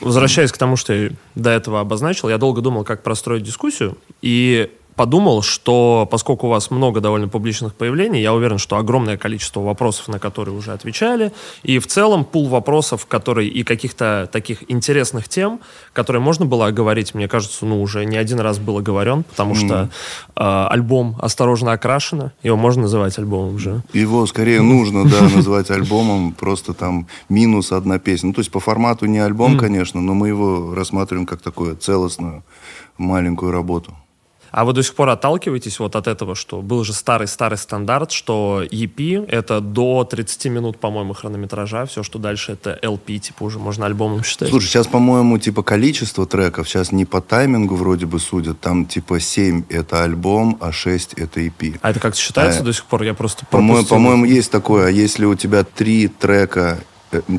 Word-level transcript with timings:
возвращаясь 0.00 0.52
к 0.52 0.58
тому, 0.58 0.76
что 0.76 0.92
я 0.92 1.10
до 1.34 1.50
этого 1.50 1.80
обозначил, 1.80 2.28
я 2.28 2.38
долго 2.38 2.60
думал, 2.60 2.84
как 2.84 3.02
простроить 3.02 3.42
дискуссию, 3.42 3.96
и 4.22 4.70
подумал, 4.98 5.42
что 5.42 6.08
поскольку 6.10 6.48
у 6.48 6.50
вас 6.50 6.72
много 6.72 7.00
довольно 7.00 7.28
публичных 7.28 7.76
появлений, 7.76 8.20
я 8.20 8.34
уверен, 8.34 8.58
что 8.58 8.76
огромное 8.78 9.16
количество 9.16 9.60
вопросов, 9.60 10.08
на 10.08 10.18
которые 10.18 10.56
уже 10.56 10.72
отвечали, 10.72 11.32
и 11.62 11.78
в 11.78 11.86
целом 11.86 12.24
пул 12.24 12.48
вопросов, 12.48 13.06
которые 13.06 13.48
и 13.48 13.62
каких-то 13.62 14.28
таких 14.32 14.68
интересных 14.68 15.28
тем, 15.28 15.60
которые 15.92 16.20
можно 16.20 16.46
было 16.46 16.66
оговорить, 16.66 17.14
мне 17.14 17.28
кажется, 17.28 17.64
ну 17.64 17.80
уже 17.80 18.04
не 18.06 18.16
один 18.16 18.40
раз 18.40 18.58
был 18.58 18.78
оговорен, 18.78 19.22
потому 19.22 19.54
mm. 19.54 19.66
что 19.66 19.88
э, 20.34 20.66
альбом 20.74 21.16
«Осторожно 21.20 21.70
окрашено», 21.72 22.32
его 22.42 22.56
можно 22.56 22.82
называть 22.82 23.16
альбомом 23.18 23.54
уже. 23.54 23.82
Его 23.92 24.26
скорее 24.26 24.62
нужно, 24.62 25.08
да, 25.08 25.22
называть 25.36 25.70
альбомом, 25.70 26.32
просто 26.32 26.74
там 26.74 27.06
минус 27.28 27.70
одна 27.70 28.00
песня. 28.00 28.28
Ну, 28.28 28.32
то 28.32 28.40
есть 28.40 28.50
по 28.50 28.58
формату 28.58 29.06
не 29.06 29.20
альбом, 29.20 29.58
конечно, 29.58 30.00
но 30.00 30.14
мы 30.14 30.26
его 30.26 30.74
рассматриваем 30.74 31.24
как 31.24 31.40
такую 31.40 31.76
целостную 31.76 32.42
маленькую 32.96 33.52
работу. 33.52 33.94
А 34.58 34.64
вы 34.64 34.72
до 34.72 34.82
сих 34.82 34.96
пор 34.96 35.08
отталкиваетесь 35.10 35.78
вот 35.78 35.94
от 35.94 36.08
этого, 36.08 36.34
что 36.34 36.62
был 36.62 36.82
же 36.82 36.92
старый-старый 36.92 37.56
стандарт, 37.56 38.10
что 38.10 38.64
EP— 38.68 39.24
это 39.28 39.60
до 39.60 40.02
30 40.02 40.46
минут, 40.46 40.78
по-моему, 40.80 41.14
хронометража, 41.14 41.86
все, 41.86 42.02
что 42.02 42.18
дальше— 42.18 42.52
это 42.54 42.76
LP, 42.82 43.18
типа 43.18 43.44
уже 43.44 43.60
можно 43.60 43.86
альбомом 43.86 44.24
считать. 44.24 44.48
Слушай, 44.48 44.66
сейчас, 44.66 44.88
по-моему, 44.88 45.38
типа 45.38 45.62
количество 45.62 46.26
треков, 46.26 46.68
сейчас 46.68 46.90
не 46.90 47.04
по 47.04 47.20
таймингу 47.20 47.76
вроде 47.76 48.06
бы 48.06 48.18
судят, 48.18 48.58
там 48.58 48.84
типа 48.84 49.20
7— 49.20 49.62
это 49.68 50.02
альбом, 50.02 50.58
а 50.60 50.72
6— 50.72 51.12
это 51.16 51.38
EP. 51.38 51.78
А 51.80 51.90
это 51.90 52.00
как 52.00 52.16
считается 52.16 52.62
а, 52.62 52.64
до 52.64 52.72
сих 52.72 52.84
пор? 52.86 53.04
Я 53.04 53.14
просто 53.14 53.46
По-моему, 53.46 53.86
по-моему, 53.86 54.24
есть 54.24 54.50
такое, 54.50 54.88
а 54.88 54.90
если 54.90 55.24
у 55.24 55.36
тебя 55.36 55.62
три 55.62 56.08
трека 56.08 56.80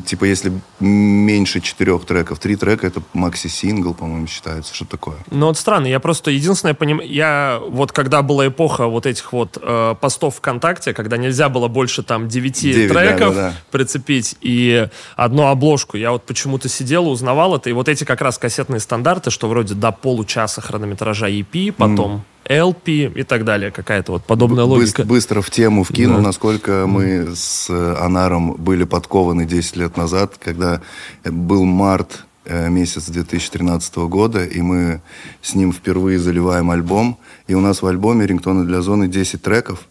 типа, 0.04 0.24
если 0.24 0.52
меньше 0.80 1.60
четырех 1.60 2.04
треков, 2.04 2.38
три 2.38 2.56
трека 2.56 2.86
это 2.86 3.02
макси-сингл, 3.12 3.94
по-моему, 3.94 4.26
считается, 4.26 4.74
что 4.74 4.84
такое. 4.84 5.16
Ну, 5.30 5.46
вот 5.46 5.58
странно, 5.58 5.86
я 5.86 6.00
просто 6.00 6.30
единственное 6.30 6.74
понимаю, 6.74 7.08
я 7.08 7.60
вот 7.68 7.92
когда 7.92 8.22
была 8.22 8.48
эпоха 8.48 8.86
вот 8.86 9.06
этих 9.06 9.32
вот 9.32 9.58
э, 9.60 9.94
постов 10.00 10.36
ВКонтакте, 10.36 10.92
когда 10.92 11.16
нельзя 11.16 11.48
было 11.48 11.68
больше 11.68 12.02
там 12.02 12.28
девяти 12.28 12.72
9 12.72 12.92
треков 12.92 13.34
да, 13.34 13.42
да, 13.42 13.50
да. 13.50 13.54
прицепить 13.70 14.36
и 14.40 14.88
одну 15.16 15.46
обложку, 15.46 15.96
я 15.96 16.12
вот 16.12 16.24
почему-то 16.24 16.68
сидел, 16.68 17.08
узнавал 17.08 17.56
это, 17.56 17.70
и 17.70 17.72
вот 17.72 17.88
эти 17.88 18.04
как 18.04 18.20
раз 18.20 18.38
кассетные 18.38 18.80
стандарты, 18.80 19.30
что 19.30 19.48
вроде 19.48 19.74
до 19.74 19.92
получаса 19.92 20.60
хронометража 20.60 21.28
EP, 21.28 21.72
потом 21.72 22.12
mm 22.16 22.20
LP 22.50 23.12
и 23.14 23.22
так 23.22 23.44
далее. 23.44 23.70
Какая-то 23.70 24.12
вот 24.12 24.24
подобная 24.24 24.64
логика. 24.64 25.04
Быстро 25.04 25.40
в 25.40 25.50
тему 25.50 25.84
вкину, 25.84 26.16
да. 26.16 26.22
насколько 26.22 26.86
мы 26.86 27.34
с 27.34 27.70
э, 27.70 27.96
Анаром 28.00 28.54
были 28.54 28.84
подкованы 28.84 29.46
10 29.46 29.76
лет 29.76 29.96
назад, 29.96 30.36
когда 30.42 30.82
был 31.24 31.64
март 31.64 32.24
э, 32.44 32.68
месяц 32.68 33.08
2013 33.08 33.96
года, 33.98 34.44
и 34.44 34.60
мы 34.60 35.00
с 35.42 35.54
ним 35.54 35.72
впервые 35.72 36.18
заливаем 36.18 36.70
альбом, 36.70 37.18
и 37.46 37.54
у 37.54 37.60
нас 37.60 37.82
в 37.82 37.86
альбоме 37.86 38.26
«Рингтоны 38.26 38.64
для 38.64 38.82
зоны» 38.82 39.06
10 39.06 39.40
треков, 39.40 39.86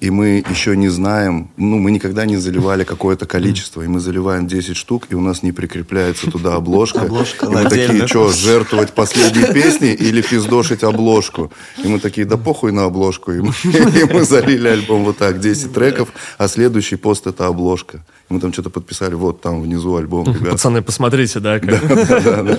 и 0.00 0.10
мы 0.10 0.44
еще 0.48 0.76
не 0.76 0.88
знаем, 0.88 1.50
ну, 1.56 1.78
мы 1.78 1.90
никогда 1.90 2.26
не 2.26 2.36
заливали 2.36 2.84
какое-то 2.84 3.26
количество, 3.26 3.82
и 3.82 3.86
мы 3.86 4.00
заливаем 4.00 4.46
10 4.46 4.76
штук, 4.76 5.06
и 5.10 5.14
у 5.14 5.20
нас 5.20 5.42
не 5.42 5.52
прикрепляется 5.52 6.30
туда 6.30 6.54
обложка. 6.54 7.00
Обложка 7.02 7.46
и 7.46 7.48
мы 7.48 7.64
такие, 7.64 8.06
что, 8.06 8.30
жертвовать 8.30 8.92
последней 8.92 9.52
песней 9.52 9.94
или 9.94 10.20
пиздошить 10.20 10.82
обложку? 10.82 11.50
И 11.82 11.88
мы 11.88 11.98
такие, 11.98 12.26
да 12.26 12.36
похуй 12.36 12.72
на 12.72 12.84
обложку. 12.84 13.32
И 13.32 13.40
мы, 13.40 13.52
и 13.64 14.04
мы 14.12 14.24
залили 14.24 14.68
альбом 14.68 15.04
вот 15.04 15.18
так, 15.18 15.40
10 15.40 15.72
треков, 15.72 16.12
а 16.36 16.48
следующий 16.48 16.96
пост 16.96 17.26
это 17.26 17.46
обложка. 17.46 18.04
И 18.28 18.34
мы 18.34 18.40
там 18.40 18.52
что-то 18.52 18.70
подписали, 18.70 19.14
вот 19.14 19.40
там 19.40 19.62
внизу 19.62 19.96
альбом. 19.96 20.26
Ребят. 20.26 20.52
Пацаны, 20.52 20.82
посмотрите, 20.82 21.40
да? 21.40 21.58
Как... 21.58 21.86
Да, 21.88 22.20
да, 22.20 22.42
да. 22.42 22.58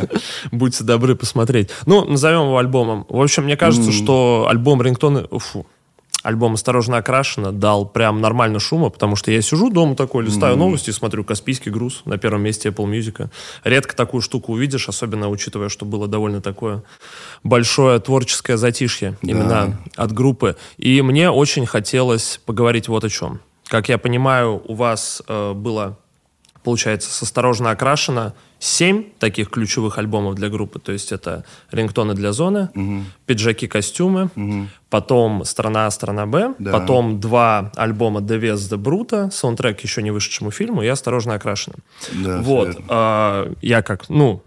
Будьте 0.52 0.84
добры 0.84 1.16
посмотреть. 1.16 1.70
Ну, 1.86 2.06
назовем 2.06 2.44
его 2.44 2.58
альбомом. 2.58 3.06
В 3.10 3.22
общем, 3.22 3.44
мне 3.44 3.58
кажется, 3.58 3.92
mm. 3.92 3.94
что 3.94 4.48
альбом 4.50 4.82
Рингтоны... 4.82 5.28
Фу, 5.32 5.66
альбом 6.28 6.56
«Осторожно 6.56 6.98
окрашено» 6.98 7.54
дал 7.54 7.86
прям 7.86 8.20
нормально 8.20 8.60
шума, 8.60 8.90
потому 8.90 9.16
что 9.16 9.32
я 9.32 9.42
сижу 9.42 9.70
дома 9.70 9.96
такой, 9.96 10.26
листаю 10.26 10.56
mm-hmm. 10.56 10.60
новости, 10.60 10.92
смотрю 10.92 11.24
«Каспийский 11.24 11.72
груз» 11.72 12.02
на 12.04 12.18
первом 12.18 12.42
месте 12.42 12.68
Apple 12.68 12.86
Music. 12.86 13.30
Редко 13.64 13.96
такую 13.96 14.20
штуку 14.20 14.52
увидишь, 14.52 14.90
особенно 14.90 15.30
учитывая, 15.30 15.70
что 15.70 15.86
было 15.86 16.06
довольно 16.06 16.42
такое 16.42 16.84
большое 17.44 18.00
творческое 18.00 18.58
затишье 18.58 19.18
да. 19.22 19.32
именно 19.32 19.80
от 19.96 20.12
группы. 20.12 20.58
И 20.78 21.02
мне 21.02 21.32
очень 21.32 21.66
хотелось 21.66 22.42
поговорить 22.46 22.90
вот 22.90 23.06
о 23.06 23.10
чем. 23.10 23.40
Как 23.70 23.88
я 23.88 23.98
понимаю, 23.98 24.62
у 24.66 24.74
вас 24.74 25.24
э, 25.30 25.54
было 25.54 25.98
получается, 26.68 27.14
с 27.14 27.24
«Осторожно 27.24 27.72
окрашено» 27.72 28.34
семь 28.60 29.06
таких 29.20 29.50
ключевых 29.50 29.98
альбомов 30.00 30.36
для 30.36 30.50
группы. 30.50 30.80
То 30.80 30.92
есть 30.92 31.14
это 31.14 31.46
«Рингтоны 31.72 32.14
для 32.14 32.34
зоны», 32.34 32.68
угу. 32.76 33.06
«Пиджаки-костюмы», 33.26 34.30
угу. 34.36 34.68
потом 34.90 35.46
«Страна 35.46 35.86
А», 35.86 35.92
«Страна 35.92 36.26
Б», 36.26 36.56
да. 36.60 36.74
потом 36.74 37.22
два 37.22 37.72
альбома 37.78 38.20
«The 38.20 38.38
Вес 38.38 38.70
The 38.70 38.78
Bruta», 38.78 39.32
саундтрек 39.32 39.80
еще 39.80 40.04
не 40.04 40.12
вышедшему 40.12 40.52
фильму 40.52 40.82
и 40.82 40.88
«Осторожно 40.88 41.36
окрашено». 41.36 41.78
Да, 42.12 42.42
вот. 42.42 42.76
А, 42.90 43.50
я 43.62 43.82
как, 43.82 44.10
ну, 44.10 44.44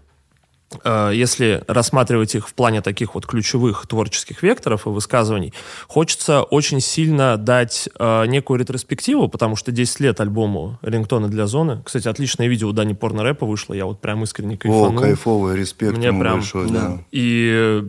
если 0.83 1.63
рассматривать 1.67 2.35
их 2.35 2.47
в 2.47 2.53
плане 2.53 2.81
таких 2.81 3.15
вот 3.15 3.25
ключевых 3.25 3.87
творческих 3.87 4.43
векторов 4.43 4.87
и 4.87 4.89
высказываний, 4.89 5.53
хочется 5.87 6.43
очень 6.43 6.79
сильно 6.79 7.37
дать 7.37 7.89
э, 7.97 8.25
некую 8.27 8.59
ретроспективу, 8.59 9.27
потому 9.27 9.55
что 9.55 9.71
10 9.71 9.99
лет 9.99 10.19
альбому 10.21 10.79
«Рингтоны 10.81 11.27
для 11.27 11.47
зоны». 11.47 11.81
Кстати, 11.83 12.07
отличное 12.07 12.47
видео 12.47 12.69
у 12.69 12.71
Дани 12.71 12.93
Порно-рэпа 12.93 13.45
вышло, 13.45 13.73
я 13.73 13.85
вот 13.85 13.99
прям 14.01 14.23
искренне 14.23 14.57
кайфанул. 14.57 14.97
О, 14.97 15.01
кайфовый, 15.01 15.57
респект 15.57 15.97
Мне 15.97 16.11
прям, 16.11 16.35
большой, 16.35 16.69
да. 16.69 16.87
да. 16.87 16.99
И 17.11 17.83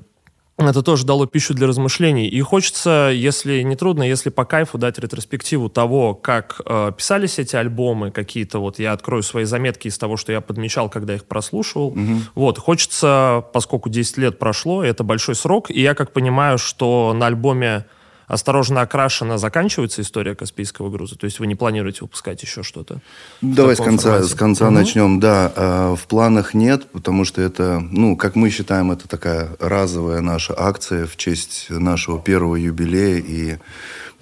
это 0.58 0.82
тоже 0.82 1.06
дало 1.06 1.26
пищу 1.26 1.54
для 1.54 1.66
размышлений. 1.66 2.28
И 2.28 2.40
хочется, 2.40 3.10
если 3.12 3.62
не 3.62 3.74
трудно, 3.74 4.02
если 4.02 4.30
по 4.30 4.44
кайфу 4.44 4.78
дать 4.78 4.98
ретроспективу 4.98 5.68
того, 5.68 6.14
как 6.14 6.60
э, 6.64 6.92
писались 6.96 7.38
эти 7.38 7.56
альбомы, 7.56 8.10
какие-то 8.10 8.58
вот 8.58 8.78
я 8.78 8.92
открою 8.92 9.22
свои 9.22 9.44
заметки 9.44 9.88
из 9.88 9.98
того, 9.98 10.16
что 10.16 10.30
я 10.32 10.40
подмечал, 10.40 10.88
когда 10.88 11.14
их 11.14 11.24
прослушивал. 11.24 11.88
Угу. 11.88 12.16
Вот, 12.34 12.58
хочется, 12.58 13.44
поскольку 13.52 13.88
10 13.88 14.18
лет 14.18 14.38
прошло, 14.38 14.84
это 14.84 15.04
большой 15.04 15.34
срок, 15.34 15.70
и 15.70 15.80
я 15.80 15.94
как 15.94 16.12
понимаю, 16.12 16.58
что 16.58 17.14
на 17.14 17.26
альбоме 17.26 17.86
осторожно 18.32 18.80
окрашена 18.80 19.36
заканчивается 19.36 20.00
история 20.00 20.34
Каспийского 20.34 20.88
груза? 20.88 21.16
То 21.16 21.26
есть 21.26 21.38
вы 21.38 21.46
не 21.46 21.54
планируете 21.54 21.98
выпускать 22.00 22.42
еще 22.42 22.62
что-то? 22.62 23.02
Давай 23.42 23.76
с 23.76 23.78
конца, 23.78 24.22
с 24.22 24.34
конца 24.34 24.68
угу. 24.68 24.74
начнем. 24.74 25.20
Да, 25.20 25.52
э, 25.54 25.96
в 25.98 26.06
планах 26.06 26.54
нет, 26.54 26.86
потому 26.92 27.26
что 27.26 27.42
это, 27.42 27.80
ну, 27.80 28.16
как 28.16 28.34
мы 28.34 28.48
считаем, 28.48 28.90
это 28.90 29.06
такая 29.06 29.50
разовая 29.60 30.22
наша 30.22 30.54
акция 30.58 31.06
в 31.06 31.18
честь 31.18 31.66
нашего 31.68 32.18
первого 32.18 32.56
юбилея. 32.56 33.18
И 33.18 33.58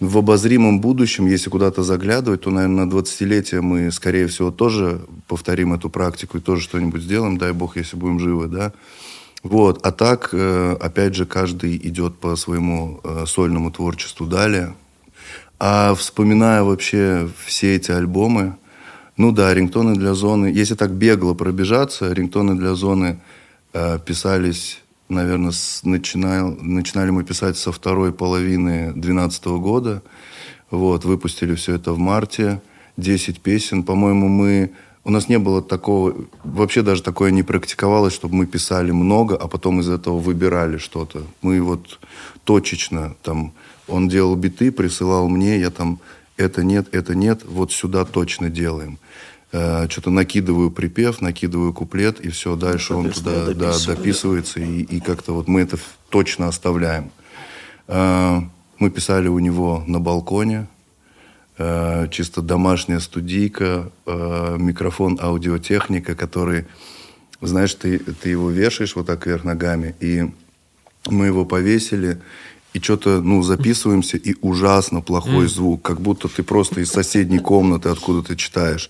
в 0.00 0.18
обозримом 0.18 0.80
будущем, 0.80 1.26
если 1.26 1.48
куда-то 1.48 1.84
заглядывать, 1.84 2.40
то, 2.40 2.50
наверное, 2.50 2.86
на 2.86 2.90
20-летие 2.90 3.60
мы, 3.60 3.92
скорее 3.92 4.26
всего, 4.26 4.50
тоже 4.50 5.02
повторим 5.28 5.72
эту 5.72 5.88
практику 5.88 6.38
и 6.38 6.40
тоже 6.40 6.62
что-нибудь 6.62 7.02
сделаем, 7.02 7.38
дай 7.38 7.52
бог, 7.52 7.76
если 7.76 7.96
будем 7.96 8.18
живы, 8.18 8.48
да. 8.48 8.72
Вот. 9.42 9.84
А 9.86 9.92
так, 9.92 10.30
э, 10.32 10.76
опять 10.80 11.14
же, 11.14 11.24
каждый 11.24 11.76
идет 11.76 12.18
по 12.18 12.36
своему 12.36 13.00
э, 13.02 13.24
сольному 13.26 13.70
творчеству 13.70 14.26
далее. 14.26 14.74
А 15.58 15.94
вспоминая 15.94 16.62
вообще 16.62 17.28
все 17.44 17.76
эти 17.76 17.90
альбомы, 17.90 18.56
ну 19.16 19.32
да, 19.32 19.52
рингтоны 19.52 19.94
для 19.94 20.14
зоны, 20.14 20.46
если 20.46 20.74
так 20.74 20.92
бегло 20.92 21.34
пробежаться, 21.34 22.12
рингтоны 22.12 22.54
для 22.54 22.74
зоны 22.74 23.20
э, 23.72 23.98
писались, 24.04 24.80
наверное, 25.08 25.52
с, 25.52 25.82
начинал, 25.84 26.56
начинали 26.60 27.10
мы 27.10 27.24
писать 27.24 27.56
со 27.56 27.72
второй 27.72 28.12
половины 28.12 28.92
2012 28.92 29.44
года. 29.46 30.02
Вот, 30.70 31.04
выпустили 31.04 31.54
все 31.54 31.74
это 31.74 31.92
в 31.92 31.98
марте, 31.98 32.62
10 32.96 33.40
песен. 33.40 33.82
По-моему, 33.82 34.28
мы 34.28 34.72
у 35.04 35.10
нас 35.10 35.28
не 35.28 35.38
было 35.38 35.62
такого, 35.62 36.14
вообще 36.44 36.82
даже 36.82 37.02
такое 37.02 37.30
не 37.30 37.42
практиковалось, 37.42 38.12
чтобы 38.12 38.34
мы 38.34 38.46
писали 38.46 38.90
много, 38.90 39.36
а 39.36 39.48
потом 39.48 39.80
из 39.80 39.88
этого 39.88 40.18
выбирали 40.18 40.76
что-то. 40.76 41.22
Мы 41.42 41.60
вот 41.62 41.98
точечно 42.44 43.16
там, 43.22 43.52
он 43.88 44.08
делал 44.08 44.36
биты, 44.36 44.70
присылал 44.70 45.28
мне, 45.28 45.58
я 45.58 45.70
там 45.70 46.00
это 46.36 46.62
нет, 46.62 46.88
это 46.92 47.14
нет, 47.14 47.42
вот 47.44 47.72
сюда 47.72 48.04
точно 48.04 48.50
делаем. 48.50 48.98
Э, 49.52 49.88
что-то 49.88 50.10
накидываю 50.10 50.70
припев, 50.70 51.20
накидываю 51.20 51.72
куплет, 51.72 52.20
и 52.20 52.28
все, 52.28 52.54
дальше 52.56 52.94
он 52.94 53.10
туда 53.10 53.52
да, 53.54 53.74
дописывается, 53.86 54.60
и, 54.60 54.82
и 54.82 55.00
как-то 55.00 55.32
вот 55.32 55.48
мы 55.48 55.60
это 55.62 55.78
точно 56.08 56.48
оставляем. 56.48 57.10
Э, 57.88 58.40
мы 58.78 58.90
писали 58.90 59.28
у 59.28 59.38
него 59.38 59.82
на 59.86 59.98
балконе, 59.98 60.66
Э, 61.62 62.08
чисто 62.10 62.40
домашняя 62.40 63.00
студийка, 63.00 63.92
э, 64.06 64.56
микрофон, 64.58 65.18
аудиотехника, 65.20 66.14
который, 66.14 66.64
знаешь, 67.42 67.74
ты, 67.74 67.98
ты 67.98 68.30
его 68.30 68.48
вешаешь 68.48 68.96
вот 68.96 69.06
так 69.06 69.26
вверх 69.26 69.44
ногами, 69.44 69.94
и 70.00 70.30
мы 71.10 71.26
его 71.26 71.44
повесили, 71.44 72.18
и 72.72 72.80
что-то, 72.80 73.20
ну, 73.20 73.42
записываемся, 73.42 74.16
и 74.16 74.36
ужасно 74.40 75.02
плохой 75.02 75.44
mm. 75.44 75.48
звук, 75.48 75.82
как 75.82 76.00
будто 76.00 76.28
ты 76.28 76.42
просто 76.42 76.80
из 76.80 76.90
соседней 76.90 77.40
комнаты 77.40 77.90
откуда 77.90 78.26
ты 78.26 78.36
читаешь. 78.36 78.88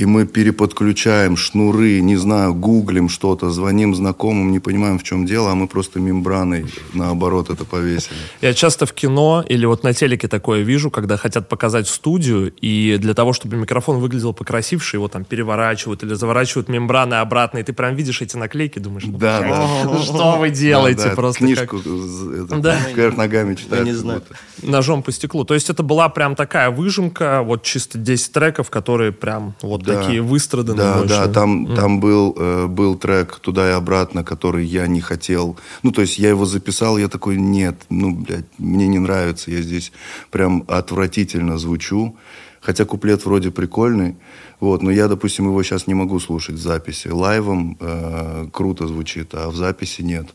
И 0.00 0.06
мы 0.06 0.26
переподключаем 0.26 1.36
шнуры, 1.36 2.00
не 2.00 2.16
знаю, 2.16 2.54
гуглим 2.54 3.10
что-то, 3.10 3.50
звоним 3.50 3.94
знакомым, 3.94 4.50
не 4.50 4.58
понимаем, 4.58 4.98
в 4.98 5.02
чем 5.02 5.26
дело, 5.26 5.52
а 5.52 5.54
мы 5.54 5.68
просто 5.68 6.00
мембраной 6.00 6.64
наоборот 6.94 7.50
это 7.50 7.66
повесили. 7.66 8.16
Я 8.40 8.54
часто 8.54 8.86
в 8.86 8.94
кино 8.94 9.44
или 9.46 9.66
вот 9.66 9.84
на 9.84 9.92
телеке 9.92 10.26
такое 10.26 10.62
вижу, 10.62 10.90
когда 10.90 11.18
хотят 11.18 11.50
показать 11.50 11.86
студию, 11.86 12.50
и 12.62 12.96
для 12.98 13.12
того, 13.12 13.34
чтобы 13.34 13.58
микрофон 13.58 13.98
выглядел 13.98 14.32
покрасивше, 14.32 14.96
его 14.96 15.08
там 15.08 15.24
переворачивают 15.24 16.02
или 16.02 16.14
заворачивают 16.14 16.70
мембраны 16.70 17.16
обратно, 17.16 17.58
и 17.58 17.62
ты 17.62 17.74
прям 17.74 17.94
видишь 17.94 18.22
эти 18.22 18.38
наклейки, 18.38 18.78
думаешь, 18.78 19.04
ну, 19.04 19.18
да, 19.18 19.40
да. 19.84 19.98
что 19.98 20.38
вы 20.38 20.48
делаете? 20.48 21.02
Да, 21.02 21.08
да, 21.10 21.14
просто 21.14 21.38
книжку 21.40 21.78
как... 21.78 22.60
да. 22.62 22.78
вверх 22.94 23.18
ногами 23.18 23.54
читать. 23.54 23.84
не 23.84 23.92
знаю. 23.92 24.22
Ножом 24.62 25.02
по 25.02 25.12
стеклу. 25.12 25.44
То 25.44 25.52
есть 25.52 25.68
это 25.68 25.82
была 25.82 26.08
прям 26.08 26.36
такая 26.36 26.70
выжимка, 26.70 27.42
вот 27.42 27.64
чисто 27.64 27.98
10 27.98 28.32
треков, 28.32 28.70
которые 28.70 29.12
прям 29.12 29.54
вот 29.60 29.89
да. 29.92 30.02
такие 30.02 30.22
выстраданные. 30.22 30.76
Да, 30.76 30.98
больше. 30.98 31.14
да, 31.14 31.28
там, 31.28 31.66
mm. 31.66 31.76
там 31.76 32.00
был, 32.00 32.34
э, 32.38 32.66
был 32.66 32.96
трек 32.96 33.38
туда 33.40 33.68
и 33.68 33.72
обратно, 33.72 34.24
который 34.24 34.64
я 34.64 34.86
не 34.86 35.00
хотел. 35.00 35.56
Ну, 35.82 35.92
то 35.92 36.00
есть 36.00 36.18
я 36.18 36.28
его 36.28 36.44
записал, 36.44 36.98
я 36.98 37.08
такой, 37.08 37.36
нет, 37.36 37.76
ну, 37.90 38.14
блядь, 38.14 38.46
мне 38.58 38.86
не 38.88 38.98
нравится, 38.98 39.50
я 39.50 39.62
здесь 39.62 39.92
прям 40.30 40.64
отвратительно 40.68 41.58
звучу. 41.58 42.16
Хотя 42.60 42.84
куплет 42.84 43.24
вроде 43.24 43.50
прикольный, 43.50 44.16
вот, 44.60 44.82
но 44.82 44.90
я, 44.90 45.08
допустим, 45.08 45.46
его 45.46 45.62
сейчас 45.62 45.86
не 45.86 45.94
могу 45.94 46.20
слушать 46.20 46.56
в 46.56 46.60
записи. 46.60 47.08
Лайвом 47.08 47.78
э, 47.80 48.48
круто 48.52 48.86
звучит, 48.86 49.30
а 49.32 49.48
в 49.48 49.56
записи 49.56 50.02
нет. 50.02 50.26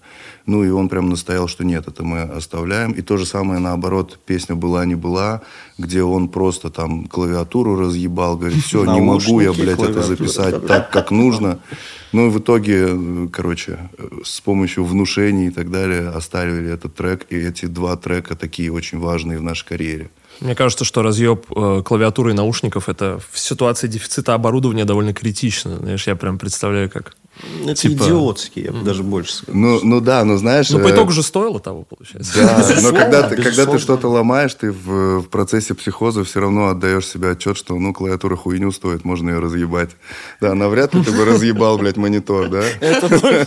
Ну 0.47 0.63
и 0.63 0.69
он 0.69 0.89
прям 0.89 1.09
настоял, 1.09 1.47
что 1.47 1.63
нет, 1.63 1.87
это 1.87 2.03
мы 2.03 2.21
оставляем. 2.21 2.93
И 2.93 3.03
то 3.03 3.17
же 3.17 3.27
самое 3.27 3.59
наоборот, 3.59 4.19
песня 4.25 4.55
«Была, 4.55 4.85
не 4.85 4.95
была», 4.95 5.41
где 5.77 6.01
он 6.01 6.29
просто 6.29 6.71
там 6.71 7.05
клавиатуру 7.05 7.75
разъебал, 7.75 8.37
говорит, 8.37 8.63
все, 8.63 8.83
не 8.85 9.01
могу 9.01 9.41
я, 9.41 9.53
блядь, 9.53 9.79
это 9.79 10.01
записать 10.01 10.65
так, 10.65 10.89
как 10.89 11.11
нужно. 11.11 11.59
Ну 12.11 12.27
и 12.27 12.29
в 12.29 12.39
итоге, 12.39 13.29
короче, 13.31 13.89
с 14.23 14.41
помощью 14.41 14.85
внушений 14.85 15.47
и 15.47 15.51
так 15.51 15.69
далее 15.69 16.09
оставили 16.09 16.71
этот 16.71 16.95
трек. 16.95 17.27
И 17.29 17.35
эти 17.35 17.67
два 17.67 17.95
трека 17.97 18.35
такие 18.35 18.71
очень 18.71 18.99
важные 18.99 19.37
в 19.37 19.43
нашей 19.43 19.67
карьере. 19.67 20.09
Мне 20.39 20.55
кажется, 20.55 20.85
что 20.85 21.01
разъеб 21.01 21.45
э, 21.55 21.81
клавиатуры 21.83 22.31
и 22.31 22.33
наушников 22.33 22.89
это 22.89 23.19
в 23.31 23.39
ситуации 23.39 23.87
дефицита 23.87 24.33
оборудования 24.33 24.85
довольно 24.85 25.13
критично. 25.13 25.77
Знаешь, 25.77 26.07
я 26.07 26.15
прям 26.15 26.37
представляю, 26.37 26.89
как 26.89 27.15
это 27.63 27.75
типа... 27.75 28.03
идиотский, 28.03 28.63
я 28.63 28.71
бы 28.71 28.81
даже 28.81 29.03
больше 29.03 29.33
сказал. 29.33 29.55
Ну, 29.59 29.79
ну 29.83 30.01
да, 30.01 30.23
ну 30.23 30.37
знаешь... 30.37 30.69
Ну, 30.69 30.79
по 30.79 30.87
э, 30.87 30.93
итогу 30.93 31.11
же 31.11 31.21
стоило 31.21 31.59
того, 31.59 31.83
получается. 31.83 32.33
Да, 32.35 32.65
но 32.81 32.91
когда 32.91 33.23
ты, 33.23 33.41
когда 33.41 33.65
ты 33.65 33.77
что-то 33.77 34.07
ломаешь, 34.07 34.53
ты 34.53 34.71
в, 34.71 35.21
в 35.21 35.29
процессе 35.29 35.73
психоза 35.73 36.23
все 36.23 36.39
равно 36.39 36.69
отдаешь 36.69 37.07
себе 37.07 37.31
отчет, 37.31 37.57
что, 37.57 37.75
ну, 37.75 37.93
клавиатура 37.93 38.35
хуйню 38.35 38.71
стоит, 38.71 39.03
можно 39.03 39.31
ее 39.31 39.39
разъебать. 39.39 39.91
Да, 40.39 40.53
навряд 40.53 40.93
ли 40.93 41.03
ты 41.03 41.11
бы 41.11 41.25
разъебал, 41.25 41.77
блядь, 41.77 41.97
монитор, 41.97 42.49
да? 42.49 42.63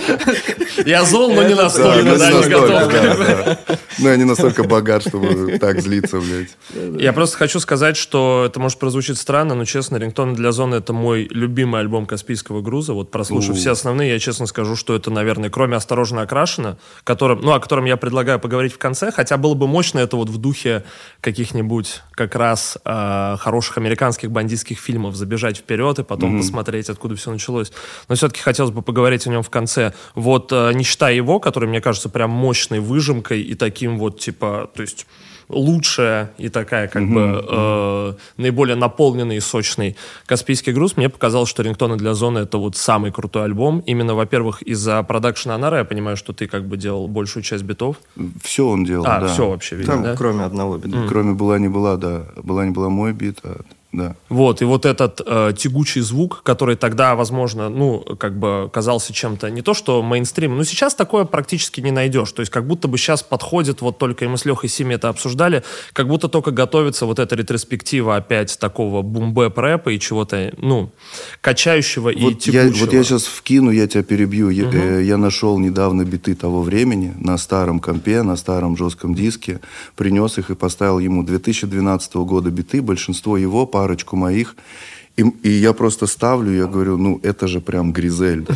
Я 0.84 1.04
зол, 1.04 1.32
но 1.34 1.42
не 1.42 1.54
настолько, 1.54 2.18
да, 2.18 2.32
не 2.32 2.48
готов. 2.48 3.78
Ну, 3.98 4.08
я 4.08 4.16
не 4.16 4.24
настолько 4.24 4.62
богат, 4.62 5.02
чтобы 5.02 5.58
так 5.58 5.80
злиться, 5.80 6.20
блядь. 6.20 7.00
Я 7.00 7.12
просто 7.12 7.36
хочу 7.36 7.58
сказать, 7.58 7.96
что 7.96 8.44
это 8.46 8.60
может 8.60 8.78
прозвучить 8.78 9.18
странно, 9.18 9.54
но, 9.54 9.64
честно, 9.64 9.96
«Рингтон 9.96 10.34
для 10.34 10.52
зоны»— 10.52 10.74
это 10.76 10.92
мой 10.92 11.26
любимый 11.30 11.80
альбом 11.80 12.06
«Каспийского 12.06 12.60
груза». 12.60 12.92
Вот 12.92 13.10
прослушав 13.10 13.56
все 13.56 13.72
основные, 13.78 14.10
я 14.12 14.18
честно 14.18 14.46
скажу, 14.46 14.76
что 14.76 14.94
это, 14.94 15.10
наверное, 15.10 15.50
кроме 15.50 15.76
«Осторожно 15.76 16.22
окрашено», 16.22 16.78
которым, 17.04 17.40
ну, 17.40 17.52
о 17.52 17.60
котором 17.60 17.84
я 17.84 17.96
предлагаю 17.96 18.40
поговорить 18.40 18.72
в 18.72 18.78
конце, 18.78 19.12
хотя 19.12 19.36
было 19.36 19.54
бы 19.54 19.66
мощно 19.66 20.00
это 20.00 20.16
вот 20.16 20.28
в 20.28 20.38
духе 20.38 20.84
каких-нибудь 21.20 22.02
как 22.12 22.34
раз 22.34 22.76
э, 22.84 23.36
хороших 23.38 23.78
американских 23.78 24.30
бандитских 24.30 24.78
фильмов 24.78 25.14
забежать 25.14 25.58
вперед 25.58 26.00
и 26.00 26.04
потом 26.04 26.34
mm-hmm. 26.34 26.40
посмотреть, 26.40 26.90
откуда 26.90 27.16
все 27.16 27.30
началось. 27.30 27.72
Но 28.08 28.14
все-таки 28.14 28.40
хотелось 28.40 28.72
бы 28.72 28.82
поговорить 28.82 29.26
о 29.26 29.30
нем 29.30 29.42
в 29.42 29.50
конце. 29.50 29.94
Вот 30.14 30.52
э, 30.52 30.72
не 30.74 30.84
считая 30.84 31.14
его, 31.14 31.40
который, 31.40 31.68
мне 31.68 31.80
кажется, 31.80 32.08
прям 32.08 32.30
мощной 32.30 32.80
выжимкой 32.80 33.42
и 33.42 33.54
таким 33.54 33.98
вот, 33.98 34.18
типа, 34.18 34.70
то 34.74 34.82
есть 34.82 35.06
лучшая 35.48 36.32
и 36.38 36.48
такая 36.48 36.88
как 36.88 37.02
mm-hmm. 37.02 37.14
бы 37.14 37.46
э, 37.48 38.14
наиболее 38.36 38.76
наполненный 38.76 39.36
и 39.36 39.40
сочный 39.40 39.96
«Каспийский 40.26 40.72
груз», 40.72 40.96
мне 40.96 41.08
показалось, 41.08 41.48
что 41.48 41.62
«Рингтоны 41.62 41.96
для 41.96 42.14
зоны»— 42.14 42.38
это 42.40 42.58
вот 42.58 42.76
самый 42.76 43.12
крутой 43.12 43.44
альбом. 43.44 43.80
Именно, 43.80 44.14
во-первых, 44.14 44.62
из-за 44.62 45.02
продакшена 45.02 45.54
Анара, 45.54 45.78
я 45.78 45.84
понимаю, 45.84 46.16
что 46.16 46.32
ты 46.32 46.46
как 46.46 46.66
бы 46.66 46.76
делал 46.76 47.08
большую 47.08 47.42
часть 47.42 47.64
битов. 47.64 47.96
Все 48.42 48.66
он 48.66 48.84
делал, 48.84 49.06
а, 49.06 49.20
да. 49.20 49.28
все 49.28 49.48
вообще, 49.48 49.76
видимо, 49.76 49.94
Там, 49.94 50.02
да? 50.04 50.16
кроме 50.16 50.44
одного 50.44 50.76
бита. 50.76 50.96
Mm. 50.96 51.08
Кроме 51.08 51.34
«Была 51.34 51.58
не 51.58 51.68
была», 51.68 51.96
да. 51.96 52.26
«Была 52.36 52.64
не 52.64 52.70
была» 52.70 52.88
мой 52.88 53.12
бит, 53.12 53.38
а 53.42 53.60
да. 53.90 54.16
Вот, 54.28 54.60
и 54.60 54.66
вот 54.66 54.84
этот 54.84 55.22
э, 55.24 55.54
тягучий 55.56 56.02
звук, 56.02 56.42
который 56.42 56.76
тогда, 56.76 57.14
возможно, 57.14 57.70
ну, 57.70 58.00
как 58.18 58.38
бы 58.38 58.68
казался 58.70 59.14
чем-то 59.14 59.50
не 59.50 59.62
то, 59.62 59.72
что 59.72 60.02
мейнстрим, 60.02 60.58
но 60.58 60.64
сейчас 60.64 60.94
такое 60.94 61.24
практически 61.24 61.80
не 61.80 61.90
найдешь. 61.90 62.30
То 62.32 62.40
есть 62.40 62.52
как 62.52 62.66
будто 62.66 62.86
бы 62.86 62.98
сейчас 62.98 63.22
подходит, 63.22 63.80
вот 63.80 63.96
только 63.96 64.26
и 64.26 64.28
мы 64.28 64.36
с 64.36 64.44
Лехой 64.44 64.68
Сими 64.68 64.94
это 64.94 65.08
обсуждали, 65.08 65.64
как 65.94 66.06
будто 66.06 66.28
только 66.28 66.50
готовится 66.50 67.06
вот 67.06 67.18
эта 67.18 67.34
ретроспектива 67.34 68.16
опять 68.16 68.58
такого 68.58 69.00
бумбэп 69.00 69.56
рэпа 69.56 69.88
и 69.88 69.98
чего-то, 69.98 70.52
ну, 70.58 70.90
качающего 71.40 72.12
вот 72.14 72.32
и 72.32 72.34
тягучего. 72.34 72.74
Я, 72.74 72.84
вот 72.84 72.92
я 72.92 73.04
сейчас 73.04 73.24
вкину, 73.24 73.70
я 73.70 73.86
тебя 73.86 74.02
перебью. 74.02 74.50
Я, 74.50 74.68
угу. 74.68 74.76
э, 74.76 75.02
я 75.04 75.16
нашел 75.16 75.58
недавно 75.58 76.04
биты 76.04 76.34
того 76.34 76.60
времени 76.60 77.14
на 77.18 77.38
старом 77.38 77.80
компе, 77.80 78.22
на 78.22 78.36
старом 78.36 78.76
жестком 78.76 79.14
диске, 79.14 79.60
принес 79.96 80.36
их 80.36 80.50
и 80.50 80.54
поставил 80.54 80.98
ему 80.98 81.22
2012 81.22 82.14
года 82.16 82.50
биты, 82.50 82.82
большинство 82.82 83.38
его 83.38 83.64
по 83.64 83.77
парочку 83.78 84.16
моих. 84.16 84.56
И, 85.18 85.24
и 85.42 85.50
я 85.50 85.72
просто 85.72 86.06
ставлю, 86.06 86.52
я 86.52 86.66
говорю, 86.66 86.96
ну, 86.96 87.18
это 87.24 87.48
же 87.48 87.60
прям 87.60 87.92
Гризельда. 87.92 88.54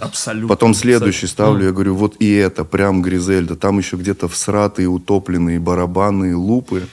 Абсолютно. 0.00 0.48
Потом 0.48 0.72
следующий 0.72 1.26
ставлю, 1.26 1.66
я 1.66 1.72
говорю, 1.72 1.94
вот 1.96 2.16
и 2.18 2.32
это 2.32 2.64
прям 2.64 3.02
Гризельда. 3.02 3.56
Там 3.56 3.76
еще 3.76 3.96
где-то 3.96 4.26
всратые, 4.26 4.88
утопленные 4.88 5.60
барабанные 5.60 6.34
лупы. 6.34 6.86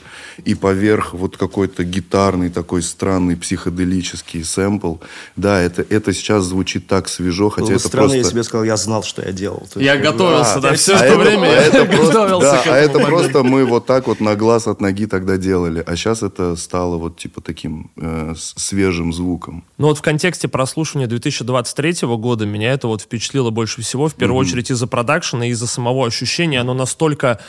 И 0.44 0.54
поверх 0.54 1.14
вот 1.14 1.38
какой-то 1.38 1.82
гитарный 1.82 2.50
такой 2.50 2.82
странный 2.82 3.36
психоделический 3.36 4.44
сэмпл. 4.44 4.96
Да, 5.34 5.62
это, 5.62 5.80
это 5.88 6.12
сейчас 6.12 6.44
звучит 6.44 6.86
так 6.86 7.08
свежо, 7.08 7.48
хотя 7.48 7.68
Было 7.68 7.76
это 7.76 7.88
странно, 7.88 8.08
просто... 8.08 8.18
я 8.18 8.24
себе 8.24 8.42
сказал, 8.42 8.64
я 8.64 8.76
знал, 8.76 9.02
что 9.02 9.22
я 9.22 9.32
делал. 9.32 9.66
Я 9.76 9.96
готовился, 9.96 10.60
да, 10.60 10.74
все 10.74 10.92
это 10.92 11.16
время 11.16 11.50
я 11.50 11.70
готовился 11.70 12.60
А 12.66 12.76
это 12.76 12.98
просто 13.06 13.42
мы 13.44 13.64
вот 13.64 13.86
так 13.86 14.08
вот 14.08 14.20
на 14.20 14.36
глаз 14.36 14.66
от 14.66 14.82
ноги 14.82 15.06
тогда 15.06 15.38
делали. 15.38 15.82
А 15.86 15.96
сейчас 15.96 16.22
это 16.22 16.54
стало 16.56 16.98
вот 16.98 17.16
типа 17.16 17.40
таким 17.40 17.90
э, 17.96 18.34
свежим 18.36 19.05
свежим 19.06 19.12
звуком. 19.12 19.64
Ну 19.78 19.88
вот 19.88 19.98
в 19.98 20.02
контексте 20.02 20.48
прослушивания 20.48 21.06
2023 21.06 22.06
года 22.16 22.46
меня 22.46 22.72
это 22.72 22.88
вот 22.88 23.02
впечатлило 23.02 23.50
больше 23.50 23.82
всего, 23.82 24.08
в 24.08 24.14
первую 24.14 24.42
mm-hmm. 24.42 24.48
очередь 24.48 24.70
из-за 24.70 24.86
продакшена 24.86 25.46
и 25.46 25.50
из-за 25.50 25.66
самого 25.66 26.06
ощущения. 26.06 26.60
Оно 26.60 26.74
настолько, 26.74 27.40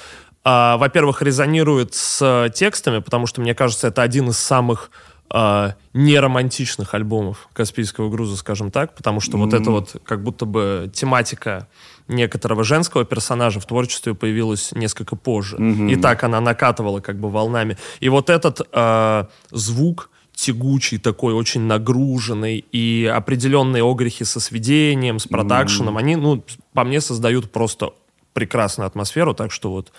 э, 0.43 0.77
во-первых, 0.77 1.21
резонирует 1.21 1.93
с 1.93 2.51
текстами, 2.53 2.99
потому 2.99 3.27
что, 3.27 3.41
мне 3.41 3.53
кажется, 3.53 3.87
это 3.87 4.01
один 4.01 4.29
из 4.29 4.37
самых 4.37 4.91
э, 5.33 5.71
неромантичных 5.93 6.93
альбомов 6.93 7.49
Каспийского 7.53 8.09
груза, 8.09 8.37
скажем 8.37 8.71
так, 8.71 8.95
потому 8.95 9.19
что 9.19 9.37
mm-hmm. 9.37 9.41
вот 9.41 9.53
это 9.53 9.71
вот 9.71 9.95
как 10.03 10.23
будто 10.23 10.45
бы 10.45 10.91
тематика 10.93 11.67
некоторого 12.07 12.63
женского 12.63 13.03
персонажа 13.03 13.59
в 13.59 13.65
творчестве 13.65 14.13
появилась 14.13 14.71
несколько 14.71 15.17
позже. 15.17 15.57
Mm-hmm. 15.57 15.91
И 15.91 15.95
так 15.97 16.23
она 16.23 16.39
накатывала 16.39 17.01
как 17.01 17.19
бы 17.19 17.29
волнами. 17.29 17.77
И 17.99 18.07
вот 18.07 18.29
этот 18.29 18.61
э, 18.71 19.25
звук, 19.51 20.09
тягучий 20.37 20.99
такой, 20.99 21.33
очень 21.33 21.61
нагруженный, 21.61 22.63
и 22.71 23.11
определенные 23.11 23.83
огрехи 23.83 24.23
со 24.23 24.39
сведением, 24.39 25.17
с 25.19 25.27
продакшеном, 25.27 25.97
mm. 25.97 25.99
они, 25.99 26.15
ну, 26.15 26.43
по 26.73 26.83
мне, 26.83 27.01
создают 27.01 27.51
просто 27.51 27.93
прекрасную 28.33 28.85
атмосферу, 28.85 29.33
так 29.33 29.51
что 29.51 29.71
вот 29.71 29.91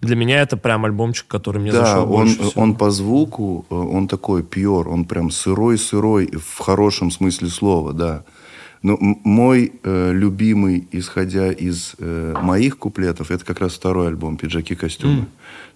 для 0.00 0.14
меня 0.14 0.42
это 0.42 0.56
прям 0.56 0.84
альбомчик, 0.84 1.26
который 1.26 1.60
мне 1.60 1.72
да, 1.72 1.84
зашел 1.84 2.02
он, 2.02 2.08
больше 2.08 2.42
всего. 2.42 2.62
он 2.62 2.76
по 2.76 2.90
звуку, 2.92 3.66
э, 3.68 3.74
он 3.74 4.06
такой 4.06 4.44
пьер, 4.44 4.88
он 4.88 5.04
прям 5.06 5.30
сырой-сырой 5.30 6.30
в 6.36 6.58
хорошем 6.58 7.10
смысле 7.10 7.48
слова, 7.48 7.92
да. 7.92 8.22
Но 8.82 8.96
мой 8.98 9.72
э, 9.82 10.12
любимый, 10.12 10.88
исходя 10.90 11.52
из 11.52 11.94
э, 11.98 12.34
моих 12.40 12.78
куплетов, 12.78 13.30
это 13.30 13.44
как 13.44 13.60
раз 13.60 13.74
второй 13.74 14.08
альбом 14.08 14.38
«Пиджаки 14.38 14.74
костюмы». 14.74 15.22
Mm. 15.22 15.26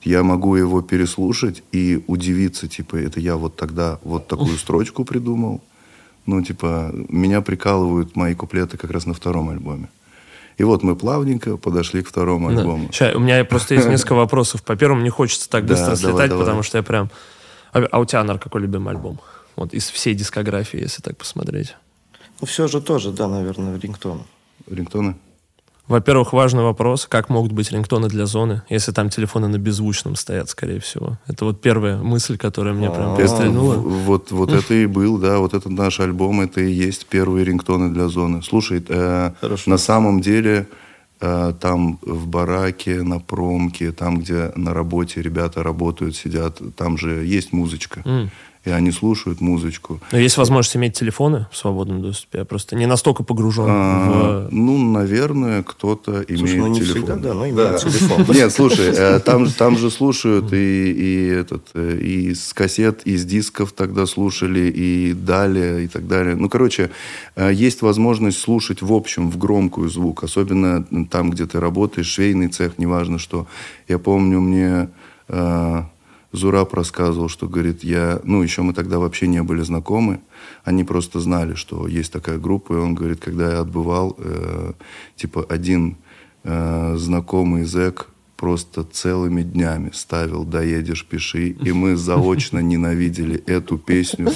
Я 0.04 0.22
могу 0.22 0.56
его 0.56 0.80
переслушать 0.80 1.62
и 1.70 2.02
удивиться, 2.06 2.66
типа, 2.66 2.96
это 2.96 3.20
я 3.20 3.36
вот 3.36 3.56
тогда 3.56 3.98
вот 4.04 4.26
такую 4.26 4.56
строчку 4.56 5.04
придумал. 5.04 5.60
Ну, 6.24 6.40
типа, 6.42 6.92
меня 7.10 7.42
прикалывают 7.42 8.16
мои 8.16 8.34
куплеты 8.34 8.78
как 8.78 8.90
раз 8.90 9.04
на 9.04 9.12
втором 9.12 9.50
альбоме. 9.50 9.88
И 10.56 10.62
вот 10.64 10.82
мы 10.82 10.96
плавненько 10.96 11.58
подошли 11.58 12.02
к 12.02 12.08
второму 12.08 12.50
да. 12.50 12.60
альбому. 12.60 12.88
Сейчас, 12.90 13.14
у 13.14 13.20
меня 13.20 13.44
просто 13.44 13.74
есть 13.74 13.88
несколько 13.88 14.14
вопросов. 14.14 14.62
По 14.62 14.76
первому, 14.76 15.02
не 15.02 15.10
хочется 15.10 15.50
так 15.50 15.66
быстро 15.66 15.90
да, 15.90 15.96
слетать, 15.96 16.30
давай, 16.30 16.44
потому 16.44 16.62
что 16.62 16.78
я 16.78 16.82
прям... 16.82 17.10
А, 17.72 17.86
а 17.90 17.98
у 17.98 18.04
тебя, 18.06 18.24
Нар, 18.24 18.38
какой 18.38 18.62
любимый 18.62 18.94
альбом? 18.94 19.20
Вот 19.56 19.74
из 19.74 19.90
всей 19.90 20.14
дискографии, 20.14 20.80
если 20.80 21.02
так 21.02 21.16
посмотреть. 21.16 21.76
Ну, 22.40 22.46
все 22.46 22.68
же 22.68 22.80
тоже, 22.80 23.12
да, 23.12 23.28
наверное, 23.28 23.78
рингтоны. 23.78 24.22
Рингтоны? 24.66 25.14
Во-первых, 25.86 26.32
важный 26.32 26.62
вопрос, 26.62 27.06
как 27.06 27.28
могут 27.28 27.52
быть 27.52 27.70
рингтоны 27.70 28.08
для 28.08 28.24
зоны, 28.24 28.62
если 28.70 28.90
там 28.90 29.10
телефоны 29.10 29.48
на 29.48 29.58
беззвучном 29.58 30.16
стоят, 30.16 30.48
скорее 30.48 30.80
всего. 30.80 31.18
Это 31.26 31.44
вот 31.44 31.60
первая 31.60 31.98
мысль, 31.98 32.38
которая 32.38 32.72
мне 32.72 32.90
прям 32.90 33.16
пристальнула. 33.16 33.74
Вот, 33.74 34.30
вот 34.30 34.50
это 34.50 34.72
и 34.72 34.86
был, 34.86 35.18
да, 35.18 35.38
вот 35.38 35.52
этот 35.52 35.72
наш 35.72 36.00
альбом, 36.00 36.40
это 36.40 36.62
и 36.62 36.72
есть 36.72 37.04
первые 37.06 37.44
рингтоны 37.44 37.92
для 37.92 38.08
зоны. 38.08 38.42
Слушай, 38.42 38.82
э, 38.88 39.32
на 39.66 39.76
самом 39.76 40.22
деле 40.22 40.66
э, 41.20 41.52
там 41.60 41.98
в 42.00 42.28
бараке, 42.28 43.02
на 43.02 43.20
промке, 43.20 43.92
там, 43.92 44.20
где 44.20 44.52
на 44.56 44.72
работе 44.72 45.20
ребята 45.20 45.62
работают, 45.62 46.16
сидят, 46.16 46.62
там 46.76 46.96
же 46.96 47.26
есть 47.26 47.52
музычка. 47.52 48.00
Mm 48.00 48.30
и 48.64 48.70
они 48.70 48.92
слушают 48.92 49.40
музычку. 49.40 50.00
Но 50.10 50.18
есть 50.18 50.36
возможность 50.38 50.76
иметь 50.76 50.98
телефоны 50.98 51.46
в 51.50 51.56
свободном 51.56 52.00
доступе? 52.00 52.38
Я 52.38 52.44
просто 52.44 52.76
не 52.76 52.86
настолько 52.86 53.22
погружен 53.22 53.66
а, 53.68 54.48
в... 54.48 54.52
Ну, 54.52 54.78
наверное, 54.78 55.62
кто-то 55.62 56.24
имеет 56.28 56.38
слушай, 56.38 56.56
ну, 56.56 56.66
не 56.68 56.80
телефон. 56.80 57.02
Всегда, 57.02 57.16
да, 57.16 57.34
но 57.34 57.48
имеет 57.48 57.72
да. 57.72 57.78
телефон. 57.78 58.24
Нет, 58.34 58.52
слушай, 58.52 58.86
э, 58.96 59.20
там, 59.20 59.50
там 59.50 59.76
же 59.76 59.90
слушают 59.90 60.52
и, 60.52 60.92
и, 60.92 61.26
этот, 61.28 61.68
э, 61.74 61.98
и 61.98 62.34
с 62.34 62.54
кассет, 62.54 63.02
и 63.04 63.16
с 63.16 63.24
дисков 63.24 63.72
тогда 63.72 64.06
слушали, 64.06 64.70
и 64.70 65.12
далее, 65.12 65.84
и 65.84 65.88
так 65.88 66.08
далее. 66.08 66.34
Ну, 66.34 66.48
короче, 66.48 66.90
э, 67.36 67.52
есть 67.52 67.82
возможность 67.82 68.38
слушать 68.38 68.80
в 68.80 68.92
общем, 68.92 69.30
в 69.30 69.36
громкую 69.36 69.90
звук. 69.90 70.24
Особенно 70.24 70.84
там, 71.10 71.30
где 71.30 71.46
ты 71.46 71.60
работаешь, 71.60 72.06
швейный 72.06 72.48
цех, 72.48 72.78
неважно 72.78 73.18
что. 73.18 73.46
Я 73.88 73.98
помню, 73.98 74.40
мне 74.40 74.88
Зураб 76.34 76.74
рассказывал, 76.74 77.28
что, 77.28 77.48
говорит, 77.48 77.84
я... 77.84 78.20
Ну, 78.24 78.42
еще 78.42 78.62
мы 78.62 78.72
тогда 78.74 78.98
вообще 78.98 79.28
не 79.28 79.40
были 79.42 79.62
знакомы. 79.62 80.20
Они 80.64 80.82
просто 80.82 81.20
знали, 81.20 81.54
что 81.54 81.86
есть 81.86 82.12
такая 82.12 82.38
группа. 82.38 82.72
И 82.72 82.76
он 82.76 82.96
говорит, 82.96 83.20
когда 83.20 83.52
я 83.52 83.60
отбывал, 83.60 84.16
э, 84.18 84.72
типа, 85.14 85.46
один 85.48 85.96
э, 86.42 86.96
знакомый 86.98 87.62
зэк 87.62 88.08
просто 88.36 88.82
целыми 88.82 89.42
днями 89.42 89.92
ставил 89.94 90.44
«Доедешь, 90.44 91.06
пиши». 91.06 91.50
И 91.50 91.70
мы 91.70 91.94
заочно 91.94 92.58
ненавидели 92.58 93.36
эту 93.46 93.78
песню, 93.78 94.32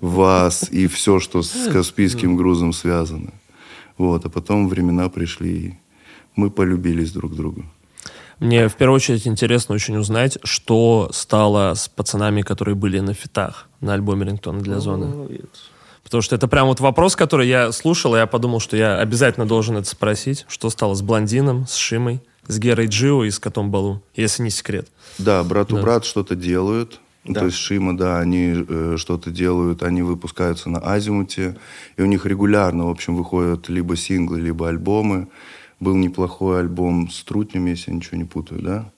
вас 0.00 0.66
и 0.72 0.86
все, 0.86 1.20
что 1.20 1.42
с 1.42 1.68
Каспийским 1.70 2.36
грузом 2.36 2.72
связано. 2.72 3.34
Вот. 3.98 4.24
А 4.24 4.30
потом 4.30 4.68
времена 4.68 5.10
пришли, 5.10 5.52
и 5.52 5.74
мы 6.36 6.50
полюбились 6.50 7.12
друг 7.12 7.36
другу. 7.36 7.64
Мне 8.38 8.68
в 8.68 8.74
первую 8.74 8.96
очередь 8.96 9.26
интересно 9.26 9.74
очень 9.74 9.96
узнать, 9.96 10.38
что 10.42 11.10
стало 11.12 11.74
с 11.74 11.88
пацанами, 11.88 12.42
которые 12.42 12.74
были 12.74 13.00
на 13.00 13.14
фитах 13.14 13.68
на 13.80 13.94
альбоме 13.94 14.26
«Рингтон 14.26 14.60
для 14.60 14.80
зоны». 14.80 15.28
Потому 16.02 16.20
что 16.20 16.36
это 16.36 16.48
прям 16.48 16.68
вот 16.68 16.80
вопрос, 16.80 17.16
который 17.16 17.48
я 17.48 17.72
слушал, 17.72 18.14
и 18.14 18.18
я 18.18 18.26
подумал, 18.26 18.60
что 18.60 18.76
я 18.76 18.98
обязательно 18.98 19.46
должен 19.46 19.78
это 19.78 19.88
спросить. 19.88 20.44
Что 20.48 20.68
стало 20.68 20.94
с 20.94 21.02
Блондином, 21.02 21.66
с 21.66 21.76
Шимой, 21.76 22.20
с 22.46 22.58
Герой 22.58 22.86
Джио 22.86 23.24
и 23.24 23.30
с 23.30 23.38
Котом 23.38 23.70
Балу, 23.70 24.02
если 24.14 24.42
не 24.42 24.50
секрет. 24.50 24.88
Да, 25.18 25.42
брат-у-брат 25.42 26.02
да. 26.02 26.08
что-то 26.08 26.36
делают. 26.36 27.00
Да. 27.24 27.40
То 27.40 27.46
есть 27.46 27.56
Шима, 27.56 27.96
да, 27.96 28.18
они 28.18 28.66
э, 28.68 28.96
что-то 28.98 29.30
делают, 29.30 29.82
они 29.82 30.02
выпускаются 30.02 30.68
на 30.68 30.78
Азимуте, 30.80 31.56
и 31.96 32.02
у 32.02 32.06
них 32.06 32.26
регулярно, 32.26 32.86
в 32.86 32.90
общем, 32.90 33.16
выходят 33.16 33.70
либо 33.70 33.96
синглы, 33.96 34.40
либо 34.40 34.68
альбомы. 34.68 35.28
Был 35.84 35.96
неплохой 35.96 36.60
альбом 36.60 37.10
с 37.10 37.22
Трутнем, 37.24 37.66
если 37.66 37.90
я 37.90 37.96
ничего 37.96 38.16
не 38.16 38.24
путаю, 38.24 38.62
да? 38.62 38.90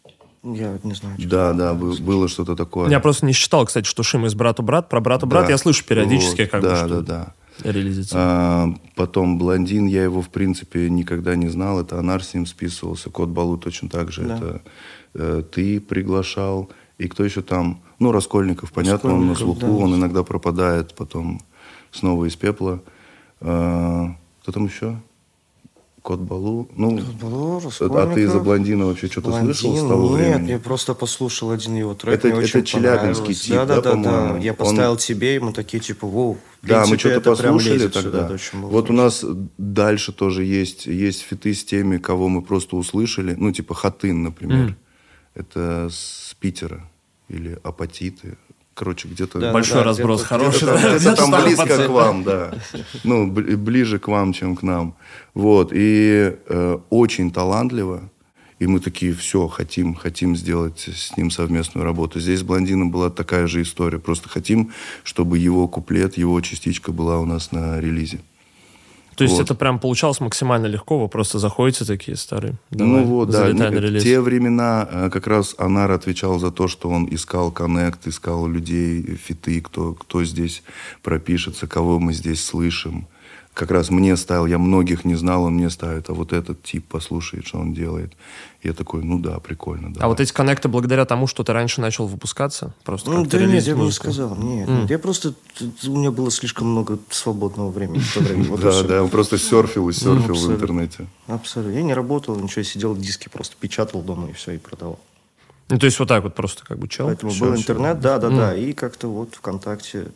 Я 0.45 0.79
не 0.85 0.95
знаю. 0.95 1.17
Да, 1.19 1.53
да, 1.53 1.75
был, 1.75 1.97
было 1.97 2.29
что-то 2.29 2.55
такое. 2.55 2.89
Я 2.89 3.01
просто 3.01 3.27
не 3.27 3.33
считал, 3.33 3.67
кстати, 3.67 3.87
что 3.87 4.05
Шима 4.05 4.29
из 4.29 4.37
брата 4.37 4.63
брат. 4.63 4.89
Про 4.89 5.01
брата 5.01 5.27
брат 5.27 5.47
да. 5.47 5.51
я 5.51 5.59
слышу 5.59 5.85
периодически, 5.85 6.43
вот, 6.43 6.51
как 6.51 6.63
да, 6.63 6.71
бы, 6.71 6.77
что 6.77 7.01
да, 7.01 7.35
да. 7.59 7.73
реализуется. 7.73 8.15
А, 8.17 8.75
потом 8.95 9.39
Блондин, 9.39 9.87
я 9.87 10.05
его, 10.05 10.23
в 10.23 10.29
принципе, 10.29 10.89
никогда 10.89 11.35
не 11.35 11.49
знал. 11.49 11.81
Это 11.81 11.99
Анар 11.99 12.23
с 12.23 12.33
ним 12.33 12.47
списывался. 12.47 13.11
Кот 13.11 13.31
Балу 13.31 13.59
точно 13.59 13.89
так 13.89 14.13
же. 14.13 14.23
Да. 14.23 14.37
Это 14.37 14.63
э, 15.15 15.43
ты 15.51 15.81
приглашал. 15.81 16.71
И 16.99 17.09
кто 17.09 17.25
еще 17.25 17.43
там? 17.43 17.81
Ну, 17.99 18.13
Раскольников, 18.13 18.71
понятно, 18.71 19.11
Раскольников, 19.11 19.23
он 19.23 19.29
на 19.29 19.35
слуху. 19.35 19.61
Да. 19.61 19.85
Он 19.85 19.95
иногда 19.97 20.23
пропадает, 20.23 20.95
потом 20.95 21.41
снова 21.91 22.27
из 22.27 22.37
пепла. 22.37 22.81
А, 23.41 24.15
кто 24.43 24.53
там 24.53 24.67
еще? 24.67 24.97
Кот 26.07 26.21
Балу. 26.21 26.69
Ну, 26.77 26.99
Кот 26.99 27.15
Балу, 27.17 27.61
А 27.81 28.15
ты 28.15 28.29
за 28.29 28.39
блондина 28.39 28.87
вообще 28.87 29.09
что-то 29.09 29.31
Блондин? 29.31 29.55
слышал 29.55 29.77
с 29.77 29.89
того 29.89 30.17
Нет, 30.17 30.37
времени? 30.37 30.51
я 30.53 30.59
просто 30.61 30.95
послушал 30.95 31.51
один 31.51 31.75
его 31.75 31.95
трек, 31.95 32.15
это, 32.15 32.29
мне 32.29 32.45
это 32.45 32.63
челябинский 32.63 33.35
тип, 33.35 33.55
да, 33.57 33.67
да, 33.67 33.81
да, 33.81 33.95
да, 33.97 34.39
Я 34.39 34.55
поставил 34.55 34.93
Он... 34.93 34.99
тебе, 34.99 35.35
и 35.35 35.39
мы 35.41 35.53
такие, 35.53 35.81
типа, 35.81 36.07
воу. 36.07 36.39
Да, 36.63 36.87
мы 36.87 36.97
что-то 36.97 37.21
послушали 37.33 37.89
тогда. 37.89 38.39
Сюда, 38.39 38.67
вот 38.69 38.89
у 38.89 38.93
нас 38.93 39.25
дальше 39.59 40.13
тоже 40.13 40.45
есть, 40.45 40.87
есть 40.87 41.23
фиты 41.23 41.53
с 41.53 41.65
теми, 41.65 41.97
кого 41.99 42.29
мы 42.29 42.43
просто 42.43 42.77
услышали. 42.77 43.35
Ну, 43.37 43.51
типа 43.51 43.75
Хатын, 43.75 44.23
например. 44.23 44.69
Mm. 44.69 44.75
Это 45.35 45.89
с 45.91 46.37
Питера. 46.39 46.89
Или 47.29 47.59
Апатиты. 47.65 48.39
Короче, 48.77 49.09
где-то... 49.09 49.39
Да, 49.39 49.53
Большой 49.55 49.79
да, 49.79 49.85
разброс 49.85 50.21
где 50.21 50.29
хороший. 50.29 50.69
Где-то, 50.69 50.99
где 50.99 51.15
там 51.15 51.31
близко 51.31 51.87
к 51.87 51.89
вам, 51.89 52.25
да. 52.25 52.53
Ну, 53.05 53.27
ближе 53.27 53.99
к 53.99 54.07
вам, 54.07 54.35
чем 54.35 54.55
к 54.55 54.63
нам. 54.63 54.95
Вот. 55.33 55.71
И 55.73 56.37
э, 56.47 56.79
очень 56.91 57.31
талантливо. 57.31 58.03
И 58.59 58.67
мы 58.67 58.81
такие, 58.81 59.15
все, 59.15 59.49
хотим, 59.49 59.95
хотим 59.95 60.37
сделать 60.37 60.91
с 60.95 61.17
ним 61.17 61.31
совместную 61.31 61.87
работу. 61.87 62.21
Здесь 62.21 62.41
с 62.41 62.43
Блондином 62.43 62.91
была 62.91 63.09
такая 63.09 63.47
же 63.47 63.63
история. 63.63 63.99
Просто 63.99 64.29
хотим, 64.29 64.73
чтобы 65.05 65.39
его 65.39 65.69
куплет, 65.69 66.19
его 66.19 66.39
частичка 66.43 66.93
была 66.93 67.19
у 67.19 67.25
нас 67.25 67.53
на 67.53 67.81
релизе. 67.81 68.21
То 69.17 69.25
есть 69.25 69.37
вот. 69.37 69.45
это 69.45 69.55
прям 69.55 69.79
получалось 69.79 70.21
максимально 70.21 70.67
легко, 70.67 70.99
вы 70.99 71.09
просто 71.09 71.39
заходите 71.39 71.85
такие 71.85 72.17
старые. 72.17 72.55
Давай, 72.71 72.93
ну 72.93 73.05
вот, 73.05 73.31
да. 73.31 73.49
На 73.49 73.71
релиз. 73.71 74.03
Те 74.03 74.21
времена 74.21 74.87
э, 74.91 75.11
как 75.11 75.27
раз 75.27 75.55
Анар 75.59 75.91
отвечал 75.91 76.39
за 76.39 76.51
то, 76.51 76.69
что 76.69 76.91
он 76.91 77.09
искал 77.11 77.51
коннект, 77.51 78.07
искал 78.07 78.47
людей, 78.47 79.03
фиты, 79.17 79.63
кто, 79.63 79.95
кто 79.95 80.23
здесь 80.23 80.63
пропишется, 81.03 81.67
кого 81.67 81.99
мы 81.99 82.13
здесь 82.13 82.45
слышим 82.45 83.09
как 83.57 83.71
раз 83.71 83.89
мне 83.89 84.15
ставил, 84.19 84.45
я 84.45 84.59
многих 84.59 85.07
не 85.07 85.15
знал, 85.15 85.45
он 85.45 85.55
мне 85.55 85.71
ставит, 85.71 86.11
а 86.11 86.13
вот 86.13 86.35
этот 86.35 86.63
тип 86.63 86.87
послушает, 86.89 87.47
что 87.47 87.59
он 87.59 87.73
делает. 87.73 88.13
Я 88.63 88.75
такой, 88.75 89.03
ну 89.03 89.19
да, 89.19 89.39
прикольно. 89.41 89.95
Да. 89.95 90.05
А 90.05 90.09
вот 90.09 90.21
эти 90.21 90.31
коннекты 90.31 90.69
благодаря 90.69 91.07
тому, 91.07 91.27
что 91.27 91.43
ты 91.43 91.55
раньше 91.55 91.81
начал 91.81 92.07
выпускаться? 92.07 92.75
Просто 92.85 93.11
ну, 93.11 93.25
да 93.25 93.47
нет, 93.47 93.65
я 93.65 93.75
бы 93.75 93.85
не 93.85 93.93
сказал. 93.93 94.37
Нет, 94.37 94.69
mm. 94.69 94.87
я 94.91 94.99
просто... 94.99 95.33
У 95.87 95.97
меня 95.97 96.11
было 96.11 96.31
слишком 96.31 96.69
много 96.69 96.99
свободного 97.09 97.71
времени. 97.71 98.03
Да, 98.59 98.83
да, 98.83 99.03
он 99.03 99.09
просто 99.09 99.39
серфил 99.39 99.89
и 99.89 99.93
серфил 99.95 100.35
в 100.35 100.53
интернете. 100.53 101.07
Абсолютно. 101.27 101.77
Я 101.77 101.83
не 101.83 101.95
работал, 101.95 102.37
ничего, 102.37 102.63
сидел, 102.63 102.95
диски 102.95 103.31
просто 103.31 103.57
печатал 103.59 104.03
дома 104.03 104.29
и 104.29 104.33
все, 104.35 104.53
и 104.53 104.59
продавал. 104.59 104.99
Ну, 105.71 105.79
то 105.79 105.87
есть 105.87 105.99
вот 105.99 106.09
так 106.09 106.23
вот 106.23 106.35
просто 106.35 106.63
как 106.63 106.79
бы 106.79 106.89
чел? 106.89 107.07
Поэтому 107.07 107.33
был 107.33 107.57
интернет, 107.57 108.01
да, 108.01 108.19
да, 108.19 108.29
да. 108.29 108.55
И 108.55 108.75
как-то 108.75 109.09
вот 109.09 109.35
ВКонтакте 109.35 110.09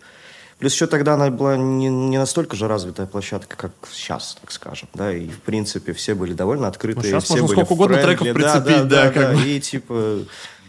Плюс 0.60 0.74
еще 0.74 0.86
тогда 0.86 1.14
она 1.14 1.30
была 1.30 1.56
не, 1.56 1.88
не 1.88 2.18
настолько 2.18 2.54
же 2.54 2.68
развитая 2.68 3.06
площадка, 3.06 3.56
как 3.56 3.72
сейчас, 3.90 4.36
так 4.40 4.52
скажем, 4.52 4.88
да, 4.92 5.10
и 5.10 5.26
в 5.26 5.40
принципе 5.40 5.94
все 5.94 6.14
были 6.14 6.34
довольно 6.34 6.68
открытые. 6.68 7.02
Ну, 7.02 7.08
сейчас 7.10 7.24
все 7.24 7.32
можно 7.34 7.46
были 7.46 7.56
сколько 7.56 7.72
угодно 7.72 7.96
треков 8.02 8.32
прицепить, 8.34 8.88
да, 8.88 9.04
да, 9.06 9.10
да, 9.10 9.10
да, 9.10 9.32
да. 9.32 9.44
и 9.44 9.58
типа 9.58 10.18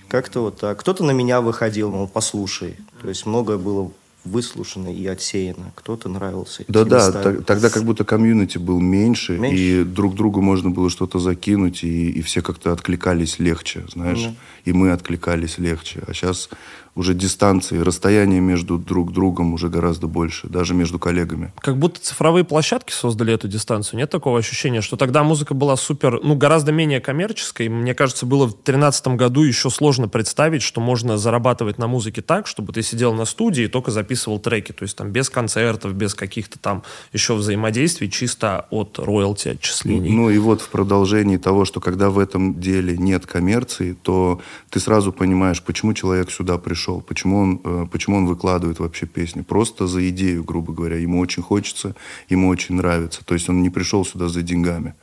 как-то 0.07 0.41
вот 0.41 0.59
так. 0.59 0.79
Кто-то 0.79 1.03
на 1.03 1.11
меня 1.11 1.41
выходил, 1.41 1.91
мол, 1.91 2.07
послушай. 2.07 2.77
То 3.01 3.09
есть 3.09 3.25
многое 3.25 3.57
было 3.57 3.91
выслушано 4.23 4.93
и 4.93 5.05
отсеяно. 5.07 5.71
Кто-то 5.75 6.09
нравился. 6.09 6.63
Да, 6.67 6.85
да, 6.85 7.11
тогда 7.41 7.69
как 7.69 7.83
будто 7.83 8.03
комьюнити 8.03 8.57
был 8.57 8.79
меньше, 8.79 9.37
меньше, 9.37 9.57
и 9.57 9.83
друг 9.83 10.15
другу 10.15 10.41
можно 10.41 10.69
было 10.69 10.89
что-то 10.89 11.19
закинуть, 11.19 11.83
и, 11.83 12.11
и 12.11 12.21
все 12.21 12.41
как-то 12.41 12.71
откликались 12.71 13.39
легче, 13.39 13.83
знаешь. 13.91 14.19
Mm. 14.19 14.35
И 14.65 14.73
мы 14.73 14.91
откликались 14.91 15.57
легче. 15.57 16.03
А 16.07 16.13
сейчас 16.13 16.49
уже 16.95 17.13
дистанции, 17.13 17.79
расстояние 17.79 18.41
между 18.41 18.77
друг 18.77 19.13
другом 19.13 19.53
уже 19.53 19.69
гораздо 19.69 20.07
больше, 20.07 20.47
даже 20.47 20.73
между 20.73 20.99
коллегами. 20.99 21.53
Как 21.59 21.77
будто 21.77 22.01
цифровые 22.01 22.43
площадки 22.43 22.91
создали 22.91 23.33
эту 23.33 23.47
дистанцию. 23.47 23.99
Нет 23.99 24.09
такого 24.09 24.39
ощущения, 24.39 24.81
что 24.81 24.97
тогда 24.97 25.23
музыка 25.23 25.53
была 25.53 25.77
супер, 25.77 26.19
ну, 26.21 26.35
гораздо 26.35 26.71
менее 26.71 26.99
коммерческой. 26.99 27.69
Мне 27.69 27.93
кажется, 27.93 28.25
было 28.25 28.45
в 28.45 28.51
2013 28.51 29.07
году 29.09 29.43
еще 29.43 29.69
сложно 29.69 30.09
представить, 30.09 30.61
что 30.61 30.81
можно 30.81 31.17
зарабатывать 31.17 31.77
на 31.77 31.87
музыке 31.87 32.21
так, 32.21 32.45
чтобы 32.45 32.73
ты 32.73 32.81
сидел 32.81 33.13
на 33.13 33.25
студии 33.25 33.63
и 33.63 33.67
только 33.67 33.91
записывал 33.91 34.39
треки. 34.39 34.73
То 34.73 34.83
есть 34.83 34.97
там 34.97 35.11
без 35.11 35.29
концертов, 35.29 35.93
без 35.93 36.13
каких-то 36.13 36.59
там 36.59 36.83
еще 37.13 37.35
взаимодействий, 37.35 38.09
чисто 38.09 38.67
от 38.69 38.99
роялти 38.99 39.49
отчислений. 39.49 40.11
Ну 40.11 40.29
и 40.29 40.37
вот 40.37 40.61
в 40.61 40.69
продолжении 40.69 41.37
того, 41.37 41.63
что 41.63 41.79
когда 41.79 42.09
в 42.09 42.19
этом 42.19 42.59
деле 42.59 42.97
нет 42.97 43.25
коммерции, 43.25 43.93
то 43.93 44.41
ты 44.69 44.81
сразу 44.81 45.13
понимаешь, 45.13 45.61
почему 45.63 45.93
человек 45.93 46.31
сюда 46.31 46.57
пришел 46.57 46.80
пришел, 46.81 47.01
почему 47.01 47.37
он, 47.37 47.61
э, 47.63 47.85
почему 47.91 48.17
он 48.17 48.25
выкладывает 48.25 48.79
вообще 48.79 49.05
песни. 49.05 49.41
Просто 49.41 49.87
за 49.87 50.09
идею, 50.09 50.43
грубо 50.43 50.73
говоря. 50.73 50.97
Ему 50.97 51.19
очень 51.19 51.43
хочется, 51.43 51.95
ему 52.29 52.47
очень 52.47 52.75
нравится. 52.75 53.21
То 53.23 53.35
есть 53.35 53.49
он 53.49 53.61
не 53.61 53.69
пришел 53.69 54.03
сюда 54.05 54.27
за 54.27 54.41
деньгами. 54.41 54.93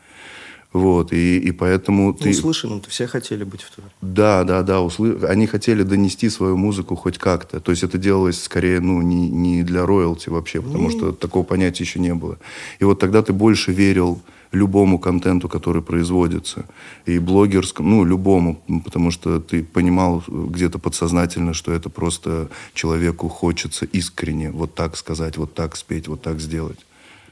Вот, 0.73 1.13
и, 1.13 1.39
и 1.39 1.53
поэтому 1.53 2.09
ну, 2.09 2.13
ты... 2.13 2.31
Услышанным-то 2.31 2.91
все 2.91 3.07
хотели 3.07 3.45
быть 3.45 3.63
в 3.63 3.71
туре. 3.71 3.89
Да, 4.03 4.45
да, 4.45 4.63
да. 4.63 4.81
Услы... 4.81 5.17
Они 5.29 5.47
хотели 5.47 5.83
донести 5.83 6.29
свою 6.31 6.57
музыку 6.57 6.95
хоть 6.95 7.17
как-то. 7.17 7.61
То 7.61 7.71
есть 7.71 7.85
это 7.85 7.97
делалось 7.97 8.43
скорее, 8.43 8.81
ну, 8.81 9.01
не, 9.01 9.31
не 9.31 9.63
для 9.63 9.87
роялти 9.87 10.29
вообще, 10.29 10.61
потому 10.61 10.85
ну... 10.85 10.91
что 10.91 11.13
такого 11.13 11.45
понятия 11.45 11.85
еще 11.85 12.01
не 12.01 12.15
было. 12.15 12.39
И 12.81 12.85
вот 12.85 12.99
тогда 12.99 13.23
ты 13.23 13.33
больше 13.33 13.73
верил 13.73 14.21
любому 14.53 14.99
контенту, 14.99 15.49
который 15.49 15.83
производится. 15.83 16.67
И 17.07 17.19
блогерскому, 17.19 17.89
ну, 17.89 18.05
любому, 18.05 18.63
потому 18.85 19.11
что 19.11 19.41
ты 19.41 19.63
понимал 19.63 20.23
где-то 20.27 20.79
подсознательно, 20.79 21.55
что 21.55 21.73
это 21.73 21.91
просто 21.91 22.49
человеку 22.75 23.29
хочется 23.29 23.85
искренне 23.85 24.51
вот 24.51 24.75
так 24.75 24.97
сказать, 24.97 25.37
вот 25.37 25.55
так 25.55 25.77
спеть, 25.77 26.09
вот 26.09 26.23
так 26.23 26.41
сделать. 26.41 26.79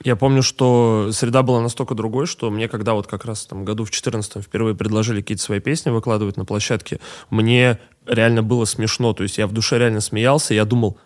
Я 0.04 0.14
помню, 0.14 0.42
что 0.42 1.10
среда 1.12 1.42
была 1.42 1.60
настолько 1.60 1.94
другой, 1.94 2.26
что 2.26 2.50
мне, 2.50 2.68
когда 2.68 2.94
вот 2.94 3.06
как 3.06 3.24
раз 3.24 3.46
там 3.46 3.64
году 3.64 3.84
в 3.84 3.90
14 3.90 4.42
впервые 4.44 4.74
предложили 4.74 5.20
какие-то 5.20 5.42
свои 5.42 5.60
песни 5.60 5.90
выкладывать 5.90 6.36
на 6.36 6.44
площадке, 6.44 7.00
мне 7.30 7.78
реально 8.06 8.42
было 8.42 8.66
смешно. 8.66 9.14
То 9.14 9.22
есть 9.22 9.38
я 9.38 9.46
в 9.46 9.52
душе 9.52 9.78
реально 9.78 10.00
смеялся, 10.00 10.54
я 10.54 10.64
думал, 10.64 10.98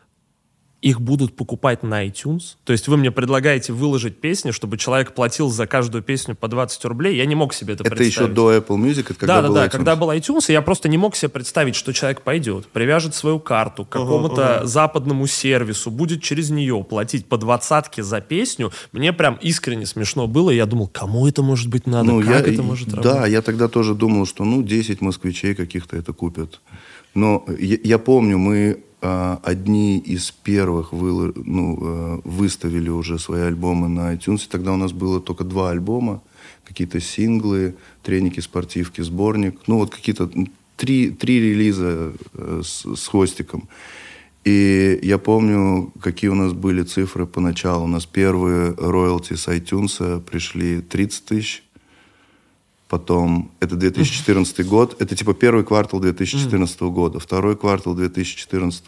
их 0.82 1.00
будут 1.00 1.36
покупать 1.36 1.82
на 1.82 2.06
iTunes. 2.06 2.56
То 2.64 2.72
есть 2.72 2.88
вы 2.88 2.96
мне 2.96 3.10
предлагаете 3.10 3.72
выложить 3.72 4.20
песни, 4.20 4.50
чтобы 4.50 4.78
человек 4.78 5.12
платил 5.12 5.50
за 5.50 5.66
каждую 5.66 6.02
песню 6.02 6.34
по 6.34 6.48
20 6.48 6.84
рублей. 6.86 7.16
Я 7.16 7.26
не 7.26 7.34
мог 7.34 7.52
себе 7.52 7.74
это, 7.74 7.82
это 7.82 7.94
представить. 7.94 8.16
Это 8.16 8.24
еще 8.24 8.34
до 8.34 8.54
Apple 8.54 8.78
Music? 8.78 9.04
Это 9.10 9.14
когда 9.14 9.42
да, 9.42 9.48
был 9.48 9.54
да, 9.54 9.60
да. 9.60 9.66
iTunes? 9.66 9.70
Когда 9.70 9.96
был 9.96 10.10
iTunes, 10.10 10.52
я 10.52 10.62
просто 10.62 10.88
не 10.88 10.96
мог 10.96 11.16
себе 11.16 11.28
представить, 11.28 11.74
что 11.74 11.92
человек 11.92 12.22
пойдет, 12.22 12.66
привяжет 12.68 13.14
свою 13.14 13.40
карту 13.40 13.84
к 13.84 13.90
какому-то 13.90 14.40
uh-huh, 14.40 14.62
uh-huh. 14.62 14.66
западному 14.66 15.26
сервису, 15.26 15.90
будет 15.90 16.22
через 16.22 16.50
нее 16.50 16.82
платить 16.88 17.26
по 17.26 17.36
двадцатке 17.36 18.02
за 18.02 18.20
песню. 18.20 18.72
Мне 18.92 19.12
прям 19.12 19.38
искренне 19.42 19.84
смешно 19.84 20.26
было. 20.26 20.50
Я 20.50 20.64
думал, 20.64 20.88
кому 20.88 21.28
это 21.28 21.42
может 21.42 21.68
быть 21.68 21.86
надо? 21.86 22.10
Ну, 22.10 22.20
как 22.22 22.46
я, 22.46 22.52
это 22.52 22.62
может 22.62 22.88
да, 22.88 22.96
работать? 22.96 23.20
Да, 23.20 23.26
я 23.26 23.42
тогда 23.42 23.68
тоже 23.68 23.94
думал, 23.94 24.26
что 24.26 24.44
ну 24.44 24.62
10 24.62 25.02
москвичей 25.02 25.54
каких-то 25.54 25.96
это 25.96 26.12
купят. 26.14 26.60
Но 27.14 27.44
я, 27.58 27.76
я 27.82 27.98
помню, 27.98 28.38
мы 28.38 28.84
одни 29.00 29.98
из 29.98 30.30
первых 30.30 30.92
вы, 30.92 31.32
ну, 31.34 31.78
э, 31.80 32.20
выставили 32.24 32.90
уже 32.90 33.18
свои 33.18 33.42
альбомы 33.42 33.88
на 33.88 34.14
iTunes. 34.14 34.46
Тогда 34.48 34.72
у 34.72 34.76
нас 34.76 34.92
было 34.92 35.20
только 35.20 35.44
два 35.44 35.70
альбома, 35.70 36.22
какие-то 36.64 37.00
синглы, 37.00 37.74
треники, 38.02 38.40
спортивки, 38.40 39.00
сборник. 39.00 39.58
Ну, 39.66 39.78
вот 39.78 39.90
какие-то 39.90 40.30
три, 40.76 41.10
три 41.10 41.40
релиза 41.40 42.12
э, 42.34 42.62
с, 42.62 42.84
с 42.94 43.08
хвостиком. 43.08 43.68
И 44.44 44.98
я 45.02 45.18
помню, 45.18 45.92
какие 46.00 46.30
у 46.30 46.34
нас 46.34 46.52
были 46.52 46.82
цифры 46.82 47.26
поначалу. 47.26 47.84
У 47.84 47.88
нас 47.88 48.06
первые 48.06 48.74
роялти 48.74 49.34
с 49.34 49.48
iTunes 49.48 50.20
пришли 50.22 50.80
30 50.80 51.24
тысяч 51.24 51.62
Потом, 52.90 53.52
это 53.60 53.76
2014 53.76 54.66
год, 54.66 54.96
это 55.00 55.14
типа 55.14 55.32
первый 55.32 55.62
квартал 55.62 56.00
2014 56.00 56.80
года, 56.80 57.20
второй 57.20 57.56
квартал 57.56 57.94
2014. 57.94 58.82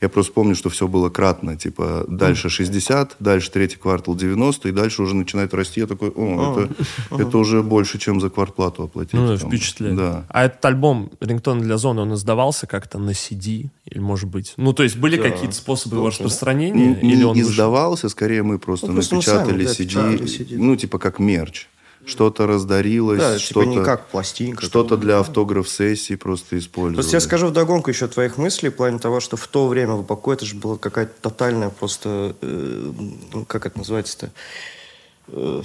Я 0.00 0.08
просто 0.08 0.32
помню, 0.32 0.54
что 0.54 0.70
все 0.70 0.86
было 0.86 1.10
кратно, 1.10 1.56
типа 1.56 2.04
дальше 2.06 2.48
60, 2.48 3.16
дальше 3.18 3.50
третий 3.50 3.76
квартал 3.76 4.14
90, 4.14 4.68
и 4.68 4.70
дальше 4.72 5.02
уже 5.02 5.16
начинает 5.16 5.52
расти. 5.52 5.80
Я 5.80 5.88
такой, 5.88 6.10
о, 6.10 6.60
это, 6.60 6.74
это 7.22 7.38
уже 7.38 7.64
больше, 7.64 7.98
чем 7.98 8.20
за 8.20 8.30
квартплату 8.30 8.84
оплатить. 8.84 9.14
Ну, 9.14 9.36
впечатляет. 9.36 9.96
Да. 9.96 10.24
А 10.28 10.44
этот 10.44 10.64
альбом 10.64 11.10
«Рингтон 11.18 11.60
для 11.60 11.76
зоны», 11.76 12.02
он 12.02 12.14
издавался 12.14 12.68
как-то 12.68 13.00
на 13.00 13.10
CD? 13.10 13.66
Или, 13.86 13.98
может 13.98 14.30
быть, 14.30 14.54
ну, 14.56 14.72
то 14.72 14.84
есть 14.84 14.96
были 14.96 15.16
да. 15.16 15.24
какие-то 15.24 15.56
способы 15.56 15.96
его 15.96 16.06
распространения? 16.06 17.00
Не, 17.02 17.12
или 17.14 17.24
он 17.24 17.36
издавался, 17.40 18.08
скорее 18.08 18.44
мы 18.44 18.60
просто 18.60 18.86
ну, 18.86 18.92
напечатали 18.92 19.66
сами, 19.66 20.18
CD, 20.18 20.24
CD, 20.24 20.56
ну, 20.56 20.76
типа 20.76 21.00
как 21.00 21.18
мерч 21.18 21.66
что-то 22.06 22.46
раздарилось, 22.46 23.18
да, 23.18 23.38
типа 23.38 23.44
что-то, 23.44 23.60
типа 23.60 23.78
не 23.78 23.84
как 23.84 24.06
пластинка. 24.08 24.64
Что-то 24.64 24.96
для 24.96 25.18
автограф-сессий 25.20 26.16
просто 26.16 26.58
использовали. 26.58 26.96
Просто 26.96 27.16
я 27.16 27.20
скажу 27.20 27.46
вдогонку 27.48 27.90
еще 27.90 28.08
твоих 28.08 28.38
мыслей 28.38 28.70
в 28.70 28.76
плане 28.76 28.98
того, 28.98 29.20
что 29.20 29.36
в 29.36 29.46
то 29.46 29.68
время 29.68 29.94
в 29.94 30.04
Баку 30.04 30.32
это 30.32 30.44
же 30.44 30.56
была 30.56 30.76
какая-то 30.76 31.12
тотальная 31.20 31.70
просто, 31.70 32.36
э, 32.40 32.92
ну, 33.32 33.44
как 33.44 33.66
это 33.66 33.78
называется-то, 33.78 34.30
э, 35.28 35.62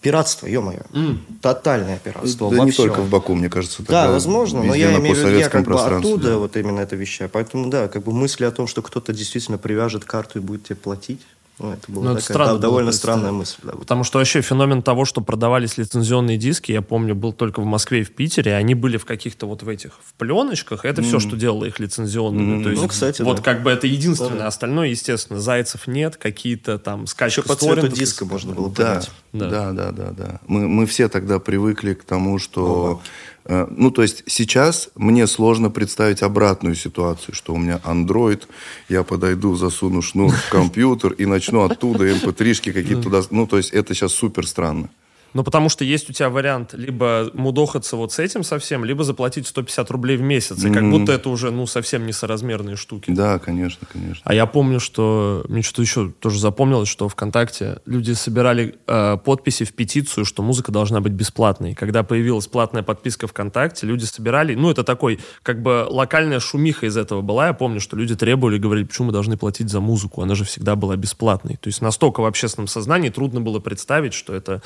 пиратство, 0.00 0.46
ё-моё. 0.46 0.82
Mm. 0.92 1.18
Тотальное 1.40 1.98
пиратство. 1.98 2.50
Да 2.50 2.64
не 2.64 2.72
только 2.72 3.00
в 3.00 3.08
Баку, 3.08 3.34
мне 3.34 3.48
кажется. 3.48 3.82
Да, 3.88 4.10
возможно, 4.10 4.62
но 4.62 4.74
я 4.74 4.94
имею 4.98 5.16
в 5.16 5.18
виду, 5.18 5.30
я 5.30 5.48
как 5.48 5.64
бы 5.64 5.80
оттуда 5.80 6.30
да. 6.30 6.36
вот 6.38 6.56
именно 6.56 6.80
это 6.80 6.94
вещаю. 6.94 7.30
Поэтому, 7.30 7.70
да, 7.70 7.88
как 7.88 8.04
бы 8.04 8.12
мысли 8.12 8.44
о 8.44 8.50
том, 8.50 8.66
что 8.66 8.82
кто-то 8.82 9.14
действительно 9.14 9.56
привяжет 9.56 10.04
карту 10.04 10.40
и 10.40 10.42
будет 10.42 10.64
тебе 10.64 10.76
платить, 10.76 11.22
ну, 11.58 11.72
это 11.72 11.92
была 11.92 12.04
ну, 12.04 12.08
такая, 12.10 12.22
странно 12.22 12.54
да, 12.54 12.58
довольно 12.58 12.90
было, 12.90 12.96
странная 12.96 13.32
мысль. 13.32 13.58
Да. 13.62 13.72
Потому 13.72 14.02
что 14.02 14.18
вообще 14.18 14.40
феномен 14.40 14.82
того, 14.82 15.04
что 15.04 15.20
продавались 15.20 15.78
лицензионные 15.78 16.36
диски, 16.36 16.72
я 16.72 16.82
помню, 16.82 17.14
был 17.14 17.32
только 17.32 17.60
в 17.60 17.64
Москве 17.64 18.00
и 18.00 18.02
в 18.02 18.10
Питере, 18.10 18.56
они 18.56 18.74
были 18.74 18.96
в 18.96 19.04
каких-то 19.04 19.46
вот 19.46 19.62
в 19.62 19.68
этих, 19.68 19.92
в 20.04 20.14
пленочках, 20.14 20.84
это 20.84 21.00
mm. 21.00 21.04
все, 21.04 21.20
что 21.20 21.36
делало 21.36 21.64
их 21.66 21.78
лицензионными. 21.78 22.58
Mm. 22.58 22.62
То 22.64 22.70
есть, 22.70 22.82
ну, 22.82 22.88
кстати, 22.88 23.22
вот 23.22 23.36
да. 23.36 23.42
как 23.42 23.62
бы 23.62 23.70
это 23.70 23.86
единственное, 23.86 24.40
да. 24.40 24.46
остальное, 24.48 24.88
естественно, 24.88 25.38
зайцев 25.38 25.86
нет, 25.86 26.16
какие-то 26.16 26.78
там 26.78 27.06
скачки 27.06 27.38
Еще 27.38 27.48
по 27.48 27.54
цвету 27.54 27.86
диска 27.86 28.24
можно 28.24 28.52
было 28.52 28.70
да. 28.70 29.02
Да. 29.32 29.48
да, 29.48 29.72
да, 29.72 29.92
да, 29.92 30.10
да. 30.10 30.40
Мы, 30.48 30.68
мы 30.68 30.86
все 30.86 31.08
тогда 31.08 31.38
привыкли 31.38 31.94
к 31.94 32.02
тому, 32.02 32.38
что... 32.38 33.00
О 33.00 33.33
ну, 33.46 33.90
то 33.90 34.02
есть 34.02 34.24
сейчас 34.26 34.88
мне 34.94 35.26
сложно 35.26 35.70
представить 35.70 36.22
обратную 36.22 36.74
ситуацию, 36.74 37.34
что 37.34 37.52
у 37.52 37.58
меня 37.58 37.80
Android, 37.84 38.42
я 38.88 39.02
подойду, 39.02 39.54
засуну 39.54 40.00
шнур 40.00 40.32
в 40.32 40.48
компьютер 40.48 41.12
и 41.12 41.26
начну 41.26 41.62
оттуда 41.64 42.08
mp3-шки 42.10 42.68
эм 42.70 42.74
какие-то 42.74 43.02
туда... 43.02 43.22
Ну, 43.30 43.46
то 43.46 43.58
есть 43.58 43.70
это 43.70 43.94
сейчас 43.94 44.12
супер 44.12 44.46
странно. 44.46 44.88
Ну, 45.34 45.42
потому 45.42 45.68
что 45.68 45.84
есть 45.84 46.08
у 46.08 46.12
тебя 46.12 46.30
вариант 46.30 46.74
либо 46.74 47.30
мудохаться 47.34 47.96
вот 47.96 48.12
с 48.12 48.20
этим 48.20 48.44
совсем, 48.44 48.84
либо 48.84 49.02
заплатить 49.02 49.48
150 49.48 49.90
рублей 49.90 50.16
в 50.16 50.22
месяц. 50.22 50.62
И 50.62 50.68
mm-hmm. 50.68 50.72
как 50.72 50.90
будто 50.90 51.12
это 51.12 51.28
уже, 51.28 51.50
ну, 51.50 51.66
совсем 51.66 52.06
несоразмерные 52.06 52.76
штуки. 52.76 53.10
Да, 53.10 53.40
конечно, 53.40 53.86
конечно. 53.92 54.22
А 54.24 54.32
я 54.32 54.46
помню, 54.46 54.78
что... 54.78 55.44
Мне 55.48 55.62
что-то 55.62 55.82
еще 55.82 56.12
тоже 56.20 56.38
запомнилось, 56.38 56.88
что 56.88 57.08
ВКонтакте 57.08 57.78
люди 57.84 58.12
собирали 58.12 58.76
э, 58.86 59.16
подписи 59.16 59.64
в 59.64 59.72
петицию, 59.72 60.24
что 60.24 60.42
музыка 60.42 60.70
должна 60.70 61.00
быть 61.00 61.12
бесплатной. 61.12 61.74
Когда 61.74 62.04
появилась 62.04 62.46
платная 62.46 62.84
подписка 62.84 63.26
ВКонтакте, 63.26 63.86
люди 63.86 64.04
собирали... 64.04 64.54
Ну, 64.54 64.70
это 64.70 64.84
такой, 64.84 65.18
как 65.42 65.60
бы, 65.62 65.84
локальная 65.88 66.38
шумиха 66.38 66.86
из 66.86 66.96
этого 66.96 67.22
была. 67.22 67.48
Я 67.48 67.52
помню, 67.54 67.80
что 67.80 67.96
люди 67.96 68.14
требовали, 68.14 68.58
говорили, 68.58 68.86
почему 68.86 69.08
мы 69.08 69.12
должны 69.12 69.36
платить 69.36 69.68
за 69.68 69.80
музыку? 69.80 70.22
Она 70.22 70.36
же 70.36 70.44
всегда 70.44 70.76
была 70.76 70.94
бесплатной. 70.94 71.56
То 71.56 71.68
есть 71.68 71.82
настолько 71.82 72.20
в 72.20 72.24
общественном 72.24 72.68
сознании 72.68 73.08
трудно 73.08 73.40
было 73.40 73.58
представить, 73.58 74.14
что 74.14 74.32
это 74.32 74.62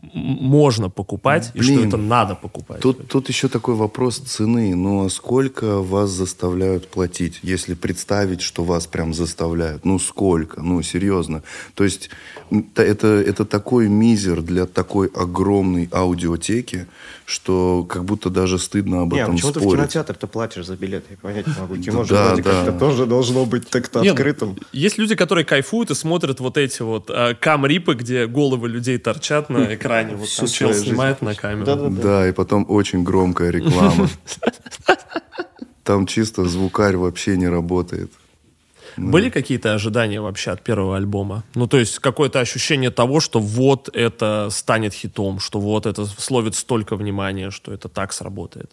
можно 0.00 0.90
покупать 0.90 1.52
Блин, 1.54 1.74
и 1.74 1.78
что 1.78 1.88
это 1.88 1.96
надо 1.96 2.34
покупать. 2.34 2.80
Тут, 2.80 3.08
тут 3.08 3.28
еще 3.28 3.48
такой 3.48 3.74
вопрос 3.74 4.18
цены. 4.18 4.74
Ну, 4.74 5.04
а 5.04 5.10
сколько 5.10 5.80
вас 5.80 6.10
заставляют 6.10 6.88
платить? 6.88 7.40
Если 7.42 7.74
представить, 7.74 8.40
что 8.40 8.64
вас 8.64 8.86
прям 8.86 9.14
заставляют. 9.14 9.84
Ну, 9.84 9.98
сколько? 9.98 10.62
Ну, 10.62 10.82
серьезно. 10.82 11.42
То 11.74 11.84
есть 11.84 12.10
это, 12.74 13.08
это 13.08 13.44
такой 13.44 13.88
мизер 13.88 14.42
для 14.42 14.66
такой 14.66 15.08
огромной 15.08 15.88
аудиотеки, 15.92 16.86
что 17.24 17.84
как 17.88 18.04
будто 18.04 18.30
даже 18.30 18.58
стыдно 18.58 19.02
об 19.02 19.14
этом 19.14 19.32
почему 19.32 19.50
спорить. 19.50 19.54
почему 19.54 19.70
ты 19.70 19.76
в 19.76 19.78
кинотеатр 19.78 20.14
ты 20.14 20.26
платишь 20.26 20.66
за 20.66 20.76
билет? 20.76 21.04
Я 21.10 21.16
понять 21.16 21.46
не 21.46 21.54
могу. 21.58 21.76
Кино 21.76 22.04
же 22.04 22.14
да, 22.14 22.26
вроде 22.28 22.42
да. 22.42 22.50
как-то 22.50 22.72
тоже 22.78 23.06
должно 23.06 23.44
быть 23.46 23.68
так-то 23.68 24.00
Нет, 24.00 24.12
открытым. 24.12 24.56
Есть 24.72 24.98
люди, 24.98 25.14
которые 25.14 25.44
кайфуют 25.44 25.90
и 25.90 25.94
смотрят 25.94 26.40
вот 26.40 26.58
эти 26.58 26.82
вот 26.82 27.10
э, 27.10 27.34
камрипы, 27.34 27.94
где 27.94 28.26
головы 28.26 28.68
людей 28.68 28.98
торчат 28.98 29.50
на 29.50 29.74
экране. 29.74 30.14
Вот 30.16 30.28
там 30.36 30.46
чел 30.46 30.74
снимает 30.74 31.22
на 31.22 31.34
камеру. 31.34 31.66
Да, 31.66 31.76
да, 31.76 31.88
да. 31.88 32.02
да, 32.02 32.28
и 32.28 32.32
потом 32.32 32.66
очень 32.68 33.02
громкая 33.02 33.50
реклама. 33.50 34.08
Там 35.84 36.06
чисто 36.06 36.46
звукарь 36.46 36.96
вообще 36.96 37.36
не 37.36 37.46
работает. 37.46 38.10
Были 38.96 39.30
какие-то 39.30 39.74
ожидания 39.74 40.20
вообще 40.20 40.52
от 40.52 40.62
первого 40.62 40.96
альбома? 40.96 41.44
Ну, 41.54 41.66
то 41.66 41.78
есть 41.78 41.98
какое-то 41.98 42.40
ощущение 42.40 42.90
того, 42.90 43.20
что 43.20 43.40
вот 43.40 43.88
это 43.92 44.48
станет 44.50 44.94
хитом, 44.94 45.40
что 45.40 45.60
вот 45.60 45.86
это 45.86 46.06
словит 46.06 46.54
столько 46.54 46.96
внимания, 46.96 47.50
что 47.50 47.72
это 47.72 47.88
так 47.88 48.12
сработает? 48.12 48.70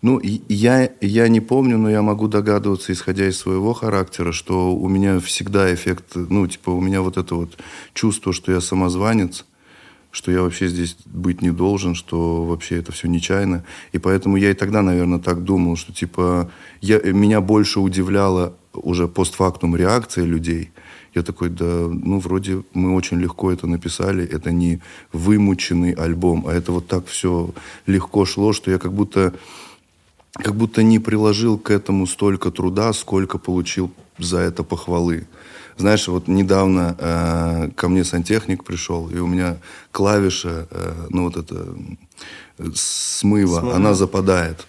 Ну, 0.00 0.20
я, 0.48 0.90
я 1.00 1.28
не 1.28 1.40
помню, 1.40 1.76
но 1.76 1.90
я 1.90 2.02
могу 2.02 2.28
догадываться, 2.28 2.92
исходя 2.92 3.28
из 3.28 3.36
своего 3.36 3.72
характера, 3.72 4.30
что 4.30 4.72
у 4.72 4.88
меня 4.88 5.18
всегда 5.18 5.74
эффект, 5.74 6.14
ну, 6.14 6.46
типа, 6.46 6.70
у 6.70 6.80
меня 6.80 7.02
вот 7.02 7.16
это 7.16 7.34
вот 7.34 7.58
чувство, 7.94 8.32
что 8.32 8.52
я 8.52 8.60
самозванец, 8.60 9.44
что 10.12 10.30
я 10.30 10.42
вообще 10.42 10.68
здесь 10.68 10.96
быть 11.04 11.42
не 11.42 11.50
должен, 11.50 11.96
что 11.96 12.44
вообще 12.44 12.78
это 12.78 12.92
все 12.92 13.08
нечаянно. 13.08 13.64
И 13.90 13.98
поэтому 13.98 14.36
я 14.36 14.52
и 14.52 14.54
тогда, 14.54 14.82
наверное, 14.82 15.18
так 15.18 15.42
думал, 15.42 15.76
что, 15.76 15.92
типа, 15.92 16.48
я, 16.80 17.00
меня 17.00 17.40
больше 17.40 17.80
удивляла 17.80 18.54
уже 18.72 19.08
постфактум 19.08 19.76
реакция 19.76 20.24
людей. 20.24 20.70
Я 21.14 21.22
такой, 21.22 21.48
да, 21.48 21.64
ну, 21.64 22.18
вроде 22.18 22.62
мы 22.74 22.94
очень 22.94 23.18
легко 23.18 23.50
это 23.50 23.66
написали, 23.66 24.24
это 24.26 24.50
не 24.50 24.80
вымученный 25.12 25.92
альбом, 25.92 26.46
а 26.46 26.52
это 26.52 26.72
вот 26.72 26.86
так 26.86 27.06
все 27.06 27.50
легко 27.86 28.24
шло, 28.24 28.52
что 28.52 28.70
я 28.70 28.78
как 28.78 28.92
будто, 28.92 29.32
как 30.32 30.54
будто 30.54 30.82
не 30.82 30.98
приложил 30.98 31.58
к 31.58 31.70
этому 31.70 32.06
столько 32.06 32.50
труда, 32.50 32.92
сколько 32.92 33.38
получил 33.38 33.90
за 34.18 34.38
это 34.38 34.62
похвалы. 34.62 35.26
Знаешь, 35.78 36.08
вот 36.08 36.28
недавно 36.28 36.96
э, 36.98 37.70
ко 37.74 37.88
мне 37.88 38.04
сантехник 38.04 38.64
пришел, 38.64 39.08
и 39.08 39.18
у 39.18 39.26
меня 39.26 39.58
клавиша, 39.92 40.66
э, 40.70 41.06
ну 41.10 41.24
вот 41.24 41.36
это, 41.36 41.74
смыва, 42.74 43.60
Смыва. 43.60 43.76
она 43.76 43.94
западает. 43.94 44.66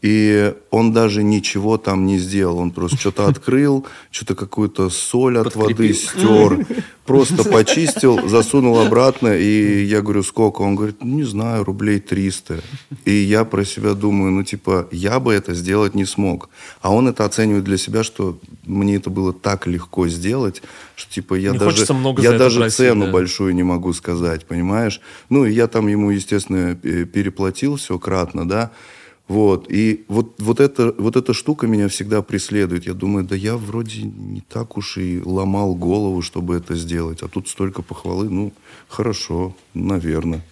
И 0.00 0.54
он 0.70 0.92
даже 0.92 1.24
ничего 1.24 1.76
там 1.76 2.06
не 2.06 2.18
сделал. 2.18 2.58
Он 2.58 2.70
просто 2.70 2.98
что-то 2.98 3.26
открыл, 3.26 3.84
что-то 4.12 4.36
какую-то 4.36 4.90
соль 4.90 5.38
от 5.38 5.56
воды 5.56 5.92
стер, 5.92 6.64
просто 7.04 7.42
почистил, 7.42 8.28
засунул 8.28 8.78
обратно. 8.78 9.36
И 9.36 9.84
я 9.84 10.00
говорю, 10.00 10.22
сколько? 10.22 10.62
Он 10.62 10.76
говорит, 10.76 10.98
ну, 11.00 11.16
не 11.16 11.24
знаю, 11.24 11.64
рублей 11.64 11.98
300. 11.98 12.60
И 13.06 13.10
я 13.10 13.44
про 13.44 13.64
себя 13.64 13.94
думаю, 13.94 14.30
ну, 14.30 14.44
типа, 14.44 14.86
я 14.92 15.18
бы 15.18 15.34
это 15.34 15.52
сделать 15.54 15.96
не 15.96 16.04
смог. 16.04 16.48
А 16.80 16.94
он 16.94 17.08
это 17.08 17.24
оценивает 17.24 17.64
для 17.64 17.76
себя, 17.76 18.04
что 18.04 18.38
мне 18.66 18.96
это 18.96 19.10
было 19.10 19.32
так 19.32 19.66
легко 19.66 20.06
сделать, 20.06 20.62
что, 20.94 21.12
типа, 21.12 21.34
я 21.34 21.50
не 21.50 21.58
даже, 21.58 21.86
я 22.18 22.38
даже 22.38 22.60
брать, 22.60 22.74
цену 22.74 23.06
да. 23.06 23.12
большую 23.12 23.52
не 23.52 23.64
могу 23.64 23.92
сказать, 23.92 24.46
понимаешь? 24.46 25.00
Ну, 25.28 25.44
и 25.44 25.52
я 25.52 25.66
там 25.66 25.88
ему, 25.88 26.10
естественно, 26.10 26.76
переплатил 26.76 27.76
все 27.76 27.98
кратно, 27.98 28.48
да. 28.48 28.70
Вот. 29.28 29.70
И 29.70 30.04
вот, 30.08 30.34
вот, 30.38 30.58
это, 30.58 30.94
вот 30.98 31.16
эта 31.16 31.34
штука 31.34 31.66
меня 31.66 31.88
всегда 31.88 32.22
преследует. 32.22 32.86
Я 32.86 32.94
думаю, 32.94 33.24
да 33.26 33.36
я 33.36 33.56
вроде 33.56 34.02
не 34.02 34.40
так 34.40 34.78
уж 34.78 34.96
и 34.96 35.20
ломал 35.22 35.74
голову, 35.74 36.22
чтобы 36.22 36.56
это 36.56 36.74
сделать. 36.74 37.22
А 37.22 37.28
тут 37.28 37.48
столько 37.48 37.82
похвалы. 37.82 38.30
Ну, 38.30 38.52
хорошо, 38.88 39.54
наверное. 39.74 40.42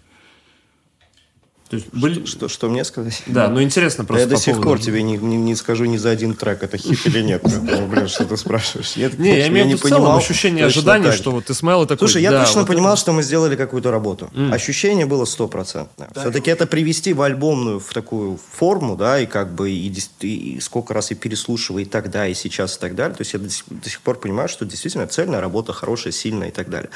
То 1.68 1.76
есть 1.76 1.88
были... 1.92 2.24
что, 2.24 2.26
что, 2.26 2.48
что 2.48 2.68
мне 2.68 2.84
сказать? 2.84 3.22
Да, 3.26 3.48
ну 3.48 3.60
интересно 3.60 4.04
просто. 4.04 4.28
Я 4.28 4.28
до 4.28 4.36
сих 4.40 4.60
пор 4.60 4.80
тебе 4.80 5.02
не, 5.02 5.16
не, 5.16 5.36
не 5.36 5.54
скажу 5.54 5.84
ни 5.84 5.96
за 5.96 6.10
один 6.10 6.34
трек, 6.34 6.62
это 6.62 6.78
хит 6.78 7.06
или 7.06 7.22
нет. 7.22 7.42
Ну, 7.44 7.86
блин, 7.86 8.08
что 8.08 8.24
ты 8.24 8.36
спрашиваешь? 8.36 8.96
Нет, 8.96 9.18
не, 9.18 9.36
я 9.38 9.48
имею 9.48 9.76
в 9.76 9.84
виду 9.84 10.10
ощущение 10.12 10.66
ожидания, 10.66 11.12
что 11.12 11.32
вот 11.32 11.46
ты 11.46 11.54
смел 11.54 11.84
такой. 11.86 12.08
Слушай, 12.08 12.22
я 12.22 12.44
точно 12.44 12.64
понимал, 12.64 12.96
что 12.96 13.12
мы 13.12 13.22
сделали 13.22 13.56
какую-то 13.56 13.90
работу. 13.90 14.30
Ощущение 14.52 15.06
было 15.06 15.24
стопроцентное. 15.24 16.08
Все-таки 16.14 16.50
это 16.50 16.66
привести 16.66 17.12
в 17.12 17.22
альбомную, 17.22 17.80
в 17.80 17.92
такую 17.92 18.38
форму, 18.52 18.96
да, 18.96 19.20
и 19.20 19.26
как 19.26 19.54
бы 19.54 19.70
и, 19.70 20.58
сколько 20.60 20.94
раз 20.94 21.10
и 21.10 21.14
переслушивая 21.14 21.82
и 21.82 21.84
тогда, 21.84 22.26
и 22.26 22.34
сейчас, 22.34 22.76
и 22.76 22.80
так 22.80 22.94
далее. 22.94 23.16
То 23.16 23.22
есть 23.22 23.32
я 23.32 23.40
до 23.40 23.50
сих, 23.50 24.00
пор 24.00 24.18
понимаю, 24.18 24.48
что 24.48 24.64
действительно 24.64 25.06
цельная 25.06 25.40
работа, 25.40 25.72
хорошая, 25.72 26.12
сильная 26.12 26.48
и 26.48 26.52
так 26.52 26.70
далее. 26.70 26.90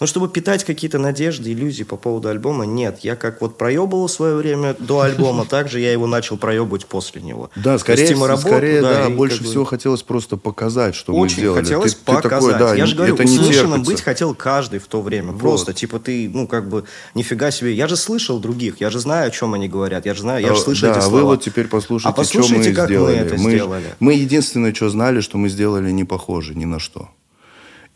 Но 0.00 0.06
чтобы 0.06 0.28
питать 0.28 0.64
какие-то 0.64 0.98
надежды, 0.98 1.52
иллюзии 1.52 1.84
по 1.84 1.96
поводу 1.96 2.28
альбома, 2.28 2.66
нет. 2.66 3.00
Я 3.02 3.16
как 3.16 3.40
вот 3.40 3.56
проебывал 3.58 4.08
свое 4.16 4.36
время 4.36 4.74
до 4.78 5.00
альбома, 5.00 5.44
также 5.48 5.80
я 5.80 5.92
его 5.92 6.06
начал 6.06 6.36
проебывать 6.36 6.86
после 6.86 7.22
него. 7.22 7.50
Да, 7.56 7.78
скорее, 7.78 8.14
работу, 8.14 8.48
скорее 8.48 8.82
да, 8.82 9.04
да 9.04 9.10
больше 9.10 9.44
всего 9.44 9.64
бы... 9.64 9.70
хотелось 9.70 10.02
просто 10.02 10.36
показать, 10.36 10.94
что 10.94 11.12
Очень 11.12 11.36
мы 11.36 11.40
сделали. 11.40 11.62
хотелось 11.62 11.94
ты, 11.94 12.04
показать. 12.04 12.22
Ты 12.22 12.52
такой, 12.52 12.58
да, 12.58 12.74
я 12.74 12.86
же 12.86 12.96
говорю, 12.96 13.14
это 13.14 13.24
услышанным 13.24 13.82
быть 13.82 14.00
хотел 14.00 14.34
каждый 14.34 14.78
в 14.78 14.86
то 14.86 15.02
время. 15.02 15.32
Вот. 15.32 15.40
Просто, 15.40 15.72
типа, 15.72 15.98
ты, 15.98 16.28
ну, 16.32 16.46
как 16.46 16.68
бы, 16.68 16.84
нифига 17.14 17.50
себе. 17.50 17.72
Я 17.72 17.88
же 17.88 17.96
слышал 17.96 18.38
других, 18.38 18.80
я 18.80 18.90
же 18.90 18.98
знаю, 18.98 19.28
о 19.28 19.30
чем 19.30 19.54
они 19.54 19.68
говорят, 19.68 20.06
я 20.06 20.14
же 20.14 20.22
знаю, 20.22 20.42
я 20.42 20.54
же 20.54 20.60
слышал 20.60 20.88
да, 20.88 20.96
эти 20.96 21.04
слова. 21.04 21.16
вы 21.16 21.24
вот 21.24 21.42
теперь 21.42 21.68
послушайте, 21.68 22.08
а 22.08 22.12
послушайте 22.12 22.62
что 22.62 22.70
мы 22.70 22.74
как 22.74 22.88
сделали. 22.88 23.14
мы 23.14 23.20
это 23.20 23.34
мы, 23.36 23.50
сделали. 23.50 23.94
Мы 24.00 24.14
единственное, 24.14 24.74
что 24.74 24.88
знали, 24.88 25.20
что 25.20 25.38
мы 25.38 25.48
сделали 25.48 25.90
не 25.90 26.04
похоже 26.04 26.54
ни 26.54 26.64
на 26.64 26.78
что. 26.78 27.10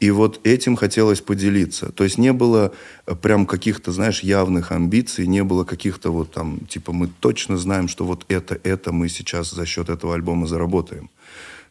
И 0.00 0.10
вот 0.10 0.40
этим 0.44 0.76
хотелось 0.76 1.20
поделиться. 1.20 1.92
То 1.92 2.04
есть 2.04 2.16
не 2.16 2.32
было 2.32 2.72
э, 3.06 3.14
прям 3.14 3.44
каких-то, 3.44 3.92
знаешь, 3.92 4.22
явных 4.22 4.72
амбиций, 4.72 5.26
не 5.26 5.44
было 5.44 5.64
каких-то 5.64 6.10
вот 6.10 6.32
там, 6.32 6.60
типа, 6.66 6.92
мы 6.92 7.10
точно 7.20 7.58
знаем, 7.58 7.86
что 7.86 8.06
вот 8.06 8.24
это, 8.28 8.58
это 8.64 8.92
мы 8.92 9.10
сейчас 9.10 9.50
за 9.50 9.66
счет 9.66 9.90
этого 9.90 10.14
альбома 10.14 10.46
заработаем. 10.46 11.10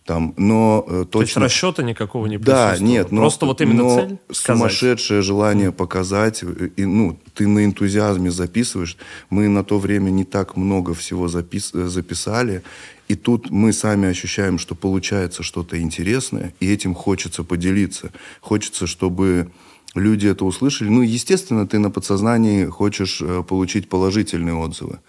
Там, 0.09 0.33
но 0.37 0.83
э, 0.87 1.05
точно... 1.05 1.11
То 1.11 1.21
есть 1.21 1.37
расчета 1.37 1.83
никакого 1.83 2.25
не 2.25 2.39
Да, 2.39 2.75
нет. 2.79 3.11
Но, 3.11 3.21
Просто 3.21 3.45
вот 3.45 3.61
именно 3.61 3.83
но 3.83 3.95
цель 3.95 4.17
сумасшедшее 4.31 5.21
желание 5.21 5.71
показать. 5.71 6.41
Э, 6.41 6.69
и, 6.75 6.85
ну, 6.85 7.19
ты 7.35 7.45
на 7.45 7.63
энтузиазме 7.63 8.31
записываешь. 8.31 8.97
Мы 9.29 9.47
на 9.49 9.63
то 9.63 9.77
время 9.77 10.09
не 10.09 10.23
так 10.23 10.57
много 10.57 10.95
всего 10.95 11.27
запис... 11.27 11.69
записали. 11.73 12.63
И 13.07 13.13
тут 13.13 13.51
мы 13.51 13.71
сами 13.71 14.09
ощущаем, 14.09 14.57
что 14.57 14.73
получается 14.73 15.43
что-то 15.43 15.79
интересное, 15.79 16.55
и 16.59 16.73
этим 16.73 16.95
хочется 16.95 17.43
поделиться. 17.43 18.11
Хочется, 18.41 18.87
чтобы 18.87 19.51
люди 19.93 20.25
это 20.25 20.43
услышали. 20.43 20.89
Ну, 20.89 21.03
естественно, 21.03 21.67
ты 21.67 21.77
на 21.77 21.91
подсознании 21.91 22.65
хочешь 22.65 23.21
э, 23.21 23.43
получить 23.47 23.89
положительные 23.89 24.55
отзывы. 24.55 25.01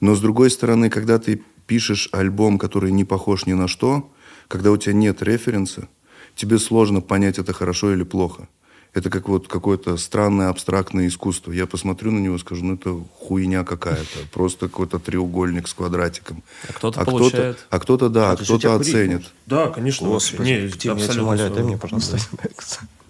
Но, 0.00 0.16
с 0.16 0.20
другой 0.20 0.50
стороны, 0.50 0.90
когда 0.90 1.20
ты 1.20 1.40
пишешь 1.68 2.08
альбом, 2.10 2.58
который 2.58 2.90
не 2.90 3.04
похож 3.04 3.46
ни 3.46 3.52
на 3.52 3.68
что, 3.68 4.10
когда 4.50 4.72
у 4.72 4.76
тебя 4.76 4.94
нет 4.94 5.22
референса, 5.22 5.88
тебе 6.34 6.58
сложно 6.58 7.00
понять, 7.00 7.38
это 7.38 7.52
хорошо 7.52 7.92
или 7.92 8.02
плохо. 8.02 8.48
Это 8.92 9.08
как 9.08 9.28
вот 9.28 9.46
какое-то 9.46 9.96
странное 9.96 10.48
абстрактное 10.48 11.06
искусство. 11.06 11.52
Я 11.52 11.68
посмотрю 11.68 12.10
на 12.10 12.18
него 12.18 12.34
и 12.34 12.38
скажу, 12.40 12.64
ну 12.64 12.74
это 12.74 13.00
хуйня 13.20 13.62
какая-то. 13.62 14.18
Просто 14.32 14.66
какой-то 14.66 14.98
треугольник 14.98 15.68
с 15.68 15.74
квадратиком. 15.74 16.42
А 16.68 16.72
кто-то 16.72 17.00
а 17.00 17.04
получает. 17.04 17.56
Кто-то, 17.58 17.76
а 17.76 17.78
кто-то, 17.78 18.08
да, 18.08 18.30
а 18.32 18.36
кто-то 18.36 18.74
оценит. 18.74 19.30
Да, 19.46 19.68
конечно. 19.68 20.08
Господи, 20.08 20.48
не, 20.48 20.68
ты 20.68 20.88
абсолютно 20.88 21.22
умоляю, 21.22 21.54
дай 21.54 21.62
мне, 21.62 21.78
пожалуйста. 21.78 22.18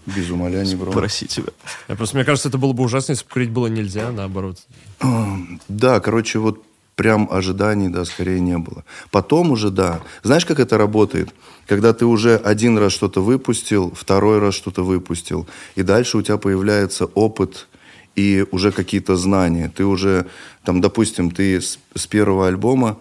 Без 0.04 0.28
умоляния, 0.28 0.76
бро. 0.76 0.92
Проси 0.92 1.26
тебя. 1.26 1.52
Я 1.88 1.96
просто, 1.96 2.16
мне 2.16 2.26
кажется, 2.26 2.50
это 2.50 2.58
было 2.58 2.74
бы 2.74 2.82
ужасно, 2.82 3.12
если 3.12 3.24
бы 3.24 3.30
курить 3.30 3.50
было 3.50 3.68
нельзя, 3.68 4.10
наоборот. 4.12 4.58
Да, 5.68 6.00
короче, 6.00 6.38
вот 6.38 6.62
прям 7.00 7.28
ожиданий, 7.30 7.88
да, 7.88 8.04
скорее 8.04 8.40
не 8.40 8.58
было. 8.58 8.84
Потом 9.10 9.52
уже, 9.52 9.70
да. 9.70 10.02
Знаешь, 10.22 10.44
как 10.44 10.60
это 10.60 10.76
работает? 10.76 11.30
Когда 11.66 11.94
ты 11.94 12.04
уже 12.04 12.36
один 12.36 12.76
раз 12.76 12.92
что-то 12.92 13.22
выпустил, 13.22 13.90
второй 13.96 14.38
раз 14.38 14.54
что-то 14.54 14.82
выпустил, 14.84 15.46
и 15.76 15.82
дальше 15.82 16.18
у 16.18 16.22
тебя 16.22 16.36
появляется 16.36 17.06
опыт 17.06 17.68
и 18.16 18.44
уже 18.50 18.70
какие-то 18.70 19.16
знания. 19.16 19.72
Ты 19.74 19.86
уже, 19.86 20.26
там, 20.62 20.82
допустим, 20.82 21.30
ты 21.30 21.62
с, 21.62 21.78
с 21.94 22.06
первого 22.06 22.48
альбома 22.48 22.98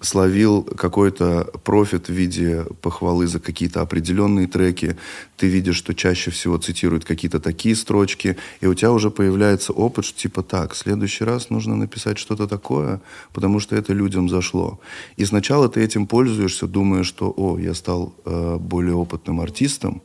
словил 0.00 0.62
какой-то 0.62 1.50
профит 1.64 2.08
в 2.08 2.12
виде 2.12 2.64
похвалы 2.82 3.26
за 3.26 3.40
какие-то 3.40 3.80
определенные 3.80 4.46
треки, 4.46 4.96
ты 5.36 5.46
видишь, 5.46 5.76
что 5.76 5.94
чаще 5.94 6.30
всего 6.30 6.58
цитируют 6.58 7.04
какие-то 7.04 7.40
такие 7.40 7.74
строчки, 7.74 8.36
и 8.60 8.66
у 8.66 8.74
тебя 8.74 8.92
уже 8.92 9.10
появляется 9.10 9.72
опыт, 9.72 10.04
что 10.04 10.18
типа 10.18 10.42
так, 10.42 10.74
в 10.74 10.76
следующий 10.76 11.24
раз 11.24 11.50
нужно 11.50 11.76
написать 11.76 12.18
что-то 12.18 12.46
такое, 12.46 13.00
потому 13.32 13.58
что 13.58 13.74
это 13.74 13.94
людям 13.94 14.28
зашло. 14.28 14.80
И 15.16 15.24
сначала 15.24 15.68
ты 15.68 15.82
этим 15.82 16.06
пользуешься, 16.06 16.66
думая, 16.66 17.02
что, 17.02 17.32
о, 17.36 17.58
я 17.58 17.72
стал 17.74 18.14
э, 18.24 18.56
более 18.60 18.94
опытным 18.94 19.40
артистом, 19.40 20.02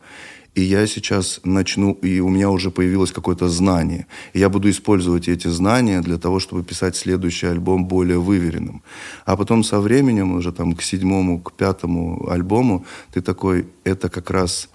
и 0.53 0.61
я 0.61 0.85
сейчас 0.85 1.39
начну, 1.45 1.93
и 1.93 2.19
у 2.19 2.29
меня 2.29 2.49
уже 2.49 2.71
появилось 2.71 3.11
какое-то 3.11 3.47
знание. 3.47 4.05
И 4.33 4.39
я 4.39 4.49
буду 4.49 4.69
использовать 4.69 5.29
эти 5.29 5.47
знания 5.47 6.01
для 6.01 6.17
того, 6.17 6.39
чтобы 6.39 6.63
писать 6.63 6.95
следующий 6.95 7.47
альбом 7.47 7.85
более 7.85 8.19
выверенным. 8.19 8.81
А 9.25 9.37
потом 9.37 9.63
со 9.63 9.79
временем, 9.79 10.33
уже 10.33 10.51
там 10.51 10.75
к 10.75 10.81
седьмому, 10.81 11.39
к 11.39 11.53
пятому 11.53 12.29
альбому, 12.29 12.85
ты 13.13 13.21
такой, 13.21 13.65
это 13.85 14.09
как 14.09 14.29
раз 14.29 14.69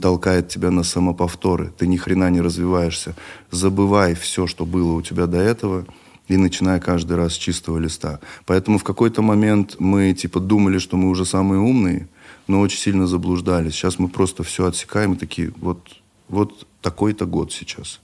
толкает 0.00 0.48
тебя 0.48 0.70
на 0.70 0.82
самоповторы. 0.82 1.72
Ты 1.78 1.86
ни 1.86 1.96
хрена 1.96 2.30
не 2.30 2.40
развиваешься. 2.40 3.14
Забывай 3.52 4.14
все, 4.14 4.46
что 4.46 4.64
было 4.64 4.94
у 4.94 5.02
тебя 5.02 5.26
до 5.26 5.38
этого, 5.38 5.86
и 6.26 6.36
начиная 6.36 6.80
каждый 6.80 7.16
раз 7.16 7.34
с 7.34 7.36
чистого 7.36 7.78
листа. 7.78 8.18
Поэтому 8.46 8.78
в 8.78 8.84
какой-то 8.84 9.22
момент 9.22 9.76
мы 9.78 10.14
типа 10.14 10.40
думали, 10.40 10.78
что 10.78 10.96
мы 10.96 11.10
уже 11.10 11.24
самые 11.24 11.60
умные– 11.60 12.08
но 12.50 12.60
очень 12.60 12.78
сильно 12.78 13.06
заблуждались. 13.06 13.74
Сейчас 13.74 14.00
мы 14.00 14.08
просто 14.08 14.42
все 14.42 14.66
отсекаем 14.66 15.12
и 15.12 15.16
такие, 15.16 15.52
вот, 15.60 15.78
вот 16.28 16.66
такой-то 16.82 17.24
год 17.24 17.52
сейчас. 17.52 18.00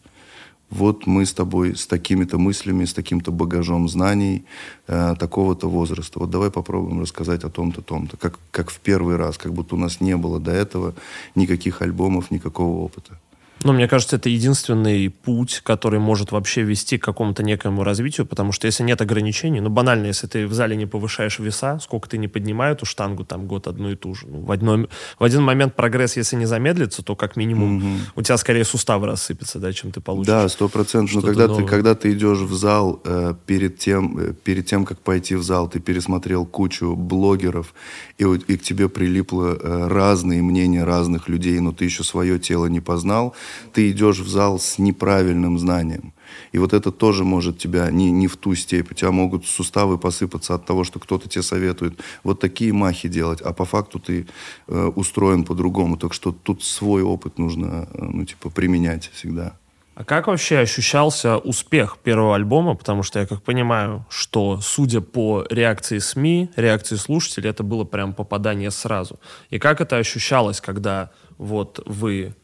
Вот 0.70 1.06
мы 1.06 1.26
с 1.26 1.32
тобой 1.32 1.74
с 1.74 1.86
такими-то 1.86 2.38
мыслями, 2.38 2.84
с 2.84 2.94
таким-то 2.94 3.32
багажом 3.32 3.88
знаний, 3.88 4.44
э, 4.86 5.14
такого-то 5.18 5.68
возраста. 5.68 6.20
Вот 6.20 6.30
давай 6.30 6.50
попробуем 6.50 7.00
рассказать 7.00 7.44
о 7.44 7.50
том-то, 7.50 7.82
том-то. 7.82 8.16
Как, 8.16 8.38
как 8.52 8.70
в 8.70 8.78
первый 8.78 9.16
раз, 9.16 9.36
как 9.36 9.52
будто 9.52 9.74
у 9.74 9.78
нас 9.78 10.00
не 10.00 10.16
было 10.16 10.38
до 10.38 10.52
этого 10.52 10.94
никаких 11.34 11.82
альбомов, 11.82 12.30
никакого 12.30 12.84
опыта. 12.84 13.18
Ну, 13.66 13.72
мне 13.72 13.88
кажется, 13.88 14.14
это 14.14 14.28
единственный 14.28 15.10
путь, 15.10 15.60
который 15.64 15.98
может 15.98 16.30
вообще 16.30 16.62
вести 16.62 16.98
к 16.98 17.04
какому-то 17.04 17.42
некому 17.42 17.82
развитию, 17.82 18.24
потому 18.24 18.52
что 18.52 18.68
если 18.68 18.84
нет 18.84 19.00
ограничений, 19.00 19.60
ну, 19.60 19.70
банально, 19.70 20.06
если 20.06 20.28
ты 20.28 20.46
в 20.46 20.54
зале 20.54 20.76
не 20.76 20.86
повышаешь 20.86 21.40
веса, 21.40 21.80
сколько 21.82 22.08
ты 22.08 22.16
не 22.16 22.28
поднимай 22.28 22.74
эту 22.74 22.86
штангу, 22.86 23.24
там, 23.24 23.48
год 23.48 23.66
одну 23.66 23.90
и 23.90 23.96
ту 23.96 24.14
же. 24.14 24.28
Ну, 24.28 24.42
в, 24.42 24.52
одной, 24.52 24.88
в 25.18 25.24
один 25.24 25.42
момент 25.42 25.74
прогресс, 25.74 26.16
если 26.16 26.36
не 26.36 26.46
замедлится, 26.46 27.02
то 27.02 27.16
как 27.16 27.34
минимум 27.34 27.80
mm-hmm. 27.80 27.98
у 28.14 28.22
тебя 28.22 28.36
скорее 28.36 28.64
суставы 28.64 29.08
рассыпятся, 29.08 29.58
да, 29.58 29.72
чем 29.72 29.90
ты 29.90 30.00
получишь. 30.00 30.28
Да, 30.28 30.48
сто 30.48 30.68
процентов. 30.68 31.16
Но 31.16 31.22
когда 31.22 31.48
ты, 31.48 31.64
когда 31.64 31.96
ты 31.96 32.12
идешь 32.12 32.38
в 32.38 32.54
зал, 32.54 33.00
э, 33.04 33.34
перед, 33.46 33.78
тем, 33.78 34.16
э, 34.16 34.32
перед 34.32 34.66
тем, 34.66 34.84
как 34.84 35.00
пойти 35.00 35.34
в 35.34 35.42
зал, 35.42 35.68
ты 35.68 35.80
пересмотрел 35.80 36.46
кучу 36.46 36.94
блогеров, 36.94 37.74
и, 38.18 38.22
и 38.22 38.56
к 38.56 38.62
тебе 38.62 38.88
прилипло 38.88 39.58
э, 39.60 39.88
разные 39.88 40.40
мнения 40.40 40.84
разных 40.84 41.28
людей, 41.28 41.58
но 41.58 41.72
ты 41.72 41.84
еще 41.84 42.04
свое 42.04 42.38
тело 42.38 42.66
не 42.66 42.80
познал, 42.80 43.34
ты 43.72 43.90
идешь 43.90 44.18
в 44.18 44.28
зал 44.28 44.58
с 44.58 44.78
неправильным 44.78 45.58
знанием. 45.58 46.12
И 46.52 46.58
вот 46.58 46.72
это 46.72 46.90
тоже 46.90 47.24
может 47.24 47.58
тебя 47.58 47.90
не, 47.90 48.10
не 48.10 48.26
в 48.26 48.36
ту 48.36 48.54
степь. 48.54 48.90
У 48.90 48.94
тебя 48.94 49.10
могут 49.10 49.46
суставы 49.46 49.98
посыпаться 49.98 50.54
от 50.54 50.66
того, 50.66 50.84
что 50.84 50.98
кто-то 50.98 51.28
тебе 51.28 51.42
советует 51.42 52.00
вот 52.24 52.40
такие 52.40 52.72
махи 52.72 53.08
делать, 53.08 53.40
а 53.40 53.52
по 53.52 53.64
факту 53.64 53.98
ты 53.98 54.26
э, 54.66 54.92
устроен 54.96 55.44
по-другому. 55.44 55.96
Так 55.96 56.12
что 56.12 56.32
тут 56.32 56.62
свой 56.64 57.02
опыт 57.02 57.38
нужно, 57.38 57.88
э, 57.92 58.04
ну, 58.04 58.24
типа, 58.24 58.50
применять 58.50 59.10
всегда. 59.14 59.56
А 59.96 60.04
как 60.04 60.26
вообще 60.26 60.58
ощущался 60.58 61.38
успех 61.38 61.96
первого 62.02 62.34
альбома? 62.34 62.74
Потому 62.74 63.02
что 63.02 63.18
я 63.18 63.26
как 63.26 63.42
понимаю, 63.42 64.04
что, 64.10 64.60
судя 64.60 65.00
по 65.00 65.46
реакции 65.48 65.98
СМИ, 65.98 66.50
реакции 66.54 66.96
слушателей, 66.96 67.48
это 67.48 67.62
было 67.62 67.84
прям 67.84 68.12
попадание 68.12 68.70
сразу. 68.70 69.18
И 69.48 69.58
как 69.58 69.80
это 69.80 69.96
ощущалось, 69.96 70.60
когда 70.60 71.10
вот 71.38 71.82
вы 71.86 72.34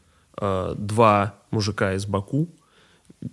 э, 0.41 0.75
два 0.77 1.35
мужика 1.51 1.95
из 1.95 2.07
Баку, 2.07 2.49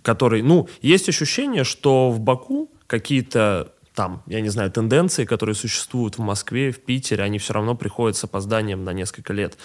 которые, 0.02 0.42
ну, 0.42 0.68
есть 0.82 1.08
ощущение, 1.08 1.64
что 1.64 2.10
в 2.10 2.20
Баку 2.20 2.70
какие-то 2.86 3.72
там, 3.94 4.22
я 4.26 4.40
не 4.40 4.48
знаю, 4.48 4.70
тенденции, 4.70 5.24
которые 5.24 5.54
существуют 5.54 6.18
в 6.18 6.20
Москве, 6.20 6.70
в 6.70 6.80
Питере, 6.80 7.24
они 7.24 7.38
все 7.38 7.54
равно 7.54 7.74
приходят 7.74 8.16
с 8.16 8.24
опозданием 8.24 8.84
на 8.84 8.92
несколько 8.92 9.32
лет. 9.32 9.58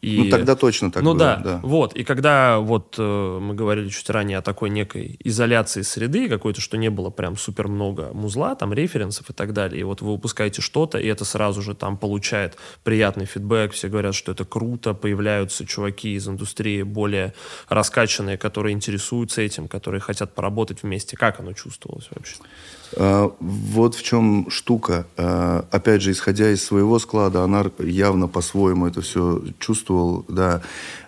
И, 0.00 0.22
ну, 0.24 0.30
тогда 0.30 0.54
точно 0.54 0.92
так 0.92 1.02
ну, 1.02 1.10
было. 1.10 1.18
да, 1.18 1.36
да, 1.36 1.60
вот. 1.62 1.94
И 1.94 2.04
когда 2.04 2.58
вот 2.58 2.94
э, 2.98 3.38
мы 3.40 3.54
говорили 3.54 3.88
чуть 3.88 4.08
ранее 4.10 4.38
о 4.38 4.42
такой 4.42 4.70
некой 4.70 5.16
изоляции 5.24 5.82
среды 5.82 6.28
какой-то, 6.28 6.60
что 6.60 6.76
не 6.76 6.88
было 6.88 7.10
прям 7.10 7.36
супер 7.36 7.66
много 7.66 8.10
музла, 8.12 8.54
там, 8.54 8.72
референсов 8.72 9.30
и 9.30 9.32
так 9.32 9.52
далее, 9.52 9.80
и 9.80 9.82
вот 9.82 10.00
вы 10.00 10.12
выпускаете 10.12 10.62
что-то, 10.62 10.98
и 10.98 11.06
это 11.06 11.24
сразу 11.24 11.62
же 11.62 11.74
там 11.74 11.96
получает 11.96 12.56
приятный 12.84 13.26
фидбэк, 13.26 13.72
все 13.72 13.88
говорят, 13.88 14.14
что 14.14 14.32
это 14.32 14.44
круто, 14.44 14.94
появляются 14.94 15.66
чуваки 15.66 16.14
из 16.14 16.28
индустрии 16.28 16.82
более 16.82 17.34
раскачанные, 17.68 18.38
которые 18.38 18.74
интересуются 18.74 19.40
этим, 19.40 19.66
которые 19.66 20.00
хотят 20.00 20.34
поработать 20.34 20.82
вместе. 20.82 21.16
Как 21.16 21.40
оно 21.40 21.54
чувствовалось 21.54 22.08
вообще? 22.14 22.36
А, 22.96 23.32
вот 23.40 23.94
в 23.94 24.02
чем 24.02 24.50
штука. 24.50 25.06
А, 25.16 25.66
опять 25.70 26.02
же, 26.02 26.12
исходя 26.12 26.50
из 26.50 26.64
своего 26.64 26.98
склада, 26.98 27.42
Анар 27.42 27.70
явно 27.78 28.28
по-своему 28.28 28.86
это 28.86 29.00
все 29.00 29.42
чувствовал. 29.58 30.24
Да. 30.28 30.62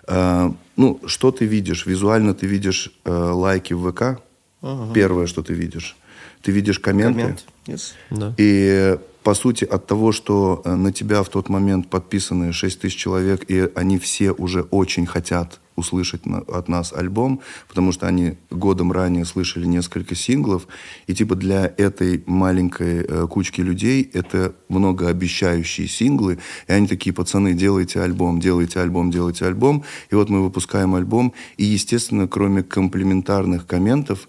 А, 0.07 0.53
ну, 0.77 0.99
что 1.05 1.31
ты 1.31 1.45
видишь? 1.45 1.85
Визуально 1.85 2.33
ты 2.33 2.45
видишь 2.47 2.91
лайки 3.05 3.73
в 3.73 3.91
ВК. 3.91 4.21
Ага. 4.61 4.93
Первое, 4.93 5.27
что 5.27 5.41
ты 5.43 5.53
видишь. 5.53 5.95
Ты 6.41 6.51
видишь 6.51 6.79
комменты. 6.79 7.19
Коммент. 7.19 7.45
Yes. 7.67 7.93
Да. 8.09 8.33
И 8.37 8.97
по 9.23 9.35
сути, 9.35 9.65
от 9.65 9.85
того, 9.85 10.11
что 10.11 10.61
э, 10.65 10.75
на 10.75 10.91
тебя 10.91 11.21
в 11.21 11.29
тот 11.29 11.49
момент 11.49 11.89
подписаны 11.89 12.53
6 12.53 12.81
тысяч 12.81 12.95
человек, 12.95 13.45
и 13.47 13.69
они 13.75 13.99
все 13.99 14.31
уже 14.31 14.61
очень 14.61 15.05
хотят 15.05 15.59
услышать 15.75 16.25
на, 16.25 16.39
от 16.39 16.67
нас 16.67 16.91
альбом, 16.91 17.41
потому 17.67 17.91
что 17.91 18.07
они 18.07 18.37
годом 18.49 18.91
ранее 18.91 19.25
слышали 19.25 19.65
несколько 19.65 20.15
синглов, 20.15 20.67
и 21.07 21.13
типа 21.13 21.35
для 21.35 21.71
этой 21.77 22.23
маленькой 22.25 23.05
э, 23.07 23.27
кучки 23.27 23.61
людей 23.61 24.09
это 24.13 24.53
многообещающие 24.69 25.87
синглы, 25.87 26.39
и 26.67 26.71
они 26.71 26.87
такие, 26.87 27.13
пацаны, 27.13 27.53
делайте 27.53 28.01
альбом, 28.01 28.39
делайте 28.39 28.79
альбом, 28.79 29.11
делайте 29.11 29.45
альбом, 29.45 29.83
и 30.09 30.15
вот 30.15 30.29
мы 30.29 30.43
выпускаем 30.43 30.95
альбом, 30.95 31.33
и, 31.57 31.65
естественно, 31.65 32.27
кроме 32.27 32.63
комплиментарных 32.63 33.67
комментов, 33.67 34.27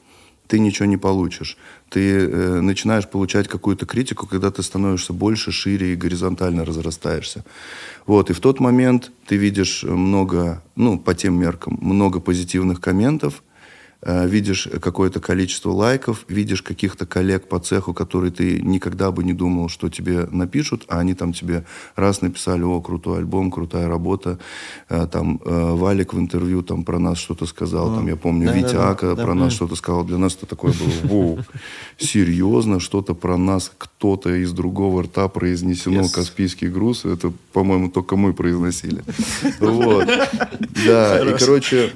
ты 0.52 0.58
ничего 0.58 0.84
не 0.84 0.98
получишь. 0.98 1.56
Ты 1.88 2.00
э, 2.00 2.60
начинаешь 2.60 3.08
получать 3.08 3.48
какую-то 3.48 3.86
критику, 3.86 4.26
когда 4.26 4.50
ты 4.50 4.62
становишься 4.62 5.14
больше, 5.14 5.50
шире 5.50 5.94
и 5.94 5.96
горизонтально 5.96 6.66
разрастаешься. 6.66 7.42
Вот, 8.04 8.28
и 8.28 8.34
в 8.34 8.40
тот 8.40 8.60
момент 8.60 9.12
ты 9.26 9.36
видишь 9.36 9.82
много, 9.82 10.62
ну, 10.76 10.98
по 10.98 11.14
тем 11.14 11.40
меркам, 11.40 11.78
много 11.80 12.20
позитивных 12.20 12.82
комментов, 12.82 13.42
видишь 14.04 14.68
какое-то 14.80 15.20
количество 15.20 15.70
лайков, 15.70 16.24
видишь 16.28 16.62
каких-то 16.62 17.06
коллег 17.06 17.48
по 17.48 17.58
цеху, 17.60 17.94
которые 17.94 18.32
ты 18.32 18.60
никогда 18.60 19.12
бы 19.12 19.22
не 19.22 19.32
думал, 19.32 19.68
что 19.68 19.88
тебе 19.88 20.26
напишут, 20.30 20.84
а 20.88 20.98
они 20.98 21.14
там 21.14 21.32
тебе 21.32 21.64
раз 21.94 22.20
написали, 22.20 22.62
о, 22.62 22.80
крутой 22.80 23.18
альбом, 23.18 23.50
крутая 23.50 23.88
работа, 23.88 24.38
э, 24.88 25.06
там 25.10 25.40
э, 25.44 25.72
Валик 25.74 26.14
в 26.14 26.18
интервью 26.18 26.62
там 26.62 26.84
про 26.84 26.98
нас 26.98 27.18
что-то 27.18 27.46
сказал, 27.46 27.94
там 27.94 28.08
я 28.08 28.16
помню 28.16 28.46
да, 28.46 28.52
Витя 28.52 28.74
да, 28.74 28.90
Ака 28.90 29.14
да, 29.14 29.22
про 29.22 29.34
да, 29.34 29.40
нас 29.40 29.48
да. 29.48 29.56
что-то 29.56 29.76
сказал, 29.76 30.04
для 30.04 30.18
нас 30.18 30.34
это 30.34 30.46
такое 30.46 30.72
было, 30.72 30.90
воу, 31.04 31.38
серьезно, 31.98 32.80
что-то 32.80 33.14
про 33.14 33.36
нас 33.36 33.70
кто-то 33.76 34.34
из 34.34 34.52
другого 34.52 35.04
рта 35.04 35.28
произнесено, 35.28 36.02
yes. 36.02 36.12
Каспийский 36.12 36.68
груз, 36.68 37.04
это, 37.04 37.32
по-моему, 37.52 37.88
только 37.88 38.16
мы 38.16 38.32
произносили. 38.32 39.02
Вот. 39.60 40.08
Да, 40.86 41.20
и 41.22 41.38
короче, 41.38 41.92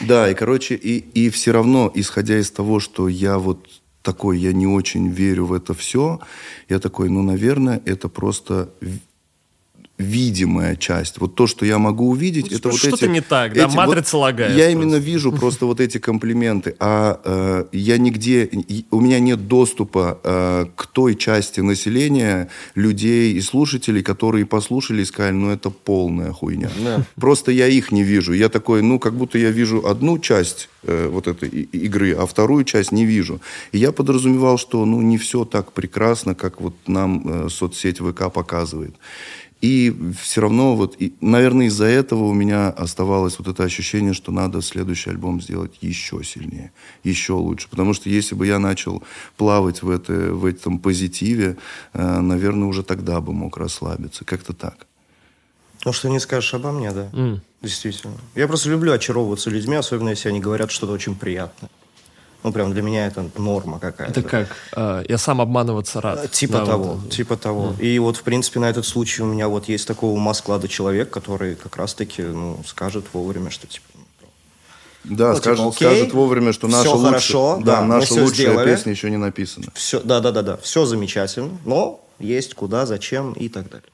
да, 0.00 0.30
и 0.30 0.34
короче, 0.34 0.74
и 0.74 1.04
и 1.26 1.30
все 1.30 1.52
равно, 1.52 1.90
исходя 1.94 2.38
из 2.38 2.50
того, 2.50 2.80
что 2.80 3.08
я 3.08 3.38
вот 3.38 3.68
такой, 4.02 4.38
я 4.38 4.52
не 4.52 4.66
очень 4.66 5.08
верю 5.08 5.46
в 5.46 5.52
это 5.52 5.74
все, 5.74 6.20
я 6.68 6.78
такой, 6.78 7.08
ну, 7.08 7.22
наверное, 7.22 7.82
это 7.84 8.08
просто 8.08 8.70
видимая 9.98 10.76
часть. 10.76 11.18
Вот 11.18 11.34
то, 11.34 11.46
что 11.48 11.66
я 11.66 11.78
могу 11.78 12.08
увидеть, 12.08 12.50
ну, 12.50 12.56
это 12.56 12.68
вот 12.68 12.78
что-то 12.78 13.08
не 13.08 13.20
так, 13.20 13.52
эти, 13.52 13.58
да, 13.58 13.68
матрица 13.68 14.16
вот, 14.16 14.22
лагает. 14.22 14.56
Я 14.56 14.64
просто. 14.64 14.70
именно 14.70 14.96
вижу 14.96 15.32
просто 15.32 15.66
вот 15.66 15.80
эти 15.80 15.98
комплименты, 15.98 16.76
а 16.78 17.20
э, 17.24 17.64
я 17.72 17.98
нигде, 17.98 18.48
у 18.92 19.00
меня 19.00 19.18
нет 19.18 19.48
доступа 19.48 20.20
э, 20.22 20.66
к 20.76 20.86
той 20.86 21.16
части 21.16 21.60
населения, 21.60 22.48
людей 22.76 23.32
и 23.34 23.40
слушателей, 23.40 24.02
которые 24.02 24.46
послушали 24.46 25.02
и 25.02 25.04
сказали, 25.04 25.34
ну 25.34 25.50
это 25.50 25.70
полная 25.70 26.32
хуйня. 26.32 26.70
Да. 26.84 27.04
Просто 27.16 27.50
я 27.50 27.66
их 27.66 27.90
не 27.90 28.04
вижу. 28.04 28.32
Я 28.32 28.48
такой, 28.48 28.82
ну 28.82 29.00
как 29.00 29.14
будто 29.14 29.36
я 29.36 29.50
вижу 29.50 29.84
одну 29.84 30.20
часть 30.20 30.68
э, 30.84 31.08
вот 31.08 31.26
этой 31.26 31.48
игры, 31.48 32.12
а 32.12 32.26
вторую 32.26 32.62
часть 32.62 32.92
не 32.92 33.04
вижу. 33.04 33.40
И 33.72 33.78
я 33.78 33.90
подразумевал, 33.90 34.58
что 34.58 34.84
ну 34.84 35.02
не 35.02 35.18
все 35.18 35.44
так 35.44 35.72
прекрасно, 35.72 36.36
как 36.36 36.60
вот 36.60 36.74
нам 36.86 37.46
э, 37.46 37.48
соцсеть 37.48 37.98
ВК 37.98 38.32
показывает. 38.32 38.94
И 39.60 39.92
все 40.22 40.40
равно, 40.40 40.76
вот, 40.76 40.94
и, 41.00 41.14
наверное, 41.20 41.66
из-за 41.66 41.86
этого 41.86 42.24
у 42.24 42.32
меня 42.32 42.68
оставалось 42.68 43.38
вот 43.38 43.48
это 43.48 43.64
ощущение, 43.64 44.12
что 44.12 44.30
надо 44.30 44.62
следующий 44.62 45.10
альбом 45.10 45.40
сделать 45.40 45.78
еще 45.80 46.22
сильнее, 46.22 46.70
еще 47.02 47.32
лучше. 47.32 47.68
Потому 47.68 47.92
что 47.92 48.08
если 48.08 48.36
бы 48.36 48.46
я 48.46 48.60
начал 48.60 49.02
плавать 49.36 49.82
в, 49.82 49.90
это, 49.90 50.12
в 50.12 50.44
этом 50.44 50.78
позитиве, 50.78 51.56
э, 51.92 52.20
наверное, 52.20 52.68
уже 52.68 52.84
тогда 52.84 53.20
бы 53.20 53.32
мог 53.32 53.56
расслабиться. 53.56 54.24
Как-то 54.24 54.52
так. 54.52 54.86
Ну, 55.84 55.92
что 55.92 56.08
не 56.08 56.20
скажешь 56.20 56.54
обо 56.54 56.70
мне, 56.70 56.92
да. 56.92 57.08
Mm. 57.12 57.40
Действительно. 57.62 58.14
Я 58.36 58.46
просто 58.46 58.70
люблю 58.70 58.92
очаровываться 58.92 59.50
людьми, 59.50 59.74
особенно 59.74 60.10
если 60.10 60.28
они 60.28 60.38
говорят 60.38 60.70
что-то 60.70 60.92
очень 60.92 61.16
приятное. 61.16 61.70
Ну, 62.44 62.52
прям 62.52 62.72
для 62.72 62.82
меня 62.82 63.06
это 63.06 63.28
норма 63.36 63.80
какая-то. 63.80 64.20
Это 64.20 64.28
как? 64.28 64.56
А, 64.72 65.02
я 65.08 65.18
сам 65.18 65.40
обманываться 65.40 66.00
рад. 66.00 66.24
Э, 66.24 66.28
типа 66.28 66.58
да, 66.58 66.66
того, 66.66 66.84
вот. 66.94 67.10
типа 67.10 67.36
того. 67.36 67.74
Mm. 67.78 67.82
И 67.82 67.98
вот, 67.98 68.16
в 68.16 68.22
принципе, 68.22 68.60
на 68.60 68.70
этот 68.70 68.86
случай 68.86 69.22
у 69.22 69.26
меня 69.26 69.48
вот 69.48 69.68
есть 69.68 69.88
такого 69.88 70.12
ума 70.12 70.34
склада 70.34 70.68
человек, 70.68 71.10
который 71.10 71.56
как 71.56 71.76
раз-таки, 71.76 72.22
ну, 72.22 72.60
скажет 72.64 73.06
вовремя, 73.12 73.50
что, 73.50 73.66
типа, 73.66 73.84
ну, 73.94 75.16
да, 75.16 75.32
ну, 75.32 75.36
скажет, 75.36 75.64
типа, 75.64 75.72
скажет 75.72 76.12
вовремя, 76.12 76.52
что 76.52 76.68
наша, 76.68 76.90
лучше, 76.90 77.08
хорошо, 77.08 77.60
да, 77.64 77.76
да, 77.76 77.84
наша 77.84 78.14
лучшая 78.14 78.50
сделали. 78.50 78.70
песня 78.70 78.92
еще 78.92 79.10
не 79.10 79.16
написана. 79.16 79.66
Все, 79.74 80.00
да, 80.00 80.20
да, 80.20 80.30
да, 80.30 80.42
да, 80.42 80.56
все 80.58 80.84
замечательно, 80.84 81.58
но 81.64 82.00
есть 82.20 82.54
куда, 82.54 82.86
зачем 82.86 83.32
и 83.32 83.48
так 83.48 83.68
далее. 83.68 83.88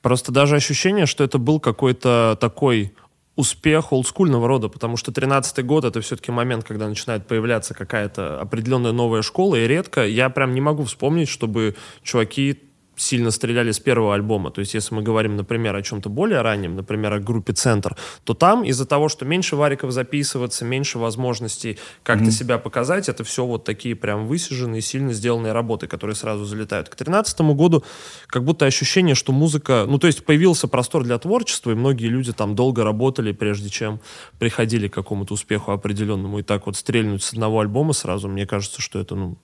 Просто 0.00 0.32
даже 0.32 0.56
ощущение, 0.56 1.06
что 1.06 1.24
это 1.24 1.38
был 1.38 1.60
какой-то 1.60 2.38
такой 2.40 2.94
успех 3.38 3.92
олдскульного 3.92 4.48
рода, 4.48 4.68
потому 4.68 4.96
что 4.96 5.12
13-й 5.12 5.62
год 5.62 5.84
это 5.84 6.00
все-таки 6.00 6.32
момент, 6.32 6.64
когда 6.64 6.88
начинает 6.88 7.28
появляться 7.28 7.72
какая-то 7.72 8.40
определенная 8.40 8.90
новая 8.90 9.22
школа, 9.22 9.54
и 9.54 9.68
редко 9.68 10.04
я 10.04 10.28
прям 10.28 10.54
не 10.54 10.60
могу 10.60 10.82
вспомнить, 10.82 11.28
чтобы 11.28 11.76
чуваки 12.02 12.58
сильно 12.98 13.30
стреляли 13.30 13.70
с 13.70 13.78
первого 13.78 14.14
альбома. 14.14 14.50
То 14.50 14.60
есть, 14.60 14.74
если 14.74 14.94
мы 14.94 15.02
говорим, 15.02 15.36
например, 15.36 15.74
о 15.74 15.82
чем-то 15.82 16.08
более 16.08 16.42
раннем, 16.42 16.76
например, 16.76 17.12
о 17.14 17.18
группе 17.20 17.52
«Центр», 17.52 17.96
то 18.24 18.34
там 18.34 18.64
из-за 18.64 18.86
того, 18.86 19.08
что 19.08 19.24
меньше 19.24 19.56
вариков 19.56 19.92
записываться, 19.92 20.64
меньше 20.64 20.98
возможностей 20.98 21.78
как-то 22.02 22.26
mm-hmm. 22.26 22.30
себя 22.30 22.58
показать, 22.58 23.08
это 23.08 23.24
все 23.24 23.46
вот 23.46 23.64
такие 23.64 23.94
прям 23.94 24.26
высиженные, 24.26 24.82
сильно 24.82 25.12
сделанные 25.12 25.52
работы, 25.52 25.86
которые 25.86 26.16
сразу 26.16 26.44
залетают. 26.44 26.88
К 26.88 26.96
2013 26.96 27.40
году 27.40 27.84
как 28.26 28.44
будто 28.44 28.66
ощущение, 28.66 29.14
что 29.14 29.32
музыка... 29.32 29.86
Ну, 29.88 29.98
то 29.98 30.06
есть, 30.06 30.24
появился 30.24 30.68
простор 30.68 31.04
для 31.04 31.18
творчества, 31.18 31.70
и 31.70 31.74
многие 31.74 32.06
люди 32.06 32.32
там 32.32 32.54
долго 32.54 32.84
работали, 32.84 33.32
прежде 33.32 33.68
чем 33.68 34.00
приходили 34.38 34.88
к 34.88 34.94
какому-то 34.94 35.34
успеху 35.34 35.72
определенному. 35.72 36.40
И 36.40 36.42
так 36.42 36.66
вот 36.66 36.76
стрельнуть 36.76 37.22
с 37.22 37.32
одного 37.32 37.60
альбома 37.60 37.92
сразу, 37.92 38.28
мне 38.28 38.46
кажется, 38.46 38.82
что 38.82 38.98
это, 38.98 39.14
ну, 39.14 39.38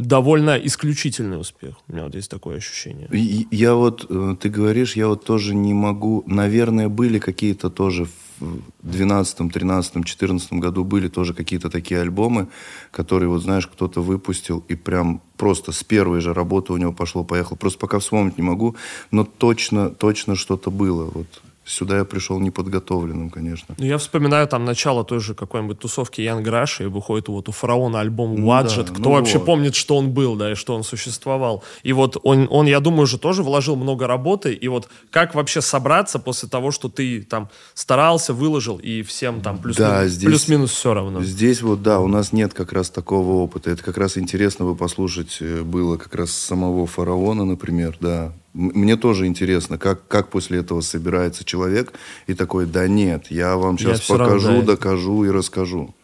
довольно 0.00 0.56
исключительный 0.56 1.40
успех. 1.40 1.76
У 1.88 1.92
меня 1.92 2.04
вот 2.04 2.14
есть 2.14 2.30
такое 2.30 2.56
ощущение. 2.56 3.08
Я 3.50 3.74
вот, 3.74 4.06
э, 4.08 4.36
ты 4.40 4.48
говоришь, 4.48 4.96
я 4.96 5.08
вот 5.08 5.24
тоже 5.24 5.54
не 5.54 5.74
могу... 5.74 6.24
Наверное, 6.26 6.88
были 6.88 7.18
какие-то 7.18 7.70
тоже 7.70 8.06
в 8.40 8.62
12, 8.82 9.52
13, 9.52 10.04
14 10.04 10.52
году 10.54 10.84
были 10.84 11.08
тоже 11.08 11.34
какие-то 11.34 11.68
такие 11.68 12.00
альбомы, 12.00 12.48
которые, 12.90 13.28
вот 13.28 13.42
знаешь, 13.42 13.66
кто-то 13.66 14.02
выпустил 14.02 14.64
и 14.68 14.74
прям 14.74 15.20
просто 15.36 15.72
с 15.72 15.84
первой 15.84 16.20
же 16.20 16.32
работы 16.32 16.72
у 16.72 16.76
него 16.78 16.92
пошло-поехало. 16.92 17.56
Просто 17.56 17.78
пока 17.78 17.98
вспомнить 17.98 18.38
не 18.38 18.42
могу, 18.42 18.76
но 19.10 19.24
точно, 19.24 19.90
точно 19.90 20.36
что-то 20.36 20.70
было. 20.70 21.04
Вот 21.04 21.42
Сюда 21.64 21.98
я 21.98 22.04
пришел 22.04 22.40
неподготовленным, 22.40 23.30
конечно. 23.30 23.74
Ну, 23.78 23.84
я 23.84 23.98
вспоминаю 23.98 24.48
там 24.48 24.64
начало 24.64 25.04
той 25.04 25.20
же 25.20 25.34
какой-нибудь 25.34 25.78
тусовки 25.78 26.20
Ян 26.22 26.42
Граша, 26.42 26.84
и 26.84 26.86
выходит 26.86 27.28
вот 27.28 27.48
у 27.48 27.52
фараона 27.52 28.00
альбом 28.00 28.34
Wadget. 28.36 28.76
Ну, 28.76 28.82
да, 28.84 28.92
Кто 28.92 29.02
ну 29.02 29.10
вообще 29.12 29.38
вот. 29.38 29.46
помнит, 29.46 29.74
что 29.74 29.96
он 29.96 30.10
был, 30.10 30.36
да, 30.36 30.52
и 30.52 30.54
что 30.54 30.74
он 30.74 30.82
существовал. 30.82 31.62
И 31.82 31.92
вот 31.92 32.16
он, 32.22 32.48
он, 32.50 32.66
я 32.66 32.80
думаю, 32.80 33.06
же 33.06 33.18
тоже 33.18 33.42
вложил 33.42 33.76
много 33.76 34.06
работы. 34.06 34.52
И 34.54 34.68
вот 34.68 34.88
как 35.10 35.34
вообще 35.34 35.60
собраться 35.60 36.18
после 36.18 36.48
того, 36.48 36.70
что 36.70 36.88
ты 36.88 37.22
там 37.22 37.50
старался, 37.74 38.32
выложил, 38.32 38.78
и 38.78 39.02
всем 39.02 39.42
там 39.42 39.58
плюс-минус 39.58 39.92
да, 39.92 40.08
здесь, 40.08 40.28
плюс-минус 40.28 40.70
все 40.72 40.94
равно? 40.94 41.22
Здесь 41.22 41.60
вот, 41.60 41.82
да, 41.82 42.00
у 42.00 42.08
нас 42.08 42.32
нет 42.32 42.54
как 42.54 42.72
раз 42.72 42.88
такого 42.90 43.42
опыта. 43.42 43.70
Это 43.70 43.82
как 43.82 43.98
раз 43.98 44.16
интересно 44.16 44.64
бы 44.64 44.74
послушать 44.74 45.36
э, 45.40 45.62
было 45.62 45.98
как 45.98 46.14
раз 46.14 46.32
самого 46.32 46.86
фараона, 46.86 47.44
например, 47.44 47.96
да. 48.00 48.32
Мне 48.52 48.96
тоже 48.96 49.26
интересно, 49.26 49.78
как, 49.78 50.08
как 50.08 50.28
после 50.28 50.58
этого 50.58 50.80
собирается 50.80 51.44
человек 51.44 51.92
и 52.26 52.34
такой, 52.34 52.66
да 52.66 52.88
нет, 52.88 53.26
я 53.30 53.56
вам 53.56 53.78
сейчас 53.78 54.08
я 54.08 54.16
покажу, 54.16 54.48
равно, 54.48 54.62
да. 54.62 54.72
докажу 54.72 55.24
и 55.24 55.30
расскажу. 55.30 55.94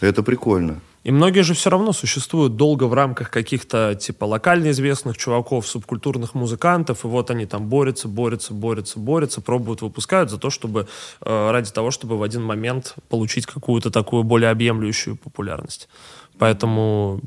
Это 0.00 0.22
прикольно. 0.22 0.80
И 1.04 1.10
многие 1.10 1.42
же 1.42 1.54
все 1.54 1.70
равно 1.70 1.92
существуют 1.92 2.56
долго 2.56 2.84
в 2.84 2.94
рамках 2.94 3.30
каких-то 3.30 3.96
типа 3.96 4.24
локально 4.24 4.70
известных 4.70 5.16
чуваков, 5.16 5.66
субкультурных 5.66 6.34
музыкантов, 6.34 7.04
и 7.04 7.08
вот 7.08 7.30
они 7.30 7.46
там 7.46 7.66
борются, 7.66 8.06
борются, 8.06 8.54
борются, 8.54 9.00
борются, 9.00 9.40
пробуют, 9.40 9.82
выпускают 9.82 10.30
за 10.30 10.38
то, 10.38 10.50
чтобы 10.50 10.86
э, 11.20 11.50
ради 11.50 11.72
того, 11.72 11.90
чтобы 11.90 12.18
в 12.18 12.22
один 12.22 12.44
момент 12.44 12.94
получить 13.08 13.46
какую-то 13.46 13.90
такую 13.90 14.22
более 14.22 14.50
объемлющую 14.50 15.16
популярность. 15.16 15.88
Поэтому 16.38 17.20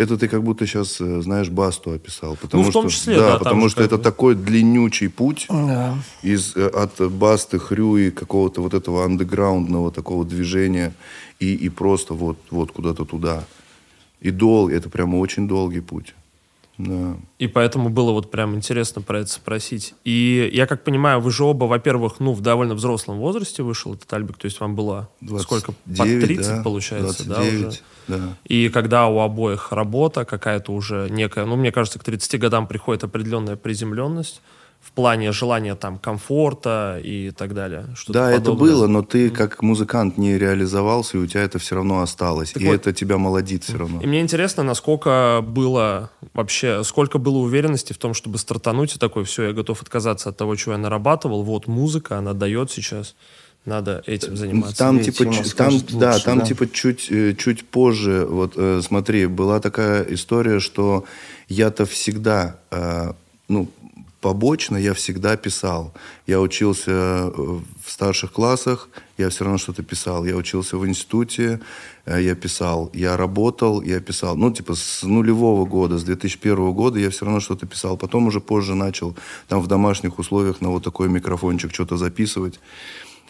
это 0.00 0.16
ты 0.16 0.28
как 0.28 0.42
будто 0.42 0.66
сейчас, 0.66 1.00
э, 1.00 1.22
знаешь, 1.22 1.50
Басту 1.50 1.92
описал. 1.92 2.36
Потому 2.36 2.64
ну, 2.64 2.70
в 2.70 2.72
том 2.72 2.88
что, 2.88 2.98
числе, 2.98 3.16
да. 3.16 3.32
да 3.32 3.38
потому 3.38 3.68
что 3.68 3.82
это 3.82 3.96
бы... 3.98 4.02
такой 4.02 4.34
длиннючий 4.34 5.08
путь 5.10 5.46
да. 5.48 5.94
из, 6.22 6.56
э, 6.56 6.66
от 6.66 7.12
Басты, 7.12 7.58
Хрюи, 7.58 8.10
какого-то 8.10 8.62
вот 8.62 8.74
этого 8.74 9.04
андеграундного 9.04 9.90
такого 9.90 10.24
движения 10.24 10.94
и, 11.38 11.54
и 11.54 11.68
просто 11.68 12.14
вот, 12.14 12.38
вот 12.50 12.72
куда-то 12.72 13.04
туда. 13.04 13.44
И 14.22 14.30
дол, 14.30 14.70
это 14.70 14.88
прямо 14.88 15.16
очень 15.16 15.46
долгий 15.46 15.80
путь. 15.80 16.14
Да. 16.86 17.16
И 17.38 17.46
поэтому 17.46 17.90
было 17.90 18.12
вот 18.12 18.30
прям 18.30 18.54
интересно 18.54 19.02
про 19.02 19.20
это 19.20 19.30
спросить. 19.30 19.94
И 20.04 20.50
я 20.52 20.66
как 20.66 20.84
понимаю, 20.84 21.20
вы 21.20 21.30
же 21.30 21.44
оба, 21.44 21.64
во-первых, 21.64 22.20
ну, 22.20 22.32
в 22.32 22.40
довольно 22.40 22.74
взрослом 22.74 23.18
возрасте 23.18 23.62
вышел 23.62 23.94
этот 23.94 24.12
альбик, 24.12 24.38
то 24.38 24.46
есть 24.46 24.60
вам 24.60 24.74
было 24.74 25.08
29, 25.20 25.42
сколько? 25.42 25.72
Под 25.72 26.06
30, 26.06 26.46
да, 26.46 26.62
получается, 26.62 27.24
29, 27.24 27.62
да, 27.62 27.68
уже? 27.68 27.78
Да. 28.08 28.36
И 28.44 28.68
когда 28.68 29.08
у 29.08 29.20
обоих 29.20 29.72
работа 29.72 30.24
какая-то 30.24 30.72
уже 30.72 31.08
некая, 31.10 31.44
ну, 31.44 31.56
мне 31.56 31.72
кажется, 31.72 31.98
к 31.98 32.04
30 32.04 32.40
годам 32.40 32.66
приходит 32.66 33.04
определенная 33.04 33.56
приземленность, 33.56 34.40
в 34.80 34.92
плане 34.92 35.30
желания 35.32 35.74
там 35.74 35.98
комфорта 35.98 37.00
и 37.02 37.30
так 37.30 37.54
далее. 37.54 37.86
Да, 38.08 38.30
подобное. 38.30 38.34
это 38.38 38.52
было, 38.52 38.86
но 38.86 39.02
ты 39.02 39.30
как 39.30 39.62
музыкант 39.62 40.18
не 40.18 40.38
реализовался, 40.38 41.16
и 41.16 41.20
у 41.20 41.26
тебя 41.26 41.42
это 41.42 41.58
все 41.58 41.76
равно 41.76 42.00
осталось. 42.00 42.52
Так 42.52 42.62
и 42.62 42.66
вот, 42.66 42.74
это 42.74 42.92
тебя 42.92 43.18
молодит 43.18 43.64
все 43.64 43.76
равно. 43.76 44.00
И 44.00 44.06
мне 44.06 44.20
интересно, 44.20 44.62
насколько 44.62 45.44
было 45.46 46.10
вообще, 46.32 46.82
сколько 46.82 47.18
было 47.18 47.38
уверенности 47.38 47.92
в 47.92 47.98
том, 47.98 48.14
чтобы 48.14 48.38
стартануть 48.38 48.96
и 48.96 48.98
такой, 48.98 49.24
все, 49.24 49.44
я 49.44 49.52
готов 49.52 49.82
отказаться 49.82 50.30
от 50.30 50.36
того, 50.36 50.56
чего 50.56 50.72
я 50.72 50.78
нарабатывал. 50.78 51.42
Вот 51.42 51.66
музыка, 51.66 52.18
она 52.18 52.32
дает 52.32 52.70
сейчас 52.70 53.14
надо 53.66 54.02
этим 54.06 54.36
заниматься. 54.36 54.78
Там 54.78 55.00
типа, 55.00 55.24
там, 55.56 55.72
лучше, 55.72 55.96
да, 55.96 56.18
там 56.18 56.38
да. 56.38 56.46
типа 56.46 56.66
чуть, 56.72 57.10
э, 57.10 57.34
чуть 57.34 57.68
позже, 57.68 58.26
вот 58.28 58.54
э, 58.56 58.80
смотри, 58.82 59.26
была 59.26 59.60
такая 59.60 60.02
история, 60.04 60.60
что 60.60 61.04
я-то 61.48 61.84
всегда, 61.84 62.58
э, 62.70 63.12
ну, 63.48 63.68
побочно 64.20 64.76
я 64.76 64.92
всегда 64.94 65.36
писал. 65.36 65.92
Я 66.26 66.40
учился 66.40 66.90
э, 66.90 67.30
в 67.84 67.90
старших 67.90 68.32
классах, 68.32 68.88
я 69.18 69.28
все 69.28 69.44
равно 69.44 69.58
что-то 69.58 69.82
писал. 69.82 70.24
Я 70.24 70.36
учился 70.36 70.76
в 70.76 70.86
институте, 70.86 71.60
э, 72.04 72.22
я 72.22 72.34
писал. 72.34 72.90
Я 72.92 73.16
работал, 73.16 73.82
я 73.82 74.00
писал. 74.00 74.36
Ну, 74.36 74.52
типа 74.52 74.74
с 74.74 75.02
нулевого 75.02 75.64
года, 75.64 75.98
с 75.98 76.04
2001 76.04 76.72
года 76.72 76.98
я 76.98 77.10
все 77.10 77.24
равно 77.24 77.40
что-то 77.40 77.66
писал. 77.66 77.96
Потом 77.96 78.26
уже 78.26 78.40
позже 78.40 78.74
начал 78.74 79.16
там 79.48 79.60
в 79.60 79.66
домашних 79.66 80.18
условиях 80.18 80.60
на 80.60 80.68
вот 80.68 80.84
такой 80.84 81.08
микрофончик 81.08 81.72
что-то 81.72 81.96
записывать. 81.96 82.60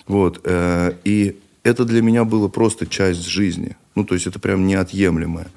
Вот. 0.07 0.40
Э, 0.44 0.94
и 1.05 1.38
это 1.62 1.85
для 1.85 2.03
меня 2.03 2.24
было 2.24 2.48
просто 2.48 2.87
часть 2.87 3.26
жизни. 3.26 3.76
Ну, 4.01 4.07
то 4.07 4.15
есть 4.15 4.27
это 4.27 4.39
прям 4.39 4.67
неотъемлемое. 4.67 5.49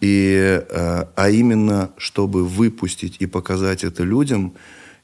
И, 0.00 0.62
э, 0.68 1.04
а 1.16 1.30
именно, 1.30 1.90
чтобы 1.96 2.46
выпустить 2.46 3.16
и 3.18 3.26
показать 3.26 3.82
это 3.82 4.04
людям, 4.04 4.52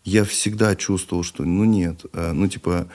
я 0.05 0.22
всегда 0.22 0.77
чувствовал, 0.77 1.25
что, 1.25 1.44
ну, 1.44 1.64
нет. 1.64 2.05
Э, 2.12 2.31
ну, 2.31 2.46
типа, 2.46 2.87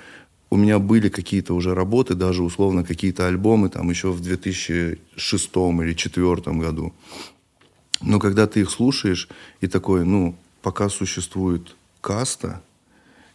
у 0.49 0.55
меня 0.55 0.79
были 0.79 1.09
какие-то 1.09 1.53
уже 1.53 1.75
работы, 1.75 2.15
даже 2.15 2.41
условно 2.41 2.85
какие-то 2.85 3.27
альбомы, 3.27 3.67
там, 3.67 3.89
еще 3.89 4.11
в 4.11 4.21
2006 4.21 5.55
или 5.55 5.93
2004 5.93 6.57
году. 6.57 6.93
Но 8.01 8.17
когда 8.19 8.47
ты 8.47 8.61
их 8.61 8.71
слушаешь, 8.71 9.27
и 9.59 9.67
такой, 9.67 10.05
ну, 10.05 10.37
пока 10.61 10.87
существует 10.87 11.75
каста, 11.99 12.61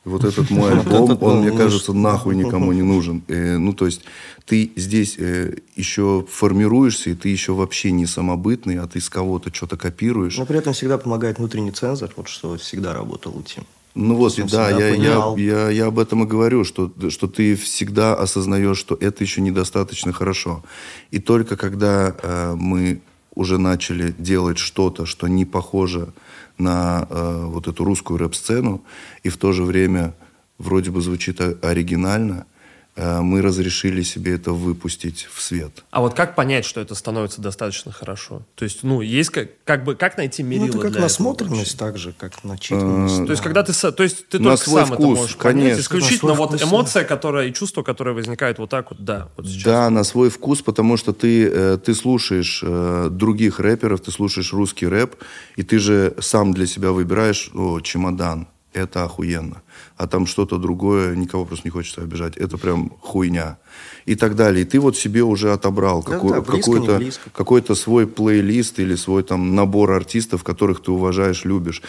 вот 0.07 0.25
этот 0.25 0.51
мой 0.51 0.73
альбом, 0.73 1.19
он, 1.21 1.40
мне 1.40 1.51
кажется, 1.51 1.92
нахуй 1.92 2.37
никому 2.37 2.73
не 2.73 2.83
нужен. 2.83 3.23
Э, 3.29 3.59
ну, 3.59 3.73
то 3.73 3.87
есть 3.87 4.03
ты 4.45 4.71
здесь 4.77 5.16
э, 5.19 5.57
еще 5.75 6.25
формируешься, 6.31 7.11
и 7.11 7.14
ты 7.14 7.29
еще 7.29 7.53
вообще 7.53 7.90
не 7.90 8.07
самобытный, 8.07 8.79
а 8.79 8.87
ты 8.87 9.01
с 9.01 9.11
кого-то 9.11 9.53
что-то 9.53 9.77
копируешь. 9.77 10.38
Но 10.38 10.47
при 10.47 10.59
этом 10.59 10.73
всегда 10.73 10.97
помогает 10.97 11.38
внутренний 11.38 11.73
цензор, 11.73 12.12
вот 12.16 12.29
что 12.29 12.57
всегда 12.57 12.95
работал 12.95 13.37
у 13.37 13.42
Тим. 13.42 13.64
Ну 13.97 14.14
вот, 14.14 14.38
да, 14.51 14.71
я, 14.71 14.90
я, 14.95 15.35
я, 15.37 15.71
я 15.71 15.87
об 15.87 15.99
этом 15.99 16.23
и 16.23 16.27
говорю, 16.27 16.64
что, 16.64 16.92
что 17.09 17.27
ты 17.29 17.57
всегда 17.57 18.14
осознаешь, 18.14 18.77
что 18.77 18.95
это 19.01 19.25
еще 19.25 19.40
недостаточно 19.40 20.12
хорошо. 20.12 20.62
И 21.11 21.19
только 21.19 21.57
когда 21.57 22.14
э, 22.23 22.55
мы 22.57 23.01
уже 23.35 23.59
начали 23.59 24.14
делать 24.19 24.59
что-то, 24.59 25.07
что 25.07 25.29
не 25.29 25.45
похоже 25.45 26.12
на 26.59 27.07
э, 27.09 27.45
вот 27.47 27.69
эту 27.69 27.85
русскую 27.85 28.19
рэп-сцену, 28.19 28.83
и 29.23 29.29
в 29.29 29.37
то 29.37 29.53
же 29.53 29.62
время 29.64 30.14
вроде 30.59 30.90
бы 30.90 31.01
звучит 31.01 31.40
оригинально, 31.40 32.47
мы 32.96 33.42
разрешили 33.42 34.02
себе 34.02 34.35
это 34.35 34.52
выпустить 34.52 35.28
в 35.32 35.42
свет. 35.42 35.85
А 35.90 36.00
вот 36.00 36.14
как 36.14 36.35
понять, 36.35 36.64
что 36.64 36.80
это 36.80 36.94
становится 36.94 37.42
достаточно 37.42 37.92
хорошо? 37.92 38.42
То 38.54 38.64
есть, 38.64 38.82
ну, 38.82 39.00
есть 39.02 39.30
как, 39.30 39.50
как 39.64 39.85
бы, 39.85 39.94
как 39.94 40.16
найти 40.16 40.42
мерило 40.42 40.66
Ну, 40.66 40.80
это 40.80 40.90
как 40.90 41.00
насмотренность 41.00 41.78
так 41.78 41.98
же, 41.98 42.14
как 42.16 42.42
начитанность. 42.44 43.20
А, 43.20 43.24
то 43.26 43.30
есть, 43.30 43.42
когда 43.42 43.62
ты, 43.62 43.72
то 43.72 44.02
есть, 44.02 44.28
ты 44.28 44.38
только 44.38 44.56
сам 44.56 44.87
вкус, 44.87 44.98
это 44.98 45.02
можешь 45.02 45.37
конечно. 45.37 45.62
понять. 45.62 45.80
Исключительно 45.80 46.35
вот 46.35 46.50
вкус, 46.50 46.62
эмоция, 46.62 47.04
которая, 47.04 47.48
и 47.48 47.52
чувство, 47.52 47.82
которое 47.82 48.14
возникает 48.14 48.59
вот 48.59 48.70
так 48.70 48.90
вот, 48.90 49.04
да, 49.04 49.28
вот 49.37 49.46
сейчас. 49.46 49.62
Да, 49.64 49.90
на 49.90 50.04
свой 50.04 50.30
вкус, 50.30 50.62
потому 50.62 50.96
что 50.96 51.12
ты, 51.12 51.46
э, 51.46 51.78
ты 51.85 51.94
слушаешь 51.94 52.62
э, 52.64 53.09
других 53.11 53.61
рэперов, 53.61 54.00
ты 54.00 54.11
слушаешь 54.11 54.52
русский 54.52 54.87
рэп, 54.87 55.16
и 55.56 55.62
ты 55.62 55.78
же 55.78 56.14
сам 56.20 56.52
для 56.52 56.66
себя 56.66 56.92
выбираешь, 56.92 57.50
о, 57.54 57.80
чемодан, 57.80 58.48
это 58.72 59.04
охуенно. 59.04 59.62
А 59.96 60.06
там 60.06 60.26
что-то 60.26 60.59
другое, 60.59 61.16
никого 61.16 61.44
просто 61.44 61.66
не 61.66 61.70
хочется 61.70 62.02
обижать. 62.02 62.37
Это 62.37 62.59
прям 62.59 62.92
хуйня. 63.00 63.56
И 64.04 64.14
так 64.14 64.37
далее. 64.37 64.62
И 64.62 64.64
ты 64.64 64.78
вот 64.78 64.96
себе 64.96 65.22
уже 65.22 65.52
отобрал 65.52 66.02
да, 66.02 66.12
какой, 66.12 66.32
да, 66.32 66.40
какой-то, 66.42 67.02
какой-то 67.32 67.74
свой 67.74 68.06
плейлист 68.06 68.78
или 68.78 68.94
свой 68.94 69.22
там 69.22 69.54
набор 69.54 69.92
артистов, 69.92 70.44
которых 70.44 70.82
ты 70.82 70.92
уважаешь, 70.92 71.44
любишь. 71.44 71.82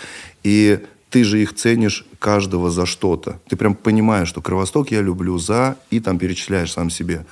И 0.43 0.79
ты 1.09 1.23
же 1.23 1.41
их 1.41 1.53
ценишь 1.53 2.05
каждого 2.19 2.71
за 2.71 2.85
что-то. 2.85 3.39
Ты 3.49 3.55
прям 3.55 3.75
понимаешь, 3.75 4.29
что 4.29 4.41
Кровосток 4.41 4.91
я 4.91 5.01
люблю 5.01 5.37
за, 5.37 5.77
и 5.89 5.99
там 5.99 6.17
перечисляешь 6.17 6.71
сам 6.71 6.89
себе. 6.89 7.25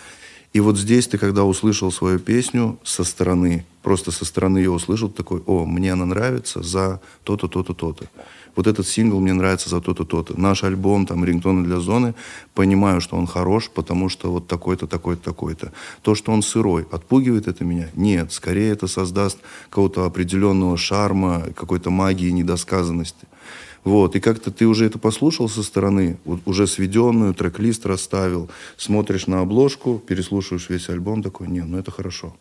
И 0.55 0.61
вот 0.61 0.77
здесь 0.77 1.05
ты, 1.07 1.17
когда 1.17 1.43
услышал 1.43 1.91
свою 1.91 2.17
песню 2.17 2.79
со 2.81 3.03
стороны, 3.03 3.65
просто 3.83 4.11
со 4.11 4.23
стороны 4.23 4.59
ее 4.59 4.71
услышал, 4.71 5.09
такой, 5.09 5.41
о, 5.45 5.65
мне 5.65 5.91
она 5.91 6.05
нравится 6.05 6.63
за 6.63 7.01
то-то, 7.25 7.49
то-то, 7.49 7.73
то-то 7.73 8.05
вот 8.55 8.67
этот 8.67 8.87
сингл 8.87 9.19
мне 9.19 9.33
нравится 9.33 9.69
за 9.69 9.81
то-то, 9.81 10.05
то-то. 10.05 10.39
Наш 10.39 10.63
альбом, 10.63 11.05
там, 11.05 11.25
рингтоны 11.25 11.65
для 11.65 11.79
зоны, 11.79 12.15
понимаю, 12.53 13.01
что 13.01 13.17
он 13.17 13.27
хорош, 13.27 13.69
потому 13.69 14.09
что 14.09 14.31
вот 14.31 14.47
такой-то, 14.47 14.87
такой-то, 14.87 15.23
такой-то. 15.23 15.73
То, 16.01 16.15
что 16.15 16.31
он 16.31 16.41
сырой, 16.41 16.87
отпугивает 16.91 17.47
это 17.47 17.63
меня? 17.63 17.89
Нет, 17.95 18.31
скорее 18.31 18.71
это 18.71 18.87
создаст 18.87 19.39
какого-то 19.69 20.05
определенного 20.05 20.77
шарма, 20.77 21.43
какой-то 21.55 21.89
магии, 21.89 22.29
недосказанности. 22.29 23.27
Вот, 23.85 24.15
и 24.15 24.19
как-то 24.19 24.49
ты 24.49 24.65
уже 24.65 24.87
это 24.87 24.97
послушал 24.97 25.47
со 25.47 25.61
стороны, 25.61 26.17
уже 26.45 26.65
сведенную, 26.65 27.35
трек-лист 27.35 27.85
расставил, 27.85 28.49
смотришь 28.77 29.27
на 29.27 29.41
обложку, 29.41 29.99
переслушиваешь 29.99 30.69
весь 30.69 30.89
альбом, 30.89 31.21
такой, 31.21 31.47
не, 31.47 31.61
ну 31.61 31.77
это 31.77 31.91
хорошо. 31.91 32.35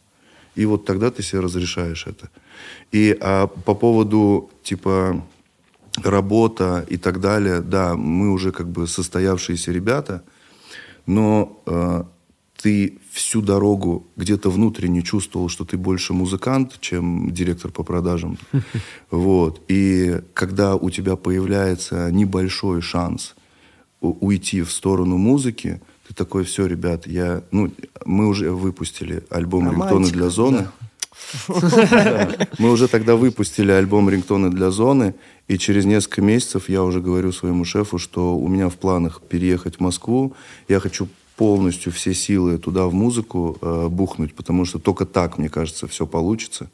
И 0.55 0.65
вот 0.65 0.87
тогда 0.87 1.11
ты 1.11 1.23
себе 1.23 1.41
разрешаешь 1.41 2.07
это. 2.07 2.31
И 2.93 3.15
а 3.21 3.49
по 3.49 3.75
поводу, 3.75 4.51
типа, 4.63 5.23
работа 6.03 6.87
и 6.89 6.97
так 6.97 7.21
далее, 7.21 7.61
да, 7.61 7.95
мы 7.95 8.33
уже 8.33 8.51
как 8.51 8.69
бы 8.69 8.87
состоявшиеся 8.87 9.71
ребята, 9.71 10.23
но 11.05 11.61
э, 11.67 12.05
ты 12.65 12.99
всю 13.13 13.43
дорогу 13.43 14.07
где-то 14.17 14.49
внутренне 14.49 15.03
чувствовал, 15.03 15.51
что 15.51 15.67
ты 15.67 15.77
больше 15.77 16.15
музыкант, 16.15 16.79
чем 16.81 17.31
директор 17.31 17.71
по 17.71 17.83
продажам. 17.83 18.39
Вот. 19.11 19.61
И 19.69 20.23
когда 20.33 20.75
у 20.75 20.89
тебя 20.89 21.17
появляется 21.17 22.11
небольшой 22.11 22.81
шанс 22.81 23.35
уйти 24.01 24.63
в 24.63 24.71
сторону 24.71 25.19
музыки, 25.19 25.83
ты 26.09 26.15
такой, 26.15 26.45
все, 26.45 26.65
ребят, 26.67 27.07
я, 27.07 27.43
ну, 27.51 27.71
мы 28.07 28.27
уже 28.29 28.51
выпустили 28.51 29.25
альбом 29.29 29.71
«Рингтоны 29.71 30.09
для 30.11 30.31
зоны». 30.31 30.69
Мы 32.59 32.71
уже 32.71 32.89
тогда 32.89 33.15
выпустили 33.15 33.73
альбом 33.73 34.11
«Рингтоны 34.11 34.51
для 34.51 34.71
зоны», 34.71 35.15
и 35.49 35.59
через 35.59 35.85
несколько 35.85 36.23
месяцев 36.23 36.69
я 36.69 36.83
уже 36.83 37.01
говорю 37.01 37.33
своему 37.33 37.65
шефу, 37.65 37.99
что 37.99 38.37
у 38.37 38.49
меня 38.49 38.69
в 38.69 38.75
планах 38.75 39.21
переехать 39.21 39.77
в 39.77 39.81
Москву, 39.81 40.35
я 40.69 40.81
хочу 40.81 41.09
полностью 41.37 41.93
все 41.93 42.15
силы 42.15 42.59
туда 42.59 42.87
в 42.87 42.95
музыку 42.95 43.57
э, 43.61 43.89
бухнуть, 43.89 44.35
потому 44.35 44.65
что 44.65 44.79
только 44.79 45.05
так, 45.05 45.39
мне 45.39 45.49
кажется, 45.49 45.87
все 45.87 46.07
получится. 46.07 46.71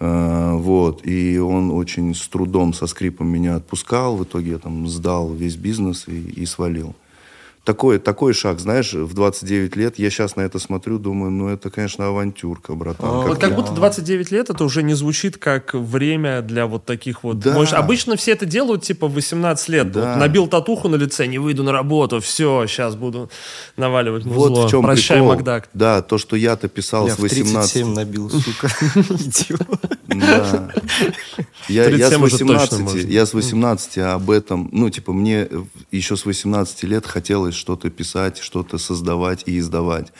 Э, 0.00 0.52
вот. 0.54 1.06
И 1.06 1.38
он 1.38 1.70
очень 1.70 2.14
с 2.14 2.26
трудом, 2.28 2.72
со 2.72 2.86
скрипом 2.86 3.28
меня 3.28 3.56
отпускал. 3.56 4.16
В 4.16 4.24
итоге 4.24 4.52
я 4.52 4.58
там 4.58 4.88
сдал 4.88 5.32
весь 5.32 5.56
бизнес 5.56 6.08
и, 6.08 6.20
и 6.20 6.46
свалил 6.46 6.94
такой, 7.66 7.98
такой 7.98 8.32
шаг, 8.32 8.60
знаешь, 8.60 8.92
в 8.94 9.12
29 9.12 9.74
лет, 9.74 9.98
я 9.98 10.08
сейчас 10.08 10.36
на 10.36 10.42
это 10.42 10.60
смотрю, 10.60 10.98
думаю, 10.98 11.32
ну 11.32 11.48
это, 11.48 11.68
конечно, 11.68 12.06
авантюрка, 12.06 12.74
братан. 12.74 13.08
А, 13.08 13.22
как 13.22 13.28
вот 13.28 13.38
как 13.38 13.54
будто 13.56 13.72
29 13.72 14.30
лет 14.30 14.50
это 14.50 14.64
уже 14.64 14.84
не 14.84 14.94
звучит 14.94 15.36
как 15.36 15.74
время 15.74 16.42
для 16.42 16.66
вот 16.66 16.84
таких 16.84 17.24
вот... 17.24 17.40
Да. 17.40 17.54
Может, 17.54 17.74
обычно 17.74 18.16
все 18.16 18.30
это 18.30 18.46
делают 18.46 18.84
типа 18.84 19.08
в 19.08 19.14
18 19.14 19.68
лет. 19.68 19.90
Да. 19.90 20.12
Вот 20.12 20.20
набил 20.20 20.46
татуху 20.46 20.88
на 20.88 20.94
лице, 20.94 21.26
не 21.26 21.38
выйду 21.38 21.64
на 21.64 21.72
работу, 21.72 22.20
все, 22.20 22.66
сейчас 22.68 22.94
буду 22.94 23.30
наваливать 23.76 24.24
музло. 24.24 24.48
Вот 24.48 24.68
в 24.68 24.70
чем 24.70 24.82
Прощай, 24.82 25.16
прикол. 25.16 25.34
Макдак. 25.34 25.68
Да, 25.74 26.02
то, 26.02 26.18
что 26.18 26.36
я-то 26.36 26.68
писал 26.68 27.08
я 27.08 27.14
с 27.14 27.18
18... 27.18 27.50
в 27.50 27.52
37 27.52 27.94
набил, 27.94 28.30
сука. 28.30 28.68
Да. 30.06 30.72
Я, 31.68 31.88
я, 31.88 32.10
с 32.10 32.16
18, 32.16 33.04
я 33.10 33.26
с 33.26 33.34
18 33.34 33.98
об 33.98 34.30
этом, 34.30 34.68
ну, 34.72 34.88
типа, 34.88 35.12
мне 35.12 35.48
еще 35.90 36.16
с 36.16 36.24
18 36.24 36.84
лет 36.84 37.06
хотелось 37.06 37.55
что-то 37.56 37.90
писать, 37.90 38.38
что-то 38.38 38.78
создавать 38.78 39.44
и 39.46 39.58
издавать. 39.58 40.12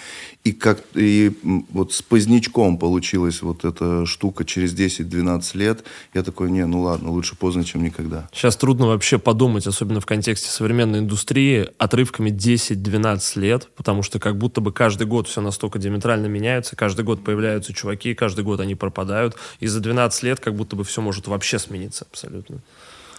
И 0.45 0.53
как 0.53 0.82
и 0.95 1.32
вот 1.70 1.93
с 1.93 2.03
позднячком 2.03 2.78
получилась 2.78 3.43
вот 3.43 3.64
эта 3.64 4.07
штука 4.07 4.45
через 4.45 4.74
10-12 4.74 5.57
лет. 5.57 5.84
Я 6.14 6.22
такой, 6.22 6.51
не, 6.51 6.64
ну 6.66 6.82
ладно, 6.82 7.11
лучше 7.11 7.37
поздно, 7.37 7.64
чем 7.64 7.82
никогда. 7.82 8.28
Сейчас 8.32 8.57
трудно 8.57 8.87
вообще 8.87 9.18
подумать, 9.18 9.66
особенно 9.66 10.01
в 10.01 10.07
контексте 10.07 10.49
современной 10.49 11.01
индустрии, 11.01 11.68
отрывками 11.78 12.30
10-12 12.30 13.41
лет, 13.41 13.68
потому 13.76 14.03
что 14.03 14.18
как 14.18 14.39
будто 14.39 14.61
бы 14.61 14.72
каждый 14.72 15.07
год 15.07 15.28
все 15.28 15.41
настолько 15.41 15.78
диаметрально 15.78 16.26
меняется, 16.26 16.76
каждый 16.76 17.05
год 17.05 17.24
появляются 17.24 17.72
чуваки, 17.72 18.14
каждый 18.14 18.45
год 18.45 18.61
они 18.61 18.74
пропадают, 18.74 19.37
и 19.61 19.66
за 19.66 19.80
12 19.80 20.22
лет 20.22 20.41
как 20.41 20.55
будто 20.55 20.76
бы 20.76 20.84
все 20.84 21.03
может 21.03 21.26
вообще 21.26 21.59
смениться 21.59 22.07
абсолютно. 22.11 22.61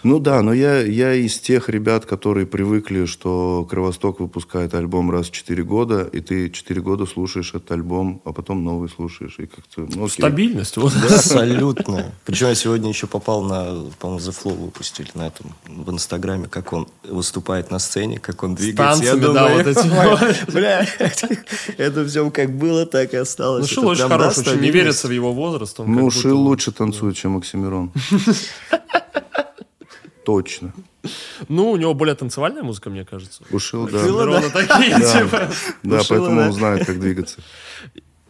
Ну 0.04 0.20
да, 0.20 0.42
но 0.42 0.52
я, 0.52 0.80
я 0.80 1.14
из 1.14 1.38
тех 1.38 1.68
ребят, 1.68 2.06
которые 2.06 2.46
привыкли, 2.46 3.04
что 3.06 3.66
Кровосток 3.68 4.20
выпускает 4.20 4.74
альбом 4.74 5.10
раз 5.10 5.28
в 5.28 5.32
4 5.32 5.62
года, 5.64 6.08
и 6.12 6.20
ты 6.20 6.50
4 6.50 6.80
года 6.80 7.04
слушаешь 7.06 7.50
этот 7.50 7.72
альбом, 7.72 8.22
а 8.24 8.32
потом 8.32 8.62
новый 8.62 8.88
слушаешь. 8.88 9.36
И 9.38 9.46
как-то, 9.46 9.88
ну, 9.94 10.08
Стабильность. 10.08 10.76
Вот. 10.76 10.92
Да, 10.94 11.16
абсолютно. 11.16 12.12
Причем 12.24 12.48
я 12.48 12.54
сегодня 12.54 12.88
еще 12.88 13.06
попал 13.06 13.42
на, 13.42 13.90
по-моему, 13.98 14.20
The 14.20 14.36
Flow 14.42 14.56
выпустили 14.56 15.10
на 15.14 15.26
этом, 15.26 15.52
в 15.66 15.90
Инстаграме, 15.90 16.46
как 16.48 16.72
он 16.72 16.86
выступает 17.02 17.70
на 17.70 17.78
сцене, 17.78 18.18
как 18.18 18.42
он 18.42 18.54
двигается. 18.54 19.02
С 19.02 19.06
танцами, 19.06 19.20
я 19.20 19.26
думаю, 19.26 19.34
да, 19.34 19.48
вот 19.56 19.66
эти. 19.66 20.50
Бля, 20.52 20.86
это 21.76 22.06
все 22.06 22.30
как 22.30 22.56
было, 22.56 22.86
так 22.86 23.14
и 23.14 23.16
осталось. 23.16 23.62
Ну, 23.62 23.68
Шил 23.68 23.88
очень 23.88 24.08
хороший, 24.08 24.58
не 24.58 24.70
верится 24.70 25.08
в 25.08 25.10
его 25.10 25.32
возраст. 25.32 25.78
Ну, 25.78 26.10
Шил 26.10 26.38
лучше 26.38 26.70
танцует, 26.70 27.16
чем 27.16 27.36
Оксимирон. 27.36 27.90
Точно. 30.28 30.74
Ну, 31.48 31.70
у 31.70 31.76
него 31.76 31.94
более 31.94 32.14
танцевальная 32.14 32.62
музыка, 32.62 32.90
мне 32.90 33.06
кажется. 33.06 33.44
Ушил, 33.50 33.88
да. 33.88 34.02
Да. 34.02 34.50
такие, 34.50 34.98
да. 34.98 35.22
типа. 35.22 35.50
Да, 35.82 36.00
поэтому 36.06 36.42
он 36.42 36.52
знает, 36.52 36.84
как 36.84 37.00
двигаться. 37.00 37.40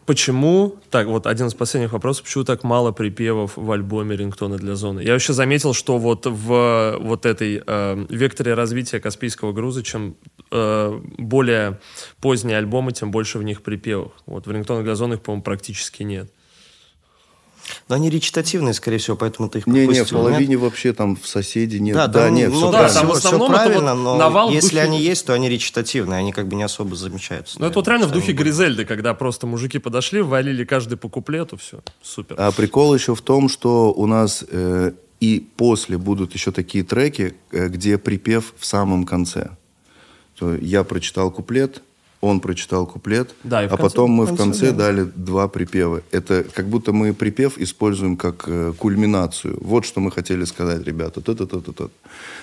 Почему, 0.07 0.77
так, 0.91 1.09
вот 1.09 1.27
один 1.27 1.49
из 1.49 1.55
последних 1.55 1.93
вопросов, 1.93 2.23
почему 2.23 2.45
так 2.45 2.63
мало 2.63 2.93
припевов 2.93 3.57
в 3.57 3.73
альбоме 3.73 4.15
«Рингтоны 4.15 4.59
для 4.59 4.77
зоны»? 4.77 5.01
Я 5.01 5.15
вообще 5.15 5.33
заметил, 5.33 5.75
что 5.75 5.99
вот 5.99 6.25
в 6.25 6.99
вот 7.01 7.27
этой 7.27 7.65
э, 7.67 8.07
векторе 8.09 8.55
развития 8.55 9.01
«Каспийского 9.01 9.53
груза», 9.53 9.83
чем 9.83 10.15
э, 10.53 11.01
более 11.19 11.81
поздние 12.21 12.59
альбомы, 12.59 12.93
тем 12.93 13.11
больше 13.11 13.39
в 13.39 13.43
них 13.43 13.63
припевов. 13.63 14.13
Вот 14.25 14.47
в 14.47 14.53
«Рингтонах 14.53 14.85
для 14.85 14.95
зоны» 14.95 15.15
их, 15.15 15.21
по-моему, 15.21 15.43
практически 15.43 16.05
нет. 16.05 16.31
Но 17.89 17.95
они 17.95 18.11
речитативные, 18.11 18.75
скорее 18.75 18.99
всего, 18.99 19.17
поэтому 19.17 19.49
ты 19.49 19.59
их 19.59 19.65
пропустил. 19.65 19.91
Не, 19.91 19.99
не, 19.99 20.05
в 20.05 20.11
половине 20.11 20.51
нет? 20.53 20.61
вообще 20.61 20.93
там 20.93 21.17
в 21.17 21.27
соседи 21.27 21.79
нет. 21.79 21.95
Да, 21.95 22.07
да, 22.07 22.31
нет, 22.31 22.51
ну, 22.51 22.57
все, 22.57 22.73
да, 22.73 22.89
там 22.93 23.07
в 23.07 23.13
основном 23.13 23.49
все 23.49 23.57
правильно, 23.57 23.95
вот 23.95 24.03
но 24.03 24.17
навал 24.17 24.51
если 24.51 24.77
духе... 24.77 24.83
они 24.83 25.01
есть, 25.01 25.27
то 25.27 25.33
они 25.33 25.49
речитативные, 25.49 26.19
они 26.19 26.33
как 26.33 26.49
бы 26.49 26.57
не 26.57 26.63
особо 26.63 26.97
замечаются. 26.97 27.61
Ну, 27.61 27.67
это 27.67 27.77
вот 27.77 27.89
реально 27.89 28.07
в 28.07 28.13
духе 28.13 28.33
Гризельды, 28.33 28.85
когда 28.85 29.15
просто 29.15 29.47
мужики 29.47 29.79
подошли, 29.79 30.21
валили 30.21 30.65
каждый 30.65 30.97
по 30.97 31.09
куплету, 31.09 31.57
все, 31.57 31.81
супер. 32.03 32.37
А 32.39 32.53
прикол 32.53 32.95
еще 32.95 33.15
в 33.15 33.23
том, 33.23 33.49
что 33.49 33.93
у 33.93 34.07
нас 34.07 34.45
э, 34.49 34.93
и 35.21 35.47
после 35.57 35.99
будут 35.99 36.35
еще 36.35 36.53
такие 36.53 36.85
треки, 36.85 37.35
э, 37.51 37.69
где 37.69 37.99
припев 37.99 38.55
в 38.57 38.65
самом 38.65 39.05
конце. 39.05 39.51
То 40.39 40.55
я 40.55 40.85
прочитал 40.85 41.31
куплет, 41.31 41.83
он 42.21 42.41
прочитал 42.41 42.87
куплет, 42.87 43.35
да, 43.45 43.61
а 43.61 43.77
потом 43.77 44.11
мы 44.11 44.25
в 44.25 44.37
конце, 44.37 44.43
конце 44.43 44.73
да. 44.73 44.79
дали 44.79 45.05
два 45.05 45.49
припева. 45.49 46.03
Это 46.11 46.45
как 46.53 46.67
будто 46.67 46.93
мы 46.93 47.15
припев 47.15 47.59
используем 47.59 48.17
как 48.17 48.45
э, 48.47 48.73
кульминацию. 48.77 49.59
Вот 49.61 49.85
что 49.85 50.01
мы 50.01 50.11
хотели 50.11 50.45
сказать, 50.45 50.85
ребята. 50.85 51.21
То, 51.21 51.35
то, 51.35 51.47
то, 51.47 51.61
то, 51.61 51.73
то. 51.73 51.91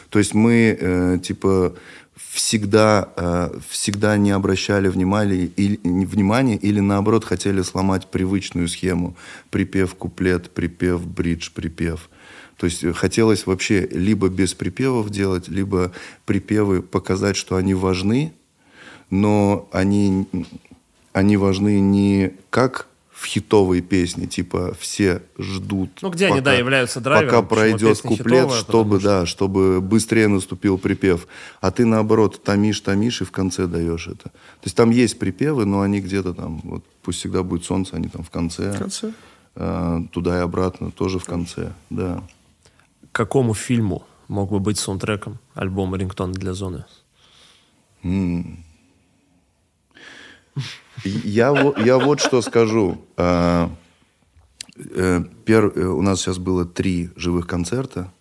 то 0.10 0.20
есть 0.20 0.34
мы 0.34 0.78
э, 0.80 1.20
типа 1.22 1.76
всегда, 2.16 3.10
э, 3.18 3.60
всегда 3.70 4.16
не 4.18 4.32
обращали 4.32 4.88
внимания 4.88 5.50
или, 5.58 5.80
внимания 5.84 6.56
или 6.56 6.80
наоборот 6.80 7.26
хотели 7.26 7.62
сломать 7.62 8.08
привычную 8.08 8.70
схему. 8.70 9.16
Припев, 9.50 9.96
куплет, 9.96 10.52
припев, 10.52 11.06
бридж, 11.06 11.50
припев. 11.54 12.10
То 12.58 12.68
есть 12.68 12.86
хотелось 12.96 13.46
вообще 13.46 13.86
либо 13.92 14.30
без 14.30 14.54
припевов 14.54 15.10
делать, 15.10 15.50
либо 15.50 15.92
припевы 16.26 16.82
показать, 16.82 17.36
что 17.36 17.58
они 17.58 17.74
важны, 17.74 18.34
но 19.10 19.68
они, 19.72 20.28
они 21.14 21.38
важны 21.38 21.80
не 21.80 22.34
как 22.50 22.88
в 23.16 23.28
хитовые 23.28 23.82
песни, 23.82 24.26
типа 24.26 24.76
все 24.78 25.22
ждут. 25.38 26.00
Ну 26.02 26.10
где 26.10 26.26
пока, 26.26 26.36
они, 26.36 26.44
да, 26.44 26.54
являются 26.54 27.00
драйвером. 27.00 27.30
Пока 27.30 27.56
пройдет 27.56 28.02
куплет, 28.02 28.44
хитовая, 28.44 28.60
чтобы, 28.60 29.00
что... 29.00 29.08
да, 29.08 29.26
чтобы 29.26 29.80
быстрее 29.80 30.28
наступил 30.28 30.78
припев. 30.78 31.28
А 31.62 31.72
ты 31.72 31.86
наоборот 31.86 32.44
томишь, 32.44 32.82
томишь 32.82 33.22
и 33.22 33.24
в 33.24 33.32
конце 33.32 33.68
даешь 33.68 34.08
это. 34.08 34.24
То 34.24 34.66
есть 34.66 34.76
там 34.76 34.90
есть 34.90 35.18
припевы, 35.18 35.66
но 35.66 35.82
они 35.82 36.02
где-то 36.02 36.34
там, 36.34 36.60
вот 36.64 36.84
пусть 37.02 37.20
всегда 37.20 37.42
будет 37.42 37.64
солнце, 37.64 37.96
они 37.96 38.10
там 38.10 38.24
в 38.24 38.30
конце. 38.30 38.74
В 38.74 38.80
конце. 38.80 39.14
Э, 39.56 40.02
туда 40.12 40.38
и 40.38 40.42
обратно 40.42 40.92
тоже 40.92 41.18
в 41.18 41.26
конце, 41.26 41.72
да. 41.90 42.22
К 43.12 43.16
какому 43.16 43.54
фильму 43.54 44.04
мог 44.28 44.52
бы 44.52 44.60
быть 44.60 44.78
саундтреком 44.78 45.40
альбома 45.54 45.98
«Рингтон 45.98 46.34
для 46.34 46.54
зоны»? 46.54 46.84
М-м. 48.04 48.64
Я, 51.04 51.74
я 51.78 51.98
вот 51.98 52.20
что 52.20 52.42
скажу. 52.42 53.02
А, 53.18 53.70
э, 54.78 55.24
пер, 55.46 55.72
э, 55.76 55.86
у 55.86 56.02
нас 56.02 56.22
сейчас 56.22 56.38
было 56.38 56.66
три 56.66 57.10
живых 57.16 57.48
концерта. 57.48 58.12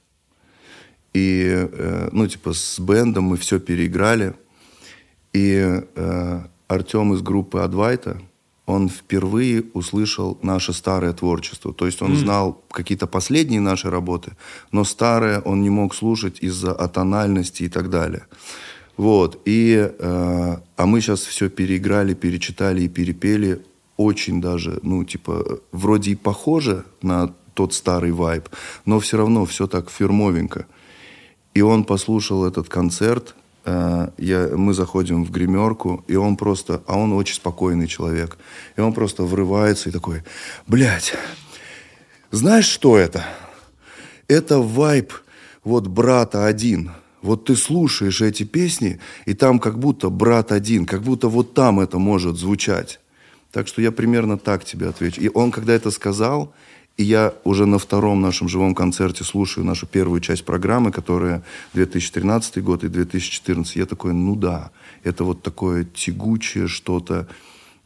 И, 1.12 1.68
э, 1.70 2.09
ну, 2.12 2.26
типа, 2.26 2.53
с 2.53 2.78
бендом 2.78 3.24
мы 3.24 3.37
все 3.37 3.61
переиграли. 3.61 4.35
И 5.32 5.82
Артем 6.68 7.12
из 7.14 7.22
группы 7.22 7.59
Адвайта, 7.61 8.20
он 8.66 8.89
впервые 8.89 9.64
услышал 9.74 10.39
наше 10.43 10.72
старое 10.72 11.12
творчество. 11.12 11.72
То 11.74 11.87
есть 11.87 12.03
он 12.03 12.12
mm. 12.12 12.16
знал 12.16 12.62
какие-то 12.70 13.07
последние 13.07 13.61
наши 13.61 13.91
работы, 13.91 14.37
но 14.72 14.85
старое 14.85 15.41
он 15.41 15.62
не 15.62 15.70
мог 15.70 15.95
слушать 15.95 16.39
из-за 16.41 16.72
атональности 16.72 17.64
и 17.64 17.68
так 17.68 17.91
далее. 17.91 18.26
Вот. 18.97 19.40
И, 19.45 19.74
э, 19.76 20.57
а 20.76 20.86
мы 20.86 21.01
сейчас 21.01 21.20
все 21.20 21.49
переиграли, 21.49 22.14
перечитали 22.14 22.82
и 22.82 22.88
перепели 22.88 23.62
очень 23.97 24.40
даже, 24.40 24.78
ну, 24.82 25.05
типа, 25.05 25.61
вроде 25.72 26.12
и 26.12 26.14
похоже 26.14 26.84
на 27.03 27.32
тот 27.55 27.74
старый 27.74 28.11
вайб, 28.11 28.49
но 28.84 28.99
все 28.99 29.16
равно 29.16 29.45
все 29.45 29.66
так 29.66 29.90
фирмовенько. 29.90 30.66
И 31.55 31.62
он 31.62 31.84
послушал 31.84 32.45
этот 32.45 32.68
концерт, 32.68 33.34
э, 33.64 34.09
я, 34.18 34.51
мы 34.57 34.74
заходим 34.74 35.24
в 35.24 35.30
гримерку, 35.30 36.05
и 36.09 36.16
он 36.16 36.36
просто, 36.36 36.82
а 36.86 36.99
он 36.99 37.12
очень 37.12 37.36
спокойный 37.36 37.86
человек, 37.86 38.36
и 38.76 38.80
он 38.80 38.92
просто 38.92 39.24
врывается 39.24 39.88
и 39.88 39.92
такой, 39.92 40.22
блядь, 40.66 41.14
знаешь, 42.30 42.66
что 42.66 42.97
это? 42.97 43.24
Это 44.26 44.59
вайб 44.59 45.12
вот 45.62 45.86
брата 45.86 46.47
один– 46.47 46.90
вот 47.25 47.47
ты 47.47 47.57
слушаешь 47.57 48.20
эти 48.20 48.43
песни, 48.45 49.01
и 49.25 49.35
там 49.35 49.59
как 49.59 49.79
будто 49.79 50.11
брат 50.11 50.53
один, 50.53 50.85
как 50.85 51.03
будто 51.03 51.29
вот 51.29 51.55
там 51.55 51.81
это 51.81 51.99
может 51.99 52.37
звучать. 52.37 53.01
Так 53.51 53.66
что 53.66 53.81
я 53.81 53.93
примерно 53.93 54.37
так 54.37 54.64
тебе 54.64 54.89
отвечу. 54.89 55.20
И 55.20 55.31
он, 55.33 55.51
когда 55.51 55.72
это 55.72 55.91
сказал, 55.91 56.53
и 56.97 57.03
я 57.03 57.33
уже 57.45 57.66
на 57.66 57.79
втором 57.79 58.20
нашем 58.20 58.49
живом 58.49 58.75
концерте 58.75 59.25
слушаю 59.25 59.64
нашу 59.64 59.87
первую 59.87 60.20
часть 60.20 60.45
программы, 60.45 60.93
которая 60.93 61.43
2013 61.72 62.62
год 62.62 62.85
и 62.85 62.89
2014. 62.89 63.77
Я 63.77 63.87
такой, 63.87 64.12
ну 64.12 64.37
да, 64.37 64.70
это 65.03 65.25
вот 65.25 65.43
такое 65.43 65.85
тягучее 65.85 66.68
что-то, 66.68 67.27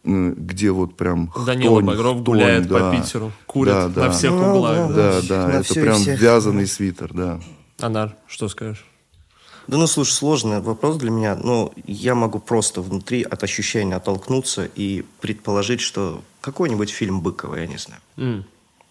где 0.05 0.71
вот 0.73 0.97
прям 0.97 1.33
Данила 1.47 1.81
Багров 1.81 2.25
гуляет 2.25 2.67
да, 2.67 2.91
по 2.91 2.97
Питеру, 2.97 3.33
курит 3.47 3.75
да, 3.75 3.89
да. 3.89 4.07
на 4.07 4.11
всех 4.11 4.33
углах. 4.33 4.95
Да, 4.95 5.21
да, 5.23 5.47
да 5.47 5.61
это 5.61 5.75
прям 5.75 6.03
вязаный 6.03 6.67
свитер, 6.67 7.13
да. 7.15 7.41
Анар, 7.79 8.17
что 8.27 8.49
скажешь? 8.49 8.85
Да 9.69 9.77
ну, 9.77 9.87
слушай, 9.87 10.13
сложный 10.13 10.61
вопрос 10.61 10.97
для 10.97 11.11
меня, 11.11 11.37
но 11.37 11.73
я 11.87 12.15
могу 12.15 12.39
просто 12.39 12.81
внутри 12.81 13.23
от 13.23 13.43
ощущения 13.43 13.97
оттолкнуться 13.97 14.65
и 14.65 15.05
предположить, 15.21 15.83
что 15.83 16.23
какой-нибудь 16.41 16.89
фильм 16.89 17.21
Быкова, 17.21 17.57
я 17.57 17.67
не 17.67 17.77
знаю. 17.77 18.01
Mm. 18.17 18.45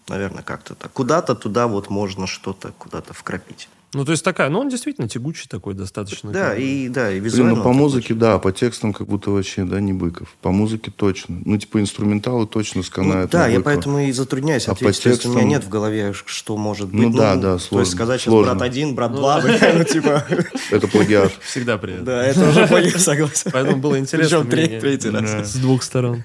Наверное, 0.08 0.44
как-то 0.44 0.76
так. 0.76 0.92
Куда-то 0.92 1.34
туда 1.34 1.66
вот 1.66 1.90
можно 1.90 2.28
что-то 2.28 2.72
куда-то 2.78 3.12
вкрапить. 3.12 3.68
Ну, 3.94 4.04
то 4.04 4.12
есть 4.12 4.22
такая, 4.22 4.50
ну, 4.50 4.60
он 4.60 4.68
действительно 4.68 5.08
тягучий 5.08 5.48
такой 5.48 5.72
достаточно. 5.72 6.30
Да, 6.30 6.54
и, 6.54 6.88
да, 6.88 7.10
и 7.10 7.20
визуально. 7.20 7.54
Блин, 7.54 7.58
ну, 7.58 7.64
по 7.64 7.72
музыке, 7.72 8.08
тягучий. 8.08 8.20
да, 8.20 8.38
по 8.38 8.52
текстам 8.52 8.92
как 8.92 9.06
будто 9.06 9.30
вообще, 9.30 9.64
да, 9.64 9.80
не 9.80 9.94
Быков. 9.94 10.36
По 10.42 10.50
музыке 10.50 10.90
точно. 10.94 11.40
Ну, 11.46 11.56
типа, 11.56 11.80
инструменталы 11.80 12.46
точно 12.46 12.82
сканают 12.82 13.32
ну, 13.32 13.38
Да, 13.38 13.46
я 13.46 13.60
поэтому 13.60 14.00
и 14.00 14.12
затрудняюсь 14.12 14.68
а 14.68 14.72
ответить, 14.72 15.02
по 15.02 15.10
текстам... 15.10 15.32
у 15.32 15.34
меня 15.36 15.44
нет 15.46 15.64
в 15.64 15.70
голове, 15.70 16.12
что 16.12 16.58
может 16.58 16.90
быть. 16.90 17.00
Ну, 17.00 17.16
да, 17.16 17.34
ну, 17.34 17.40
да, 17.40 17.58
сложно. 17.58 17.68
То 17.70 17.80
есть 17.80 17.92
сказать 17.92 18.20
сейчас 18.20 18.34
брат 18.34 18.60
один, 18.60 18.94
брат 18.94 19.10
ну, 19.12 19.16
два, 19.16 19.42
ну, 19.74 19.84
типа... 19.84 20.22
Это 20.70 20.86
плагиат. 20.86 21.32
Всегда 21.40 21.78
приятно. 21.78 22.04
Да, 22.04 22.24
это 22.26 22.46
уже 22.46 22.66
плагиат, 22.68 23.00
согласен. 23.00 23.50
Поэтому 23.50 23.78
было 23.78 23.98
интересно. 23.98 24.44
Причем 24.44 24.80
третий 24.80 25.08
раз. 25.08 25.50
С 25.50 25.56
двух 25.56 25.82
сторон. 25.82 26.24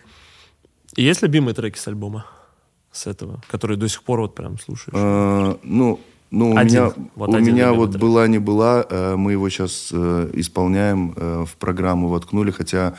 И 0.97 1.03
есть 1.03 1.21
любимые 1.21 1.55
треки 1.55 1.77
с 1.77 1.87
альбома? 1.87 2.25
С 2.91 3.07
этого, 3.07 3.41
которые 3.49 3.77
до 3.77 3.87
сих 3.87 4.03
пор 4.03 4.19
вот 4.19 4.35
прям 4.35 4.59
слушаешь? 4.59 4.93
А, 4.93 5.57
ну, 5.63 5.99
ну, 6.33 6.53
у 6.53 6.57
один. 6.57 6.81
меня, 6.81 6.93
вот 7.15 7.29
у 7.29 7.39
меня 7.39 7.73
вот 7.73 7.95
была 7.95 8.27
не 8.27 8.39
была, 8.39 8.83
э, 8.89 9.15
мы 9.15 9.33
его 9.33 9.49
сейчас 9.49 9.89
э, 9.93 10.31
исполняем, 10.33 11.13
э, 11.15 11.45
в 11.47 11.55
программу 11.57 12.07
воткнули, 12.07 12.49
хотя 12.49 12.95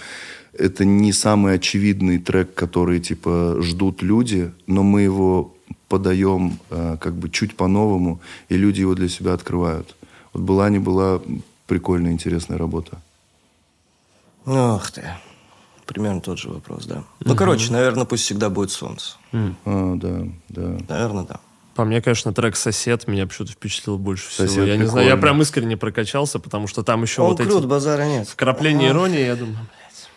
это 0.53 0.85
не 0.85 1.13
самый 1.13 1.55
очевидный 1.55 2.19
трек, 2.19 2.55
который 2.55 3.01
типа 3.01 3.57
ждут 3.61 4.03
люди, 4.03 4.53
но 4.69 4.85
мы 4.85 5.03
его 5.03 5.53
подаем 5.89 6.59
как 6.71 7.15
бы 7.15 7.29
чуть 7.29 7.57
по-новому, 7.57 8.21
и 8.49 8.57
люди 8.57 8.83
его 8.83 8.95
для 8.95 9.09
себя 9.09 9.33
открывают. 9.33 9.97
Вот 10.33 10.43
была 10.43 10.71
не 10.71 10.79
была 10.79 11.21
прикольная, 11.67 12.13
интересная 12.13 12.57
работа. 12.57 12.99
Ох 14.47 14.93
ты. 14.93 15.03
Примерно 15.87 16.21
тот 16.21 16.39
же 16.39 16.51
вопрос, 16.51 16.87
да. 16.87 17.03
Ну, 17.21 17.35
короче, 17.35 17.73
наверное, 17.73 18.05
пусть 18.05 18.23
всегда 18.23 18.49
будет 18.49 18.71
солнце. 18.71 19.17
А, 19.33 19.95
да, 19.97 20.27
да. 20.49 20.79
Наверное, 20.89 21.25
да. 21.25 21.41
По 21.75 21.85
мне, 21.85 22.01
конечно, 22.01 22.33
трек 22.33 22.57
«Сосед» 22.57 23.09
меня 23.09 23.27
почему-то 23.27 23.53
впечатлил 23.53 23.99
больше 23.99 24.29
всего. 24.29 24.47
Сосед 24.47 24.67
я 24.67 24.77
не 24.77 24.87
знаю, 24.87 25.09
я 25.09 25.17
прям 25.17 25.43
искренне 25.43 25.77
прокачался, 25.77 26.39
потому 26.39 26.67
что 26.67 26.83
там 26.83 27.03
еще 27.03 27.23
Он 27.23 27.31
вот 27.31 27.41
крут, 27.41 27.61
эти... 27.61 27.67
базара 27.67 28.05
нет. 28.05 28.29
Вкрапление 28.29 28.91
иронии, 28.91 29.27
я 29.27 29.37
думаю, 29.37 29.59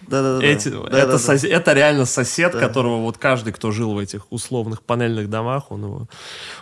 да, 0.01 0.21
да, 0.21 0.39
да. 0.39 0.45
Эти, 0.45 0.69
да, 0.69 0.77
это, 0.85 1.11
да, 1.13 1.19
сос... 1.19 1.41
да. 1.41 1.47
это 1.47 1.73
реально 1.73 2.05
сосед, 2.05 2.53
да. 2.53 2.59
которого 2.59 3.01
вот 3.01 3.17
каждый, 3.17 3.53
кто 3.53 3.71
жил 3.71 3.93
в 3.93 3.97
этих 3.97 4.31
условных 4.31 4.83
панельных 4.83 5.29
домах, 5.29 5.71
он 5.71 5.85
его 5.85 6.07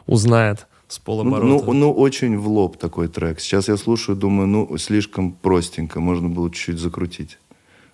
узнает 0.05 0.67
с 0.87 0.99
полоборота. 0.99 1.45
Ну, 1.45 1.63
ну, 1.65 1.73
ну, 1.73 1.91
очень 1.91 2.37
в 2.37 2.47
лоб 2.47 2.77
такой 2.77 3.07
трек. 3.07 3.39
Сейчас 3.39 3.67
я 3.67 3.77
слушаю, 3.77 4.15
думаю, 4.15 4.47
ну, 4.47 4.77
слишком 4.77 5.33
простенько, 5.33 5.99
можно 5.99 6.29
было 6.29 6.49
чуть-чуть 6.49 6.79
закрутить. 6.79 7.37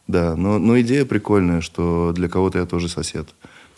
Да, 0.07 0.35
но, 0.35 0.59
но 0.59 0.79
идея 0.81 1.05
прикольная, 1.05 1.61
что 1.61 2.11
для 2.13 2.27
кого-то 2.27 2.59
я 2.59 2.65
тоже 2.65 2.89
сосед 2.89 3.29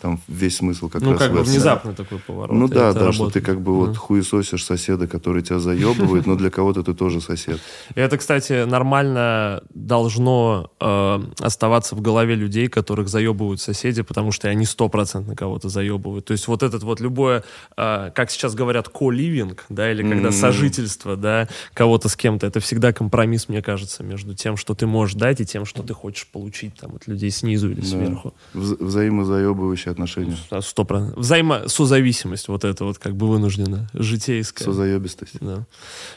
там 0.04 0.20
весь 0.28 0.56
смысл 0.56 0.90
как 0.90 1.00
ну, 1.00 1.12
раз 1.12 1.18
как 1.18 1.30
в 1.30 1.34
бы 1.34 1.42
внезапный 1.42 1.94
такой 1.94 2.18
поворот. 2.18 2.54
Ну 2.54 2.68
да, 2.68 2.92
да, 2.92 3.06
работает. 3.06 3.14
что 3.14 3.30
ты 3.30 3.40
как 3.40 3.62
бы 3.62 3.72
mm. 3.72 3.74
вот 3.74 3.96
хуесосишь 3.96 4.62
соседа, 4.62 5.06
который 5.06 5.42
тебя 5.42 5.58
заебывает, 5.58 6.26
но 6.26 6.36
для 6.36 6.50
кого-то 6.50 6.82
ты 6.82 6.92
тоже 6.92 7.22
сосед. 7.22 7.58
И 7.94 8.00
это, 8.00 8.18
кстати, 8.18 8.66
нормально 8.66 9.62
должно 9.72 10.70
э, 10.78 11.20
оставаться 11.40 11.94
в 11.96 12.02
голове 12.02 12.34
людей, 12.34 12.68
которых 12.68 13.08
заебывают 13.08 13.62
соседи, 13.62 14.02
потому 14.02 14.30
что 14.30 14.46
они 14.48 14.66
стопроцентно 14.66 15.34
кого-то 15.34 15.70
заебывают. 15.70 16.26
То 16.26 16.32
есть 16.32 16.48
вот 16.48 16.62
этот 16.62 16.82
вот 16.82 17.00
любое, 17.00 17.42
э, 17.78 18.10
как 18.14 18.30
сейчас 18.30 18.54
говорят, 18.54 18.90
co-living, 18.92 19.58
да, 19.70 19.90
или 19.90 20.02
когда 20.02 20.28
mm-hmm. 20.28 20.32
сожительство, 20.32 21.16
да, 21.16 21.48
кого-то 21.72 22.10
с 22.10 22.16
кем-то, 22.16 22.46
это 22.46 22.60
всегда 22.60 22.92
компромисс, 22.92 23.48
мне 23.48 23.62
кажется, 23.62 24.02
между 24.02 24.34
тем, 24.34 24.58
что 24.58 24.74
ты 24.74 24.86
можешь 24.86 25.14
дать, 25.16 25.40
и 25.40 25.46
тем, 25.46 25.64
что 25.64 25.82
ты 25.82 25.94
хочешь 25.94 26.26
получить 26.26 26.74
там 26.74 26.96
от 26.96 27.06
людей 27.06 27.30
снизу 27.30 27.70
или 27.70 27.80
да. 27.80 27.86
сверху. 27.86 28.34
Вза- 28.52 28.84
взаимозаебывающие 28.84 29.93
отношения. 29.94 30.36
Сто 30.60 30.84
процентов. 30.84 31.18
Взаимосозависимость 31.18 32.48
вот 32.48 32.64
это 32.64 32.84
вот 32.84 32.98
как 32.98 33.16
бы 33.16 33.26
вынуждена, 33.28 33.88
житейская. 33.94 34.64
Созаебистость. 34.64 35.38
Да. 35.40 35.66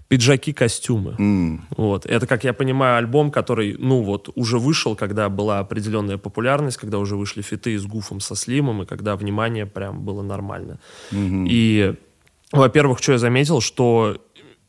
Пиджаки, 0.07 0.53
костюмы. 0.53 1.15
Mm. 1.17 1.59
Вот. 1.77 2.05
Это, 2.05 2.27
как 2.27 2.43
я 2.43 2.53
понимаю, 2.53 2.97
альбом, 2.97 3.31
который, 3.31 3.75
ну 3.79 4.01
вот, 4.01 4.29
уже 4.35 4.59
вышел, 4.59 4.95
когда 4.95 5.29
была 5.29 5.59
определенная 5.59 6.17
популярность, 6.17 6.77
когда 6.77 6.99
уже 6.99 7.15
вышли 7.15 7.41
фиты 7.41 7.77
с 7.77 7.85
Гуфом, 7.85 8.19
со 8.19 8.35
Слимом, 8.35 8.83
и 8.83 8.85
когда 8.85 9.15
внимание 9.15 9.65
прям 9.65 10.03
было 10.03 10.21
нормально. 10.21 10.79
Mm-hmm. 11.11 11.47
И, 11.49 11.95
во-первых, 12.51 12.99
что 12.99 13.13
я 13.13 13.17
заметил, 13.17 13.61
что 13.61 14.17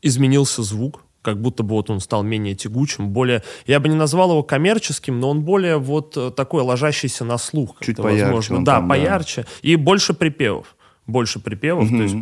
изменился 0.01 0.63
звук, 0.63 1.03
как 1.21 1.41
будто 1.41 1.63
бы 1.63 1.75
вот 1.75 1.89
он 1.89 1.99
стал 1.99 2.23
менее 2.23 2.55
тягучим, 2.55 3.09
более, 3.09 3.43
я 3.65 3.79
бы 3.79 3.89
не 3.89 3.95
назвал 3.95 4.31
его 4.31 4.43
коммерческим, 4.43 5.19
но 5.19 5.29
он 5.29 5.41
более 5.41 5.77
вот 5.77 6.15
э, 6.17 6.31
такой 6.31 6.63
ложащийся 6.63 7.25
на 7.25 7.37
слух. 7.37 7.75
Чуть 7.81 7.97
поярче. 7.97 8.25
Возможно. 8.25 8.65
Да, 8.65 8.75
там, 8.75 8.89
поярче. 8.89 9.41
Да. 9.43 9.49
И 9.61 9.75
больше 9.75 10.13
припевов. 10.13 10.75
Больше 11.07 11.39
припевов. 11.39 11.89
Угу. 11.89 11.97
То 11.97 12.03
есть, 12.03 12.15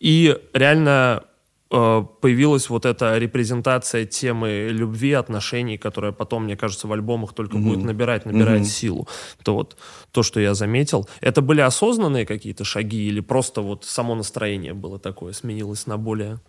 и 0.00 0.36
реально 0.52 1.24
э, 1.70 2.04
появилась 2.20 2.68
вот 2.68 2.84
эта 2.84 3.16
репрезентация 3.16 4.04
темы 4.04 4.68
любви, 4.70 5.12
отношений, 5.12 5.78
которая 5.78 6.12
потом, 6.12 6.44
мне 6.44 6.56
кажется, 6.56 6.86
в 6.86 6.92
альбомах 6.92 7.32
только 7.32 7.56
mm 7.56 7.62
будет 7.62 7.84
набирать, 7.84 8.26
набирать 8.26 8.62
mm 8.62 8.64
силу. 8.64 9.08
Это 9.40 9.52
вот 9.52 9.76
то, 10.10 10.22
что 10.22 10.40
я 10.40 10.54
заметил. 10.54 11.08
Это 11.20 11.40
были 11.40 11.60
осознанные 11.62 12.26
какие-то 12.26 12.64
шаги 12.64 13.06
или 13.06 13.20
просто 13.20 13.62
вот 13.62 13.84
само 13.84 14.14
настроение 14.14 14.74
было 14.74 14.98
такое, 14.98 15.32
сменилось 15.32 15.86
на 15.86 15.96
более 15.96 16.40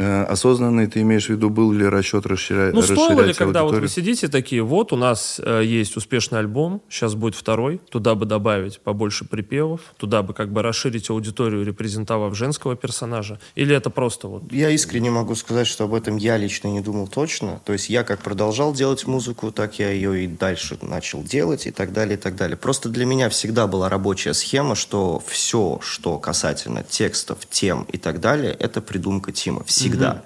осознанный 0.00 0.86
ты 0.86 1.00
имеешь 1.02 1.26
в 1.26 1.30
виду, 1.30 1.50
был 1.50 1.72
ли 1.72 1.86
расчет 1.86 2.26
расширять 2.26 2.74
Ну, 2.74 2.82
стоило 2.82 3.20
ли, 3.20 3.34
когда 3.34 3.64
вот 3.64 3.76
вы 3.76 3.88
сидите 3.88 4.28
такие, 4.28 4.62
вот 4.62 4.92
у 4.92 4.96
нас 4.96 5.40
э, 5.44 5.62
есть 5.64 5.96
успешный 5.96 6.38
альбом, 6.38 6.82
сейчас 6.88 7.14
будет 7.14 7.34
второй, 7.34 7.80
туда 7.90 8.14
бы 8.14 8.26
добавить 8.26 8.80
побольше 8.80 9.24
припевов, 9.24 9.80
туда 9.96 10.22
бы 10.22 10.34
как 10.34 10.52
бы 10.52 10.62
расширить 10.62 11.10
аудиторию, 11.10 11.64
репрезентовав 11.64 12.36
женского 12.36 12.76
персонажа, 12.76 13.38
или 13.54 13.74
это 13.74 13.90
просто 13.90 14.28
вот... 14.28 14.42
Я 14.50 14.70
искренне 14.70 15.10
могу 15.10 15.34
сказать, 15.34 15.66
что 15.66 15.84
об 15.84 15.94
этом 15.94 16.16
я 16.16 16.36
лично 16.36 16.68
не 16.68 16.80
думал 16.80 17.08
точно, 17.08 17.60
то 17.64 17.72
есть 17.72 17.90
я 17.90 18.02
как 18.02 18.20
продолжал 18.20 18.72
делать 18.72 19.06
музыку, 19.06 19.52
так 19.52 19.78
я 19.78 19.90
ее 19.90 20.24
и 20.24 20.26
дальше 20.26 20.78
начал 20.82 21.22
делать 21.22 21.66
и 21.66 21.70
так 21.70 21.92
далее, 21.92 22.16
и 22.16 22.20
так 22.20 22.36
далее. 22.36 22.56
Просто 22.56 22.88
для 22.88 23.04
меня 23.04 23.28
всегда 23.28 23.66
была 23.66 23.88
рабочая 23.88 24.34
схема, 24.34 24.74
что 24.74 25.22
все, 25.26 25.78
что 25.82 26.18
касательно 26.18 26.82
текстов, 26.82 27.38
тем 27.50 27.86
и 27.92 27.98
так 27.98 28.20
далее, 28.20 28.52
это 28.58 28.80
придумка 28.80 29.32
Тима. 29.32 29.64
Всегда 29.64 29.89
всегда. 29.90 30.12
Угу. 30.12 30.20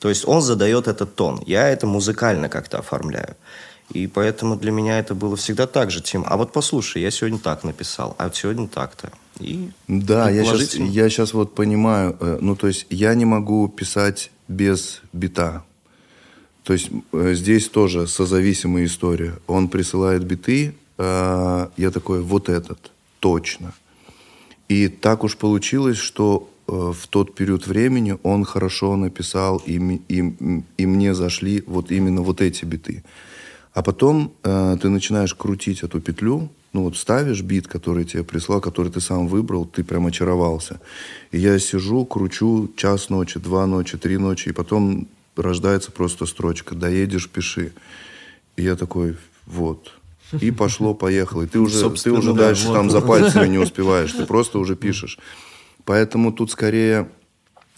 То 0.00 0.08
есть 0.08 0.26
он 0.26 0.42
задает 0.42 0.88
этот 0.88 1.14
тон. 1.14 1.42
Я 1.46 1.68
это 1.68 1.86
музыкально 1.86 2.48
как-то 2.48 2.78
оформляю. 2.78 3.36
И 3.92 4.06
поэтому 4.08 4.56
для 4.56 4.72
меня 4.72 4.98
это 4.98 5.14
было 5.14 5.36
всегда 5.36 5.66
так 5.66 5.90
же, 5.90 6.00
Тим. 6.00 6.24
А 6.26 6.36
вот 6.36 6.52
послушай, 6.52 7.02
я 7.02 7.10
сегодня 7.10 7.38
так 7.38 7.64
написал, 7.64 8.16
а 8.18 8.30
сегодня 8.32 8.66
так-то. 8.66 9.10
И 9.38 9.70
да, 9.86 10.28
я 10.28 10.44
сейчас, 10.44 10.74
я 10.74 11.08
сейчас 11.08 11.34
вот 11.34 11.54
понимаю, 11.54 12.16
э, 12.20 12.38
ну 12.40 12.56
то 12.56 12.66
есть 12.66 12.86
я 12.90 13.14
не 13.14 13.24
могу 13.24 13.68
писать 13.68 14.30
без 14.48 15.02
бита. 15.12 15.62
То 16.64 16.72
есть 16.72 16.90
э, 17.12 17.34
здесь 17.34 17.68
тоже 17.68 18.08
созависимая 18.08 18.86
история. 18.86 19.34
Он 19.46 19.68
присылает 19.68 20.24
биты, 20.24 20.74
э, 20.98 21.68
я 21.76 21.90
такой, 21.90 22.22
вот 22.22 22.48
этот, 22.48 22.90
точно. 23.20 23.72
И 24.68 24.88
так 24.88 25.22
уж 25.22 25.36
получилось, 25.36 25.98
что 25.98 26.50
в 26.66 27.06
тот 27.08 27.34
период 27.34 27.66
времени 27.66 28.18
он 28.22 28.44
хорошо 28.44 28.96
написал, 28.96 29.62
и, 29.66 30.00
и, 30.08 30.34
и 30.76 30.86
мне 30.86 31.14
зашли 31.14 31.62
вот 31.66 31.90
именно 31.90 32.22
вот 32.22 32.40
эти 32.40 32.64
биты. 32.64 33.04
А 33.72 33.82
потом 33.82 34.32
э, 34.42 34.76
ты 34.80 34.88
начинаешь 34.88 35.34
крутить 35.34 35.82
эту 35.82 36.00
петлю, 36.00 36.48
ну 36.72 36.82
вот 36.82 36.96
ставишь 36.96 37.42
бит, 37.42 37.68
который 37.68 38.04
тебе 38.04 38.24
прислал, 38.24 38.60
который 38.60 38.90
ты 38.90 39.00
сам 39.00 39.28
выбрал, 39.28 39.64
ты 39.64 39.84
прям 39.84 40.06
очаровался. 40.06 40.80
И 41.30 41.38
я 41.38 41.58
сижу, 41.58 42.04
кручу 42.04 42.70
час 42.76 43.10
ночи, 43.10 43.38
два 43.38 43.66
ночи, 43.66 43.98
три 43.98 44.18
ночи, 44.18 44.48
и 44.48 44.52
потом 44.52 45.08
рождается 45.36 45.92
просто 45.92 46.26
строчка 46.26 46.74
«Доедешь, 46.74 47.28
пиши». 47.28 47.72
И 48.56 48.62
я 48.62 48.76
такой, 48.76 49.16
вот. 49.46 49.92
И 50.40 50.50
пошло, 50.50 50.94
поехало. 50.94 51.42
И 51.42 51.46
ты 51.46 51.60
уже, 51.60 51.90
ты 51.90 52.12
уже 52.12 52.32
да, 52.32 52.46
дальше 52.46 52.68
вот. 52.68 52.74
там 52.74 52.90
за 52.90 53.00
пальцами 53.00 53.48
не 53.48 53.58
успеваешь, 53.58 54.12
ты 54.12 54.26
просто 54.26 54.58
уже 54.58 54.76
пишешь. 54.76 55.18
Поэтому 55.86 56.32
тут 56.32 56.50
скорее 56.50 57.08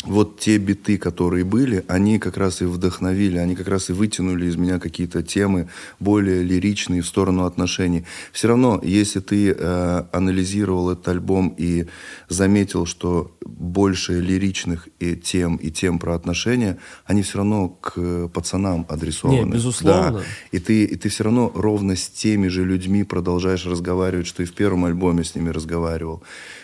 вот 0.04 0.38
те 0.38 0.58
биты, 0.58 0.96
которые 0.96 1.44
были, 1.44 1.84
они 1.88 2.20
как 2.20 2.36
раз 2.36 2.62
и 2.62 2.64
вдохновили, 2.64 3.36
они 3.38 3.56
как 3.56 3.66
раз 3.66 3.90
и 3.90 3.92
вытянули 3.92 4.46
из 4.46 4.54
меня 4.54 4.78
какие-то 4.78 5.24
темы 5.24 5.68
более 5.98 6.44
лиричные 6.44 7.02
в 7.02 7.06
сторону 7.06 7.44
отношений. 7.44 8.04
Все 8.32 8.46
равно, 8.46 8.80
если 8.82 9.18
ты 9.18 9.50
э, 9.50 10.04
анализировал 10.12 10.90
этот 10.90 11.08
альбом 11.08 11.52
и 11.58 11.86
заметил, 12.28 12.86
что 12.86 13.36
больше 13.44 14.20
лиричных 14.20 14.88
и 15.00 15.16
тем 15.16 15.56
и 15.56 15.70
тем 15.72 15.98
про 15.98 16.14
отношения, 16.14 16.78
они 17.04 17.22
все 17.22 17.38
равно 17.38 17.68
к 17.68 18.28
пацанам 18.28 18.86
адресованы. 18.88 19.46
Не, 19.46 19.50
безусловно. 19.50 20.18
Да. 20.18 20.22
И 20.52 20.60
ты, 20.60 20.84
и 20.84 20.94
ты 20.94 21.08
все 21.08 21.24
равно 21.24 21.50
ровно 21.56 21.96
с 21.96 22.08
теми 22.08 22.46
же 22.46 22.64
людьми 22.64 23.02
продолжаешь 23.02 23.66
разговаривать, 23.66 24.28
что 24.28 24.44
и 24.44 24.46
в 24.46 24.52
первом 24.52 24.84
альбоме 24.84 25.24
с 25.24 25.34
ними 25.34 25.48
разговаривал. 25.48 26.22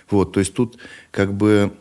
Вот, 0.09 0.32
то 0.32 0.41
есть 0.41 0.55
тут 0.55 0.78
как 1.11 1.35
бы 1.35 1.72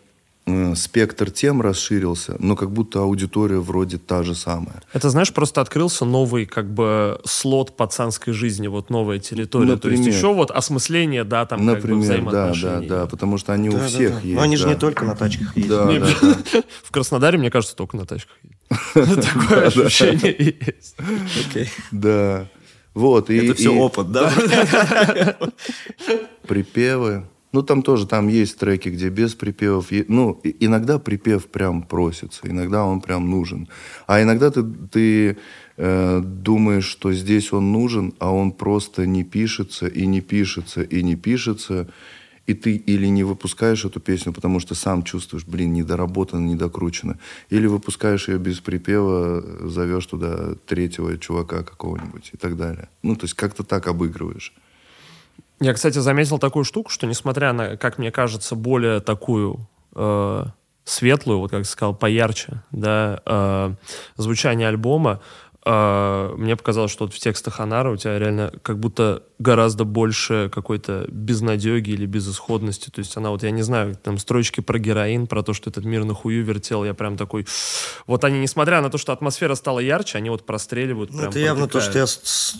спектр 0.76 1.32
тем 1.32 1.62
расширился, 1.62 2.36
но 2.40 2.56
как 2.56 2.72
будто 2.72 3.00
аудитория 3.00 3.60
вроде 3.60 3.98
та 3.98 4.24
же 4.24 4.36
самая. 4.36 4.84
Это, 4.92 5.10
знаешь, 5.10 5.34
просто 5.34 5.62
открылся 5.62 6.04
новый 6.04 6.46
как 6.46 6.72
бы 6.74 7.22
слот 7.24 7.78
пацанской 7.78 8.34
жизни, 8.34 8.68
вот 8.68 8.90
новая 8.90 9.20
территория. 9.20 9.72
Например, 9.72 9.98
То 9.98 10.04
есть 10.04 10.18
еще 10.18 10.34
вот 10.34 10.52
осмысление, 10.52 11.24
да, 11.24 11.46
там 11.46 11.66
Например, 11.66 12.16
как 12.16 12.26
бы 12.26 12.32
да, 12.32 12.54
да, 12.62 12.80
да, 12.82 13.06
потому 13.08 13.38
что 13.38 13.54
они 13.54 13.70
да, 13.70 13.78
у 13.78 13.80
да, 13.80 13.88
всех 13.88 14.12
да. 14.16 14.20
есть. 14.20 14.36
Но 14.36 14.42
они 14.42 14.58
да. 14.58 14.62
же 14.62 14.68
не 14.68 14.76
только 14.76 15.06
на 15.06 15.16
тачках 15.16 15.56
ездят. 15.56 15.70
Да, 15.70 15.86
да, 15.86 16.08
да. 16.54 16.64
В 16.84 16.92
Краснодаре, 16.92 17.38
мне 17.38 17.50
кажется, 17.50 17.76
только 17.76 17.96
на 17.96 18.06
тачках 18.06 18.36
ездят. 18.44 19.34
Такое 19.34 19.68
ощущение 19.68 20.56
есть. 20.68 20.96
Да. 21.92 22.48
Вот, 22.94 23.30
Это 23.30 23.56
все 23.56 23.70
опыт, 23.70 24.12
да? 24.12 24.32
Припевы. 26.46 27.26
Ну, 27.54 27.62
там 27.62 27.84
тоже, 27.84 28.08
там 28.08 28.30
есть 28.30 28.58
треки, 28.58 28.90
где 28.90 29.10
без 29.10 29.36
припевов. 29.36 29.92
Ну, 30.08 30.42
иногда 30.60 30.98
припев 30.98 31.46
прям 31.46 31.84
просится, 31.84 32.42
иногда 32.46 32.84
он 32.84 33.00
прям 33.00 33.30
нужен. 33.30 33.70
А 34.08 34.24
иногда 34.24 34.50
ты, 34.50 34.64
ты 34.64 35.38
э, 35.78 36.22
думаешь, 36.24 36.86
что 36.86 37.14
здесь 37.14 37.54
он 37.54 37.72
нужен, 37.72 38.16
а 38.18 38.34
он 38.34 38.52
просто 38.52 39.06
не 39.06 39.24
пишется, 39.24 39.86
и 39.86 40.08
не 40.08 40.22
пишется, 40.22 40.82
и 40.82 41.04
не 41.04 41.16
пишется. 41.16 41.88
И 42.48 42.56
ты 42.56 42.76
или 42.76 43.06
не 43.06 43.24
выпускаешь 43.24 43.86
эту 43.86 44.00
песню, 44.00 44.34
потому 44.34 44.60
что 44.60 44.74
сам 44.74 45.04
чувствуешь, 45.04 45.46
блин, 45.46 45.74
недоработано, 45.74 46.46
недокручено. 46.46 47.20
Или 47.52 47.68
выпускаешь 47.68 48.30
ее 48.30 48.40
без 48.40 48.62
припева, 48.62 49.70
зовешь 49.70 50.08
туда 50.08 50.56
третьего 50.66 51.20
чувака 51.20 51.62
какого-нибудь 51.62 52.32
и 52.34 52.38
так 52.38 52.58
далее. 52.58 52.90
Ну, 53.04 53.16
то 53.16 53.26
есть 53.26 53.36
как-то 53.36 53.64
так 53.64 53.88
обыгрываешь. 53.88 54.54
Я, 55.64 55.74
кстати, 55.74 55.98
заметил 56.00 56.40
такую 56.40 56.66
штуку, 56.66 56.90
что 56.90 57.08
несмотря 57.08 57.54
на, 57.54 57.78
как 57.78 57.98
мне 57.98 58.12
кажется, 58.12 58.54
более 58.54 59.00
такую 59.00 59.66
э, 59.96 60.46
светлую, 60.84 61.40
вот 61.40 61.52
как 61.52 61.66
сказал, 61.66 61.96
поярче, 61.96 62.62
да, 62.72 63.22
э, 63.26 63.74
звучание 64.18 64.68
альбома, 64.68 65.22
Uh, 65.66 66.36
мне 66.36 66.58
показалось, 66.58 66.92
что 66.92 67.06
вот 67.06 67.14
в 67.14 67.20
текстах 67.20 67.62
Анара 67.62 67.90
у 67.90 67.96
тебя 67.96 68.20
реально 68.20 68.52
как 68.64 68.80
будто 68.80 69.24
гораздо 69.40 69.86
больше 69.86 70.52
какой-то 70.54 71.06
безнадеги 71.08 71.92
или 71.92 72.06
безысходности. 72.06 72.90
То 72.90 73.00
есть 73.00 73.16
она 73.16 73.30
вот, 73.30 73.44
я 73.44 73.52
не 73.52 73.62
знаю, 73.62 73.96
там 73.96 74.18
строчки 74.18 74.60
про 74.60 74.78
героин, 74.78 75.26
про 75.26 75.42
то, 75.42 75.54
что 75.54 75.70
этот 75.70 75.86
мир 75.86 76.04
на 76.04 76.14
хую 76.14 76.44
вертел, 76.44 76.84
я 76.84 76.94
прям 76.94 77.16
такой... 77.16 77.46
Вот 78.08 78.26
они, 78.26 78.40
несмотря 78.40 78.82
на 78.82 78.90
то, 78.90 78.98
что 78.98 79.14
атмосфера 79.14 79.56
стала 79.56 79.80
ярче, 79.80 80.18
они 80.18 80.30
вот 80.30 80.46
простреливают. 80.46 81.14
Ну, 81.14 81.24
это 81.24 81.40
явно 81.40 81.68
то, 81.68 81.80
что 81.80 81.98
я 81.98 82.06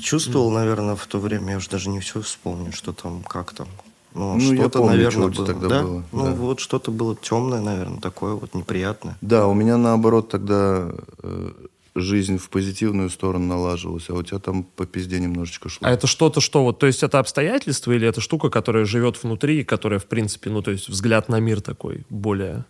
чувствовал, 0.02 0.52
mm. 0.52 0.56
наверное, 0.56 0.96
в 0.96 1.06
то 1.06 1.20
время. 1.20 1.52
Я 1.52 1.58
уже 1.58 1.70
даже 1.70 1.90
не 1.90 2.00
все 2.00 2.22
вспомню, 2.22 2.72
что 2.72 2.94
там, 2.94 3.22
как 3.24 3.52
там. 3.52 3.68
Ну, 4.14 4.36
ну 4.36 4.56
что-то, 4.56 4.80
помню, 4.80 4.96
наверное, 4.96 5.28
было. 5.28 5.46
тогда 5.46 5.68
да? 5.68 5.82
было. 5.84 6.04
Ну, 6.12 6.24
да. 6.26 6.32
вот 6.32 6.60
что-то 6.60 6.92
было 6.92 7.16
темное, 7.16 7.62
наверное, 7.62 8.00
такое 8.00 8.36
вот 8.36 8.54
неприятное. 8.54 9.18
Да, 9.22 9.48
у 9.48 9.54
меня 9.54 9.78
наоборот 9.78 10.30
тогда 10.30 10.92
э, 11.24 11.52
жизнь 11.96 12.38
в 12.38 12.50
позитивную 12.50 13.10
сторону 13.10 13.46
налаживалась, 13.46 14.10
а 14.10 14.14
у 14.14 14.24
тебя 14.24 14.40
там 14.40 14.64
по 14.64 14.86
пизде 14.86 15.20
немножечко 15.20 15.70
шло. 15.70 15.88
А 15.88 15.92
это 15.92 16.08
что-то, 16.08 16.42
что 16.42 16.64
вот, 16.64 16.80
то 16.80 16.88
есть 16.88 17.04
это 17.04 17.20
обстоятельство 17.20 17.92
или 17.92 18.08
это 18.08 18.22
штука, 18.22 18.50
которая 18.50 18.86
живет 18.86 19.22
внутри, 19.22 19.64
которая, 19.64 20.00
в 20.00 20.06
принципе, 20.06 20.50
ну, 20.50 20.62
то 20.62 20.72
есть 20.72 20.90
взгляд 20.90 21.30
на 21.30 21.40
мир 21.40 21.62
такой 21.62 22.06
более 22.10 22.66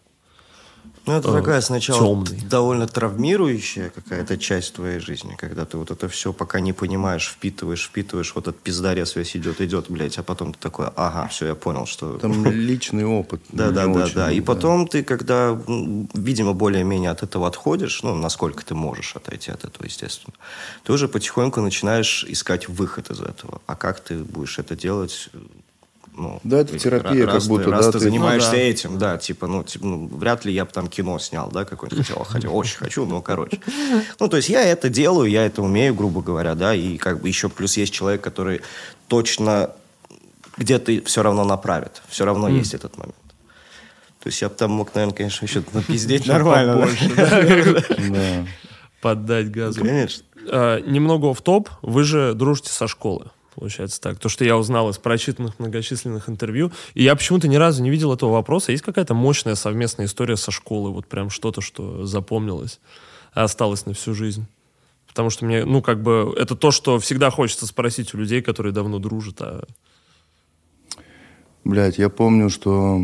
ну, 1.05 1.13
это 1.13 1.29
э, 1.29 1.33
такая 1.33 1.61
сначала 1.61 2.25
темный. 2.25 2.41
довольно 2.49 2.87
травмирующая 2.87 3.89
какая-то 3.89 4.37
часть 4.37 4.75
твоей 4.75 4.99
жизни, 4.99 5.35
когда 5.37 5.65
ты 5.65 5.77
вот 5.77 5.91
это 5.91 6.07
все 6.07 6.31
пока 6.31 6.61
не 6.61 6.71
понимаешь, 6.71 7.27
впитываешь, 7.27 7.85
впитываешь, 7.85 8.33
вот 8.35 8.47
этот 8.47 8.61
пиздарец 8.61 9.15
весь 9.15 9.35
идет, 9.35 9.59
идет, 9.59 9.85
блядь, 9.89 10.17
а 10.17 10.23
потом 10.23 10.53
ты 10.53 10.59
такой, 10.59 10.87
ага, 10.95 11.27
все, 11.27 11.47
я 11.47 11.55
понял, 11.55 11.85
что... 11.85 12.17
Там 12.19 12.45
личный 12.51 13.05
опыт. 13.05 13.41
Да, 13.49 13.71
да, 13.71 13.87
да, 13.87 14.07
да. 14.13 14.31
И 14.31 14.39
потом 14.39 14.87
ты, 14.87 15.03
когда, 15.03 15.59
видимо, 16.13 16.53
более-менее 16.53 17.11
от 17.11 17.23
этого 17.23 17.47
отходишь, 17.47 18.01
ну, 18.03 18.15
насколько 18.15 18.65
ты 18.65 18.73
можешь 18.73 19.15
отойти 19.15 19.51
от 19.51 19.65
этого, 19.65 19.85
естественно, 19.85 20.33
ты 20.83 20.93
уже 20.93 21.07
потихоньку 21.07 21.59
начинаешь 21.61 22.25
искать 22.27 22.69
выход 22.69 23.11
из 23.11 23.19
этого. 23.19 23.61
А 23.65 23.75
как 23.75 23.99
ты 23.99 24.17
будешь 24.19 24.57
это 24.57 24.75
делать, 24.75 25.29
ну, 26.15 26.39
да, 26.43 26.59
это 26.59 26.77
терапия, 26.77 27.25
раз 27.25 27.43
как 27.43 27.49
будто. 27.49 27.63
Ты, 27.65 27.69
да, 27.71 27.77
раз 27.77 27.89
ты, 27.89 27.99
занимаешься 27.99 28.51
ну, 28.51 28.57
да. 28.57 28.63
этим, 28.63 28.97
да, 28.97 29.17
типа, 29.17 29.47
ну, 29.47 29.63
типа, 29.63 29.85
ну, 29.85 30.07
вряд 30.07 30.45
ли 30.45 30.53
я 30.53 30.65
бы 30.65 30.71
там 30.71 30.87
кино 30.87 31.17
снял, 31.19 31.49
да, 31.51 31.65
какое-нибудь 31.65 32.05
хотел, 32.05 32.23
хотя 32.23 32.49
очень 32.49 32.77
хочу, 32.77 33.05
но, 33.05 33.21
короче. 33.21 33.59
Ну, 34.19 34.27
то 34.27 34.37
есть 34.37 34.49
я 34.49 34.61
это 34.63 34.89
делаю, 34.89 35.29
я 35.29 35.45
это 35.45 35.61
умею, 35.61 35.95
грубо 35.95 36.21
говоря, 36.21 36.55
да, 36.55 36.75
и 36.75 36.97
как 36.97 37.21
бы 37.21 37.27
еще 37.27 37.49
плюс 37.49 37.77
есть 37.77 37.93
человек, 37.93 38.21
который 38.21 38.61
точно 39.07 39.71
где-то 40.57 41.03
все 41.05 41.23
равно 41.23 41.43
направит, 41.45 42.03
все 42.07 42.25
равно 42.25 42.49
mm. 42.49 42.57
есть 42.57 42.73
этот 42.73 42.97
момент. 42.97 43.15
То 44.21 44.29
есть 44.29 44.41
я 44.41 44.49
бы 44.49 44.55
там 44.55 44.71
мог, 44.71 44.93
наверное, 44.93 45.15
конечно, 45.15 45.45
еще 45.45 45.63
напиздеть 45.73 46.27
нормально. 46.27 46.87
Поддать 49.01 49.51
газу. 49.51 49.81
Конечно. 49.81 50.23
А, 50.49 50.79
немного 50.79 51.33
в 51.33 51.41
топ 51.41 51.69
Вы 51.81 52.03
же 52.03 52.33
дружите 52.33 52.69
со 52.69 52.87
школы 52.87 53.31
получается 53.55 54.01
так. 54.01 54.19
То, 54.19 54.29
что 54.29 54.43
я 54.45 54.57
узнал 54.57 54.89
из 54.89 54.97
прочитанных 54.97 55.59
многочисленных 55.59 56.29
интервью. 56.29 56.71
И 56.93 57.03
я 57.03 57.15
почему-то 57.15 57.47
ни 57.47 57.55
разу 57.55 57.83
не 57.83 57.89
видел 57.89 58.13
этого 58.13 58.31
вопроса. 58.31 58.71
Есть 58.71 58.83
какая-то 58.83 59.13
мощная 59.13 59.55
совместная 59.55 60.05
история 60.05 60.37
со 60.37 60.51
школы? 60.51 60.91
Вот 60.91 61.07
прям 61.07 61.29
что-то, 61.29 61.61
что 61.61 62.05
запомнилось, 62.05 62.79
а 63.33 63.43
осталось 63.43 63.85
на 63.85 63.93
всю 63.93 64.13
жизнь. 64.13 64.45
Потому 65.07 65.29
что 65.29 65.45
мне, 65.45 65.63
ну, 65.63 65.81
как 65.81 66.01
бы, 66.01 66.33
это 66.37 66.55
то, 66.55 66.71
что 66.71 66.97
всегда 66.99 67.29
хочется 67.29 67.67
спросить 67.67 68.13
у 68.13 68.17
людей, 68.17 68.41
которые 68.41 68.73
давно 68.73 68.99
дружат, 68.99 69.41
а... 69.41 69.63
Блять, 71.63 71.97
я 71.97 72.09
помню, 72.09 72.49
что... 72.49 72.99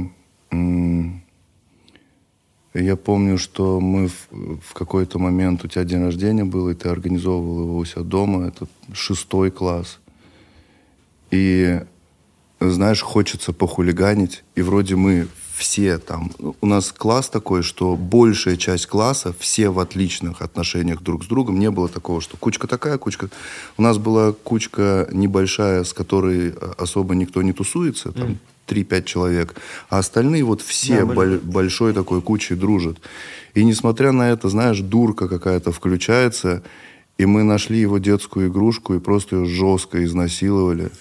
Я 2.73 2.95
помню, 2.95 3.37
что 3.37 3.79
мы 3.79 4.07
в, 4.07 4.59
в 4.61 4.73
какой-то 4.73 5.17
момент, 5.19 5.63
у 5.65 5.67
тебя 5.67 5.83
день 5.83 6.03
рождения 6.03 6.45
был, 6.45 6.69
и 6.69 6.75
ты 6.75 6.89
организовывал 6.89 7.61
его 7.63 7.77
у 7.77 7.85
себя 7.85 8.03
дома, 8.03 8.47
это 8.47 8.67
шестой 8.93 9.49
класс. 9.49 9.99
И, 11.31 11.81
знаешь, 12.59 13.01
хочется 13.01 13.53
похулиганить. 13.53 14.43
И 14.55 14.61
вроде 14.61 14.95
мы 14.95 15.27
все 15.59 15.97
там... 15.97 16.31
У 16.61 16.65
нас 16.65 16.91
класс 16.91 17.29
такой, 17.29 17.63
что 17.63 17.95
большая 17.95 18.55
часть 18.55 18.87
класса, 18.87 19.35
все 19.37 19.69
в 19.69 19.79
отличных 19.79 20.41
отношениях 20.41 21.01
друг 21.01 21.25
с 21.25 21.27
другом. 21.27 21.59
Не 21.59 21.69
было 21.69 21.89
такого, 21.89 22.21
что 22.21 22.37
кучка 22.37 22.65
такая, 22.67 22.97
кучка... 22.97 23.29
У 23.77 23.81
нас 23.81 23.97
была 23.97 24.31
кучка 24.31 25.07
небольшая, 25.11 25.83
с 25.83 25.93
которой 25.93 26.53
особо 26.77 27.13
никто 27.13 27.41
не 27.41 27.53
тусуется. 27.53 28.11
Там, 28.11 28.29
mm. 28.29 28.37
3-5 28.69 29.03
человек, 29.03 29.55
а 29.89 29.97
остальные 29.97 30.43
вот 30.43 30.61
все 30.61 30.99
да, 30.99 31.05
боль, 31.13 31.39
большой 31.39 31.91
такой 31.93 32.21
кучей 32.21 32.55
дружат. 32.55 32.97
И 33.55 33.63
несмотря 33.63 34.11
на 34.11 34.29
это, 34.29 34.47
знаешь, 34.47 34.79
дурка 34.79 35.27
какая-то 35.27 35.71
включается, 35.71 36.61
и 37.17 37.25
мы 37.25 37.43
нашли 37.43 37.79
его 37.79 37.97
детскую 37.97 38.49
игрушку 38.49 38.93
и 38.93 38.99
просто 38.99 39.37
ее 39.37 39.45
жестко 39.45 40.03
изнасиловали 40.03 40.91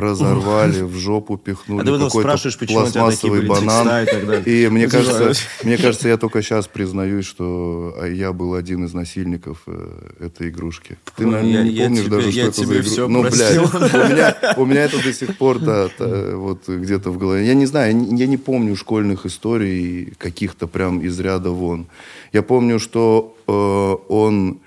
разорвали, 0.00 0.82
в 0.82 0.96
жопу 0.96 1.36
пихнули 1.36 1.80
а 1.80 1.98
какой-то 1.98 2.66
пластмассовый 2.66 3.46
банан. 3.46 4.06
И, 4.44 4.64
и 4.64 4.68
мне 4.68 4.88
кажется, 4.88 5.32
мне 5.62 5.76
кажется, 5.78 6.08
я 6.08 6.16
только 6.16 6.42
сейчас 6.42 6.66
признаюсь, 6.66 7.24
что 7.24 7.94
а, 7.98 8.06
я 8.06 8.32
был 8.32 8.54
один 8.54 8.84
из 8.84 8.94
насильников 8.94 9.62
э, 9.66 10.26
этой 10.26 10.48
игрушки. 10.50 10.98
Ты, 11.16 11.26
наверное, 11.26 11.64
не 11.64 11.80
помнишь 11.80 12.04
тебе, 12.04 12.10
даже, 12.10 12.32
что 12.32 12.40
это 12.40 12.66
за 12.66 12.80
игрушка. 12.80 13.08
Ну, 13.08 13.22
блядь, 13.22 13.56
у 13.56 14.12
меня, 14.12 14.54
у 14.56 14.64
меня 14.66 14.84
это 14.84 15.02
до 15.02 15.12
сих 15.12 15.36
пор 15.38 15.58
да, 15.58 15.88
вот 15.98 16.68
где-то 16.68 17.10
в 17.10 17.18
голове. 17.18 17.46
Я 17.46 17.54
не 17.54 17.66
знаю, 17.66 17.96
я 18.16 18.26
не 18.26 18.36
помню 18.36 18.76
школьных 18.76 19.26
историй 19.26 20.12
каких-то 20.18 20.66
прям 20.66 21.00
из 21.00 21.18
ряда 21.18 21.50
вон. 21.50 21.86
Я 22.32 22.42
помню, 22.42 22.78
что 22.78 23.34
э, 23.46 24.12
он 24.12 24.60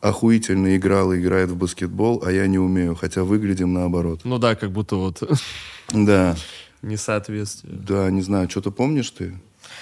охуительно 0.00 0.76
играл 0.76 1.12
и 1.12 1.18
играет 1.18 1.50
в 1.50 1.56
баскетбол, 1.56 2.22
а 2.24 2.30
я 2.30 2.46
не 2.46 2.58
умею, 2.58 2.94
хотя 2.94 3.24
выглядим 3.24 3.72
наоборот. 3.72 4.20
Ну 4.24 4.38
да, 4.38 4.54
как 4.54 4.70
будто 4.70 4.96
вот... 4.96 5.22
Да. 5.92 6.36
Несоответствие. 6.82 7.74
Да, 7.74 8.10
не 8.10 8.22
знаю, 8.22 8.48
что-то 8.50 8.70
помнишь 8.70 9.10
ты? 9.10 9.34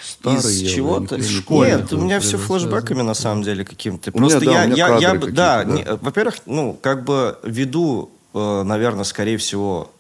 Старый 0.03 0.55
Из 0.55 0.71
чего-то? 0.71 1.19
Нет, 1.19 1.93
у 1.93 2.01
меня 2.01 2.21
все 2.21 2.39
флешбэками 2.39 3.03
на 3.03 3.15
самом 3.15 3.43
деле 3.43 3.65
каким-то. 3.65 4.13
Просто 4.13 4.45
я, 4.45 4.65
я, 4.65 4.99
я, 4.99 5.15
да, 5.15 5.65
да. 5.65 5.99
во-первых, 6.01 6.37
ну, 6.47 6.79
как 6.81 7.05
бы 7.05 7.39
веду, 7.43 8.11
э, 8.35 8.63
наверное, 8.63 9.05
скорее 9.05 9.37
всего, 9.37 9.91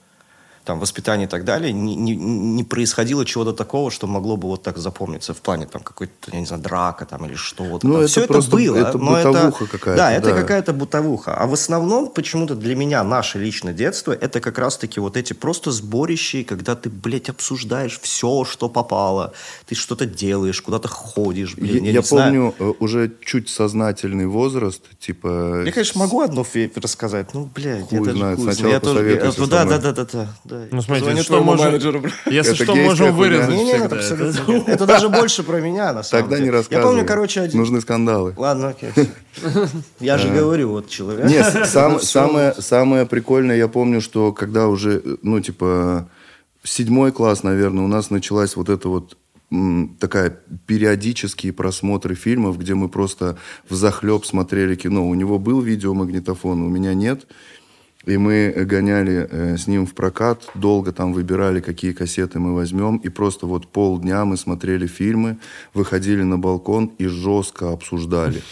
там, 0.66 0.80
воспитания 0.80 1.24
и 1.24 1.28
так 1.28 1.44
далее, 1.44 1.72
не, 1.72 1.94
не, 1.94 2.16
не 2.16 2.64
происходило 2.64 3.24
чего-то 3.24 3.52
такого, 3.52 3.90
что 3.90 4.06
могло 4.08 4.36
бы 4.36 4.48
вот 4.48 4.62
так 4.64 4.78
запомниться 4.78 5.32
в 5.32 5.38
плане 5.40 5.66
там 5.66 5.80
какой-то, 5.82 6.12
я 6.32 6.40
не 6.40 6.46
знаю, 6.46 6.60
драка 6.62 7.06
там 7.06 7.24
или 7.24 7.34
что-то. 7.36 7.86
Ну, 7.86 7.98
это 7.98 8.08
Все 8.08 8.22
это 8.24 8.40
было. 8.42 8.76
это 8.76 8.98
но 8.98 9.12
бытовуха 9.12 9.66
какая-то, 9.66 9.96
Да, 9.96 10.12
это 10.12 10.30
да. 10.30 10.40
какая-то 10.40 10.72
бытовуха. 10.72 11.34
А 11.36 11.46
в 11.46 11.52
основном 11.52 12.08
почему-то 12.10 12.56
для 12.56 12.74
меня 12.74 13.04
наше 13.04 13.38
личное 13.38 13.72
детство 13.72 14.12
это 14.12 14.40
как 14.40 14.58
раз-таки 14.58 14.98
вот 14.98 15.16
эти 15.16 15.32
просто 15.32 15.70
сборища, 15.70 16.42
когда 16.42 16.74
ты, 16.74 16.90
блядь, 16.90 17.28
обсуждаешь 17.28 18.00
все, 18.02 18.44
что 18.44 18.68
попало. 18.68 19.32
Ты 19.66 19.76
что-то 19.76 20.04
делаешь, 20.04 20.60
куда-то 20.60 20.88
ходишь, 20.88 21.54
блин, 21.54 21.76
Я, 21.76 21.80
я, 21.80 21.86
я 21.92 22.00
не 22.00 22.02
знаю. 22.04 22.52
помню 22.52 22.54
э, 22.58 22.74
уже 22.80 23.12
чуть 23.24 23.48
сознательный 23.48 24.26
возраст, 24.26 24.82
типа... 24.98 25.62
Я, 25.64 25.70
конечно, 25.72 26.00
могу 26.00 26.20
одну 26.22 26.42
фи- 26.42 26.72
рассказать. 26.74 27.32
Ну, 27.34 27.48
блядь, 27.54 27.88
Хуй 27.88 27.98
я 27.98 28.04
даже 28.04 28.16
знает. 28.18 28.36
хуй 28.38 28.44
Сначала 28.52 28.72
я 28.72 28.80
тоже- 28.80 29.46
Да, 29.46 29.64
да, 29.64 29.78
да, 29.78 29.92
да, 29.92 30.04
да, 30.04 30.28
да. 30.59 30.66
Ну, 30.70 30.82
смотрите, 30.82 31.07
Позвоню 31.07 31.22
что 31.24 31.42
можем- 31.42 31.66
менеджеру. 31.66 32.02
Если 32.26 32.54
Это 32.54 32.64
что, 32.64 32.74
можем 32.74 33.14
вырезать 33.16 33.48
Не, 33.50 33.64
не, 33.64 33.72
это 33.72 33.98
всегда. 33.98 34.24
абсолютно 34.26 34.52
нет. 34.52 34.68
Это 34.68 34.86
даже 34.86 35.09
больше 35.09 35.42
про 35.42 35.61
меня, 35.61 35.92
на 35.92 36.02
самом 36.02 36.22
Тогда 36.24 36.36
деле. 36.36 36.46
не 36.48 36.50
рассказывай. 36.52 36.82
Я 36.82 36.88
помню, 36.88 37.07
короче, 37.07 37.40
один... 37.40 37.59
Нужны 37.61 37.80
скандалы. 37.80 38.34
Ладно, 38.36 38.68
окей. 38.68 38.90
Я 40.00 40.18
же 40.18 40.28
говорю, 40.28 40.70
вот 40.70 40.88
человек. 40.88 41.26
Нет, 41.26 41.68
самое, 42.02 42.54
самое 42.59 43.07
прикольное, 43.07 43.57
я 43.57 43.68
помню, 43.68 44.00
что 44.00 44.32
когда 44.32 44.68
уже, 44.68 45.02
ну, 45.22 45.40
типа, 45.40 46.09
седьмой 46.62 47.12
класс, 47.12 47.42
наверное, 47.42 47.84
у 47.84 47.88
нас 47.88 48.11
началась 48.11 48.57
вот 48.57 48.68
эта 48.68 48.88
вот 48.88 49.16
такая 50.00 50.38
периодические 50.66 51.52
просмотры 51.52 52.16
фильмов, 52.16 52.59
где 52.59 52.74
мы 52.74 52.88
просто 52.88 53.38
в 53.68 53.74
захлеб 53.74 54.24
смотрели 54.24 54.74
кино. 54.74 55.07
У 55.09 55.14
него 55.14 55.38
был 55.38 55.61
видеомагнитофон, 55.61 56.62
у 56.62 56.68
меня 56.68 56.94
нет. 56.94 57.26
И 58.07 58.18
мы 58.18 58.52
гоняли 58.57 59.28
э, 59.28 59.57
с 59.57 59.66
ним 59.66 59.84
в 59.84 59.92
прокат, 59.92 60.48
долго 60.54 60.92
там 60.92 61.12
выбирали, 61.12 61.61
какие 61.61 61.92
кассеты 61.92 62.38
мы 62.38 62.54
возьмем. 62.54 62.98
И 62.98 63.09
просто 63.09 63.46
вот 63.46 63.66
полдня 63.66 64.24
мы 64.24 64.36
смотрели 64.36 64.86
фильмы, 64.86 65.38
выходили 65.74 66.22
на 66.22 66.38
балкон 66.38 66.92
и 66.98 67.07
жестко 67.07 67.72
обсуждали. 67.72 68.42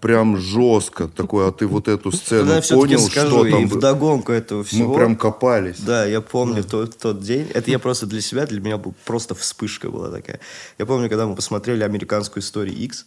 Прям 0.00 0.38
жестко. 0.38 1.08
Такой, 1.08 1.46
а 1.46 1.52
ты 1.52 1.66
вот 1.66 1.88
эту 1.88 2.10
сцену 2.10 2.48
Тогда 2.48 2.74
понял, 2.74 2.98
скажу, 3.00 3.28
что 3.28 3.46
и 3.46 3.50
там... 3.52 3.68
было? 3.68 3.78
вдогонку 3.78 4.32
этого 4.32 4.64
всего... 4.64 4.88
Мы 4.88 4.96
прям 4.96 5.16
копались. 5.16 5.78
Да, 5.80 6.06
я 6.06 6.22
помню 6.22 6.64
тот, 6.64 6.96
тот 6.96 7.20
день. 7.20 7.48
Это 7.52 7.70
я 7.70 7.78
просто 7.78 8.06
для 8.06 8.22
себя, 8.22 8.46
для 8.46 8.60
меня 8.60 8.78
был 8.78 8.94
просто 9.04 9.34
вспышка 9.34 9.90
была 9.90 10.10
такая. 10.10 10.40
Я 10.78 10.86
помню, 10.86 11.08
когда 11.10 11.26
мы 11.26 11.36
посмотрели 11.36 11.84
американскую 11.84 12.42
историю 12.42 12.76
X. 12.76 13.06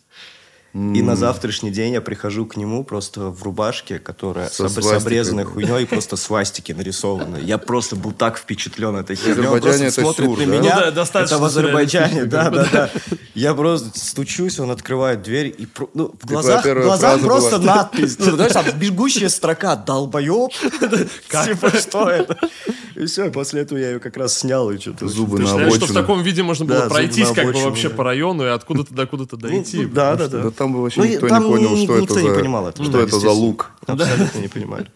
И 0.75 1.01
на 1.01 1.15
завтрашний 1.15 1.71
день 1.71 1.93
я 1.93 2.01
прихожу 2.01 2.45
к 2.45 2.57
нему 2.57 2.83
просто 2.83 3.29
в 3.29 3.43
рубашке, 3.43 3.97
которая 3.97 4.49
Со 4.49 4.67
с, 4.67 4.77
об- 4.77 4.83
с 4.83 4.91
обрезанной 4.91 5.45
хуйней 5.45 5.83
и 5.83 5.85
просто 5.85 6.17
свастики 6.17 6.73
нарисованы. 6.73 7.37
Я 7.37 7.57
просто 7.57 7.95
был 7.95 8.11
так 8.11 8.37
впечатлен 8.37 8.97
этой 8.97 9.15
херней. 9.15 9.47
Он 9.47 9.61
просто 9.61 9.89
смотрит 9.89 10.27
сюр, 10.27 10.39
на 10.39 10.45
да? 10.45 10.51
меня. 10.51 10.75
Ну 10.75 10.81
да, 10.81 10.91
достаточно 10.91 11.35
это 11.35 11.41
в 11.41 11.45
Азербайджане, 11.45 12.25
да, 12.25 12.49
да, 12.49 12.67
да. 12.69 12.89
Я 13.35 13.53
просто 13.53 13.97
стучусь, 13.97 14.59
он 14.59 14.69
открывает 14.69 15.21
дверь 15.21 15.55
и 15.57 15.65
ну, 15.93 16.13
в 16.21 16.25
глазах, 16.25 16.59
в 16.59 16.63
первая 16.65 16.85
глазах 16.85 17.21
просто 17.21 17.57
была. 17.59 17.75
надпись. 17.75 18.17
Ну, 18.19 18.31
знаешь, 18.31 18.51
там 18.51 18.65
бегущая 18.77 19.29
строка 19.29 19.77
«Долбоеб». 19.77 20.51
Типа, 21.45 21.69
что 21.77 22.09
это? 22.09 22.37
И 22.95 23.05
все, 23.05 23.29
после 23.29 23.61
этого 23.61 23.77
я 23.77 23.91
ее 23.91 23.99
как 23.99 24.15
раз 24.15 24.37
снял 24.37 24.71
и 24.71 24.79
что-то... 24.79 25.07
Зубы 25.07 25.39
на 25.39 25.69
что 25.69 25.85
в 25.85 25.93
таком 25.93 26.21
виде 26.21 26.43
можно 26.43 26.65
было 26.65 26.87
пройтись 26.87 27.29
как 27.31 27.53
бы 27.53 27.61
вообще 27.61 27.89
по 27.89 28.03
району 28.03 28.45
и 28.45 28.49
откуда-то 28.49 28.93
до 28.93 29.05
куда-то 29.05 29.37
дойти. 29.37 29.81
ну, 29.81 29.89
да, 29.89 30.15
да, 30.15 30.27
да. 30.27 30.51
Там 30.65 30.73
бы 30.73 30.81
вообще 30.81 30.99
Ну, 30.99 31.05
никто 31.05 31.27
там 31.27 31.43
не 31.43 31.49
понял, 31.49 31.75
ни- 31.75 31.83
что 31.85 31.99
никто 31.99 32.13
это 32.15 32.21
не 32.23 32.29
за, 32.29 32.39
понимал 32.39 32.67
этого, 32.67 32.85
что 32.85 32.97
да, 32.97 33.03
это 33.03 33.19
за 33.19 33.29
лук. 33.31 33.71
Абсолютно 33.85 34.39
не 34.39 34.47
понимали. 34.47 34.87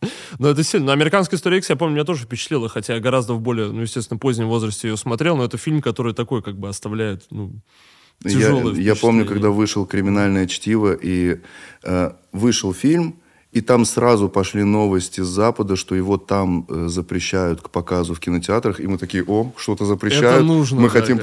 Но 0.38 0.48
это 0.48 0.62
сильно. 0.64 0.86
Но 0.86 0.92
«Американская 0.92 1.36
история 1.36 1.58
X», 1.58 1.68
я 1.68 1.76
помню, 1.76 1.94
меня 1.96 2.04
тоже 2.04 2.24
впечатлило, 2.24 2.68
хотя 2.68 2.94
я 2.94 3.00
гораздо 3.00 3.34
в 3.34 3.40
более, 3.40 3.70
ну, 3.70 3.82
естественно, 3.82 4.18
позднем 4.18 4.48
возрасте 4.48 4.88
ее 4.88 4.96
смотрел, 4.96 5.36
но 5.36 5.44
это 5.44 5.58
фильм, 5.58 5.82
который 5.82 6.14
такой 6.14 6.42
как 6.42 6.56
бы 6.56 6.68
оставляет, 6.68 7.24
ну, 7.30 7.52
Я, 8.24 8.30
тяжелое 8.30 8.74
я 8.74 8.94
помню, 8.94 9.26
когда 9.26 9.50
вышел 9.50 9.86
«Криминальное 9.86 10.46
чтиво», 10.46 10.94
и 10.94 11.40
э, 11.82 12.10
вышел 12.32 12.72
фильм, 12.72 13.16
и 13.50 13.60
там 13.60 13.84
сразу 13.84 14.28
пошли 14.28 14.62
новости 14.62 15.20
с 15.22 15.26
Запада, 15.26 15.74
что 15.76 15.94
его 15.94 16.16
там 16.16 16.66
э, 16.68 16.86
запрещают 16.88 17.60
к 17.60 17.70
показу 17.70 18.14
в 18.14 18.20
кинотеатрах, 18.20 18.78
и 18.80 18.86
мы 18.86 18.98
такие, 18.98 19.24
о, 19.26 19.52
что-то 19.56 19.84
запрещают, 19.84 20.36
Это 20.36 20.44
нужно, 20.44 20.80
мы 20.80 20.88
да, 20.88 21.00
хотим 21.00 21.18
как 21.18 21.22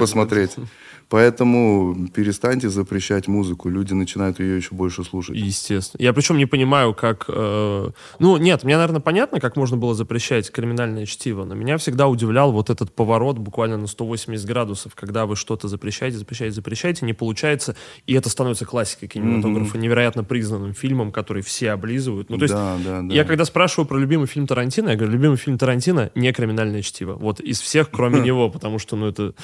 Поэтому 1.08 2.08
перестаньте 2.12 2.68
запрещать 2.68 3.28
музыку, 3.28 3.68
люди 3.68 3.92
начинают 3.92 4.40
ее 4.40 4.56
еще 4.56 4.74
больше 4.74 5.04
слушать. 5.04 5.36
Естественно. 5.36 6.02
Я 6.02 6.12
причем 6.12 6.36
не 6.36 6.46
понимаю, 6.46 6.94
как... 6.94 7.26
э, 7.28 7.90
Ну, 8.18 8.36
нет, 8.38 8.64
мне, 8.64 8.74
наверное, 8.76 9.00
понятно, 9.00 9.38
как 9.38 9.56
можно 9.56 9.76
было 9.76 9.94
запрещать 9.94 10.50
криминальное 10.50 11.06
чтиво, 11.06 11.44
но 11.44 11.54
меня 11.54 11.78
всегда 11.78 12.08
удивлял 12.08 12.50
вот 12.50 12.70
этот 12.70 12.92
поворот 12.92 13.38
буквально 13.38 13.76
на 13.76 13.86
180 13.86 14.44
градусов, 14.46 14.94
когда 14.96 15.26
вы 15.26 15.36
что-то 15.36 15.68
запрещаете, 15.68 16.18
запрещаете, 16.18 16.54
запрещаете, 16.56 17.06
не 17.06 17.12
получается, 17.12 17.76
и 18.06 18.14
это 18.14 18.28
становится 18.28 18.64
классикой 18.64 19.08
кинематографа, 19.08 19.78
невероятно 19.78 20.24
признанным 20.24 20.74
фильмом, 20.74 21.12
который 21.12 21.42
все 21.42 21.70
облизывают. 21.70 22.30
Ну, 22.30 22.36
то 22.38 22.42
есть, 22.42 22.54
Да, 22.54 22.76
да, 22.84 23.02
да. 23.02 23.14
я 23.14 23.24
когда 23.24 23.44
спрашиваю 23.44 23.86
про 23.86 23.98
любимый 23.98 24.26
фильм 24.26 24.46
Тарантино, 24.48 24.90
я 24.90 24.96
говорю, 24.96 25.12
любимый 25.12 25.36
фильм 25.36 25.56
Тарантино 25.56 26.10
не 26.16 26.32
криминальное 26.32 26.82
чтиво. 26.82 27.14
Вот 27.14 27.38
из 27.40 27.60
всех, 27.60 27.90
кроме 27.90 28.20
него, 28.26 28.50
потому 28.50 28.78
что, 28.80 28.96
ну, 28.96 29.06
это 29.06 29.34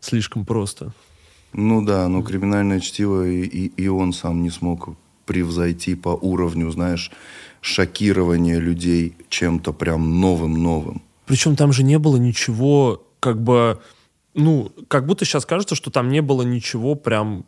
слишком 0.00 0.44
просто. 0.44 0.92
Ну 1.52 1.84
да, 1.84 2.08
но 2.08 2.22
«Криминальное 2.22 2.80
чтиво» 2.80 3.26
и, 3.28 3.42
и, 3.42 3.66
и 3.66 3.88
он 3.88 4.12
сам 4.12 4.42
не 4.42 4.50
смог 4.50 4.90
превзойти 5.26 5.94
по 5.94 6.08
уровню, 6.08 6.70
знаешь, 6.70 7.10
шокирования 7.60 8.58
людей 8.58 9.16
чем-то 9.28 9.72
прям 9.72 10.20
новым-новым. 10.20 11.02
Причем 11.26 11.56
там 11.56 11.72
же 11.72 11.84
не 11.84 11.98
было 11.98 12.16
ничего, 12.16 13.06
как 13.20 13.40
бы, 13.40 13.80
ну, 14.34 14.72
как 14.88 15.06
будто 15.06 15.24
сейчас 15.24 15.46
кажется, 15.46 15.74
что 15.74 15.90
там 15.90 16.08
не 16.08 16.22
было 16.22 16.42
ничего 16.42 16.94
прям 16.94 17.44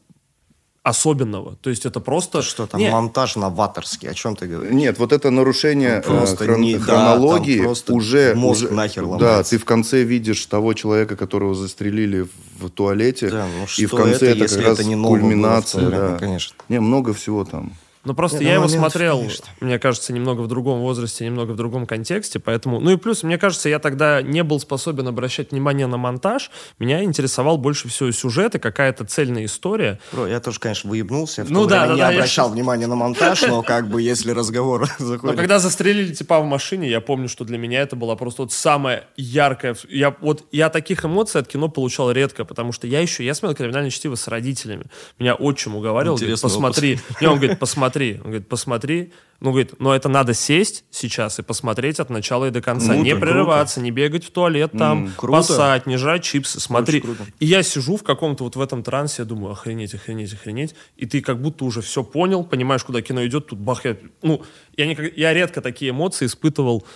особенного. 0.84 1.56
То 1.62 1.70
есть 1.70 1.86
это 1.86 1.98
просто... 1.98 2.42
Что 2.42 2.66
там, 2.66 2.78
Не, 2.78 2.90
монтаж 2.90 3.36
новаторский, 3.36 4.08
о 4.10 4.14
чем 4.14 4.36
ты 4.36 4.46
говоришь? 4.46 4.72
Нет, 4.74 4.98
вот 4.98 5.12
это 5.12 5.30
нарушение 5.30 6.02
Там 6.02 6.18
просто 6.18 6.44
э, 6.44 6.46
хрон- 6.48 6.60
не- 6.60 6.74
да, 6.76 6.84
хронологии 6.84 7.56
там 7.56 7.64
просто 7.64 7.92
уже... 7.94 8.34
мозг 8.34 8.64
уже- 8.64 8.74
нахер 8.74 9.02
Да, 9.04 9.08
ломается. 9.08 9.50
ты 9.50 9.58
в 9.58 9.64
конце 9.64 10.02
видишь 10.02 10.44
того 10.44 10.74
человека, 10.74 11.16
которого 11.16 11.54
застрелили 11.54 12.28
в 12.60 12.68
туалете, 12.68 13.30
Да, 13.30 13.46
ну 13.46 13.66
и 13.78 13.86
в 13.86 13.90
конце 13.90 14.14
это, 14.16 14.26
это, 14.26 14.42
если 14.42 14.56
как 14.58 14.66
раз 14.68 14.78
это 14.80 14.88
не 14.88 14.94
ново 14.94 15.08
было 15.12 15.16
в 15.16 15.20
кульминация. 15.22 15.90
да. 15.90 16.16
конечно. 16.18 16.54
Не, 16.68 16.80
много 16.80 17.14
всего 17.14 17.44
там. 17.46 17.72
Ну, 18.04 18.14
просто 18.14 18.38
Не, 18.38 18.46
я 18.46 18.50
ну, 18.60 18.66
его 18.66 18.68
смотрел, 18.68 19.18
конечно. 19.18 19.46
мне 19.60 19.78
кажется, 19.78 20.12
немного 20.12 20.42
в 20.42 20.48
другом 20.48 20.80
возрасте, 20.80 21.24
немного 21.24 21.52
в 21.52 21.56
другом 21.56 21.86
контексте, 21.86 22.38
поэтому... 22.38 22.78
Ну 22.80 22.90
и 22.90 22.96
плюс, 22.96 23.22
мне 23.22 23.38
кажется, 23.38 23.68
я 23.68 23.78
тогда 23.78 24.20
не 24.20 24.42
был 24.42 24.60
способен 24.60 25.08
обращать 25.08 25.52
внимание 25.52 25.86
на 25.86 25.96
монтаж. 25.96 26.50
Меня 26.78 27.02
интересовал 27.02 27.56
больше 27.56 27.88
всего 27.88 28.10
сюжет 28.10 28.54
и 28.56 28.58
какая-то 28.58 29.04
цельная 29.04 29.46
история. 29.46 29.98
Бро, 30.12 30.26
я 30.26 30.40
тоже, 30.40 30.60
конечно, 30.60 30.90
выебнулся. 30.90 31.42
Я 31.42 31.46
в 31.46 31.50
Ну 31.50 31.66
да, 31.66 31.86
да, 31.86 31.94
не 31.94 32.00
да, 32.00 32.10
я 32.10 32.16
обращал 32.16 32.48
щас- 32.48 32.54
внимания 32.54 32.86
на 32.86 32.96
монтаж, 32.96 33.42
но 33.42 33.62
как 33.62 33.88
бы 33.88 34.02
если 34.02 34.32
разговор 34.32 34.88
Но 34.98 35.06
заходит... 35.06 35.36
когда 35.36 35.58
застрелили 35.58 36.12
типа 36.12 36.40
в 36.40 36.44
машине, 36.44 36.90
я 36.90 37.00
помню, 37.00 37.28
что 37.28 37.44
для 37.44 37.56
меня 37.56 37.80
это 37.80 37.96
была 37.96 38.16
просто 38.16 38.42
вот 38.42 38.52
самая 38.52 39.06
яркая... 39.16 39.76
Я, 39.88 40.14
вот, 40.20 40.44
я 40.52 40.68
таких 40.68 41.06
эмоций 41.06 41.40
от 41.40 41.48
кино 41.48 41.68
получал 41.68 42.10
редко, 42.10 42.44
потому 42.44 42.72
что 42.72 42.86
я 42.86 43.00
еще... 43.00 43.24
Я 43.24 43.34
смотрел 43.34 43.56
«Криминальное 43.56 43.90
чтиво» 43.90 44.14
с 44.14 44.28
родителями. 44.28 44.84
Меня 45.18 45.34
отчим 45.34 45.76
уговаривал, 45.76 46.16
говорит, 46.16 46.40
посмотри. 46.40 47.00
Не, 47.20 47.28
он 47.28 47.38
говорит, 47.38 47.58
посмотри. 47.58 47.93
Он 48.18 48.30
говорит, 48.30 48.48
посмотри. 48.48 49.12
Ну, 49.40 49.50
говорит, 49.50 49.74
но 49.78 49.94
это 49.94 50.08
надо 50.08 50.32
сесть 50.32 50.84
сейчас 50.90 51.38
и 51.38 51.42
посмотреть 51.42 52.00
от 52.00 52.08
начала 52.08 52.46
и 52.46 52.50
до 52.50 52.62
конца. 52.62 52.88
Круто, 52.88 53.02
не 53.02 53.10
круто. 53.10 53.26
прерываться, 53.26 53.80
не 53.80 53.90
бегать 53.90 54.24
в 54.24 54.30
туалет 54.30 54.72
там, 54.72 55.12
круто. 55.16 55.38
поссать, 55.38 55.86
не 55.86 55.96
жрать 55.96 56.22
чипсы. 56.22 56.60
Смотри. 56.60 57.00
круто. 57.00 57.26
И 57.40 57.46
я 57.46 57.62
сижу 57.62 57.96
в 57.96 58.02
каком-то 58.02 58.44
вот 58.44 58.56
в 58.56 58.60
этом 58.60 58.82
трансе, 58.82 59.22
я 59.22 59.26
думаю, 59.26 59.52
охренеть, 59.52 59.92
охренеть, 59.94 60.32
охренеть. 60.32 60.74
И 60.96 61.04
ты 61.06 61.20
как 61.20 61.42
будто 61.42 61.64
уже 61.64 61.82
все 61.82 62.02
понял, 62.02 62.42
понимаешь, 62.44 62.84
куда 62.84 63.02
кино 63.02 63.26
идет, 63.26 63.48
тут 63.48 63.58
бах, 63.58 63.84
я... 63.84 63.96
Ну, 64.22 64.42
я, 64.76 64.86
никак- 64.86 65.16
я 65.16 65.34
редко 65.34 65.60
такие 65.60 65.90
эмоции 65.90 66.26
испытывал. 66.26 66.86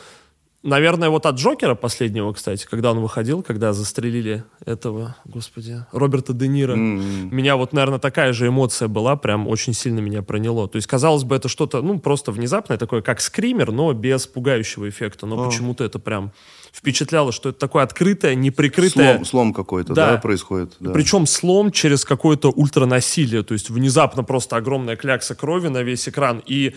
Наверное, 0.65 1.09
вот 1.09 1.25
от 1.25 1.37
Джокера 1.37 1.77
последнего, 1.77 2.33
кстати, 2.33 2.67
когда 2.69 2.91
он 2.91 2.99
выходил, 2.99 3.45
когда 3.45 3.73
застрелили 3.73 4.43
этого, 4.67 5.15
господи, 5.25 5.85
Роберта 5.93 6.33
Де 6.33 6.49
Ниро. 6.49 6.75
Меня 6.75 7.55
вот, 7.57 7.73
наверное, 7.73 8.01
такая 8.01 8.33
же 8.33 8.49
эмоция 8.49 8.89
была, 8.89 9.15
прям 9.15 9.47
очень 9.47 9.73
сильно 9.73 10.01
меня 10.01 10.23
проняло. 10.23 10.67
То 10.69 10.77
есть, 10.77 10.89
казалось 10.89 11.23
бы, 11.23 11.37
это 11.37 11.49
что-то, 11.49 11.81
ну, 11.81 12.01
просто 12.01 12.33
внезапное 12.33 12.77
такое, 12.77 13.03
как 13.03 13.21
скример, 13.21 13.71
но 13.71 13.93
без 13.93 14.27
пугающего 14.27 14.89
эффекта. 14.89 15.27
Но 15.27 15.47
почему-то 15.49 15.85
это 15.85 16.01
прям 16.01 16.33
впечатляло, 16.73 17.31
что 17.31 17.51
это 17.51 17.59
такое 17.61 17.85
открытое, 17.85 18.35
неприкрытое... 18.35 19.15
Слом, 19.15 19.25
слом 19.25 19.55
какой-то, 19.55 19.95
Да. 19.95 20.13
да, 20.13 20.19
происходит. 20.19 20.73
да. 20.81 20.91
Причем 20.91 21.27
слом 21.27 21.71
через 21.71 22.05
какое-то 22.05 22.51
ультранасилие, 22.51 23.45
то 23.45 23.55
есть 23.55 23.71
внезапно 23.71 24.25
просто 24.25 24.57
огромная 24.57 24.97
клякса 24.97 25.37
крови 25.37 25.69
на 25.69 25.83
весь 25.83 26.09
экран. 26.09 26.43
И 26.45 26.75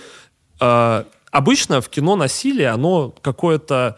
э, 0.59 1.03
обычно 1.31 1.81
в 1.81 1.89
кино 1.89 2.15
насилие, 2.15 2.69
оно 2.69 3.13
какое-то 3.21 3.97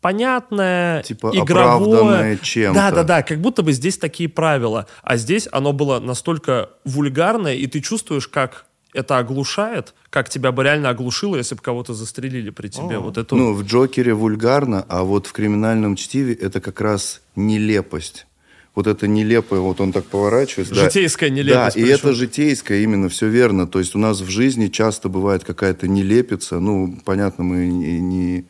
понятное, 0.00 1.02
Типа 1.02 1.30
игровое. 1.34 2.38
чем-то. 2.42 2.78
Да, 2.78 2.90
да, 2.90 3.02
да, 3.04 3.22
как 3.22 3.40
будто 3.40 3.62
бы 3.62 3.72
здесь 3.72 3.96
такие 3.96 4.28
правила. 4.28 4.86
А 5.02 5.16
здесь 5.16 5.48
оно 5.50 5.72
было 5.72 5.98
настолько 5.98 6.68
вульгарное, 6.84 7.54
и 7.54 7.66
ты 7.66 7.80
чувствуешь, 7.80 8.28
как 8.28 8.66
это 8.92 9.18
оглушает, 9.18 9.94
как 10.10 10.28
тебя 10.28 10.52
бы 10.52 10.62
реально 10.62 10.90
оглушило, 10.90 11.36
если 11.36 11.54
бы 11.54 11.62
кого-то 11.62 11.94
застрелили 11.94 12.50
при 12.50 12.68
тебе. 12.68 12.98
О. 12.98 13.00
Вот 13.00 13.18
это 13.18 13.34
ну, 13.34 13.54
в 13.54 13.64
Джокере 13.64 14.14
вульгарно, 14.14 14.84
а 14.88 15.02
вот 15.02 15.26
в 15.26 15.32
криминальном 15.32 15.96
чтиве 15.96 16.34
это 16.34 16.60
как 16.60 16.80
раз 16.80 17.22
нелепость 17.34 18.26
вот 18.74 18.86
это 18.86 19.06
нелепое, 19.06 19.60
вот 19.60 19.80
он 19.80 19.92
так 19.92 20.04
поворачивается. 20.04 20.74
Житейская 20.74 21.30
да. 21.30 21.36
нелепость. 21.36 21.76
Да, 21.76 21.82
и 21.82 21.86
это 21.86 22.12
житейское, 22.12 22.80
именно, 22.80 23.08
все 23.08 23.28
верно. 23.28 23.66
То 23.66 23.78
есть 23.78 23.94
у 23.94 23.98
нас 23.98 24.20
в 24.20 24.28
жизни 24.28 24.66
часто 24.66 25.08
бывает 25.08 25.44
какая-то 25.44 25.86
нелепица. 25.86 26.58
Ну, 26.58 26.98
понятно, 27.04 27.44
мы 27.44 27.66
не, 27.66 28.00
не, 28.00 28.44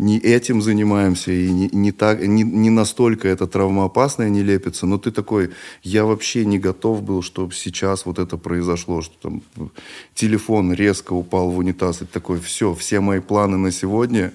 не 0.00 0.18
этим 0.18 0.62
занимаемся, 0.62 1.30
и 1.30 1.50
не, 1.50 1.68
не, 1.68 1.92
так, 1.92 2.26
не, 2.26 2.42
не 2.42 2.70
настолько 2.70 3.28
это 3.28 3.46
травмоопасная 3.46 4.30
нелепица, 4.30 4.86
но 4.86 4.96
ты 4.96 5.10
такой, 5.10 5.50
я 5.82 6.06
вообще 6.06 6.46
не 6.46 6.58
готов 6.58 7.02
был, 7.02 7.22
чтобы 7.22 7.52
сейчас 7.52 8.06
вот 8.06 8.18
это 8.18 8.38
произошло, 8.38 9.02
что 9.02 9.14
там 9.20 9.42
телефон 10.14 10.72
резко 10.72 11.12
упал 11.12 11.50
в 11.50 11.58
унитаз, 11.58 12.00
и 12.00 12.06
такой, 12.06 12.40
все, 12.40 12.74
все 12.74 13.00
мои 13.00 13.20
планы 13.20 13.58
на 13.58 13.70
сегодня, 13.70 14.32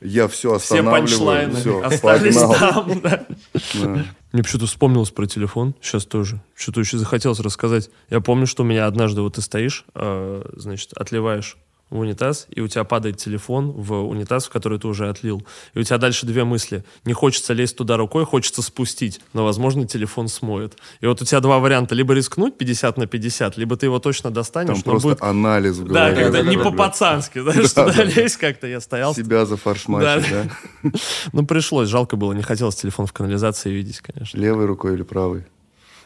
я 0.00 0.26
все 0.26 0.54
останавливаю. 0.54 1.06
Все 1.06 1.16
панчлайны 1.16 1.60
все, 1.60 1.82
остались 1.82 2.36
погнал. 2.36 2.54
там, 2.58 3.00
да. 3.00 3.26
да. 3.74 4.06
Мне 4.32 4.42
почему-то 4.42 4.66
вспомнилось 4.66 5.10
про 5.10 5.26
телефон, 5.26 5.76
сейчас 5.80 6.04
тоже. 6.04 6.42
Что-то 6.56 6.80
очень 6.80 6.98
захотелось 6.98 7.38
рассказать. 7.38 7.90
Я 8.10 8.20
помню, 8.20 8.48
что 8.48 8.64
у 8.64 8.66
меня 8.66 8.86
однажды 8.86 9.22
вот 9.22 9.36
ты 9.36 9.40
стоишь, 9.40 9.84
э, 9.94 10.42
значит, 10.56 10.92
отливаешь 10.94 11.56
в 11.90 11.98
унитаз, 11.98 12.46
и 12.50 12.60
у 12.60 12.68
тебя 12.68 12.82
падает 12.84 13.16
телефон 13.18 13.70
в 13.70 13.94
унитаз, 14.08 14.46
в 14.46 14.50
который 14.50 14.78
ты 14.78 14.88
уже 14.88 15.08
отлил. 15.08 15.46
И 15.74 15.78
у 15.78 15.82
тебя 15.82 15.98
дальше 15.98 16.26
две 16.26 16.44
мысли. 16.44 16.84
Не 17.04 17.12
хочется 17.12 17.52
лезть 17.52 17.76
туда 17.76 17.96
рукой, 17.96 18.24
хочется 18.24 18.60
спустить, 18.60 19.20
но, 19.32 19.44
возможно, 19.44 19.86
телефон 19.86 20.26
смоет. 20.26 20.76
И 21.00 21.06
вот 21.06 21.22
у 21.22 21.24
тебя 21.24 21.40
два 21.40 21.58
варианта. 21.60 21.94
Либо 21.94 22.12
рискнуть 22.14 22.58
50 22.58 22.96
на 22.96 23.06
50, 23.06 23.56
либо 23.56 23.76
ты 23.76 23.86
его 23.86 24.00
точно 24.00 24.32
достанешь. 24.32 24.74
Там 24.74 24.82
просто 24.82 25.08
будет... 25.08 25.22
анализ 25.22 25.76
в 25.76 25.84
голове. 25.84 26.14
Да, 26.14 26.22
когда 26.22 26.42
не 26.42 26.56
по-пацански, 26.56 27.40
да, 27.40 27.52
туда 27.74 28.02
лезть 28.02 28.36
как-то. 28.36 28.66
Я 28.66 28.80
стоял. 28.80 29.14
Себя 29.14 29.46
за 29.46 29.56
фаршмачить, 29.56 30.30
да? 30.30 30.90
Ну, 31.32 31.46
пришлось. 31.46 31.88
Жалко 31.88 32.16
было. 32.16 32.32
Не 32.32 32.42
хотелось 32.42 32.74
телефон 32.76 33.06
в 33.06 33.12
канализации 33.12 33.70
видеть, 33.70 34.00
конечно. 34.00 34.38
Левой 34.38 34.66
рукой 34.66 34.94
или 34.94 35.02
правой? 35.02 35.44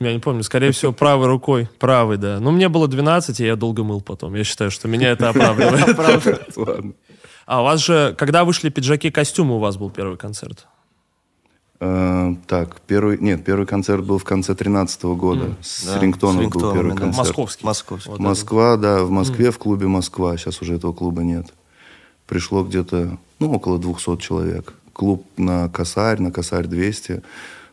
Я 0.00 0.14
не 0.14 0.18
помню, 0.18 0.42
скорее 0.42 0.72
всего, 0.72 0.92
правой 0.92 1.26
рукой. 1.26 1.68
Правой, 1.78 2.16
да. 2.16 2.40
Но 2.40 2.50
мне 2.50 2.70
было 2.70 2.88
12, 2.88 3.38
и 3.40 3.44
я 3.44 3.54
долго 3.54 3.84
мыл 3.84 4.00
потом. 4.00 4.34
Я 4.34 4.44
считаю, 4.44 4.70
что 4.70 4.88
меня 4.88 5.10
это 5.10 5.28
оправдывает. 5.28 6.96
А 7.46 7.62
у 7.62 7.64
вас 7.64 7.80
же, 7.80 8.14
когда 8.16 8.44
вышли 8.44 8.70
пиджаки-костюмы, 8.70 9.56
у 9.56 9.58
вас 9.58 9.76
был 9.76 9.90
первый 9.90 10.16
концерт? 10.16 10.68
Uh, 11.80 12.36
так, 12.46 12.80
первый, 12.86 13.18
нет, 13.18 13.44
первый 13.44 13.66
концерт 13.66 14.04
был 14.04 14.18
в 14.18 14.24
конце 14.24 14.54
13 14.54 15.02
года. 15.02 15.56
С 15.60 15.96
рингтоном 16.00 16.48
был 16.48 16.72
первый 16.72 16.94
концерт. 16.94 17.16
Московский. 17.16 17.66
Москва, 18.18 18.76
да, 18.76 19.02
в 19.02 19.10
Москве, 19.10 19.50
в 19.50 19.58
клубе 19.58 19.88
Москва. 19.88 20.36
Сейчас 20.36 20.62
уже 20.62 20.76
этого 20.76 20.92
клуба 20.92 21.22
нет. 21.22 21.46
Пришло 22.28 22.62
где-то, 22.62 23.18
ну, 23.40 23.52
около 23.52 23.80
200 23.80 24.18
человек. 24.18 24.74
Клуб 24.92 25.26
на 25.36 25.68
Косарь, 25.70 26.20
на 26.20 26.30
Косарь 26.30 26.68
200. 26.68 27.22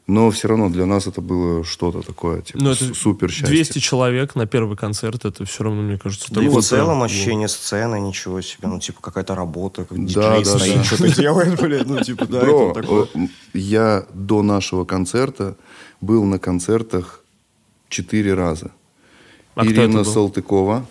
Но 0.08 0.32
все 0.32 0.48
равно 0.48 0.70
для 0.70 0.86
нас 0.86 1.06
это 1.06 1.20
было 1.20 1.66
что-то 1.66 2.02
такое, 2.02 2.42
типа, 2.42 2.60
Но 2.60 2.72
это 2.72 2.94
супер 2.94 3.30
счастье. 3.30 3.48
200 3.48 3.80
человек 3.80 4.36
на 4.36 4.48
первый 4.48 4.78
концерт, 4.78 5.26
это 5.26 5.44
все 5.44 5.66
равно, 5.66 5.82
мне 5.82 5.98
кажется, 5.98 6.34
Да 6.34 6.42
и 6.42 6.48
в 6.48 6.62
целом 6.62 7.04
ощущение 7.04 7.50
сцены, 7.50 8.00
ничего 8.00 8.40
себе, 8.40 8.70
ну, 8.70 8.80
типа, 8.80 9.02
какая-то 9.02 9.36
работа, 9.36 9.84
как 9.84 9.98
да, 9.98 10.40
диджей 10.40 10.44
да, 10.46 10.60
стоит, 10.60 10.76
да. 10.76 10.84
что-то 10.86 11.16
делает, 11.16 11.62
блин, 11.62 11.84
ну, 11.88 12.02
типа, 12.02 12.26
да, 12.26 12.40
Бро, 12.40 12.72
это 12.72 12.82
такое. 12.82 13.08
я 13.54 14.06
до 14.14 14.44
нашего 14.44 14.86
концерта 14.86 15.58
был 16.00 16.24
на 16.24 16.40
концертах 16.40 17.22
четыре 17.90 18.34
раза. 18.34 18.72
А 19.56 19.66
Ирина 19.66 20.06
Салтыкова, 20.06 20.86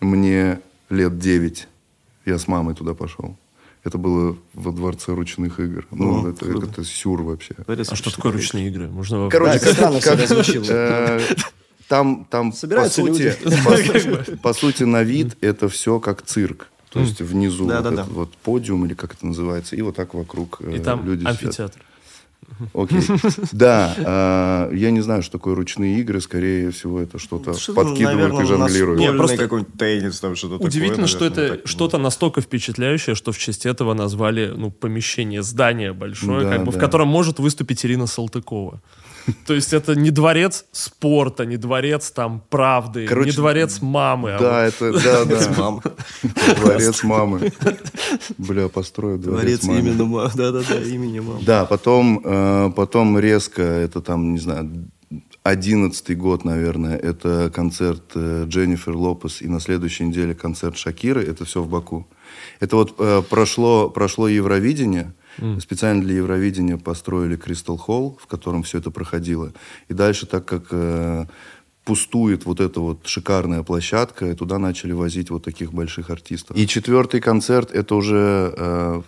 мне 0.00 0.60
лет 0.88 1.18
девять, 1.18 1.66
я 2.24 2.38
с 2.38 2.46
мамой 2.46 2.76
туда 2.76 2.94
пошел. 2.94 3.36
Это 3.88 3.96
было 3.96 4.36
во 4.52 4.70
дворце 4.70 5.14
ручных 5.14 5.60
игр. 5.60 5.86
Ну, 5.90 6.20
ну 6.20 6.28
это, 6.28 6.44
это, 6.44 6.66
это 6.66 6.84
сюр 6.84 7.22
вообще. 7.22 7.54
А 7.66 7.96
что 7.96 8.14
такое 8.14 8.32
ручные 8.32 8.68
игры? 8.68 8.86
Можно 8.88 9.30
Короче, 9.30 9.60
да, 9.60 9.74
как, 9.74 10.02
как, 10.02 10.48
э, 10.68 11.20
там, 11.88 12.26
там 12.28 12.52
по, 12.52 12.88
сути, 12.90 13.34
по, 13.64 14.36
по 14.42 14.52
сути, 14.52 14.82
на 14.82 15.02
вид 15.02 15.38
это 15.40 15.70
все 15.70 16.00
как 16.00 16.20
цирк. 16.20 16.68
То 16.90 17.00
есть 17.00 17.22
внизу 17.22 17.66
да, 17.66 17.76
вот 17.76 17.82
да, 17.84 17.90
этот 17.94 18.06
да. 18.08 18.12
вот 18.12 18.32
подиум, 18.36 18.84
или 18.84 18.92
как 18.92 19.14
это 19.14 19.26
называется, 19.26 19.74
и 19.74 19.80
вот 19.80 19.96
так 19.96 20.12
вокруг 20.12 20.60
и 20.60 20.76
э, 20.76 20.80
там 20.80 21.06
люди 21.06 21.24
амфитеатр. 21.24 21.72
Сидят. 21.72 21.87
Окей. 22.74 23.00
Да, 23.52 24.68
э, 24.70 24.76
я 24.76 24.90
не 24.90 25.00
знаю, 25.00 25.22
что 25.22 25.32
такое 25.32 25.54
ручные 25.54 26.00
игры. 26.00 26.20
Скорее 26.20 26.70
всего, 26.70 27.00
это 27.00 27.18
что-то 27.18 27.54
что 27.54 27.74
подкидывают 27.74 28.40
и 28.40 28.46
жонглируют. 28.46 29.00
Нет, 29.00 29.16
просто 29.16 29.36
какой-нибудь 29.36 29.74
теннис, 29.78 30.20
там 30.20 30.36
что-то 30.36 30.64
Удивительно, 30.64 31.06
что 31.06 31.24
это 31.24 31.60
что-то 31.64 31.98
настолько 31.98 32.40
впечатляющее, 32.40 33.14
что 33.14 33.32
в 33.32 33.38
честь 33.38 33.66
этого 33.66 33.94
назвали 33.94 34.52
ну, 34.54 34.70
помещение, 34.70 35.42
здание 35.42 35.92
большое, 35.92 36.48
как 36.48 36.64
бы, 36.64 36.72
в 36.72 36.78
котором 36.78 37.08
может 37.08 37.38
выступить 37.38 37.84
Ирина 37.84 38.06
Салтыкова. 38.06 38.80
То 39.46 39.54
есть 39.54 39.72
это 39.72 39.94
не 39.94 40.10
дворец 40.10 40.64
спорта, 40.72 41.44
не 41.44 41.56
дворец 41.56 42.10
там 42.10 42.42
правды, 42.48 43.06
Короче, 43.06 43.30
не 43.30 43.36
дворец 43.36 43.80
мамы. 43.80 44.32
А 44.32 44.38
да, 44.38 44.62
а 44.62 44.64
вот... 44.64 44.74
это, 44.74 45.02
да, 45.02 45.24
да. 45.24 45.54
Мамы. 45.58 45.82
Дворец 46.60 47.02
мамы. 47.02 47.52
Бля, 48.38 48.68
построю 48.68 49.18
дворец, 49.18 49.40
дворец 49.40 49.62
мамы. 49.64 49.80
именно 49.80 50.04
мамы. 50.04 50.30
Да, 50.34 50.52
да, 50.52 50.62
да, 50.68 50.80
имени 50.80 51.20
мамы. 51.20 51.40
Да, 51.44 51.64
потом, 51.64 52.20
э, 52.24 52.72
потом 52.76 53.18
резко, 53.18 53.62
это 53.62 54.00
там, 54.00 54.32
не 54.34 54.38
знаю, 54.38 54.70
одиннадцатый 55.42 56.16
год, 56.16 56.44
наверное, 56.44 56.96
это 56.96 57.50
концерт 57.54 58.12
э, 58.14 58.44
Дженнифер 58.46 58.94
Лопес, 58.94 59.42
и 59.42 59.48
на 59.48 59.60
следующей 59.60 60.04
неделе 60.04 60.34
концерт 60.34 60.76
Шакиры, 60.76 61.22
это 61.22 61.44
все 61.44 61.62
в 61.62 61.68
Баку. 61.68 62.06
Это 62.60 62.76
вот 62.76 62.94
э, 62.98 63.22
прошло, 63.28 63.88
прошло 63.88 64.28
Евровидение, 64.28 65.14
Mm. 65.38 65.60
Специально 65.60 66.02
для 66.02 66.16
Евровидения 66.16 66.76
построили 66.76 67.36
Кристал 67.36 67.76
Холл, 67.76 68.18
в 68.20 68.26
котором 68.26 68.62
все 68.62 68.78
это 68.78 68.90
проходило. 68.90 69.52
И 69.88 69.94
дальше, 69.94 70.26
так 70.26 70.44
как 70.44 70.68
э, 70.70 71.26
пустует 71.84 72.44
вот 72.44 72.60
эта 72.60 72.80
вот 72.80 73.06
шикарная 73.06 73.62
площадка, 73.62 74.26
и 74.26 74.34
туда 74.34 74.58
начали 74.58 74.92
возить 74.92 75.30
вот 75.30 75.44
таких 75.44 75.72
больших 75.72 76.10
артистов. 76.10 76.56
И 76.56 76.66
четвертый 76.66 77.20
концерт, 77.20 77.70
это 77.72 77.94
уже 77.94 78.52
э, 78.56 79.02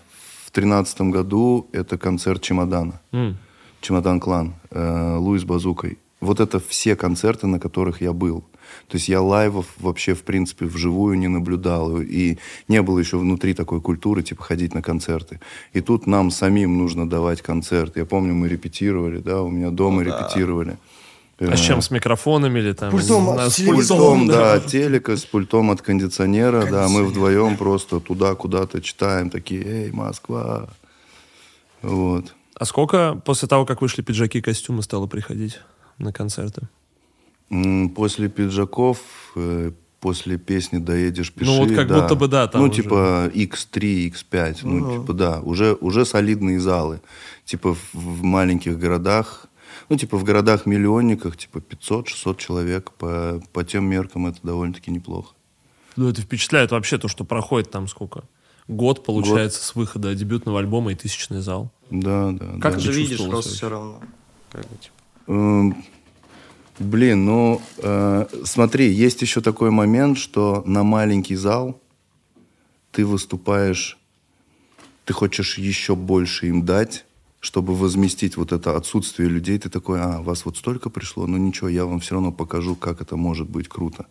в 0.47 0.51
тринадцатом 0.51 1.11
году, 1.11 1.69
это 1.73 1.99
концерт 1.99 2.41
«Чемодана». 2.43 3.01
Mm. 3.13 3.35
«Чемодан 3.81 4.21
Клан», 4.21 4.55
э, 4.71 5.17
Луис 5.17 5.45
Базукой. 5.45 5.99
Вот 6.21 6.41
это 6.41 6.59
все 6.61 6.97
концерты, 6.97 7.47
на 7.47 7.59
которых 7.59 8.03
я 8.03 8.13
был. 8.13 8.45
То 8.89 8.97
есть 8.97 9.09
я 9.09 9.21
лайвов 9.21 9.67
вообще, 9.79 10.15
в 10.15 10.23
принципе, 10.23 10.67
вживую 10.67 11.19
не 11.19 11.29
наблюдал. 11.29 12.01
И 12.01 12.39
не 12.69 12.83
было 12.83 12.99
еще 12.99 13.19
внутри 13.19 13.55
такой 13.55 13.81
культуры, 13.81 14.23
типа, 14.23 14.43
ходить 14.43 14.75
на 14.75 14.83
концерты. 14.83 15.41
И 15.73 15.81
тут 15.81 16.07
нам 16.07 16.31
самим 16.31 16.79
нужно 16.79 17.09
давать 17.09 17.43
концерт. 17.43 17.97
Я 17.97 18.05
помню, 18.05 18.35
мы 18.35 18.49
репетировали, 18.49 19.19
да, 19.19 19.43
у 19.43 19.51
меня 19.51 19.71
дома 19.71 20.03
ну, 20.03 20.11
репетировали. 20.11 20.77
А 21.41 21.57
с 21.57 21.61
чем, 21.61 21.81
с 21.81 21.91
микрофонами 21.91 22.59
или 22.59 22.73
там? 22.73 22.91
Пультом, 22.91 23.39
с, 23.39 23.57
с 23.57 23.61
пультом, 23.63 24.27
да, 24.27 24.59
да, 24.59 24.61
телека, 24.61 25.17
с 25.17 25.25
пультом 25.25 25.71
от 25.71 25.81
кондиционера, 25.81 26.67
да, 26.71 26.87
мы 26.89 27.05
вдвоем 27.05 27.57
просто 27.57 27.99
туда 27.99 28.35
куда-то 28.35 28.83
читаем, 28.83 29.31
такие, 29.31 29.65
эй, 29.65 29.91
Москва, 29.91 30.69
вот. 31.81 32.35
А 32.55 32.65
сколько 32.67 33.15
после 33.25 33.49
того, 33.49 33.65
как 33.65 33.81
вышли 33.81 34.03
пиджаки 34.03 34.39
и 34.39 34.43
костюмы, 34.43 34.83
стало 34.83 35.07
приходить 35.07 35.61
на 35.97 36.13
концерты? 36.13 36.69
После 37.95 38.29
пиджаков, 38.29 38.99
э, 39.35 39.73
после 40.01 40.39
песни 40.39 40.79
«Доедешь, 40.79 41.33
пиши». 41.33 41.51
Ну, 41.51 41.59
вот 41.59 41.75
как 41.75 41.89
да. 41.89 42.01
будто 42.01 42.15
бы, 42.15 42.29
да, 42.29 42.47
там 42.47 42.63
Ну, 42.63 42.69
уже. 42.69 42.83
типа 42.83 43.31
X3, 43.35 44.13
X5, 44.13 44.59
ну, 44.63 44.79
ну, 44.79 45.01
типа, 45.01 45.13
да, 45.13 45.41
уже, 45.41 45.77
уже 45.81 46.05
солидные 46.05 46.61
залы. 46.61 47.01
Типа 47.45 47.75
в, 47.75 47.95
в 47.95 48.23
маленьких 48.23 48.79
городах, 48.79 49.47
ну, 49.89 49.97
типа 49.97 50.17
в 50.17 50.25
городах-миллионниках, 50.25 51.37
типа 51.37 51.59
500-600 51.59 52.37
человек, 52.37 52.93
по, 52.93 53.43
по 53.53 53.65
тем 53.65 53.85
меркам 53.85 54.27
это 54.27 54.39
довольно-таки 54.43 54.91
неплохо. 54.91 55.35
Ну, 55.97 56.09
это 56.09 56.23
впечатляет 56.23 56.71
вообще 56.71 56.99
то, 56.99 57.09
что 57.09 57.25
проходит 57.25 57.71
там 57.71 57.89
сколько? 57.89 58.23
Год, 58.69 59.05
получается, 59.05 59.59
Год. 59.59 59.67
с 59.67 59.75
выхода 59.75 60.15
дебютного 60.15 60.61
альбома 60.61 60.93
и 60.93 60.95
тысячный 60.95 61.41
зал. 61.41 61.73
Да, 61.91 62.31
да. 62.31 62.47
Как 62.61 62.77
да. 62.77 62.81
ты 62.81 62.93
видишь 62.93 63.19
просто 63.29 63.51
все 63.51 63.69
равно? 63.69 64.01
Как 64.53 64.63
бы, 64.63 64.77
типа. 64.77 65.77
Блин, 66.81 67.27
ну 67.27 67.61
э, 67.77 68.27
смотри, 68.45 68.91
есть 68.91 69.21
еще 69.21 69.43
такой 69.43 69.71
момент, 69.71 70.17
что 70.17 70.63
на 70.67 70.83
маленький 70.83 71.37
зал 71.37 71.79
ты 72.91 73.05
выступаешь, 73.05 73.99
ты 75.05 75.13
хочешь 75.13 75.59
еще 75.59 75.95
больше 75.95 76.47
им 76.47 76.65
дать, 76.65 77.05
чтобы 77.41 77.75
возместить 77.75 78.39
вот 78.39 78.53
это 78.53 78.77
отсутствие 78.77 79.29
людей. 79.29 79.59
Ты 79.59 79.69
такой, 79.69 80.01
а, 80.01 80.23
вас 80.23 80.47
вот 80.47 80.57
столько 80.57 80.89
пришло, 80.89 81.27
ну 81.27 81.37
ничего, 81.37 81.69
я 81.69 81.85
вам 81.85 82.01
все 82.01 82.15
равно 82.15 82.33
покажу, 82.33 82.75
как 82.77 83.03
это 83.03 83.17
может 83.17 83.51
быть 83.51 83.69
круто. 83.69 84.07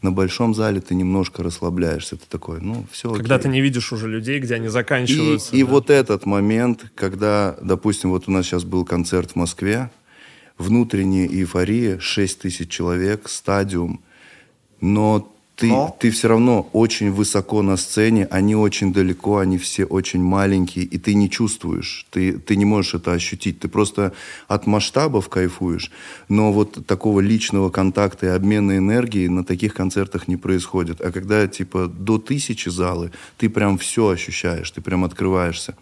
На 0.00 0.12
большом 0.12 0.54
зале 0.54 0.80
ты 0.80 0.94
немножко 0.94 1.42
расслабляешься, 1.42 2.16
ты 2.16 2.24
такой, 2.28 2.60
ну 2.60 2.86
все. 2.92 3.12
Когда 3.12 3.34
окей. 3.34 3.42
ты 3.42 3.48
не 3.48 3.60
видишь 3.60 3.92
уже 3.92 4.06
людей, 4.06 4.38
где 4.38 4.54
они 4.54 4.68
заканчиваются. 4.68 5.48
И, 5.48 5.52
да? 5.52 5.58
и 5.58 5.62
вот 5.64 5.90
этот 5.90 6.24
момент, 6.24 6.86
когда, 6.94 7.56
допустим, 7.60 8.10
вот 8.10 8.28
у 8.28 8.30
нас 8.30 8.46
сейчас 8.46 8.62
был 8.62 8.84
концерт 8.84 9.32
в 9.32 9.36
Москве, 9.36 9.90
внутренняя 10.62 11.26
эйфория, 11.26 11.98
6 11.98 12.40
тысяч 12.40 12.68
человек, 12.70 13.28
стадиум. 13.28 14.00
но 14.80 15.28
ты, 15.62 15.68
Но? 15.68 15.96
ты 16.00 16.10
все 16.10 16.28
равно 16.28 16.68
очень 16.72 17.12
высоко 17.12 17.62
на 17.62 17.76
сцене, 17.76 18.26
они 18.30 18.56
очень 18.56 18.92
далеко, 18.92 19.38
они 19.38 19.58
все 19.58 19.84
очень 19.84 20.22
маленькие, 20.22 20.84
и 20.84 20.98
ты 20.98 21.14
не 21.14 21.30
чувствуешь, 21.30 22.06
ты, 22.10 22.38
ты 22.38 22.56
не 22.56 22.64
можешь 22.64 22.94
это 22.94 23.12
ощутить. 23.12 23.60
Ты 23.60 23.68
просто 23.68 24.12
от 24.48 24.66
масштабов 24.66 25.28
кайфуешь, 25.28 25.92
но 26.28 26.52
вот 26.52 26.86
такого 26.86 27.20
личного 27.20 27.70
контакта 27.70 28.26
и 28.26 28.30
обмена 28.30 28.78
энергией 28.78 29.28
на 29.28 29.44
таких 29.44 29.74
концертах 29.74 30.26
не 30.26 30.36
происходит. 30.36 31.00
А 31.00 31.12
когда 31.12 31.46
типа 31.46 31.86
до 31.86 32.18
тысячи 32.18 32.68
залы, 32.68 33.12
ты 33.36 33.48
прям 33.48 33.76
все 33.78 34.08
ощущаешь, 34.08 34.70
ты 34.70 34.80
прям 34.80 35.04
открываешься. 35.04 35.76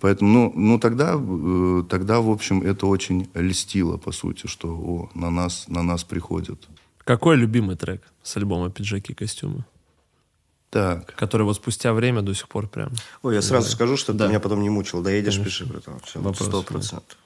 Поэтому, 0.00 0.30
ну, 0.32 0.52
ну 0.54 0.78
тогда, 0.78 1.14
э, 1.18 1.82
тогда, 1.88 2.20
в 2.20 2.30
общем, 2.30 2.62
это 2.62 2.86
очень 2.86 3.28
льстило, 3.34 3.96
по 3.98 4.12
сути, 4.12 4.46
что 4.46 4.68
о, 4.68 5.10
на, 5.14 5.30
нас, 5.30 5.66
на 5.68 5.82
нас 5.82 6.04
приходят. 6.04 6.68
Какой 7.04 7.36
любимый 7.36 7.76
трек 7.76 8.02
с 8.22 8.36
альбома 8.36 8.70
«Пиджаки 8.70 9.12
и 9.12 9.14
костюмы»? 9.14 9.64
Так. 10.70 11.14
Который 11.16 11.42
вот 11.42 11.56
спустя 11.56 11.92
время 11.92 12.22
до 12.22 12.32
сих 12.34 12.48
пор 12.48 12.68
прям... 12.68 12.90
Ой, 13.22 13.34
я 13.34 13.42
сразу 13.42 13.66
Да. 13.68 13.72
скажу, 13.74 13.96
чтобы 13.96 14.18
Да. 14.20 14.24
ты 14.26 14.30
меня 14.30 14.40
потом 14.40 14.62
не 14.62 14.70
мучил. 14.70 15.02
Доедешь, 15.02 15.34
Конечно. 15.36 15.44
пиши, 15.44 15.66
братан. 15.66 15.98
Все, 16.04 16.20
Вопрос 16.20 16.48
сто 16.48 16.62
процентов. 16.62 17.18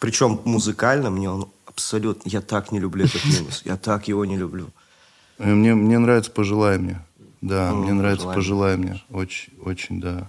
Причем 0.00 0.40
музыкально 0.44 1.10
мне 1.10 1.30
он 1.30 1.48
абсолютно... 1.64 2.28
Я 2.28 2.40
так 2.40 2.72
не 2.72 2.80
люблю 2.80 3.04
этот 3.04 3.24
минус. 3.40 3.62
Я 3.64 3.76
так 3.76 4.08
его 4.08 4.24
не 4.24 4.36
люблю. 4.36 4.68
Э, 5.38 5.54
Мне, 5.54 5.74
мне 5.74 5.98
нравится 5.98 6.30
«Пожелай 6.32 6.78
мне». 6.78 7.00
Да, 7.40 7.70
Ну, 7.70 7.82
мне 7.84 7.92
нравится 7.92 8.26
«Пожелай 8.26 8.76
«Пожелай 8.76 8.76
мне». 8.76 9.02
Очень, 9.10 9.52
очень, 9.62 10.00
да. 10.00 10.28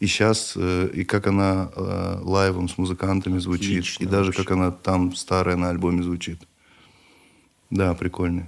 И 0.00 0.06
сейчас, 0.06 0.56
и 0.56 1.04
как 1.04 1.26
она 1.26 1.70
э, 1.76 2.18
лайвом 2.22 2.68
с 2.68 2.78
музыкантами 2.78 3.38
звучит, 3.38 3.80
Отлично 3.80 4.02
и 4.02 4.06
даже 4.06 4.26
вообще. 4.26 4.42
как 4.42 4.52
она 4.52 4.70
там 4.70 5.14
старая 5.14 5.56
на 5.56 5.68
альбоме 5.68 6.02
звучит. 6.02 6.40
Да, 7.68 7.94
прикольный. 7.94 8.46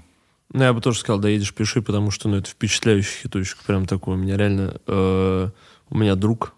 Ну, 0.55 0.65
я 0.65 0.73
бы 0.73 0.81
тоже 0.81 0.99
сказал, 0.99 1.21
доедешь, 1.21 1.55
пиши, 1.55 1.83
потому 1.83 2.11
что, 2.11 2.29
ну, 2.29 2.37
это 2.37 2.51
впечатляющий 2.51 3.23
хиточек, 3.23 3.59
прям 3.67 3.87
такой. 3.87 4.15
У 4.15 4.19
меня 4.19 4.37
реально... 4.37 4.81
э, 4.87 5.51
у 5.91 5.99
меня 5.99 6.15
друг 6.15 6.55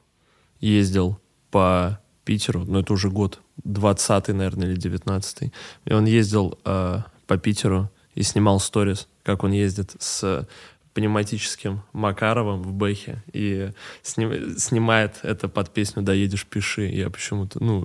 ездил 0.60 1.18
по 1.50 2.00
Питеру, 2.24 2.64
ну, 2.64 2.78
это 2.78 2.92
уже 2.92 3.10
год, 3.10 3.40
20-й, 3.64 4.32
наверное, 4.32 4.68
или 4.70 4.80
19-й. 4.80 5.52
И 5.84 5.92
он 5.92 6.04
ездил 6.06 6.58
э, 6.64 7.00
по 7.26 7.36
Питеру 7.36 7.90
и 8.14 8.22
снимал 8.22 8.60
сторис, 8.60 9.08
как 9.24 9.42
он 9.44 9.50
ездит 9.52 9.96
с 9.98 10.46
пневматическим 10.94 11.82
Макаровым 11.92 12.62
в 12.62 12.72
Бэхе 12.72 13.22
и 13.32 13.70
сни- 14.02 14.56
снимает 14.58 15.18
это 15.22 15.48
под 15.48 15.70
песню 15.74 16.02
«Доедешь, 16.02 16.46
пиши». 16.46 16.82
Я 16.86 17.10
почему-то, 17.10 17.62
ну... 17.62 17.84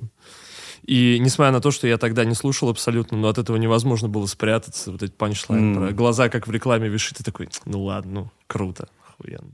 И 0.84 1.18
несмотря 1.20 1.52
на 1.52 1.60
то, 1.62 1.70
что 1.72 1.88
я 1.88 1.98
тогда 1.98 2.24
не 2.26 2.34
слушал 2.34 2.70
абсолютно, 2.70 3.18
но 3.18 3.28
от 3.28 3.38
этого 3.38 3.58
невозможно 3.58 4.08
было 4.08 4.26
спрятаться. 4.26 4.92
Вот 4.92 5.04
эти 5.04 5.12
панчлайн 5.12 5.76
М. 5.76 5.84
про 5.88 5.92
глаза, 5.94 6.30
как 6.30 6.48
в 6.48 6.52
рекламе 6.52 6.88
вишит, 6.88 7.18
ты 7.18 7.24
такой, 7.24 7.50
ну 7.66 7.84
ладно, 7.84 8.12
ну 8.12 8.32
круто, 8.48 8.88
охуенно. 9.08 9.52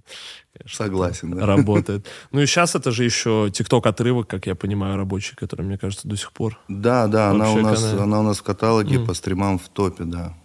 Конечно, 0.58 0.78
Согласен, 0.86 1.32
да. 1.36 1.45
Работает. 1.45 2.06
Ну 2.32 2.39
и 2.41 2.45
сейчас 2.45 2.76
это 2.76 2.91
же 2.91 3.03
еще 3.03 3.49
ТикТок 3.51 3.86
отрывок, 3.88 4.28
как 4.30 4.45
я 4.45 4.56
понимаю, 4.56 4.95
рабочий, 4.97 5.36
который, 5.36 5.66
мне 5.66 5.78
кажется, 5.78 6.08
до 6.08 6.16
сих 6.16 6.32
пор. 6.32 6.58
Да, 6.70 7.08
да, 7.08 7.32
она 7.32 7.51
у, 7.51 7.58
нас, 7.60 7.82
канал. 7.84 8.03
она 8.03 8.20
у 8.20 8.24
нас 8.24 8.38
в 8.38 8.43
каталоге 8.43 8.99
Мгм. 8.99 9.08
по 9.08 9.14
стримам 9.14 9.58
в 9.60 9.68
топе, 9.68 10.03
да. 10.06 10.38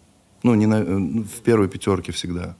Ну, 0.42 0.54
не 0.54 0.66
на- 0.66 0.80
э, 0.82 0.84
в 1.22 1.42
первой 1.44 1.68
пятерке 1.68 2.10
всегда. 2.10 2.56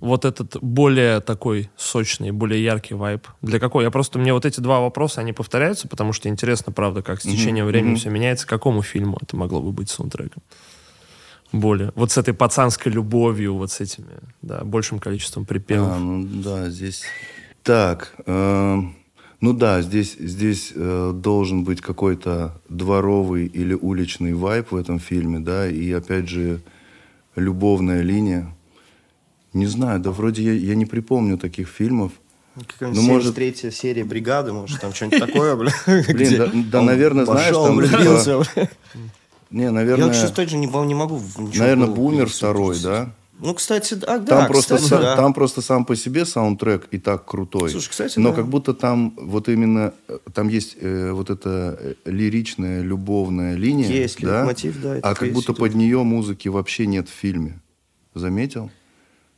Вот 0.00 0.24
этот 0.24 0.56
более 0.62 1.20
такой 1.20 1.70
сочный, 1.76 2.30
более 2.30 2.62
яркий 2.64 2.94
вайб. 2.94 3.26
Для 3.42 3.58
какой? 3.60 3.84
Я 3.84 3.90
просто, 3.90 4.18
мне 4.18 4.32
вот 4.32 4.46
эти 4.46 4.60
два 4.60 4.80
вопроса, 4.80 5.20
они 5.20 5.32
повторяются, 5.32 5.88
потому 5.88 6.12
что 6.14 6.28
интересно, 6.28 6.72
правда, 6.72 7.02
как 7.02 7.20
с 7.20 7.24
течением 7.24 7.66
времени 7.66 7.90
мгм. 7.90 7.98
все 7.98 8.10
меняется. 8.10 8.46
Какому 8.46 8.82
фильму 8.82 9.18
это 9.20 9.36
могло 9.36 9.60
бы 9.60 9.72
быть 9.72 9.90
саундтреком? 9.90 10.42
Более. 11.52 11.92
Вот 11.96 12.12
с 12.12 12.18
этой 12.18 12.32
пацанской 12.32 12.92
любовью, 12.92 13.56
вот 13.56 13.70
с 13.72 13.80
этими, 13.80 14.06
да, 14.40 14.64
большим 14.64 15.00
количеством 15.00 15.44
припевов. 15.44 15.92
А, 15.92 15.98
ну 15.98 16.24
да, 16.24 16.70
здесь... 16.70 17.02
Так, 17.62 18.14
э, 18.24 18.78
ну 19.40 19.52
да, 19.52 19.82
здесь, 19.82 20.16
здесь 20.18 20.72
э, 20.74 21.12
должен 21.14 21.64
быть 21.64 21.80
какой-то 21.80 22.60
дворовый 22.68 23.46
или 23.46 23.74
уличный 23.74 24.32
вайп 24.32 24.70
в 24.70 24.76
этом 24.76 24.98
фильме, 24.98 25.40
да, 25.40 25.68
и 25.68 25.90
опять 25.92 26.28
же 26.28 26.60
любовная 27.36 28.02
линия. 28.02 28.54
Не 29.52 29.66
знаю, 29.66 30.00
да 30.00 30.10
вроде 30.10 30.42
я, 30.42 30.52
я 30.52 30.74
не 30.74 30.86
припомню 30.86 31.36
таких 31.38 31.68
фильмов. 31.68 32.12
Какая-нибудь 32.54 33.02
Ну, 33.02 33.08
может- 33.08 33.36
73-я 33.36 33.70
серия 33.70 34.04
бригады, 34.04 34.52
может, 34.52 34.80
там 34.80 34.92
что-нибудь 34.92 35.20
такое, 35.20 35.56
бля. 35.56 35.72
Блин, 36.08 36.68
да, 36.70 36.82
наверное, 36.82 37.24
знаешь, 37.24 37.54
там... 37.54 37.76
влюбился. 37.76 38.42
Не, 39.50 39.64
Я, 39.64 39.72
наверное, 39.72 40.10
кстати, 40.10 40.32
тоже 40.32 40.56
не, 40.56 40.66
не 40.66 40.94
могу 40.94 41.20
наверное, 41.54 41.88
Бумер 41.88 42.28
второй, 42.28 42.78
да? 42.80 43.12
Ну, 43.42 43.54
кстати, 43.54 43.94
да, 43.94 44.18
Там, 44.18 44.24
да, 44.26 44.44
просто, 44.46 44.76
кстати, 44.76 44.92
са- 44.92 45.00
да. 45.02 45.16
там 45.16 45.32
просто 45.32 45.62
сам 45.62 45.86
по 45.86 45.96
себе 45.96 46.26
саундтрек 46.26 46.88
и 46.90 46.98
так 46.98 47.24
крутой. 47.24 47.70
Слушай, 47.70 47.88
кстати, 47.88 48.18
Но 48.18 48.30
да. 48.30 48.36
как 48.36 48.48
будто 48.48 48.74
там 48.74 49.14
вот 49.16 49.48
именно, 49.48 49.94
э, 50.08 50.18
там 50.34 50.48
есть 50.48 50.76
э, 50.78 51.10
вот 51.12 51.30
эта 51.30 51.78
э, 51.80 51.94
лиричная, 52.04 52.82
любовная 52.82 53.54
линия. 53.56 53.88
Есть 53.88 54.20
да? 54.20 54.40
лейтмотив, 54.40 54.82
да, 54.82 54.98
А 55.02 55.14
как 55.14 55.32
будто 55.32 55.52
идет. 55.52 55.56
под 55.58 55.74
нее 55.74 56.02
музыки 56.02 56.48
вообще 56.48 56.86
нет 56.86 57.08
в 57.08 57.12
фильме. 57.12 57.60
Заметил? 58.14 58.70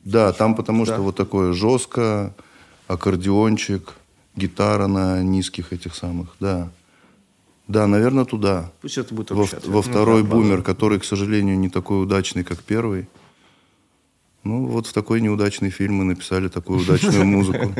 Да, 0.04 0.32
там 0.32 0.54
потому 0.54 0.84
Да. 0.84 0.94
что 0.94 1.02
вот 1.02 1.16
такое 1.16 1.52
жестко, 1.52 2.34
аккордеончик, 2.88 3.94
гитара 4.36 4.86
на 4.86 5.22
низких 5.22 5.72
этих 5.72 5.94
самых, 5.94 6.34
да. 6.40 6.70
Да, 7.68 7.86
наверное, 7.86 8.24
туда. 8.24 8.70
Пусть 8.82 8.98
это 8.98 9.14
будет 9.14 9.30
Во, 9.30 9.44
ответ. 9.44 9.64
во 9.66 9.74
Ну, 9.76 9.82
второй 9.82 10.22
да, 10.22 10.28
бумер, 10.28 10.58
да. 10.58 10.62
который, 10.64 10.98
к 10.98 11.04
сожалению, 11.04 11.58
не 11.58 11.68
такой 11.68 12.02
удачный, 12.02 12.42
как 12.44 12.58
первый. 12.62 13.08
Ну, 14.44 14.66
вот 14.66 14.88
в 14.88 14.92
такой 14.92 15.20
неудачный 15.20 15.70
фильм 15.70 15.94
мы 15.94 16.04
написали 16.04 16.48
такую 16.48 16.80
удачную 16.80 17.24
музыку. 17.24 17.72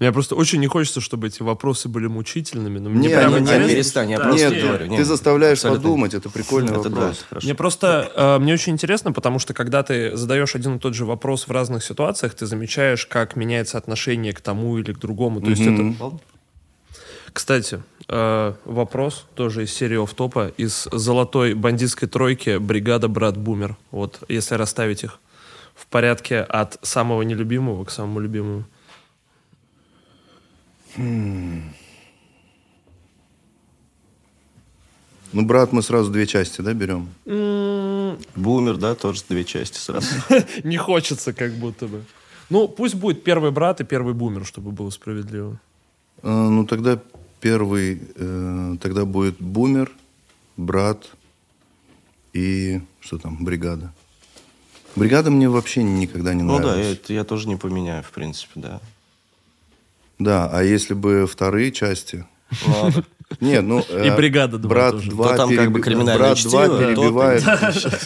Мне 0.00 0.10
просто 0.10 0.34
очень 0.34 0.58
не 0.58 0.66
хочется, 0.66 1.00
чтобы 1.00 1.28
эти 1.28 1.42
вопросы 1.42 1.88
были 1.88 2.08
мучительными, 2.08 2.80
но 2.80 2.90
мне 2.90 3.08
Не, 3.08 3.14
прям 3.14 3.32
не, 3.32 3.40
не, 3.40 3.68
перестань, 3.68 4.10
я 4.10 4.18
Да, 4.18 4.24
просто 4.24 4.50
не, 4.50 4.60
говорю. 4.60 4.86
Не, 4.86 4.96
Ты 4.96 5.04
заставляешь 5.04 5.58
абсолютно. 5.58 5.82
подумать, 5.82 6.14
это 6.14 6.30
прикольный 6.30 6.72
Это 6.72 6.88
да, 6.88 6.96
вопрос. 6.96 7.24
хорошо. 7.28 7.46
Мне 7.46 7.54
просто, 7.54 8.10
э, 8.14 8.38
мне 8.40 8.54
очень 8.54 8.72
интересно, 8.72 9.12
потому 9.12 9.38
что 9.38 9.54
когда 9.54 9.84
ты 9.84 10.16
задаешь 10.16 10.56
один 10.56 10.76
и 10.76 10.78
тот 10.80 10.94
же 10.94 11.04
вопрос 11.04 11.46
в 11.46 11.52
разных 11.52 11.84
ситуациях, 11.84 12.34
ты 12.34 12.44
замечаешь, 12.46 13.06
как 13.06 13.36
меняется 13.36 13.78
отношение 13.78 14.32
к 14.32 14.40
тому 14.40 14.78
или 14.78 14.92
к 14.92 14.98
другому. 14.98 15.40
То 15.40 15.50
есть 15.50 15.62
Мгм. 15.62 15.92
это... 16.00 16.18
Кстати, 17.32 17.82
э, 18.08 18.52
вопрос 18.64 19.26
тоже 19.34 19.64
из 19.64 19.72
серии 19.72 20.02
офф-топа, 20.02 20.52
из 20.56 20.88
золотой 20.92 21.54
бандитской 21.54 22.08
тройки 22.08 22.58
«Бригада 22.58 23.06
Брат 23.08 23.36
Бумер». 23.36 23.76
Вот 23.92 24.20
если 24.28 24.54
расставить 24.56 25.04
их 25.04 25.20
в 25.74 25.86
порядке 25.86 26.40
от 26.40 26.78
самого 26.82 27.22
нелюбимого 27.22 27.84
к 27.84 27.90
самому 27.90 28.20
любимому. 28.20 28.64
Ну, 30.96 31.62
брат, 35.44 35.72
мы 35.72 35.82
сразу 35.82 36.10
две 36.12 36.26
части, 36.26 36.60
да, 36.60 36.72
берем? 36.74 37.08
Бумер, 38.36 38.76
да, 38.76 38.94
тоже 38.94 39.22
две 39.28 39.44
части 39.44 39.78
сразу. 39.78 40.06
Не 40.64 40.76
хочется 40.76 41.32
как 41.32 41.52
будто 41.54 41.88
бы. 41.88 42.04
Ну, 42.50 42.68
пусть 42.68 42.94
будет 42.94 43.24
первый 43.24 43.50
брат 43.50 43.80
и 43.80 43.84
первый 43.84 44.14
бумер, 44.14 44.44
чтобы 44.44 44.70
было 44.70 44.90
справедливо. 44.90 45.58
Э, 46.22 46.28
Ну, 46.30 46.64
тогда 46.66 47.00
первый, 47.40 48.00
э, 48.14 48.76
тогда 48.80 49.04
будет 49.04 49.40
бумер, 49.40 49.90
брат 50.56 51.10
и 52.32 52.80
что 53.00 53.18
там, 53.18 53.44
бригада. 53.44 53.92
Бригада 54.94 55.30
мне 55.30 55.48
вообще 55.48 55.82
никогда 55.82 56.34
не 56.34 56.42
Ну 56.42 56.58
да, 56.58 56.66
нравилась. 56.66 56.98
это 56.98 57.12
я 57.12 57.24
тоже 57.24 57.48
не 57.48 57.56
поменяю, 57.56 58.04
в 58.04 58.10
принципе, 58.12 58.52
да. 58.60 58.80
Да, 60.18 60.48
а 60.52 60.62
если 60.62 60.94
бы 60.94 61.26
вторые 61.26 61.72
части... 61.72 62.24
Ладно. 62.66 63.04
Нет, 63.40 63.64
ну... 63.64 63.80
И 63.80 63.84
э, 63.88 64.16
«Бригада» 64.16 64.58
два 64.58 64.68
брат 64.68 64.92
тоже. 64.92 65.10
2 65.10 65.28
То 65.28 65.36
там 65.36 65.56
как 65.56 65.72
бы 65.72 65.80
криминальное 65.80 66.18
Брат 66.18 66.38
чтиво, 66.38 66.66
2 66.66 66.68
то 66.68 66.78
перебивает... 66.78 67.42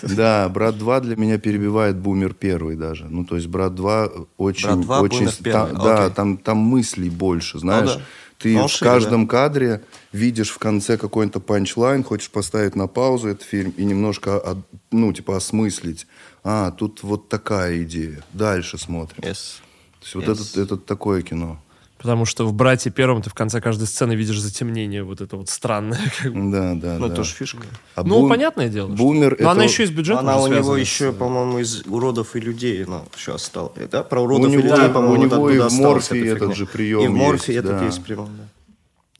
Да, 0.17 0.49
брат 0.49 0.79
2 0.79 1.01
для 1.01 1.17
меня 1.17 1.39
перебивает 1.39 1.97
бумер 1.97 2.35
первый 2.35 2.77
даже. 2.77 3.07
Ну, 3.07 3.25
то 3.25 3.37
есть 3.37 3.49
брат 3.49 3.75
2 3.75 4.11
очень... 4.37 4.83
«Брат 4.83 5.01
2», 5.01 5.01
очень 5.01 5.75
Да, 5.75 6.11
там, 6.11 6.37
там 6.39 6.59
мыслей 6.59 7.11
больше, 7.11 7.59
знаешь. 7.59 7.97
да. 7.97 8.03
Ты 8.39 8.55
Ну, 8.55 8.69
в 8.69 8.71
шире, 8.71 8.91
каждом 8.91 9.27
кадре 9.27 9.83
видишь 10.13 10.51
в 10.51 10.59
конце 10.59 10.97
какой-то 10.97 11.41
панчлайн, 11.41 12.05
хочешь 12.05 12.31
поставить 12.31 12.77
на 12.77 12.87
паузу 12.87 13.29
этот 13.29 13.43
фильм 13.43 13.75
и 13.77 13.85
немножко, 13.85 14.57
ну, 14.93 15.13
типа, 15.13 15.37
осмыслить. 15.37 16.07
А, 16.45 16.71
тут 16.71 17.03
вот 17.03 17.29
такая 17.29 17.83
идея. 17.83 18.23
Дальше 18.33 18.79
смотрим. 18.79 19.19
Yes. 19.25 19.59
То 19.99 20.05
есть 20.05 20.15
вот 20.15 20.25
Yes. 20.25 20.51
это, 20.53 20.61
это 20.63 20.77
такое 20.77 21.23
кино. 21.23 21.61
Потому 21.99 22.25
что 22.27 22.47
в 22.47 22.53
«Брате 22.53 22.91
первом» 22.91 23.23
ты 23.23 23.29
в 23.31 23.35
конце 23.35 23.61
каждой 23.61 23.89
сцены 23.89 24.13
видишь 24.15 24.41
затемнение 24.41 25.03
вот 25.03 25.21
это 25.21 25.37
вот 25.37 25.49
странное. 25.49 25.99
как 26.23 26.33
бы. 26.33 26.51
Да, 26.53 26.75
да, 26.75 26.97
Ну, 26.99 27.09
да. 27.09 27.13
это 27.15 27.25
же 27.25 27.35
фишка. 27.35 27.59
А 27.97 28.05
Ну, 28.05 28.21
бум- 28.21 28.29
понятное 28.29 28.69
дело. 28.69 28.89
что- 28.89 28.97
Бумер 28.97 29.37
Но 29.41 29.51
она 29.51 29.65
это- 29.65 29.73
еще 29.73 29.83
и 29.83 29.87
с 29.87 29.91
бюджетом 29.91 30.21
Она 30.29 30.41
у 30.41 30.47
него 30.47 30.77
еще, 30.77 31.13
по-моему, 31.13 31.59
из 31.59 31.83
уродов 31.87 32.37
и 32.37 32.41
людей, 32.41 32.85
ну, 32.87 33.03
все 33.17 33.35
осталось. 33.35 33.73
Да, 33.91 34.05
про 34.05 34.21
У 34.21 34.25
уродов 34.25 34.49
и 34.49 34.53
него, 34.53 34.63
людей, 34.63 34.77
да, 34.77 34.89
по-моему, 34.91 35.23
у 35.23 35.27
него 35.27 35.51
и 35.51 35.59
в 35.59 35.63
осталась 35.67 36.07
эта 36.13 36.17
этот 36.27 36.57
же 36.57 36.67
прием 36.67 37.01
И 37.03 37.09
в 37.09 37.11
морфе 37.11 37.53
есть, 37.55 37.65
этот 37.65 37.83
есть 37.83 38.03
прием, 38.05 38.29
да. 38.39 38.45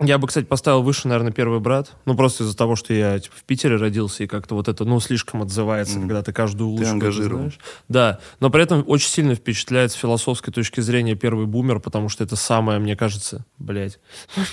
Я 0.01 0.19
бы, 0.19 0.29
кстати, 0.29 0.45
поставил 0.45 0.83
выше, 0.83 1.09
наверное, 1.09 1.33
первый 1.33 1.59
брат. 1.59 1.97
Ну, 2.05 2.15
просто 2.15 2.45
из-за 2.45 2.57
того, 2.57 2.77
что 2.77 2.95
я 2.95 3.19
типа, 3.19 3.35
в 3.37 3.43
Питере 3.43 3.75
родился, 3.77 4.23
и 4.23 4.27
как-то 4.29 4.55
вот 4.55 4.69
это, 4.69 4.85
ну, 4.85 5.01
слишком 5.01 5.43
отзывается, 5.43 5.99
mm. 5.99 6.01
когда 6.03 6.23
ты 6.23 6.33
каждую 6.33 6.71
улучшку 6.71 6.93
ангажирован. 6.93 7.39
знаешь. 7.39 7.59
Да, 7.89 8.21
но 8.39 8.49
при 8.51 8.63
этом 8.63 8.85
очень 8.87 9.09
сильно 9.09 9.35
впечатляет 9.35 9.91
с 9.91 9.95
философской 9.95 10.53
точки 10.53 10.81
зрения 10.81 11.17
первый 11.17 11.47
бумер, 11.47 11.81
потому 11.81 12.09
что 12.09 12.23
это 12.23 12.37
самое, 12.37 12.79
мне 12.79 12.95
кажется, 12.95 13.45
блядь, 13.59 13.99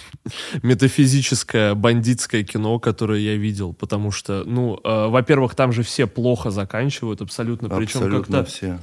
метафизическое 0.64 1.76
бандитское 1.76 2.44
кино, 2.44 2.80
которое 2.80 3.20
я 3.20 3.36
видел. 3.36 3.74
Потому 3.74 4.10
что, 4.10 4.44
ну, 4.46 4.80
э, 4.84 5.08
во-первых, 5.10 5.54
там 5.54 5.72
же 5.72 5.84
все 5.84 6.08
плохо 6.08 6.50
заканчивают 6.50 7.22
абсолютно. 7.22 7.70
Причем 7.70 8.00
абсолютно 8.00 8.44
все. 8.46 8.80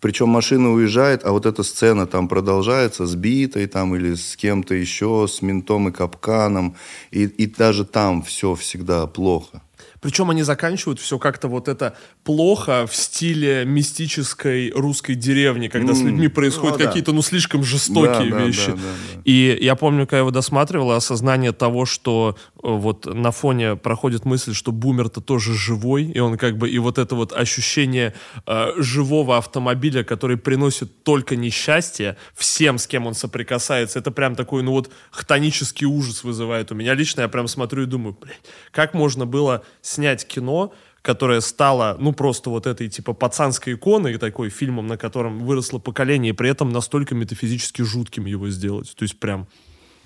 Причем 0.00 0.28
машина 0.28 0.72
уезжает, 0.72 1.24
а 1.24 1.32
вот 1.32 1.46
эта 1.46 1.62
сцена 1.62 2.06
там 2.06 2.28
продолжается 2.28 3.06
с 3.06 3.14
битой 3.14 3.66
там 3.66 3.96
или 3.96 4.14
с 4.14 4.36
кем-то 4.36 4.74
еще, 4.74 5.26
с 5.28 5.42
ментом 5.42 5.88
и 5.88 5.92
капканом. 5.92 6.76
И, 7.10 7.24
и 7.24 7.46
даже 7.46 7.84
там 7.84 8.22
все 8.22 8.54
всегда 8.54 9.06
плохо. 9.06 9.62
Причем 10.06 10.30
они 10.30 10.44
заканчивают 10.44 11.00
все 11.00 11.18
как-то 11.18 11.48
вот 11.48 11.66
это 11.66 11.96
плохо 12.22 12.86
в 12.86 12.94
стиле 12.94 13.64
мистической 13.64 14.70
русской 14.70 15.16
деревни, 15.16 15.66
когда 15.66 15.94
mm. 15.94 15.96
с 15.96 16.00
людьми 16.00 16.28
происходят 16.28 16.78
ну, 16.78 16.86
какие-то, 16.86 17.10
да. 17.10 17.16
ну, 17.16 17.22
слишком 17.22 17.64
жестокие 17.64 18.30
да, 18.30 18.44
вещи. 18.44 18.70
Да, 18.70 18.76
да, 18.76 18.82
да, 18.82 19.14
да. 19.16 19.20
И 19.24 19.58
я 19.60 19.74
помню, 19.74 20.06
когда 20.06 20.18
я 20.18 20.20
его 20.20 20.30
досматривал, 20.30 20.92
осознание 20.92 21.50
того, 21.50 21.86
что 21.86 22.36
э, 22.54 22.58
вот 22.62 23.12
на 23.12 23.32
фоне 23.32 23.74
проходит 23.74 24.24
мысль, 24.24 24.54
что 24.54 24.70
бумер-то 24.70 25.20
тоже 25.20 25.54
живой, 25.54 26.04
и 26.04 26.20
он 26.20 26.38
как 26.38 26.56
бы, 26.56 26.70
и 26.70 26.78
вот 26.78 26.98
это 26.98 27.16
вот 27.16 27.32
ощущение 27.32 28.14
э, 28.46 28.74
живого 28.76 29.38
автомобиля, 29.38 30.04
который 30.04 30.36
приносит 30.36 31.02
только 31.02 31.34
несчастье 31.34 32.16
всем, 32.32 32.78
с 32.78 32.86
кем 32.86 33.08
он 33.08 33.14
соприкасается, 33.14 33.98
это 33.98 34.12
прям 34.12 34.36
такой, 34.36 34.62
ну 34.62 34.70
вот, 34.70 34.88
хтонический 35.10 35.84
ужас 35.84 36.22
вызывает 36.22 36.70
у 36.70 36.76
меня 36.76 36.94
лично. 36.94 37.22
Я 37.22 37.28
прям 37.28 37.48
смотрю 37.48 37.82
и 37.82 37.86
думаю, 37.86 38.16
блядь, 38.20 38.38
как 38.70 38.94
можно 38.94 39.26
было 39.26 39.64
снять 39.96 40.26
кино, 40.26 40.72
которое 41.02 41.40
стало, 41.40 41.96
ну, 42.00 42.12
просто 42.12 42.50
вот 42.50 42.66
этой, 42.66 42.88
типа, 42.88 43.12
пацанской 43.12 43.74
иконой, 43.74 44.18
такой 44.18 44.50
фильмом, 44.50 44.86
на 44.86 44.96
котором 44.96 45.38
выросло 45.38 45.78
поколение, 45.78 46.30
и 46.30 46.36
при 46.36 46.50
этом 46.50 46.70
настолько 46.70 47.14
метафизически 47.14 47.82
жутким 47.82 48.26
его 48.26 48.50
сделать. 48.50 48.94
То 48.96 49.04
есть 49.04 49.18
прям... 49.18 49.46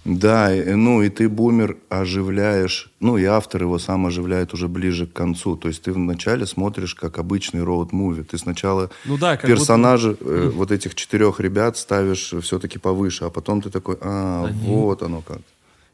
Да, 0.04 0.50
ну 0.66 1.02
и 1.02 1.10
ты 1.10 1.28
бумер 1.28 1.76
оживляешь, 1.90 2.90
ну 3.00 3.18
и 3.18 3.24
автор 3.24 3.62
его 3.62 3.78
сам 3.78 4.06
оживляет 4.06 4.54
уже 4.54 4.66
ближе 4.66 5.06
к 5.06 5.12
концу. 5.12 5.56
То 5.56 5.68
есть 5.68 5.82
ты 5.82 5.92
вначале 5.92 6.46
смотришь 6.46 6.94
как 6.94 7.18
обычный 7.18 7.60
роуд-муви. 7.60 8.24
Ты 8.24 8.38
сначала 8.38 8.88
ну 9.04 9.18
да, 9.18 9.36
персонажа 9.36 10.10
будто... 10.10 10.24
э, 10.24 10.48
вот 10.48 10.72
этих 10.72 10.94
четырех 10.94 11.38
ребят 11.40 11.76
ставишь 11.76 12.32
все-таки 12.42 12.78
повыше, 12.78 13.24
а 13.24 13.30
потом 13.30 13.60
ты 13.60 13.68
такой, 13.68 13.98
а, 14.00 14.46
Они... 14.46 14.74
вот 14.74 15.02
оно 15.02 15.20
как. 15.20 15.40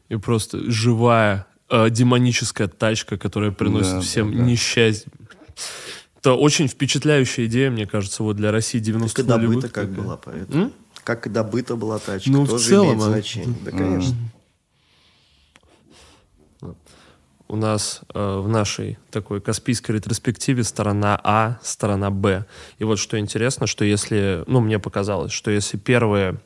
И 0.07 0.15
просто 0.15 0.71
живая 0.71 1.45
э, 1.69 1.89
демоническая 1.89 2.67
тачка, 2.67 3.17
которая 3.17 3.51
приносит 3.51 3.93
да, 3.93 4.01
всем 4.01 4.31
да, 4.31 4.37
да. 4.37 4.43
несчастье. 4.43 5.11
Это 6.19 6.33
очень 6.33 6.67
впечатляющая 6.67 7.45
идея, 7.45 7.69
мне 7.69 7.85
кажется, 7.85 8.23
вот 8.23 8.35
для 8.35 8.51
России 8.51 8.81
90-х 8.81 9.13
Как 9.13 9.19
и 9.19 9.27
добыта 9.27 9.69
как 9.69 9.89
была, 9.89 10.17
поэтому. 10.17 10.63
М? 10.65 10.73
Как 11.03 11.27
и 11.27 11.29
добыта 11.29 11.75
была 11.75 11.99
тачка, 11.99 12.29
ну, 12.29 12.45
тоже 12.45 12.63
в 12.63 12.67
целом, 12.67 12.87
имеет 12.87 13.01
а, 13.01 13.05
значение. 13.05 13.55
Да, 13.63 13.71
конечно. 13.71 14.15
У 17.49 17.55
нас 17.55 18.01
э, 18.13 18.39
в 18.39 18.49
нашей 18.49 18.97
такой 19.09 19.39
Каспийской 19.39 19.95
ретроспективе 19.95 20.65
сторона 20.65 21.17
А, 21.23 21.59
сторона 21.63 22.09
Б. 22.09 22.45
И 22.77 22.83
вот 22.83 22.99
что 22.99 23.17
интересно, 23.17 23.67
что 23.67 23.85
если, 23.85 24.43
ну, 24.47 24.59
мне 24.59 24.79
показалось, 24.79 25.31
что 25.31 25.49
если 25.49 25.77
первые 25.77 26.41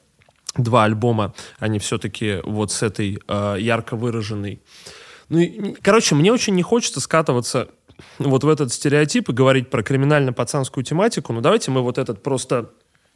два 0.55 0.83
альбома, 0.83 1.33
они 1.57 1.79
все-таки 1.79 2.41
вот 2.43 2.71
с 2.71 2.83
этой 2.83 3.19
э, 3.27 3.55
ярко 3.57 3.95
выраженной 3.95 4.61
ну, 5.31 5.75
короче, 5.81 6.13
мне 6.13 6.31
очень 6.31 6.55
не 6.55 6.61
хочется 6.61 6.99
скатываться 6.99 7.69
вот 8.19 8.43
в 8.43 8.49
этот 8.49 8.73
стереотип 8.73 9.29
и 9.29 9.33
говорить 9.33 9.69
про 9.69 9.81
криминально-пацанскую 9.81 10.83
тематику. 10.83 11.31
Ну, 11.31 11.39
давайте 11.39 11.71
мы 11.71 11.81
вот 11.81 11.97
этот 11.97 12.21
просто 12.21 12.71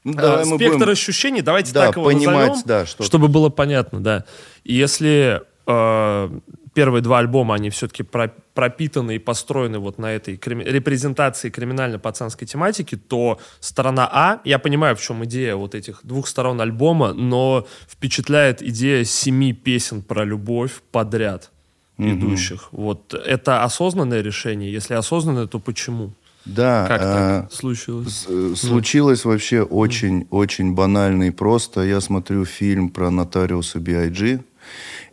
ну, 0.05 0.13
давай 0.13 0.45
спектр 0.45 0.78
будем... 0.78 0.89
ощущений, 0.91 1.41
давайте 1.41 1.74
да, 1.74 1.88
так 1.88 1.97
его 1.97 2.05
понимать, 2.05 2.49
назовем, 2.49 2.63
да, 2.66 2.86
что 2.86 3.03
чтобы 3.03 3.28
было 3.28 3.49
понятно, 3.49 3.99
да. 3.99 4.24
И 4.63 4.76
если 4.76 5.41
э, 5.68 6.39
первые 6.74 7.01
два 7.01 7.20
альбома, 7.20 7.55
они 7.55 7.70
все-таки 7.70 8.03
про, 8.03 8.32
пропитаны 8.53 9.16
и 9.16 9.20
построены 9.20 9.80
вот 9.80 9.97
на 9.97 10.13
этой 10.13 10.38
крим, 10.38 10.61
репрезентации 10.61 11.49
криминально-пацанской 11.49 12.47
тематики, 12.47 12.95
то 12.95 13.39
сторона 13.59 14.07
А, 14.09 14.39
я 14.45 14.57
понимаю, 14.57 14.95
в 14.95 15.01
чем 15.01 15.26
идея 15.26 15.55
вот 15.57 15.76
этих 15.76 15.99
двух 16.03 16.28
сторон 16.28 16.61
альбома, 16.61 17.11
но 17.11 17.68
впечатляет 17.89 18.61
идея 18.61 19.03
семи 19.03 19.51
песен 19.51 20.01
про 20.01 20.24
любовь 20.24 20.82
подряд 20.91 21.51
угу. 21.98 22.10
идущих. 22.10 22.70
Вот 22.72 23.14
это 23.14 23.64
осознанное 23.64 24.22
решение? 24.22 24.72
Если 24.72 24.93
осознанное, 24.93 25.48
то 25.48 25.60
почему? 25.60 26.12
Да. 26.46 26.86
Как 26.88 27.02
так 27.02 27.10
а, 27.10 27.48
случилось? 27.52 28.26
Э, 28.30 28.54
случилось 28.56 29.26
вообще 29.26 29.64
очень, 29.64 30.28
очень 30.30 30.74
банально 30.74 31.24
и 31.24 31.32
просто. 31.32 31.82
Я 31.82 32.02
смотрю 32.02 32.46
фильм 32.46 32.89
про 32.89 33.10
нотариуса 33.10 33.80
B.I.G., 33.80 34.41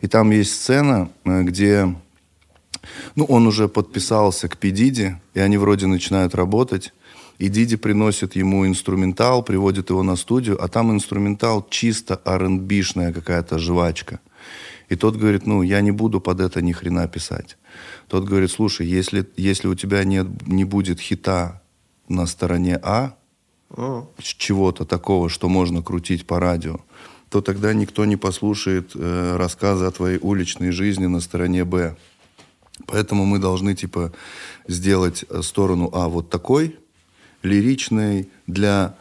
и 0.01 0.07
там 0.07 0.31
есть 0.31 0.53
сцена, 0.53 1.09
э, 1.25 1.43
где 1.43 1.95
ну, 3.15 3.25
он 3.25 3.47
уже 3.47 3.67
подписался 3.67 4.47
к 4.47 4.57
Педиди, 4.57 5.19
и 5.33 5.39
они 5.39 5.57
вроде 5.57 5.87
начинают 5.87 6.35
работать. 6.35 6.93
И 7.39 7.49
Диди 7.49 7.77
приносит 7.77 8.35
ему 8.35 8.67
инструментал, 8.67 9.43
приводит 9.43 9.89
его 9.89 10.03
на 10.03 10.15
студию, 10.15 10.63
а 10.63 10.67
там 10.67 10.91
инструментал 10.91 11.65
чисто 11.69 12.19
rb 12.25 13.13
какая-то 13.13 13.57
жвачка. 13.59 14.19
И 14.93 14.95
тот 14.95 15.15
говорит, 15.15 15.47
ну, 15.47 15.63
я 15.63 15.81
не 15.81 15.89
буду 15.89 16.21
под 16.21 16.39
это 16.39 16.61
ни 16.61 16.71
хрена 16.71 17.07
писать. 17.07 17.57
Тот 18.07 18.25
говорит, 18.25 18.51
слушай, 18.51 18.85
если, 18.85 19.27
если 19.37 19.67
у 19.67 19.73
тебя 19.73 20.03
нет, 20.03 20.27
не 20.45 20.65
будет 20.65 20.99
хита 20.99 21.63
на 22.07 22.27
стороне 22.27 22.79
А, 22.83 23.15
oh. 23.71 24.05
чего-то 24.19 24.85
такого, 24.85 25.29
что 25.29 25.49
можно 25.49 25.81
крутить 25.81 26.27
по 26.27 26.39
радио, 26.39 26.79
то 27.29 27.41
тогда 27.41 27.73
никто 27.73 28.05
не 28.05 28.17
послушает 28.17 28.91
э, 28.93 29.35
рассказы 29.35 29.85
о 29.85 29.91
твоей 29.91 30.19
уличной 30.21 30.69
жизни 30.69 31.07
на 31.07 31.21
стороне 31.21 31.65
Б. 31.65 31.95
Поэтому 32.85 33.25
мы 33.25 33.39
должны, 33.39 33.73
типа, 33.73 34.13
сделать 34.67 35.25
э, 35.27 35.41
сторону 35.41 35.89
А 35.91 36.07
вот 36.07 36.29
такой, 36.29 36.77
лиричной, 37.41 38.29
для 38.45 38.95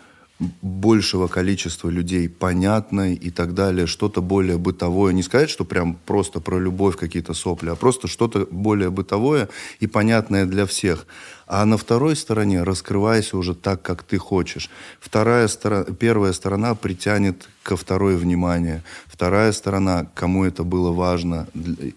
большего 0.62 1.26
количества 1.26 1.88
людей 1.88 2.28
понятной 2.28 3.14
и 3.14 3.30
так 3.30 3.54
далее, 3.54 3.86
что-то 3.86 4.22
более 4.22 4.58
бытовое. 4.58 5.12
Не 5.12 5.22
сказать, 5.22 5.50
что 5.50 5.64
прям 5.64 5.96
просто 6.06 6.40
про 6.40 6.58
любовь 6.58 6.96
какие-то 6.96 7.34
сопли, 7.34 7.70
а 7.70 7.74
просто 7.74 8.08
что-то 8.08 8.46
более 8.50 8.90
бытовое 8.90 9.48
и 9.80 9.86
понятное 9.86 10.46
для 10.46 10.66
всех. 10.66 11.06
А 11.54 11.66
на 11.66 11.76
второй 11.76 12.16
стороне 12.16 12.62
раскрывайся 12.62 13.36
уже 13.36 13.54
так, 13.54 13.82
как 13.82 14.04
ты 14.04 14.16
хочешь. 14.16 14.70
Вторая 15.00 15.48
сторона, 15.48 15.84
первая 15.84 16.32
сторона 16.32 16.74
притянет 16.74 17.46
ко 17.62 17.76
второй 17.76 18.16
внимание. 18.16 18.82
Вторая 19.06 19.52
сторона, 19.52 20.06
кому 20.14 20.44
это 20.44 20.64
было 20.64 20.90
важно, 20.92 21.46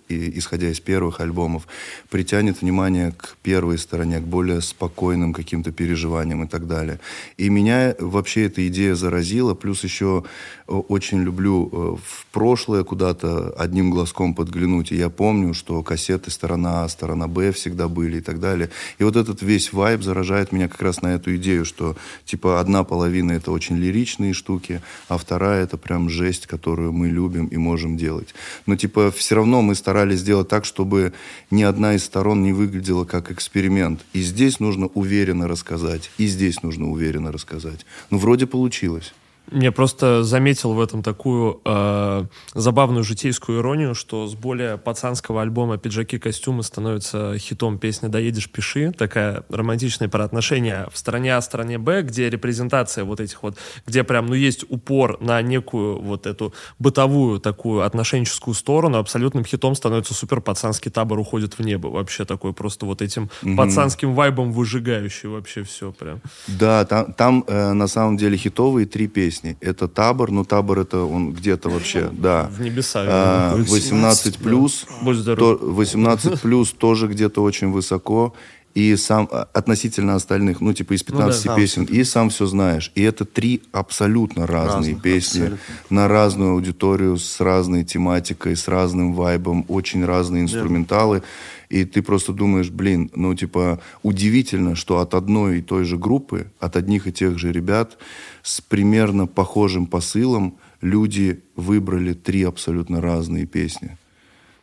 исходя 0.09 0.69
из 0.69 0.79
первых 0.79 1.21
альбомов, 1.21 1.67
притянет 2.09 2.61
внимание 2.61 3.13
к 3.13 3.37
первой 3.41 3.77
стороне, 3.77 4.19
к 4.19 4.23
более 4.23 4.61
спокойным 4.61 5.33
каким-то 5.33 5.71
переживаниям 5.71 6.43
и 6.43 6.47
так 6.47 6.67
далее. 6.67 6.99
И 7.37 7.49
меня 7.49 7.95
вообще 7.99 8.45
эта 8.45 8.67
идея 8.67 8.95
заразила. 8.95 9.55
Плюс 9.55 9.83
еще 9.83 10.23
э, 10.67 10.71
очень 10.71 11.23
люблю 11.23 11.69
э, 11.71 11.75
в 12.05 12.25
прошлое 12.31 12.83
куда-то 12.83 13.55
одним 13.57 13.89
глазком 13.89 14.35
подглянуть. 14.35 14.91
И 14.91 14.97
я 14.97 15.09
помню, 15.09 15.53
что 15.53 15.81
кассеты 15.81 16.29
сторона 16.29 16.83
А, 16.83 16.89
сторона 16.89 17.27
Б 17.27 17.51
всегда 17.53 17.87
были 17.87 18.17
и 18.17 18.21
так 18.21 18.39
далее. 18.39 18.69
И 18.99 19.03
вот 19.03 19.15
этот 19.15 19.41
весь 19.45 19.71
вайб 19.71 20.03
заражает 20.03 20.51
меня 20.51 20.67
как 20.67 20.81
раз 20.81 21.01
на 21.01 21.15
эту 21.15 21.35
идею, 21.37 21.63
что 21.63 21.95
типа 22.25 22.59
одна 22.59 22.83
половина 22.83 23.31
это 23.31 23.51
очень 23.51 23.77
лиричные 23.77 24.33
штуки, 24.33 24.81
а 25.07 25.17
вторая 25.17 25.63
это 25.63 25.77
прям 25.77 26.09
жесть, 26.09 26.47
которую 26.47 26.91
мы 26.91 27.07
любим 27.07 27.47
и 27.47 27.57
можем 27.57 27.95
делать. 27.95 28.35
Но 28.65 28.75
типа 28.75 29.11
все 29.11 29.35
равно 29.35 29.61
мы 29.61 29.75
старались 29.75 30.19
сделать 30.19 30.49
так, 30.49 30.65
чтобы 30.65 31.13
ни 31.51 31.63
одна 31.63 31.95
из 31.95 32.03
сторон 32.03 32.43
не 32.43 32.51
выглядела 32.51 33.05
как 33.05 33.31
эксперимент. 33.31 34.01
И 34.13 34.21
здесь 34.21 34.59
нужно 34.59 34.87
уверенно 34.87 35.47
рассказать, 35.47 36.11
и 36.17 36.27
здесь 36.27 36.63
нужно 36.63 36.89
уверенно 36.89 37.31
рассказать. 37.31 37.85
Ну 38.09 38.17
вроде 38.17 38.47
получилось. 38.47 39.13
Мне 39.51 39.71
просто 39.71 40.23
заметил 40.23 40.73
в 40.73 40.81
этом 40.81 41.03
такую 41.03 41.61
э, 41.63 42.25
забавную 42.53 43.03
житейскую 43.03 43.59
иронию, 43.59 43.93
что 43.93 44.27
с 44.27 44.33
более 44.33 44.77
пацанского 44.77 45.41
альбома 45.41 45.77
«Пиджаки, 45.77 46.17
костюмы» 46.17 46.63
становится 46.63 47.37
хитом 47.37 47.77
песня 47.77 48.09
«Доедешь, 48.09 48.49
пиши». 48.49 48.91
Такая 48.91 49.43
романтичная 49.49 50.09
про 50.09 50.23
отношения 50.23 50.87
в 50.91 50.97
стороне 50.97 51.35
А, 51.35 51.41
стороне 51.41 51.77
Б, 51.77 52.01
где 52.01 52.29
репрезентация 52.29 53.03
вот 53.03 53.19
этих 53.19 53.43
вот, 53.43 53.57
где 53.85 54.03
прям, 54.03 54.25
ну, 54.25 54.33
есть 54.33 54.65
упор 54.69 55.21
на 55.21 55.41
некую 55.41 56.01
вот 56.01 56.25
эту 56.25 56.53
бытовую 56.79 57.39
такую 57.39 57.81
отношенческую 57.81 58.55
сторону. 58.55 58.97
Абсолютным 58.97 59.45
хитом 59.45 59.75
становится 59.75 60.13
супер 60.13 60.41
пацанский 60.41 60.89
табор 60.89 61.19
уходит 61.19 61.59
в 61.59 61.63
небо. 61.63 61.87
Вообще 61.87 62.25
такой 62.25 62.53
просто 62.53 62.85
вот 62.85 63.01
этим 63.01 63.29
mm-hmm. 63.41 63.55
пацанским 63.55 64.13
вайбом 64.15 64.51
выжигающий 64.51 65.29
вообще 65.29 65.63
все 65.63 65.91
прям. 65.91 66.21
Да, 66.47 66.85
там, 66.85 67.13
там 67.13 67.43
э, 67.47 67.73
на 67.73 67.87
самом 67.87 68.17
деле 68.17 68.37
хитовые 68.37 68.87
три 68.87 69.07
песни 69.07 69.34
песни. 69.41 69.57
Это 69.61 69.87
табор, 69.87 70.31
но 70.31 70.43
табор 70.43 70.79
это 70.79 70.99
он 71.03 71.33
где-то 71.33 71.69
вообще, 71.69 72.09
да. 72.11 72.49
В 72.51 72.61
небеса. 72.61 73.03
А, 73.07 73.55
18 73.57 74.37
плюс, 74.37 74.85
Будь 75.03 75.17
здоров. 75.17 75.59
то- 75.59 75.65
18 75.65 76.41
плюс 76.41 76.71
тоже 76.71 77.07
где-то 77.07 77.41
очень 77.43 77.71
высоко. 77.71 78.33
И 78.73 78.97
сам 78.97 79.29
а, 79.31 79.47
относительно 79.53 80.15
остальных, 80.15 80.59
ну, 80.59 80.73
типа 80.73 80.93
из 80.95 81.03
15 81.03 81.45
да, 81.45 81.55
песен, 81.55 81.85
и 81.85 82.03
сам 82.03 82.29
все 82.29 82.45
знаешь. 82.45 82.91
И 82.93 83.01
это 83.03 83.23
три 83.23 83.61
абсолютно 83.71 84.45
разные 84.45 84.95
Разных, 84.95 85.01
песни 85.01 85.39
абсолютно. 85.43 85.65
на 85.89 86.07
разную 86.09 86.51
аудиторию, 86.51 87.17
с 87.17 87.39
разной 87.39 87.85
тематикой, 87.85 88.57
с 88.57 88.67
разным 88.67 89.13
вайбом, 89.13 89.63
очень 89.69 90.03
разные 90.03 90.43
инструменталы. 90.43 91.23
И 91.69 91.85
ты 91.85 92.01
просто 92.01 92.33
думаешь, 92.33 92.69
блин, 92.69 93.09
ну, 93.15 93.33
типа, 93.33 93.79
удивительно, 94.03 94.75
что 94.75 94.99
от 94.99 95.13
одной 95.13 95.59
и 95.59 95.61
той 95.61 95.85
же 95.85 95.97
группы, 95.97 96.47
от 96.59 96.75
одних 96.75 97.07
и 97.07 97.13
тех 97.13 97.39
же 97.39 97.53
ребят, 97.53 97.97
с 98.45 98.61
примерно 98.61 99.25
похожим 99.25 99.87
посылом 99.87 100.59
люди 100.79 101.43
выбрали 101.55 102.13
три 102.13 102.43
абсолютно 102.43 103.01
разные 103.01 103.47
песни. 103.47 103.97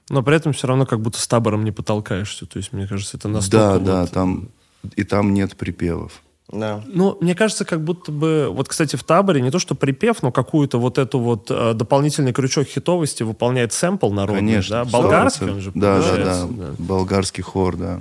Но 0.09 0.23
при 0.23 0.37
этом 0.37 0.53
все 0.53 0.69
равно 0.69 0.87
как 0.87 1.01
будто 1.01 1.19
с 1.19 1.27
табором 1.27 1.65
не 1.65 1.73
потолкаешься. 1.73 2.47
То 2.47 2.59
есть, 2.59 2.73
мне 2.73 2.87
кажется, 2.87 3.17
это 3.17 3.27
Да, 3.27 3.35
настолько... 3.35 3.79
да, 3.81 4.01
вот- 4.03 4.11
там 4.13 4.49
и 4.95 5.03
там 5.03 5.35
нет 5.35 5.57
припевов. 5.57 6.23
Да. 6.53 6.85
Ну, 6.87 7.19
мне 7.21 7.35
кажется, 7.35 7.65
как 7.65 7.83
будто 7.83 8.13
бы... 8.13 8.49
Вот, 8.53 8.69
кстати, 8.69 8.95
в 8.95 9.03
таборе 9.03 9.41
не 9.41 9.51
то, 9.51 9.59
что 9.59 9.75
припев, 9.75 10.23
но 10.23 10.31
какую-то 10.31 10.79
вот 10.79 10.99
эту 10.99 11.19
вот 11.19 11.51
э, 11.51 11.75
дополнительный 11.75 12.33
крючок 12.33 12.69
хитовости 12.69 13.25
выполняет 13.25 13.73
сэмпл 13.73 14.13
народный, 14.13 14.41
Конечно. 14.43 14.85
да? 14.85 14.91
Болгарский 14.91 15.47
100%. 15.49 15.51
он 15.51 15.61
же 15.61 15.73
Да, 15.75 15.97
да, 15.99 16.03
получается, 16.03 16.49
да, 16.51 16.75
Болгарский 16.79 17.43
хор, 17.43 17.77
да. 17.77 18.01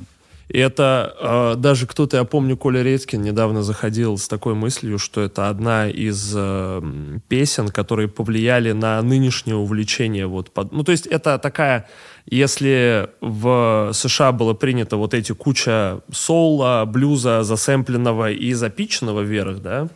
И 0.54 0.58
это 0.60 1.16
э, 1.56 1.56
даже 1.58 1.88
кто-то, 1.88 2.18
я 2.18 2.24
помню, 2.26 2.58
Коля 2.58 2.84
Редькин 2.84 3.22
недавно 3.22 3.64
заходил 3.64 4.18
с 4.18 4.28
такой 4.28 4.54
мыслью, 4.54 5.00
что 5.00 5.22
это 5.22 5.48
одна 5.48 5.88
из 5.90 6.34
э, 6.36 6.82
песен, 7.30 7.70
которые 7.70 8.10
повлияли 8.10 8.74
на 8.74 9.02
нынешнее 9.02 9.56
увлечение. 9.56 10.28
Вот, 10.28 10.52
под- 10.52 10.74
ну, 10.74 10.84
то 10.84 10.92
есть 10.92 11.08
это 11.08 11.38
такая, 11.38 11.88
если 12.26 13.10
в 13.22 13.92
США 13.94 14.32
было 14.32 14.54
принято 14.54 14.98
вот 14.98 15.14
эти 15.14 15.34
куча 15.34 16.02
соула, 16.12 16.86
блюза 16.86 17.44
засэмпленного 17.44 18.32
и 18.32 18.54
запиченного 18.54 19.22
вверх, 19.22 19.62
да, 19.62 19.88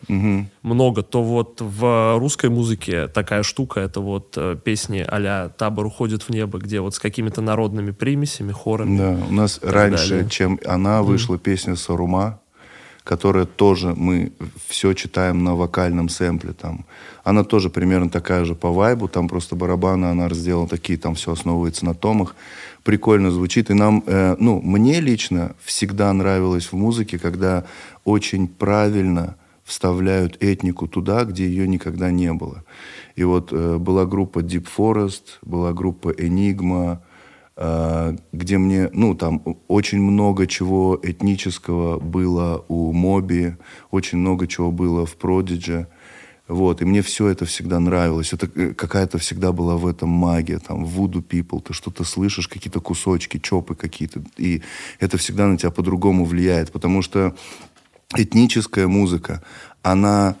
много, 0.62 1.02
то 1.02 1.22
вот 1.22 1.60
в 1.60 2.18
русской 2.18 2.50
музыке 2.50 3.08
такая 3.08 3.42
штука, 3.42 3.80
это 3.80 4.00
вот 4.00 4.34
э, 4.36 4.56
песни 4.62 5.04
а-ля 5.06 5.48
«Табор 5.56 5.86
уходит 5.86 6.22
в 6.22 6.30
небо», 6.30 6.58
где 6.58 6.80
вот 6.80 6.94
с 6.94 6.98
какими-то 6.98 7.40
народными 7.40 7.92
примесями, 7.92 8.52
хорами. 8.52 8.98
Да, 8.98 9.18
у 9.28 9.32
нас 9.32 9.60
раньше, 9.62 10.10
далее. 10.10 10.28
чем 10.28 10.58
она, 10.64 11.02
вышла 11.02 11.38
песня 11.38 11.76
Сарума, 11.76 12.40
которая 13.06 13.44
тоже 13.46 13.94
мы 13.96 14.32
все 14.66 14.92
читаем 14.92 15.44
на 15.44 15.54
вокальном 15.54 16.08
сэмпле 16.08 16.52
там. 16.52 16.84
Она 17.22 17.44
тоже 17.44 17.70
примерно 17.70 18.10
такая 18.10 18.44
же 18.44 18.56
по 18.56 18.72
вайбу, 18.72 19.06
там 19.06 19.28
просто 19.28 19.54
барабаны 19.54 20.06
она 20.06 20.28
сделала 20.30 20.66
такие, 20.66 20.98
там 20.98 21.14
все 21.14 21.30
основывается 21.30 21.84
на 21.84 21.94
томах. 21.94 22.34
Прикольно 22.82 23.30
звучит. 23.30 23.70
И 23.70 23.74
нам, 23.74 24.02
э, 24.06 24.34
ну, 24.40 24.60
мне 24.60 25.00
лично 25.00 25.54
всегда 25.64 26.12
нравилось 26.12 26.66
в 26.66 26.72
музыке, 26.72 27.16
когда 27.18 27.64
очень 28.04 28.48
правильно 28.48 29.36
вставляют 29.62 30.36
этнику 30.42 30.88
туда, 30.88 31.24
где 31.24 31.46
ее 31.46 31.68
никогда 31.68 32.10
не 32.10 32.32
было. 32.32 32.64
И 33.14 33.22
вот 33.22 33.52
э, 33.52 33.78
была 33.78 34.04
группа 34.04 34.40
Deep 34.40 34.66
Forest, 34.76 35.38
была 35.42 35.72
группа 35.72 36.08
Enigma, 36.08 36.98
где 37.56 38.58
мне, 38.58 38.90
ну, 38.92 39.14
там 39.14 39.42
очень 39.66 39.98
много 39.98 40.46
чего 40.46 41.00
этнического 41.02 41.98
было 41.98 42.62
у 42.68 42.92
Моби, 42.92 43.54
очень 43.90 44.18
много 44.18 44.46
чего 44.46 44.70
было 44.70 45.06
в 45.06 45.16
Продидже. 45.16 45.88
Вот, 46.48 46.80
и 46.80 46.84
мне 46.84 47.02
все 47.02 47.26
это 47.26 47.44
всегда 47.44 47.80
нравилось. 47.80 48.32
Это 48.32 48.48
э, 48.54 48.72
какая-то 48.72 49.18
всегда 49.18 49.52
была 49.52 49.76
в 49.76 49.86
этом 49.86 50.10
магия, 50.10 50.58
там, 50.58 50.84
Voodoo 50.84 51.24
People, 51.24 51.60
ты 51.60 51.72
что-то 51.72 52.04
слышишь, 52.04 52.46
какие-то 52.46 52.80
кусочки, 52.80 53.38
чопы 53.38 53.74
какие-то, 53.74 54.22
и 54.36 54.62
это 55.00 55.18
всегда 55.18 55.48
на 55.48 55.58
тебя 55.58 55.70
по-другому 55.70 56.24
влияет, 56.24 56.70
потому 56.70 57.02
что 57.02 57.34
этническая 58.14 58.86
музыка, 58.86 59.42
она, 59.82 60.36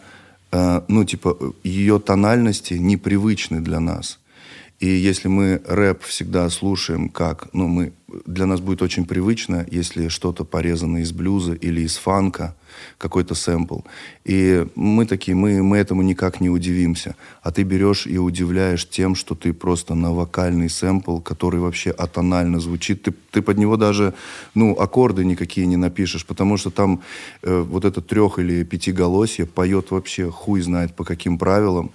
э, 0.52 0.82
ну, 0.86 1.04
типа, 1.04 1.36
ее 1.64 1.98
тональности 1.98 2.74
непривычны 2.74 3.60
для 3.60 3.80
нас. 3.80 4.20
И 4.78 4.86
если 4.86 5.28
мы 5.28 5.62
рэп 5.64 6.02
всегда 6.02 6.48
слушаем 6.50 7.08
как, 7.08 7.48
ну, 7.54 7.66
мы, 7.66 7.92
для 8.26 8.44
нас 8.46 8.60
будет 8.60 8.82
очень 8.82 9.06
привычно, 9.06 9.66
если 9.70 10.08
что-то 10.08 10.44
порезано 10.44 10.98
из 10.98 11.12
блюза 11.12 11.54
или 11.54 11.80
из 11.80 11.96
фанка, 11.96 12.54
какой-то 12.98 13.34
сэмпл. 13.34 13.80
И 14.24 14.66
мы 14.74 15.06
такие, 15.06 15.34
мы, 15.34 15.62
мы 15.62 15.78
этому 15.78 16.02
никак 16.02 16.40
не 16.40 16.50
удивимся. 16.50 17.16
А 17.42 17.50
ты 17.50 17.62
берешь 17.62 18.06
и 18.06 18.18
удивляешь 18.18 18.88
тем, 18.88 19.14
что 19.14 19.34
ты 19.34 19.52
просто 19.52 19.94
на 19.94 20.12
вокальный 20.12 20.68
сэмпл, 20.68 21.20
который 21.20 21.60
вообще 21.60 21.90
атонально 21.90 22.60
звучит, 22.60 23.02
ты, 23.02 23.14
ты 23.30 23.42
под 23.42 23.58
него 23.58 23.76
даже, 23.76 24.14
ну, 24.54 24.74
аккорды 24.78 25.24
никакие 25.24 25.66
не 25.66 25.76
напишешь, 25.76 26.26
потому 26.26 26.56
что 26.56 26.70
там 26.70 27.02
э, 27.42 27.60
вот 27.60 27.84
это 27.84 28.00
трех- 28.00 28.38
или 28.38 28.64
пятиголосье 28.64 29.46
поет 29.46 29.90
вообще 29.90 30.30
хуй 30.30 30.60
знает 30.60 30.94
по 30.94 31.04
каким 31.04 31.38
правилам. 31.38 31.92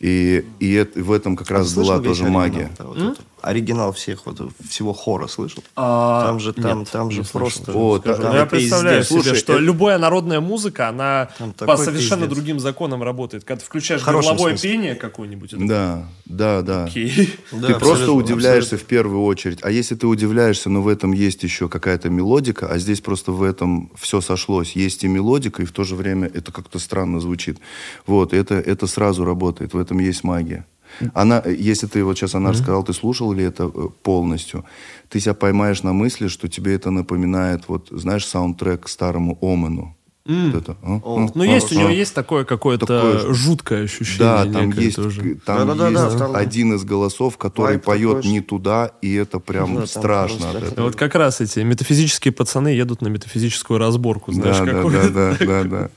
И, 0.00 0.44
и 0.60 0.72
это- 0.72 1.02
в 1.02 1.12
этом 1.12 1.36
как 1.36 1.50
А 1.50 1.54
раз 1.54 1.74
была 1.74 1.98
тоже 2.00 2.24
магия. 2.24 2.70
вот 2.78 2.96
это? 2.96 3.16
Оригинал 3.42 3.92
всех, 3.92 4.26
вот, 4.26 4.40
всего 4.68 4.92
хора 4.92 5.26
слышал? 5.26 5.62
А, 5.76 6.26
там 6.26 6.40
же, 6.40 6.52
там, 6.52 6.80
нет, 6.80 6.90
там 6.90 7.10
же 7.10 7.24
просто... 7.24 7.72
О, 7.72 7.98
скажу, 7.98 8.16
та- 8.16 8.16
Ну, 8.16 8.22
там 8.28 8.34
я 8.36 8.46
представляю 8.46 9.00
пиздец. 9.00 9.10
себе, 9.10 9.22
Слушай, 9.22 9.38
что 9.38 9.52
это- 9.54 9.62
любая 9.62 9.98
народная 9.98 10.40
музыка, 10.40 10.88
она 10.88 11.28
Там 11.38 11.52
по 11.52 11.76
совершенно 11.76 12.22
пиздец. 12.22 12.36
другим 12.36 12.60
законам 12.60 13.02
работает. 13.02 13.44
Когда 13.44 13.60
ты 13.60 13.66
включаешь 13.66 14.04
горловое 14.04 14.50
смысле. 14.56 14.70
пение 14.70 14.94
какое-нибудь, 14.94 15.52
это 15.54 15.66
Да, 15.66 16.08
да, 16.26 16.62
да. 16.62 16.84
окей. 16.84 17.34
Да, 17.52 17.66
ты 17.68 17.72
просто 17.74 17.90
абсолютно, 18.04 18.12
удивляешься 18.14 18.76
в 18.76 18.84
первую 18.84 19.24
очередь. 19.24 19.58
А 19.62 19.70
если 19.70 19.94
ты 19.94 20.06
удивляешься, 20.06 20.68
но 20.70 20.82
в 20.82 20.88
этом 20.88 21.12
есть 21.12 21.42
еще 21.42 21.68
какая-то 21.68 22.10
мелодика, 22.10 22.66
а 22.68 22.78
здесь 22.78 23.00
просто 23.00 23.32
в 23.32 23.42
этом 23.42 23.90
все 23.98 24.20
сошлось. 24.20 24.72
Есть 24.72 25.04
и 25.04 25.08
мелодика, 25.08 25.62
и 25.62 25.64
в 25.64 25.72
то 25.72 25.84
же 25.84 25.96
время 25.96 26.30
это 26.32 26.52
как-то 26.52 26.78
странно 26.78 27.20
звучит. 27.20 27.58
Вот, 28.06 28.32
это, 28.32 28.54
это 28.54 28.86
сразу 28.86 29.24
работает, 29.24 29.74
в 29.74 29.78
этом 29.78 29.98
есть 29.98 30.24
магия. 30.24 30.66
Она, 31.14 31.42
э, 31.44 31.54
если 31.58 31.86
ты 31.86 32.04
вот 32.04 32.16
сейчас 32.18 32.34
она 32.34 32.50
рассказал, 32.50 32.82
ты 32.84 32.92
слушал 32.92 33.32
ли 33.32 33.44
это 33.44 33.70
э, 33.74 33.88
полностью, 34.02 34.64
ты 35.08 35.20
себя 35.20 35.34
поймаешь 35.34 35.82
на 35.82 35.92
мысли, 35.92 36.28
что 36.28 36.48
тебе 36.48 36.74
это 36.74 36.90
напоминает, 36.90 37.64
вот, 37.68 37.88
знаешь, 37.90 38.26
саундтрек 38.26 38.84
к 38.84 38.88
старому 38.88 39.38
Омену. 39.42 39.96
Вот 40.26 40.54
это, 40.54 40.76
а, 40.82 41.00
а, 41.04 41.28
Ну, 41.34 41.42
а, 41.42 41.46
есть 41.46 41.72
у 41.72 41.74
него 41.74 41.88
а. 41.88 41.92
есть 41.92 42.14
такое 42.14 42.44
какое-то 42.44 42.86
Такое 42.86 43.18
же. 43.18 43.34
жуткое 43.34 43.84
ощущение. 43.84 44.18
Да, 44.18 44.44
там 44.44 44.70
есть, 44.70 44.96
тоже. 44.96 45.36
там 45.44 45.66
Да-да-да-да, 45.66 46.04
есть 46.04 46.18
там- 46.18 46.36
один 46.36 46.74
из 46.74 46.84
голосов, 46.84 47.36
который 47.36 47.66
Вайб 47.78 47.82
поет 47.84 48.16
такой, 48.18 48.30
не 48.30 48.40
туда, 48.40 48.92
и 49.02 49.12
это 49.14 49.40
прям 49.40 49.74
Да, 49.74 49.86
страшно 49.86 50.50
от 50.50 50.60
да. 50.60 50.66
этого. 50.66 50.84
Вот 50.86 50.94
как 50.96 51.14
раз 51.16 51.40
эти 51.40 51.60
метафизические 51.60 52.30
пацаны 52.32 52.68
едут 52.68 53.02
на 53.02 53.08
метафизическую 53.08 53.78
разборку, 53.80 54.30
знаешь, 54.30 54.58
Да, 54.58 54.64
да, 54.66 54.72
какую-то. 54.72 55.10
да, 55.10 55.36
да, 55.40 55.46
да, 55.46 55.64
да. 55.64 55.88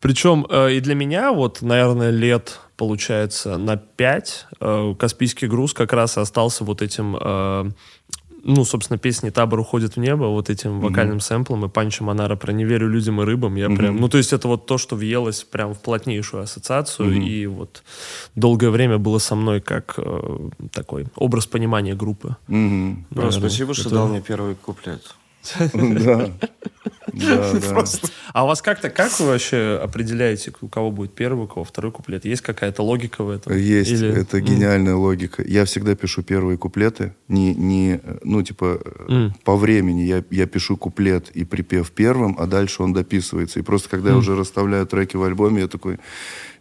Причем 0.00 0.46
э, 0.48 0.74
и 0.74 0.80
для 0.80 0.94
меня 0.94 1.32
вот, 1.32 1.62
наверное, 1.62 2.10
лет, 2.10 2.60
получается, 2.78 3.58
на 3.58 3.76
5 3.76 4.46
Каспийский 4.98 5.48
груз 5.48 5.74
как 5.74 5.92
раз 5.92 6.16
остался 6.16 6.64
вот 6.64 6.80
этим, 6.80 7.16
э, 7.20 7.70
ну, 8.44 8.64
собственно, 8.64 8.98
песни 8.98 9.30
«Табор 9.30 9.58
уходит 9.58 9.96
в 9.96 9.98
небо», 9.98 10.26
вот 10.26 10.48
этим 10.48 10.80
вокальным 10.80 11.18
сэмплом 11.20 11.64
и 11.64 11.68
Панчо 11.68 12.04
Монара 12.04 12.36
про 12.36 12.52
«Не 12.52 12.64
верю 12.64 12.88
людям 12.88 13.20
и 13.20 13.24
рыбам». 13.24 13.56
Я 13.56 13.68
прям, 13.68 13.96
ну, 13.96 14.08
то 14.08 14.16
есть 14.16 14.32
это 14.32 14.46
вот 14.48 14.66
то, 14.66 14.78
что 14.78 14.94
въелось 14.96 15.42
прям 15.42 15.74
в 15.74 15.80
плотнейшую 15.80 16.44
ассоциацию, 16.44 17.20
и 17.20 17.46
вот 17.46 17.82
долгое 18.36 18.70
время 18.70 18.96
было 18.98 19.18
со 19.18 19.34
мной 19.34 19.60
как 19.60 19.94
э, 19.98 20.48
такой 20.72 21.06
образ 21.16 21.46
понимания 21.46 21.94
группы. 21.96 22.36
Ну, 22.46 23.04
Наверное, 23.10 23.40
спасибо, 23.40 23.74
что 23.74 23.88
это- 23.88 23.94
дал 23.96 24.08
мне 24.08 24.20
первый 24.20 24.54
куплет. 24.54 25.14
Да. 25.74 26.30
А 28.32 28.44
у 28.44 28.46
вас 28.46 28.62
как-то, 28.62 28.90
как 28.90 29.18
вы 29.18 29.26
вообще 29.26 29.80
определяете, 29.82 30.52
у 30.60 30.68
кого 30.68 30.90
будет 30.90 31.14
первый, 31.14 31.44
у 31.44 31.46
кого 31.46 31.64
второй 31.64 31.90
куплет? 31.90 32.24
Есть 32.24 32.42
какая-то 32.42 32.82
логика 32.82 33.24
в 33.24 33.30
этом? 33.30 33.56
Есть, 33.56 33.92
это 34.02 34.38
М. 34.38 34.44
гениальная 34.44 34.94
логика. 34.94 35.42
Я 35.42 35.64
всегда 35.64 35.94
пишу 35.94 36.22
первые 36.22 36.58
куплеты, 36.58 37.14
не, 37.28 37.54
не 37.54 38.00
ну, 38.22 38.42
типа, 38.42 38.80
э, 39.08 39.30
по 39.44 39.56
времени. 39.56 40.02
Я, 40.02 40.22
я 40.30 40.46
пишу 40.46 40.76
куплет 40.76 41.30
и 41.30 41.44
припев 41.44 41.90
первым, 41.90 42.36
а 42.38 42.46
дальше 42.46 42.82
он 42.82 42.92
дописывается. 42.92 43.58
И 43.58 43.62
просто 43.62 43.88
когда 43.88 44.10
я 44.10 44.16
уже 44.16 44.36
расставляю 44.36 44.86
треки 44.86 45.16
в 45.16 45.22
альбоме, 45.22 45.62
я 45.62 45.68
такой, 45.68 45.98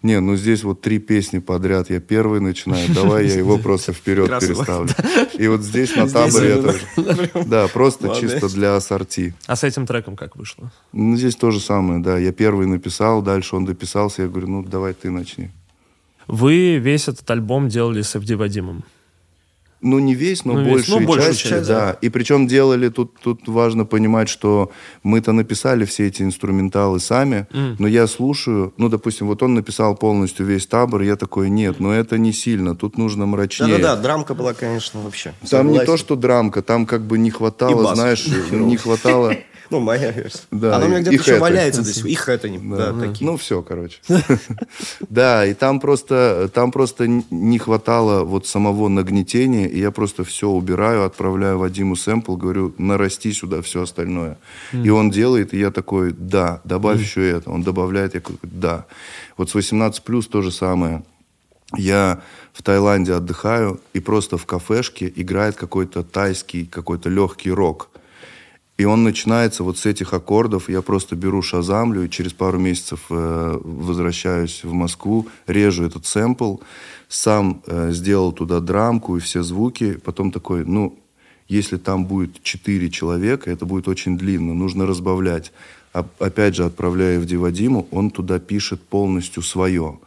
не, 0.04 0.20
ну 0.20 0.36
здесь 0.36 0.64
вот 0.64 0.82
три 0.82 1.00
песни 1.00 1.40
подряд, 1.40 1.90
я 1.90 2.00
первый 2.00 2.40
начинаю, 2.40 2.88
давай 2.94 3.28
я 3.28 3.36
его 3.36 3.58
просто 3.58 3.94
вперед 3.94 4.28
переставлю. 4.40 4.90
И 5.38 5.48
вот 5.48 5.62
здесь 5.62 5.96
на 5.96 6.08
таборе 6.08 6.50
я 6.50 6.62
тоже. 6.62 7.30
Да, 7.46 7.68
просто 7.68 8.16
чисто 8.16 8.48
для 8.50 8.76
ассорти. 8.76 9.34
А 9.46 9.56
с 9.56 9.64
этим 9.64 9.86
треком 9.86 10.16
как 10.16 10.36
вышло? 10.36 10.72
Ну, 10.94 11.18
здесь 11.18 11.36
то 11.36 11.52
же 11.52 11.60
самое, 11.60 12.02
да. 12.02 12.18
Я 12.18 12.32
первый 12.32 12.68
написал, 12.68 13.22
дальше 13.22 13.56
он 13.56 13.66
дописался, 13.66 14.24
я 14.24 14.28
говорю, 14.28 14.48
ну, 14.48 14.64
давай 14.64 14.94
ты 14.94 15.10
начни. 15.10 15.50
Вы 16.28 16.78
весь 16.78 17.08
этот 17.08 17.30
альбом 17.32 17.70
делали 17.70 18.02
с 18.02 18.16
FD 18.16 18.36
Вадимом. 18.36 18.84
Ну, 19.80 20.00
не 20.00 20.16
весь, 20.16 20.44
но 20.44 20.54
ну, 20.54 20.64
большая 20.72 21.00
ну, 21.02 21.16
часть, 21.16 21.42
часть, 21.42 21.68
да. 21.68 21.92
да. 21.92 21.98
И 22.02 22.10
причем 22.10 22.48
делали, 22.48 22.90
тут, 22.90 23.20
тут 23.20 23.48
важно 23.48 23.86
понимать, 23.86 24.28
что 24.28 24.72
мы-то 25.04 25.34
написали 25.34 25.86
все 25.86 26.08
эти 26.08 26.24
инструменталы 26.24 27.00
сами, 27.00 27.48
mm. 27.52 27.76
но 27.78 27.88
я 27.88 28.08
слушаю, 28.08 28.74
ну, 28.78 28.90
допустим, 28.90 29.28
вот 29.28 29.44
он 29.44 29.54
написал 29.54 29.96
полностью 29.96 30.48
весь 30.48 30.66
табор, 30.66 31.04
я 31.04 31.16
такой, 31.16 31.52
нет, 31.52 31.80
но 31.80 31.94
это 31.94 32.18
не 32.18 32.34
сильно, 32.34 32.76
тут 32.76 32.98
нужно 32.98 33.28
мрачнее. 33.28 33.78
Да-да-да, 33.78 34.02
драмка 34.02 34.34
была, 34.34 34.54
конечно, 34.54 35.00
вообще. 35.02 35.34
Там 35.42 35.48
Согласен. 35.48 35.80
не 35.80 35.86
то, 35.86 35.98
что 35.98 36.16
драмка, 36.16 36.64
там 36.64 36.88
как 36.88 37.06
бы 37.06 37.20
не 37.20 37.30
хватало, 37.30 37.94
знаешь, 37.94 38.26
не 38.52 38.78
хватало... 38.78 39.36
Ну, 39.70 39.80
моя 39.80 40.12
версия. 40.12 40.40
Да, 40.52 40.76
Она 40.76 40.86
у 40.86 40.90
меня 40.90 41.02
где-то 41.02 41.16
еще 41.16 41.32
это. 41.34 41.42
валяется 41.42 41.84
здесь. 41.84 42.04
Их 42.06 42.30
это 42.30 42.50
не... 42.50 42.58
Да. 42.58 42.92
Да, 42.92 43.08
такие. 43.08 43.26
Ну, 43.30 43.38
все, 43.38 43.62
короче. 43.62 44.00
Да, 45.10 45.46
и 45.46 45.54
там 45.54 45.80
просто, 45.80 46.50
там 46.54 46.72
просто 46.72 47.08
не 47.08 47.60
хватало 47.60 48.24
вот 48.24 48.46
самого 48.48 48.88
нагнетения, 48.88 49.68
и 49.68 49.80
я 49.80 49.92
просто 49.92 50.24
все 50.24 50.50
убираю, 50.50 51.06
отправляю 51.06 51.60
Вадиму 51.60 51.96
сэмпл, 51.96 52.36
говорю, 52.36 52.74
нарасти 52.78 53.32
сюда 53.32 53.62
все 53.62 53.84
остальное. 53.84 54.38
И 54.72 54.90
он 54.90 55.10
делает, 55.10 55.54
и 55.54 55.60
я 55.60 55.72
такой, 55.72 56.14
да, 56.18 56.62
добавь 56.64 57.00
еще 57.00 57.28
это. 57.28 57.50
Он 57.50 57.64
добавляет, 57.64 58.14
я 58.16 58.20
говорю, 58.22 58.40
да. 58.44 58.86
Вот 59.38 59.50
с 59.50 59.56
18 59.56 60.04
плюс 60.04 60.28
то 60.28 60.42
же 60.42 60.52
самое. 60.52 61.04
Я 61.76 62.22
в 62.54 62.64
Таиланде 62.64 63.14
отдыхаю, 63.14 63.80
и 63.94 64.00
просто 64.00 64.38
в 64.38 64.46
кафешке 64.46 65.12
играет 65.16 65.56
какой-то 65.56 66.04
тайский, 66.04 66.66
какой-то 66.66 67.10
легкий 67.10 67.52
рок. 67.52 67.90
И 68.78 68.86
он 68.86 69.04
начинается 69.04 69.64
вот 69.64 69.80
с 69.80 69.86
этих 69.88 70.14
аккордов. 70.14 70.70
Я 70.70 70.84
просто 70.84 71.16
беру 71.16 71.42
шазамлю, 71.42 72.06
и 72.06 72.10
через 72.10 72.34
пару 72.34 72.60
месяцев 72.60 73.06
э, 73.10 73.60
возвращаюсь 73.64 74.64
в 74.64 74.72
Москву, 74.72 75.28
режу 75.48 75.84
этот 75.84 76.06
сэмпл, 76.06 76.58
сам 77.10 77.64
э, 77.66 77.92
сделал 77.92 78.32
туда 78.32 78.60
драмку 78.60 79.18
и 79.18 79.20
все 79.20 79.42
звуки. 79.42 79.94
Потом 80.04 80.32
такой, 80.32 80.64
ну, 80.64 80.98
если 81.48 81.78
там 81.78 82.06
будет 82.06 82.44
четыре 82.44 82.92
человека, 82.92 83.50
это 83.50 83.66
будет 83.66 83.88
очень 83.88 84.16
длинно, 84.16 84.54
нужно 84.54 84.86
разбавлять. 84.86 85.52
А, 85.94 86.06
опять 86.20 86.56
же, 86.56 86.64
отправляя 86.64 87.20
в 87.20 87.26
Дивадиму, 87.26 87.88
он 87.90 88.12
туда 88.12 88.38
пишет 88.38 88.82
полностью 88.82 89.42
свое. 89.42 89.98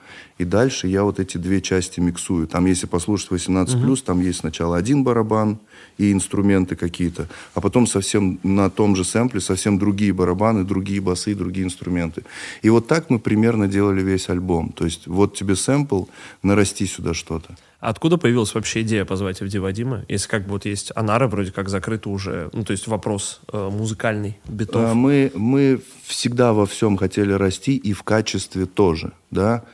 И 0.41 0.45
дальше 0.47 0.89
я 0.89 1.05
вот 1.05 1.21
эти 1.21 1.37
две 1.37 1.61
части 1.61 2.01
миксую. 2.01 2.47
Там, 2.47 2.65
если 2.65 2.87
послушать 2.87 3.31
18+, 3.31 3.75
угу. 3.75 3.97
там 3.97 4.23
есть 4.23 4.39
сначала 4.39 4.79
один 4.79 5.05
барабан 5.05 5.59
и 5.99 6.13
инструменты 6.13 6.77
какие-то, 6.77 7.29
а 7.53 7.61
потом 7.61 7.87
совсем 7.87 8.41
на 8.43 8.71
том 8.71 8.97
же 8.97 9.05
сэмпле 9.05 9.41
совсем 9.41 9.79
другие 9.79 10.15
барабаны, 10.15 10.65
другие 10.65 11.03
басы, 11.03 11.35
другие 11.35 11.67
инструменты. 11.67 12.23
И 12.63 12.71
вот 12.71 12.87
так 12.87 13.11
мы 13.11 13.19
примерно 13.19 13.69
делали 13.69 14.01
весь 14.01 14.31
альбом. 14.31 14.73
То 14.73 14.87
есть 14.87 15.07
вот 15.07 15.37
тебе 15.37 15.57
сэмпл, 15.57 16.05
нарасти 16.43 16.87
сюда 16.87 17.13
что-то. 17.13 17.55
Откуда 17.79 18.17
появилась 18.17 18.55
вообще 18.55 18.81
идея 18.81 19.05
позвать 19.05 19.43
Авди 19.43 19.59
Вадима? 19.59 20.07
Если 20.09 20.27
как 20.27 20.45
бы 20.45 20.53
вот 20.53 20.65
есть 20.65 20.91
Анара, 20.95 21.29
вроде 21.29 21.53
как 21.53 21.69
закрыто 21.69 22.09
уже, 22.09 22.49
ну, 22.55 22.65
то 22.65 22.71
есть 22.73 22.87
вопрос 22.87 23.43
э, 23.53 23.69
музыкальный, 23.71 24.39
битов. 24.49 24.91
А, 24.91 24.95
мы, 24.95 25.33
мы 25.35 25.83
всегда 26.05 26.55
во 26.55 26.65
всем 26.65 26.97
хотели 26.97 27.33
расти 27.33 27.77
и 27.77 27.93
в 27.93 28.05
качестве 28.05 28.65
тоже, 28.65 29.13
да. 29.31 29.65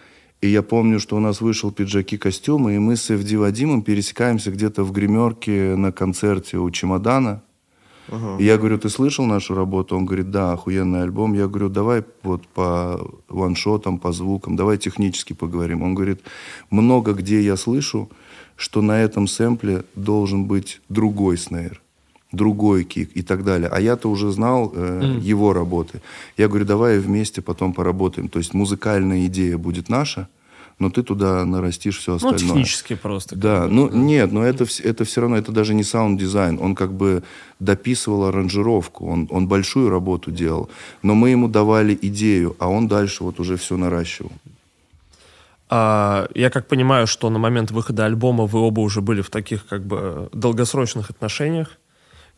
И 0.47 0.51
я 0.51 0.62
помню, 0.62 1.01
что 1.01 1.16
у 1.16 1.20
нас 1.20 1.40
вышел 1.40 1.73
пиджаки, 1.73 2.16
костюмы, 2.16 2.77
и 2.77 2.78
мы 2.78 2.94
с 2.94 3.10
Эвди 3.10 3.36
Вадимом 3.36 3.82
пересекаемся 3.82 4.52
где-то 4.52 4.85
в 4.85 4.93
гримерке 4.93 5.74
на 5.74 5.90
концерте 5.90 6.59
у 6.59 6.70
Чемодана. 6.70 7.43
Uh-huh. 8.06 8.39
И 8.39 8.44
я 8.44 8.56
говорю, 8.56 8.78
ты 8.78 8.89
слышал 8.89 9.27
нашу 9.27 9.56
работу? 9.56 9.97
Он 9.97 10.06
говорит, 10.06 10.31
да, 10.31 10.52
охуенный 10.52 11.02
альбом. 11.02 11.35
Я 11.35 11.48
говорю, 11.48 11.68
давай 11.68 12.05
вот 12.23 12.47
по 12.47 13.10
ваншотам, 13.28 13.98
по 13.98 14.12
звукам, 14.12 14.55
давай 14.55 14.78
технически 14.78 15.32
поговорим. 15.32 15.82
Он 15.82 15.97
говорит, 15.97 16.20
много 16.70 17.12
где 17.12 17.40
я 17.40 17.56
слышу, 17.56 18.09
что 18.55 18.82
на 18.82 19.02
этом 19.02 19.27
сэмпле 19.27 19.85
должен 19.97 20.44
быть 20.44 20.81
другой 20.89 21.39
снейр 21.39 21.82
другой 22.32 22.85
kick 22.85 23.11
и 23.14 23.23
так 23.23 23.44
далее. 23.44 23.68
А 23.73 23.81
я-то 23.81 24.10
уже 24.10 24.31
знал 24.31 24.73
э, 24.74 25.01
мм. 25.03 25.20
его 25.20 25.52
работы. 25.52 26.02
Я 26.36 26.48
говорю, 26.48 26.64
давай 26.64 26.98
вместе 26.98 27.40
потом 27.40 27.73
поработаем. 27.73 28.28
То 28.28 28.39
есть 28.39 28.52
музыкальная 28.52 29.27
идея 29.27 29.56
будет 29.56 29.89
наша, 29.89 30.28
но 30.78 30.90
ты 30.90 31.03
туда 31.03 31.44
нарастишь 31.44 31.98
все 31.98 32.12
ну, 32.12 32.16
остальное. 32.16 32.40
Ну, 32.40 32.48
технически 32.48 32.94
просто. 32.94 33.36
Да, 33.36 33.66
ну 33.66 33.89
нет, 33.89 34.32
но 34.32 34.44
это, 34.44 34.66
это 34.82 35.05
все 35.05 35.20
равно, 35.23 35.36
это 35.36 35.53
даже 35.53 35.74
не 35.74 35.82
саунд-дизайн. 35.82 36.59
Он 36.61 36.74
как 36.74 36.93
бы 36.93 37.23
дописывал 37.61 38.27
аранжировку, 38.27 39.07
он, 39.07 39.27
он 39.31 39.48
большую 39.48 39.89
работу 39.89 40.31
делал. 40.31 40.69
Но 41.03 41.15
мы 41.15 41.31
ему 41.31 41.48
давали 41.48 41.98
идею, 42.03 42.57
а 42.59 42.69
он 42.69 42.89
дальше 42.89 43.24
вот 43.24 43.40
уже 43.40 43.57
все 43.57 43.77
наращивал. 43.77 44.32
А, 45.69 46.28
я 46.35 46.51
как 46.51 46.69
понимаю, 46.69 47.07
что 47.07 47.31
на 47.31 47.39
момент 47.39 47.70
выхода 47.70 48.05
альбома 48.05 48.44
вы 48.47 48.61
оба 48.61 48.81
уже 48.81 49.01
были 49.01 49.23
в 49.23 49.31
таких 49.31 49.66
как 49.66 49.85
бы 49.85 50.28
долгосрочных 50.32 51.11
отношениях. 51.11 51.78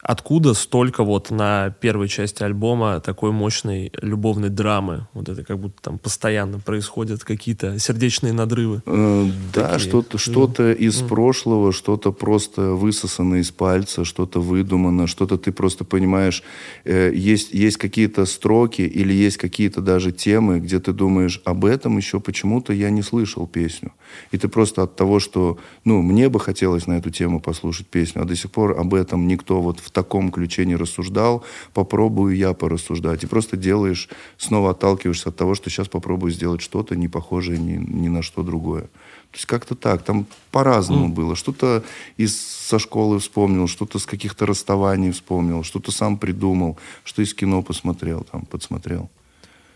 Откуда 0.00 0.54
столько 0.54 1.02
вот 1.02 1.30
на 1.30 1.70
первой 1.80 2.08
части 2.08 2.44
альбома 2.44 3.00
такой 3.00 3.32
мощной 3.32 3.92
любовной 4.00 4.48
драмы? 4.48 5.08
Вот 5.12 5.28
это 5.28 5.42
как 5.44 5.58
будто 5.58 5.82
там 5.82 5.98
постоянно 5.98 6.60
происходят 6.60 7.24
какие-то 7.24 7.78
сердечные 7.80 8.32
надрывы. 8.32 8.80
Э, 8.86 9.28
да, 9.52 9.78
что-то 9.80 10.16
что 10.16 10.44
mm. 10.46 10.76
из 10.76 11.02
mm. 11.02 11.08
прошлого, 11.08 11.72
что-то 11.72 12.12
просто 12.12 12.72
высосано 12.74 13.36
из 13.36 13.50
пальца, 13.50 14.04
что-то 14.04 14.40
выдумано, 14.40 15.08
что-то 15.08 15.36
ты 15.36 15.50
просто 15.50 15.84
понимаешь, 15.84 16.44
э, 16.84 17.12
есть, 17.12 17.52
есть 17.52 17.76
какие-то 17.76 18.24
строки 18.26 18.82
или 18.82 19.12
есть 19.12 19.36
какие-то 19.36 19.80
даже 19.80 20.12
темы, 20.12 20.60
где 20.60 20.78
ты 20.78 20.92
думаешь, 20.92 21.42
об 21.44 21.64
этом 21.64 21.96
еще 21.96 22.20
почему-то 22.20 22.72
я 22.72 22.90
не 22.90 23.02
слышал 23.02 23.48
песню. 23.48 23.92
И 24.30 24.38
ты 24.38 24.48
просто 24.48 24.84
от 24.84 24.94
того, 24.94 25.18
что, 25.18 25.58
ну, 25.84 26.02
мне 26.02 26.28
бы 26.28 26.38
хотелось 26.38 26.86
на 26.86 26.98
эту 26.98 27.10
тему 27.10 27.40
послушать 27.40 27.88
песню, 27.88 28.22
а 28.22 28.24
до 28.24 28.36
сих 28.36 28.52
пор 28.52 28.78
об 28.78 28.94
этом 28.94 29.26
никто 29.26 29.60
вот 29.60 29.80
в 29.80 29.87
таком 29.90 30.30
ключе 30.30 30.64
не 30.66 30.76
рассуждал, 30.76 31.44
попробую 31.74 32.36
я 32.36 32.52
порассуждать. 32.52 33.24
И 33.24 33.26
просто 33.26 33.56
делаешь, 33.56 34.08
снова 34.36 34.70
отталкиваешься 34.70 35.28
от 35.28 35.36
того, 35.36 35.54
что 35.54 35.70
сейчас 35.70 35.88
попробую 35.88 36.32
сделать 36.32 36.60
что-то 36.60 36.96
не 36.96 37.08
похожее 37.08 37.58
ни, 37.58 37.76
ни 37.76 38.08
на 38.08 38.22
что 38.22 38.42
другое. 38.42 38.82
То 39.30 39.34
есть 39.34 39.46
как-то 39.46 39.74
так, 39.74 40.02
там 40.02 40.26
по-разному 40.50 41.08
mm. 41.08 41.12
было. 41.12 41.36
Что-то 41.36 41.84
из 42.16 42.40
со 42.40 42.78
школы 42.78 43.18
вспомнил, 43.18 43.68
что-то 43.68 43.98
с 43.98 44.06
каких-то 44.06 44.46
расставаний 44.46 45.10
вспомнил, 45.10 45.62
что-то 45.64 45.92
сам 45.92 46.18
придумал, 46.18 46.78
что 47.04 47.22
из 47.22 47.34
кино 47.34 47.62
посмотрел, 47.62 48.26
там, 48.30 48.46
подсмотрел. 48.46 49.10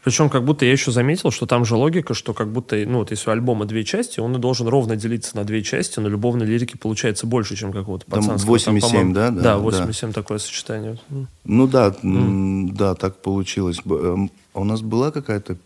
Причем 0.03 0.29
как 0.29 0.45
будто 0.45 0.65
я 0.65 0.73
еще 0.73 0.91
заметил, 0.91 1.31
что 1.31 1.47
там 1.47 1.65
же 1.65 1.77
логика, 1.77 2.13
что 2.15 2.35
как 2.35 2.51
будто, 2.51 2.77
ну 2.77 2.99
вот 2.99 3.13
если 3.13 3.31
у 3.31 3.33
альбома 3.33 3.67
две 3.67 3.85
части, 3.85 4.19
он 4.19 4.35
и 4.35 4.39
должен 4.39 4.67
ровно 4.67 4.97
делиться 4.97 5.37
на 5.37 5.45
две 5.45 5.63
части, 5.63 6.01
но 6.01 6.09
любовной 6.09 6.45
лирики 6.45 6.77
получается 6.77 7.27
больше, 7.27 7.57
чем 7.57 7.73
какого-то 7.73 8.07
пацанского. 8.07 8.59
Там 8.59 8.77
8,7, 8.77 9.13
да? 9.13 9.31
Да, 9.31 9.55
8,7 9.57 10.09
да. 10.09 10.13
такое 10.13 10.39
сочетание. 10.39 10.99
Ну 11.45 11.67
да, 11.69 11.95
mm. 12.03 12.73
да, 12.73 12.95
так 12.97 13.23
получилось. 13.23 13.79
Эм, 13.85 14.31
а 14.55 14.61
у 14.61 14.65
нас 14.65 14.81
была 14.81 15.13
какая-то... 15.13 15.57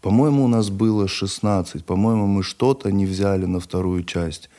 По-моему, 0.00 0.44
у 0.44 0.48
нас 0.48 0.68
было 0.68 1.06
16. 1.06 1.84
По-моему, 1.84 2.26
мы 2.26 2.42
что-то 2.42 2.90
не 2.90 3.06
взяли 3.06 3.46
на 3.46 3.60
вторую 3.60 4.02
часть. 4.02 4.50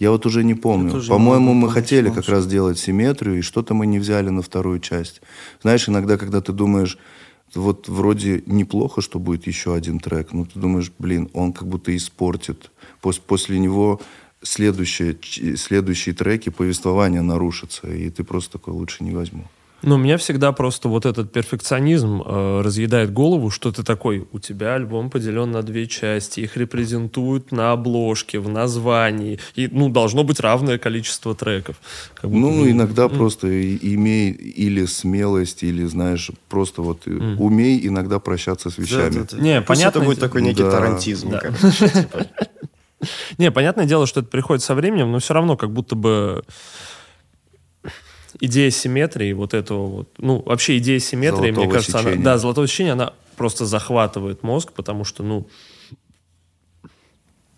Я 0.00 0.10
вот 0.10 0.26
уже 0.26 0.42
не 0.42 0.54
помню. 0.54 1.00
По-моему, 1.08 1.54
мы 1.54 1.70
хотели 1.70 2.10
как 2.10 2.28
раз 2.28 2.46
делать 2.46 2.78
симметрию, 2.78 3.38
и 3.38 3.42
что-то 3.42 3.74
мы 3.74 3.86
не 3.86 3.98
взяли 3.98 4.30
на 4.30 4.42
вторую 4.42 4.80
часть. 4.80 5.20
Знаешь, 5.62 5.88
иногда, 5.88 6.16
когда 6.16 6.40
ты 6.40 6.52
думаешь 6.52 6.98
вот 7.54 7.88
вроде 7.88 8.42
неплохо, 8.46 9.00
что 9.00 9.18
будет 9.18 9.46
еще 9.46 9.74
один 9.74 9.98
трек, 9.98 10.32
но 10.32 10.44
ты 10.44 10.58
думаешь, 10.58 10.92
блин, 10.98 11.28
он 11.32 11.52
как 11.52 11.66
будто 11.68 11.94
испортит. 11.96 12.70
После, 13.00 13.22
после 13.26 13.58
него 13.58 14.00
следующие, 14.42 15.16
следующие 15.56 16.14
треки, 16.14 16.50
повествование 16.50 17.22
нарушится, 17.22 17.88
и 17.88 18.10
ты 18.10 18.24
просто 18.24 18.52
такой 18.52 18.74
лучше 18.74 19.04
не 19.04 19.12
возьму. 19.12 19.44
Ну, 19.82 19.96
меня 19.96 20.18
всегда 20.18 20.52
просто 20.52 20.88
вот 20.88 21.06
этот 21.06 21.32
перфекционизм 21.32 22.22
э, 22.24 22.60
разъедает 22.62 23.12
голову, 23.12 23.50
что 23.50 23.72
ты 23.72 23.82
такой, 23.82 24.26
у 24.32 24.38
тебя 24.38 24.74
альбом 24.74 25.10
поделен 25.10 25.50
на 25.50 25.62
две 25.62 25.86
части, 25.86 26.40
их 26.40 26.56
репрезентуют 26.56 27.52
на 27.52 27.72
обложке, 27.72 28.38
в 28.38 28.48
названии, 28.48 29.38
и, 29.54 29.68
ну, 29.70 29.88
должно 29.88 30.24
быть 30.24 30.40
равное 30.40 30.78
количество 30.78 31.34
треков. 31.34 31.76
Как 32.14 32.30
будто, 32.30 32.40
ну, 32.40 32.68
иногда 32.68 33.04
mm. 33.04 33.16
просто 33.16 33.48
имей 33.76 34.32
или 34.32 34.84
смелость, 34.84 35.62
или, 35.62 35.84
знаешь, 35.84 36.30
просто 36.48 36.82
вот 36.82 37.06
mm. 37.06 37.36
умей 37.36 37.86
иногда 37.86 38.18
прощаться 38.18 38.70
с 38.70 38.78
вещами. 38.78 39.10
Да, 39.14 39.20
да, 39.20 39.36
да. 39.36 39.42
Не, 39.42 39.60
Пусть 39.60 39.68
понятно. 39.68 39.98
это 39.98 40.06
будет 40.06 40.20
такой 40.20 40.42
некий 40.42 40.62
да. 40.62 40.70
тарантизм. 40.70 41.30
Да. 41.30 41.40
Типа. 41.40 42.26
Не, 43.38 43.50
понятное 43.50 43.86
дело, 43.86 44.06
что 44.06 44.20
это 44.20 44.28
приходит 44.28 44.62
со 44.62 44.74
временем, 44.74 45.10
но 45.12 45.18
все 45.18 45.34
равно 45.34 45.56
как 45.56 45.70
будто 45.70 45.94
бы 45.94 46.44
идея 48.40 48.70
симметрии, 48.70 49.32
вот 49.32 49.54
этого 49.54 49.86
вот, 49.86 50.08
ну, 50.18 50.42
вообще 50.44 50.78
идея 50.78 50.98
симметрии, 50.98 51.52
золотого 51.52 51.64
мне 51.64 51.72
кажется, 51.72 51.98
сечения. 51.98 52.14
она, 52.14 52.24
да, 52.24 52.38
золотого 52.38 52.66
сечения, 52.66 52.92
она 52.92 53.12
просто 53.36 53.66
захватывает 53.66 54.42
мозг, 54.42 54.72
потому 54.72 55.04
что, 55.04 55.22
ну, 55.22 55.48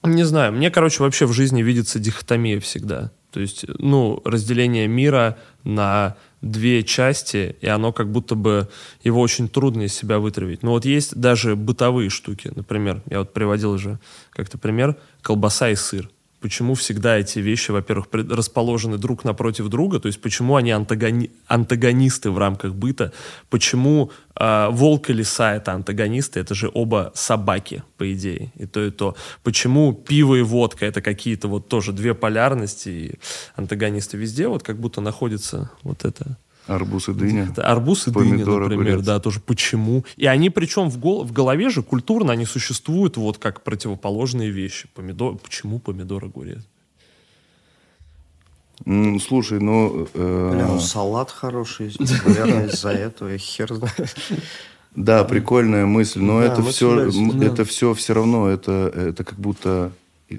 не 0.05 0.25
знаю, 0.25 0.53
мне, 0.53 0.71
короче, 0.71 1.03
вообще 1.03 1.27
в 1.27 1.33
жизни 1.33 1.63
видится 1.63 1.99
дихотомия 1.99 2.59
всегда. 2.61 3.13
То 3.31 3.41
есть, 3.41 3.65
ну, 3.79 4.21
разделение 4.25 4.87
мира 4.89 5.39
на 5.65 6.17
две 6.43 6.83
части, 6.83 7.57
и 7.61 7.67
оно 7.69 7.93
как 7.93 8.11
будто 8.11 8.35
бы 8.35 8.69
его 9.05 9.21
очень 9.21 9.49
трудно 9.49 9.83
из 9.83 9.95
себя 9.95 10.19
вытравить. 10.19 10.63
Но 10.63 10.73
вот 10.73 10.85
есть 10.85 11.15
даже 11.15 11.57
бытовые 11.57 12.11
штуки, 12.11 12.51
например, 12.55 13.03
я 13.09 13.21
вот 13.21 13.33
приводил 13.33 13.71
уже 13.71 14.01
как-то 14.31 14.59
пример, 14.59 14.97
колбаса 15.23 15.71
и 15.71 15.77
сыр. 15.77 16.11
Почему 16.43 16.75
всегда 16.75 17.19
эти 17.19 17.39
вещи, 17.39 17.71
во-первых, 17.71 18.09
расположены 18.13 18.99
друг 18.99 19.25
напротив 19.25 19.69
друга, 19.69 20.01
то 20.01 20.09
есть 20.09 20.21
почему 20.21 20.57
они 20.57 20.73
антагони 20.73 21.31
антагонисты 21.47 22.31
в 22.31 22.39
рамках 22.39 22.75
быта, 22.75 23.13
почему 23.49 24.11
э, 24.35 24.69
волк 24.71 25.11
и 25.11 25.13
лиса 25.13 25.55
это 25.55 25.73
антагонисты, 25.73 26.41
это 26.41 26.55
же 26.55 26.71
оба 26.75 27.13
собаки, 27.15 27.83
по 27.97 28.13
идее, 28.13 28.53
и 28.59 28.67
то, 28.67 28.85
и 28.85 28.91
то. 28.91 29.15
Почему 29.43 29.93
пиво 29.93 30.35
и 30.35 30.43
водка 30.43 30.87
это 30.87 31.01
какие-то 31.01 31.49
вот 31.49 31.69
тоже 31.69 31.93
две 31.93 32.15
полярности, 32.15 32.89
и 32.89 33.13
антагонисты 33.57 34.17
везде 34.17 34.49
вот 34.49 34.63
как 34.63 34.79
будто 34.79 35.01
находится 35.01 35.71
вот 35.83 36.05
это 36.05 36.37
Арбуз 36.67 37.09
и 37.09 37.13
дыня. 37.13 37.49
Это 37.51 37.67
арбуз 37.67 38.07
и 38.07 38.11
дыня, 38.11 38.45
например, 38.45 38.73
огурец. 38.73 39.05
да, 39.05 39.19
тоже 39.19 39.41
почему. 39.41 40.05
И 40.17 40.27
они 40.27 40.49
причем 40.49 40.91
в, 40.91 40.99
гол 40.99 41.25
в 41.25 41.33
голове 41.33 41.71
же 41.71 41.83
культурно 41.83 42.33
они 42.33 42.45
существуют 42.45 43.17
вот 43.17 43.39
как 43.39 43.63
противоположные 43.63 44.51
вещи. 44.51 44.89
Помидор, 44.95 45.37
почему 45.37 45.81
помидор, 45.81 46.25
огурец? 46.25 46.63
Слушай, 48.85 49.61
ну... 49.61 50.09
Э... 50.15 50.51
Бля, 50.53 50.67
ну 50.67 50.81
салат 50.81 51.31
хороший, 51.31 51.95
наверное, 51.99 52.69
из-за 52.69 52.91
этого, 52.91 53.29
я 53.29 53.39
хер 53.39 53.75
знаю. 53.75 53.93
Да, 54.95 55.25
прикольная 55.25 55.87
мысль, 55.87 56.21
но 56.21 56.41
да, 56.41 56.47
это 56.47 56.63
все, 56.63 57.09
это 57.43 57.65
все 57.65 57.95
все 57.95 58.13
равно, 58.13 58.49
это, 58.49 58.93
это 58.95 59.25
как 59.25 59.39
будто 59.39 59.93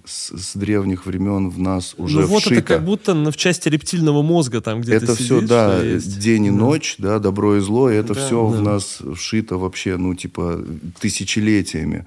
с, 0.06 0.32
с 0.38 0.56
древних 0.56 1.06
времен 1.06 1.49
в 1.49 1.60
нас 1.60 1.95
уже 1.98 2.22
ну, 2.22 2.28
вот 2.28 2.41
вшито. 2.41 2.56
это 2.56 2.64
как 2.64 2.86
будто 2.86 3.14
в 3.14 3.38
части 3.38 3.70
рептильного 3.70 4.22
мозга 4.22 4.61
там 4.61 4.82
где-то 4.82 5.06
Это 5.06 5.15
все, 5.15 5.41
да, 5.41 5.82
день 5.84 6.45
и 6.45 6.49
да. 6.49 6.56
ночь, 6.56 6.95
да, 6.98 7.20
добро 7.20 7.57
и 7.57 7.60
зло, 7.60 7.90
и 7.90 7.95
это 7.95 8.14
да, 8.14 8.26
все 8.26 8.49
да. 8.49 8.57
в 8.57 8.61
нас 8.61 8.99
вшито 9.15 9.57
вообще, 9.57 9.98
ну, 9.98 10.15
типа, 10.15 10.64
тысячелетиями. 10.99 12.06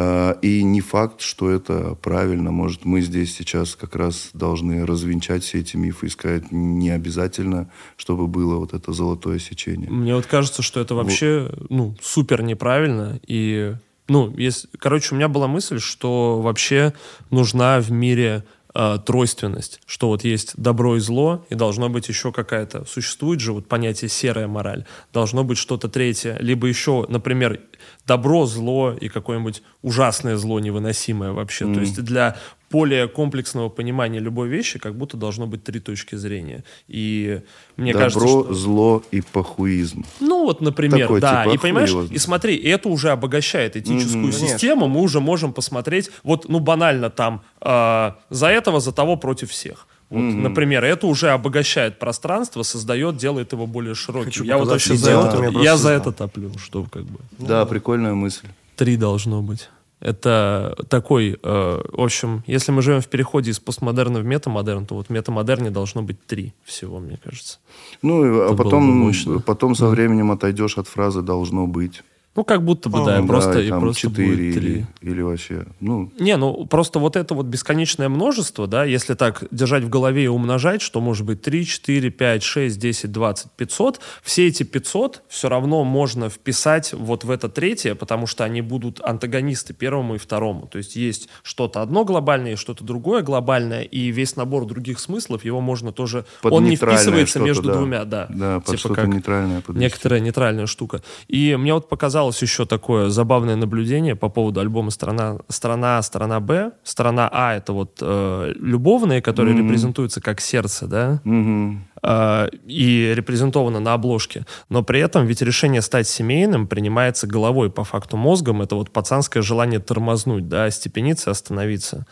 А, 0.00 0.38
и 0.42 0.62
не 0.62 0.80
факт, 0.80 1.20
что 1.22 1.50
это 1.50 1.96
правильно. 2.00 2.52
Может, 2.52 2.84
мы 2.84 3.00
здесь 3.00 3.34
сейчас 3.34 3.74
как 3.74 3.96
раз 3.96 4.30
должны 4.32 4.86
развенчать 4.86 5.42
все 5.42 5.58
эти 5.58 5.76
мифы 5.76 6.06
и 6.06 6.08
сказать, 6.08 6.52
не 6.52 6.90
обязательно, 6.90 7.68
чтобы 7.96 8.28
было 8.28 8.58
вот 8.58 8.74
это 8.74 8.92
золотое 8.92 9.40
сечение. 9.40 9.90
Мне 9.90 10.14
вот 10.14 10.26
кажется, 10.26 10.62
что 10.62 10.78
это 10.78 10.94
вообще 10.94 11.50
вот. 11.50 11.70
ну, 11.70 11.96
супер 12.00 12.42
неправильно. 12.42 13.18
И 13.26 13.74
ну, 14.08 14.34
если, 14.36 14.68
короче, 14.78 15.14
у 15.14 15.16
меня 15.16 15.28
была 15.28 15.46
мысль, 15.46 15.78
что 15.78 16.40
вообще 16.40 16.94
нужна 17.30 17.80
в 17.80 17.90
мире 17.90 18.44
э, 18.74 18.98
тройственность, 19.04 19.80
что 19.86 20.08
вот 20.08 20.24
есть 20.24 20.54
добро 20.56 20.96
и 20.96 21.00
зло, 21.00 21.46
и 21.50 21.54
должно 21.54 21.88
быть 21.88 22.08
еще 22.08 22.32
какая-то, 22.32 22.84
существует 22.86 23.40
же 23.40 23.52
вот 23.52 23.68
понятие 23.68 24.08
серая 24.08 24.48
мораль, 24.48 24.84
должно 25.12 25.44
быть 25.44 25.58
что-то 25.58 25.88
третье, 25.88 26.36
либо 26.40 26.66
еще, 26.66 27.04
например, 27.08 27.60
добро, 28.08 28.46
зло 28.46 28.96
и 28.98 29.08
какое-нибудь 29.08 29.62
ужасное 29.82 30.36
зло 30.36 30.58
невыносимое 30.58 31.32
вообще. 31.32 31.66
Mm. 31.66 31.74
То 31.74 31.80
есть 31.80 32.02
для 32.02 32.36
более 32.70 33.06
комплексного 33.08 33.68
понимания 33.68 34.18
любой 34.18 34.48
вещи 34.48 34.78
как 34.78 34.94
будто 34.94 35.16
должно 35.16 35.46
быть 35.46 35.64
три 35.64 35.80
точки 35.80 36.16
зрения. 36.16 36.64
И 36.88 37.40
мне 37.76 37.92
Добро, 37.92 38.04
кажется, 38.04 38.28
что... 38.28 38.54
зло 38.54 39.02
и 39.10 39.20
похуизм. 39.20 40.04
Ну 40.20 40.44
вот, 40.44 40.60
например, 40.60 41.00
Такой, 41.00 41.20
да. 41.20 41.44
Типа, 41.44 41.54
и 41.54 41.58
понимаешь, 41.58 42.10
и 42.10 42.18
смотри, 42.18 42.56
это 42.56 42.88
уже 42.88 43.10
обогащает 43.10 43.76
этическую 43.76 44.28
mm-hmm. 44.28 44.32
систему. 44.32 44.88
Мы 44.88 45.00
уже 45.00 45.20
можем 45.20 45.52
посмотреть, 45.52 46.10
вот, 46.24 46.48
ну 46.48 46.60
банально 46.60 47.10
там, 47.10 47.42
э, 47.60 48.12
за 48.30 48.46
этого, 48.48 48.80
за 48.80 48.92
того 48.92 49.16
против 49.16 49.50
всех. 49.50 49.86
Вот, 50.10 50.20
mm-hmm. 50.20 50.40
например, 50.40 50.84
это 50.84 51.06
уже 51.06 51.30
обогащает 51.30 51.98
пространство, 51.98 52.62
создает, 52.62 53.16
делает 53.16 53.52
его 53.52 53.66
более 53.66 53.94
широким. 53.94 54.26
Хочу 54.26 54.44
я 54.44 54.56
вот 54.56 54.68
вообще 54.68 54.96
за 54.96 55.10
это, 55.10 55.58
я 55.60 55.76
за 55.76 55.90
это 55.90 56.12
топлю, 56.12 56.50
что 56.58 56.84
как 56.90 57.04
бы. 57.04 57.20
Да, 57.38 57.60
ну, 57.60 57.66
прикольная 57.66 58.14
мысль. 58.14 58.46
Три 58.76 58.96
должно 58.96 59.42
быть. 59.42 59.68
Это 60.00 60.76
такой, 60.88 61.36
э, 61.42 61.82
в 61.92 62.00
общем, 62.00 62.44
если 62.46 62.70
мы 62.70 62.82
живем 62.82 63.00
в 63.00 63.08
переходе 63.08 63.50
из 63.50 63.58
постмодерна 63.58 64.20
в 64.20 64.24
метамодерн, 64.24 64.86
то 64.86 64.94
вот 64.94 65.08
в 65.08 65.10
метамодерне 65.10 65.70
должно 65.70 66.02
быть 66.02 66.24
три 66.24 66.54
всего, 66.64 67.00
мне 67.00 67.18
кажется. 67.22 67.58
Ну, 68.00 68.48
а 68.48 68.54
потом, 68.54 69.12
потом 69.44 69.74
со 69.74 69.88
временем 69.88 70.30
отойдешь 70.30 70.78
от 70.78 70.86
фразы 70.86 71.20
«должно 71.20 71.66
быть». 71.66 72.02
Ну, 72.38 72.44
как 72.44 72.62
будто 72.62 72.88
бы, 72.88 73.04
да, 73.04 73.20
да 73.20 73.26
просто, 73.26 73.58
и 73.58 73.68
просто 73.68 74.02
4 74.02 74.28
будет 74.28 74.54
3. 74.54 74.70
Или, 74.70 74.86
или 75.00 75.22
вообще, 75.22 75.66
ну... 75.80 76.12
Не, 76.20 76.36
ну, 76.36 76.66
просто 76.66 77.00
вот 77.00 77.16
это 77.16 77.34
вот 77.34 77.46
бесконечное 77.46 78.08
множество, 78.08 78.68
да, 78.68 78.84
если 78.84 79.14
так 79.14 79.42
держать 79.50 79.82
в 79.82 79.88
голове 79.88 80.22
и 80.22 80.28
умножать, 80.28 80.80
что 80.80 81.00
может 81.00 81.26
быть 81.26 81.42
3, 81.42 81.66
4, 81.66 82.10
5, 82.10 82.42
6, 82.44 82.78
10, 82.78 83.10
20, 83.10 83.50
500, 83.50 84.00
все 84.22 84.46
эти 84.46 84.62
500 84.62 85.24
все 85.26 85.48
равно 85.48 85.82
можно 85.82 86.28
вписать 86.28 86.92
вот 86.92 87.24
в 87.24 87.30
это 87.32 87.48
третье, 87.48 87.96
потому 87.96 88.28
что 88.28 88.44
они 88.44 88.62
будут 88.62 89.00
антагонисты 89.00 89.74
первому 89.74 90.14
и 90.14 90.18
второму. 90.18 90.68
То 90.68 90.78
есть 90.78 90.94
есть 90.94 91.28
что-то 91.42 91.82
одно 91.82 92.04
глобальное 92.04 92.52
и 92.52 92.54
что-то 92.54 92.84
другое 92.84 93.22
глобальное, 93.22 93.82
и 93.82 94.12
весь 94.12 94.36
набор 94.36 94.64
других 94.64 95.00
смыслов, 95.00 95.44
его 95.44 95.60
можно 95.60 95.90
тоже... 95.90 96.24
Под 96.40 96.52
он 96.52 96.66
не 96.66 96.76
вписывается 96.76 97.40
между 97.40 97.64
да. 97.64 97.74
двумя, 97.74 98.04
да. 98.04 98.26
Да, 98.28 98.60
под 98.60 98.76
типа 98.76 98.94
как 98.94 99.08
нейтральное 99.08 99.60
подвести. 99.60 99.84
Некоторая 99.84 100.20
нейтральная 100.20 100.66
штука. 100.66 101.02
И 101.26 101.56
мне 101.56 101.74
вот 101.74 101.88
показалось, 101.88 102.27
осталось 102.28 102.42
еще 102.42 102.66
такое 102.66 103.08
забавное 103.10 103.56
наблюдение 103.56 104.14
по 104.14 104.28
поводу 104.28 104.60
альбома 104.60 104.90
«Страна, 104.90 105.38
страна, 105.48 106.02
страна 106.02 106.40
Б». 106.40 106.72
Страна 106.84 107.28
А— 107.32 107.54
это 107.56 107.72
вот 107.72 107.98
э, 108.00 108.52
любовные, 108.56 109.22
которые 109.22 109.56
mm-hmm. 109.56 109.64
репрезентуются 109.64 110.20
как 110.20 110.40
сердце, 110.40 110.86
да? 110.86 111.20
Mm-hmm. 111.24 111.76
Э, 112.02 112.48
и 112.66 113.12
репрезентовано 113.14 113.80
на 113.80 113.94
обложке. 113.94 114.44
Но 114.68 114.82
при 114.82 115.00
этом 115.00 115.26
ведь 115.26 115.42
решение 115.42 115.82
стать 115.82 116.06
семейным 116.06 116.66
принимается 116.66 117.26
головой, 117.26 117.70
по 117.70 117.84
факту 117.84 118.16
мозгом. 118.16 118.62
Это 118.62 118.74
вот 118.76 118.90
пацанское 118.90 119.42
желание 119.42 119.80
тормознуть, 119.80 120.48
да, 120.48 120.70
степениться, 120.70 121.30
остановиться. 121.30 122.06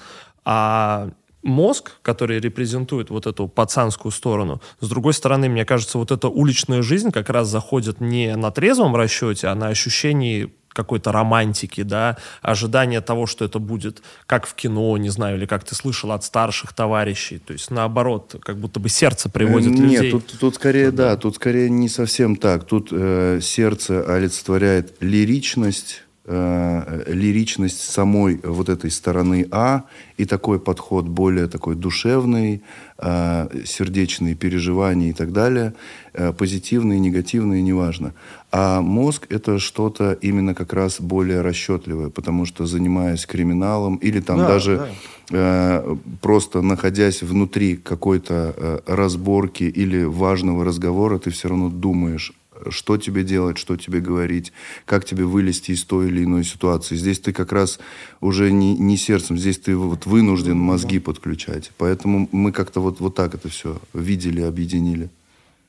А 0.45 1.09
мозг, 1.47 1.93
который 2.03 2.41
репрезентует 2.41 3.11
вот 3.11 3.27
эту 3.27 3.49
пацанскую 3.49 4.13
сторону. 4.13 4.61
С 4.81 4.89
другой 4.89 5.15
стороны, 5.15 5.49
мне 5.49 5.65
кажется, 5.65 5.99
вот 5.99 6.11
эта 6.11 6.29
уличная 6.29 6.83
жизнь 6.83 7.11
как 7.11 7.31
раз 7.31 7.49
заходит 7.49 8.01
не 8.01 8.37
на 8.37 8.51
трезвом 8.51 8.97
расчете, 8.97 9.49
а 9.49 9.55
на 9.55 9.69
ощущении 9.69 10.53
какой-то 10.77 11.11
романтики, 11.11 11.83
да, 11.83 12.19
ожидания 12.43 13.01
того, 13.01 13.27
что 13.27 13.47
это 13.47 13.59
будет 13.59 14.03
как 14.27 14.47
в 14.47 14.55
кино, 14.55 14.97
не 14.99 15.09
знаю, 15.09 15.39
или 15.39 15.47
как 15.47 15.65
ты 15.65 15.75
слышал 15.75 16.13
от 16.13 16.23
старших 16.23 16.75
товарищей. 16.75 17.39
То 17.39 17.55
есть, 17.55 17.71
наоборот, 17.71 18.37
как 18.43 18.59
будто 18.59 18.79
бы 18.79 18.91
сердце 18.91 19.31
приводит 19.31 19.71
Нет, 19.71 19.81
людей. 19.81 20.13
Нет, 20.13 20.13
тут, 20.13 20.39
тут 20.39 20.55
скорее, 20.57 20.91
да, 20.91 21.13
да, 21.13 21.17
тут 21.17 21.37
скорее 21.37 21.71
не 21.71 21.89
совсем 21.89 22.37
так. 22.37 22.65
Тут 22.65 22.91
э, 22.93 23.41
сердце 23.41 24.05
олицетворяет 24.05 24.97
лиричность, 25.01 26.03
э, 26.27 27.05
лиричность 27.07 27.81
самой 27.81 28.41
вот 28.43 28.69
этой 28.69 28.91
стороны 28.91 29.47
А 29.51 29.85
и 30.17 30.25
такой 30.25 30.59
подход 30.59 31.07
более 31.07 31.47
такой 31.47 31.75
душевный, 31.75 32.63
э, 32.99 33.63
сердечные 33.65 34.35
переживания 34.35 35.11
и 35.11 35.13
так 35.13 35.33
далее, 35.33 35.75
э, 36.15 36.33
позитивные, 36.33 36.99
негативные, 36.99 37.63
неважно. 37.63 38.13
А 38.53 38.81
мозг 38.81 39.27
это 39.31 39.59
что-то 39.59 40.13
именно 40.13 40.55
как 40.55 40.73
раз 40.73 41.01
более 41.01 41.43
расчетливое, 41.43 42.11
потому 42.11 42.47
что 42.47 42.67
занимаясь 42.67 43.27
криминалом 43.27 43.97
или 43.97 44.21
там 44.21 44.39
да, 44.39 44.49
даже 44.49 44.77
да. 44.77 44.89
Э, 45.33 45.97
просто 46.21 46.63
находясь 46.63 47.23
внутри 47.23 47.77
какой-то 47.77 48.55
э, 48.57 48.79
разборки 48.87 49.65
или 49.65 50.05
важного 50.05 50.65
разговора, 50.65 51.19
ты 51.19 51.31
все 51.31 51.49
равно 51.49 51.69
думаешь 51.69 52.33
что 52.71 52.97
тебе 52.97 53.25
делать, 53.25 53.59
что 53.59 53.77
тебе 53.77 54.01
говорить, 54.01 54.53
как 54.85 55.05
тебе 55.05 55.25
вылезти 55.25 55.73
из 55.73 55.85
той 55.85 56.09
или 56.09 56.25
иной 56.25 56.45
ситуации. 56.45 56.97
Здесь 56.97 57.21
ты 57.21 57.33
как 57.33 57.53
раз 57.53 57.79
уже 58.21 58.51
не, 58.53 58.77
не 58.77 58.97
сердцем, 58.97 59.39
здесь 59.39 59.59
ты 59.59 59.77
вот 59.77 60.07
вынужден 60.07 60.59
мозги 60.59 60.99
подключать. 60.99 61.73
Поэтому 61.79 62.29
мы 62.33 62.53
как-то 62.53 62.81
вот, 62.81 63.01
вот 63.01 63.15
так 63.15 63.35
это 63.35 63.49
все 63.49 63.81
видели, 63.93 64.43
объединили. 64.43 65.11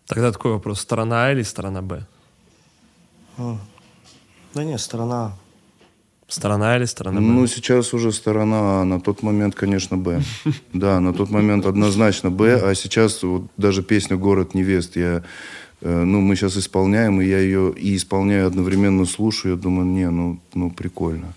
Тогда 0.07 0.31
такой 0.31 0.53
вопрос. 0.53 0.79
Сторона 0.79 1.25
А 1.25 1.31
или 1.31 1.43
сторона 1.43 1.81
Б? 1.81 2.05
Да 3.37 4.63
нет, 4.63 4.79
сторона 4.79 5.25
А. 5.25 5.37
Сторона 6.29 6.75
или 6.77 6.85
сторона 6.85 7.19
Б? 7.21 7.25
Ну, 7.25 7.47
сейчас 7.47 7.93
уже 7.93 8.11
сторона 8.11 8.81
А, 8.81 8.83
на 8.83 8.99
тот 8.99 9.23
момент, 9.23 9.55
конечно, 9.55 9.97
Б. 9.97 10.21
Да, 10.73 10.99
на 10.99 11.13
тот 11.13 11.29
момент 11.29 11.65
однозначно 11.65 12.31
Б, 12.31 12.69
а 12.69 12.75
сейчас 12.75 13.23
вот 13.23 13.43
даже 13.57 13.81
песня 13.81 14.17
«Город 14.17 14.53
невест» 14.53 14.97
я 14.97 15.23
ну, 15.81 16.21
мы 16.21 16.35
сейчас 16.35 16.57
исполняем, 16.57 17.21
и 17.21 17.25
я 17.25 17.39
ее 17.39 17.73
и 17.73 17.95
исполняю 17.95 18.47
одновременно 18.47 19.05
слушаю, 19.05 19.55
я 19.55 19.61
думаю, 19.61 19.87
не, 19.87 20.09
ну, 20.09 20.39
ну 20.53 20.71
прикольно. 20.71 21.33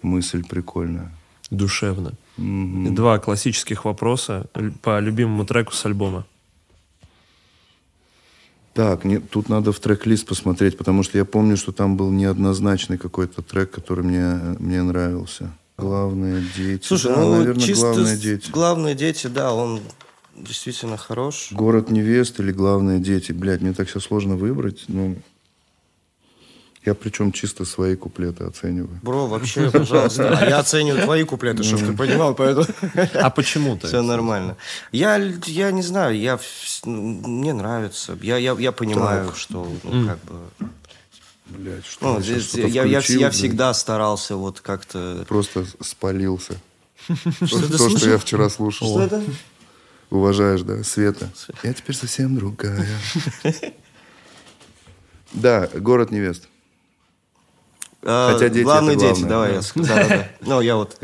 Мысль 0.00 0.42
прикольная. 0.44 1.10
Душевно. 1.50 2.12
Угу. 2.38 2.90
Два 2.92 3.18
классических 3.18 3.84
вопроса 3.84 4.46
по 4.80 4.98
любимому 5.00 5.44
треку 5.44 5.72
с 5.72 5.84
альбома. 5.84 6.24
Так, 8.72 9.04
не, 9.04 9.18
тут 9.18 9.50
надо 9.50 9.70
в 9.70 9.78
трек-лист 9.80 10.26
посмотреть, 10.26 10.78
потому 10.78 11.02
что 11.02 11.18
я 11.18 11.26
помню, 11.26 11.58
что 11.58 11.72
там 11.72 11.96
был 11.96 12.10
неоднозначный 12.10 12.96
какой-то 12.96 13.42
трек, 13.42 13.70
который 13.70 14.02
мне, 14.02 14.56
мне 14.58 14.82
нравился. 14.82 15.52
Главные 15.76 16.42
дети. 16.56 16.86
Слушай, 16.86 17.14
да, 17.14 17.20
ну, 17.20 17.36
наверное, 17.36 17.62
чисто 17.62 17.92
главные 17.92 18.16
дети. 18.16 18.50
Главные 18.50 18.94
дети, 18.94 19.26
да, 19.26 19.52
он 19.52 19.80
действительно 20.36 20.96
хорош. 20.96 21.48
Город 21.52 21.90
невест 21.90 22.40
или 22.40 22.52
главные 22.52 23.00
дети. 23.00 23.32
Блядь, 23.32 23.60
мне 23.60 23.72
так 23.72 23.88
все 23.88 24.00
сложно 24.00 24.36
выбрать. 24.36 24.84
Ну, 24.88 25.16
Я 26.84 26.94
причем 26.94 27.30
чисто 27.30 27.64
свои 27.64 27.94
куплеты 27.94 28.44
оцениваю. 28.44 28.98
Бро, 29.02 29.26
вообще, 29.26 29.70
пожалуйста. 29.70 30.36
А 30.36 30.48
я 30.48 30.58
оцениваю 30.58 31.02
твои 31.04 31.24
куплеты, 31.24 31.62
чтобы 31.62 31.86
ты 31.86 31.92
понимал, 31.92 32.34
поэтому... 32.34 32.66
А 33.14 33.30
почему-то? 33.30 33.86
Все 33.88 34.02
нормально. 34.02 34.56
Я, 34.90 35.16
я 35.46 35.70
не 35.70 35.82
знаю, 35.82 36.18
я, 36.18 36.40
мне 36.84 37.52
нравится. 37.52 38.18
Я, 38.20 38.36
я, 38.36 38.56
я 38.58 38.72
понимаю, 38.72 39.28
так. 39.28 39.36
что, 39.36 39.68
ну, 39.84 40.06
как 40.08 40.18
бы... 40.24 40.40
Блять, 41.46 41.84
что 41.84 42.14
ну, 42.14 42.20
здесь, 42.22 42.54
я, 42.54 42.66
я, 42.66 42.84
я, 42.84 43.00
я 43.00 43.30
всегда 43.30 43.74
старался 43.74 44.36
вот 44.36 44.60
как-то... 44.60 45.24
Просто 45.28 45.66
спалился. 45.80 46.54
То, 47.40 47.90
что 47.90 48.10
я 48.10 48.18
вчера 48.18 48.48
слушал. 48.48 48.88
Что 48.88 49.02
это? 49.02 49.22
Уважаешь, 50.12 50.60
да, 50.60 50.84
Света. 50.84 51.30
Я 51.62 51.72
теперь 51.72 51.96
совсем 51.96 52.36
другая. 52.36 52.86
Да, 55.34 55.66
город 55.74 56.10
невест. 56.10 56.46
А, 58.02 58.34
Хотя 58.34 58.50
дети 58.50 58.64
главные 58.64 58.96
это 58.96 59.14
дети, 59.14 59.24
давай. 59.24 59.54
Я, 59.54 59.60
да, 59.76 60.08
да, 60.08 60.28
Ну, 60.42 60.60
я 60.60 60.76
вот... 60.76 61.00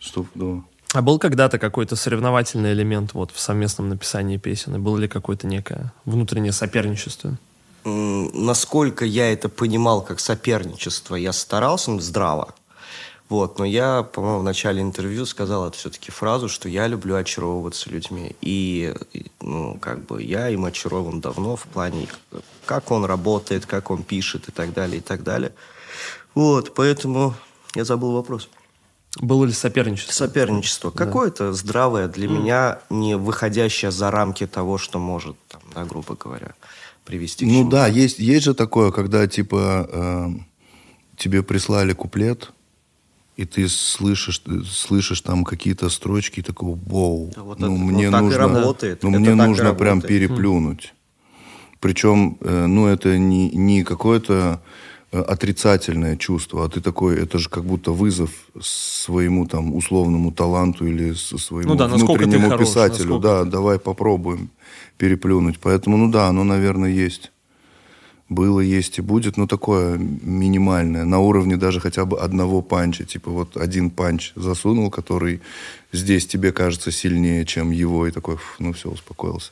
Что, 0.00 0.26
ну... 0.34 0.64
А 0.92 1.02
был 1.02 1.20
когда-то 1.20 1.60
какой-то 1.60 1.94
соревновательный 1.94 2.72
элемент 2.72 3.14
вот 3.14 3.30
в 3.30 3.38
совместном 3.38 3.88
написании 3.90 4.38
песен? 4.38 4.74
И 4.74 4.78
было 4.80 4.98
ли 4.98 5.06
какое-то 5.06 5.46
некое 5.46 5.92
внутреннее 6.04 6.50
соперничество? 6.50 7.38
Насколько 7.84 9.04
я 9.04 9.32
это 9.32 9.48
понимал 9.48 10.02
как 10.02 10.18
соперничество, 10.18 11.14
я 11.14 11.32
старался 11.32 11.92
ну, 11.92 12.00
здраво. 12.00 12.56
Вот, 13.30 13.60
но 13.60 13.64
я, 13.64 14.02
по-моему, 14.02 14.40
в 14.40 14.42
начале 14.42 14.82
интервью 14.82 15.24
сказал 15.24 15.68
это 15.68 15.78
все-таки 15.78 16.10
фразу, 16.10 16.48
что 16.48 16.68
я 16.68 16.88
люблю 16.88 17.14
очаровываться 17.14 17.88
людьми. 17.88 18.34
И, 18.40 18.92
ну, 19.40 19.78
как 19.80 20.04
бы 20.04 20.20
я 20.20 20.48
им 20.48 20.64
очарован 20.64 21.20
давно 21.20 21.54
в 21.54 21.62
плане, 21.62 22.08
как 22.66 22.90
он 22.90 23.04
работает, 23.04 23.66
как 23.66 23.92
он 23.92 24.02
пишет 24.02 24.48
и 24.48 24.52
так 24.52 24.74
далее, 24.74 24.98
и 24.98 25.00
так 25.00 25.22
далее. 25.22 25.52
Вот, 26.34 26.74
поэтому 26.74 27.34
я 27.76 27.84
забыл 27.84 28.12
вопрос. 28.14 28.48
Было 29.20 29.44
ли 29.44 29.52
соперничество? 29.52 30.12
Соперничество. 30.12 30.90
Да. 30.90 31.04
Какое-то 31.04 31.52
здравое 31.52 32.08
для 32.08 32.26
mm. 32.26 32.32
меня, 32.32 32.78
не 32.90 33.16
выходящее 33.16 33.92
за 33.92 34.10
рамки 34.10 34.48
того, 34.48 34.76
что 34.76 34.98
может, 34.98 35.36
там, 35.46 35.62
да, 35.72 35.84
грубо 35.84 36.16
говоря, 36.16 36.54
привести 37.04 37.46
ну, 37.46 37.62
к 37.62 37.64
Ну 37.64 37.70
да, 37.70 37.86
есть, 37.86 38.18
есть 38.18 38.44
же 38.44 38.54
такое, 38.54 38.90
когда 38.90 39.28
типа 39.28 39.88
э, 39.88 40.28
тебе 41.16 41.44
прислали 41.44 41.92
куплет, 41.92 42.52
и 43.40 43.46
ты 43.46 43.68
слышишь, 43.68 44.42
слышишь 44.70 45.22
там 45.22 45.44
какие-то 45.44 45.88
строчки, 45.88 46.42
такого, 46.42 46.78
вау, 46.86 47.32
вот 47.36 47.58
ну, 47.58 47.74
это, 47.74 47.84
мне 47.84 48.10
вот 48.10 48.20
нужно, 48.20 48.38
работает. 48.38 49.02
ну, 49.02 49.10
мне 49.10 49.34
нужно 49.34 49.72
прям 49.72 50.02
переплюнуть. 50.02 50.92
Причем, 51.80 52.36
э, 52.42 52.66
ну, 52.66 52.86
это 52.86 53.16
не, 53.16 53.48
не 53.48 53.82
какое-то 53.82 54.60
э, 55.10 55.22
отрицательное 55.22 56.18
чувство, 56.18 56.66
а 56.66 56.68
ты 56.68 56.82
такой, 56.82 57.16
это 57.16 57.38
же 57.38 57.48
как 57.48 57.64
будто 57.64 57.92
вызов 57.92 58.30
своему 58.60 59.46
там 59.46 59.74
условному 59.74 60.32
таланту 60.32 60.86
или 60.86 61.14
своему 61.14 61.70
ну, 61.70 61.76
да, 61.76 61.88
внутреннему 61.88 62.50
хорош, 62.50 62.68
писателю. 62.68 63.18
Да, 63.20 63.44
ты... 63.44 63.50
давай 63.50 63.78
попробуем 63.78 64.50
переплюнуть. 64.98 65.58
Поэтому, 65.58 65.96
ну 65.96 66.10
да, 66.10 66.28
оно, 66.28 66.44
наверное, 66.44 66.90
есть 66.90 67.32
было, 68.30 68.60
есть 68.60 68.98
и 68.98 69.02
будет, 69.02 69.36
но 69.36 69.46
такое 69.46 69.98
минимальное, 69.98 71.04
на 71.04 71.18
уровне 71.18 71.56
даже 71.56 71.80
хотя 71.80 72.04
бы 72.04 72.18
одного 72.18 72.62
панча. 72.62 73.04
Типа 73.04 73.30
вот 73.30 73.56
один 73.56 73.90
панч 73.90 74.32
засунул, 74.36 74.90
который 74.90 75.40
здесь 75.92 76.26
тебе 76.26 76.52
кажется 76.52 76.92
сильнее, 76.92 77.44
чем 77.44 77.72
его, 77.72 78.06
и 78.06 78.12
такой, 78.12 78.38
ну 78.58 78.72
все, 78.72 78.88
успокоился. 78.88 79.50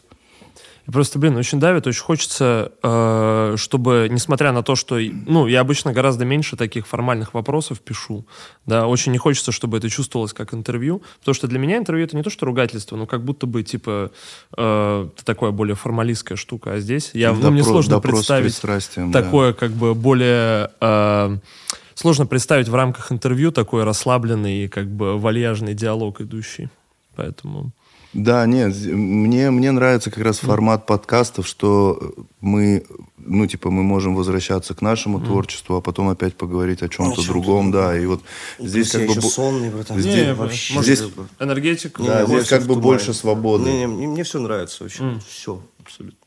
Просто, 0.91 1.19
блин, 1.19 1.37
очень 1.37 1.61
давит, 1.61 1.87
очень 1.87 2.03
хочется, 2.03 2.73
э, 2.83 3.57
чтобы, 3.59 4.09
несмотря 4.11 4.53
на 4.53 4.63
то, 4.63 4.75
что, 4.75 4.99
ну, 4.99 5.47
я 5.47 5.61
обычно 5.61 5.93
гораздо 5.93 6.25
меньше 6.25 6.57
таких 6.57 6.87
формальных 6.87 7.35
вопросов 7.35 7.81
пишу, 7.81 8.25
да, 8.65 8.87
очень 8.87 9.13
не 9.13 9.19
хочется, 9.19 9.53
чтобы 9.53 9.77
это 9.77 9.91
чувствовалось 9.91 10.33
как 10.33 10.55
интервью, 10.55 11.03
потому 11.21 11.35
что 11.35 11.47
для 11.47 11.59
меня 11.59 11.77
интервью 11.77 12.07
это 12.07 12.17
не 12.17 12.23
то, 12.23 12.31
что 12.31 12.47
ругательство, 12.47 12.97
но 12.97 13.05
как 13.05 13.23
будто 13.23 13.47
бы, 13.47 13.63
типа, 13.63 14.13
э, 14.57 15.09
такое 15.25 15.51
более 15.51 15.75
формалистская 15.77 16.39
штука, 16.39 16.73
а 16.73 16.81
здесь 16.81 17.11
я, 17.13 17.35
ну, 17.35 17.51
мне 17.51 17.65
сложно 17.65 18.01
представить 18.01 18.59
такое, 19.13 19.53
да. 19.53 19.59
как 19.59 19.73
бы, 19.73 19.95
более... 19.95 20.71
Э, 20.81 21.37
сложно 21.95 22.25
представить 22.25 22.69
в 22.69 22.75
рамках 22.75 23.13
интервью 23.13 23.53
такой 23.53 23.85
расслабленный 23.85 24.65
и 24.65 24.69
как 24.69 24.89
бы 24.89 25.19
вальяжный 25.19 25.75
диалог 25.75 26.23
идущий, 26.23 26.71
поэтому... 27.15 27.73
Да, 28.15 28.47
нет, 28.47 28.75
мне, 28.87 29.51
мне 29.51 29.71
нравится 29.71 30.11
как 30.11 30.25
раз 30.25 30.39
формат 30.39 30.87
подкастов, 30.87 31.47
что 31.47 32.15
мы, 32.41 32.85
ну, 33.19 33.47
типа, 33.47 33.71
мы 33.71 33.83
можем 33.83 34.15
возвращаться 34.15 34.75
к 34.75 34.81
нашему 34.81 35.19
mm. 35.19 35.27
творчеству, 35.27 35.77
а 35.77 35.81
потом 35.83 36.09
опять 36.09 36.35
поговорить 36.35 36.83
о 36.83 36.89
чем-то 36.89 37.23
другом, 37.27 37.71
да, 37.71 37.99
и 37.99 38.07
вот 38.07 38.23
и 38.59 38.67
здесь 38.67 38.93
как 38.93 39.07
бы... 39.07 39.21
сонный, 39.21 39.71
братан. 39.71 39.99
Здесь, 39.99 40.27
не, 40.27 40.35
вообще, 40.35 40.83
здесь 40.83 41.03
энергетик. 41.39 42.01
Да, 42.01 42.25
здесь 42.25 42.49
как 42.49 42.63
бы 42.63 42.77
больше 42.77 43.13
свободы. 43.13 43.71
Не, 43.71 43.85
не, 43.85 44.07
мне 44.07 44.25
все 44.25 44.39
нравится 44.39 44.85
вообще, 44.85 45.03
mm. 45.03 45.21
все, 45.29 45.61
абсолютно. 45.85 46.19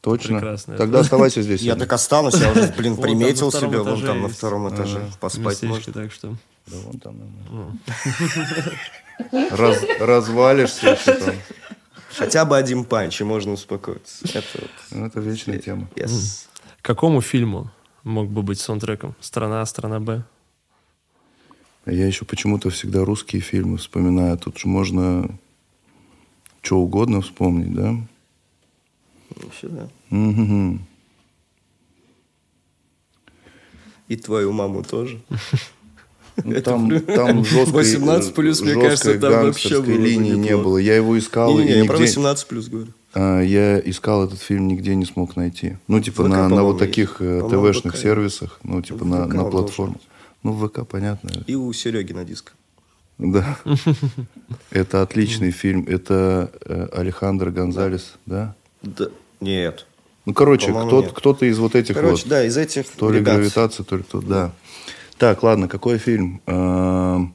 Точно. 0.00 0.38
Прекрасно. 0.38 0.76
Тогда 0.76 1.00
оставайся 1.00 1.42
здесь. 1.42 1.60
Я 1.60 1.76
так 1.76 1.92
останусь, 1.92 2.34
я 2.34 2.50
уже, 2.50 2.72
блин, 2.76 2.96
приметил 3.00 3.52
себе, 3.52 3.78
вон 3.78 4.02
там 4.02 4.22
на 4.22 4.28
втором 4.28 4.68
этаже, 4.68 5.00
поспать 5.20 5.62
можно. 5.62 5.92
так 5.92 6.12
что... 6.12 6.34
Да 6.66 6.76
вон 6.84 6.98
там. 6.98 7.16
Раз, 9.50 9.84
развалишься. 9.98 10.98
Хотя 12.16 12.44
бы 12.44 12.56
один 12.56 12.84
панч, 12.84 13.20
и 13.20 13.24
можно 13.24 13.52
успокоиться. 13.52 14.26
Это, 14.28 14.46
вот. 14.54 14.70
ну, 14.90 15.06
это 15.06 15.20
вечная 15.20 15.58
тема. 15.58 15.88
Yes. 15.94 16.46
какому 16.82 17.20
фильму 17.20 17.70
мог 18.02 18.28
бы 18.28 18.42
быть 18.42 18.58
саундтреком? 18.58 19.14
Страна 19.20 19.62
А, 19.62 19.66
страна 19.66 20.00
Б? 20.00 20.24
Я 21.86 22.06
еще 22.06 22.24
почему-то 22.24 22.70
всегда 22.70 23.04
русские 23.04 23.40
фильмы 23.40 23.78
вспоминаю. 23.78 24.36
Тут 24.38 24.58
же 24.58 24.68
можно 24.68 25.30
что 26.62 26.78
угодно 26.78 27.20
вспомнить, 27.20 27.74
да? 27.74 27.96
Вообще, 29.36 29.68
да. 29.68 29.88
Угу. 30.10 30.78
И 34.08 34.16
твою 34.16 34.52
маму 34.52 34.82
тоже. 34.82 35.20
Ну, 36.44 36.60
там, 36.62 37.00
там 37.00 37.44
жесткой, 37.44 37.72
18 37.72 38.34
плюс, 38.34 38.60
мне 38.60 38.74
кажется, 38.74 39.18
там 39.18 39.46
вообще 39.46 39.80
было 39.80 39.94
линии 39.94 40.34
не 40.34 40.56
было. 40.56 40.78
Я 40.78 40.96
его 40.96 41.18
искал. 41.18 41.58
Не, 41.58 41.64
не, 41.64 41.70
я 41.78 41.84
про 41.84 41.98
18 41.98 42.46
плюс 42.46 42.68
говорю. 42.68 42.88
А, 43.12 43.40
я 43.40 43.78
искал 43.80 44.24
этот 44.24 44.40
фильм, 44.40 44.68
нигде 44.68 44.94
не 44.94 45.04
смог 45.04 45.36
найти. 45.36 45.76
Ну, 45.88 46.00
типа, 46.00 46.28
на, 46.28 46.48
на 46.48 46.62
вот 46.62 46.78
таких. 46.78 47.16
Э, 47.20 47.42
ТВшных 47.50 47.96
сервисах, 47.96 48.60
ну, 48.62 48.82
типа, 48.82 49.04
на, 49.04 49.26
на 49.26 49.44
платформах. 49.44 50.00
Ну, 50.42 50.52
в 50.52 50.68
ВК, 50.68 50.86
понятно. 50.86 51.30
И 51.46 51.54
у 51.54 51.72
Сереги 51.72 52.12
на 52.12 52.24
диск. 52.24 52.54
Да. 53.18 53.58
Это 54.70 55.02
отличный 55.02 55.50
фильм. 55.50 55.84
Это 55.86 56.50
э, 56.64 56.88
Алехандро 56.92 57.50
Гонзалес, 57.50 58.14
да? 58.24 58.54
Да. 58.82 59.08
Нет. 59.40 59.86
Ну, 60.24 60.34
короче, 60.34 60.70
кто-то, 60.70 61.10
кто-то 61.10 61.46
из 61.46 61.58
вот 61.58 61.74
этих 61.74 61.94
короче, 61.94 62.22
вот. 62.22 62.28
да, 62.28 62.44
из 62.44 62.56
этих 62.56 62.88
То 62.88 63.10
ли 63.10 63.20
гравитация, 63.20 63.84
то 63.84 63.96
ли 63.96 64.02
кто 64.02 64.20
да. 64.20 64.52
Так, 65.20 65.42
ладно, 65.42 65.68
какой 65.68 65.98
фильм? 65.98 66.40
Эм, 66.46 67.34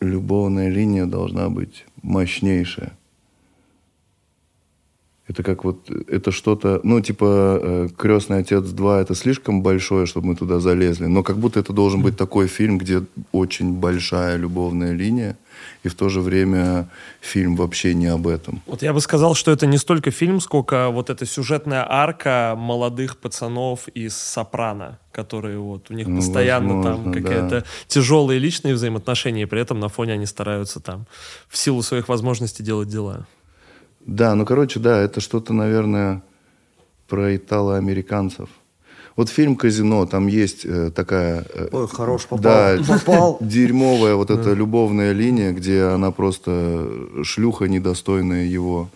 любовная 0.00 0.68
линия 0.68 1.06
должна 1.06 1.48
быть 1.48 1.86
мощнейшая. 2.02 2.98
Это 5.28 5.44
как 5.44 5.62
вот, 5.62 5.88
это 6.08 6.32
что-то, 6.32 6.80
ну, 6.82 7.00
типа, 7.00 7.60
э, 7.62 7.88
«Крестный 7.96 8.38
отец 8.38 8.64
2» 8.64 9.00
это 9.00 9.14
слишком 9.14 9.62
большое, 9.62 10.06
чтобы 10.06 10.26
мы 10.26 10.34
туда 10.34 10.58
залезли, 10.58 11.06
но 11.06 11.22
как 11.22 11.38
будто 11.38 11.60
это 11.60 11.72
должен 11.72 12.02
быть 12.02 12.16
такой 12.16 12.48
фильм, 12.48 12.78
где 12.78 13.04
очень 13.30 13.74
большая 13.74 14.38
любовная 14.38 14.90
линия, 14.90 15.36
и 15.82 15.88
в 15.88 15.94
то 15.94 16.08
же 16.08 16.20
время 16.20 16.88
фильм 17.20 17.56
вообще 17.56 17.94
не 17.94 18.06
об 18.06 18.26
этом. 18.26 18.62
Вот 18.66 18.82
я 18.82 18.92
бы 18.92 19.00
сказал, 19.00 19.34
что 19.34 19.50
это 19.50 19.66
не 19.66 19.78
столько 19.78 20.10
фильм, 20.10 20.40
сколько 20.40 20.90
вот 20.90 21.10
эта 21.10 21.24
сюжетная 21.26 21.86
арка 21.88 22.54
молодых 22.56 23.16
пацанов 23.16 23.88
из 23.88 24.16
«Сопрано», 24.16 24.98
которые 25.12 25.58
вот, 25.58 25.90
у 25.90 25.94
них 25.94 26.06
ну, 26.06 26.16
постоянно 26.16 26.76
возможно, 26.76 27.04
там 27.04 27.12
какие-то 27.12 27.60
да. 27.60 27.64
тяжелые 27.86 28.38
личные 28.38 28.74
взаимоотношения, 28.74 29.42
и 29.42 29.46
при 29.46 29.60
этом 29.60 29.80
на 29.80 29.88
фоне 29.88 30.14
они 30.14 30.26
стараются 30.26 30.80
там 30.80 31.06
в 31.48 31.56
силу 31.56 31.82
своих 31.82 32.08
возможностей 32.08 32.62
делать 32.62 32.88
дела. 32.88 33.26
Да, 34.00 34.34
ну, 34.34 34.44
короче, 34.44 34.80
да, 34.80 34.98
это 34.98 35.20
что-то, 35.20 35.52
наверное, 35.52 36.22
про 37.08 37.36
итало-американцев. 37.36 38.48
Вот 39.20 39.28
фильм 39.28 39.54
«Казино», 39.54 40.06
там 40.06 40.28
есть 40.28 40.64
э, 40.64 40.90
такая... 40.90 41.44
Э, 41.52 41.68
Ой, 41.72 41.86
хорош, 41.88 42.24
попал. 42.24 42.42
Да, 42.42 42.78
попал. 42.88 43.36
дерьмовая 43.42 44.14
вот 44.14 44.30
эта 44.30 44.54
любовная 44.54 45.12
линия, 45.12 45.52
где 45.52 45.82
она 45.82 46.10
просто 46.10 46.88
шлюха 47.22 47.66
недостойная 47.66 48.46
его. 48.46 48.88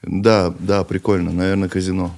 Да, 0.00 0.54
да, 0.58 0.84
прикольно. 0.84 1.32
Наверное, 1.32 1.68
«Казино». 1.68 2.12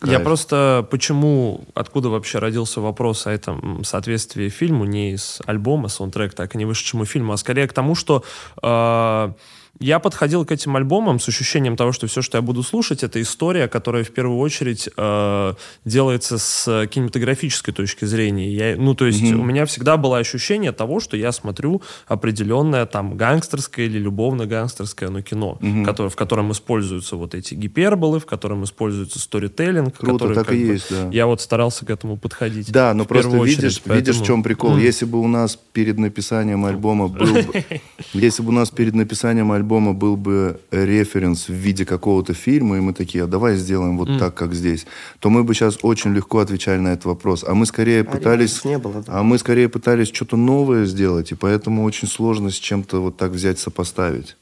Кайф. 0.00 0.12
Я 0.12 0.18
просто 0.18 0.84
почему, 0.90 1.60
откуда 1.72 2.08
вообще 2.08 2.40
родился 2.40 2.80
вопрос 2.80 3.28
о 3.28 3.30
этом 3.30 3.84
соответствии 3.84 4.48
фильму, 4.48 4.84
не 4.84 5.12
из 5.12 5.40
альбома, 5.46 5.86
саундтрек, 5.86 6.34
так 6.34 6.56
и 6.56 6.58
не 6.58 6.64
вышедшему 6.64 7.04
фильму, 7.04 7.32
а 7.32 7.36
скорее 7.36 7.68
к 7.68 7.72
тому, 7.72 7.94
что 7.94 8.24
э, 8.60 9.32
я 9.80 9.98
подходил 9.98 10.44
к 10.44 10.52
этим 10.52 10.76
альбомам 10.76 11.18
с 11.18 11.28
ощущением 11.28 11.76
того, 11.76 11.92
что 11.92 12.06
все, 12.06 12.22
что 12.22 12.38
я 12.38 12.42
буду 12.42 12.62
слушать, 12.62 13.02
это 13.02 13.20
история, 13.20 13.68
которая 13.68 14.04
в 14.04 14.10
первую 14.10 14.38
очередь 14.38 14.88
э, 14.96 15.54
делается 15.84 16.38
с 16.38 16.86
кинематографической 16.86 17.74
точки 17.74 18.04
зрения. 18.04 18.52
Я, 18.52 18.76
ну, 18.76 18.94
то 18.94 19.06
есть 19.06 19.22
mm-hmm. 19.22 19.34
у 19.34 19.42
меня 19.42 19.66
всегда 19.66 19.96
было 19.96 20.18
ощущение 20.18 20.72
того, 20.72 21.00
что 21.00 21.16
я 21.16 21.32
смотрю 21.32 21.82
определенное 22.06 22.86
там 22.86 23.16
гангстерское 23.16 23.86
или 23.86 23.98
любовно-гангстерское 23.98 25.08
ну, 25.08 25.22
кино, 25.22 25.58
mm-hmm. 25.60 25.84
которое, 25.84 26.10
в 26.10 26.16
котором 26.16 26.52
используются 26.52 27.16
вот 27.16 27.34
эти 27.34 27.54
гиперболы, 27.54 28.20
в 28.20 28.26
котором 28.26 28.64
используется 28.64 29.18
сторителлинг. 29.18 29.96
Круто, 29.96 30.26
который, 30.26 30.34
так 30.34 30.52
и 30.52 30.64
бы, 30.64 30.72
есть, 30.74 30.90
да. 30.90 31.08
Я 31.10 31.26
вот 31.26 31.40
старался 31.40 31.84
к 31.86 31.90
этому 31.90 32.16
подходить. 32.16 32.70
Да, 32.70 32.94
но 32.94 33.04
просто 33.04 33.36
видишь, 33.38 33.58
очередь, 33.58 33.82
поэтому... 33.84 33.98
видишь, 33.98 34.16
в 34.16 34.26
чем 34.26 34.42
прикол. 34.42 34.76
Mm. 34.76 34.82
Если 34.82 35.06
бы 35.06 35.18
у 35.18 35.26
нас 35.26 35.58
перед 35.72 35.98
написанием 35.98 36.64
альбома 36.64 37.08
был 37.08 37.32
бы... 37.32 37.64
Если 38.12 38.42
бы 38.42 38.50
у 38.50 38.52
нас 38.52 38.70
перед 38.70 38.94
написанием 38.94 39.50
альбома 39.50 39.61
альбома 39.62 39.92
был 39.92 40.16
бы 40.16 40.60
референс 40.70 41.48
в 41.48 41.52
виде 41.52 41.84
какого-то 41.84 42.34
фильма, 42.34 42.76
и 42.76 42.80
мы 42.80 42.92
такие, 42.92 43.24
а 43.24 43.26
давай 43.26 43.56
сделаем 43.56 43.96
вот 43.96 44.08
mm. 44.08 44.18
так, 44.18 44.34
как 44.34 44.54
здесь, 44.54 44.86
то 45.20 45.30
мы 45.30 45.44
бы 45.44 45.54
сейчас 45.54 45.78
очень 45.82 46.12
легко 46.12 46.40
отвечали 46.40 46.78
на 46.78 46.88
этот 46.88 47.04
вопрос. 47.06 47.44
А 47.46 47.54
мы 47.54 47.66
скорее 47.66 48.02
а 48.02 48.04
пытались... 48.04 48.64
Не 48.64 48.78
было, 48.78 49.02
да. 49.02 49.20
А 49.20 49.22
мы 49.22 49.38
скорее 49.38 49.68
пытались 49.68 50.08
что-то 50.08 50.36
новое 50.36 50.84
сделать, 50.84 51.32
и 51.32 51.34
поэтому 51.34 51.84
очень 51.84 52.08
сложно 52.08 52.50
с 52.50 52.54
чем-то 52.54 53.00
вот 53.00 53.16
так 53.16 53.30
взять, 53.30 53.58
сопоставить. 53.58 54.36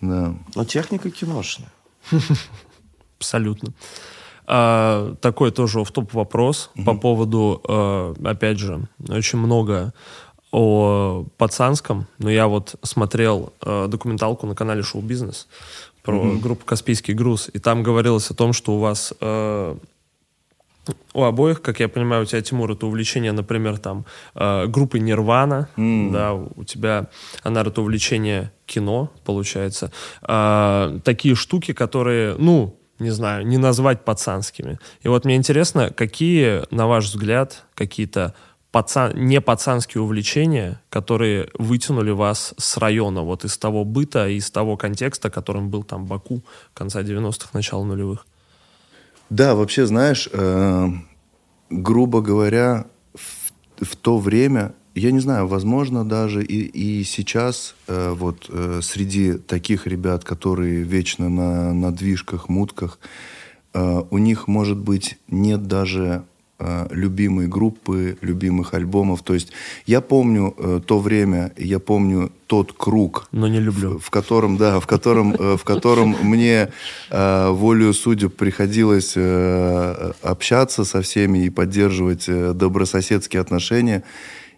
Да. 0.00 0.34
Но 0.54 0.64
техника 0.64 1.10
киношная. 1.10 1.72
Абсолютно. 3.18 3.72
А, 4.46 5.14
такой 5.20 5.52
тоже 5.52 5.84
в 5.84 5.90
топ 5.92 6.12
вопрос 6.12 6.70
угу. 6.74 6.84
по 6.84 6.94
поводу, 6.94 7.62
а, 7.68 8.14
опять 8.24 8.58
же, 8.58 8.88
очень 9.08 9.38
много 9.38 9.92
о 10.50 11.24
пацанском, 11.36 12.06
но 12.18 12.30
я 12.30 12.46
вот 12.48 12.74
смотрел 12.82 13.52
э, 13.62 13.86
документалку 13.88 14.46
на 14.46 14.54
канале 14.54 14.82
Шоу 14.82 15.02
Бизнес 15.02 15.48
про 16.02 16.16
mm-hmm. 16.16 16.40
группу 16.40 16.64
Каспийский 16.64 17.14
груз, 17.14 17.50
и 17.52 17.58
там 17.58 17.82
говорилось 17.82 18.30
о 18.30 18.34
том, 18.34 18.52
что 18.52 18.72
у 18.72 18.78
вас 18.78 19.12
э, 19.20 19.76
у 21.12 21.22
обоих, 21.22 21.62
как 21.62 21.80
я 21.80 21.88
понимаю, 21.88 22.22
у 22.22 22.24
тебя, 22.24 22.40
Тимур, 22.40 22.72
это 22.72 22.86
увлечение, 22.86 23.32
например, 23.32 23.78
там, 23.78 24.04
э, 24.34 24.66
группы 24.66 24.98
Нирвана, 24.98 25.68
mm. 25.76 26.10
да, 26.12 26.34
у 26.34 26.64
тебя, 26.64 27.08
она 27.42 27.62
это 27.62 27.80
увлечение 27.80 28.52
кино, 28.66 29.10
получается. 29.24 29.92
Э, 30.22 30.98
такие 31.04 31.34
штуки, 31.34 31.72
которые, 31.72 32.36
ну, 32.38 32.76
не 32.98 33.10
знаю, 33.10 33.46
не 33.46 33.56
назвать 33.56 34.04
пацанскими. 34.04 34.78
И 35.02 35.08
вот 35.08 35.24
мне 35.24 35.36
интересно, 35.36 35.90
какие, 35.90 36.62
на 36.74 36.86
ваш 36.86 37.06
взгляд, 37.06 37.64
какие-то 37.74 38.34
пацан, 38.72 39.12
не 39.14 39.40
пацанские 39.40 40.02
увлечения, 40.02 40.80
которые 40.90 41.48
вытянули 41.58 42.10
вас 42.10 42.54
с 42.56 42.76
района, 42.76 43.22
вот 43.22 43.44
из 43.44 43.58
того 43.58 43.84
быта, 43.84 44.28
из 44.28 44.50
того 44.50 44.76
контекста, 44.76 45.30
которым 45.30 45.70
был 45.70 45.82
там 45.82 46.06
Баку 46.06 46.42
конца 46.74 47.02
90-х, 47.02 47.50
начала 47.52 47.84
нулевых? 47.84 48.26
Да, 49.28 49.54
вообще, 49.54 49.86
знаешь, 49.86 50.28
э, 50.32 50.88
грубо 51.70 52.20
говоря, 52.20 52.86
в, 53.14 53.84
в 53.84 53.96
то 53.96 54.18
время, 54.18 54.74
я 54.94 55.12
не 55.12 55.20
знаю, 55.20 55.46
возможно, 55.46 56.04
даже 56.04 56.44
и, 56.44 56.62
и 56.62 57.04
сейчас 57.04 57.74
э, 57.86 58.10
вот 58.10 58.46
э, 58.48 58.80
среди 58.82 59.34
таких 59.34 59.86
ребят, 59.86 60.24
которые 60.24 60.82
вечно 60.82 61.28
на, 61.28 61.72
на 61.72 61.92
движках, 61.92 62.48
мутках, 62.48 62.98
э, 63.72 64.02
у 64.10 64.18
них, 64.18 64.48
может 64.48 64.78
быть, 64.78 65.18
нет 65.28 65.66
даже 65.66 66.24
Э, 66.62 66.86
любимые 66.90 67.48
группы, 67.48 68.18
любимых 68.20 68.74
альбомов. 68.74 69.22
То 69.22 69.32
есть 69.32 69.50
я 69.86 70.02
помню 70.02 70.54
э, 70.58 70.80
то 70.86 70.98
время, 70.98 71.52
я 71.56 71.78
помню 71.78 72.32
тот 72.46 72.74
круг. 72.74 73.28
Но 73.32 73.48
не 73.48 73.60
люблю. 73.60 73.98
В, 73.98 74.04
в 74.04 74.10
котором, 74.10 74.58
да, 74.58 74.78
в 74.78 74.86
котором, 74.86 75.32
э, 75.32 75.56
в 75.56 75.64
котором 75.64 76.16
мне 76.22 76.68
э, 77.08 77.48
волею 77.50 77.94
судеб 77.94 78.36
приходилось 78.36 79.14
э, 79.16 80.12
общаться 80.20 80.84
со 80.84 81.00
всеми 81.00 81.46
и 81.46 81.50
поддерживать 81.50 82.28
э, 82.28 82.52
добрососедские 82.52 83.40
отношения. 83.40 84.02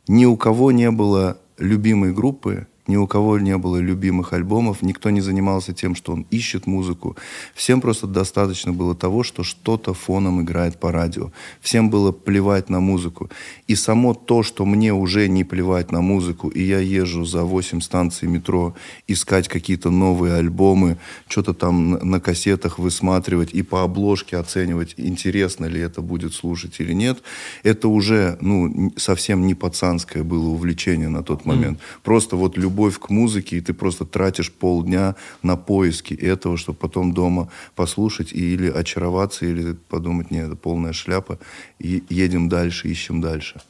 Ни 0.09 0.24
у 0.24 0.37
кого 0.37 0.73
не 0.73 0.91
было 0.91 1.39
любимой 1.57 2.12
группы, 2.12 2.66
ни 2.88 2.96
у 2.96 3.06
кого 3.06 3.38
не 3.38 3.56
было 3.59 3.76
любимых 3.76 4.32
альбомов, 4.32 4.82
никто 4.82 5.10
не 5.10 5.20
занимался 5.20 5.72
тем, 5.72 5.94
что 5.94 6.12
он 6.12 6.26
ищет 6.30 6.66
музыку. 6.66 7.16
Всем 7.54 7.80
просто 7.80 8.06
достаточно 8.06 8.72
было 8.72 8.94
того, 8.94 9.22
что 9.22 9.44
что-то 9.44 9.94
фоном 9.94 10.42
играет 10.42 10.80
по 10.80 10.90
радио. 10.90 11.30
Всем 11.60 11.90
было 11.90 12.10
плевать 12.10 12.68
на 12.70 12.80
музыку. 12.80 13.30
И 13.68 13.76
само 13.76 14.14
то, 14.14 14.42
что 14.42 14.64
мне 14.64 14.92
уже 14.92 15.28
не 15.28 15.44
плевать 15.44 15.92
на 15.92 16.00
музыку, 16.00 16.48
и 16.48 16.62
я 16.62 16.80
езжу 16.80 17.24
за 17.24 17.44
8 17.44 17.80
станций 17.80 18.28
метро 18.28 18.74
искать 19.06 19.46
какие-то 19.48 19.90
новые 19.90 20.34
альбомы, 20.34 20.98
что-то 21.28 21.54
там 21.54 21.92
на 21.92 22.20
кассетах 22.20 22.80
высматривать 22.80 23.54
и 23.54 23.62
по 23.62 23.84
обложке 23.84 24.36
оценивать, 24.38 24.94
интересно 24.96 25.66
ли 25.66 25.80
это 25.80 26.02
будет 26.02 26.34
слушать 26.34 26.80
или 26.80 26.92
нет, 26.92 27.22
это 27.62 27.86
уже 27.86 28.38
ну, 28.40 28.92
совсем 28.96 29.46
не 29.46 29.54
пацанское 29.54 30.24
было 30.24 30.48
увлечение 30.48 31.09
на 31.09 31.22
тот 31.22 31.44
момент. 31.44 31.78
Mm. 31.78 31.82
Просто 32.02 32.36
вот 32.36 32.59
любовь 32.59 32.72
любовь 32.73 32.99
к 32.99 33.11
музыке, 33.11 33.57
и 33.57 33.61
ты 33.61 33.74
просто 33.74 34.05
тратишь 34.05 34.51
полдня 34.51 35.15
на 35.43 35.57
поиски 35.57 36.15
этого, 36.15 36.57
чтобы 36.57 36.78
потом 36.78 37.12
дома 37.12 37.49
послушать 37.74 38.32
и 38.32 38.55
или 38.55 38.69
очароваться, 38.69 39.47
или 39.47 39.77
подумать, 39.89 40.31
нет, 40.31 40.47
это 40.47 40.57
полная 40.57 40.93
шляпа, 40.93 41.39
и 41.78 42.03
едем 42.09 42.49
дальше, 42.49 42.89
ищем 42.89 43.20
дальше. 43.20 43.61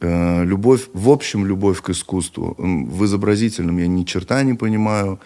Э, 0.00 0.44
любовь, 0.44 0.88
в 0.92 1.08
общем, 1.08 1.46
любовь 1.46 1.80
к 1.80 1.90
искусству. 1.90 2.56
В 2.58 3.04
изобразительном 3.04 3.78
я 3.78 3.86
ни 3.86 4.04
черта 4.04 4.42
не 4.42 4.54
понимаю. 4.54 5.18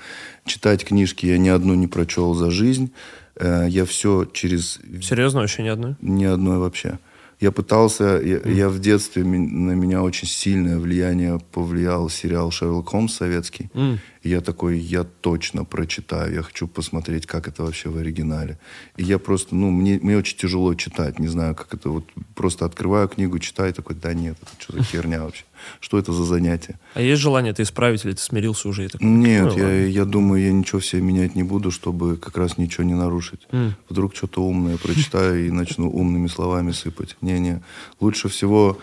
Читать 0.44 0.84
книжки 0.84 1.26
я 1.26 1.38
ни 1.38 1.48
одну 1.48 1.74
не 1.74 1.86
прочел 1.86 2.34
за 2.34 2.50
жизнь. 2.50 2.90
Э, 3.36 3.66
я 3.68 3.84
все 3.84 4.26
через... 4.32 4.78
Серьезно, 5.02 5.40
вообще 5.40 5.62
ни 5.62 5.68
одной? 5.68 5.94
Ни 6.02 6.26
одной 6.26 6.58
вообще. 6.58 6.98
Я 7.40 7.52
пытался, 7.52 8.20
я, 8.20 8.40
я 8.44 8.68
в 8.68 8.80
детстве, 8.80 9.22
на 9.22 9.72
меня 9.72 10.02
очень 10.02 10.26
сильное 10.26 10.78
влияние 10.78 11.38
повлиял 11.52 12.10
сериал 12.10 12.50
«Шерлок 12.50 12.88
Холмс» 12.88 13.14
советский. 13.14 13.70
Mm. 13.74 13.98
И 14.22 14.30
я 14.30 14.40
такой, 14.40 14.78
я 14.78 15.04
точно 15.04 15.64
прочитаю, 15.64 16.34
я 16.34 16.42
хочу 16.42 16.66
посмотреть, 16.66 17.26
как 17.26 17.48
это 17.48 17.62
вообще 17.62 17.88
в 17.88 17.96
оригинале. 17.96 18.58
И 18.96 19.04
я 19.04 19.18
просто, 19.18 19.54
ну, 19.54 19.70
мне, 19.70 19.98
мне 20.02 20.16
очень 20.16 20.36
тяжело 20.36 20.74
читать, 20.74 21.18
не 21.18 21.28
знаю, 21.28 21.54
как 21.54 21.74
это, 21.74 21.90
вот 21.90 22.04
просто 22.34 22.64
открываю 22.64 23.08
книгу, 23.08 23.38
читаю, 23.38 23.72
такой, 23.72 23.96
да 23.96 24.14
нет, 24.14 24.36
это 24.42 24.50
что 24.58 24.72
за 24.76 24.82
херня 24.82 25.22
вообще? 25.22 25.44
Что 25.80 25.98
это 25.98 26.12
за 26.12 26.24
занятие? 26.24 26.78
А 26.94 27.00
есть 27.00 27.20
желание 27.20 27.52
это 27.52 27.62
исправить, 27.62 28.04
или 28.04 28.12
ты 28.12 28.20
смирился 28.20 28.68
уже? 28.68 28.84
И 28.84 28.88
такой, 28.88 29.06
нет, 29.06 29.44
ну, 29.44 29.58
я, 29.58 29.86
я 29.86 30.04
думаю, 30.04 30.42
я 30.42 30.52
ничего 30.52 30.80
себе 30.80 31.02
менять 31.02 31.34
не 31.34 31.42
буду, 31.42 31.70
чтобы 31.70 32.16
как 32.16 32.36
раз 32.36 32.58
ничего 32.58 32.84
не 32.84 32.94
нарушить. 32.94 33.46
Mm. 33.50 33.72
Вдруг 33.88 34.14
что-то 34.14 34.42
умное 34.42 34.76
прочитаю 34.76 35.46
и 35.46 35.50
начну 35.50 35.90
умными 35.90 36.28
словами 36.28 36.72
сыпать. 36.72 37.16
Не-не, 37.20 37.62
лучше 38.00 38.28
всего, 38.28 38.78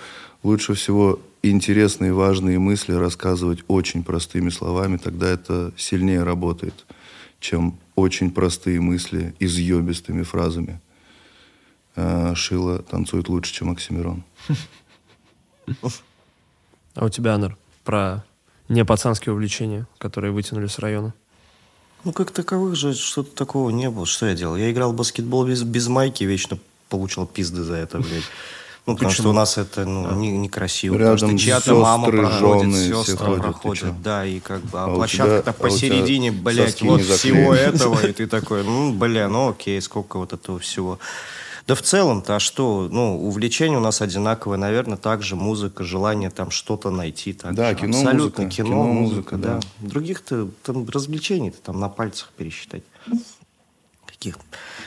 лучше 0.46 0.76
всего 0.76 1.20
интересные, 1.42 2.14
важные 2.14 2.60
мысли 2.60 2.94
рассказывать 2.94 3.60
очень 3.68 4.04
простыми 4.04 4.50
словами, 4.50 4.98
тогда 4.98 5.28
это 5.28 5.74
сильнее 5.76 6.24
работает, 6.24 6.86
чем 7.40 7.78
очень 7.96 8.32
простые 8.32 8.80
мысли 8.80 9.36
изъебистыми 9.40 10.24
фразами. 10.24 10.80
А, 11.96 12.36
Шила 12.36 12.84
танцует 12.84 13.28
лучше, 13.28 13.54
чем 13.54 13.72
Оксимирон. 13.72 14.24
А 16.94 17.06
у 17.06 17.10
тебя, 17.10 17.34
Анар, 17.34 17.58
про 17.84 18.24
не 18.70 18.86
пацанские 18.86 19.34
увлечения, 19.34 19.88
которые 19.98 20.32
вытянули 20.32 20.68
с 20.68 20.80
района? 20.80 21.14
Ну, 22.04 22.14
как 22.14 22.32
таковых 22.32 22.76
же 22.76 22.94
что-то 22.94 23.36
такого 23.36 23.72
не 23.72 23.90
было. 23.90 24.06
Что 24.06 24.28
я 24.28 24.36
делал? 24.36 24.56
Я 24.56 24.72
играл 24.72 24.94
в 24.94 24.96
баскетбол 24.96 25.48
без, 25.48 25.64
без 25.64 25.88
майки, 25.88 26.24
вечно 26.24 26.60
получал 26.88 27.26
пизды 27.26 27.64
за 27.64 27.76
это, 27.76 27.98
блядь. 27.98 28.24
Ну, 28.86 28.94
потому 28.94 29.12
что 29.12 29.30
у 29.30 29.34
нас 29.34 29.58
это 29.58 29.84
ну, 29.84 30.12
не, 30.16 30.32
некрасиво. 30.38 30.96
Рядом 30.96 31.16
потому 31.16 31.38
что 31.38 31.46
чья-то 31.46 31.76
мама 31.76 32.08
проходит, 32.08 32.76
сестры 32.76 33.18
ходят, 33.18 33.42
проходят, 33.42 34.02
да, 34.04 34.26
и 34.26 34.40
как 34.40 34.62
бы, 34.62 34.80
а, 34.80 34.86
а 34.86 34.96
площадка-то 34.96 35.50
а 35.50 35.54
посередине, 35.54 36.32
блядь, 36.32 36.82
вот 36.84 37.02
всего 37.02 37.56
этого, 37.56 38.06
и 38.06 38.12
ты 38.14 38.28
такой, 38.28 38.64
ну, 38.64 38.94
бля, 38.94 39.28
ну 39.28 39.50
окей, 39.50 39.82
сколько 39.82 40.18
вот 40.18 40.34
этого 40.34 40.60
всего. 40.60 41.00
Да 41.68 41.74
в 41.74 41.82
целом-то, 41.82 42.36
а 42.36 42.40
что, 42.40 42.88
ну, 42.92 43.26
увлечение 43.28 43.80
у 43.80 43.82
нас 43.82 44.00
одинаковое, 44.00 44.60
наверное, 44.60 44.98
также 44.98 45.36
музыка, 45.36 45.84
желание 45.84 46.30
там 46.30 46.52
что-то 46.52 46.92
найти. 46.92 47.34
Так 47.34 47.56
да, 47.56 47.74
кино, 47.74 47.98
Абсолютно, 47.98 48.44
музыка. 48.44 48.56
кино, 48.56 48.70
кино 48.70 48.84
музыка, 48.84 49.38
да. 49.38 49.56
да. 49.56 49.62
Других-то 49.80 50.48
там 50.62 50.88
развлечений-то 50.88 51.58
там 51.64 51.80
на 51.80 51.90
пальцах 51.90 52.32
пересчитать. 52.38 52.84
Каких? 54.06 54.38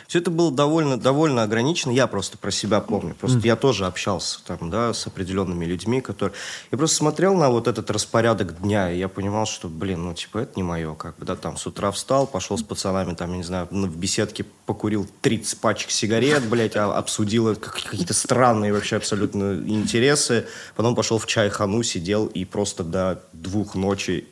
Все 0.08 0.20
это 0.20 0.30
было 0.30 0.50
довольно, 0.50 0.98
довольно 0.98 1.42
ограничено. 1.42 1.90
Я 1.90 2.06
просто 2.06 2.38
про 2.38 2.50
себя 2.50 2.80
помню. 2.80 3.14
Просто 3.14 3.40
mm. 3.40 3.46
я 3.46 3.56
тоже 3.56 3.84
общался 3.84 4.42
там, 4.42 4.70
да, 4.70 4.94
с 4.94 5.06
определенными 5.06 5.66
людьми, 5.66 6.00
которые... 6.00 6.34
Я 6.72 6.78
просто 6.78 6.96
смотрел 6.96 7.34
на 7.34 7.50
вот 7.50 7.68
этот 7.68 7.90
распорядок 7.90 8.58
дня, 8.62 8.90
и 8.90 8.98
я 8.98 9.08
понимал, 9.08 9.44
что, 9.44 9.68
блин, 9.68 10.04
ну, 10.04 10.14
типа, 10.14 10.38
это 10.38 10.52
не 10.56 10.62
мое, 10.62 10.94
как 10.94 11.18
бы, 11.18 11.26
да, 11.26 11.36
там, 11.36 11.58
с 11.58 11.66
утра 11.66 11.90
встал, 11.90 12.26
пошел 12.26 12.56
с 12.56 12.62
пацанами, 12.62 13.14
там, 13.14 13.32
я 13.32 13.36
не 13.36 13.42
знаю, 13.42 13.68
в 13.70 13.96
беседке 13.98 14.46
покурил 14.64 15.06
30 15.20 15.60
пачек 15.60 15.90
сигарет, 15.90 16.48
блядь, 16.48 16.76
а, 16.76 16.96
обсудил 16.96 17.54
какие-то 17.54 18.14
странные 18.14 18.72
вообще 18.72 18.96
абсолютно 18.96 19.62
интересы, 19.66 20.46
потом 20.74 20.94
пошел 20.94 21.18
в 21.18 21.26
чай 21.26 21.50
хану, 21.50 21.82
сидел 21.82 22.28
и 22.28 22.46
просто 22.46 22.82
до 22.82 23.22
двух 23.34 23.74
ночи 23.74 24.26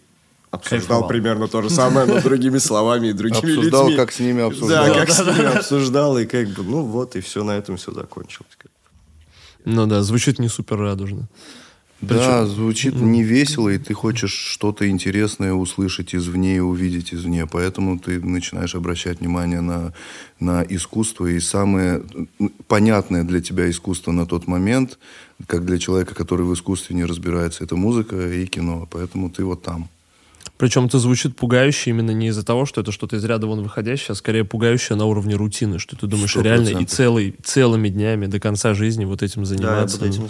обсуждал 0.56 1.06
примерно 1.08 1.48
то 1.48 1.62
же 1.62 1.70
самое, 1.70 2.06
но 2.06 2.20
другими 2.20 2.58
словами 2.58 3.08
и 3.08 3.12
другими 3.12 3.52
обсуждал, 3.52 3.84
людьми. 3.84 3.96
как 3.96 4.12
с 4.12 4.18
ними 4.20 4.42
обсуждал. 4.42 4.86
Да, 4.86 4.94
как 4.94 5.10
с 5.10 5.20
ними 5.20 5.56
обсуждал, 5.56 6.18
и 6.18 6.26
как 6.26 6.48
бы, 6.48 6.62
ну 6.62 6.82
вот, 6.82 7.16
и 7.16 7.20
все, 7.20 7.44
на 7.44 7.52
этом 7.52 7.76
все 7.76 7.92
закончилось. 7.92 8.50
Ну 9.64 9.86
да, 9.86 10.02
звучит 10.02 10.38
не 10.38 10.48
супер 10.48 10.78
радужно. 10.78 11.28
Да, 12.02 12.46
звучит 12.46 12.94
не 12.94 13.22
весело, 13.22 13.70
и 13.70 13.78
ты 13.78 13.94
хочешь 13.94 14.32
что-то 14.32 14.88
интересное 14.88 15.54
услышать 15.54 16.14
извне 16.14 16.56
и 16.56 16.60
увидеть 16.60 17.14
извне. 17.14 17.46
Поэтому 17.46 17.98
ты 17.98 18.20
начинаешь 18.20 18.74
обращать 18.74 19.20
внимание 19.20 19.62
на, 19.62 19.94
на 20.38 20.62
искусство. 20.62 21.26
И 21.26 21.40
самое 21.40 22.02
понятное 22.68 23.24
для 23.24 23.40
тебя 23.40 23.70
искусство 23.70 24.12
на 24.12 24.26
тот 24.26 24.46
момент, 24.46 24.98
как 25.46 25.64
для 25.64 25.78
человека, 25.78 26.14
который 26.14 26.44
в 26.44 26.52
искусстве 26.52 26.94
не 26.94 27.04
разбирается, 27.04 27.64
это 27.64 27.76
музыка 27.76 28.28
и 28.28 28.46
кино. 28.46 28.86
Поэтому 28.90 29.30
ты 29.30 29.44
вот 29.44 29.62
там. 29.62 29.88
Причем 30.58 30.86
это 30.86 30.98
звучит 30.98 31.36
пугающе 31.36 31.90
именно 31.90 32.12
не 32.12 32.28
из-за 32.28 32.44
того, 32.44 32.64
что 32.64 32.80
это 32.80 32.92
что-то 32.92 33.16
из 33.16 33.24
ряда 33.24 33.46
вон 33.46 33.62
выходящее, 33.62 34.12
а 34.12 34.14
скорее 34.14 34.44
пугающее 34.44 34.96
на 34.96 35.04
уровне 35.04 35.34
рутины, 35.34 35.78
что 35.78 35.96
ты 35.96 36.06
думаешь 36.06 36.34
100%. 36.34 36.42
реально 36.42 36.68
и 36.80 36.84
целый, 36.86 37.34
целыми 37.44 37.88
днями 37.88 38.26
до 38.26 38.40
конца 38.40 38.72
жизни 38.74 39.04
вот 39.04 39.22
этим 39.22 39.44
заниматься. 39.44 40.00
Да, 40.00 40.06
этим 40.06 40.28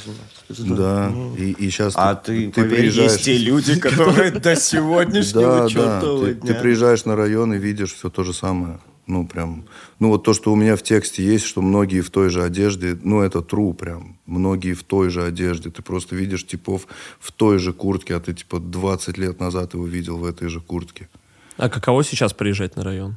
заниматься. 0.48 0.77
Да, 0.77 1.11
ну, 1.11 1.36
и, 1.36 1.53
и 1.53 1.70
сейчас 1.70 1.94
а 1.97 2.15
ты, 2.15 2.51
ты, 2.51 2.62
поверь, 2.62 2.81
приезжаешь... 2.81 3.12
есть 3.12 3.24
те 3.24 3.39
люди, 3.39 3.78
которые 3.78 4.32
до 4.32 4.57
сегодняшнего 4.57 5.69
чертового 5.70 6.32
дня. 6.32 6.55
Ты 6.55 6.61
приезжаешь 6.61 7.05
на 7.05 7.15
район 7.15 7.55
и 7.55 7.59
видишь 7.59 7.94
все 7.94 8.11
то 8.11 8.24
же 8.24 8.32
самое. 8.32 8.81
Ну, 9.07 9.24
прям, 9.24 9.65
ну 10.01 10.09
вот 10.09 10.24
то, 10.24 10.35
что 10.35 10.53
у 10.53 10.57
меня 10.57 10.74
в 10.74 10.83
тексте 10.83 11.24
есть, 11.24 11.45
что 11.45 11.62
многие 11.62 12.01
в 12.01 12.11
той 12.11 12.28
же 12.28 12.43
одежде, 12.43 12.99
ну, 13.05 13.20
это 13.20 13.39
true 13.39 13.73
прям. 13.73 14.19
Многие 14.27 14.74
в 14.74 14.83
той 14.83 15.11
же 15.11 15.23
одежде. 15.23 15.70
Ты 15.70 15.81
просто 15.83 16.16
видишь 16.16 16.45
типов 16.45 16.89
в 17.20 17.31
той 17.31 17.59
же 17.59 17.73
куртке, 17.73 18.16
а 18.16 18.20
ты, 18.20 18.35
типа, 18.35 18.59
20 18.59 19.19
лет 19.19 19.39
назад 19.39 19.74
его 19.74 19.87
видел 19.87 20.19
в 20.19 20.24
этой 20.24 20.49
же 20.49 20.61
куртке. 20.61 21.09
А 21.57 21.69
каково 21.69 22.03
сейчас 22.03 22.33
приезжать 22.33 22.77
на 22.77 22.83
район? 22.83 23.16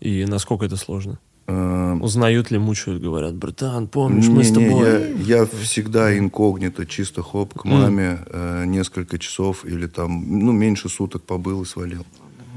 И 0.00 0.26
насколько 0.26 0.66
это 0.66 0.76
сложно? 0.76 1.18
Эм. 1.46 2.02
Узнают 2.02 2.50
ли, 2.50 2.58
мучают, 2.58 3.00
говорят, 3.00 3.34
братан, 3.34 3.86
помнишь, 3.86 4.28
мы 4.28 4.38
не, 4.38 4.44
с 4.44 4.52
тобой... 4.52 5.14
Я, 5.24 5.38
я 5.38 5.46
всегда 5.46 6.16
инкогнито, 6.18 6.86
чисто 6.86 7.22
хоп, 7.22 7.54
к 7.54 7.64
маме 7.64 8.02
mm. 8.02 8.28
э, 8.30 8.64
несколько 8.66 9.18
часов 9.18 9.64
или 9.64 9.86
там, 9.86 10.40
ну, 10.40 10.52
меньше 10.52 10.88
суток 10.88 11.22
побыл 11.22 11.62
и 11.62 11.64
свалил. 11.64 12.04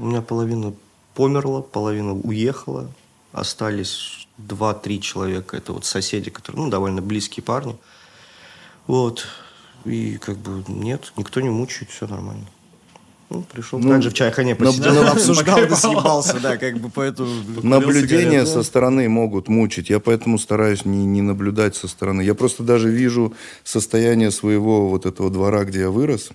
У 0.00 0.06
меня 0.06 0.22
половина 0.22 0.74
померла, 1.20 1.60
половина 1.60 2.14
уехала, 2.14 2.88
остались 3.32 4.26
два-три 4.38 5.02
человека. 5.02 5.54
Это 5.54 5.74
вот 5.74 5.84
соседи, 5.84 6.30
которые, 6.30 6.62
ну, 6.62 6.70
довольно 6.70 7.02
близкие 7.02 7.44
парни. 7.44 7.76
Вот. 8.86 9.26
И 9.84 10.16
как 10.16 10.38
бы 10.38 10.64
нет, 10.66 11.12
никто 11.18 11.42
не 11.42 11.50
мучает, 11.50 11.90
все 11.90 12.06
нормально. 12.06 12.46
Ну, 13.28 13.42
пришел 13.42 13.78
ну, 13.78 13.90
также 13.90 14.08
в 14.08 14.14
чайхане 14.14 14.54
посидел, 14.54 14.94
наб... 15.04 15.12
обсуждал, 15.12 15.58
съебался, 15.76 16.40
да, 16.40 16.56
как 16.56 16.78
бы 16.78 16.88
поэтому... 16.88 17.28
Наблюдения 17.62 18.46
со 18.46 18.62
стороны 18.62 19.06
могут 19.10 19.48
мучить. 19.48 19.90
Я 19.90 20.00
поэтому 20.00 20.38
стараюсь 20.38 20.86
не, 20.86 21.04
не 21.04 21.20
наблюдать 21.20 21.76
со 21.76 21.86
стороны. 21.86 22.22
Я 22.22 22.34
просто 22.34 22.62
даже 22.62 22.88
вижу 22.88 23.34
состояние 23.62 24.30
своего 24.30 24.88
вот 24.88 25.04
этого 25.04 25.28
двора, 25.28 25.64
где 25.64 25.80
я 25.80 25.90
вырос. 25.90 26.30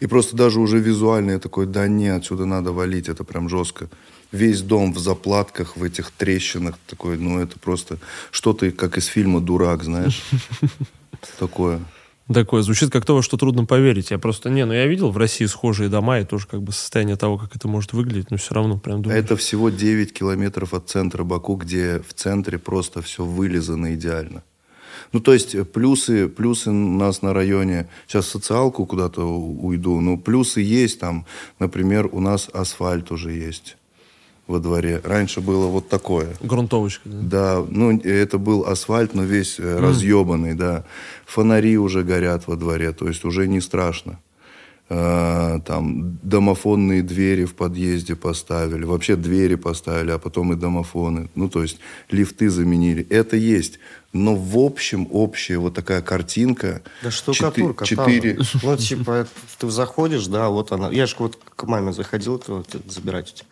И 0.00 0.06
просто 0.06 0.36
даже 0.36 0.60
уже 0.60 0.78
визуально 0.78 1.32
я 1.32 1.38
такой, 1.38 1.66
да 1.66 1.88
не, 1.88 2.08
отсюда 2.08 2.44
надо 2.46 2.72
валить, 2.72 3.08
это 3.08 3.24
прям 3.24 3.48
жестко. 3.48 3.88
Весь 4.30 4.62
дом 4.62 4.92
в 4.92 4.98
заплатках, 4.98 5.76
в 5.76 5.82
этих 5.82 6.10
трещинах, 6.10 6.78
такой, 6.86 7.18
ну 7.18 7.38
это 7.38 7.58
просто 7.58 7.98
что-то 8.30 8.70
как 8.70 8.96
из 8.96 9.06
фильма 9.06 9.40
«Дурак», 9.40 9.84
знаешь, 9.84 10.22
такое. 11.38 11.80
Такое 12.32 12.62
звучит 12.62 12.90
как 12.90 13.04
то, 13.04 13.20
что 13.20 13.36
трудно 13.36 13.64
поверить. 13.64 14.10
Я 14.10 14.18
просто, 14.18 14.48
не, 14.48 14.64
ну 14.64 14.72
я 14.72 14.86
видел 14.86 15.10
в 15.10 15.18
России 15.18 15.44
схожие 15.46 15.88
дома 15.88 16.20
и 16.20 16.24
тоже 16.24 16.46
как 16.46 16.62
бы 16.62 16.72
состояние 16.72 17.16
того, 17.16 17.36
как 17.36 17.54
это 17.56 17.68
может 17.68 17.92
выглядеть, 17.92 18.30
но 18.30 18.36
все 18.36 18.54
равно 18.54 18.78
прям 18.78 19.02
думаю. 19.02 19.18
Это 19.18 19.36
всего 19.36 19.70
9 19.70 20.12
километров 20.12 20.72
от 20.72 20.88
центра 20.88 21.24
Баку, 21.24 21.56
где 21.56 22.00
в 22.00 22.14
центре 22.14 22.58
просто 22.58 23.02
все 23.02 23.24
вылизано 23.24 23.94
идеально. 23.94 24.44
Ну, 25.12 25.20
то 25.20 25.32
есть 25.32 25.54
э, 25.54 25.64
плюсы, 25.64 26.28
плюсы 26.28 26.70
у 26.70 26.72
нас 26.72 27.22
на 27.22 27.32
районе, 27.32 27.88
сейчас 28.06 28.28
социалку 28.28 28.86
куда-то 28.86 29.24
уйду, 29.24 30.00
но 30.00 30.16
плюсы 30.16 30.60
есть 30.60 31.00
там, 31.00 31.26
например, 31.58 32.08
у 32.12 32.20
нас 32.20 32.48
асфальт 32.52 33.10
уже 33.10 33.32
есть 33.32 33.76
во 34.46 34.58
дворе. 34.58 35.00
Раньше 35.04 35.40
было 35.40 35.66
вот 35.66 35.88
такое. 35.88 36.34
Грунтовочка, 36.40 37.08
да? 37.08 37.18
Да, 37.22 37.66
ну 37.68 37.98
это 37.98 38.38
был 38.38 38.64
асфальт, 38.64 39.14
но 39.14 39.22
весь 39.22 39.58
mm. 39.58 39.78
разъебанный, 39.80 40.54
да. 40.54 40.84
Фонари 41.26 41.78
уже 41.78 42.02
горят 42.02 42.46
во 42.46 42.56
дворе, 42.56 42.92
то 42.92 43.08
есть 43.08 43.24
уже 43.24 43.46
не 43.46 43.60
страшно. 43.60 44.18
Э, 44.94 45.60
там 45.64 46.18
домофонные 46.22 47.02
двери 47.02 47.46
в 47.46 47.54
подъезде 47.54 48.14
поставили, 48.14 48.84
вообще 48.84 49.16
двери 49.16 49.54
поставили, 49.54 50.10
а 50.10 50.18
потом 50.18 50.52
и 50.52 50.56
домофоны. 50.56 51.30
Ну, 51.34 51.48
то 51.48 51.62
есть 51.62 51.78
лифты 52.10 52.50
заменили. 52.50 53.06
Это 53.08 53.38
есть. 53.38 53.78
Но 54.12 54.36
в 54.36 54.58
общем, 54.58 55.08
общая 55.10 55.56
вот 55.56 55.72
такая 55.72 56.02
картинка. 56.02 56.82
Да 57.02 57.10
штукатурка. 57.10 57.86
Четыре... 57.86 58.38
Ну, 58.62 58.76
типа, 58.76 59.26
ты 59.58 59.70
заходишь, 59.70 60.26
да, 60.26 60.50
вот 60.50 60.72
она. 60.72 60.90
Я 60.90 61.06
же 61.06 61.16
вот 61.18 61.38
к 61.56 61.64
маме 61.64 61.94
заходил 61.94 62.42
забирать 62.86 63.32
эти 63.32 63.44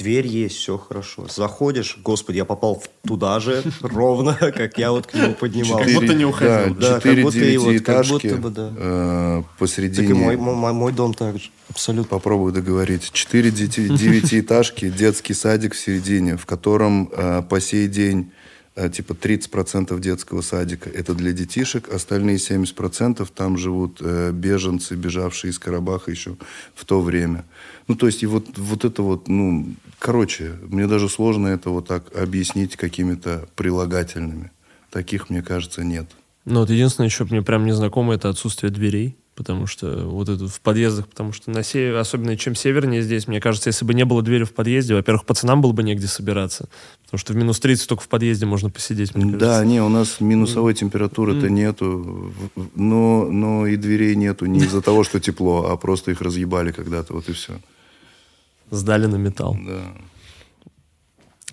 дверь 0.00 0.26
есть, 0.26 0.56
все 0.56 0.78
хорошо. 0.78 1.26
Заходишь, 1.28 1.98
господи, 2.02 2.38
я 2.38 2.44
попал 2.44 2.82
туда 3.06 3.38
же 3.40 3.62
ровно, 3.82 4.34
как 4.40 4.78
я 4.78 4.90
вот 4.92 5.06
к 5.06 5.14
нему 5.14 5.34
поднимал. 5.34 5.78
Как 5.78 5.92
будто 5.92 6.14
не 6.14 6.24
уходил. 6.24 6.74
Да, 6.74 6.96
четыре 6.96 7.22
девятиэтажки 7.30 8.34
э, 8.56 9.42
посередине. 9.58 10.08
Так 10.08 10.32
и 10.32 10.36
мой 10.36 10.92
дом 10.92 11.14
также. 11.14 11.50
Абсолютно. 11.68 12.08
Попробую 12.08 12.52
договорить. 12.52 13.10
Четыре 13.12 13.50
девятиэтажки, 13.50 14.90
детский 14.90 15.34
садик 15.34 15.74
в 15.74 15.78
середине, 15.78 16.36
в 16.36 16.46
котором 16.46 17.10
э, 17.12 17.42
по 17.48 17.60
сей 17.60 17.86
день 17.86 18.32
э, 18.74 18.88
типа 18.88 19.12
30% 19.12 19.98
детского 20.00 20.40
садика 20.40 20.88
это 20.88 21.14
для 21.14 21.32
детишек, 21.32 21.92
остальные 21.92 22.36
70% 22.36 23.28
там 23.34 23.58
живут 23.58 24.00
беженцы, 24.00 24.94
бежавшие 24.94 25.50
из 25.50 25.58
Карабаха 25.58 26.10
еще 26.10 26.36
в 26.74 26.84
то 26.84 27.00
время. 27.00 27.44
Ну, 27.90 27.96
то 27.96 28.06
есть, 28.06 28.22
и 28.22 28.26
вот, 28.26 28.56
вот 28.56 28.84
это 28.84 29.02
вот, 29.02 29.26
ну, 29.26 29.66
короче, 30.00 30.58
мне 30.62 30.88
даже 30.88 31.08
сложно 31.08 31.46
это 31.46 31.70
вот 31.70 31.86
так 31.86 32.16
объяснить 32.16 32.76
какими-то 32.76 33.48
прилагательными. 33.54 34.50
Таких, 34.90 35.30
мне 35.30 35.42
кажется, 35.42 35.84
нет. 35.84 36.10
Ну, 36.44 36.60
вот 36.60 36.70
единственное, 36.70 37.06
еще 37.06 37.24
мне 37.24 37.42
прям 37.42 37.64
незнакомо, 37.64 38.14
это 38.14 38.28
отсутствие 38.28 38.72
дверей 38.72 39.16
потому 39.40 39.66
что 39.66 40.06
вот 40.06 40.28
это 40.28 40.48
в 40.48 40.60
подъездах, 40.60 41.08
потому 41.08 41.32
что 41.32 41.50
на 41.50 41.62
север, 41.62 41.96
особенно 41.96 42.36
чем 42.36 42.54
севернее 42.54 43.00
здесь, 43.00 43.26
мне 43.26 43.40
кажется, 43.40 43.70
если 43.70 43.86
бы 43.86 43.94
не 43.94 44.04
было 44.04 44.20
двери 44.20 44.44
в 44.44 44.52
подъезде, 44.52 44.94
во-первых, 44.94 45.24
пацанам 45.24 45.62
было 45.62 45.72
бы 45.72 45.82
негде 45.82 46.08
собираться, 46.08 46.68
потому 47.04 47.18
что 47.18 47.32
в 47.32 47.36
минус 47.36 47.58
30 47.58 47.88
только 47.88 48.02
в 48.02 48.08
подъезде 48.08 48.44
можно 48.44 48.68
посидеть, 48.68 49.14
мне 49.14 49.24
кажется. 49.24 49.46
Да, 49.46 49.64
не, 49.64 49.80
у 49.80 49.88
нас 49.88 50.20
минусовой 50.20 50.74
температуры-то 50.74 51.46
mm. 51.46 51.50
нету, 51.50 52.34
но, 52.74 53.24
но 53.30 53.66
и 53.66 53.76
дверей 53.76 54.14
нету 54.14 54.44
не 54.44 54.60
из-за 54.60 54.82
того, 54.82 55.04
что 55.04 55.20
тепло, 55.20 55.70
а 55.70 55.76
просто 55.78 56.10
их 56.10 56.20
разъебали 56.20 56.70
когда-то, 56.70 57.14
вот 57.14 57.26
и 57.30 57.32
все. 57.32 57.54
Сдали 58.70 59.06
на 59.06 59.16
металл. 59.16 59.56
Да. 59.66 59.82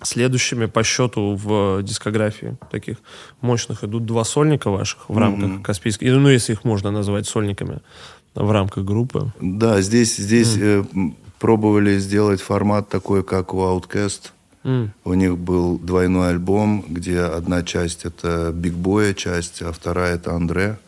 Следующими 0.02 0.66
по 0.66 0.84
счету 0.84 1.34
в 1.34 1.82
дискографии 1.82 2.56
таких 2.70 2.98
мощных 3.40 3.82
идут 3.82 4.06
два 4.06 4.24
сольника 4.24 4.70
ваших 4.70 5.08
в 5.08 5.18
рамках 5.18 5.50
mm-hmm. 5.50 5.62
Каспийской. 5.62 6.10
Ну, 6.10 6.28
если 6.28 6.52
их 6.52 6.64
можно 6.64 6.92
назвать 6.92 7.26
сольниками 7.26 7.80
в 8.34 8.50
рамках 8.50 8.84
группы. 8.84 9.32
Да, 9.40 9.80
здесь, 9.80 10.16
здесь 10.16 10.56
mm. 10.56 10.86
э, 10.92 11.12
пробовали 11.40 11.98
сделать 11.98 12.40
формат 12.40 12.88
такой, 12.88 13.24
как 13.24 13.54
у 13.54 13.58
Outcast. 13.58 14.30
Mm. 14.62 14.90
У 15.04 15.14
них 15.14 15.38
был 15.38 15.78
двойной 15.78 16.30
альбом, 16.30 16.84
где 16.88 17.20
одна 17.20 17.62
часть 17.62 18.04
это 18.04 18.52
Биг 18.54 18.74
Боя 18.74 19.14
часть, 19.14 19.62
а 19.62 19.72
вторая 19.72 20.14
это 20.14 20.32
Андре. 20.34 20.78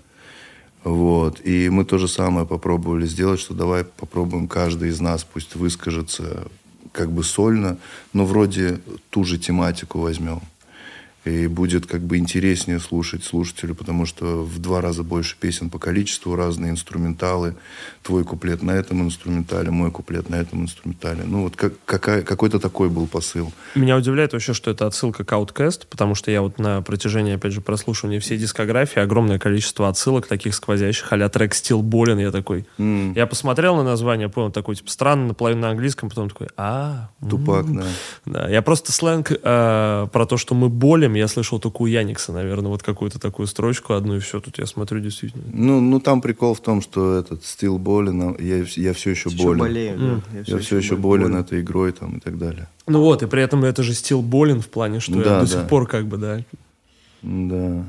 Вот. 0.85 1.41
И 1.45 1.69
мы 1.69 1.85
то 1.85 1.99
же 1.99 2.09
самое 2.09 2.47
попробовали 2.47 3.07
сделать, 3.07 3.41
что 3.41 3.55
давай 3.55 3.85
попробуем 3.85 4.49
каждый 4.49 4.89
из 4.89 5.01
нас 5.01 5.25
пусть 5.25 5.55
выскажется 5.55 6.49
как 6.93 7.13
бы 7.13 7.23
сольно, 7.23 7.79
но 8.13 8.25
вроде 8.25 8.81
ту 9.11 9.25
же 9.25 9.39
тематику 9.39 10.01
возьмем 10.01 10.41
и 11.25 11.47
будет 11.47 11.87
как 11.87 12.01
бы 12.01 12.17
интереснее 12.17 12.81
слушать 12.81 13.25
слушателю, 13.25 13.75
потому 13.75 14.07
что 14.07 14.43
в 14.43 14.59
два 14.59 14.81
раза 14.81 15.03
больше 15.03 15.37
песен 15.39 15.69
по 15.69 15.79
количеству, 15.79 16.35
разные 16.35 16.71
инструменталы. 16.71 17.57
Твой 18.03 18.25
куплет 18.25 18.63
на 18.63 18.71
этом 18.71 19.03
инструментале, 19.03 19.71
мой 19.71 19.91
куплет 19.91 20.31
на 20.31 20.37
этом 20.37 20.63
инструментале. 20.63 21.25
Ну 21.25 21.43
вот 21.43 21.57
как, 21.57 21.75
какая, 21.85 22.23
какой-то 22.23 22.59
такой 22.59 22.89
был 22.89 23.07
посыл. 23.07 23.53
Меня 23.75 23.97
удивляет 23.97 24.33
вообще, 24.33 24.55
что 24.55 24.71
это 24.71 24.87
отсылка 24.87 25.25
к 25.25 25.33
Outcast, 25.33 25.87
потому 25.91 26.15
что 26.15 26.31
я 26.31 26.41
вот 26.41 26.59
на 26.59 26.81
протяжении, 26.81 27.35
опять 27.35 27.53
же, 27.53 27.61
прослушивания 27.61 28.19
всей 28.19 28.39
дискографии 28.39 29.01
огромное 29.01 29.39
количество 29.39 29.89
отсылок 29.89 30.27
таких 30.27 30.55
сквозящих, 30.55 31.13
а-ля 31.13 31.29
трек 31.29 31.53
«Still 31.53 31.83
болен», 31.83 32.19
я 32.19 32.31
такой. 32.31 32.65
Mm. 32.79 33.13
Я 33.15 33.27
посмотрел 33.27 33.77
на 33.77 33.83
название, 33.83 34.31
понял, 34.31 34.51
такой, 34.51 34.77
типа, 34.77 34.91
странно, 34.91 35.29
наполовину 35.29 35.63
на 35.63 35.71
английском, 35.71 36.09
потом 36.09 36.31
такой, 36.31 36.49
а... 36.57 37.11
Тупак, 37.29 37.71
да. 37.71 37.85
Да, 38.25 38.49
я 38.49 38.63
просто 38.63 38.93
сленг 38.93 39.31
э, 39.31 39.37
про 40.11 40.27
то, 40.27 40.37
что 40.39 40.55
мы 40.55 40.71
болен, 40.71 41.10
проблема. 41.11 41.19
Я 41.19 41.29
слышал 41.29 41.59
только 41.59 41.83
у 41.83 41.87
Яникса, 41.87 42.33
наверное, 42.33 42.71
вот 42.71 42.83
какую-то 42.83 43.19
такую 43.19 43.47
строчку 43.47 43.95
одну, 43.95 44.17
и 44.17 44.19
все. 44.19 44.41
Тут 44.41 44.59
я 44.59 44.67
смотрю 44.67 45.01
действительно. 45.01 45.45
Ну, 45.53 45.81
ну 45.81 46.01
там 46.01 46.21
прикол 46.21 46.55
в 46.55 46.61
том, 46.61 46.83
что 46.83 47.19
этот 47.19 47.45
стил 47.45 47.79
болен, 47.79 48.37
я, 48.39 48.65
я 48.77 48.93
все 48.93 49.11
еще 49.11 49.31
болен. 49.31 49.59
болею, 49.59 49.99
да. 49.99 50.23
Я, 50.33 50.39
я 50.39 50.45
все, 50.45 50.59
все 50.59 50.77
еще 50.79 50.97
болен, 50.97 51.29
болен 51.29 51.41
этой 51.41 51.61
игрой 51.61 51.93
там 51.93 52.19
и 52.19 52.21
так 52.21 52.39
далее. 52.39 52.69
Ну 52.87 53.01
вот, 53.01 53.23
и 53.23 53.27
при 53.27 53.43
этом 53.43 53.65
это 53.65 53.83
же 53.83 53.95
стил 53.95 54.23
болен 54.23 54.61
в 54.61 54.69
плане, 54.69 55.01
что 55.01 55.13
да, 55.13 55.19
я 55.19 55.41
до 55.41 55.41
да. 55.41 55.47
сих 55.47 55.69
пор 55.69 55.87
как 55.87 56.07
бы, 56.07 56.17
да. 56.17 56.45
Да. 57.23 57.85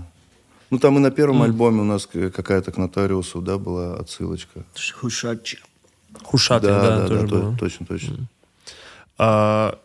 Ну, 0.70 0.80
там 0.80 0.98
и 0.98 1.00
на 1.00 1.12
первом 1.12 1.42
mm. 1.42 1.46
альбоме 1.46 1.82
у 1.82 1.86
нас 1.86 2.08
какая-то 2.08 2.72
к 2.72 2.78
нотариусу, 2.78 3.42
да, 3.42 3.58
была 3.58 3.96
отсылочка. 3.96 4.64
Хушатчи. 4.94 5.60
Хушаты, 6.24 6.68
да, 6.68 6.82
да, 6.82 6.98
да, 6.98 7.08
тоже 7.08 7.28
да 7.28 7.28
было. 7.28 7.58
точно, 7.58 7.86
точно. 7.86 8.14
Mm. 8.14 8.26
А, 9.18 9.80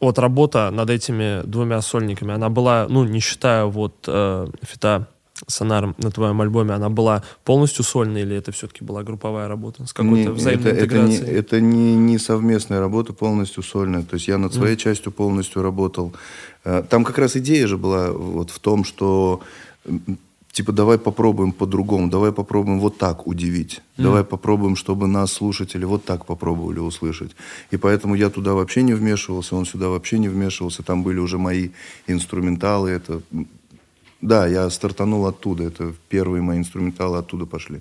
вот 0.00 0.18
работа 0.18 0.70
над 0.70 0.90
этими 0.90 1.42
двумя 1.44 1.80
сольниками, 1.82 2.34
она 2.34 2.48
была, 2.48 2.86
ну, 2.88 3.04
не 3.04 3.20
считая 3.20 3.64
вот 3.64 3.94
э, 4.06 4.46
фита 4.62 5.08
Сонаром 5.46 5.94
на 5.98 6.10
твоем 6.10 6.40
альбоме, 6.40 6.74
она 6.74 6.88
была 6.88 7.22
полностью 7.44 7.84
сольной 7.84 8.22
или 8.22 8.36
это 8.36 8.50
все-таки 8.50 8.84
была 8.84 9.02
групповая 9.02 9.46
работа 9.46 9.86
с 9.86 9.92
какой-то 9.92 10.32
взаимной 10.32 10.72
это, 10.72 10.80
интеграцией? 10.80 11.18
Это, 11.18 11.30
не, 11.30 11.38
это 11.38 11.60
не, 11.60 11.94
не 11.96 12.18
совместная 12.18 12.80
работа, 12.80 13.12
полностью 13.12 13.62
сольная. 13.62 14.02
То 14.02 14.14
есть 14.14 14.28
я 14.28 14.38
над 14.38 14.52
своей 14.52 14.74
mm. 14.74 14.80
частью 14.80 15.12
полностью 15.12 15.62
работал. 15.62 16.12
Э, 16.64 16.82
там 16.88 17.04
как 17.04 17.18
раз 17.18 17.36
идея 17.36 17.66
же 17.66 17.76
была 17.76 18.10
вот 18.10 18.50
в 18.50 18.58
том, 18.58 18.84
что 18.84 19.40
типа 20.58 20.72
давай 20.72 20.98
попробуем 20.98 21.52
по-другому, 21.52 22.10
давай 22.10 22.32
попробуем 22.32 22.80
вот 22.80 22.98
так 22.98 23.26
удивить, 23.26 23.80
mm. 23.96 24.02
давай 24.02 24.24
попробуем, 24.24 24.74
чтобы 24.74 25.06
нас 25.06 25.32
слушатели 25.32 25.84
вот 25.84 26.04
так 26.04 26.26
попробовали 26.26 26.80
услышать. 26.80 27.36
И 27.70 27.76
поэтому 27.76 28.16
я 28.16 28.28
туда 28.28 28.54
вообще 28.54 28.82
не 28.82 28.94
вмешивался, 28.94 29.54
он 29.56 29.66
сюда 29.66 29.88
вообще 29.88 30.18
не 30.18 30.28
вмешивался, 30.28 30.82
там 30.82 31.04
были 31.04 31.20
уже 31.20 31.38
мои 31.38 31.68
инструменталы, 32.08 32.90
это... 32.90 33.20
Да, 34.20 34.48
я 34.48 34.70
стартанул 34.70 35.26
оттуда, 35.26 35.62
это 35.62 35.94
первые 36.08 36.42
мои 36.42 36.58
инструменталы 36.58 37.18
оттуда 37.18 37.46
пошли. 37.46 37.80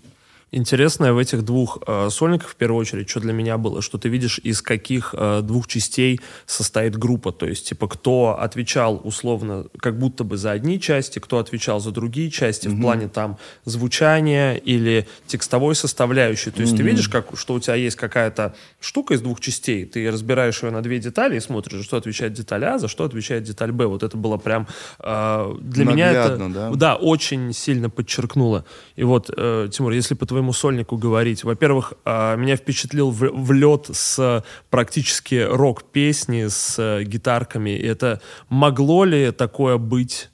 Интересное 0.51 1.11
в 1.11 1.17
этих 1.17 1.43
двух 1.43 1.79
э, 1.85 2.09
сольниках, 2.09 2.47
в 2.47 2.55
первую 2.55 2.79
очередь, 2.79 3.09
что 3.09 3.19
для 3.19 3.33
меня 3.33 3.57
было, 3.57 3.81
что 3.81 3.97
ты 3.97 4.07
видишь, 4.07 4.39
из 4.41 4.61
каких 4.61 5.13
э, 5.17 5.41
двух 5.43 5.67
частей 5.67 6.21
состоит 6.45 6.95
группа. 6.97 7.33
То 7.33 7.45
есть, 7.45 7.67
типа, 7.67 7.89
кто 7.89 8.37
отвечал 8.39 9.01
условно, 9.03 9.65
как 9.77 9.99
будто 9.99 10.23
бы 10.23 10.37
за 10.37 10.51
одни 10.51 10.79
части, 10.79 11.19
кто 11.19 11.39
отвечал 11.39 11.81
за 11.81 11.91
другие 11.91 12.31
части 12.31 12.67
mm-hmm. 12.67 12.75
в 12.77 12.81
плане 12.81 13.07
там 13.09 13.37
звучания 13.65 14.55
или 14.55 15.05
текстовой 15.25 15.75
составляющей. 15.75 16.51
То 16.51 16.61
есть, 16.61 16.73
mm-hmm. 16.73 16.77
ты 16.77 16.83
видишь, 16.83 17.09
как, 17.09 17.27
что 17.37 17.53
у 17.53 17.59
тебя 17.59 17.75
есть 17.75 17.97
какая-то 17.97 18.55
штука 18.79 19.15
из 19.15 19.21
двух 19.21 19.41
частей, 19.41 19.85
ты 19.85 20.09
разбираешь 20.09 20.63
ее 20.63 20.71
на 20.71 20.81
две 20.81 20.99
детали 20.99 21.35
и 21.35 21.39
смотришь, 21.41 21.83
что 21.83 21.97
отвечает 21.97 22.31
деталь 22.31 22.63
А, 22.63 22.79
за 22.79 22.87
что 22.87 23.03
отвечает 23.03 23.43
деталь 23.43 23.73
Б. 23.73 23.85
Вот 23.87 24.01
это 24.01 24.15
было 24.15 24.37
прям 24.37 24.65
э, 24.99 25.55
для 25.59 25.83
Наглядно, 25.83 25.91
меня 25.91 26.11
это 26.11 26.49
да? 26.49 26.71
да 26.71 26.95
очень 26.95 27.51
сильно 27.51 27.89
подчеркнуло. 27.89 28.63
И 28.95 29.03
вот, 29.03 29.29
э, 29.35 29.67
Тимур, 29.71 29.91
если 29.91 30.13
по 30.13 30.25
твоему 30.25 30.36
сольнику 30.53 30.97
говорить. 30.97 31.43
Во-первых, 31.43 31.93
а, 32.05 32.35
меня 32.35 32.55
впечатлил 32.55 33.11
влет 33.11 33.89
с 33.91 34.43
практически 34.69 35.35
рок-песни 35.35 36.47
с 36.47 36.79
э, 36.79 37.03
гитарками. 37.03 37.71
Это 37.71 38.21
могло 38.49 39.05
ли 39.05 39.31
такое 39.31 39.77
быть 39.77 40.29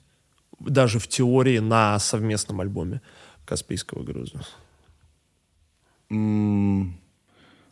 даже 0.60 0.98
в 0.98 1.08
теории 1.08 1.58
на 1.58 1.98
совместном 1.98 2.60
альбоме 2.60 3.00
Каспийского 3.44 4.02
груза? 4.02 4.44
Mm. 6.10 6.92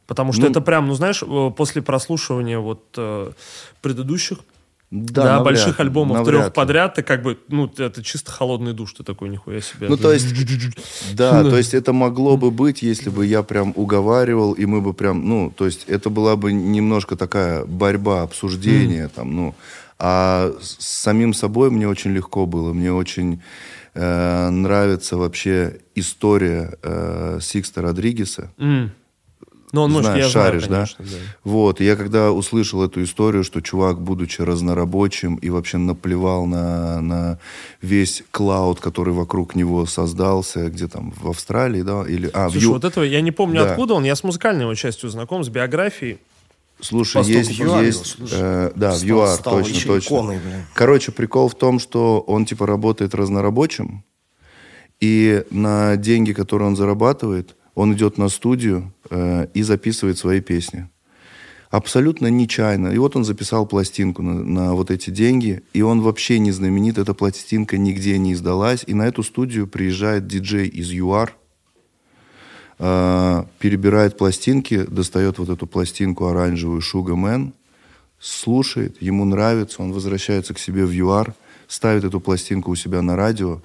Потому 0.06 0.32
что 0.32 0.42
ну, 0.42 0.50
это 0.50 0.60
прям, 0.60 0.88
ну 0.88 0.94
знаешь, 0.94 1.22
э, 1.22 1.50
после 1.56 1.80
прослушивания 1.80 2.58
вот 2.58 2.84
э, 2.96 3.32
предыдущих 3.80 4.38
да, 4.92 5.38
да 5.38 5.40
больших 5.42 5.80
альбомов 5.80 6.18
навряд 6.18 6.42
трех 6.42 6.52
подряд, 6.52 6.94
ты 6.94 7.02
как 7.02 7.22
бы, 7.22 7.38
ну, 7.48 7.72
это 7.78 8.02
чисто 8.02 8.30
холодный 8.30 8.74
душ, 8.74 8.92
ты 8.92 9.02
такой, 9.02 9.30
нихуя 9.30 9.62
себе. 9.62 9.88
Ну, 9.88 9.96
то 9.96 10.12
есть, 10.12 10.26
да, 11.14 11.42
то 11.42 11.56
есть 11.56 11.72
это 11.72 11.94
могло 11.94 12.36
бы 12.36 12.50
быть, 12.50 12.82
если 12.82 13.08
бы 13.08 13.24
я 13.24 13.42
прям 13.42 13.72
уговаривал, 13.74 14.52
и 14.52 14.66
мы 14.66 14.82
бы 14.82 14.92
прям, 14.92 15.26
ну, 15.26 15.50
то 15.50 15.64
есть 15.64 15.84
это 15.86 16.10
была 16.10 16.36
бы 16.36 16.52
немножко 16.52 17.16
такая 17.16 17.64
борьба, 17.64 18.20
обсуждение, 18.20 19.08
там, 19.08 19.34
ну, 19.34 19.54
а 19.98 20.52
с 20.60 20.84
самим 20.84 21.32
собой 21.32 21.70
мне 21.70 21.88
очень 21.88 22.12
легко 22.12 22.44
было, 22.44 22.74
мне 22.74 22.92
очень 22.92 23.40
э, 23.94 24.50
нравится 24.50 25.16
вообще 25.16 25.80
история 25.94 26.76
э, 26.82 27.38
Сикста 27.40 27.80
Родригеса. 27.80 28.50
Mm. 28.58 28.90
Ну, 29.72 29.82
он, 29.82 29.90
может, 29.90 30.10
знаешь, 30.10 30.26
я 30.26 30.30
шаришь, 30.30 30.66
знаю, 30.66 30.86
конечно, 30.86 31.04
да? 31.04 31.24
да? 31.24 31.36
Вот, 31.44 31.80
я 31.80 31.96
когда 31.96 32.30
услышал 32.30 32.84
эту 32.84 33.02
историю, 33.02 33.42
что 33.42 33.62
чувак, 33.62 34.02
будучи 34.02 34.42
разнорабочим 34.42 35.36
и 35.36 35.48
вообще 35.48 35.78
наплевал 35.78 36.44
на, 36.44 37.00
на 37.00 37.38
весь 37.80 38.22
клауд, 38.30 38.80
который 38.80 39.14
вокруг 39.14 39.54
него 39.54 39.86
создался, 39.86 40.68
где 40.68 40.88
там, 40.88 41.14
в 41.16 41.30
Австралии, 41.30 41.80
да? 41.80 42.04
Или, 42.06 42.30
а, 42.34 42.50
Слушай, 42.50 42.58
в 42.58 42.62
Ю... 42.62 42.72
вот 42.72 42.84
этого 42.84 43.02
я 43.02 43.22
не 43.22 43.30
помню, 43.30 43.62
да. 43.62 43.70
откуда 43.70 43.94
он, 43.94 44.04
я 44.04 44.14
с 44.14 44.22
музыкальной 44.22 44.64
его 44.64 44.74
частью 44.74 45.08
знаком, 45.08 45.42
с 45.42 45.48
биографией. 45.48 46.18
Слушай, 46.80 47.18
Поступ 47.18 47.36
есть, 47.36 47.58
ЮАР, 47.58 47.84
есть, 47.84 48.06
слушай, 48.06 48.38
э, 48.38 48.72
да, 48.74 48.92
стал, 48.92 49.00
в 49.00 49.08
ЮАР, 49.08 49.38
стал 49.38 49.58
точно, 49.58 49.86
точно. 49.86 50.14
Иконой, 50.14 50.40
Короче, 50.74 51.12
прикол 51.12 51.48
в 51.48 51.54
том, 51.54 51.78
что 51.78 52.20
он 52.20 52.44
типа 52.44 52.66
работает 52.66 53.14
разнорабочим, 53.14 54.04
и 55.00 55.44
на 55.50 55.96
деньги, 55.96 56.32
которые 56.32 56.68
он 56.68 56.76
зарабатывает, 56.76 57.56
он 57.74 57.94
идет 57.94 58.18
на 58.18 58.28
студию 58.28 58.92
э, 59.10 59.46
и 59.54 59.62
записывает 59.62 60.18
свои 60.18 60.40
песни. 60.40 60.88
Абсолютно 61.70 62.26
нечаянно. 62.26 62.88
И 62.88 62.98
вот 62.98 63.16
он 63.16 63.24
записал 63.24 63.66
пластинку 63.66 64.22
на, 64.22 64.34
на 64.44 64.74
вот 64.74 64.90
эти 64.90 65.08
деньги, 65.08 65.62
и 65.72 65.80
он 65.80 66.02
вообще 66.02 66.38
не 66.38 66.52
знаменит, 66.52 66.98
эта 66.98 67.14
пластинка 67.14 67.78
нигде 67.78 68.18
не 68.18 68.34
издалась. 68.34 68.84
И 68.86 68.92
на 68.92 69.04
эту 69.04 69.22
студию 69.22 69.66
приезжает 69.66 70.26
диджей 70.26 70.68
из 70.68 70.92
ЮАР, 70.92 71.34
э, 72.78 73.44
перебирает 73.58 74.18
пластинки, 74.18 74.84
достает 74.84 75.38
вот 75.38 75.48
эту 75.48 75.66
пластинку 75.66 76.26
оранжевую 76.26 76.82
Man, 76.82 77.52
слушает, 78.20 79.00
ему 79.00 79.24
нравится, 79.24 79.82
он 79.82 79.92
возвращается 79.92 80.52
к 80.52 80.58
себе 80.58 80.84
в 80.84 80.92
ЮАР, 80.92 81.34
ставит 81.68 82.04
эту 82.04 82.20
пластинку 82.20 82.70
у 82.70 82.76
себя 82.76 83.00
на 83.00 83.16
радио, 83.16 83.62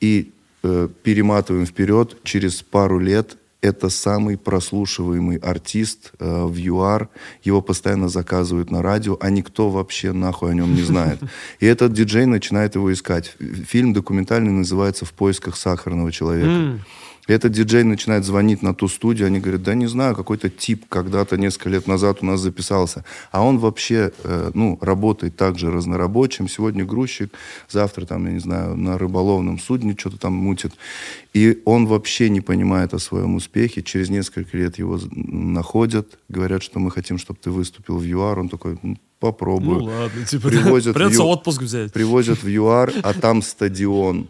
и 0.00 0.32
э, 0.66 0.88
перематываем 1.02 1.66
вперед, 1.66 2.16
через 2.24 2.62
пару 2.62 2.98
лет 2.98 3.36
это 3.62 3.88
самый 3.88 4.36
прослушиваемый 4.36 5.38
артист 5.38 6.12
э, 6.18 6.44
в 6.44 6.56
ЮАР. 6.56 7.08
Его 7.42 7.62
постоянно 7.62 8.08
заказывают 8.08 8.70
на 8.70 8.82
радио, 8.82 9.16
а 9.20 9.30
никто 9.30 9.70
вообще 9.70 10.12
нахуй 10.12 10.50
о 10.50 10.54
нем 10.54 10.74
не 10.74 10.82
знает. 10.82 11.20
И 11.60 11.66
этот 11.66 11.92
диджей 11.92 12.26
начинает 12.26 12.74
его 12.74 12.92
искать. 12.92 13.34
Фильм 13.66 13.92
документальный 13.92 14.52
называется 14.52 15.04
«В 15.04 15.12
поисках 15.12 15.56
сахарного 15.56 16.12
человека». 16.12 16.80
И 17.26 17.32
этот 17.32 17.52
диджей 17.52 17.82
начинает 17.82 18.24
звонить 18.24 18.62
на 18.62 18.74
ту 18.74 18.88
студию, 18.88 19.26
они 19.26 19.40
говорят, 19.40 19.62
да 19.62 19.74
не 19.74 19.86
знаю, 19.86 20.14
какой-то 20.14 20.48
тип 20.48 20.84
когда-то 20.88 21.36
несколько 21.36 21.70
лет 21.70 21.86
назад 21.86 22.18
у 22.20 22.26
нас 22.26 22.40
записался. 22.40 23.04
А 23.32 23.42
он 23.42 23.58
вообще, 23.58 24.12
э, 24.22 24.50
ну, 24.54 24.78
работает 24.80 25.36
также 25.36 25.70
разнорабочим. 25.70 26.48
Сегодня 26.48 26.84
грузчик, 26.84 27.32
завтра 27.68 28.06
там, 28.06 28.26
я 28.26 28.32
не 28.32 28.40
знаю, 28.40 28.76
на 28.76 28.98
рыболовном 28.98 29.58
судне 29.58 29.96
что-то 29.98 30.18
там 30.18 30.34
мутит. 30.34 30.72
И 31.34 31.60
он 31.64 31.86
вообще 31.86 32.30
не 32.30 32.40
понимает 32.40 32.94
о 32.94 32.98
своем 32.98 33.34
успехе. 33.34 33.82
Через 33.82 34.08
несколько 34.08 34.56
лет 34.56 34.78
его 34.78 34.98
находят, 35.10 36.18
говорят, 36.28 36.62
что 36.62 36.78
мы 36.78 36.90
хотим, 36.90 37.18
чтобы 37.18 37.38
ты 37.42 37.50
выступил 37.50 37.98
в 37.98 38.04
ЮАР. 38.04 38.38
Он 38.38 38.48
такой, 38.48 38.78
попробую. 39.18 39.80
Ну 39.80 39.84
ладно, 39.86 40.24
типа, 40.24 40.48
привозят 40.48 40.94
придется 40.94 41.22
ю... 41.22 41.28
отпуск 41.28 41.62
взять. 41.62 41.92
Привозят 41.92 42.42
в 42.42 42.48
ЮАР, 42.48 42.92
а 43.02 43.14
там 43.14 43.42
стадион 43.42 44.28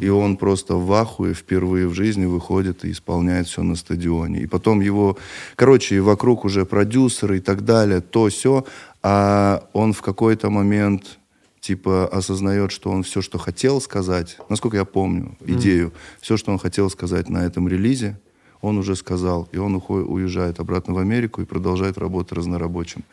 и 0.00 0.08
он 0.08 0.36
просто 0.36 0.74
в 0.74 0.92
ахуе 0.92 1.32
впервые 1.32 1.86
в 1.86 1.94
жизни 1.94 2.26
выходит 2.26 2.84
и 2.84 2.90
исполняет 2.90 3.46
все 3.46 3.62
на 3.62 3.76
стадионе. 3.76 4.40
И 4.40 4.46
потом 4.46 4.80
его, 4.80 5.16
короче, 5.54 6.00
вокруг 6.00 6.44
уже 6.44 6.64
продюсеры 6.64 7.38
и 7.38 7.40
так 7.40 7.64
далее, 7.64 8.00
то 8.00 8.28
все, 8.28 8.64
а 9.02 9.68
он 9.72 9.92
в 9.92 10.02
какой-то 10.02 10.50
момент 10.50 11.18
типа 11.60 12.08
осознает, 12.08 12.72
что 12.72 12.90
он 12.90 13.04
все, 13.04 13.22
что 13.22 13.38
хотел 13.38 13.80
сказать, 13.80 14.38
насколько 14.48 14.76
я 14.76 14.84
помню 14.84 15.36
идею, 15.46 15.88
mm. 15.88 15.92
все, 16.20 16.36
что 16.36 16.52
он 16.52 16.58
хотел 16.58 16.90
сказать 16.90 17.30
на 17.30 17.46
этом 17.46 17.68
релизе, 17.68 18.18
он 18.64 18.78
уже 18.78 18.96
сказал, 18.96 19.46
и 19.52 19.58
он 19.58 19.74
уходит, 19.74 20.08
уезжает 20.08 20.58
обратно 20.58 20.94
в 20.94 20.98
Америку 20.98 21.42
и 21.42 21.44
продолжает 21.44 21.98
работать 21.98 22.32
разнорабочим. 22.32 23.04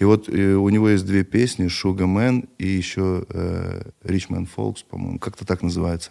И 0.00 0.04
вот 0.04 0.28
и 0.28 0.54
у 0.54 0.68
него 0.68 0.88
есть 0.88 1.06
две 1.06 1.24
песни, 1.24 1.66
«Sugar 1.66 2.06
Man» 2.06 2.48
и 2.58 2.66
еще 2.66 3.24
э, 3.28 3.82
«Richmond 4.02 4.48
Folks», 4.56 4.78
по-моему, 4.90 5.18
как-то 5.20 5.46
так 5.46 5.62
называется. 5.62 6.10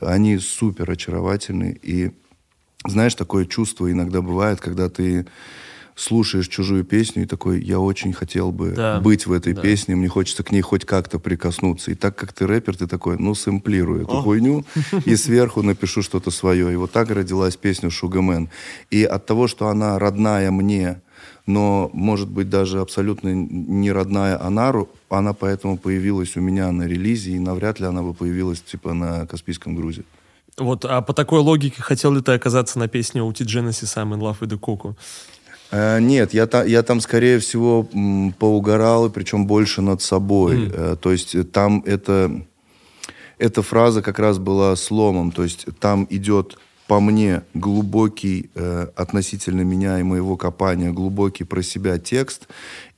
Они 0.00 0.38
супер 0.38 0.90
очаровательны, 0.90 1.78
и 1.80 2.10
знаешь, 2.86 3.14
такое 3.14 3.44
чувство 3.44 3.90
иногда 3.90 4.20
бывает, 4.20 4.60
когда 4.60 4.88
ты 4.88 5.26
слушаешь 5.94 6.48
чужую 6.48 6.84
песню 6.84 7.22
и 7.22 7.26
такой, 7.26 7.62
я 7.62 7.78
очень 7.78 8.12
хотел 8.12 8.50
бы 8.52 8.70
да. 8.70 9.00
быть 9.00 9.26
в 9.26 9.32
этой 9.32 9.52
да. 9.52 9.62
песне, 9.62 9.94
мне 9.94 10.08
хочется 10.08 10.42
к 10.42 10.50
ней 10.50 10.60
хоть 10.60 10.84
как-то 10.84 11.18
прикоснуться. 11.18 11.90
И 11.92 11.94
так 11.94 12.16
как 12.16 12.32
ты 12.32 12.46
рэпер, 12.46 12.76
ты 12.76 12.86
такой, 12.86 13.16
ну, 13.18 13.34
сэмплирую 13.34 14.02
эту 14.02 14.18
О. 14.18 14.22
хуйню 14.22 14.64
и 15.04 15.16
сверху 15.16 15.62
напишу 15.62 16.02
что-то 16.02 16.30
свое. 16.30 16.72
И 16.72 16.76
вот 16.76 16.92
так 16.92 17.10
родилась 17.10 17.56
песня 17.56 17.90
«Шугамен». 17.90 18.48
И 18.90 19.04
от 19.04 19.26
того, 19.26 19.46
что 19.46 19.68
она 19.68 19.98
родная 19.98 20.50
мне, 20.50 21.00
но, 21.46 21.90
может 21.92 22.28
быть, 22.28 22.48
даже 22.48 22.80
абсолютно 22.80 23.32
не 23.34 23.92
родная 23.92 24.42
Анару, 24.42 24.88
она 25.10 25.34
поэтому 25.34 25.76
появилась 25.76 26.36
у 26.36 26.40
меня 26.40 26.72
на 26.72 26.84
релизе, 26.84 27.32
и 27.32 27.38
навряд 27.38 27.80
ли 27.80 27.86
она 27.86 28.02
бы 28.02 28.14
появилась, 28.14 28.62
типа, 28.62 28.94
на 28.94 29.26
Каспийском 29.26 29.76
грузе. 29.76 30.04
Вот, 30.56 30.84
а 30.84 31.02
по 31.02 31.12
такой 31.12 31.40
логике 31.40 31.82
хотел 31.82 32.12
ли 32.12 32.20
ты 32.20 32.32
оказаться 32.32 32.78
на 32.78 32.86
песне 32.88 33.22
у 33.22 33.32
Ти 33.32 33.44
Genesis 33.44 33.96
I'm 33.96 34.14
in 34.14 34.20
love 34.20 34.38
with 34.40 34.50
the 34.50 34.58
Coco? 34.58 34.94
Э, 35.74 35.98
нет, 36.00 36.34
я, 36.34 36.46
та, 36.46 36.64
я 36.64 36.82
там, 36.82 37.00
скорее 37.00 37.38
всего, 37.40 37.88
и 37.92 39.10
причем 39.10 39.46
больше 39.46 39.82
над 39.82 40.02
собой. 40.02 40.70
Э, 40.72 40.96
то 41.00 41.10
есть 41.10 41.34
э, 41.34 41.42
там 41.42 41.82
это, 41.84 42.30
эта 43.38 43.62
фраза 43.62 44.00
как 44.00 44.20
раз 44.20 44.38
была 44.38 44.76
сломом. 44.76 45.32
То 45.32 45.42
есть 45.42 45.66
там 45.80 46.06
идет 46.10 46.58
по 46.86 47.00
мне 47.00 47.42
глубокий 47.54 48.50
э, 48.54 48.86
относительно 48.94 49.62
меня 49.62 49.98
и 49.98 50.04
моего 50.04 50.36
копания, 50.36 50.92
глубокий 50.92 51.42
про 51.44 51.62
себя 51.62 51.98
текст. 51.98 52.46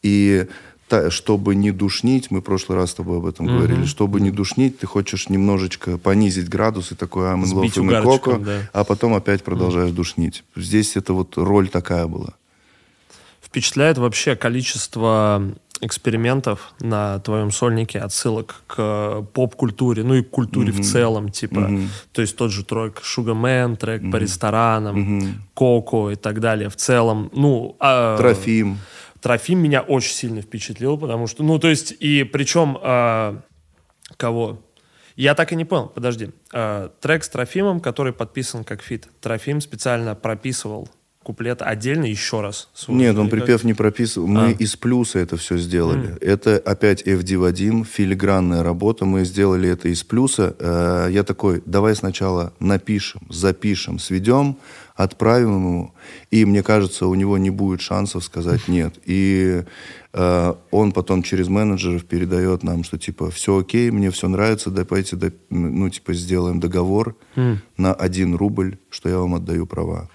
И 0.02 0.46
та- 0.88 1.10
чтобы 1.10 1.54
не 1.54 1.70
душнить, 1.70 2.30
мы 2.30 2.40
в 2.40 2.44
прошлый 2.44 2.76
раз 2.76 2.90
с 2.90 2.94
тобой 2.94 3.18
об 3.18 3.26
этом 3.26 3.46
Мгм. 3.46 3.56
говорили, 3.56 3.86
чтобы 3.86 4.20
не 4.20 4.30
душнить, 4.30 4.78
ты 4.78 4.86
хочешь 4.86 5.30
немножечко 5.30 5.96
понизить 5.96 6.50
градус 6.50 6.92
и 6.92 6.94
такой 6.94 7.24
I'm 7.28 7.42
in 7.44 8.04
love 8.04 8.44
да. 8.44 8.68
а 8.74 8.84
потом 8.84 9.14
опять 9.14 9.42
продолжаешь 9.42 9.92
душнить. 9.92 10.44
Здесь 10.56 10.96
это 10.96 11.14
вот 11.14 11.38
роль 11.38 11.68
такая 11.68 12.06
была. 12.06 12.34
Впечатляет 13.56 13.96
вообще 13.96 14.36
количество 14.36 15.42
экспериментов 15.80 16.74
на 16.80 17.20
твоем 17.20 17.50
сольнике, 17.50 17.98
отсылок 18.00 18.56
к 18.66 19.22
поп-культуре, 19.32 20.02
ну 20.02 20.12
и 20.12 20.22
к 20.22 20.28
культуре 20.28 20.72
в 20.72 20.82
целом, 20.84 21.30
типа, 21.30 21.60
Мгм. 21.60 21.88
то 22.12 22.20
есть 22.20 22.36
тот 22.36 22.50
же 22.50 22.66
трек 22.66 23.00
Sugarman, 23.00 23.76
трек 23.76 24.10
по 24.12 24.16
ресторанам, 24.16 25.00
Мгм. 25.00 25.42
Коко 25.54 26.10
и 26.10 26.16
так 26.16 26.40
далее. 26.40 26.68
В 26.68 26.76
целом, 26.76 27.30
ну... 27.32 27.76
а, 27.80 28.18
Трофим. 28.18 28.76
Трофим 29.22 29.58
меня 29.60 29.80
очень 29.80 30.12
сильно 30.12 30.42
впечатлил, 30.42 30.98
потому 30.98 31.26
что, 31.26 31.42
ну, 31.42 31.58
то 31.58 31.68
есть, 31.68 31.94
и 31.98 32.24
причем, 32.24 32.76
а, 32.82 33.40
кого? 34.18 34.60
Я 35.16 35.34
так 35.34 35.50
и 35.50 35.56
не 35.56 35.64
понял, 35.64 35.86
подожди. 35.86 36.28
А, 36.52 36.90
трек 37.00 37.24
с 37.24 37.30
Трофимом, 37.30 37.80
который 37.80 38.12
подписан 38.12 38.64
как 38.64 38.82
feat. 38.82 39.08
Трофим 39.22 39.62
специально 39.62 40.14
прописывал 40.14 40.90
куплет 41.26 41.60
отдельно 41.60 42.04
еще 42.04 42.40
раз. 42.40 42.68
свой. 42.72 42.96
Нет, 42.98 43.18
он 43.18 43.28
припев 43.28 43.64
не 43.64 43.74
прописывал. 43.74 44.28
Мы 44.28 44.40
А. 44.40 44.50
из 44.52 44.76
плюса 44.76 45.18
это 45.18 45.36
все 45.36 45.58
сделали. 45.58 46.16
Это 46.20 46.56
опять 46.56 47.02
FD 47.02 47.36
Вадим, 47.38 47.84
филигранная 47.84 48.62
работа. 48.62 49.04
Мы 49.06 49.24
сделали 49.24 49.68
это 49.68 49.88
из 49.88 50.04
плюса. 50.04 50.54
Э, 50.60 51.08
Я 51.10 51.24
такой, 51.24 51.62
давай 51.66 51.96
сначала 51.96 52.52
напишем, 52.60 53.22
запишем, 53.28 53.98
сведем, 53.98 54.56
отправим 54.94 55.54
ему. 55.56 55.94
И 56.30 56.44
мне 56.44 56.62
кажется, 56.62 57.08
у 57.08 57.14
него 57.16 57.38
не 57.38 57.50
будет 57.50 57.80
шансов 57.80 58.22
сказать 58.22 58.68
нет. 58.68 58.94
И 59.04 59.64
э, 60.12 60.54
он 60.70 60.92
потом 60.92 61.24
через 61.24 61.48
менеджеров 61.48 62.04
передает 62.04 62.62
нам, 62.62 62.84
что 62.84 62.98
типа 62.98 63.32
все 63.32 63.58
окей, 63.58 63.90
мне 63.90 64.12
все 64.12 64.28
нравится, 64.28 64.70
давайте 64.70 65.16
да, 65.16 65.30
ну 65.50 65.90
типа 65.90 66.14
сделаем 66.14 66.60
договор 66.60 67.16
на 67.76 67.92
один 67.94 68.36
рубль, 68.36 68.78
что 68.90 69.08
я 69.08 69.18
вам 69.18 69.34
отдаю 69.34 69.66
права. 69.66 70.08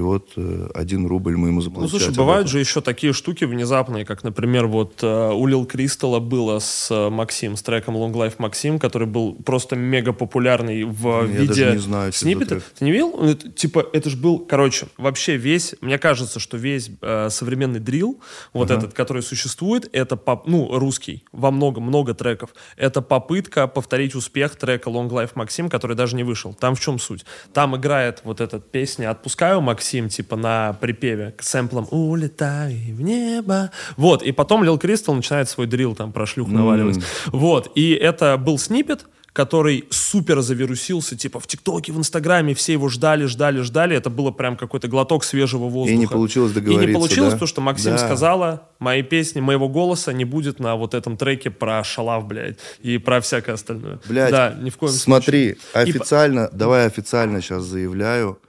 И 0.00 0.02
вот 0.02 0.30
э, 0.36 0.68
один 0.74 1.06
рубль 1.06 1.36
мы 1.36 1.48
ему 1.48 1.56
Ну, 1.56 1.60
заплатили. 1.60 1.90
слушай, 1.90 2.16
бывают 2.16 2.48
же 2.48 2.58
еще 2.58 2.80
такие 2.80 3.12
штуки 3.12 3.44
внезапные, 3.44 4.06
как, 4.06 4.24
например, 4.24 4.66
вот 4.66 5.02
э, 5.02 5.30
у 5.34 5.46
Лил 5.46 5.66
Кристалла 5.66 6.20
было 6.20 6.58
с 6.58 6.90
э, 6.90 7.10
Максим, 7.10 7.54
с 7.54 7.62
треком 7.62 7.98
Long 7.98 8.12
Life 8.14 8.36
Максим, 8.38 8.78
который 8.78 9.06
был 9.06 9.34
просто 9.34 9.76
мега 9.76 10.14
популярный 10.14 10.84
в 10.84 11.06
Я 11.06 11.22
виде 11.26 11.48
даже 11.64 11.72
не 11.72 11.78
знаю, 11.82 12.12
сниппета. 12.14 12.62
Ты 12.78 12.84
не 12.86 12.92
видел? 12.92 13.10
Ну, 13.14 13.26
это, 13.28 13.50
типа, 13.50 13.84
это 13.92 14.08
же 14.08 14.16
был, 14.16 14.38
короче, 14.38 14.86
вообще 14.96 15.36
весь, 15.36 15.74
мне 15.82 15.98
кажется, 15.98 16.40
что 16.40 16.56
весь 16.56 16.90
э, 17.02 17.28
современный 17.28 17.80
дрил, 17.80 18.18
вот 18.54 18.70
этот, 18.70 18.94
который 18.94 19.22
существует, 19.22 19.86
это, 19.92 20.16
поп- 20.16 20.46
ну, 20.46 20.78
русский, 20.78 21.24
во 21.30 21.50
много, 21.50 21.82
много 21.82 22.14
треков, 22.14 22.54
это 22.78 23.02
попытка 23.02 23.66
повторить 23.66 24.14
успех 24.14 24.56
трека 24.56 24.88
Long 24.88 25.10
Life 25.10 25.32
Максим, 25.34 25.68
который 25.68 25.94
даже 25.94 26.16
не 26.16 26.24
вышел. 26.24 26.54
Там 26.54 26.74
в 26.74 26.80
чем 26.80 26.98
суть? 26.98 27.26
Там 27.52 27.76
играет 27.76 28.22
вот 28.24 28.40
эта 28.40 28.60
песня 28.60 29.10
«Отпускаю 29.10 29.60
Максим», 29.60 29.89
типа 30.08 30.36
на 30.36 30.72
припеве, 30.74 31.34
к 31.36 31.42
сэмплам 31.42 31.86
«Улетай 31.90 32.92
в 32.92 33.00
небо». 33.00 33.70
Вот, 33.96 34.22
и 34.22 34.32
потом 34.32 34.64
Лил 34.64 34.78
Кристал 34.78 35.14
начинает 35.14 35.48
свой 35.48 35.66
дрил 35.66 35.94
там 35.94 36.12
про 36.12 36.26
шлюх 36.26 36.48
наваливать. 36.48 36.98
Вот, 37.26 37.72
и 37.74 37.92
это 37.92 38.36
был 38.36 38.58
снипет, 38.58 39.06
который 39.32 39.84
супер 39.90 40.40
завирусился, 40.40 41.16
типа 41.16 41.38
в 41.38 41.46
ТикТоке, 41.46 41.92
в 41.92 41.98
Инстаграме, 41.98 42.54
все 42.54 42.72
его 42.72 42.88
ждали, 42.88 43.26
ждали, 43.26 43.60
ждали. 43.60 43.96
Это 43.96 44.10
было 44.10 44.32
прям 44.32 44.56
какой-то 44.56 44.88
глоток 44.88 45.22
свежего 45.22 45.68
воздуха. 45.68 45.94
И 45.94 45.96
не 45.96 46.06
получилось 46.06 46.50
И 46.52 46.54
не 46.56 46.60
договориться, 46.60 46.98
получилось 46.98 47.32
да? 47.34 47.38
то, 47.38 47.46
что 47.46 47.60
Максим 47.60 47.92
Да. 47.92 47.98
сказала, 47.98 48.68
моей 48.80 49.04
песни, 49.04 49.40
моего 49.40 49.68
голоса 49.68 50.12
не 50.12 50.24
будет 50.24 50.58
на 50.58 50.74
вот 50.74 50.94
этом 50.94 51.16
треке 51.16 51.50
про 51.50 51.84
шалав, 51.84 52.26
блядь, 52.26 52.58
и 52.80 52.98
про 52.98 53.20
всякое 53.20 53.52
остальное. 53.52 54.00
Блядь, 54.08 54.32
да, 54.32 54.54
ни 54.60 54.70
в 54.70 54.76
коем 54.76 54.92
смотри, 54.92 55.56
случае. 55.72 55.86
И 55.86 55.90
официально, 55.90 56.50
давай 56.52 56.86
официально 56.86 57.40
сейчас 57.40 57.62
заявляю, 57.64 58.40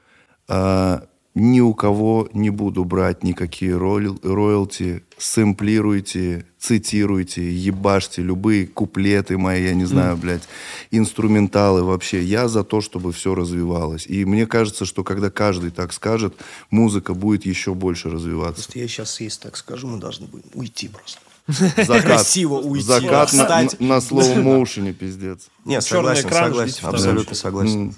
а, 0.48 1.04
ни 1.34 1.62
у 1.62 1.74
кого 1.74 2.28
не 2.34 2.50
буду 2.50 2.84
брать 2.84 3.24
никакие 3.24 3.78
роял- 3.78 4.20
роялти, 4.22 5.04
сэмплируйте, 5.18 6.46
цитируйте, 6.60 7.52
ебашьте 7.54 8.22
любые 8.22 8.68
куплеты 8.68 9.38
мои, 9.38 9.64
я 9.64 9.74
не 9.74 9.86
знаю, 9.86 10.18
блядь, 10.18 10.44
инструменталы 10.92 11.84
вообще. 11.84 12.22
Я 12.22 12.48
за 12.48 12.64
то, 12.64 12.82
чтобы 12.82 13.14
все 13.14 13.34
развивалось. 13.34 14.08
И 14.08 14.26
мне 14.26 14.46
кажется, 14.46 14.86
что 14.86 15.04
когда 15.04 15.30
каждый 15.30 15.72
так 15.72 15.94
скажет, 15.94 16.36
музыка 16.70 17.14
будет 17.14 17.46
еще 17.46 17.74
больше 17.74 18.10
развиваться. 18.10 18.64
Просто 18.64 18.80
я 18.80 18.88
сейчас, 18.88 19.20
если 19.22 19.44
так 19.44 19.58
скажу, 19.58 19.88
мы 19.88 20.00
должны 20.00 20.28
будем 20.28 20.50
уйти 20.54 20.90
просто. 20.90 21.20
Закат, 21.48 22.04
Красиво 22.04 22.60
уйти, 22.60 22.86
закат 22.86 23.34
на, 23.34 23.48
на, 23.48 23.70
на 23.80 24.02
слоу-моушене, 24.02 24.94
пиздец. 24.94 25.48
Нет, 25.66 25.84
согласен, 25.84 26.30
согласен, 26.30 26.86
абсолютно 26.86 27.36
согласен. 27.36 27.96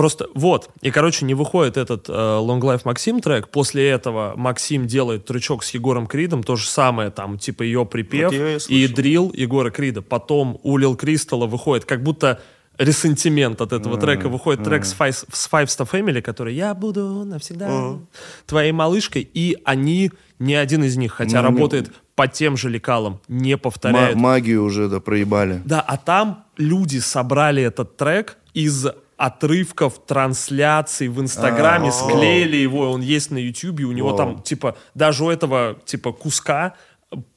Просто 0.00 0.28
вот. 0.34 0.70
И, 0.80 0.90
короче, 0.90 1.26
не 1.26 1.34
выходит 1.34 1.76
этот 1.76 2.08
э, 2.08 2.12
Long 2.12 2.60
Life 2.60 2.80
Максим 2.86 3.20
трек. 3.20 3.50
После 3.50 3.86
этого 3.86 4.32
Максим 4.34 4.86
делает 4.86 5.26
трючок 5.26 5.62
с 5.62 5.74
Егором 5.74 6.06
Кридом. 6.06 6.42
То 6.42 6.56
же 6.56 6.66
самое, 6.66 7.10
там, 7.10 7.38
типа, 7.38 7.64
ее 7.64 7.84
припев 7.84 8.32
Вот 8.32 8.70
и 8.70 8.88
дрил 8.88 9.30
Егора 9.36 9.70
Крида. 9.70 10.00
Потом 10.00 10.58
у 10.62 10.78
Лил 10.78 10.96
Кристалла 10.96 11.46
выходит, 11.46 11.84
как 11.84 12.02
будто 12.02 12.40
ресентимент 12.78 13.60
от 13.60 13.74
этого 13.74 13.98
трека. 13.98 14.30
Выходит 14.30 14.64
трек 14.64 14.86
с 14.86 14.94
Five, 14.98 15.26
с 15.30 15.50
Five 15.52 15.66
Star 15.66 15.86
Family, 15.90 16.22
который 16.22 16.54
«Я 16.54 16.72
буду 16.72 17.26
навсегда 17.26 17.98
твоей 18.46 18.72
малышкой». 18.72 19.28
И 19.34 19.58
они, 19.66 20.12
ни 20.38 20.54
один 20.54 20.82
из 20.82 20.96
них, 20.96 21.12
хотя 21.12 21.42
Ну, 21.42 21.48
работает 21.48 21.92
по 22.14 22.26
тем 22.26 22.56
же 22.56 22.70
лекалам, 22.70 23.20
не 23.28 23.52
Ма- 23.52 23.58
повторяет 23.58 24.16
магию 24.16 24.64
уже, 24.64 24.88
да, 24.88 24.98
проебали. 25.00 25.60
да, 25.66 25.82
а 25.82 25.98
там 25.98 26.44
люди 26.56 27.00
собрали 27.00 27.62
этот 27.62 27.98
трек 27.98 28.38
из 28.54 28.86
отрывков 29.20 29.98
трансляций 30.06 31.08
в 31.08 31.20
Инстаграме, 31.20 31.92
склеили 31.92 32.56
его, 32.56 32.90
он 32.90 33.02
есть 33.02 33.30
на 33.30 33.36
Ютубе, 33.36 33.84
у 33.84 33.92
него 33.92 34.08
Вау. 34.08 34.16
там, 34.16 34.42
типа, 34.42 34.78
даже 34.94 35.24
у 35.24 35.28
этого, 35.28 35.76
типа, 35.84 36.12
куска 36.12 36.72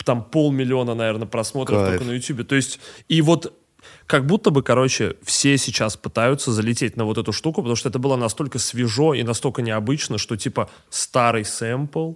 там 0.06 0.24
полмиллиона, 0.24 0.96
наверное, 0.96 1.28
просмотров 1.28 1.80
Кайф. 1.80 1.90
только 1.90 2.06
на 2.06 2.16
Ютубе. 2.16 2.46
То 2.46 2.56
есть, 2.56 2.80
и 3.10 3.22
вот 3.22 3.54
как 4.08 4.26
будто 4.26 4.50
бы, 4.50 4.64
короче, 4.64 5.18
все 5.24 5.58
сейчас 5.58 5.98
пытаются 5.98 6.54
залететь 6.54 6.96
на 6.96 7.04
вот 7.04 7.18
эту 7.18 7.34
штуку, 7.34 7.62
потому 7.62 7.76
что 7.76 7.90
это 7.90 8.00
было 8.00 8.16
настолько 8.16 8.60
свежо 8.60 9.14
и 9.14 9.24
настолько 9.24 9.62
необычно, 9.62 10.18
что, 10.18 10.38
типа, 10.38 10.70
старый 10.90 11.44
сэмпл, 11.44 12.14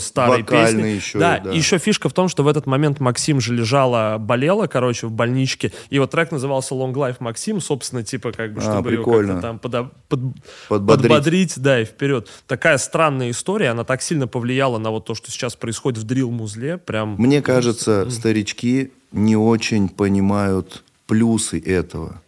старой 0.00 0.40
Вокальный 0.42 0.82
песни. 0.82 0.96
еще, 0.96 1.18
да, 1.18 1.40
да. 1.40 1.50
еще 1.52 1.78
фишка 1.78 2.08
в 2.08 2.12
том, 2.12 2.28
что 2.28 2.42
в 2.42 2.48
этот 2.48 2.66
момент 2.66 3.00
Максим 3.00 3.40
же 3.40 3.54
лежала, 3.54 4.16
болела, 4.18 4.66
короче, 4.66 5.06
в 5.06 5.12
больничке. 5.12 5.72
И 5.90 5.98
вот 5.98 6.10
трек 6.10 6.30
назывался 6.32 6.74
Long 6.74 6.92
Life 6.94 7.16
Максим, 7.20 7.60
собственно, 7.60 8.02
типа, 8.02 8.32
как 8.32 8.52
бы, 8.54 8.60
А, 8.60 8.64
чтобы 8.72 8.90
ее 8.90 8.96
прикольно. 8.98 9.40
как-то 9.40 9.42
там 9.48 9.56
подо- 9.62 9.90
под- 10.08 10.20
Подбодрить. 10.68 11.08
подбодрить, 11.10 11.54
да, 11.60 11.80
и 11.80 11.84
вперед. 11.84 12.28
Такая 12.46 12.78
странная 12.78 13.30
история, 13.30 13.70
она 13.70 13.84
так 13.84 14.02
сильно 14.02 14.26
повлияла 14.26 14.78
на 14.78 14.90
вот 14.90 15.04
то, 15.04 15.14
что 15.14 15.30
сейчас 15.30 15.56
происходит 15.56 15.98
в 15.98 16.04
дрил-музле, 16.04 16.78
прям... 16.78 17.16
Мне 17.18 17.42
кажется, 17.42 18.08
старички 18.10 18.92
не 19.12 19.36
очень 19.36 19.88
понимают 19.88 20.82
плюсы 21.06 21.58
этого. 21.60 22.20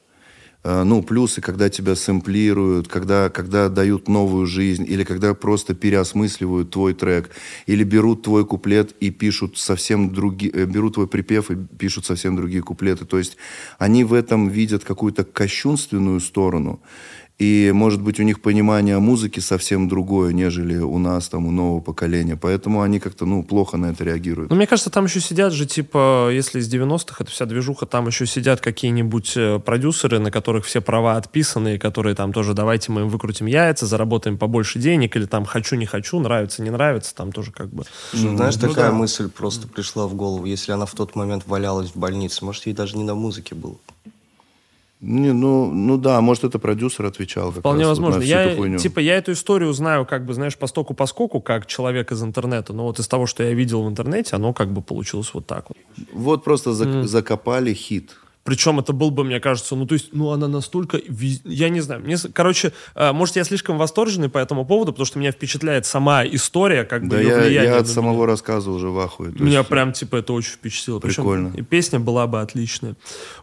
Э, 0.67 0.83
Ну, 0.85 1.03
плюсы, 1.03 1.41
когда 1.41 1.69
тебя 1.69 1.95
сэмплируют, 1.95 2.89
когда, 2.89 3.29
когда 3.31 3.69
дают 3.69 4.09
новую 4.09 4.47
жизнь, 4.47 4.85
или 4.89 5.05
когда 5.05 5.33
просто 5.35 5.75
переосмысливают 5.75 6.71
твой 6.71 6.93
трек, 6.93 7.31
или 7.67 7.85
берут 7.85 8.23
твой 8.23 8.45
куплет 8.45 8.93
и 9.01 9.11
пишут 9.11 9.59
совсем 9.59 10.13
другие, 10.13 10.53
э, 10.53 10.65
берут 10.67 10.95
твой 10.95 11.07
припев 11.07 11.51
и 11.53 11.57
пишут 11.79 12.05
совсем 12.05 12.35
другие 12.37 12.63
куплеты. 12.63 13.05
То 13.05 13.19
есть 13.19 13.37
они 13.79 14.03
в 14.05 14.13
этом 14.13 14.49
видят 14.49 14.83
какую-то 14.83 15.25
кощунственную 15.25 16.21
сторону. 16.21 16.81
И, 17.39 17.71
может 17.75 18.01
быть, 18.01 18.19
у 18.19 18.23
них 18.23 18.41
понимание 18.41 18.99
музыки 18.99 19.41
совсем 19.41 19.89
другое, 19.89 20.33
нежели 20.33 20.79
у 20.79 20.97
нас, 20.99 21.29
там, 21.29 21.47
у 21.47 21.51
нового 21.51 21.81
поколения. 21.81 22.35
Поэтому 22.35 22.81
они 22.81 22.99
как-то, 22.99 23.27
ну, 23.27 23.43
плохо 23.43 23.77
на 23.77 23.91
это 23.91 24.05
реагируют. 24.05 24.49
Ну, 24.49 24.57
мне 24.57 24.67
кажется, 24.67 24.89
там 24.89 25.05
еще 25.05 25.21
сидят 25.21 25.53
же, 25.53 25.67
типа, 25.67 26.31
если 26.33 26.61
из 26.61 26.73
90-х 26.73 27.17
это 27.21 27.31
вся 27.31 27.45
движуха, 27.45 27.85
там 27.85 28.07
еще 28.07 28.25
сидят 28.25 28.63
какие-нибудь 28.63 29.35
э, 29.37 29.59
продюсеры, 29.59 30.19
на 30.19 30.31
которых 30.31 30.65
все 30.65 30.81
права 30.81 31.17
отписаны, 31.17 31.79
которые 31.79 32.15
там 32.15 32.33
тоже 32.33 32.55
давайте 32.55 32.91
мы 32.91 33.03
им 33.03 33.09
выкрутим 33.11 33.47
яйца, 33.47 33.85
заработаем 33.85 34.39
побольше 34.39 34.79
денег, 34.79 35.15
или 35.17 35.27
там 35.27 35.45
хочу, 35.45 35.77
не 35.77 35.85
хочу, 35.85 36.19
нравится, 36.19 36.63
не 36.63 36.71
нравится, 36.71 37.15
там 37.15 37.33
тоже 37.33 37.53
как 37.53 37.69
бы... 37.69 37.85
Ну, 38.15 38.35
знаешь, 38.35 38.57
ну, 38.57 38.69
такая 38.69 38.91
да. 38.91 38.97
мысль 38.97 39.29
просто 39.29 39.69
пришла 39.69 40.07
в 40.07 40.15
голову. 40.15 40.47
Если 40.47 40.73
она 40.73 40.87
в 40.87 40.95
тот 40.95 41.15
момент 41.15 41.45
валялась 41.47 41.91
в 41.91 41.97
больнице, 41.97 42.47
может, 42.47 42.65
ей 42.65 42.73
даже 42.73 42.97
не 42.97 43.05
на 43.05 43.15
музыке 43.15 43.55
было. 43.55 43.77
Не, 45.01 45.33
ну, 45.33 45.71
ну 45.71 45.99
да, 45.99 46.21
может, 46.23 46.45
это 46.45 46.59
продюсер 46.59 47.05
отвечал. 47.05 47.51
Вполне 47.51 47.87
возможно. 47.87 48.21
Вот 48.21 48.27
я, 48.27 48.79
типа, 48.79 48.99
я 48.99 49.17
эту 49.17 49.33
историю 49.33 49.73
знаю, 49.75 50.07
как 50.07 50.25
бы, 50.25 50.33
знаешь, 50.33 50.57
по 50.57 50.67
стоку 50.67 50.95
по 50.95 51.07
скоку, 51.07 51.41
как 51.41 51.67
человек 51.67 52.13
из 52.13 52.23
интернета. 52.23 52.73
Но 52.73 52.85
вот 52.85 52.99
из 52.99 53.07
того, 53.07 53.27
что 53.27 53.43
я 53.43 53.53
видел 53.53 53.85
в 53.85 53.89
интернете, 53.89 54.37
оно 54.37 54.55
как 54.55 54.73
бы 54.73 54.81
получилось 54.81 55.35
вот 55.35 55.47
так 55.47 55.67
вот. 55.69 55.77
Вот 56.13 56.45
просто 56.45 56.71
зак- 56.71 57.03
mm. 57.03 57.05
закопали 57.05 57.75
хит. 57.75 58.17
Причем 58.47 58.79
это 58.79 58.93
был 58.93 59.11
бы, 59.11 59.25
мне 59.25 59.41
кажется, 59.41 59.75
ну, 59.75 59.87
то 59.87 59.95
есть, 59.95 60.11
ну, 60.13 60.31
она 60.31 60.47
настолько... 60.47 61.01
Я 61.45 61.69
не 61.69 61.81
знаю. 61.81 62.01
Мне, 62.01 62.17
короче, 62.33 62.73
э, 62.95 63.13
может, 63.13 63.35
я 63.35 63.43
слишком 63.43 63.77
восторженный 63.77 64.29
по 64.29 64.39
этому 64.39 64.65
поводу, 64.65 64.93
потому 64.93 65.05
что 65.05 65.19
меня 65.19 65.33
впечатляет 65.33 65.85
сама 65.85 66.25
история, 66.25 66.85
как 66.85 67.09
да 67.09 67.17
бы, 67.17 67.23
я, 67.25 67.45
я 67.49 67.79
от 67.79 67.89
самого 67.89 68.19
меня. 68.19 68.27
рассказа 68.27 68.71
уже 68.71 68.89
в 68.89 68.99
ахуе. 69.01 69.33
Меня 69.37 69.59
есть... 69.59 69.69
прям, 69.69 69.93
типа, 69.93 70.17
это 70.17 70.33
очень 70.33 70.53
впечатлило. 70.53 71.01
Прикольно. 71.01 71.51
Причем, 71.51 71.65
и 71.65 71.67
песня 71.67 71.99
была 71.99 72.29
бы 72.29 72.41
отличная. 72.41 72.95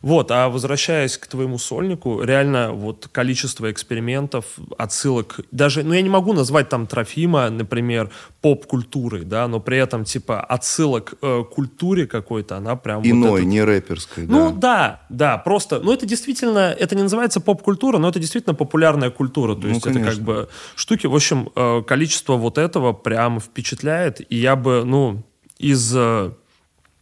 Вот, 0.02 0.32
а 0.32 0.48
возвращаясь 0.48 1.18
к 1.18 1.28
твоему 1.28 1.58
сольнику, 1.58 2.24
реально 2.24 2.72
вот 2.72 3.10
количество 3.12 3.70
экспериментов, 3.70 4.46
отсылок, 4.78 5.42
даже, 5.52 5.84
ну, 5.84 5.94
я 5.94 6.02
не 6.02 6.10
могу 6.10 6.32
назвать 6.32 6.70
там 6.70 6.88
Трофима, 6.88 7.50
например, 7.50 8.10
поп-культурой, 8.40 9.26
да, 9.26 9.50
но 9.50 9.60
при 9.60 9.78
этом, 9.80 10.06
типа, 10.06 10.40
отсылок 10.40 11.16
э, 11.22 11.44
культуре 11.54 12.08
какой-то, 12.08 12.56
она 12.56 12.78
прям... 12.78 13.02
Иной, 13.04 13.30
вот 13.30 13.38
этот... 13.40 13.50
не 13.50 13.62
рэперской, 13.62 14.28
Ну, 14.28 14.52
да, 14.52 14.93
да, 15.10 15.38
просто, 15.38 15.80
ну, 15.80 15.94
это 15.94 16.06
действительно, 16.06 16.76
это 16.78 16.96
не 16.96 17.04
называется 17.04 17.42
поп-культура, 17.42 17.98
но 17.98 18.10
это 18.10 18.20
действительно 18.20 18.56
популярная 18.56 19.10
культура, 19.10 19.56
то 19.56 19.62
ну, 19.62 19.70
есть 19.70 19.82
конечно. 19.82 20.02
это 20.02 20.12
как 20.12 20.24
бы 20.24 20.50
штуки, 20.76 21.08
в 21.08 21.16
общем, 21.16 21.50
э, 21.56 21.82
количество 21.84 22.34
вот 22.34 22.58
этого 22.58 22.94
прям 22.94 23.40
впечатляет, 23.40 24.22
и 24.32 24.36
я 24.36 24.56
бы, 24.56 24.84
ну, 24.86 25.24
из... 25.58 25.94
Э, 25.96 26.32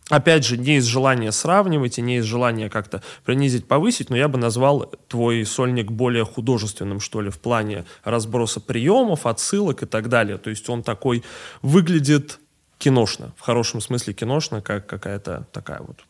опять 0.09 0.45
же, 0.45 0.57
не 0.57 0.77
из 0.77 0.85
желания 0.85 1.31
сравнивать 1.31 1.97
и 1.97 2.01
не 2.01 2.17
из 2.17 2.25
желания 2.25 2.69
как-то 2.69 3.01
принизить, 3.25 3.67
повысить, 3.67 4.09
но 4.09 4.17
я 4.17 4.27
бы 4.27 4.37
назвал 4.37 4.93
твой 5.07 5.45
сольник 5.45 5.91
более 5.91 6.25
художественным, 6.25 6.99
что 6.99 7.21
ли, 7.21 7.29
в 7.29 7.39
плане 7.39 7.85
разброса 8.03 8.59
приемов, 8.59 9.25
отсылок 9.25 9.83
и 9.83 9.85
так 9.85 10.09
далее. 10.09 10.37
То 10.37 10.49
есть 10.49 10.69
он 10.69 10.83
такой 10.83 11.23
выглядит 11.61 12.39
киношно, 12.77 13.33
в 13.37 13.41
хорошем 13.41 13.79
смысле 13.79 14.13
киношно, 14.13 14.61
как 14.61 14.85
какая-то 14.85 15.47
такая 15.51 15.81
вот 15.81 16.01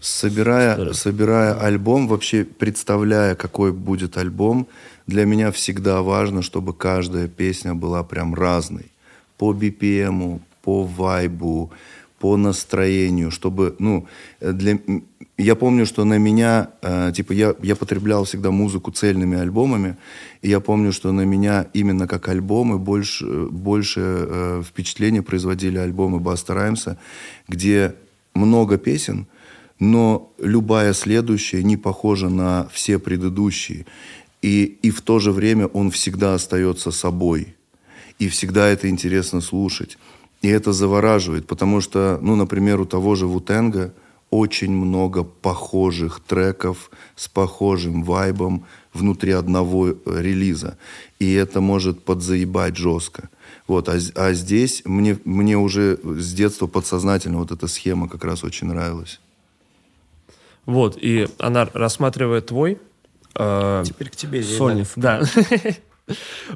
Собирая, 0.00 0.92
собирая 0.92 1.54
альбом, 1.54 2.06
вообще 2.06 2.44
представляя, 2.44 3.34
какой 3.34 3.72
будет 3.72 4.16
альбом, 4.16 4.68
для 5.08 5.24
меня 5.24 5.50
всегда 5.50 6.02
важно, 6.02 6.42
чтобы 6.42 6.72
каждая 6.72 7.26
песня 7.26 7.74
была 7.74 8.04
прям 8.04 8.34
разной. 8.34 8.92
По 9.38 9.52
BPM, 9.52 10.40
по 10.62 10.84
вайбу, 10.84 11.72
по 12.20 12.36
настроению, 12.36 13.30
чтобы, 13.30 13.74
ну, 13.78 14.06
для... 14.40 14.78
Я 15.36 15.54
помню, 15.54 15.86
что 15.86 16.04
на 16.04 16.18
меня, 16.18 16.70
э, 16.82 17.12
типа, 17.14 17.32
я, 17.32 17.54
я 17.62 17.76
потреблял 17.76 18.24
всегда 18.24 18.50
музыку 18.50 18.90
цельными 18.90 19.38
альбомами, 19.38 19.96
и 20.42 20.48
я 20.48 20.58
помню, 20.58 20.92
что 20.92 21.12
на 21.12 21.20
меня 21.20 21.66
именно 21.72 22.08
как 22.08 22.28
альбомы 22.28 22.76
больше, 22.78 23.24
больше 23.46 24.00
э, 24.04 24.62
впечатления 24.66 25.22
производили 25.22 25.78
альбомы 25.78 26.18
Баста 26.18 26.54
Раймса, 26.54 26.98
где 27.46 27.94
много 28.34 28.78
песен, 28.78 29.28
но 29.78 30.32
любая 30.38 30.92
следующая 30.92 31.62
не 31.62 31.76
похожа 31.76 32.28
на 32.28 32.68
все 32.72 32.98
предыдущие. 32.98 33.86
И, 34.42 34.78
и 34.82 34.90
в 34.90 35.00
то 35.02 35.18
же 35.18 35.32
время 35.32 35.66
он 35.66 35.90
всегда 35.90 36.34
остается 36.34 36.90
собой. 36.90 37.56
И 38.18 38.28
всегда 38.28 38.68
это 38.68 38.88
интересно 38.88 39.40
слушать. 39.40 39.98
И 40.42 40.48
это 40.48 40.72
завораживает, 40.72 41.46
потому 41.46 41.80
что, 41.80 42.18
ну, 42.22 42.36
например, 42.36 42.80
у 42.80 42.84
того 42.84 43.14
же 43.14 43.26
Вутенга 43.26 43.92
очень 44.30 44.70
много 44.70 45.24
похожих 45.24 46.20
треков 46.20 46.90
с 47.16 47.28
похожим 47.28 48.04
вайбом 48.04 48.64
внутри 48.92 49.32
одного 49.32 49.94
релиза. 50.04 50.76
И 51.18 51.32
это 51.32 51.60
может 51.60 52.04
подзаебать 52.04 52.76
жестко. 52.76 53.30
Вот, 53.66 53.88
а, 53.88 53.98
а 54.14 54.32
здесь 54.32 54.82
мне, 54.84 55.18
мне 55.24 55.56
уже 55.56 55.98
с 56.02 56.32
детства 56.34 56.66
подсознательно 56.66 57.38
вот 57.38 57.50
эта 57.50 57.66
схема 57.66 58.08
как 58.08 58.24
раз 58.24 58.44
очень 58.44 58.68
нравилась. 58.68 59.20
Вот, 60.68 60.98
и 61.00 61.26
она 61.38 61.66
рассматривает 61.72 62.46
твой... 62.48 62.78
Э, 63.34 63.82
Теперь 63.86 64.10
к 64.10 64.16
тебе, 64.16 64.42
Сольнив, 64.42 64.92
да. 64.96 65.22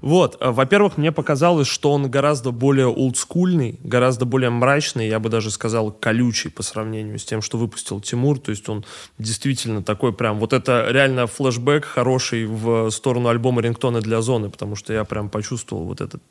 Вот, 0.02 0.36
э, 0.40 0.51
во-первых, 0.51 0.98
мне 0.98 1.12
показалось, 1.12 1.66
что 1.66 1.93
он 1.93 2.10
гораздо 2.10 2.51
более 2.51 2.89
олдскульный, 2.89 3.80
гораздо 3.82 4.26
более 4.26 4.51
мрачный, 4.51 5.09
я 5.09 5.18
бы 5.18 5.30
даже 5.30 5.51
сказал, 5.51 5.90
колючий 5.90 6.51
по 6.51 6.62
сравнению 6.62 7.18
с 7.18 7.24
тем, 7.24 7.40
что 7.40 7.56
выпустил 7.56 8.01
Тимур. 8.02 8.39
То 8.39 8.51
есть 8.51 8.68
он 8.68 8.84
действительно 9.16 9.82
такой 9.82 10.12
прям... 10.12 10.39
Вот 10.39 10.52
это 10.52 10.89
реально 10.90 11.26
флешбэк 11.26 11.86
хороший 11.86 12.44
в 12.44 12.90
сторону 12.90 13.30
альбома 13.30 13.62
«Рингтоны 13.62 14.02
для 14.02 14.20
зоны», 14.20 14.51
потому 14.51 14.76
что 14.76 14.93
я 14.93 15.05
прям 15.05 15.30
почувствовал 15.30 15.84
вот 15.84 16.02
этот 16.02 16.22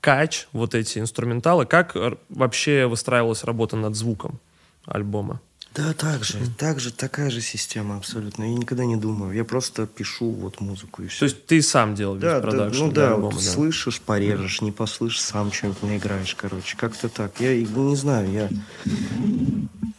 кач, 0.00 0.46
вот 0.52 0.74
эти 0.74 0.98
инструменталы. 0.98 1.66
Как 1.66 1.96
вообще 2.30 2.86
выстраивалась 2.86 3.44
работа 3.44 3.76
над 3.76 3.94
звуком 3.94 4.40
альбома? 4.86 5.40
Да, 5.74 5.92
так 5.92 6.24
же, 6.24 6.38
так 6.58 6.80
же, 6.80 6.92
такая 6.92 7.30
же 7.30 7.40
система 7.40 7.96
абсолютно. 7.96 8.42
Я 8.42 8.50
никогда 8.50 8.84
не 8.84 8.96
думаю, 8.96 9.32
я 9.32 9.44
просто 9.44 9.86
пишу 9.86 10.30
вот 10.30 10.60
музыку 10.60 11.02
и 11.02 11.06
все. 11.06 11.20
То 11.20 11.24
есть 11.26 11.46
ты 11.46 11.62
сам 11.62 11.94
делал 11.94 12.14
весь 12.16 12.22
да, 12.22 12.40
продакшн 12.40 12.78
да, 12.78 12.86
ну 12.86 12.92
да, 12.92 13.08
альбома, 13.14 13.30
вот 13.30 13.44
да, 13.44 13.50
слышишь, 13.50 14.00
порежешь, 14.00 14.62
не 14.62 14.72
послышишь, 14.72 15.20
сам 15.20 15.52
что-нибудь 15.52 15.82
наиграешь, 15.84 16.34
короче, 16.34 16.76
как-то 16.76 17.08
так. 17.08 17.38
Я 17.38 17.54
не 17.56 17.96
знаю, 17.96 18.32
я... 18.32 18.48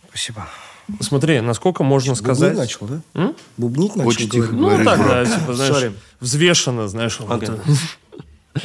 Спасибо. 0.10 0.48
Смотри, 1.00 1.40
насколько 1.40 1.84
можно 1.84 2.14
Бубнить 2.14 2.26
сказать... 2.26 2.58
начал, 2.58 2.88
да? 2.88 3.02
М? 3.14 3.36
Бубнить 3.56 3.96
начал? 3.96 4.10
Очень 4.10 4.30
тихо 4.30 4.52
Ну, 4.52 4.84
так, 4.84 5.00
да, 5.00 5.26
типа, 5.26 5.54
знаешь, 5.54 5.74
Sorry. 5.74 5.94
взвешенно, 6.20 6.90
знаешь. 6.90 7.18
Вот 7.20 7.50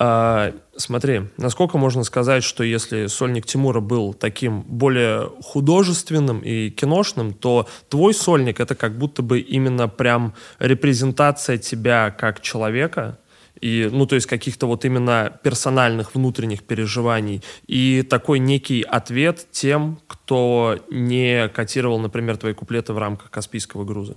а, 0.00 0.54
смотри, 0.76 1.22
насколько 1.38 1.76
можно 1.76 2.04
сказать, 2.04 2.44
что 2.44 2.62
если 2.62 3.06
сольник 3.06 3.46
Тимура 3.46 3.80
был 3.80 4.14
таким 4.14 4.62
более 4.62 5.28
художественным 5.42 6.38
и 6.38 6.70
киношным, 6.70 7.34
то 7.34 7.66
твой 7.88 8.14
сольник 8.14 8.60
это 8.60 8.76
как 8.76 8.96
будто 8.96 9.22
бы 9.22 9.40
именно 9.40 9.88
прям 9.88 10.34
репрезентация 10.60 11.58
тебя 11.58 12.12
как 12.12 12.40
человека, 12.40 13.18
и, 13.60 13.88
ну, 13.90 14.06
то 14.06 14.14
есть 14.14 14.28
каких-то 14.28 14.68
вот 14.68 14.84
именно 14.84 15.36
персональных 15.42 16.14
внутренних 16.14 16.62
переживаний, 16.62 17.42
и 17.66 18.02
такой 18.02 18.38
некий 18.38 18.82
ответ 18.82 19.48
тем, 19.50 19.98
кто 20.06 20.78
не 20.90 21.48
котировал, 21.48 21.98
например, 21.98 22.36
твои 22.36 22.54
куплеты 22.54 22.92
в 22.92 22.98
рамках 22.98 23.32
Каспийского 23.32 23.82
груза. 23.82 24.14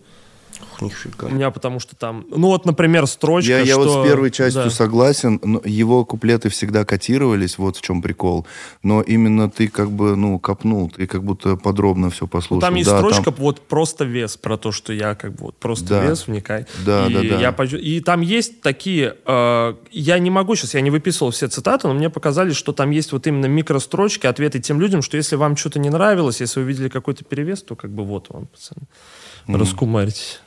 Нифига. 0.82 1.28
У 1.28 1.30
меня 1.30 1.52
потому 1.52 1.80
что 1.80 1.96
там... 1.96 2.26
Ну 2.30 2.48
вот, 2.48 2.66
например, 2.66 3.08
строчка, 3.08 3.52
Я, 3.52 3.60
что... 3.60 3.68
я 3.68 3.78
вот 3.78 4.06
с 4.06 4.08
первой 4.08 4.32
частью 4.32 4.66
да. 4.66 4.70
согласен. 4.70 5.40
Но 5.44 5.62
его 5.64 6.06
куплеты 6.06 6.50
всегда 6.50 6.86
котировались, 6.86 7.58
вот 7.58 7.78
в 7.78 7.82
чем 7.82 8.02
прикол. 8.02 8.46
Но 8.84 9.02
именно 9.02 9.50
ты 9.50 9.68
как 9.68 9.92
бы, 9.92 10.16
ну, 10.16 10.40
копнул, 10.40 10.90
ты 10.90 11.08
как 11.08 11.24
будто 11.24 11.56
подробно 11.56 12.10
все 12.10 12.28
послушал. 12.28 12.58
Ну, 12.58 12.62
там 12.62 12.76
есть 12.76 12.90
да, 12.90 12.98
строчка 12.98 13.26
там... 13.26 13.36
вот 13.38 13.62
просто 13.62 14.06
вес, 14.06 14.38
про 14.38 14.58
то, 14.58 14.72
что 14.72 14.94
я 14.94 15.16
как 15.16 15.32
бы 15.34 15.46
вот 15.46 15.58
просто 15.58 15.90
да. 15.90 16.06
вес, 16.06 16.28
вникай. 16.28 16.66
Да, 16.86 17.08
и 17.08 17.14
да, 17.14 17.22
да. 17.22 17.40
Я, 17.40 17.78
и 17.78 18.00
там 18.02 18.22
есть 18.22 18.62
такие... 18.62 19.16
Э, 19.26 19.76
я 19.92 20.20
не 20.20 20.30
могу 20.30 20.56
сейчас, 20.56 20.74
я 20.74 20.82
не 20.82 20.90
выписывал 20.90 21.32
все 21.32 21.48
цитаты, 21.48 21.88
но 21.88 21.94
мне 21.94 22.10
показали, 22.10 22.52
что 22.52 22.74
там 22.74 22.92
есть 22.92 23.12
вот 23.12 23.28
именно 23.28 23.46
микрострочки, 23.46 24.28
ответы 24.28 24.60
тем 24.60 24.80
людям, 24.82 25.02
что 25.02 25.18
если 25.18 25.36
вам 25.36 25.56
что-то 25.56 25.80
не 25.80 25.90
нравилось, 25.90 26.42
если 26.42 26.60
вы 26.60 26.66
видели 26.68 26.90
какой-то 26.90 27.24
перевес, 27.24 27.64
то 27.64 27.76
как 27.76 27.92
бы 27.92 28.04
вот 28.04 28.28
вам, 28.30 28.48
пацаны, 28.48 28.88
mm. 29.48 29.58
раскумаритесь. 29.58 30.40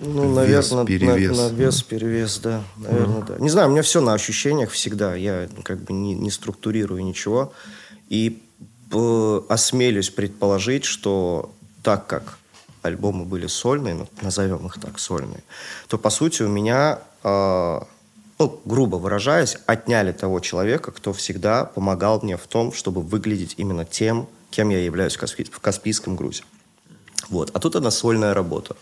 Ну, 0.00 0.34
наверное, 0.34 0.84
перевес. 0.84 1.36
На, 1.36 1.48
на 1.48 1.54
вес, 1.54 1.82
перевес, 1.82 2.38
да. 2.38 2.62
Наверное, 2.76 3.22
mm 3.22 3.26
да. 3.26 3.36
Не 3.38 3.48
знаю, 3.48 3.68
у 3.68 3.70
меня 3.72 3.82
все 3.82 4.00
на 4.00 4.14
ощущениях 4.14 4.70
всегда. 4.70 5.14
Я 5.14 5.48
как 5.62 5.82
бы 5.82 5.92
не, 5.92 6.14
не 6.14 6.30
структурирую 6.30 7.02
ничего. 7.04 7.52
И 8.08 8.42
осмелюсь 9.48 10.10
предположить, 10.10 10.84
что 10.84 11.50
так 11.82 12.06
как 12.06 12.38
альбомы 12.82 13.24
были 13.24 13.46
сольные, 13.46 13.94
ну, 13.94 14.08
назовем 14.22 14.66
их 14.66 14.78
так, 14.80 14.98
сольные, 14.98 15.42
то, 15.88 15.98
по 15.98 16.10
сути, 16.10 16.42
у 16.42 16.48
меня, 16.48 17.00
э, 17.24 17.80
ну, 18.38 18.60
грубо 18.64 18.96
выражаясь, 18.96 19.58
отняли 19.66 20.12
того 20.12 20.40
человека, 20.40 20.92
кто 20.92 21.12
всегда 21.12 21.64
помогал 21.64 22.20
мне 22.22 22.36
в 22.36 22.46
том, 22.46 22.72
чтобы 22.72 23.02
выглядеть 23.02 23.54
именно 23.56 23.84
тем, 23.84 24.28
кем 24.50 24.68
я 24.68 24.78
являюсь 24.78 25.16
в, 25.16 25.18
Каспий, 25.18 25.44
в 25.44 25.58
Каспийском 25.58 26.16
грузе. 26.16 26.44
Вот. 27.28 27.50
А 27.54 27.58
тут 27.58 27.76
она 27.76 27.90
сольная 27.90 28.34
работа. 28.34 28.76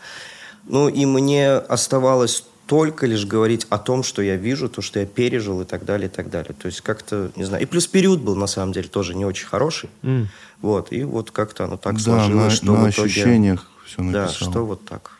Ну 0.67 0.89
и 0.89 1.05
мне 1.07 1.53
оставалось 1.53 2.45
только 2.67 3.07
лишь 3.07 3.27
говорить 3.27 3.67
о 3.69 3.79
том, 3.79 4.03
что 4.03 4.23
я 4.23 4.37
вижу, 4.37 4.69
то, 4.69 4.81
что 4.81 5.01
я 5.01 5.07
пережил 5.07 5.61
и 5.61 5.65
так 5.65 5.85
далее, 5.85 6.09
и 6.09 6.11
так 6.11 6.31
далее. 6.31 6.55
То 6.59 6.67
есть 6.67 6.81
как-то, 6.81 7.31
не 7.37 7.45
знаю. 7.45 7.63
И 7.63 7.67
плюс 7.67 7.87
период 7.87 8.21
был, 8.21 8.37
на 8.37 8.47
самом 8.47 8.73
деле, 8.73 8.89
тоже 8.89 9.15
не 9.15 9.25
очень 9.25 9.47
хороший. 9.47 9.91
Mm. 10.03 10.27
Вот, 10.63 10.93
и 10.93 11.05
вот 11.05 11.31
как-то 11.31 11.65
оно 11.65 11.77
так 11.77 11.97
да, 11.97 12.01
сложилось, 12.01 12.45
на, 12.45 12.51
что 12.51 12.67
на 12.67 12.87
в 12.87 12.91
итоге... 12.91 13.11
ощущениях 13.11 13.71
все 13.85 14.03
написал. 14.03 14.27
Да, 14.27 14.51
что 14.51 14.65
вот 14.65 14.85
так. 14.87 15.11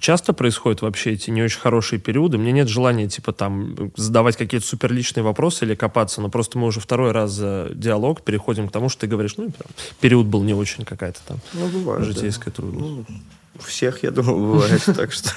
Часто 0.00 0.32
происходят 0.32 0.82
вообще 0.82 1.12
эти 1.12 1.30
не 1.30 1.42
очень 1.42 1.60
хорошие 1.60 2.00
периоды. 2.00 2.36
Мне 2.36 2.50
нет 2.50 2.68
желания, 2.68 3.08
типа, 3.08 3.32
там, 3.32 3.92
задавать 3.94 4.36
какие-то 4.36 4.66
суперличные 4.66 5.22
вопросы 5.22 5.64
или 5.64 5.76
копаться, 5.76 6.20
но 6.20 6.30
просто 6.30 6.58
мы 6.58 6.66
уже 6.66 6.80
второй 6.80 7.12
раз 7.12 7.30
за 7.30 7.70
диалог 7.74 8.22
переходим 8.22 8.68
к 8.68 8.72
тому, 8.72 8.88
что 8.88 9.02
ты 9.02 9.06
говоришь, 9.06 9.36
ну, 9.36 9.52
период 10.00 10.26
был 10.26 10.42
не 10.42 10.52
очень 10.52 10.84
какая-то 10.84 11.20
там 11.26 11.38
ну, 11.52 11.68
бывает, 11.68 12.04
житейская 12.04 12.52
да. 12.52 12.56
трудность. 12.56 13.08
Ну, 13.08 13.16
у 13.58 13.62
всех, 13.62 14.02
я 14.02 14.10
думаю, 14.10 14.38
бывает, 14.38 14.82
так 14.96 15.12
что 15.12 15.30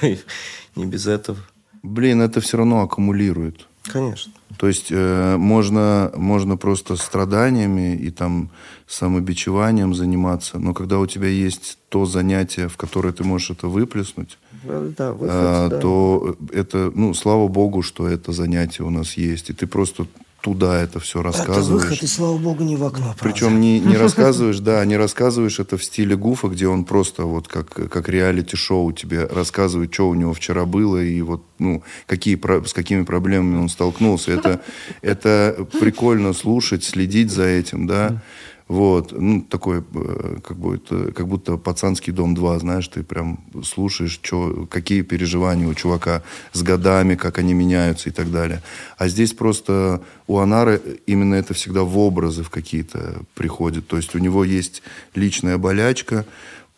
не 0.76 0.86
без 0.86 1.06
этого. 1.06 1.38
Блин, 1.82 2.20
это 2.22 2.40
все 2.40 2.56
равно 2.56 2.82
аккумулирует. 2.82 3.66
Конечно. 3.84 4.32
То 4.58 4.66
есть 4.66 4.88
э, 4.90 5.36
можно, 5.36 6.10
можно 6.14 6.56
просто 6.56 6.96
страданиями 6.96 7.96
и 7.96 8.10
там 8.10 8.50
самобичеванием 8.86 9.94
заниматься, 9.94 10.58
но 10.58 10.74
когда 10.74 10.98
у 10.98 11.06
тебя 11.06 11.28
есть 11.28 11.78
то 11.88 12.04
занятие, 12.04 12.68
в 12.68 12.76
которое 12.76 13.12
ты 13.12 13.24
можешь 13.24 13.50
это 13.50 13.68
выплеснуть, 13.68 14.38
да, 14.64 15.12
выход, 15.12 15.30
э, 15.30 15.68
да. 15.70 15.78
то 15.78 16.36
это, 16.52 16.90
ну, 16.94 17.14
слава 17.14 17.48
богу, 17.48 17.82
что 17.82 18.08
это 18.08 18.32
занятие 18.32 18.82
у 18.82 18.90
нас 18.90 19.14
есть. 19.14 19.50
И 19.50 19.52
ты 19.52 19.66
просто 19.66 20.06
туда 20.40 20.80
это 20.80 21.00
все 21.00 21.22
рассказываешь. 21.22 21.82
Это 21.82 21.90
выход, 21.90 22.02
и 22.02 22.06
слава 22.06 22.38
богу, 22.38 22.62
не 22.62 22.76
в 22.76 22.84
окно. 22.84 23.14
Причем 23.20 23.60
не, 23.60 23.80
не 23.80 23.96
рассказываешь, 23.96 24.60
да, 24.60 24.84
не 24.84 24.96
рассказываешь 24.96 25.58
это 25.58 25.76
в 25.76 25.84
стиле 25.84 26.16
Гуфа, 26.16 26.48
где 26.48 26.68
он 26.68 26.84
просто 26.84 27.24
вот 27.24 27.48
как, 27.48 27.68
как 27.68 28.08
реалити-шоу 28.08 28.92
тебе 28.92 29.26
рассказывает, 29.26 29.92
что 29.92 30.08
у 30.08 30.14
него 30.14 30.32
вчера 30.34 30.64
было 30.64 31.02
и 31.02 31.20
вот, 31.22 31.42
ну, 31.58 31.82
какие, 32.06 32.38
с 32.66 32.72
какими 32.72 33.02
проблемами 33.02 33.58
он 33.58 33.68
столкнулся. 33.68 34.32
Это, 34.32 34.60
это 35.02 35.66
прикольно 35.80 36.32
слушать, 36.32 36.84
следить 36.84 37.32
за 37.32 37.44
этим, 37.44 37.86
да. 37.86 38.22
Вот, 38.68 39.12
ну, 39.12 39.40
такой, 39.40 39.78
э, 39.78 40.36
как, 40.46 40.58
будто, 40.58 41.10
как 41.12 41.26
будто 41.26 41.56
пацанский 41.56 42.12
дом 42.12 42.34
2, 42.34 42.58
знаешь, 42.58 42.86
ты 42.88 43.02
прям 43.02 43.40
слушаешь, 43.64 44.20
чё, 44.22 44.66
какие 44.70 45.00
переживания 45.00 45.66
у 45.66 45.72
чувака 45.72 46.22
с 46.52 46.62
годами, 46.62 47.14
как 47.14 47.38
они 47.38 47.54
меняются 47.54 48.10
и 48.10 48.12
так 48.12 48.30
далее. 48.30 48.62
А 48.98 49.08
здесь 49.08 49.32
просто 49.32 50.02
у 50.26 50.38
Анары 50.38 50.82
именно 51.06 51.34
это 51.34 51.54
всегда 51.54 51.82
в 51.82 51.96
образы 51.96 52.42
в 52.42 52.50
какие-то 52.50 53.22
приходит. 53.34 53.88
То 53.88 53.96
есть 53.96 54.14
у 54.14 54.18
него 54.18 54.44
есть 54.44 54.82
личная 55.14 55.56
болячка, 55.56 56.26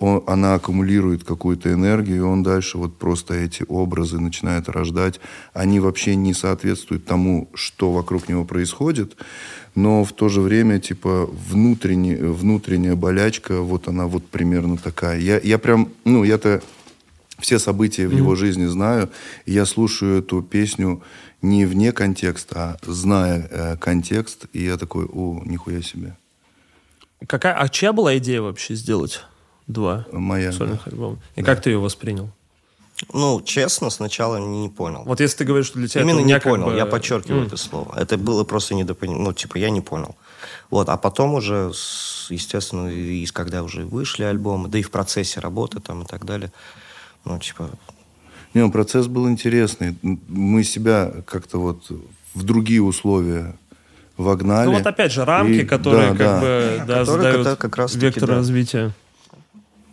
он, 0.00 0.22
она 0.26 0.54
аккумулирует 0.54 1.24
какую-то 1.24 1.72
энергию, 1.72 2.16
и 2.16 2.20
он 2.20 2.42
дальше 2.42 2.78
вот 2.78 2.96
просто 2.98 3.34
эти 3.34 3.64
образы 3.68 4.18
начинает 4.18 4.68
рождать. 4.68 5.20
Они 5.52 5.78
вообще 5.78 6.14
не 6.14 6.34
соответствуют 6.34 7.04
тому, 7.04 7.50
что 7.54 7.92
вокруг 7.92 8.28
него 8.28 8.44
происходит 8.44 9.16
но 9.74 10.04
в 10.04 10.12
то 10.12 10.28
же 10.28 10.40
время, 10.40 10.78
типа, 10.78 11.28
внутренне, 11.48 12.16
внутренняя 12.16 12.96
болячка, 12.96 13.60
вот 13.60 13.88
она 13.88 14.06
вот 14.06 14.26
примерно 14.26 14.76
такая. 14.76 15.18
Я, 15.18 15.38
я 15.38 15.58
прям, 15.58 15.90
ну, 16.04 16.24
я-то 16.24 16.62
все 17.38 17.58
события 17.58 18.06
в 18.06 18.12
mm-hmm. 18.12 18.16
его 18.16 18.34
жизни 18.34 18.66
знаю, 18.66 19.10
и 19.46 19.52
я 19.52 19.64
слушаю 19.66 20.18
эту 20.18 20.42
песню 20.42 21.02
не 21.42 21.64
вне 21.64 21.92
контекста, 21.92 22.78
а 22.82 22.92
зная 22.92 23.48
э, 23.50 23.76
контекст, 23.76 24.46
и 24.52 24.64
я 24.64 24.76
такой, 24.76 25.06
о, 25.06 25.42
нихуя 25.44 25.82
себе. 25.82 26.16
Какая, 27.26 27.54
а 27.54 27.68
чья 27.68 27.92
была 27.92 28.16
идея 28.18 28.42
вообще 28.42 28.74
сделать 28.74 29.24
два 29.66 30.06
Моя, 30.12 30.52
сольных 30.52 30.84
да. 30.84 30.90
альбома? 30.90 31.18
И 31.36 31.42
да. 31.42 31.46
как 31.46 31.62
ты 31.62 31.70
ее 31.70 31.78
воспринял? 31.78 32.30
Ну, 33.12 33.40
честно, 33.40 33.90
сначала 33.90 34.36
не, 34.36 34.68
понял. 34.68 35.02
Вот 35.06 35.20
если 35.20 35.38
ты 35.38 35.44
говоришь, 35.44 35.66
что 35.66 35.78
для 35.78 35.88
тебя 35.88 36.02
Именно 36.02 36.18
это 36.18 36.26
не 36.26 36.40
понял, 36.40 36.66
бы... 36.66 36.76
я 36.76 36.86
подчеркиваю 36.86 37.44
mm. 37.44 37.46
это 37.46 37.56
слово. 37.56 37.94
Это 37.98 38.18
было 38.18 38.44
просто 38.44 38.74
недопонимание. 38.74 39.26
Ну, 39.26 39.32
типа, 39.32 39.56
я 39.56 39.70
не 39.70 39.80
понял. 39.80 40.16
Вот, 40.68 40.88
а 40.88 40.96
потом 40.96 41.34
уже, 41.34 41.72
естественно, 42.28 42.88
из 42.88 43.32
когда 43.32 43.62
уже 43.62 43.84
вышли 43.84 44.24
альбомы, 44.24 44.68
да 44.68 44.78
и 44.78 44.82
в 44.82 44.90
процессе 44.90 45.40
работы 45.40 45.80
там 45.80 46.02
и 46.02 46.06
так 46.06 46.24
далее, 46.24 46.52
ну, 47.24 47.38
типа... 47.38 47.70
Не, 48.52 48.62
ну, 48.62 48.70
процесс 48.70 49.06
был 49.06 49.28
интересный. 49.28 49.96
Мы 50.02 50.64
себя 50.64 51.12
как-то 51.26 51.58
вот 51.58 51.90
в 52.34 52.42
другие 52.42 52.82
условия 52.82 53.54
вогнали. 54.20 54.66
Ну 54.66 54.74
вот 54.74 54.86
опять 54.86 55.12
же 55.12 55.24
рамки, 55.24 55.60
и, 55.60 55.64
которые 55.64 56.12
да, 56.12 56.16
как 56.16 56.18
да. 56.18 56.40
бы 56.40 56.82
да, 56.86 56.98
которые 57.00 57.04
задают 57.04 57.58
как 57.58 57.76
раз 57.76 57.94
вектор 57.94 58.28
да. 58.28 58.34
развития. 58.36 58.92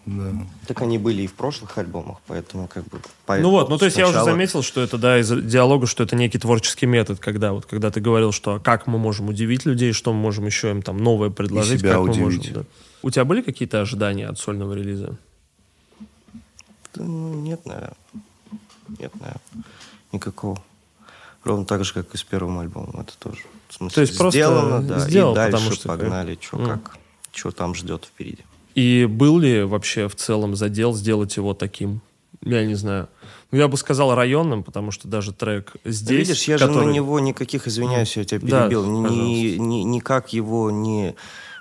Да. 0.07 0.31
Так 0.65 0.81
они 0.81 0.97
были 0.97 1.23
и 1.23 1.27
в 1.27 1.33
прошлых 1.33 1.77
альбомах, 1.77 2.19
поэтому 2.27 2.69
как 2.69 2.85
бы... 2.85 3.01
Ну 3.27 3.49
вот, 3.49 3.69
ну 3.69 3.77
то 3.77 3.83
есть 3.83 3.95
сначала... 3.95 4.13
я 4.13 4.21
уже 4.21 4.31
заметил, 4.31 4.63
что 4.63 4.79
это, 4.79 4.97
да, 4.97 5.19
из 5.19 5.29
диалога, 5.29 5.85
что 5.85 6.03
это 6.03 6.15
некий 6.15 6.39
творческий 6.39 6.85
метод, 6.85 7.19
когда 7.19 7.51
вот, 7.51 7.65
когда 7.65 7.91
ты 7.91 7.99
говорил, 7.99 8.31
что 8.31 8.61
как 8.61 8.87
мы 8.87 8.99
можем 8.99 9.27
удивить 9.27 9.65
людей, 9.65 9.91
что 9.91 10.13
мы 10.13 10.19
можем 10.19 10.45
еще 10.45 10.71
им 10.71 10.81
там 10.81 10.97
новое 10.97 11.29
предложить, 11.29 11.75
и 11.75 11.79
себя 11.79 11.95
как 11.95 12.03
удивить. 12.03 12.19
мы 12.19 12.23
можем. 12.23 12.53
Да. 12.53 12.63
У 13.01 13.09
тебя 13.09 13.25
были 13.25 13.41
какие-то 13.41 13.81
ожидания 13.81 14.29
от 14.29 14.39
сольного 14.39 14.75
релиза? 14.75 15.17
Да, 16.93 17.03
ну, 17.03 17.41
нет, 17.41 17.65
наверное. 17.65 17.97
Нет, 18.87 19.13
наверное. 19.15 19.65
Никакого. 20.13 20.63
Ровно 21.43 21.65
так 21.65 21.83
же, 21.83 21.93
как 21.93 22.15
и 22.15 22.17
с 22.17 22.23
первым 22.23 22.59
альбомом. 22.59 23.01
Это 23.01 23.11
тоже. 23.19 23.41
В 23.67 23.73
смысле, 23.73 23.95
то 23.95 24.01
есть 24.01 24.13
сделано, 24.13 24.77
просто 24.77 24.87
да, 24.87 24.99
сделал, 24.99 25.33
и 25.33 25.35
дальше 25.35 25.57
потому 25.57 25.75
что 25.75 25.87
погнали, 25.89 26.39
что 26.41 26.57
mm. 26.57 26.65
как, 26.65 26.97
что 27.33 27.51
там 27.51 27.75
ждет 27.75 28.05
впереди. 28.05 28.45
И 28.77 29.07
был 29.09 29.39
ли 29.39 29.63
вообще 29.63 30.07
в 30.07 30.13
целом 30.13 30.55
задел 30.55 30.93
сделать 30.93 31.35
его 31.35 31.55
таким, 31.55 32.01
я 32.43 32.63
не 32.63 32.75
знаю, 32.75 33.09
ну, 33.49 33.57
я 33.57 33.67
бы 33.67 33.75
сказал 33.75 34.13
районным, 34.13 34.63
потому 34.63 34.91
что 34.91 35.07
даже 35.07 35.33
трек 35.33 35.73
здесь... 35.83 36.27
Видишь, 36.27 36.43
я 36.43 36.59
который... 36.59 36.73
же 36.73 36.85
на 36.85 36.91
него 36.91 37.19
никаких, 37.19 37.67
извиняюсь, 37.67 38.15
я 38.17 38.23
тебя 38.23 38.39
перебил, 38.39 38.83
да, 38.83 38.87
ни, 38.87 39.57
ни, 39.57 39.77
никак 39.77 40.31
его 40.31 40.69
не... 40.69 41.15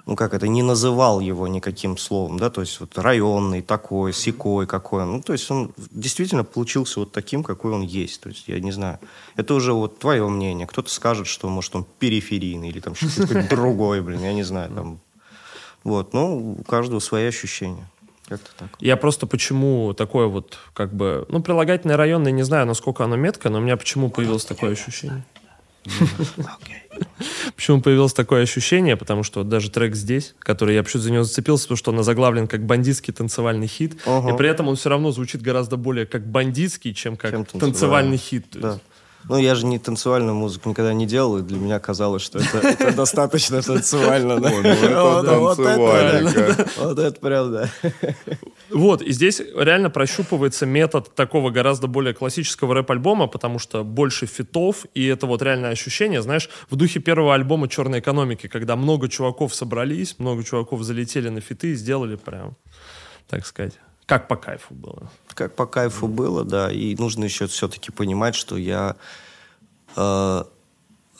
Ну, 0.05 0.15
как 0.15 0.35
это, 0.35 0.47
не 0.47 0.63
называл 0.63 1.21
его 1.21 1.49
никаким 1.49 1.97
словом, 1.97 2.39
да, 2.39 2.51
то 2.51 2.61
есть 2.61 2.79
вот 2.81 2.99
районный, 2.99 3.63
такой, 3.63 4.13
секой, 4.13 4.67
какой. 4.67 5.07
Ну, 5.07 5.23
то 5.23 5.33
есть 5.33 5.51
он 5.51 5.73
действительно 5.91 6.45
получился 6.45 7.01
вот 7.01 7.13
таким, 7.13 7.43
какой 7.43 7.73
он 7.73 7.81
есть. 7.81 8.21
То 8.21 8.29
есть 8.29 8.47
я 8.47 8.61
не 8.61 8.73
знаю. 8.73 9.01
Это 9.37 9.55
уже 9.55 9.73
вот 9.73 9.99
твое 9.99 10.29
мнение. 10.29 10.67
Кто-то 10.67 10.91
скажет, 10.91 11.27
что, 11.27 11.49
может, 11.49 11.75
он 11.75 11.87
периферийный 11.99 12.69
или 12.69 12.81
там 12.81 12.95
что-то 12.95 13.43
другое, 13.51 14.03
блин, 14.03 14.23
я 14.23 14.35
не 14.35 14.43
знаю, 14.43 14.71
там 14.71 15.01
вот, 15.87 16.13
ну, 16.13 16.57
у 16.59 16.65
каждого 16.65 17.01
свои 17.01 17.27
ощущения. 17.27 17.89
Как-то 18.29 18.51
так. 18.59 18.69
Я 18.81 18.97
просто 18.97 19.27
почему 19.27 19.95
такое 19.95 20.27
вот, 20.27 20.59
как 20.75 20.93
бы, 20.93 21.27
ну, 21.29 21.41
прилагательное 21.41 21.97
районное, 21.97 22.33
не 22.33 22.43
знаю, 22.43 22.67
насколько 22.67 23.05
оно 23.05 23.17
метко, 23.17 23.51
но 23.51 23.59
у 23.59 23.61
меня 23.61 23.77
почему 23.77 24.11
появилось 24.11 24.45
такое 24.45 24.73
ощущение. 24.73 25.25
Почему 27.55 27.81
появилось 27.81 28.13
такое 28.13 28.43
ощущение? 28.43 28.97
Потому 28.97 29.23
что 29.23 29.41
вот 29.41 29.49
даже 29.49 29.71
трек 29.71 29.95
здесь, 29.95 30.35
который 30.41 30.75
я 30.75 30.83
почему-то 30.83 31.05
за 31.05 31.13
него 31.13 31.23
зацепился, 31.23 31.65
потому 31.65 31.77
что 31.77 31.93
он 31.93 32.01
озаглавлен 32.01 32.49
как 32.49 32.67
бандитский 32.67 33.15
танцевальный 33.15 33.69
хит, 33.69 33.95
и 33.95 34.37
при 34.37 34.49
этом 34.49 34.67
он 34.67 34.75
все 34.75 34.89
равно 34.89 35.13
звучит 35.13 35.43
гораздо 35.43 35.77
более 35.77 36.07
как 36.07 36.27
бандитский, 36.27 36.93
чем 36.93 37.17
как 37.17 37.47
танцевальный 37.49 38.17
хит. 38.17 38.47
Да. 38.53 38.81
Ну, 39.28 39.39
я 39.39 39.55
же 39.55 39.66
не 39.66 39.78
танцевальную 39.78 40.35
музыку 40.35 40.69
никогда 40.69 40.93
не 40.93 41.07
делал, 41.07 41.39
и 41.39 41.43
для 41.43 41.59
меня 41.59 41.81
казалось, 41.81 42.23
что 42.23 42.39
это, 42.39 42.59
это 42.59 42.93
достаточно 42.97 43.61
танцевально. 43.61 44.40
Да? 44.40 44.51
Ну, 44.51 44.61
это 44.61 45.57
танцевальника. 45.57 46.69
Вот 46.78 46.98
это 46.98 47.20
прям, 47.20 47.53
да. 47.53 47.70
Вот, 48.69 49.01
и 49.01 49.12
здесь 49.12 49.40
реально 49.55 49.90
прощупывается 49.90 50.66
метод 50.66 51.15
такого 51.15 51.51
гораздо 51.51 51.86
более 51.86 52.15
классического 52.15 52.74
рэп-альбома, 52.74 53.28
потому 53.28 53.61
что 53.61 53.85
больше 53.85 54.27
фитов, 54.27 54.86
и 54.93 55.07
это 55.07 55.27
вот 55.27 55.40
реальное 55.40 55.70
ощущение, 55.70 56.20
знаешь, 56.20 56.51
в 56.69 56.74
духе 56.74 56.98
первого 56.98 57.35
альбома 57.35 57.69
«Черной 57.69 58.01
экономики», 58.01 58.48
когда 58.48 58.74
много 58.74 59.09
чуваков 59.09 59.55
собрались, 59.55 60.19
много 60.19 60.43
чуваков 60.43 60.82
залетели 60.82 61.28
на 61.28 61.40
фиты 61.40 61.69
и 61.69 61.74
сделали 61.74 62.16
прям, 62.16 62.57
так 63.28 63.47
сказать, 63.47 63.74
как 64.07 64.28
по 64.28 64.37
кайфу 64.37 64.74
было. 64.74 65.11
Как 65.35 65.55
по 65.55 65.66
кайфу 65.66 66.07
было, 66.07 66.45
да. 66.45 66.70
И 66.70 66.95
нужно 66.95 67.24
еще 67.24 67.47
все-таки 67.49 67.91
понимать, 67.91 68.37
что 68.37 68.57
я 68.57 68.97
э, 69.97 70.45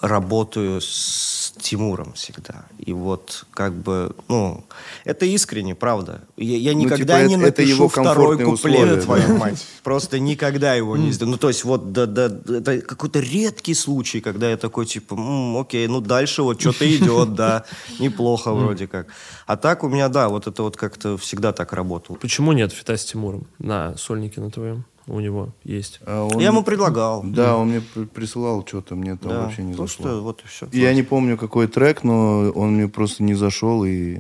работаю 0.01 0.81
с 0.81 1.46
Тимуром 1.59 2.13
всегда. 2.13 2.67
И 2.79 2.93
вот 2.93 3.47
как 3.53 3.75
бы, 3.75 4.15
ну, 4.29 4.65
это 5.05 5.27
искренне, 5.27 5.75
правда. 5.75 6.23
Я, 6.37 6.57
я 6.57 6.73
ну, 6.73 6.81
никогда 6.81 7.19
ну, 7.19 7.29
типа, 7.29 7.29
не 7.29 7.35
это, 7.35 7.63
напишу 7.63 7.75
его 7.75 7.89
второй 7.89 8.37
куплет, 8.37 8.55
условия, 8.55 9.01
твою 9.01 9.29
да. 9.29 9.35
мать. 9.39 9.67
Просто 9.83 10.19
никогда 10.19 10.75
его 10.75 10.97
не 10.97 11.13
сделаю. 11.13 11.33
Ну, 11.33 11.39
то 11.39 11.49
есть 11.49 11.65
вот 11.65 11.93
да, 11.93 12.07
да, 12.07 12.27
это 12.27 12.81
какой-то 12.81 13.21
редкий 13.21 13.75
случай, 13.75 14.21
когда 14.21 14.51
я 14.51 14.57
такой, 14.57 14.87
типа, 14.87 15.17
окей, 15.61 15.87
ну 15.87 16.01
дальше 16.01 16.43
вот 16.43 16.61
что-то 16.61 16.85
идет, 16.97 17.35
да, 17.35 17.65
неплохо 17.99 18.53
вроде 18.53 18.87
как. 18.87 19.09
А 19.47 19.57
так 19.57 19.85
у 19.85 19.89
меня, 19.89 20.09
да, 20.09 20.29
вот 20.29 20.47
это 20.47 20.63
вот 20.63 20.77
как-то 20.77 21.17
всегда 21.17 21.53
так 21.53 21.73
работало. 21.73 22.17
Почему 22.17 22.53
нет 22.53 22.73
фита 22.73 22.97
с 22.97 23.05
Тимуром 23.05 23.47
на 23.59 23.97
сольнике 23.97 24.41
на 24.41 24.51
твоем? 24.51 24.85
У 25.07 25.21
него 25.21 25.53
есть. 25.65 26.01
А 26.05 26.25
он, 26.25 26.41
я 26.41 26.49
ему 26.49 26.63
предлагал. 26.63 27.23
Да, 27.25 27.57
он 27.57 27.69
мне 27.69 27.81
присылал 27.81 28.67
что-то, 28.67 28.97
мне 28.97 29.17
там 29.17 29.31
да, 29.31 29.41
вообще 29.43 29.63
не 29.63 29.75
просто 29.75 30.03
зашло. 30.03 30.21
Вот 30.21 30.43
и 30.45 30.49
все. 30.49 30.69
Я 30.73 30.95
не 30.95 31.03
помню, 31.03 31.37
какой 31.37 31.69
трек, 31.69 32.03
но 32.05 32.51
он 32.51 32.75
мне 32.75 32.89
просто 32.89 33.23
не 33.23 33.35
зашел. 33.35 33.85
И... 33.85 34.19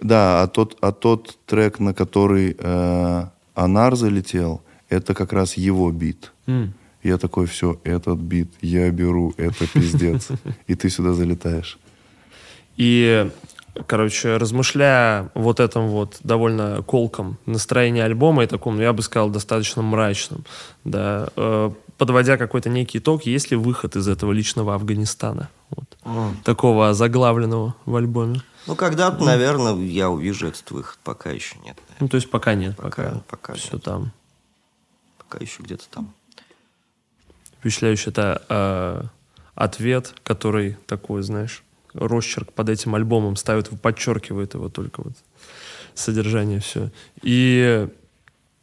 Да, 0.00 0.42
а 0.42 0.46
тот, 0.46 0.76
а 0.80 0.92
тот 0.92 1.38
трек, 1.46 1.80
на 1.80 1.92
который 1.92 2.56
э, 2.58 3.24
Анар 3.54 3.96
залетел, 3.96 4.62
это 4.88 5.14
как 5.14 5.32
раз 5.32 5.56
его 5.56 5.90
бит. 5.90 6.32
Mm. 6.46 6.70
Я 7.02 7.18
такой, 7.18 7.46
все, 7.46 7.80
этот 7.82 8.18
бит 8.18 8.48
я 8.60 8.90
беру, 8.90 9.34
это 9.36 9.66
пиздец. 9.66 10.28
И 10.68 10.74
ты 10.74 10.88
сюда 10.88 11.14
залетаешь. 11.14 11.78
И, 12.76 13.28
короче, 13.86 14.36
размышляя 14.36 15.30
вот 15.34 15.60
этом 15.60 15.88
вот 15.88 16.18
довольно 16.22 16.82
колком 16.82 17.38
настроении 17.46 18.02
альбома 18.02 18.44
и 18.44 18.46
таком, 18.46 18.80
я 18.80 18.92
бы 18.92 19.02
сказал, 19.02 19.30
достаточно 19.30 19.82
мрачным, 19.82 20.44
да, 20.84 21.28
э, 21.36 21.70
подводя 21.98 22.36
какой-то 22.36 22.68
некий 22.68 22.98
итог, 22.98 23.24
есть 23.24 23.50
ли 23.50 23.56
выход 23.56 23.96
из 23.96 24.08
этого 24.08 24.32
личного 24.32 24.74
Афганистана? 24.74 25.48
Вот. 25.70 25.86
Mm. 26.04 26.34
Такого 26.44 26.94
заглавленного 26.94 27.74
в 27.86 27.96
альбоме. 27.96 28.42
Ну, 28.66 28.76
когда-то, 28.76 29.22
mm. 29.22 29.26
наверное, 29.26 29.74
я 29.76 30.10
увижу 30.10 30.48
этот 30.48 30.70
выход. 30.70 30.98
Пока 31.04 31.30
еще 31.30 31.56
нет. 31.56 31.76
Наверное. 31.76 31.96
Ну, 32.00 32.08
то 32.08 32.16
есть 32.16 32.30
пока 32.30 32.54
нет. 32.54 32.76
Пока, 32.76 33.04
пока, 33.04 33.20
пока 33.28 33.54
все 33.54 33.74
нет. 33.74 33.84
там. 33.84 34.12
Пока 35.18 35.38
еще 35.38 35.62
где-то 35.62 35.84
там. 35.90 36.12
Впечатляющий 37.60 38.10
это 38.10 38.42
э, 38.48 39.02
ответ, 39.54 40.14
который 40.24 40.76
такой, 40.86 41.22
знаешь, 41.22 41.62
росчерк 41.94 42.52
под 42.52 42.68
этим 42.68 42.94
альбомом 42.94 43.36
ставит, 43.36 43.68
подчеркивает 43.80 44.54
его 44.54 44.68
только 44.68 45.02
вот 45.02 45.14
содержание 45.94 46.60
все. 46.60 46.90
И 47.22 47.88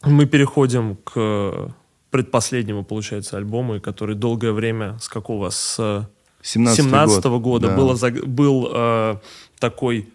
мы 0.03 0.25
переходим 0.25 0.95
к 1.03 1.73
предпоследнему, 2.11 2.83
получается, 2.83 3.37
альбому, 3.37 3.79
который 3.79 4.15
долгое 4.15 4.51
время, 4.51 4.97
с 4.99 5.07
какого? 5.07 5.49
С 5.49 6.07
17 6.41 7.25
-го 7.25 7.31
год. 7.31 7.41
года 7.41 7.67
да. 7.67 7.75
было, 7.75 7.97
был 8.25 8.69
э, 8.73 9.15
такой 9.59 10.09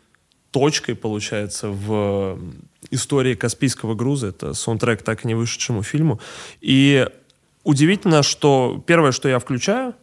точкой, 0.50 0.94
получается, 0.94 1.68
в 1.68 2.38
истории 2.90 3.34
Каспийского 3.34 3.94
груза. 3.94 4.28
Это 4.28 4.54
саундтрек 4.54 5.02
так 5.02 5.24
и 5.24 5.28
не 5.28 5.34
вышедшему 5.34 5.82
фильму. 5.82 6.20
И 6.60 7.08
удивительно, 7.64 8.22
что 8.22 8.82
первое, 8.86 9.12
что 9.12 9.28
я 9.28 9.38
включаю, 9.38 9.94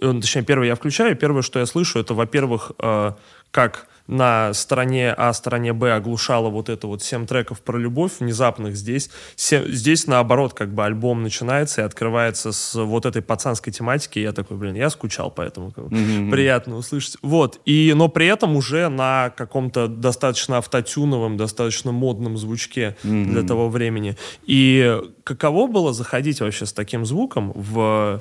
точнее, 0.00 0.42
первое 0.42 0.68
я 0.68 0.74
включаю, 0.74 1.16
первое, 1.16 1.42
что 1.42 1.58
я 1.58 1.66
слышу, 1.66 1.98
это, 1.98 2.14
во-первых, 2.14 2.72
э, 2.78 3.12
как 3.50 3.86
на 4.06 4.52
стороне 4.52 5.14
А, 5.16 5.32
стороне 5.32 5.72
Б 5.72 5.92
оглушала 5.92 6.48
вот 6.48 6.68
это 6.68 6.86
вот 6.86 7.02
7 7.02 7.26
треков 7.26 7.60
про 7.60 7.78
любовь 7.78 8.12
внезапных. 8.18 8.76
Здесь, 8.76 9.10
7, 9.36 9.68
здесь 9.68 10.06
наоборот, 10.06 10.54
как 10.54 10.74
бы 10.74 10.84
альбом 10.84 11.22
начинается 11.22 11.82
и 11.82 11.84
открывается 11.84 12.52
с 12.52 12.74
вот 12.74 13.06
этой 13.06 13.22
пацанской 13.22 13.72
тематики. 13.72 14.18
И 14.18 14.22
я 14.22 14.32
такой, 14.32 14.56
блин, 14.56 14.74
я 14.74 14.90
скучал, 14.90 15.30
поэтому 15.30 15.70
mm-hmm. 15.70 16.30
приятно 16.30 16.76
услышать. 16.76 17.16
Вот. 17.22 17.60
И, 17.64 17.92
но 17.94 18.08
при 18.08 18.26
этом 18.26 18.56
уже 18.56 18.88
на 18.88 19.30
каком-то 19.30 19.86
достаточно 19.86 20.58
автотюновом, 20.58 21.36
достаточно 21.36 21.92
модном 21.92 22.36
звучке 22.36 22.96
mm-hmm. 23.04 23.24
для 23.26 23.42
того 23.42 23.68
времени. 23.68 24.16
И 24.46 25.00
каково 25.24 25.68
было 25.68 25.92
заходить 25.92 26.40
вообще 26.40 26.66
с 26.66 26.72
таким 26.72 27.06
звуком 27.06 27.52
в 27.54 28.20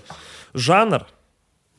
жанр, 0.54 1.08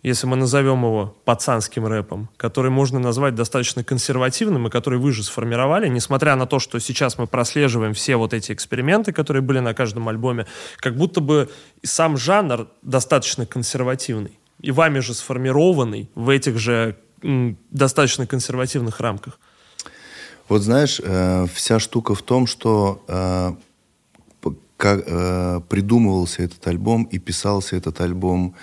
если 0.02 0.26
мы 0.26 0.36
назовем 0.36 0.84
его 0.84 1.16
пацанским 1.24 1.86
рэпом, 1.86 2.28
который 2.36 2.70
можно 2.70 2.98
назвать 2.98 3.34
достаточно 3.34 3.84
консервативным 3.84 4.66
и 4.66 4.70
который 4.70 4.98
вы 4.98 5.12
же 5.12 5.22
сформировали, 5.22 5.88
несмотря 5.88 6.34
на 6.34 6.46
то, 6.46 6.58
что 6.58 6.78
сейчас 6.80 7.18
мы 7.18 7.26
прослеживаем 7.26 7.94
все 7.94 8.16
вот 8.16 8.34
эти 8.34 8.52
эксперименты, 8.52 9.12
которые 9.12 9.42
были 9.42 9.60
на 9.60 9.74
каждом 9.74 10.08
альбоме, 10.08 10.46
как 10.76 10.96
будто 10.96 11.20
бы 11.20 11.48
сам 11.82 12.16
жанр 12.16 12.68
достаточно 12.82 13.46
консервативный 13.46 14.38
и 14.60 14.72
вами 14.72 14.98
же 14.98 15.14
сформированный 15.14 16.10
в 16.14 16.28
этих 16.28 16.58
же 16.58 16.96
достаточно 17.70 18.26
консервативных 18.26 19.00
рамках. 19.00 19.38
Вот 20.48 20.62
знаешь, 20.62 21.00
э, 21.02 21.46
вся 21.54 21.78
штука 21.78 22.14
в 22.14 22.22
том, 22.22 22.46
что 22.48 23.04
э, 23.06 23.52
как, 24.82 25.04
э, 25.06 25.60
придумывался 25.68 26.42
этот 26.42 26.66
альбом 26.66 27.04
и 27.04 27.20
писался 27.20 27.76
этот 27.76 28.00
альбом 28.00 28.56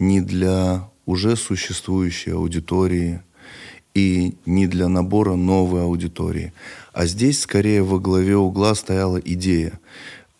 не 0.00 0.20
для 0.20 0.90
уже 1.06 1.36
существующей 1.36 2.32
аудитории 2.32 3.20
и 3.94 4.34
не 4.46 4.66
для 4.66 4.88
набора 4.88 5.36
новой 5.36 5.82
аудитории. 5.82 6.52
А 6.92 7.06
здесь 7.06 7.42
скорее 7.42 7.84
во 7.84 8.00
главе 8.00 8.36
угла 8.36 8.74
стояла 8.74 9.18
идея. 9.18 9.78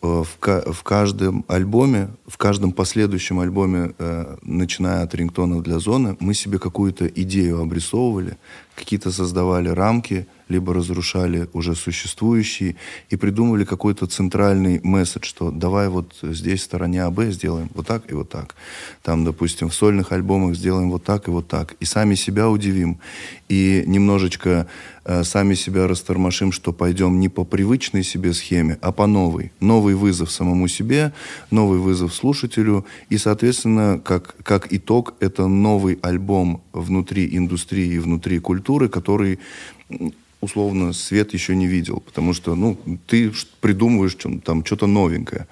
Э, 0.01 0.23
в, 0.25 0.73
в 0.73 0.83
каждом 0.83 1.45
альбоме, 1.47 2.09
в 2.27 2.37
каждом 2.37 2.73
последующем 2.73 3.39
альбоме, 3.39 3.93
э, 3.99 4.35
начиная 4.41 5.03
от 5.03 5.15
рингтонов 5.15 5.63
для 5.63 5.79
зоны, 5.79 6.17
мы 6.19 6.33
себе 6.33 6.59
какую-то 6.59 7.07
идею 7.07 7.61
обрисовывали, 7.61 8.37
какие-то 8.75 9.11
создавали 9.11 9.69
рамки, 9.69 10.27
либо 10.51 10.73
разрушали 10.73 11.47
уже 11.53 11.75
существующие 11.75 12.75
и 13.09 13.15
придумывали 13.15 13.63
какой-то 13.63 14.05
центральный 14.05 14.79
месседж, 14.83 15.25
что 15.25 15.49
давай 15.49 15.87
вот 15.89 16.13
здесь 16.21 16.59
в 16.61 16.63
стороне 16.63 17.03
АБ 17.03 17.21
сделаем 17.31 17.69
вот 17.73 17.87
так 17.87 18.11
и 18.11 18.13
вот 18.13 18.29
так. 18.29 18.55
Там, 19.01 19.23
допустим, 19.23 19.69
в 19.69 19.73
сольных 19.73 20.11
альбомах 20.11 20.55
сделаем 20.55 20.91
вот 20.91 21.03
так 21.03 21.27
и 21.27 21.31
вот 21.31 21.47
так. 21.47 21.73
И 21.79 21.85
сами 21.85 22.15
себя 22.15 22.49
удивим. 22.49 22.99
И 23.49 23.83
немножечко 23.87 24.67
э, 25.05 25.23
сами 25.23 25.55
себя 25.55 25.87
растормошим, 25.87 26.51
что 26.51 26.73
пойдем 26.73 27.19
не 27.19 27.29
по 27.29 27.43
привычной 27.43 28.03
себе 28.03 28.33
схеме, 28.33 28.77
а 28.81 28.91
по 28.91 29.07
новой. 29.07 29.51
Новый 29.59 29.95
вызов 29.95 30.31
самому 30.31 30.67
себе, 30.67 31.13
новый 31.49 31.79
вызов 31.79 32.13
слушателю. 32.13 32.85
И, 33.09 33.17
соответственно, 33.17 34.01
как, 34.03 34.35
как 34.43 34.73
итог, 34.73 35.15
это 35.19 35.47
новый 35.47 35.97
альбом 36.01 36.61
внутри 36.73 37.37
индустрии, 37.37 37.97
внутри 37.97 38.39
культуры, 38.39 38.89
который 38.89 39.39
условно 40.41 40.91
свет 40.93 41.33
еще 41.33 41.55
не 41.55 41.67
видел, 41.67 42.01
потому 42.01 42.33
что, 42.33 42.55
ну, 42.55 42.77
ты 43.07 43.31
придумываешь 43.61 44.17
там 44.43 44.65
что-то 44.65 44.87
новенькое. 44.87 45.47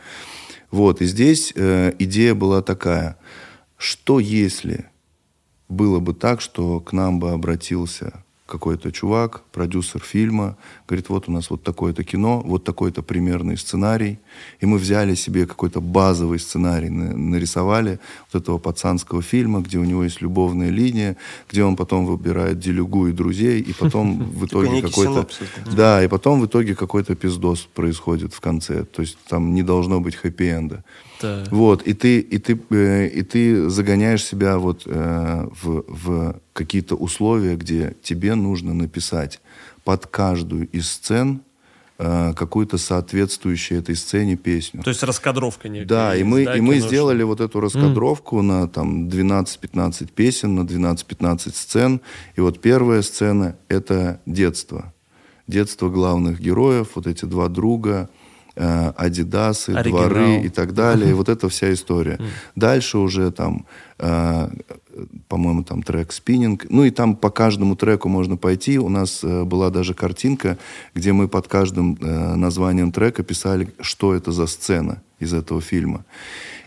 Вот, 0.71 1.01
и 1.01 1.05
здесь 1.05 1.53
э, 1.55 1.93
идея 1.99 2.35
была 2.35 2.61
такая, 2.61 3.17
что 3.77 4.19
если 4.19 4.85
было 5.67 5.99
бы 5.99 6.13
так, 6.13 6.41
что 6.41 6.79
к 6.79 6.93
нам 6.93 7.19
бы 7.19 7.31
обратился 7.31 8.23
какой-то 8.49 8.91
чувак, 8.91 9.43
продюсер 9.51 10.01
фильма, 10.01 10.57
говорит, 10.87 11.09
вот 11.09 11.29
у 11.29 11.31
нас 11.31 11.49
вот 11.49 11.63
такое-то 11.63 12.03
кино, 12.03 12.41
вот 12.45 12.63
такой-то 12.63 13.01
примерный 13.01 13.57
сценарий. 13.57 14.17
И 14.59 14.65
мы 14.65 14.77
взяли 14.77 15.15
себе 15.15 15.45
какой-то 15.45 15.79
базовый 15.81 16.39
сценарий, 16.39 16.89
нарисовали 16.89 17.99
вот 18.31 18.41
этого 18.41 18.57
пацанского 18.57 19.21
фильма, 19.21 19.61
где 19.61 19.77
у 19.77 19.85
него 19.85 20.03
есть 20.03 20.21
любовная 20.21 20.69
линия, 20.69 21.15
где 21.49 21.63
он 21.63 21.75
потом 21.75 22.05
выбирает 22.05 22.59
делюгу 22.59 23.07
и 23.07 23.11
друзей, 23.11 23.61
и 23.61 23.73
потом 23.73 24.23
в 24.39 24.45
итоге 24.45 24.81
какой-то... 24.81 25.27
Да, 25.75 26.03
и 26.03 26.07
потом 26.07 26.41
в 26.41 26.45
итоге 26.45 26.75
какой-то 26.75 27.15
пиздос 27.15 27.67
происходит 27.73 28.33
в 28.33 28.39
конце. 28.39 28.83
То 28.83 29.01
есть 29.01 29.17
там 29.29 29.53
не 29.53 29.63
должно 29.63 30.01
быть 30.01 30.15
хэппи-энда. 30.15 30.83
Да. 31.21 31.43
Вот, 31.51 31.83
и 31.83 31.93
ты, 31.93 32.19
и, 32.19 32.37
ты, 32.37 32.59
э, 32.69 33.07
и 33.07 33.23
ты 33.23 33.69
загоняешь 33.69 34.23
себя 34.23 34.57
вот 34.57 34.83
э, 34.85 35.47
в, 35.61 35.83
в 35.87 36.39
какие-то 36.53 36.95
условия, 36.95 37.55
где 37.55 37.95
тебе 38.01 38.35
нужно 38.35 38.73
написать 38.73 39.41
под 39.83 40.07
каждую 40.07 40.67
из 40.69 40.89
сцен 40.89 41.41
э, 41.97 42.33
какую-то 42.35 42.77
соответствующую 42.77 43.79
этой 43.79 43.95
сцене 43.95 44.37
песню. 44.37 44.81
То 44.81 44.89
есть 44.89 45.03
раскадровка 45.03 45.67
некая. 45.67 45.87
Да, 45.87 46.15
и 46.15 46.23
мы, 46.23 46.45
да, 46.45 46.55
и 46.55 46.61
мы 46.61 46.79
сделали 46.79 47.23
вот 47.23 47.41
эту 47.41 47.59
раскадровку 47.59 48.39
mm. 48.39 48.41
на 48.41 48.67
там 48.67 49.07
12-15 49.09 50.11
песен, 50.13 50.55
на 50.55 50.61
12-15 50.61 51.53
сцен. 51.53 52.01
И 52.35 52.41
вот 52.41 52.61
первая 52.61 53.01
сцена— 53.01 53.57
это 53.67 54.21
детство. 54.25 54.93
Детство 55.47 55.89
главных 55.89 56.39
героев, 56.39 56.91
вот 56.95 57.07
эти 57.07 57.25
два 57.25 57.49
друга— 57.49 58.09
Э, 58.61 58.91
Адидасы, 58.97 59.69
Оригинал. 59.69 60.09
дворы 60.09 60.41
и 60.41 60.49
так 60.49 60.73
далее. 60.73 61.15
Вот 61.15 61.29
эта 61.29 61.47
вся 61.47 61.71
история. 61.71 62.19
Дальше 62.57 62.97
уже 62.97 63.31
там, 63.31 63.65
э, 63.99 64.49
по-моему, 65.29 65.63
там 65.63 65.81
трек 65.81 66.11
спиннинг. 66.11 66.65
Ну 66.69 66.83
и 66.83 66.91
там 66.91 67.15
по 67.15 67.29
каждому 67.29 67.77
треку 67.77 68.09
можно 68.09 68.35
пойти. 68.35 68.77
У 68.77 68.89
нас 68.89 69.23
э, 69.23 69.45
была 69.45 69.69
даже 69.69 69.93
картинка, 69.93 70.57
где 70.93 71.13
мы 71.13 71.29
под 71.29 71.47
каждым 71.47 71.97
названием 72.01 72.91
трека 72.91 73.23
писали, 73.23 73.69
что 73.79 74.13
это 74.13 74.33
за 74.33 74.45
сцена 74.45 75.01
из 75.19 75.33
этого 75.33 75.61
фильма. 75.61 76.03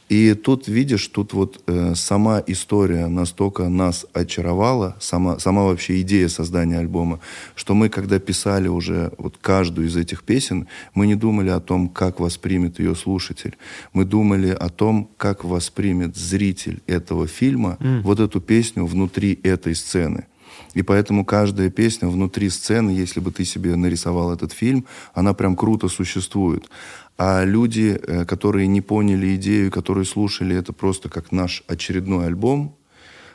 И 0.08 0.34
тут, 0.34 0.68
видишь, 0.68 1.06
тут 1.08 1.32
вот 1.32 1.62
э, 1.66 1.94
сама 1.94 2.42
история 2.46 3.06
настолько 3.06 3.68
нас 3.68 4.06
очаровала, 4.12 4.96
сама, 5.00 5.38
сама 5.38 5.64
вообще 5.64 6.00
идея 6.02 6.28
создания 6.28 6.78
альбома, 6.78 7.20
что 7.54 7.74
мы, 7.74 7.88
когда 7.88 8.18
писали 8.18 8.68
уже 8.68 9.12
вот 9.18 9.38
каждую 9.40 9.88
из 9.88 9.96
этих 9.96 10.22
песен, 10.22 10.68
мы 10.94 11.06
не 11.06 11.14
думали 11.14 11.48
о 11.48 11.60
том, 11.60 11.88
как 11.88 12.20
воспримет 12.20 12.78
ее 12.78 12.94
слушатель. 12.94 13.56
Мы 13.92 14.04
думали 14.04 14.50
о 14.50 14.68
том, 14.68 15.08
как 15.16 15.44
воспримет 15.44 16.16
зритель 16.16 16.82
этого 16.86 17.26
фильма 17.26 17.76
mm. 17.80 18.02
вот 18.02 18.20
эту 18.20 18.40
песню 18.40 18.84
внутри 18.84 19.38
этой 19.42 19.74
сцены. 19.74 20.26
И 20.74 20.82
поэтому 20.82 21.24
каждая 21.24 21.70
песня 21.70 22.08
внутри 22.08 22.50
сцены, 22.50 22.90
если 22.90 23.20
бы 23.20 23.30
ты 23.30 23.44
себе 23.44 23.76
нарисовал 23.76 24.32
этот 24.32 24.52
фильм, 24.52 24.86
она 25.14 25.34
прям 25.34 25.56
круто 25.56 25.88
существует. 25.88 26.70
А 27.18 27.44
люди, 27.44 28.00
э, 28.02 28.24
которые 28.24 28.66
не 28.66 28.80
поняли 28.80 29.36
идею, 29.36 29.70
которые 29.70 30.04
слушали 30.04 30.56
это 30.56 30.72
просто 30.72 31.08
как 31.08 31.30
наш 31.32 31.62
очередной 31.68 32.26
альбом, 32.26 32.76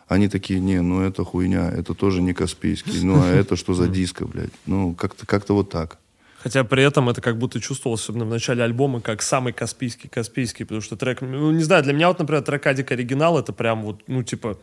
они 0.08 0.30
такие, 0.30 0.60
не, 0.60 0.82
ну 0.82 1.02
это 1.02 1.24
хуйня, 1.24 1.70
это 1.70 1.94
тоже 1.94 2.22
не 2.22 2.34
Каспийский, 2.34 3.04
ну 3.04 3.22
а 3.22 3.28
это 3.42 3.56
что 3.56 3.74
за 3.74 3.88
диско, 3.88 4.26
блядь? 4.26 4.52
Ну 4.66 4.96
как-то 4.96 5.26
как 5.26 5.48
вот 5.50 5.70
так. 5.70 6.00
Хотя 6.40 6.64
при 6.64 6.84
этом 6.84 7.10
это 7.10 7.20
как 7.20 7.38
будто 7.38 7.60
чувствовалось, 7.60 8.02
особенно 8.02 8.26
в 8.26 8.30
начале 8.30 8.64
альбома, 8.64 9.02
как 9.02 9.22
самый 9.22 9.54
Каспийский 9.54 10.10
Каспийский, 10.10 10.66
потому 10.66 10.82
что 10.82 10.96
трек, 10.96 11.22
ну, 11.22 11.52
не 11.52 11.64
знаю, 11.64 11.84
для 11.84 11.94
меня 11.94 12.08
вот, 12.08 12.20
например, 12.20 12.44
трек 12.44 12.66
Адик 12.68 12.92
оригинал, 12.92 13.38
это 13.38 13.54
прям 13.54 13.84
вот, 13.84 14.02
ну, 14.08 14.24
типа, 14.24 14.58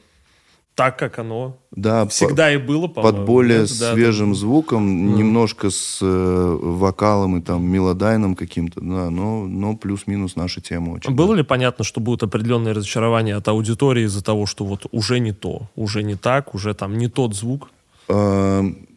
так, 0.75 0.99
как 0.99 1.19
оно 1.19 1.57
да, 1.71 2.07
всегда 2.09 2.47
по, 2.49 2.53
и 2.53 2.57
было, 2.57 2.89
по-моему. 2.89 3.17
Под 3.17 3.27
более 3.27 3.65
это, 3.65 3.93
свежим 3.93 4.33
да, 4.33 4.39
звуком, 4.39 4.87
mm. 4.87 5.17
немножко 5.17 5.71
с 5.71 5.99
э, 6.03 6.59
вокалом 6.61 7.39
и 7.39 7.41
там 7.41 7.65
мелодайном 7.65 8.35
каким-то, 8.35 8.81
да, 8.81 9.11
но, 9.11 9.47
но 9.47 9.77
плюс-минус 9.77 10.37
наша 10.37 10.61
тема 10.61 10.93
очень. 10.93 11.15
Было 11.15 11.31
да. 11.31 11.37
ли 11.37 11.43
понятно, 11.43 11.85
что 11.85 12.01
будут 12.01 12.23
определенные 12.25 12.73
разочарования 12.73 13.37
от 13.37 13.47
аудитории 13.47 14.05
из-за 14.05 14.23
того, 14.25 14.47
что 14.47 14.65
вот 14.65 14.87
уже 14.91 15.21
не 15.21 15.33
то, 15.33 15.69
уже 15.77 16.03
не 16.03 16.17
так, 16.17 16.55
уже 16.55 16.75
там 16.75 16.99
не 16.99 17.09
тот 17.09 17.35
звук? 17.35 17.71
Эм, 18.09 18.89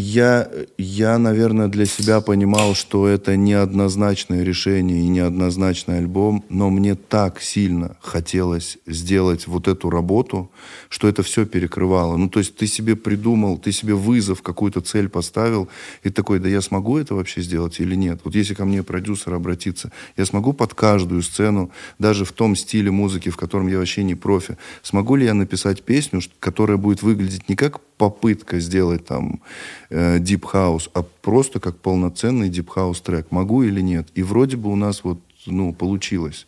я, 0.00 0.50
я, 0.78 1.18
наверное, 1.18 1.68
для 1.68 1.84
себя 1.84 2.20
понимал, 2.20 2.74
что 2.74 3.06
это 3.06 3.36
неоднозначное 3.36 4.42
решение 4.42 5.00
и 5.00 5.08
неоднозначный 5.08 5.98
альбом, 5.98 6.44
но 6.48 6.70
мне 6.70 6.94
так 6.94 7.40
сильно 7.40 7.96
хотелось 8.00 8.78
сделать 8.86 9.46
вот 9.46 9.68
эту 9.68 9.90
работу, 9.90 10.50
что 10.88 11.06
это 11.06 11.22
все 11.22 11.44
перекрывало. 11.44 12.16
Ну, 12.16 12.28
то 12.28 12.38
есть 12.38 12.56
ты 12.56 12.66
себе 12.66 12.96
придумал, 12.96 13.58
ты 13.58 13.72
себе 13.72 13.94
вызов, 13.94 14.42
какую-то 14.42 14.80
цель 14.80 15.08
поставил, 15.08 15.68
и 16.02 16.10
такой, 16.10 16.38
да 16.38 16.48
я 16.48 16.62
смогу 16.62 16.98
это 16.98 17.14
вообще 17.14 17.42
сделать 17.42 17.78
или 17.80 17.94
нет? 17.94 18.20
Вот 18.24 18.34
если 18.34 18.54
ко 18.54 18.64
мне 18.64 18.82
продюсер 18.82 19.34
обратится, 19.34 19.92
я 20.16 20.24
смогу 20.24 20.52
под 20.52 20.74
каждую 20.74 21.22
сцену, 21.22 21.70
даже 21.98 22.24
в 22.24 22.32
том 22.32 22.56
стиле 22.56 22.90
музыки, 22.90 23.28
в 23.28 23.36
котором 23.36 23.68
я 23.68 23.78
вообще 23.78 24.02
не 24.02 24.14
профи, 24.14 24.56
смогу 24.82 25.16
ли 25.16 25.26
я 25.26 25.34
написать 25.34 25.82
песню, 25.82 26.20
которая 26.40 26.78
будет 26.78 27.02
выглядеть 27.02 27.48
не 27.48 27.56
как 27.56 27.80
попытка 28.00 28.60
сделать 28.60 29.04
там 29.04 29.42
э, 29.90 30.18
Deep 30.20 30.40
House, 30.54 30.88
а 30.94 31.02
просто 31.02 31.60
как 31.60 31.76
полноценный 31.76 32.48
Deep 32.48 32.68
House 32.74 33.02
трек. 33.02 33.30
Могу 33.30 33.62
или 33.62 33.82
нет? 33.82 34.08
И 34.14 34.22
вроде 34.22 34.56
бы 34.56 34.72
у 34.72 34.76
нас 34.76 35.04
вот, 35.04 35.18
ну, 35.44 35.74
получилось. 35.74 36.46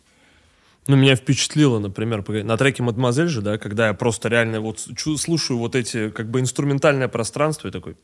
Ну, 0.87 0.95
меня 0.95 1.15
впечатлило, 1.15 1.77
например, 1.77 2.23
на 2.43 2.57
треке 2.57 2.81
«Мадемуазель» 2.81 3.27
же, 3.27 3.41
да, 3.41 3.59
когда 3.59 3.87
я 3.87 3.93
просто 3.93 4.29
реально 4.29 4.61
вот 4.61 4.87
слушаю 5.17 5.59
вот 5.59 5.75
эти, 5.75 6.09
как 6.09 6.27
бы, 6.27 6.39
инструментальное 6.39 7.07
пространство 7.07 7.67
и 7.67 7.71
такой, 7.71 7.95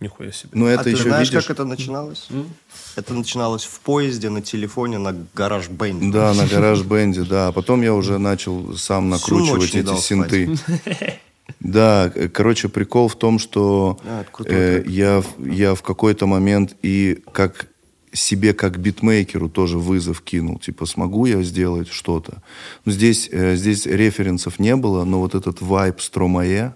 нихуя 0.00 0.30
себе. 0.30 0.50
Но 0.52 0.68
это 0.68 0.84
а 0.84 0.88
еще 0.88 1.02
ты 1.02 1.08
знаешь, 1.08 1.30
видишь... 1.30 1.46
как 1.46 1.50
это 1.50 1.64
начиналось? 1.64 2.28
Mm? 2.30 2.46
Это 2.94 3.12
начиналось 3.12 3.64
в 3.64 3.80
поезде, 3.80 4.30
на 4.30 4.40
телефоне, 4.40 4.98
на 4.98 5.16
гараж-бенде. 5.34 6.12
Да, 6.12 6.32
на 6.32 6.46
гараж-бенде, 6.54 7.24
да. 7.24 7.48
А 7.48 7.52
потом 7.52 7.82
я 7.82 7.92
уже 7.92 8.18
начал 8.18 8.76
сам 8.76 9.10
накручивать 9.10 9.74
эти 9.74 10.00
синты. 10.00 10.56
Да, 11.60 12.12
короче, 12.32 12.68
прикол 12.68 13.08
в 13.08 13.16
том, 13.16 13.38
что 13.38 13.98
а, 14.04 14.24
э, 14.44 14.84
я, 14.86 15.22
я 15.38 15.74
в 15.74 15.82
какой-то 15.82 16.26
момент 16.26 16.76
и 16.82 17.22
как 17.32 17.66
себе 18.12 18.54
как 18.54 18.78
битмейкеру 18.78 19.48
тоже 19.48 19.78
вызов 19.78 20.22
кинул. 20.22 20.58
Типа, 20.58 20.86
смогу 20.86 21.26
я 21.26 21.42
сделать 21.42 21.88
что-то? 21.88 22.42
Ну, 22.84 22.92
здесь, 22.92 23.28
э, 23.30 23.56
здесь 23.56 23.86
референсов 23.86 24.58
не 24.58 24.76
было, 24.76 25.04
но 25.04 25.20
вот 25.20 25.34
этот 25.34 25.60
вайб 25.60 26.00
Стромае 26.00 26.74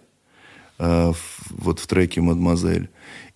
э, 0.79 1.13
вот 1.51 1.79
в 1.79 1.87
треке 1.87 2.21
«Мадемуазель». 2.21 2.91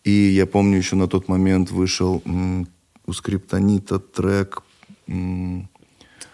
И 0.04 0.10
я 0.10 0.46
помню, 0.46 0.78
еще 0.78 0.96
на 0.96 1.08
тот 1.08 1.28
момент 1.28 1.70
вышел 1.70 2.22
м, 2.24 2.68
у 3.06 3.12
Скриптонита 3.12 3.98
трек... 3.98 4.62
М, 5.06 5.68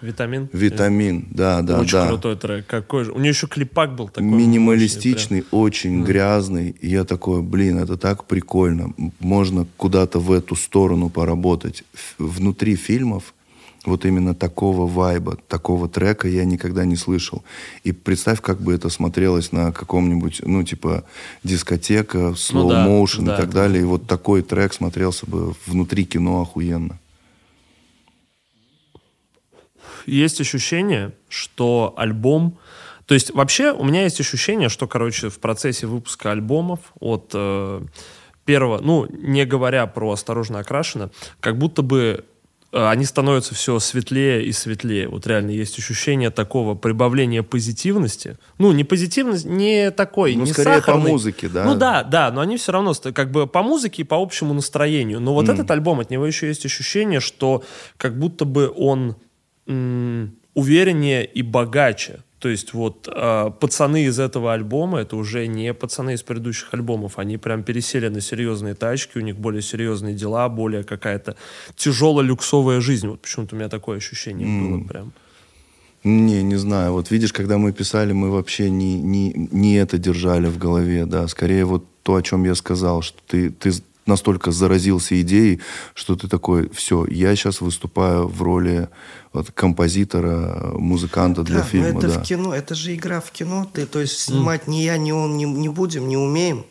Витамин? 0.02 0.48
Витамин, 0.52 1.28
да, 1.30 1.62
да, 1.62 1.80
очень 1.80 1.92
да. 1.92 2.02
Очень 2.02 2.08
крутой 2.08 2.36
трек. 2.36 2.66
Какой 2.66 3.04
же? 3.04 3.12
У 3.12 3.18
нее 3.18 3.30
еще 3.30 3.46
клипак 3.46 3.94
был 3.94 4.08
такой. 4.08 4.28
Минималистичный, 4.28 5.44
очень 5.50 6.02
mm. 6.02 6.04
грязный. 6.04 6.70
И 6.80 6.88
я 6.88 7.04
такой, 7.04 7.42
блин, 7.42 7.78
это 7.78 7.96
так 7.96 8.24
прикольно. 8.24 8.92
Можно 9.20 9.66
куда-то 9.76 10.18
в 10.18 10.32
эту 10.32 10.56
сторону 10.56 11.08
поработать. 11.08 11.84
Внутри 12.18 12.74
фильмов 12.74 13.32
вот 13.84 14.04
именно 14.04 14.34
такого 14.34 14.86
вайба, 14.86 15.38
такого 15.48 15.88
трека 15.88 16.28
я 16.28 16.44
никогда 16.44 16.84
не 16.84 16.96
слышал. 16.96 17.42
И 17.84 17.92
представь, 17.92 18.40
как 18.40 18.60
бы 18.60 18.74
это 18.74 18.88
смотрелось 18.88 19.52
на 19.52 19.72
каком-нибудь, 19.72 20.42
ну, 20.44 20.62
типа, 20.62 21.04
дискотека, 21.42 22.34
slow 22.36 22.62
ну, 22.62 23.06
да, 23.24 23.24
да, 23.24 23.34
и 23.34 23.40
так 23.40 23.50
далее. 23.50 23.82
И 23.82 23.84
вот 23.84 24.06
такой 24.06 24.42
трек 24.42 24.72
смотрелся 24.72 25.26
бы 25.26 25.54
внутри 25.66 26.04
кино 26.04 26.42
охуенно 26.42 26.98
есть 30.06 30.40
ощущение, 30.40 31.12
что 31.28 31.94
альбом... 31.96 32.58
То 33.06 33.14
есть 33.14 33.32
вообще 33.34 33.72
у 33.72 33.84
меня 33.84 34.04
есть 34.04 34.20
ощущение, 34.20 34.68
что, 34.68 34.86
короче, 34.86 35.28
в 35.28 35.38
процессе 35.38 35.86
выпуска 35.86 36.30
альбомов 36.30 36.80
от 37.00 37.30
э, 37.34 37.82
первого, 38.44 38.78
ну, 38.78 39.06
не 39.10 39.44
говоря 39.44 39.86
про 39.86 40.12
«Осторожно 40.12 40.60
окрашено», 40.60 41.10
как 41.40 41.58
будто 41.58 41.82
бы 41.82 42.24
э, 42.72 42.86
они 42.88 43.04
становятся 43.04 43.54
все 43.54 43.78
светлее 43.78 44.44
и 44.44 44.52
светлее. 44.52 45.08
Вот 45.08 45.26
реально 45.26 45.50
есть 45.50 45.78
ощущение 45.78 46.30
такого 46.30 46.74
прибавления 46.74 47.42
позитивности. 47.42 48.38
Ну, 48.58 48.72
не 48.72 48.84
позитивность, 48.84 49.44
не 49.44 49.90
такой, 49.90 50.34
ну, 50.36 50.44
не 50.44 50.52
скорее 50.52 50.76
сахарный. 50.76 51.02
по 51.02 51.08
музыке, 51.08 51.48
да? 51.48 51.64
Ну 51.64 51.74
да, 51.74 52.02
да, 52.02 52.30
но 52.30 52.40
они 52.40 52.56
все 52.56 52.72
равно 52.72 52.94
как 52.94 53.30
бы 53.30 53.46
по 53.46 53.62
музыке 53.62 54.02
и 54.02 54.04
по 54.04 54.16
общему 54.20 54.54
настроению. 54.54 55.20
Но 55.20 55.34
вот 55.34 55.48
mm. 55.48 55.54
этот 55.54 55.70
альбом, 55.70 56.00
от 56.00 56.10
него 56.10 56.26
еще 56.26 56.46
есть 56.46 56.64
ощущение, 56.64 57.20
что 57.20 57.62
как 57.96 58.18
будто 58.18 58.44
бы 58.44 58.72
он 58.74 59.16
увереннее 59.66 61.24
и 61.24 61.42
богаче. 61.42 62.20
То 62.42 62.48
есть 62.48 62.74
вот 62.74 63.08
э, 63.08 63.50
пацаны 63.60 64.06
из 64.06 64.18
этого 64.18 64.52
альбома, 64.52 64.98
это 64.98 65.14
уже 65.14 65.46
не 65.46 65.72
пацаны 65.72 66.14
из 66.14 66.22
предыдущих 66.24 66.74
альбомов, 66.74 67.20
они 67.20 67.38
прям 67.38 67.62
пересели 67.62 68.08
на 68.08 68.20
серьезные 68.20 68.74
тачки, 68.74 69.18
у 69.18 69.20
них 69.20 69.36
более 69.36 69.62
серьезные 69.62 70.16
дела, 70.16 70.48
более 70.48 70.82
какая-то 70.82 71.36
тяжелая 71.76 72.26
люксовая 72.26 72.80
жизнь. 72.80 73.06
Вот 73.06 73.20
почему-то 73.22 73.54
у 73.54 73.58
меня 73.58 73.68
такое 73.68 73.98
ощущение 73.98 74.48
mm. 74.48 74.68
было 74.68 74.88
прям. 74.88 75.12
Не, 76.04 76.42
не 76.42 76.56
знаю. 76.56 76.94
Вот 76.94 77.12
видишь, 77.12 77.32
когда 77.32 77.58
мы 77.58 77.72
писали, 77.72 78.12
мы 78.12 78.30
вообще 78.30 78.70
не, 78.70 79.00
не, 79.00 79.32
не 79.52 79.76
это 79.76 79.98
держали 79.98 80.48
в 80.48 80.58
голове, 80.58 81.06
да. 81.06 81.28
Скорее 81.28 81.64
вот 81.64 81.84
то, 82.02 82.16
о 82.16 82.22
чем 82.22 82.44
я 82.44 82.56
сказал, 82.56 83.02
что 83.02 83.18
ты, 83.28 83.50
ты, 83.50 83.70
настолько 84.06 84.50
заразился 84.50 85.20
идеей, 85.20 85.60
что 85.94 86.16
ты 86.16 86.28
такой, 86.28 86.70
все, 86.70 87.06
я 87.06 87.34
сейчас 87.36 87.60
выступаю 87.60 88.26
в 88.26 88.42
роли 88.42 88.88
вот, 89.32 89.50
композитора, 89.52 90.72
музыканта 90.74 91.42
для 91.42 91.58
да, 91.58 91.64
фильма. 91.64 91.92
Но 91.92 91.98
это 91.98 92.08
да. 92.08 92.20
в 92.20 92.22
кино, 92.22 92.54
это 92.54 92.74
же 92.74 92.94
игра 92.94 93.20
в 93.20 93.30
кино. 93.30 93.68
Ты, 93.72 93.86
то 93.86 94.00
есть 94.00 94.18
снимать 94.18 94.62
mm. 94.62 94.70
ни 94.70 94.76
я, 94.76 94.96
ни 94.96 95.12
он 95.12 95.36
не, 95.36 95.44
не 95.44 95.68
будем, 95.68 96.08
не 96.08 96.16
умеем. 96.16 96.64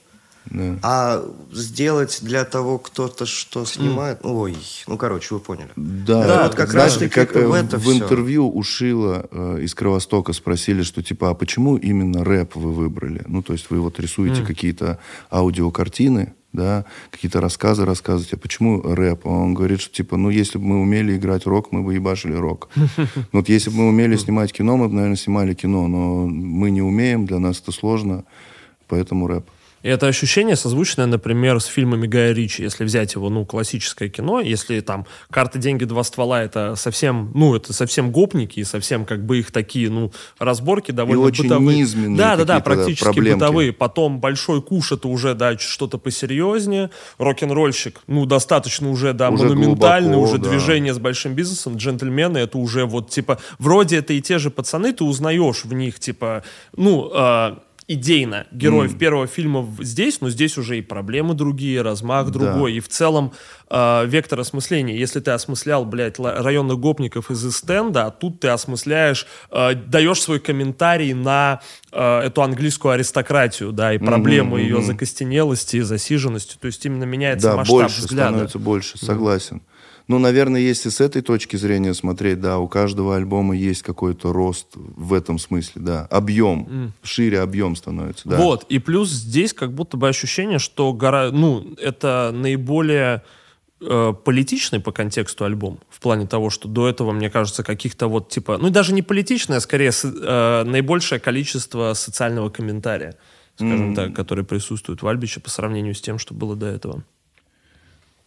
Да. 0.45 0.79
А 0.81 1.25
сделать 1.51 2.19
для 2.21 2.43
того 2.45 2.79
кто-то, 2.79 3.25
что 3.27 3.63
снимает, 3.65 4.21
mm. 4.21 4.31
ой, 4.31 4.57
ну 4.87 4.97
короче, 4.97 5.35
вы 5.35 5.39
поняли. 5.39 5.69
Да, 5.75 6.25
да 6.25 6.43
вот 6.43 6.55
как 6.55 6.73
раз 6.73 6.97
таки 6.97 7.09
как, 7.09 7.35
в, 7.35 7.53
это 7.53 7.77
в 7.77 7.83
все. 7.83 7.93
интервью 7.93 8.49
у 8.49 8.63
Шила 8.63 9.27
э, 9.31 9.59
из 9.61 9.75
Кровостока 9.75 10.33
спросили, 10.33 10.81
что 10.81 11.03
типа, 11.03 11.29
а 11.29 11.33
почему 11.35 11.77
именно 11.77 12.23
рэп 12.23 12.55
вы 12.55 12.73
выбрали? 12.73 13.23
Ну 13.27 13.43
то 13.43 13.53
есть 13.53 13.67
вы 13.69 13.79
вот 13.79 13.99
рисуете 13.99 14.41
mm. 14.41 14.45
какие-то 14.47 14.99
аудиокартины, 15.31 16.33
да, 16.53 16.85
какие-то 17.11 17.39
рассказы 17.41 17.85
рассказывать, 17.85 18.33
а 18.33 18.37
почему 18.37 18.81
рэп? 18.81 19.25
Он 19.25 19.53
говорит, 19.53 19.81
что 19.81 19.93
типа, 19.93 20.17
ну, 20.17 20.29
если 20.29 20.57
бы 20.57 20.65
мы 20.65 20.81
умели 20.81 21.15
играть 21.17 21.45
рок, 21.45 21.71
мы 21.71 21.81
бы 21.81 21.93
ебашили 21.93 22.33
рок. 22.33 22.69
Вот 23.31 23.49
если 23.49 23.69
бы 23.69 23.77
мы 23.77 23.89
умели 23.89 24.15
снимать 24.15 24.51
кино, 24.51 24.77
мы 24.77 24.87
бы, 24.87 24.95
наверное, 24.95 25.15
снимали 25.17 25.53
кино, 25.53 25.87
но 25.87 26.27
мы 26.27 26.71
не 26.71 26.81
умеем, 26.81 27.25
для 27.25 27.39
нас 27.39 27.61
это 27.61 27.71
сложно, 27.71 28.23
поэтому 28.87 29.27
рэп. 29.27 29.45
И 29.83 29.89
это 29.89 30.07
ощущение 30.07 30.55
созвучное, 30.55 31.05
например, 31.05 31.59
с 31.59 31.65
фильмами 31.65 32.07
Гая 32.07 32.33
Ричи. 32.33 32.63
Если 32.63 32.83
взять 32.83 33.15
его, 33.15 33.29
ну, 33.29 33.45
классическое 33.45 34.09
кино, 34.09 34.39
если 34.39 34.79
там 34.81 35.05
«Карта, 35.29 35.57
деньги, 35.57 35.85
два 35.85 36.03
ствола»— 36.03 36.43
это 36.43 36.75
совсем, 36.75 37.31
ну, 37.33 37.55
это 37.55 37.73
совсем 37.73 38.11
гопники, 38.11 38.59
и 38.59 38.63
совсем 38.63 39.05
как 39.05 39.25
бы 39.25 39.39
их 39.39 39.51
такие, 39.51 39.89
ну, 39.89 40.11
разборки 40.39 40.91
довольно 40.91 41.21
и 41.21 41.25
очень 41.25 41.43
бытовые. 41.43 41.77
низменные 41.79 42.17
Да, 42.17 42.35
да, 42.35 42.45
да, 42.45 42.59
практически 42.59 43.03
проблемки. 43.03 43.39
бытовые. 43.39 43.73
Потом 43.73 44.19
«Большой 44.19 44.61
куш»— 44.61 44.91
это 44.93 45.07
уже, 45.07 45.33
да, 45.33 45.57
что-то 45.57 45.97
посерьезнее. 45.97 46.91
Рок-н-ролльщик, 47.17 48.01
ну, 48.07 48.25
достаточно 48.25 48.89
уже, 48.89 49.13
да, 49.13 49.29
уже 49.29 49.43
монументальный, 49.43 50.13
глубоко, 50.13 50.33
уже 50.33 50.41
да. 50.41 50.49
движение 50.49 50.93
с 50.93 50.99
большим 50.99 51.33
бизнесом. 51.33 51.77
Джентльмены— 51.77 52.37
это 52.39 52.57
уже 52.57 52.85
вот, 52.85 53.09
типа, 53.09 53.39
вроде 53.59 53.97
это 53.97 54.13
и 54.13 54.21
те 54.21 54.37
же 54.37 54.51
пацаны, 54.51 54.93
ты 54.93 55.03
узнаешь 55.03 55.65
в 55.65 55.73
них, 55.73 55.99
типа, 55.99 56.43
ну, 56.75 57.11
э, 57.13 57.55
идейно 57.93 58.47
героев 58.51 58.93
mm. 58.93 58.97
первого 58.97 59.27
фильма 59.27 59.67
здесь, 59.79 60.21
но 60.21 60.29
здесь 60.29 60.57
уже 60.57 60.77
и 60.77 60.81
проблемы 60.81 61.33
другие, 61.33 61.81
размах 61.81 62.27
да. 62.27 62.31
другой, 62.31 62.73
и 62.73 62.79
в 62.79 62.87
целом 62.87 63.33
э, 63.69 64.05
вектор 64.05 64.39
осмысления. 64.39 64.95
Если 64.95 65.19
ты 65.19 65.31
осмыслял, 65.31 65.85
блядь, 65.85 66.19
районных 66.19 66.79
гопников 66.79 67.31
из 67.31 67.51
стенда, 67.55 68.05
а 68.05 68.11
тут 68.11 68.39
ты 68.39 68.47
осмысляешь, 68.47 69.27
э, 69.51 69.75
даешь 69.75 70.21
свой 70.21 70.39
комментарий 70.39 71.13
на 71.13 71.61
э, 71.91 72.19
эту 72.19 72.41
английскую 72.41 72.93
аристократию, 72.93 73.71
да, 73.71 73.93
и 73.93 73.97
проблему 73.97 74.57
mm-hmm, 74.57 74.63
ее 74.63 74.77
mm-hmm. 74.77 74.83
закостенелости 74.83 75.77
и 75.77 75.81
засиженности. 75.81 76.57
То 76.59 76.67
есть 76.67 76.85
именно 76.85 77.03
меняется 77.03 77.49
да, 77.49 77.57
масштаб 77.57 77.75
больше, 77.75 78.01
взгляда. 78.01 78.29
становится 78.29 78.59
больше, 78.59 78.97
согласен. 78.97 79.57
Mm. 79.57 79.80
Ну, 80.11 80.19
наверное, 80.19 80.59
если 80.59 80.89
с 80.89 80.99
этой 80.99 81.21
точки 81.21 81.55
зрения 81.55 81.93
смотреть, 81.93 82.41
да, 82.41 82.59
у 82.59 82.67
каждого 82.67 83.15
альбома 83.15 83.55
есть 83.55 83.81
какой-то 83.81 84.33
рост 84.33 84.67
в 84.75 85.13
этом 85.13 85.39
смысле, 85.39 85.81
да. 85.81 86.05
Объем, 86.07 86.67
mm. 86.69 86.91
шире 87.01 87.39
объем 87.39 87.77
становится, 87.77 88.27
да. 88.27 88.35
Вот, 88.35 88.65
и 88.67 88.79
плюс 88.79 89.07
здесь 89.07 89.53
как 89.53 89.71
будто 89.71 89.95
бы 89.95 90.09
ощущение, 90.09 90.59
что 90.59 90.91
гора... 90.91 91.31
ну, 91.31 91.65
это 91.77 92.31
наиболее 92.33 93.23
э, 93.79 94.13
политичный 94.25 94.81
по 94.81 94.91
контексту 94.91 95.45
альбом, 95.45 95.79
в 95.89 96.01
плане 96.01 96.27
того, 96.27 96.49
что 96.49 96.67
до 96.67 96.89
этого, 96.89 97.13
мне 97.13 97.29
кажется, 97.29 97.63
каких-то 97.63 98.09
вот 98.09 98.27
типа, 98.27 98.57
ну 98.57 98.69
даже 98.69 98.93
не 98.93 99.03
политичный, 99.03 99.55
а 99.55 99.61
скорее 99.61 99.91
э, 100.03 100.63
наибольшее 100.65 101.21
количество 101.21 101.93
социального 101.93 102.49
комментария, 102.49 103.15
скажем 103.55 103.93
mm. 103.93 103.95
так, 103.95 104.13
который 104.13 104.43
присутствует 104.43 105.03
в 105.03 105.07
Альбиче 105.07 105.39
по 105.39 105.49
сравнению 105.49 105.95
с 105.95 106.01
тем, 106.01 106.19
что 106.19 106.33
было 106.33 106.57
до 106.57 106.65
этого. 106.65 107.05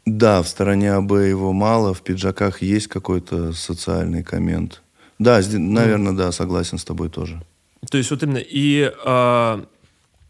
Да, 0.07 0.43
в 0.43 0.49
стороне 0.49 0.93
АБ 0.93 1.13
его 1.13 1.53
мало, 1.53 1.95
в 1.95 2.03
пиджаках 2.03 2.63
есть 2.63 2.89
какой-то 2.89 3.53
социальный 3.53 4.23
коммент. 4.23 4.83
Да, 5.19 5.41
наверное, 5.53 6.13
да, 6.13 6.33
согласен 6.33 6.79
с 6.79 6.85
тобой 6.85 7.09
тоже. 7.09 7.43
То 7.91 7.99
есть 7.99 8.11
вот 8.11 8.23
именно, 8.23 8.39
и 8.39 8.93
э, 9.05 9.65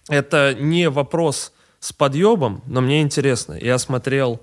это 0.09 0.57
не 0.59 0.89
вопрос 0.91 1.53
с 1.81 1.93
подъебом, 1.93 2.63
но 2.67 2.81
мне 2.81 3.03
интересно. 3.03 3.55
Я 3.61 3.79
смотрел 3.79 4.41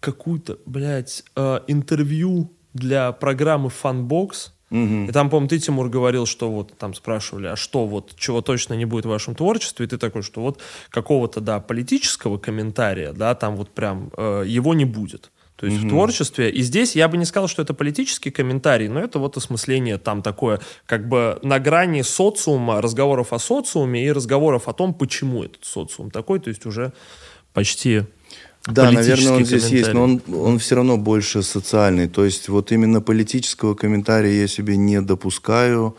какую-то, 0.00 0.58
блядь, 0.66 1.24
э, 1.36 1.60
интервью 1.66 2.52
для 2.74 3.12
программы 3.12 3.70
Funbox. 3.70 4.50
Угу. 4.72 5.08
И 5.08 5.12
там, 5.12 5.28
по-моему, 5.28 5.48
ты, 5.48 5.58
Тимур, 5.58 5.88
говорил, 5.88 6.24
что 6.24 6.50
вот 6.50 6.72
там 6.78 6.94
спрашивали, 6.94 7.48
а 7.48 7.56
что 7.56 7.86
вот, 7.86 8.14
чего 8.16 8.40
точно 8.40 8.74
не 8.74 8.86
будет 8.86 9.04
в 9.04 9.10
вашем 9.10 9.34
творчестве? 9.34 9.84
И 9.84 9.88
ты 9.88 9.98
такой, 9.98 10.22
что 10.22 10.40
вот 10.40 10.60
какого-то, 10.88 11.40
да, 11.40 11.60
политического 11.60 12.38
комментария, 12.38 13.12
да, 13.12 13.34
там 13.34 13.56
вот 13.56 13.70
прям 13.70 14.10
э, 14.16 14.44
его 14.46 14.72
не 14.72 14.86
будет. 14.86 15.30
То 15.56 15.66
есть 15.66 15.78
mm-hmm. 15.78 15.86
в 15.86 15.90
творчестве. 15.90 16.50
И 16.50 16.62
здесь 16.62 16.96
я 16.96 17.06
бы 17.06 17.16
не 17.18 17.24
сказал, 17.24 17.46
что 17.46 17.62
это 17.62 17.74
политический 17.74 18.30
комментарий, 18.30 18.88
но 18.88 18.98
это 18.98 19.18
вот 19.18 19.36
осмысление 19.36 19.98
там 19.98 20.22
такое, 20.22 20.58
как 20.86 21.06
бы 21.06 21.38
на 21.42 21.60
грани 21.60 22.02
социума, 22.02 22.80
разговоров 22.80 23.32
о 23.32 23.38
социуме 23.38 24.04
и 24.04 24.10
разговоров 24.10 24.68
о 24.68 24.72
том, 24.72 24.94
почему 24.94 25.44
этот 25.44 25.64
социум 25.64 26.10
такой, 26.10 26.40
то 26.40 26.48
есть 26.48 26.66
уже 26.66 26.92
почти 27.52 28.02
да, 28.66 28.90
наверное, 28.90 29.32
он 29.32 29.44
здесь 29.44 29.68
есть, 29.68 29.92
но 29.92 30.04
он, 30.04 30.22
он 30.32 30.58
все 30.58 30.76
равно 30.76 30.96
больше 30.96 31.42
социальный. 31.42 32.08
То 32.08 32.24
есть 32.24 32.48
вот 32.48 32.70
именно 32.70 33.00
политического 33.00 33.74
комментария 33.74 34.40
я 34.40 34.48
себе 34.48 34.76
не 34.76 35.00
допускаю. 35.00 35.96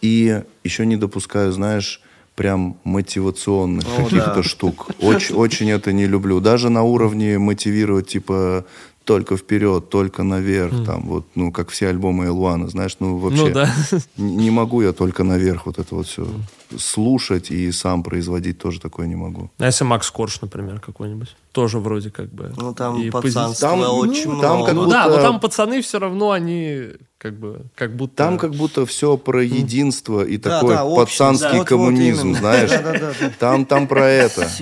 И 0.00 0.42
еще 0.64 0.86
не 0.86 0.96
допускаю, 0.96 1.50
знаешь, 1.52 2.02
прям 2.36 2.76
мотивационных 2.84 3.86
О, 3.86 4.04
каких-то 4.04 4.34
да. 4.34 4.42
штук. 4.42 4.90
Очень, 5.00 5.34
очень 5.34 5.70
это 5.70 5.92
не 5.92 6.06
люблю. 6.06 6.40
Даже 6.40 6.68
на 6.68 6.82
уровне 6.82 7.38
мотивировать, 7.38 8.08
типа, 8.08 8.66
только 9.04 9.36
вперед, 9.36 9.88
только 9.88 10.22
наверх, 10.22 10.72
mm. 10.72 10.84
там 10.84 11.02
вот, 11.02 11.26
ну, 11.34 11.52
как 11.52 11.70
все 11.70 11.88
альбомы 11.88 12.26
Элуана, 12.26 12.68
знаешь, 12.68 12.96
ну, 13.00 13.18
вообще, 13.18 13.48
ну, 13.48 13.50
да. 13.52 13.74
не 14.16 14.50
могу 14.50 14.82
я 14.82 14.92
только 14.92 15.24
наверх 15.24 15.66
вот 15.66 15.78
это 15.78 15.94
вот 15.94 16.06
все 16.06 16.22
mm. 16.22 16.78
слушать 16.78 17.50
и 17.50 17.72
сам 17.72 18.02
производить 18.02 18.58
тоже 18.58 18.80
такое 18.80 19.06
не 19.06 19.16
могу. 19.16 19.50
А 19.58 19.66
если 19.66 19.84
Макс 19.84 20.10
Корж, 20.10 20.40
например, 20.42 20.80
какой-нибудь? 20.80 21.36
Тоже 21.54 21.78
вроде 21.78 22.10
как 22.10 22.34
бы... 22.34 22.52
Ну, 22.56 22.74
там 22.74 23.00
и 23.00 23.10
пацанство 23.10 23.68
там, 23.68 23.80
очень 23.80 24.28
ну, 24.28 24.40
там 24.40 24.64
как 24.64 24.74
ну, 24.74 24.86
будто... 24.86 24.90
да, 24.90 25.08
но 25.08 25.22
там 25.22 25.38
пацаны 25.38 25.82
все 25.82 26.00
равно, 26.00 26.32
они 26.32 26.88
как 27.16 27.38
бы, 27.38 27.66
как 27.76 27.94
будто... 27.94 28.16
Там 28.16 28.38
как 28.38 28.56
будто 28.56 28.84
все 28.86 29.16
про 29.16 29.40
единство 29.40 30.24
и 30.24 30.36
да, 30.36 30.58
такой 30.60 30.74
да, 30.74 30.84
пацанский 30.84 31.60
да, 31.60 31.64
коммунизм, 31.64 32.30
вот, 32.30 32.32
вот 32.32 32.38
знаешь? 32.40 32.70
Там, 33.38 33.66
там 33.66 33.86
про 33.86 34.04
это. 34.04 34.50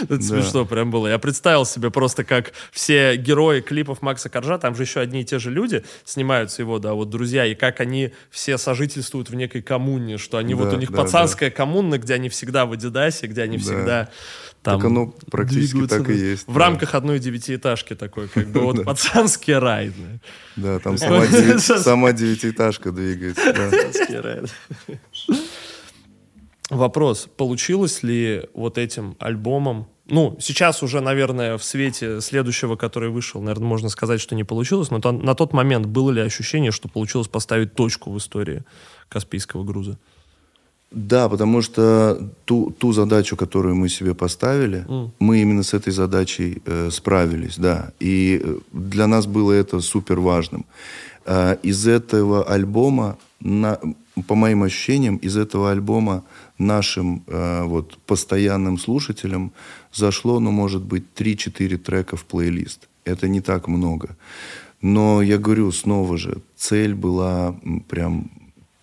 Это 0.00 0.16
да. 0.16 0.22
смешно 0.22 0.64
прям 0.64 0.90
было. 0.90 1.08
Я 1.08 1.18
представил 1.18 1.66
себе 1.66 1.90
просто, 1.90 2.24
как 2.24 2.52
все 2.70 3.16
герои 3.16 3.60
клипов 3.60 4.00
Макса 4.00 4.30
Коржа, 4.30 4.56
там 4.56 4.74
же 4.74 4.84
еще 4.84 5.00
одни 5.00 5.20
и 5.20 5.24
те 5.24 5.38
же 5.38 5.50
люди 5.50 5.84
снимаются 6.04 6.62
его, 6.62 6.78
да, 6.78 6.94
вот 6.94 7.10
друзья, 7.10 7.44
и 7.44 7.54
как 7.54 7.80
они 7.80 8.12
все 8.30 8.58
сожительствуют 8.58 9.28
в 9.28 9.34
некой 9.34 9.60
коммуне, 9.60 10.18
что 10.18 10.38
они 10.38 10.54
да, 10.54 10.64
вот 10.64 10.72
у 10.72 10.76
них 10.78 10.90
да, 10.92 11.02
пацанская 11.02 11.50
да. 11.50 11.56
коммуна, 11.56 11.98
где 11.98 12.14
они 12.14 12.28
всегда 12.28 12.64
в 12.64 12.72
Адидасе, 12.72 13.26
где 13.26 13.42
они 13.42 13.58
да. 13.58 13.62
всегда 13.62 14.08
там 14.62 14.78
так 14.78 14.86
оно 14.86 15.12
практически 15.30 15.86
так 15.88 16.08
и 16.08 16.14
есть. 16.14 16.46
В 16.46 16.54
да. 16.54 16.60
рамках 16.60 16.94
одной 16.94 17.18
девятиэтажки 17.18 17.94
такой, 17.94 18.28
как 18.28 18.48
бы 18.48 18.60
вот 18.60 18.84
пацанский 18.84 19.58
рай. 19.58 19.92
Да, 20.56 20.78
там 20.78 20.98
сама 20.98 22.12
девятиэтажка 22.12 22.92
двигается. 22.92 23.52
Пацанский 23.52 24.20
рай. 24.20 24.42
Вопрос, 26.70 27.28
получилось 27.36 28.02
ли 28.02 28.48
вот 28.54 28.78
этим 28.78 29.16
альбомом, 29.18 29.88
ну, 30.06 30.36
сейчас 30.40 30.82
уже, 30.82 31.00
наверное, 31.00 31.58
в 31.58 31.64
свете 31.64 32.20
следующего, 32.20 32.76
который 32.76 33.10
вышел, 33.10 33.40
наверное, 33.40 33.66
можно 33.66 33.88
сказать, 33.88 34.20
что 34.20 34.34
не 34.34 34.44
получилось, 34.44 34.90
но 34.90 35.00
то, 35.00 35.12
на 35.12 35.34
тот 35.34 35.52
момент 35.52 35.86
было 35.86 36.10
ли 36.10 36.20
ощущение, 36.20 36.70
что 36.70 36.88
получилось 36.88 37.28
поставить 37.28 37.74
точку 37.74 38.10
в 38.10 38.18
истории 38.18 38.62
Каспийского 39.08 39.64
груза? 39.64 39.98
Да, 40.94 41.28
потому 41.28 41.62
что 41.62 42.18
ту, 42.44 42.70
ту 42.70 42.92
задачу, 42.92 43.36
которую 43.36 43.74
мы 43.74 43.88
себе 43.88 44.14
поставили, 44.14 44.84
mm. 44.88 45.10
мы 45.20 45.42
именно 45.42 45.62
с 45.62 45.74
этой 45.74 45.92
задачей 45.92 46.62
э, 46.66 46.90
справились, 46.90 47.56
да. 47.58 47.92
И 48.00 48.40
э, 48.42 48.58
для 48.72 49.06
нас 49.06 49.26
было 49.26 49.52
это 49.52 49.80
супер 49.80 50.20
важным. 50.20 50.64
Э, 51.24 51.56
из 51.62 51.86
этого 51.86 52.44
альбома, 52.44 53.16
на, 53.40 53.78
по 54.26 54.34
моим 54.34 54.62
ощущениям, 54.62 55.16
из 55.16 55.36
этого 55.36 55.70
альбома 55.70 56.24
нашим 56.58 57.22
э, 57.26 57.62
вот, 57.64 57.98
постоянным 58.06 58.78
слушателям 58.78 59.52
зашло, 59.92 60.40
ну, 60.40 60.50
может 60.50 60.82
быть, 60.82 61.04
3-4 61.16 61.78
трека 61.78 62.16
в 62.16 62.24
плейлист. 62.24 62.88
Это 63.04 63.28
не 63.28 63.40
так 63.40 63.68
много. 63.68 64.16
Но 64.82 65.22
я 65.22 65.38
говорю 65.38 65.72
снова 65.72 66.18
же, 66.18 66.42
цель 66.56 66.94
была 66.94 67.54
прям, 67.88 68.30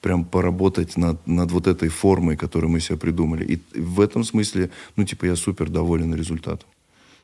прям 0.01 0.25
поработать 0.25 0.97
над, 0.97 1.27
над 1.27 1.51
вот 1.51 1.67
этой 1.67 1.89
формой, 1.89 2.37
которую 2.37 2.71
мы 2.71 2.79
себе 2.79 2.97
придумали. 2.97 3.45
И 3.45 3.79
в 3.79 3.99
этом 3.99 4.23
смысле, 4.23 4.69
ну, 4.95 5.03
типа, 5.03 5.25
я 5.25 5.35
супер 5.35 5.69
доволен 5.69 6.15
результатом. 6.15 6.67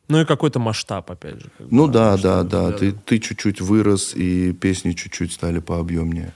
Ну 0.08 0.22
и 0.22 0.26
какой-то 0.26 0.60
масштаб, 0.60 1.10
опять 1.10 1.40
же. 1.40 1.50
Ну 1.60 1.88
да, 1.88 2.18
да, 2.18 2.44
да. 2.44 2.72
Ты, 2.72 2.92
ты 2.92 3.20
чуть-чуть 3.20 3.62
вырос, 3.62 4.14
и 4.16 4.54
песни 4.54 4.92
чуть-чуть 4.92 5.34
стали 5.34 5.60
пообъемнее. 5.60 6.34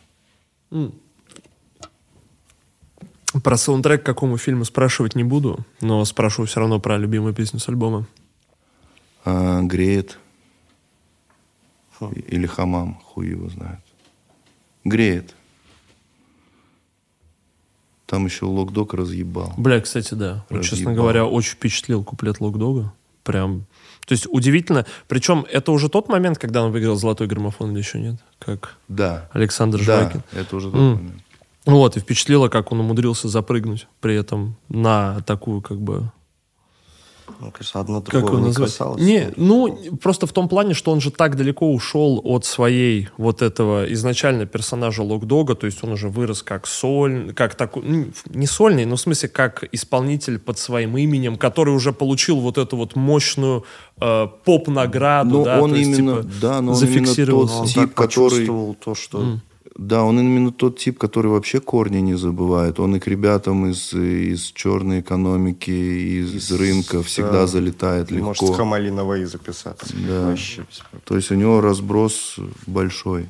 Mm. 0.72 0.92
Про 3.44 3.58
саундтрек 3.58 4.02
к 4.02 4.06
какому 4.06 4.38
фильму 4.38 4.66
спрашивать 4.66 5.16
не 5.16 5.24
буду, 5.24 5.60
но 5.82 6.04
спрашиваю 6.06 6.48
все 6.48 6.62
равно 6.62 6.80
про 6.80 6.98
любимую 6.98 7.34
песню 7.36 7.60
с 7.60 7.70
альбома. 7.70 8.08
А, 9.24 9.62
греет. 9.62 10.18
Фу. 11.92 12.12
Или 12.12 12.48
хамам, 12.48 12.96
хуй 12.96 13.28
его 13.28 13.50
знает. 13.50 13.82
Греет. 14.84 15.36
Там 18.10 18.26
еще 18.26 18.46
Локдог 18.46 18.96
разъебал. 18.96 19.54
Бля, 19.56 19.80
кстати, 19.80 20.16
да. 20.16 20.44
Вот, 20.50 20.64
честно 20.64 20.94
говоря, 20.94 21.26
очень 21.26 21.52
впечатлил 21.52 22.04
куплет 22.04 22.42
Локдога. 22.42 22.92
Прям... 23.24 23.66
То 24.08 24.14
есть 24.14 24.26
удивительно. 24.32 24.88
Причем 25.08 25.46
это 25.52 25.72
уже 25.72 25.90
тот 25.90 26.10
момент, 26.10 26.40
когда 26.40 26.64
он 26.64 26.72
выиграл 26.72 26.96
золотой 26.96 27.28
граммофон 27.28 27.72
или 27.72 27.78
еще 27.78 28.00
нет? 28.00 28.16
Как 28.40 28.78
да. 28.88 29.30
Александр 29.32 29.80
Жвакин. 29.80 30.24
Да, 30.32 30.40
это 30.40 30.56
уже 30.56 30.72
тот 30.72 30.80
mm. 30.80 30.96
момент. 30.96 31.22
Вот, 31.66 31.98
и 31.98 32.00
впечатлило, 32.00 32.48
как 32.48 32.72
он 32.72 32.80
умудрился 32.80 33.28
запрыгнуть 33.28 33.88
при 34.02 34.16
этом 34.16 34.56
на 34.70 35.22
такую, 35.22 35.62
как 35.62 35.80
бы... 35.80 36.12
Ну, 37.40 37.52
конечно, 37.52 37.82
одно 37.82 38.02
другого 38.02 38.32
как 38.32 38.40
не 38.40 38.48
назвать? 38.48 38.72
касалось. 38.72 39.02
Не, 39.02 39.32
ну, 39.36 39.78
просто 40.02 40.28
в 40.28 40.34
том 40.34 40.50
плане, 40.50 40.74
что 40.74 40.92
он 40.92 41.02
же 41.02 41.12
так 41.12 41.36
далеко 41.36 41.72
ушел 41.72 42.22
от 42.24 42.46
своей 42.46 43.10
вот 43.18 43.42
этого 43.42 43.92
изначально 43.94 44.46
персонажа 44.46 45.04
Локдога, 45.04 45.56
то 45.56 45.66
есть 45.66 45.84
он 45.84 45.92
уже 45.92 46.10
вырос 46.10 46.44
как 46.44 46.68
соль, 46.68 47.34
как 47.34 47.56
такой, 47.56 47.84
ну, 47.84 48.06
не 48.30 48.48
сольный, 48.48 48.86
но 48.86 48.96
в 48.96 49.02
смысле 49.02 49.30
как 49.30 49.64
исполнитель 49.72 50.40
под 50.40 50.58
своим 50.58 50.98
именем, 50.98 51.38
который 51.38 51.74
уже 51.74 51.94
получил 51.94 52.40
вот 52.40 52.58
эту 52.58 52.78
вот 52.78 52.96
мощную 52.96 53.66
э, 54.00 54.28
поп-награду, 54.46 55.40
но 55.40 55.44
да, 55.44 55.62
он 55.62 55.76
есть, 55.76 56.00
именно, 56.00 56.24
типа, 56.24 56.34
да, 56.42 56.62
но 56.62 56.74
он 56.74 56.84
именно 56.84 57.26
тот 57.26 57.68
тип, 57.68 57.94
который... 57.94 58.46
то, 58.46 58.96
что... 58.96 59.22
Mm 59.22 59.40
да, 59.80 60.04
он 60.04 60.20
именно 60.20 60.52
тот 60.52 60.78
тип, 60.78 61.00
который 61.00 61.32
вообще 61.32 61.62
корни 61.62 62.00
не 62.00 62.16
забывает. 62.16 62.82
Он 62.82 62.98
и 62.98 63.00
к 63.00 63.08
ребятам 63.08 63.70
из, 63.70 63.94
из 63.94 64.52
черной 64.52 65.00
экономики, 65.00 65.72
из, 65.72 66.36
из 66.36 66.52
рынка 66.52 67.02
всегда 67.02 67.32
да. 67.32 67.48
залетает 67.48 68.12
легко. 68.12 68.26
Может, 68.26 68.44
с 68.44 68.58
Хамали 68.58 68.90
Наваи 68.90 69.24
записаться. 69.24 69.96
Да. 70.06 70.28
Вообще. 70.28 70.66
То 71.06 71.16
есть 71.16 71.32
у 71.32 71.36
него 71.36 71.62
разброс 71.62 72.36
большой. 72.68 73.30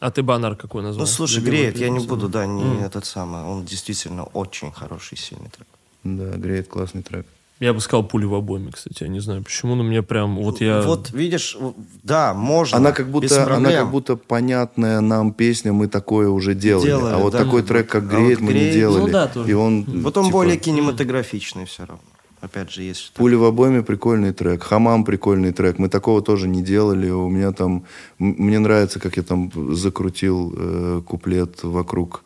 А 0.00 0.10
ты 0.10 0.24
банар 0.24 0.56
какой 0.56 0.82
назвал? 0.82 1.06
Ну, 1.06 1.06
слушай, 1.06 1.40
греет, 1.40 1.78
я 1.78 1.90
не 1.90 2.04
буду, 2.04 2.28
да, 2.28 2.44
не 2.44 2.64
mm. 2.64 2.86
этот 2.86 3.04
самый. 3.04 3.44
Он 3.44 3.64
действительно 3.64 4.24
очень 4.24 4.72
хороший, 4.72 5.16
сильный 5.16 5.48
трек. 5.48 5.68
Да, 6.02 6.36
греет 6.36 6.66
классный 6.66 7.04
трек. 7.04 7.26
Я 7.60 7.72
бы 7.72 7.80
сказал 7.80 8.04
пули 8.04 8.24
в 8.24 8.34
обойме, 8.34 8.72
кстати. 8.72 9.04
Я 9.04 9.08
не 9.08 9.20
знаю 9.20 9.42
почему, 9.42 9.76
но 9.76 9.84
мне 9.84 10.02
прям 10.02 10.36
вот 10.36 10.60
я... 10.60 10.82
Вот 10.82 11.12
видишь, 11.12 11.56
да, 12.02 12.34
можно. 12.34 12.76
Она 12.76 12.92
как 12.92 13.08
будто, 13.08 13.54
она 13.54 13.70
как 13.70 13.90
будто 13.90 14.16
понятная 14.16 15.00
нам 15.00 15.32
песня, 15.32 15.72
мы 15.72 15.86
такое 15.86 16.28
уже 16.28 16.54
делали. 16.54 16.86
делали 16.86 17.14
а 17.14 17.18
вот 17.18 17.32
да. 17.32 17.44
такой 17.44 17.62
трек, 17.62 17.88
как 17.88 18.08
«Греет», 18.08 18.38
а 18.38 18.40
вот 18.40 18.48
мы 18.48 18.52
греет, 18.52 18.66
не 18.66 18.78
делали. 18.80 19.00
Ну, 19.02 19.08
да, 19.08 19.28
тоже. 19.28 19.50
И 19.50 19.54
он, 19.54 19.84
вот 19.84 20.16
он 20.16 20.24
типа... 20.26 20.32
более 20.32 20.56
кинематографичный 20.56 21.64
все 21.64 21.84
равно. 21.86 22.02
Опять 22.40 22.72
же, 22.72 22.82
есть... 22.82 23.12
Пули 23.14 23.36
в 23.36 23.44
обойме 23.44 23.82
прикольный 23.82 24.32
трек. 24.32 24.62
Хамам 24.64 25.04
прикольный 25.04 25.52
трек. 25.52 25.78
Мы 25.78 25.88
такого 25.88 26.20
тоже 26.20 26.46
не 26.46 26.62
делали. 26.62 27.08
У 27.08 27.28
меня 27.30 27.52
там... 27.52 27.84
Мне 28.18 28.58
нравится, 28.58 29.00
как 29.00 29.16
я 29.16 29.22
там 29.22 29.50
закрутил 29.74 30.52
э, 30.54 31.02
куплет 31.06 31.62
вокруг 31.62 32.22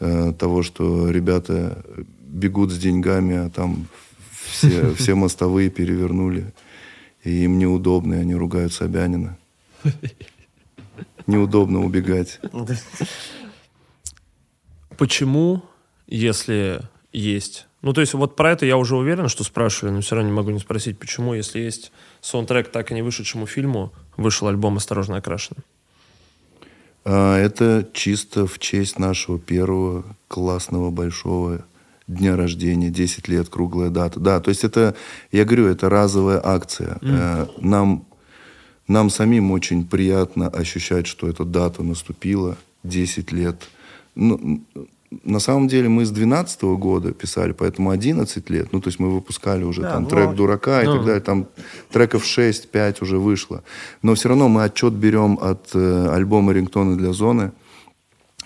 э, 0.00 0.32
того, 0.36 0.64
что 0.64 1.10
ребята 1.10 1.84
бегут 2.26 2.72
с 2.72 2.78
деньгами, 2.78 3.46
а 3.46 3.50
там 3.50 3.86
все, 4.50 4.94
все 4.98 5.14
мостовые 5.14 5.70
перевернули. 5.70 6.52
и 7.24 7.44
им 7.44 7.58
неудобно, 7.58 8.14
и 8.14 8.18
они 8.18 8.34
ругают 8.34 8.72
Собянина. 8.72 9.36
Неудобно 11.26 11.84
убегать. 11.84 12.40
Почему, 14.96 15.62
если 16.06 16.80
есть... 17.12 17.66
Ну, 17.82 17.92
то 17.92 18.00
есть 18.00 18.14
вот 18.14 18.36
про 18.36 18.52
это 18.52 18.66
я 18.66 18.76
уже 18.76 18.96
уверен, 18.96 19.28
что 19.28 19.44
спрашивали, 19.44 19.92
но 19.92 20.00
все 20.00 20.16
равно 20.16 20.30
не 20.30 20.36
могу 20.36 20.50
не 20.50 20.58
спросить, 20.58 20.98
почему, 20.98 21.34
если 21.34 21.60
есть 21.60 21.92
саундтрек 22.20 22.68
так 22.68 22.90
и 22.90 22.94
не 22.94 23.02
вышедшему 23.02 23.46
фильму, 23.46 23.92
вышел 24.16 24.48
альбом 24.48 24.76
«Осторожно 24.76 25.16
окрашено». 25.16 25.62
А, 27.04 27.38
это 27.38 27.88
чисто 27.92 28.46
в 28.46 28.58
честь 28.58 28.98
нашего 28.98 29.38
первого 29.38 30.04
классного 30.26 30.90
большого 30.90 31.64
дня 32.06 32.36
рождения, 32.36 32.90
10 32.90 33.28
лет, 33.28 33.48
круглая 33.48 33.90
дата. 33.90 34.20
Да, 34.20 34.40
то 34.40 34.50
есть 34.50 34.64
это, 34.64 34.94
я 35.32 35.44
говорю, 35.44 35.66
это 35.66 35.88
разовая 35.88 36.40
акция. 36.42 36.98
Mm. 37.00 37.50
Нам, 37.60 38.06
нам 38.88 39.10
самим 39.10 39.50
очень 39.50 39.86
приятно 39.86 40.48
ощущать, 40.48 41.06
что 41.06 41.28
эта 41.28 41.44
дата 41.44 41.82
наступила, 41.82 42.56
10 42.84 43.32
лет. 43.32 43.68
Ну, 44.14 44.62
на 45.24 45.38
самом 45.40 45.68
деле 45.68 45.88
мы 45.88 46.04
с 46.04 46.10
12 46.10 46.62
года 46.62 47.12
писали, 47.12 47.52
поэтому 47.52 47.90
11 47.90 48.50
лет. 48.50 48.72
Ну, 48.72 48.80
то 48.80 48.88
есть 48.88 48.98
мы 48.98 49.10
выпускали 49.10 49.64
уже 49.64 49.82
да, 49.82 49.92
там 49.92 50.04
ну, 50.04 50.08
трек 50.08 50.34
«Дурака» 50.34 50.82
ну. 50.82 50.90
и 50.90 50.96
так 50.96 51.06
далее. 51.06 51.20
Там 51.20 51.46
треков 51.90 52.24
6-5 52.24 53.02
уже 53.02 53.18
вышло. 53.18 53.62
Но 54.02 54.14
все 54.14 54.28
равно 54.28 54.48
мы 54.48 54.64
отчет 54.64 54.92
берем 54.92 55.38
от 55.40 55.70
э, 55.74 56.08
альбома 56.12 56.52
«Рингтоны 56.52 56.96
для 56.96 57.12
зоны». 57.12 57.52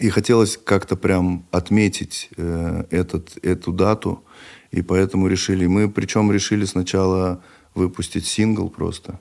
И 0.00 0.08
хотелось 0.08 0.56
как-то 0.56 0.96
прям 0.96 1.44
отметить 1.50 2.30
э, 2.36 2.84
этот, 2.90 3.36
эту 3.44 3.72
дату. 3.72 4.24
И 4.70 4.80
поэтому 4.80 5.28
решили. 5.28 5.66
Мы 5.66 5.90
причем 5.90 6.32
решили 6.32 6.64
сначала 6.64 7.42
выпустить 7.74 8.26
сингл 8.26 8.70
просто. 8.70 9.20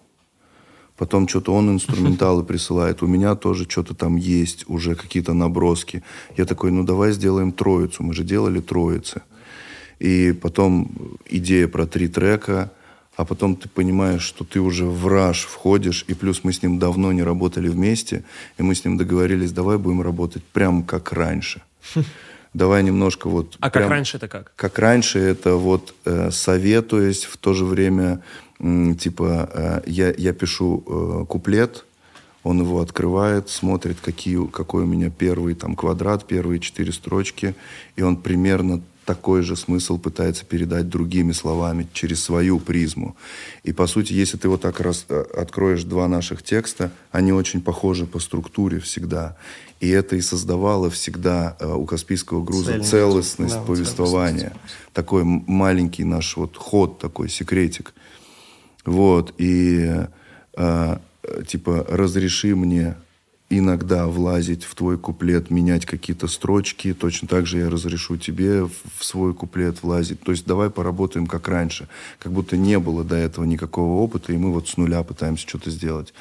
Потом 0.95 1.27
что-то 1.27 1.53
он 1.53 1.69
инструменталы 1.69 2.43
присылает. 2.43 3.03
У 3.03 3.07
меня 3.07 3.35
тоже 3.35 3.65
что-то 3.69 3.93
там 3.93 4.15
есть, 4.15 4.65
уже 4.68 4.95
какие-то 4.95 5.34
наброски. 5.34 6.01
Я 6.38 6.45
такой, 6.45 6.72
ну 6.72 6.84
давай 6.84 7.11
сделаем 7.11 7.51
троицу. 7.51 8.03
Мы 8.03 8.14
же 8.14 8.23
делали 8.23 8.61
троицы. 8.61 9.22
И 9.99 10.31
потом 10.31 11.18
идея 11.30 11.68
про 11.68 11.88
три 11.88 12.07
трека 12.07 12.72
а 13.19 13.25
потом 13.25 13.57
ты 13.57 13.67
понимаешь, 13.67 14.21
что 14.21 14.45
ты 14.45 14.61
уже 14.61 14.85
в 14.85 15.05
раш 15.09 15.41
входишь, 15.41 16.05
и 16.07 16.13
плюс 16.13 16.45
мы 16.45 16.53
с 16.53 16.63
ним 16.63 16.79
давно 16.79 17.11
не 17.11 17.21
работали 17.21 17.67
вместе, 17.67 18.23
и 18.57 18.63
мы 18.63 18.73
с 18.73 18.85
ним 18.85 18.97
договорились, 18.97 19.51
давай 19.51 19.77
будем 19.77 20.01
работать 20.01 20.41
прям 20.45 20.83
как 20.83 21.11
раньше. 21.11 21.61
Давай 22.53 22.81
немножко 22.81 23.29
вот... 23.29 23.57
А 23.59 23.69
прям, 23.69 23.83
как 23.83 23.91
раньше 23.91 24.17
это 24.17 24.27
как? 24.27 24.53
Как 24.55 24.79
раньше 24.79 25.19
это 25.19 25.55
вот 25.55 25.93
э, 26.05 26.31
советуясь, 26.31 27.25
в 27.25 27.37
то 27.37 27.53
же 27.53 27.65
время, 27.65 28.23
э, 28.59 28.95
типа, 28.97 29.49
э, 29.53 29.81
я, 29.85 30.13
я 30.17 30.33
пишу 30.33 30.83
э, 30.87 31.25
куплет, 31.27 31.85
он 32.43 32.61
его 32.61 32.79
открывает, 32.81 33.49
смотрит, 33.49 33.97
какие, 34.01 34.47
какой 34.47 34.83
у 34.83 34.87
меня 34.87 35.11
первый 35.11 35.53
там 35.53 35.75
квадрат, 35.75 36.25
первые 36.25 36.59
четыре 36.59 36.91
строчки, 36.91 37.53
и 37.97 38.01
он 38.01 38.15
примерно 38.15 38.81
такой 39.10 39.41
же 39.41 39.56
смысл 39.56 39.98
пытается 39.98 40.45
передать 40.45 40.88
другими 40.88 41.31
словами 41.31 41.88
через 41.94 42.23
свою 42.23 42.60
призму. 42.60 43.15
И 43.64 43.73
по 43.73 43.88
сути, 43.88 44.14
если 44.14 44.38
ты 44.38 44.48
вот 44.48 44.61
так 44.61 44.80
раз 44.80 45.07
э, 45.10 45.26
откроешь 45.36 45.84
два 45.84 46.07
наших 46.07 46.44
текста, 46.44 46.91
они 47.10 47.31
очень 47.31 47.60
похожи 47.61 48.06
по 48.06 48.19
структуре 48.19 48.80
всегда. 48.80 49.36
И 49.80 49.90
это 49.90 50.15
и 50.15 50.22
создавало 50.22 50.91
всегда 50.91 51.57
э, 51.60 51.73
у 51.73 51.88
Каспийского 51.88 52.44
груза 52.44 52.65
Цельность, 52.65 52.90
целостность 52.91 53.56
да, 53.56 53.61
повествования. 53.61 54.49
Целостность. 54.52 54.94
Такой 54.94 55.23
маленький 55.23 56.03
наш 56.03 56.38
вот 56.38 56.56
ход, 56.56 56.99
такой 56.99 57.30
секретик. 57.30 57.94
Вот. 58.86 59.34
И 59.40 59.91
э, 60.56 60.98
типа 61.48 61.84
разреши 61.90 62.56
мне 62.56 62.95
иногда 63.49 64.07
влазить 64.07 64.63
в 64.63 64.76
твой 64.76 64.97
куплет, 64.97 65.49
менять 65.49 65.85
какие-то 65.85 66.27
строчки. 66.27 66.93
Точно 66.93 67.27
так 67.27 67.47
же 67.47 67.57
я 67.57 67.69
разрешу 67.69 68.17
тебе 68.17 68.65
в 68.65 69.03
свой 69.03 69.34
куплет 69.34 69.81
влазить. 69.81 70.21
То 70.21 70.31
есть 70.31 70.45
давай 70.45 70.69
поработаем 70.69 71.26
как 71.26 71.47
раньше. 71.47 71.88
Как 72.19 72.31
будто 72.31 72.57
не 72.57 72.77
было 72.77 73.03
до 73.03 73.15
этого 73.15 73.45
никакого 73.45 74.01
опыта, 74.01 74.34
и 74.34 74.38
мы 74.38 74.51
вот 74.51 74.67
с 74.69 74.77
нуля 74.77 75.03
пытаемся 75.03 75.47
что-то 75.47 75.71
сделать. 75.71 76.13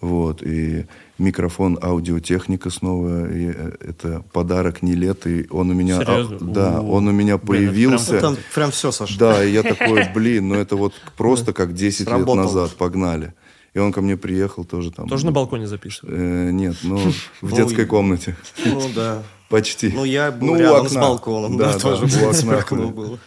Вот. 0.00 0.42
И 0.42 0.86
микрофон, 1.18 1.78
аудиотехника 1.80 2.70
снова. 2.70 3.32
И 3.32 3.52
э, 3.54 3.72
это 3.80 4.22
подарок 4.32 4.82
не 4.82 4.94
лет. 4.94 5.26
И 5.26 5.46
он 5.50 5.70
у 5.70 5.74
меня... 5.74 6.00
Серьезно? 6.00 6.36
А, 6.40 6.44
да, 6.44 6.80
он 6.80 7.08
у 7.08 7.12
меня 7.12 7.38
появился. 7.38 8.10
Блин, 8.10 8.20
прям, 8.20 8.34
там 8.34 8.44
прям 8.54 8.70
все, 8.72 8.92
Саша. 8.92 9.18
Да, 9.18 9.44
и 9.44 9.52
я 9.52 9.62
такой, 9.62 10.08
блин, 10.14 10.48
ну 10.48 10.56
это 10.56 10.76
вот 10.76 10.94
просто 11.16 11.52
как 11.52 11.74
10 11.74 12.08
лет 12.08 12.26
назад. 12.26 12.72
Погнали. 12.76 13.32
И 13.74 13.78
он 13.78 13.92
ко 13.92 14.02
мне 14.02 14.16
приехал 14.16 14.64
тоже 14.64 14.90
там. 14.90 15.08
Тоже 15.08 15.24
на 15.24 15.32
балконе 15.32 15.66
записывал? 15.66 16.12
Э, 16.12 16.50
нет, 16.50 16.76
ну, 16.82 16.96
в 17.40 17.50
ну, 17.50 17.56
детской 17.56 17.86
комнате. 17.86 18.36
Ну, 18.64 18.90
да. 18.94 19.22
Почти. 19.48 19.90
Ну, 19.94 20.04
я 20.04 20.30
был 20.30 20.48
ну, 20.48 20.56
рядом 20.56 20.88
с 20.88 20.94
балконом. 20.94 21.56
Да, 21.58 21.78
тоже 21.78 22.06
было. 22.06 23.18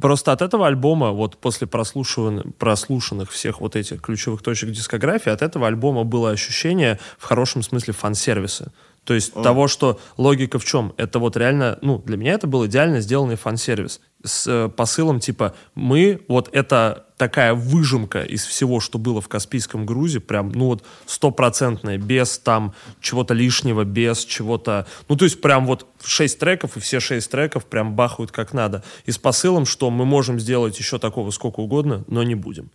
Просто 0.00 0.30
от 0.30 0.40
этого 0.40 0.68
альбома, 0.68 1.10
вот 1.10 1.36
после 1.36 1.66
прослушиванных, 1.66 2.54
прослушанных 2.56 3.30
всех 3.30 3.60
вот 3.60 3.74
этих 3.74 4.00
ключевых 4.00 4.40
точек 4.40 4.70
дискографии, 4.70 5.30
от 5.30 5.42
этого 5.42 5.66
альбома 5.66 6.04
было 6.04 6.30
ощущение 6.30 7.00
в 7.18 7.24
хорошем 7.24 7.62
смысле 7.62 7.92
фан-сервиса. 7.92 8.72
То 9.10 9.14
есть 9.14 9.32
mm. 9.34 9.42
того, 9.42 9.66
что 9.66 9.98
логика 10.18 10.60
в 10.60 10.64
чем? 10.64 10.94
Это 10.96 11.18
вот 11.18 11.36
реально, 11.36 11.80
ну, 11.82 11.98
для 11.98 12.16
меня 12.16 12.34
это 12.34 12.46
был 12.46 12.64
идеально 12.66 13.00
сделанный 13.00 13.34
фан-сервис 13.34 14.00
с 14.22 14.46
э, 14.46 14.68
посылом 14.68 15.18
типа 15.18 15.56
мы, 15.74 16.20
вот 16.28 16.48
это 16.52 17.06
такая 17.16 17.54
выжимка 17.54 18.22
из 18.22 18.44
всего, 18.46 18.78
что 18.78 18.98
было 18.98 19.20
в 19.20 19.26
Каспийском 19.26 19.84
грузе, 19.84 20.20
прям, 20.20 20.52
ну 20.52 20.66
вот, 20.66 20.84
стопроцентная, 21.06 21.98
без 21.98 22.38
там 22.38 22.72
чего-то 23.00 23.34
лишнего, 23.34 23.82
без 23.82 24.24
чего-то... 24.24 24.86
Ну, 25.08 25.16
то 25.16 25.24
есть 25.24 25.40
прям 25.40 25.66
вот 25.66 25.88
шесть 26.04 26.38
треков, 26.38 26.76
и 26.76 26.80
все 26.80 27.00
шесть 27.00 27.32
треков 27.32 27.64
прям 27.64 27.96
бахают 27.96 28.30
как 28.30 28.52
надо. 28.52 28.84
И 29.06 29.10
с 29.10 29.18
посылом, 29.18 29.66
что 29.66 29.90
мы 29.90 30.04
можем 30.04 30.38
сделать 30.38 30.78
еще 30.78 31.00
такого 31.00 31.32
сколько 31.32 31.58
угодно, 31.58 32.04
но 32.06 32.22
не 32.22 32.36
будем. 32.36 32.70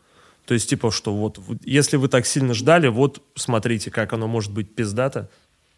То 0.46 0.54
есть, 0.54 0.70
типа, 0.70 0.92
что 0.92 1.14
вот, 1.14 1.40
если 1.64 1.98
вы 1.98 2.08
так 2.08 2.26
сильно 2.26 2.54
ждали, 2.54 2.88
вот 2.88 3.22
смотрите, 3.36 3.90
как 3.90 4.14
оно 4.14 4.28
может 4.28 4.52
быть 4.52 4.76
пиздато, 4.76 5.30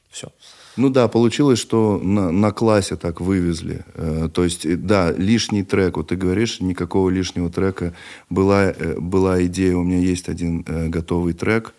все. 0.09 0.31
Ну 0.77 0.89
да, 0.89 1.07
получилось, 1.07 1.59
что 1.59 1.99
на, 2.01 2.31
на 2.31 2.51
классе 2.51 2.95
так 2.95 3.19
вывезли. 3.19 3.83
Э, 3.95 4.29
то 4.31 4.43
есть, 4.43 4.85
да, 4.85 5.11
лишний 5.11 5.63
трек. 5.63 5.97
Вот 5.97 6.09
ты 6.09 6.15
говоришь, 6.15 6.61
никакого 6.61 7.09
лишнего 7.09 7.49
трека. 7.49 7.93
Была, 8.29 8.65
э, 8.65 8.99
была 8.99 9.43
идея, 9.45 9.75
у 9.75 9.83
меня 9.83 9.97
есть 9.97 10.29
один 10.29 10.63
э, 10.67 10.87
готовый 10.87 11.33
трек, 11.33 11.73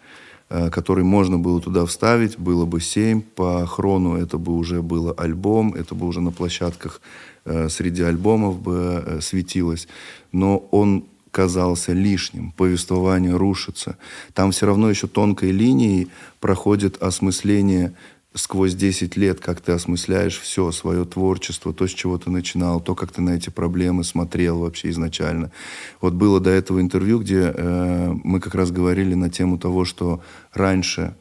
э, 0.51 0.69
который 0.71 1.05
можно 1.05 1.39
было 1.39 1.61
туда 1.61 1.87
вставить. 1.87 2.39
Было 2.39 2.67
бы 2.67 2.81
семь. 2.81 3.23
По 3.23 3.65
хрону 3.67 4.17
это 4.17 4.37
бы 4.37 4.57
уже 4.57 4.83
было 4.83 5.13
альбом. 5.13 5.75
Это 5.75 5.95
бы 5.95 6.07
уже 6.07 6.21
на 6.21 6.33
площадках 6.33 7.01
э, 7.45 7.69
среди 7.69 8.03
альбомов 8.03 8.61
бы 8.61 9.05
э, 9.07 9.21
светилось. 9.21 9.87
Но 10.33 10.59
он 10.73 11.05
казался 11.31 11.93
лишним, 11.93 12.53
повествование 12.53 13.37
рушится. 13.37 13.97
Там 14.35 14.51
все 14.51 14.67
равно 14.67 14.91
еще 14.91 15.07
тонкой 15.07 15.53
линией 15.53 16.09
проходит 16.41 17.01
осмысление 17.01 17.93
сквозь 18.39 18.75
10 18.75 19.17
лет, 19.17 19.41
как 19.41 19.61
ты 19.61 19.73
осмысляешь 19.73 20.39
все, 20.39 20.71
свое 20.73 21.05
творчество, 21.05 21.73
то, 21.73 21.87
с 21.87 21.91
чего 21.91 22.19
ты 22.19 22.31
начинал, 22.31 22.81
то, 22.81 22.95
как 22.95 23.13
ты 23.13 23.21
на 23.21 23.31
эти 23.31 23.51
проблемы 23.51 24.05
смотрел 24.05 24.61
вообще 24.61 24.91
изначально. 24.91 25.51
Вот 26.01 26.15
было 26.15 26.41
до 26.41 26.51
этого 26.51 26.81
интервью, 26.81 27.19
где 27.21 27.53
э, 27.55 28.15
мы 28.25 28.41
как 28.41 28.55
раз 28.55 28.71
говорили 28.71 29.15
на 29.15 29.29
тему 29.29 29.59
того, 29.59 29.85
что 29.85 30.23
раньше 30.53 31.15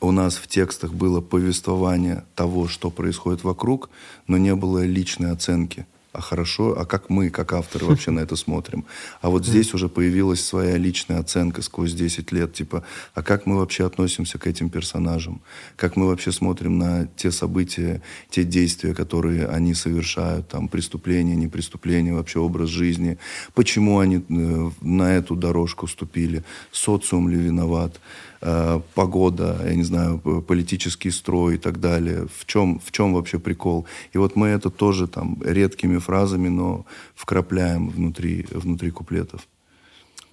у 0.00 0.10
нас 0.10 0.36
в 0.36 0.46
текстах 0.46 0.92
было 0.92 1.20
повествование 1.20 2.24
того, 2.34 2.68
что 2.68 2.90
происходит 2.90 3.44
вокруг, 3.44 3.90
но 4.26 4.36
не 4.38 4.54
было 4.54 4.84
личной 4.84 5.30
оценки 5.30 5.86
а 6.14 6.20
хорошо, 6.20 6.78
а 6.78 6.86
как 6.86 7.10
мы, 7.10 7.28
как 7.28 7.52
авторы, 7.52 7.86
вообще 7.86 8.12
на 8.12 8.20
это 8.20 8.36
смотрим. 8.36 8.84
А 9.20 9.30
вот 9.30 9.44
здесь 9.44 9.74
уже 9.74 9.88
появилась 9.88 10.44
своя 10.44 10.78
личная 10.78 11.18
оценка 11.18 11.60
сквозь 11.60 11.92
10 11.92 12.30
лет, 12.30 12.52
типа, 12.52 12.84
а 13.14 13.22
как 13.22 13.46
мы 13.46 13.56
вообще 13.56 13.84
относимся 13.84 14.38
к 14.38 14.46
этим 14.46 14.70
персонажам? 14.70 15.42
Как 15.74 15.96
мы 15.96 16.06
вообще 16.06 16.30
смотрим 16.30 16.78
на 16.78 17.08
те 17.16 17.32
события, 17.32 18.00
те 18.30 18.44
действия, 18.44 18.94
которые 18.94 19.48
они 19.48 19.74
совершают, 19.74 20.48
там, 20.48 20.68
преступления, 20.68 21.34
не 21.34 21.48
преступления, 21.48 22.14
вообще 22.14 22.38
образ 22.38 22.68
жизни? 22.68 23.18
Почему 23.54 23.98
они 23.98 24.18
э, 24.28 24.70
на 24.82 25.14
эту 25.16 25.34
дорожку 25.34 25.88
ступили? 25.88 26.44
Социум 26.70 27.28
ли 27.28 27.36
виноват? 27.36 28.00
Э, 28.46 28.80
погода, 28.94 29.58
я 29.64 29.74
не 29.74 29.84
знаю, 29.84 30.18
политический 30.46 31.10
строй 31.10 31.54
и 31.54 31.58
так 31.58 31.80
далее. 31.80 32.26
В 32.26 32.44
чем, 32.44 32.78
в 32.78 32.92
чем 32.92 33.14
вообще 33.14 33.38
прикол? 33.38 33.86
И 34.12 34.18
вот 34.18 34.36
мы 34.36 34.48
это 34.48 34.68
тоже 34.68 35.06
там 35.06 35.42
редкими 35.42 35.96
фразами, 35.96 36.48
но 36.48 36.84
вкрапляем 37.14 37.88
внутри, 37.88 38.46
внутри 38.50 38.90
куплетов. 38.90 39.40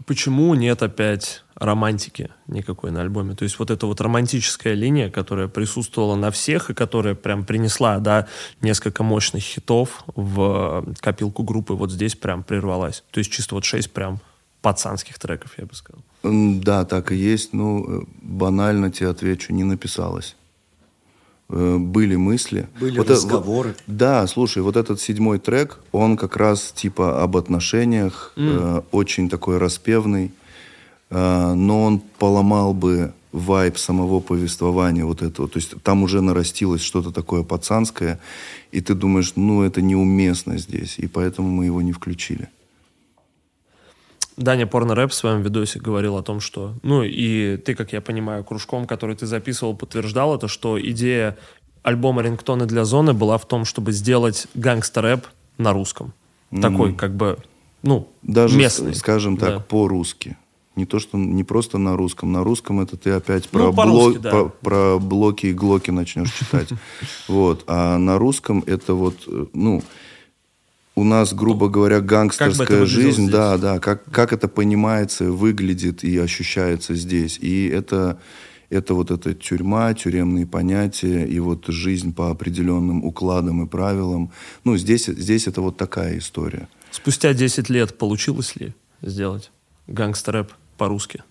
Почему 0.05 0.53
нет 0.55 0.83
опять 0.83 1.45
романтики 1.55 2.31
никакой 2.47 2.91
на 2.91 2.99
альбоме? 3.01 3.33
То 3.33 3.43
есть 3.43 3.59
вот 3.59 3.71
эта 3.71 3.85
вот 3.85 4.01
романтическая 4.01 4.73
линия, 4.73 5.09
которая 5.09 5.47
присутствовала 5.47 6.15
на 6.15 6.31
всех 6.31 6.69
и 6.69 6.73
которая 6.73 7.15
прям 7.15 7.45
принесла, 7.45 7.99
да, 7.99 8.27
несколько 8.59 9.03
мощных 9.03 9.43
хитов 9.43 10.03
в 10.15 10.85
копилку 10.99 11.43
группы, 11.43 11.75
вот 11.75 11.91
здесь 11.91 12.15
прям 12.15 12.43
прервалась. 12.43 13.05
То 13.11 13.19
есть 13.19 13.31
чисто 13.31 13.55
вот 13.55 13.63
шесть 13.63 13.93
прям 13.93 14.19
пацанских 14.61 15.17
треков, 15.17 15.53
я 15.57 15.65
бы 15.65 15.73
сказал. 15.75 16.03
Да, 16.23 16.85
так 16.85 17.11
и 17.11 17.15
есть. 17.15 17.53
Ну, 17.53 17.85
э, 17.87 18.03
банально 18.21 18.91
тебе 18.91 19.09
отвечу, 19.09 19.53
не 19.53 19.63
написалось. 19.63 20.35
Э, 21.51 21.77
были 21.77 22.15
мысли. 22.15 22.67
Были 22.79 22.97
вот 22.97 23.09
разговоры. 23.09 23.71
Это, 23.71 23.79
да, 23.87 24.27
слушай, 24.27 24.63
вот 24.63 24.77
этот 24.77 25.01
седьмой 25.01 25.39
трек, 25.39 25.79
он 25.91 26.15
как 26.15 26.37
раз 26.37 26.71
типа 26.71 27.21
об 27.21 27.35
отношениях, 27.35 28.33
mm. 28.35 28.79
э, 28.79 28.81
очень 28.91 29.29
такой 29.29 29.57
распевный, 29.57 30.31
э, 31.09 31.53
но 31.53 31.83
он 31.83 31.99
поломал 31.99 32.73
бы 32.73 33.13
вайб 33.33 33.77
самого 33.77 34.19
повествования 34.21 35.05
вот 35.05 35.21
этого. 35.21 35.47
То 35.47 35.59
есть 35.59 35.73
там 35.83 36.03
уже 36.03 36.21
нарастилось 36.21 36.81
что-то 36.81 37.11
такое 37.11 37.43
пацанское, 37.43 38.19
и 38.71 38.79
ты 38.79 38.93
думаешь, 38.93 39.33
ну 39.35 39.63
это 39.63 39.81
неуместно 39.81 40.57
здесь, 40.57 40.99
и 40.99 41.07
поэтому 41.07 41.49
мы 41.49 41.65
его 41.65 41.81
не 41.81 41.91
включили. 41.91 42.49
Даня 44.41 44.67
Порно-рэп 44.67 45.11
в 45.11 45.13
своем 45.13 45.41
видосе 45.41 45.79
говорил 45.79 46.17
о 46.17 46.23
том, 46.23 46.39
что... 46.39 46.73
Ну, 46.83 47.03
и 47.03 47.57
ты, 47.57 47.75
как 47.75 47.93
я 47.93 48.01
понимаю, 48.01 48.43
кружком, 48.43 48.85
который 48.85 49.15
ты 49.15 49.25
записывал, 49.25 49.75
подтверждал 49.75 50.35
это, 50.35 50.47
что 50.47 50.79
идея 50.81 51.37
альбома 51.83 52.21
«Рингтоны 52.21 52.65
для 52.65 52.85
зоны» 52.85 53.13
была 53.13 53.37
в 53.37 53.47
том, 53.47 53.65
чтобы 53.65 53.91
сделать 53.91 54.47
гангстер-рэп 54.53 55.25
на 55.57 55.73
русском. 55.73 56.13
Mm-hmm. 56.51 56.61
Такой, 56.61 56.93
как 56.93 57.15
бы, 57.15 57.37
ну, 57.83 58.07
Даже, 58.21 58.57
местный. 58.57 58.93
скажем 58.93 59.37
так, 59.37 59.49
да. 59.49 59.59
по-русски. 59.59 60.37
Не 60.75 60.85
то, 60.85 60.99
что 60.99 61.17
не 61.17 61.43
просто 61.43 61.77
на 61.77 61.97
русском. 61.97 62.31
На 62.31 62.43
русском 62.43 62.79
это 62.79 62.95
ты 62.95 63.11
опять 63.11 63.49
ну, 63.51 63.73
про, 63.73 63.85
блок, 63.85 64.19
да. 64.21 64.31
про, 64.31 64.49
про 64.49 64.99
блоки 64.99 65.47
и 65.47 65.53
глоки 65.53 65.91
начнешь 65.91 66.33
читать. 66.33 66.69
Вот. 67.27 67.63
А 67.67 67.97
на 67.97 68.17
русском 68.17 68.63
это 68.65 68.93
вот, 68.93 69.15
э, 69.27 69.47
ну, 69.53 69.83
у 71.01 71.03
нас, 71.03 71.33
грубо 71.33 71.67
говоря, 71.67 71.99
гангстерская 71.99 72.85
жизнь, 72.85 73.23
здесь? 73.23 73.31
да, 73.31 73.57
да, 73.57 73.79
как, 73.79 74.03
как 74.11 74.33
это 74.33 74.47
понимается, 74.47 75.31
выглядит 75.31 76.03
и 76.03 76.15
ощущается 76.19 76.93
здесь. 76.93 77.39
И 77.39 77.67
это, 77.67 78.19
это 78.69 78.93
вот 78.93 79.09
эта 79.09 79.33
тюрьма, 79.33 79.95
тюремные 79.95 80.45
понятия 80.45 81.25
и 81.25 81.39
вот 81.39 81.65
жизнь 81.67 82.13
по 82.13 82.29
определенным 82.29 83.03
укладам 83.03 83.63
и 83.65 83.67
правилам. 83.67 84.31
Ну, 84.63 84.77
здесь, 84.77 85.07
здесь 85.07 85.47
это 85.47 85.61
вот 85.61 85.75
такая 85.75 86.19
история. 86.19 86.67
Спустя 86.91 87.33
10 87.33 87.69
лет 87.69 87.97
получилось 87.97 88.55
ли 88.55 88.75
сделать 89.01 89.51
гангстер-рэп 89.87 90.51
по-русски? 90.77 91.23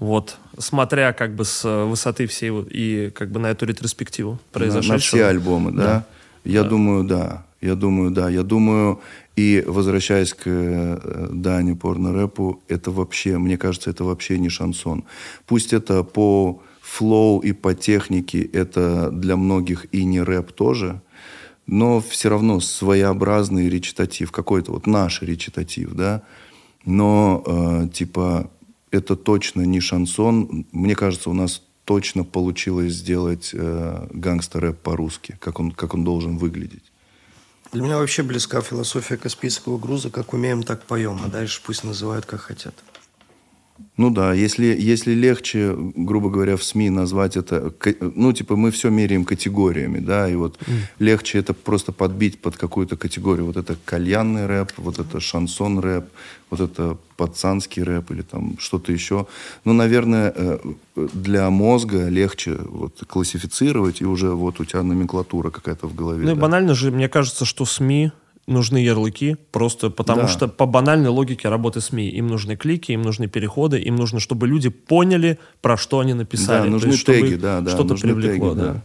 Вот, 0.00 0.36
смотря 0.58 1.12
как 1.12 1.36
бы 1.36 1.44
с 1.44 1.62
высоты 1.86 2.26
всей 2.26 2.50
и 2.70 3.10
как 3.10 3.30
бы 3.30 3.38
на 3.38 3.46
эту 3.46 3.66
ретроспективу 3.66 4.40
произошедшего. 4.50 4.88
На, 4.88 4.94
на 4.94 5.00
все 5.00 5.24
альбомы, 5.26 5.70
да? 5.70 5.84
да. 5.84 6.06
Я 6.44 6.64
да. 6.64 6.68
думаю, 6.68 7.04
да. 7.04 7.46
Я 7.66 7.74
думаю, 7.74 8.10
да. 8.10 8.30
Я 8.30 8.42
думаю, 8.42 9.00
и 9.34 9.64
возвращаясь 9.66 10.32
к 10.32 10.42
э, 10.46 11.28
Дане 11.32 11.74
порно-рэпу, 11.74 12.62
это 12.68 12.90
вообще, 12.90 13.38
мне 13.38 13.58
кажется, 13.58 13.90
это 13.90 14.04
вообще 14.04 14.38
не 14.38 14.48
шансон. 14.48 15.04
Пусть 15.46 15.72
это 15.72 16.04
по 16.04 16.62
флоу 16.80 17.40
и 17.40 17.52
по 17.52 17.74
технике, 17.74 18.42
это 18.42 19.10
для 19.10 19.36
многих 19.36 19.86
и 19.92 20.04
не 20.04 20.22
рэп 20.22 20.52
тоже, 20.52 21.02
но 21.66 22.00
все 22.00 22.28
равно 22.28 22.60
своеобразный 22.60 23.68
речитатив, 23.68 24.30
какой-то 24.30 24.70
вот 24.72 24.86
наш 24.86 25.22
речитатив, 25.22 25.94
да. 25.94 26.22
Но, 26.84 27.42
э, 27.46 27.88
типа, 27.92 28.48
это 28.92 29.16
точно 29.16 29.62
не 29.62 29.80
шансон. 29.80 30.66
Мне 30.70 30.94
кажется, 30.94 31.30
у 31.30 31.34
нас 31.34 31.62
точно 31.84 32.22
получилось 32.22 32.92
сделать 32.92 33.50
э, 33.52 34.06
гангстер-рэп 34.12 34.78
по-русски, 34.78 35.36
как 35.40 35.58
он, 35.58 35.72
как 35.72 35.94
он 35.94 36.04
должен 36.04 36.38
выглядеть. 36.38 36.92
Для 37.72 37.82
меня 37.82 37.98
вообще 37.98 38.22
близка 38.22 38.60
философия 38.60 39.16
Каспийского 39.16 39.78
груза. 39.78 40.10
Как 40.10 40.32
умеем, 40.32 40.62
так 40.62 40.82
поем. 40.82 41.20
А 41.24 41.28
дальше 41.28 41.60
пусть 41.64 41.84
называют, 41.84 42.26
как 42.26 42.40
хотят. 42.40 42.74
Ну 43.96 44.10
да, 44.10 44.34
если, 44.34 44.66
если 44.66 45.12
легче, 45.12 45.74
грубо 45.76 46.28
говоря, 46.28 46.56
в 46.56 46.62
СМИ 46.62 46.90
назвать 46.90 47.36
это, 47.36 47.72
ну 48.00 48.32
типа 48.32 48.56
мы 48.56 48.70
все 48.70 48.90
меряем 48.90 49.24
категориями, 49.24 50.00
да, 50.00 50.28
и 50.28 50.34
вот 50.34 50.58
mm. 50.58 50.72
легче 50.98 51.38
это 51.38 51.54
просто 51.54 51.92
подбить 51.92 52.40
под 52.40 52.56
какую-то 52.56 52.96
категорию. 52.96 53.46
Вот 53.46 53.56
это 53.56 53.76
кальянный 53.84 54.46
рэп, 54.46 54.72
вот 54.76 54.98
это 54.98 55.20
шансон 55.20 55.78
рэп, 55.78 56.04
вот 56.50 56.60
это 56.60 56.98
пацанский 57.16 57.82
рэп 57.82 58.10
или 58.10 58.22
там 58.22 58.56
что-то 58.58 58.92
еще. 58.92 59.26
Ну, 59.64 59.72
наверное, 59.72 60.32
э, 60.34 60.58
для 60.94 61.48
мозга 61.50 62.08
легче 62.08 62.56
вот 62.56 63.02
классифицировать, 63.06 64.02
и 64.02 64.04
уже 64.04 64.30
вот 64.30 64.60
у 64.60 64.64
тебя 64.64 64.82
номенклатура 64.82 65.50
какая-то 65.50 65.88
в 65.88 65.94
голове. 65.94 66.20
Ну 66.20 66.26
да. 66.26 66.32
и 66.32 66.40
банально 66.40 66.74
же, 66.74 66.90
мне 66.90 67.08
кажется, 67.08 67.44
что 67.44 67.64
СМИ 67.64 68.12
нужны 68.46 68.78
ярлыки, 68.78 69.36
просто 69.50 69.90
потому 69.90 70.22
да. 70.22 70.28
что 70.28 70.48
по 70.48 70.66
банальной 70.66 71.10
логике 71.10 71.48
работы 71.48 71.80
СМИ 71.80 72.08
им 72.10 72.28
нужны 72.28 72.56
клики, 72.56 72.92
им 72.92 73.02
нужны 73.02 73.26
переходы, 73.28 73.80
им 73.80 73.96
нужно, 73.96 74.20
чтобы 74.20 74.46
люди 74.46 74.68
поняли, 74.68 75.38
про 75.60 75.76
что 75.76 76.00
они 76.00 76.14
написали. 76.14 76.64
Да, 76.64 76.70
нужны 76.70 76.92
есть, 76.92 77.06
теги, 77.06 77.34
да, 77.34 77.60
да. 77.60 77.70
Что-то 77.70 77.96
привлекло, 77.96 78.50
теги, 78.50 78.60
да. 78.60 78.72
да. 78.72 78.82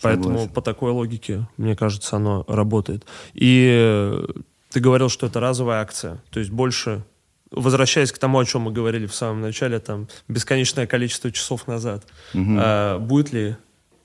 Поэтому 0.00 0.28
Согласен. 0.28 0.50
по 0.50 0.62
такой 0.62 0.92
логике, 0.92 1.48
мне 1.56 1.74
кажется, 1.76 2.16
оно 2.16 2.44
работает. 2.46 3.04
И 3.34 3.68
э, 3.70 4.26
ты 4.70 4.80
говорил, 4.80 5.08
что 5.08 5.26
это 5.26 5.40
разовая 5.40 5.82
акция, 5.82 6.22
то 6.30 6.38
есть 6.38 6.50
больше 6.50 7.02
возвращаясь 7.50 8.12
к 8.12 8.18
тому, 8.18 8.38
о 8.38 8.44
чем 8.44 8.62
мы 8.62 8.72
говорили 8.72 9.06
в 9.06 9.14
самом 9.14 9.40
начале, 9.40 9.78
там 9.78 10.08
бесконечное 10.28 10.86
количество 10.86 11.32
часов 11.32 11.66
назад, 11.66 12.06
угу. 12.34 12.56
а, 12.58 12.98
будет 12.98 13.32
ли 13.32 13.56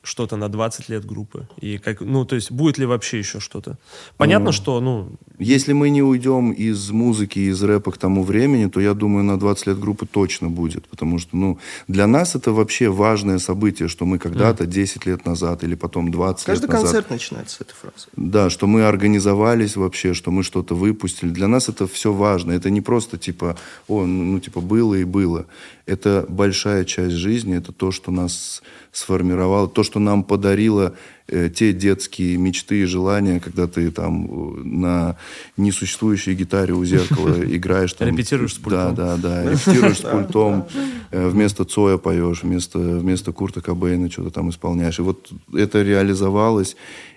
что-то 0.03 0.35
на 0.35 0.49
20 0.49 0.90
лет 0.90 1.06
группы? 1.06 1.48
И 1.61 1.77
как, 1.77 2.01
ну, 2.01 2.25
то 2.25 2.35
есть, 2.35 2.51
будет 2.51 2.77
ли 2.77 2.85
вообще 2.85 3.19
еще 3.19 3.40
что-то? 3.40 3.77
Понятно, 4.17 4.48
ну, 4.48 4.51
что, 4.51 4.80
ну... 4.82 5.11
Если 5.43 5.73
мы 5.73 5.89
не 5.89 6.01
уйдем 6.01 6.51
из 6.51 6.91
музыки, 6.91 7.39
из 7.39 7.61
рэпа 7.63 7.91
к 7.91 7.97
тому 7.97 8.23
времени, 8.23 8.69
то 8.69 8.80
я 8.80 8.93
думаю, 8.93 9.23
на 9.23 9.38
20 9.38 9.67
лет 9.67 9.80
группы 9.80 10.05
точно 10.05 10.49
будет. 10.49 10.88
Потому 10.88 11.19
что, 11.19 11.38
ну, 11.38 11.57
для 11.88 12.07
нас 12.07 12.35
это 12.35 12.51
вообще 12.51 12.89
важное 12.89 13.39
событие, 13.39 13.88
что 13.88 14.05
мы 14.05 14.19
когда-то, 14.19 14.63
mm. 14.63 14.67
10 14.67 15.05
лет 15.05 15.25
назад 15.25 15.63
или 15.63 15.75
потом 15.75 16.11
20 16.11 16.45
Каждый 16.45 16.61
лет 16.63 16.69
назад... 16.69 16.81
Каждый 16.81 16.93
концерт 16.93 17.09
начинается 17.09 17.57
с 17.57 17.61
этой 17.61 17.73
фразы. 17.73 18.07
Да, 18.15 18.49
что 18.49 18.67
мы 18.67 18.83
организовались 18.83 19.75
вообще, 19.75 20.13
что 20.13 20.31
мы 20.31 20.43
что-то 20.43 20.75
выпустили. 20.75 21.30
Для 21.30 21.47
нас 21.47 21.69
это 21.69 21.88
все 21.88 22.11
важно. 22.11 22.51
Это 22.53 22.69
не 22.69 22.81
просто, 22.81 23.17
типа, 23.17 23.57
о, 23.88 24.05
ну, 24.05 24.23
ну 24.23 24.39
типа, 24.39 24.61
было 24.61 24.95
и 24.95 25.03
было. 25.03 25.45
Это 25.85 26.25
большая 26.30 26.85
часть 26.85 27.15
жизни, 27.15 27.57
это 27.57 27.72
то, 27.72 27.91
что 27.91 28.11
нас 28.11 28.61
сформировало, 28.91 29.67
то, 29.67 29.83
что 29.83 29.99
нам 29.99 30.23
подарило 30.23 30.95
те 31.27 31.74
детские 31.74 32.38
мечты 32.38 32.82
и 32.82 32.85
желания, 32.85 33.40
когда 33.40 33.68
ты 33.68 33.92
там 33.92 34.26
э, 34.26 34.64
на 34.64 35.18
несуществующей 35.56 36.34
гитаре 36.34 36.74
у 36.74 36.84
зеркала 36.84 37.43
играешь. 37.56 37.93
Там, 37.93 38.10
репетируешь 38.10 38.56
с 38.56 38.58
пультом. 38.58 38.95
Да, 38.95 39.18
да, 39.18 39.43
да. 39.43 39.52
Репетируешь 39.52 40.00
с 40.00 40.02
пультом, 40.02 40.68
э, 41.11 41.27
вместо 41.30 41.64
Цоя 41.64 41.98
поешь, 41.98 42.43
вместо, 42.43 42.80
вместо 42.80 43.32
Курта 43.32 43.61
Кобейна 43.61 44.11
что-то 44.11 44.32
там 44.32 44.50
исполняешь. 44.50 45.00
И 45.00 45.02
вот 45.02 45.32
это 45.53 45.82
реализовалось, 45.82 46.76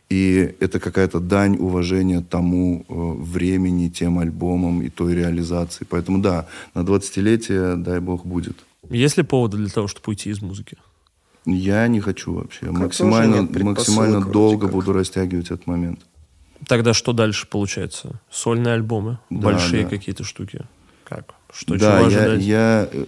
и 0.09 0.55
это 0.61 0.79
какая-то 0.79 1.19
дань 1.19 1.57
уважения 1.57 2.21
тому 2.21 2.85
времени, 2.89 3.89
тем 3.89 4.21
альбомам 4.21 4.83
и 4.83 4.89
той 4.89 5.15
реализации. 5.15 5.85
Поэтому 5.89 6.19
да, 6.19 6.47
на 6.75 6.81
20-летие, 6.81 7.77
дай 7.77 7.99
бог, 7.99 8.25
будет. 8.25 8.57
Есть 8.89 9.17
ли 9.17 9.25
поводы 9.25 9.57
для 9.57 9.69
того, 9.69 9.89
чтобы 9.89 10.05
уйти 10.07 10.31
из 10.31 10.41
музыки? 10.41 10.77
Я 11.47 11.87
не 11.87 12.01
хочу 12.01 12.35
вообще. 12.35 12.67
Как 12.67 12.73
максимально 12.73 13.43
максимально 13.43 14.21
долго 14.21 14.67
как. 14.67 14.73
буду 14.73 14.93
растягивать 14.93 15.47
этот 15.47 15.67
момент. 15.67 16.01
Тогда 16.67 16.93
что 16.93 17.13
дальше 17.13 17.47
получается? 17.49 18.21
Сольные 18.31 18.75
альбомы? 18.75 19.19
Да, 19.31 19.51
большие 19.51 19.85
да. 19.85 19.91
какие-то 19.91 20.25
штуки? 20.25 20.63
Как? 21.05 21.35
Что, 21.53 21.79
да, 21.79 22.01
чего 22.01 22.11
я, 22.11 22.19
ожидать? 22.19 22.43
я 22.43 22.89
э, 22.93 23.05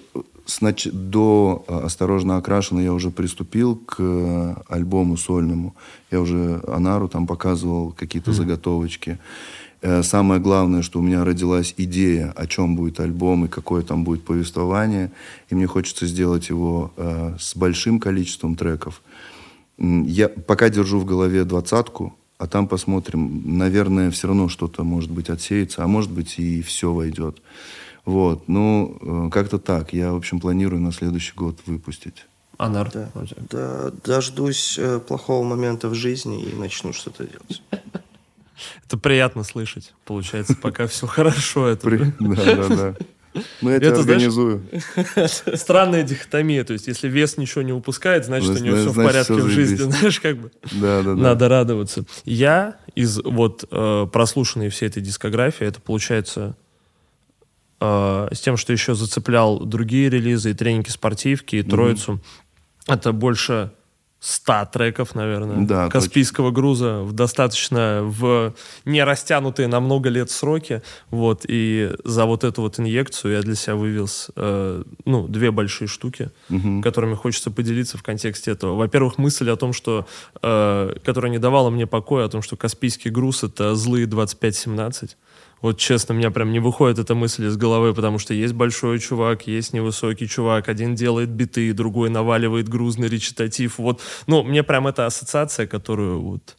снач... 0.47 0.86
до 0.92 1.65
э, 1.67 1.81
«Осторожно 1.81 2.36
окрашено» 2.36 2.81
я 2.81 2.92
уже 2.92 3.10
приступил 3.10 3.76
к 3.76 3.97
э, 3.99 4.55
альбому 4.68 5.17
сольному. 5.17 5.75
Я 6.12 6.20
уже 6.20 6.62
Анару 6.68 7.08
там 7.08 7.26
показывал 7.26 7.92
какие-то 7.92 8.31
mm. 8.31 8.34
заготовочки. 8.34 9.18
Э, 9.81 10.02
самое 10.02 10.40
главное, 10.40 10.82
что 10.82 10.98
у 10.98 11.02
меня 11.02 11.24
родилась 11.24 11.74
идея, 11.76 12.32
о 12.36 12.47
чем 12.47 12.76
будет 12.76 13.00
альбом 13.00 13.44
и 13.44 13.48
какое 13.48 13.82
там 13.82 14.05
будет 14.05 14.24
повествование. 14.24 15.12
И 15.50 15.55
мне 15.55 15.66
хочется 15.66 16.07
сделать 16.07 16.48
его 16.48 16.92
э, 16.97 17.36
с 17.39 17.57
большим 17.57 18.00
количеством 18.00 18.57
треков. 18.57 19.02
Я 19.78 20.28
пока 20.28 20.68
держу 20.68 20.98
в 20.98 21.05
голове 21.05 21.44
двадцатку, 21.44 22.16
а 22.39 22.48
там 22.48 22.66
посмотрим. 22.66 23.58
Наверное, 23.58 24.10
все 24.10 24.26
равно 24.26 24.48
что-то, 24.48 24.82
может 24.82 25.10
быть, 25.10 25.31
отсеется, 25.31 25.84
а 25.84 25.86
может 25.86 26.10
быть, 26.10 26.39
и 26.39 26.62
все 26.62 26.92
войдет. 26.92 27.40
Вот, 28.05 28.48
ну, 28.48 28.97
э, 29.00 29.31
как-то 29.31 29.58
так. 29.58 29.92
Я, 29.92 30.12
в 30.12 30.16
общем, 30.16 30.40
планирую 30.40 30.81
на 30.81 30.92
следующий 30.92 31.34
год 31.34 31.58
выпустить. 31.66 32.26
Анар? 32.57 32.90
Да, 32.92 33.10
да, 33.50 33.92
дождусь 34.05 34.76
э, 34.78 34.98
плохого 34.98 35.44
момента 35.44 35.89
в 35.89 35.94
жизни 35.94 36.42
и 36.42 36.57
начну 36.57 36.92
что-то 36.92 37.24
делать. 37.24 37.62
Это 38.87 38.99
приятно 38.99 39.45
слышать. 39.45 39.95
Получается, 40.05 40.55
пока 40.55 40.87
все 40.87 41.07
хорошо. 41.07 41.69
Это... 41.69 41.89
Да, 41.89 42.45
да, 42.45 42.69
да. 42.69 42.95
Ну, 43.61 43.70
я 43.70 43.77
это 43.77 44.01
организую. 44.01 44.62
странная 45.55 46.03
дихотомия. 46.03 46.65
То 46.65 46.73
есть, 46.73 46.87
если 46.87 47.09
вес 47.09 47.37
ничего 47.37 47.62
не 47.62 47.73
упускает, 47.73 48.25
значит, 48.25 48.51
у 48.51 48.65
него 48.65 48.77
все 48.77 48.91
в 48.91 48.95
порядке 48.95 49.35
в 49.35 49.49
жизни. 49.49 49.77
Знаешь, 49.91 50.20
как 50.20 50.39
бы 50.39 50.51
да, 50.73 51.03
да, 51.03 51.15
надо 51.15 51.49
радоваться. 51.49 52.05
Я 52.25 52.77
из 52.95 53.19
вот 53.19 53.65
э, 53.70 54.07
прослушанной 54.12 54.70
всей 54.70 54.87
этой 54.87 55.03
дискографии, 55.03 55.67
это 55.67 55.81
получается 55.81 56.57
э, 57.81 58.28
с 58.33 58.41
тем, 58.41 58.57
что 58.57 58.73
еще 58.73 58.95
зацеплял 58.95 59.61
другие 59.61 60.11
релизы 60.11 60.51
и 60.51 60.55
тренинги 60.55 60.89
спортивки, 60.89 61.57
и 61.57 61.62
троицу. 61.62 62.12
Mm-hmm. 62.12 62.95
Это 62.95 63.12
больше 63.12 63.73
100 64.20 64.68
треков, 64.72 65.14
наверное, 65.14 65.64
да, 65.64 65.88
Каспийского 65.88 66.48
точно. 66.48 66.55
груза 66.55 67.00
в 67.02 67.12
достаточно 67.12 68.00
в 68.02 68.52
не 68.84 69.05
растянутые 69.05 69.68
на 69.68 69.78
много 69.80 70.08
лет 70.08 70.30
сроки. 70.30 70.82
Вот, 71.10 71.44
и 71.47 71.92
за 72.05 72.24
вот 72.24 72.42
эту 72.42 72.62
вот 72.62 72.80
инъекцию 72.80 73.34
я 73.34 73.42
для 73.42 73.55
себя 73.55 73.76
вывез 73.76 74.30
э, 74.34 74.82
ну, 75.05 75.28
две 75.28 75.52
большие 75.52 75.86
штуки, 75.86 76.30
угу. 76.50 76.82
которыми 76.82 77.14
хочется 77.14 77.52
поделиться 77.52 77.97
в 77.97 78.02
контексте 78.02 78.50
этого. 78.50 78.74
Во-первых, 78.74 79.18
мысль 79.18 79.50
о 79.50 79.56
том, 79.56 79.72
что, 79.72 80.06
э, 80.42 80.94
которая 81.05 81.30
не 81.30 81.38
давала 81.38 81.70
мне 81.70 81.86
покоя, 81.86 82.26
о 82.26 82.28
том, 82.28 82.42
что 82.42 82.56
Каспийский 82.56 83.12
груз— 83.12 83.42
это 83.44 83.76
злые 83.76 84.06
25-17. 84.06 85.10
Вот 85.61 85.78
честно, 85.78 86.15
у 86.15 86.19
меня 86.19 86.31
прям 86.31 86.53
не 86.53 86.61
выходит 86.61 86.99
эта 86.99 87.15
мысль 87.15 87.47
из 87.47 87.57
головы, 87.57 87.95
потому 87.95 88.19
что 88.19 88.35
есть 88.35 88.55
большой 88.55 88.99
чувак, 88.99 89.47
есть 89.47 89.73
невысокий 89.73 90.28
чувак, 90.28 90.69
один 90.69 90.95
делает 90.95 91.31
биты, 91.31 91.73
другой 91.73 92.11
наваливает 92.11 92.69
грузный 92.69 93.09
речитатив. 93.09 93.78
Вот, 93.78 94.01
ну, 94.27 94.43
мне 94.43 94.62
прям 94.62 94.87
эта 94.87 95.07
ассоциация, 95.07 95.67
которую 95.67 96.20
вот 96.20 96.57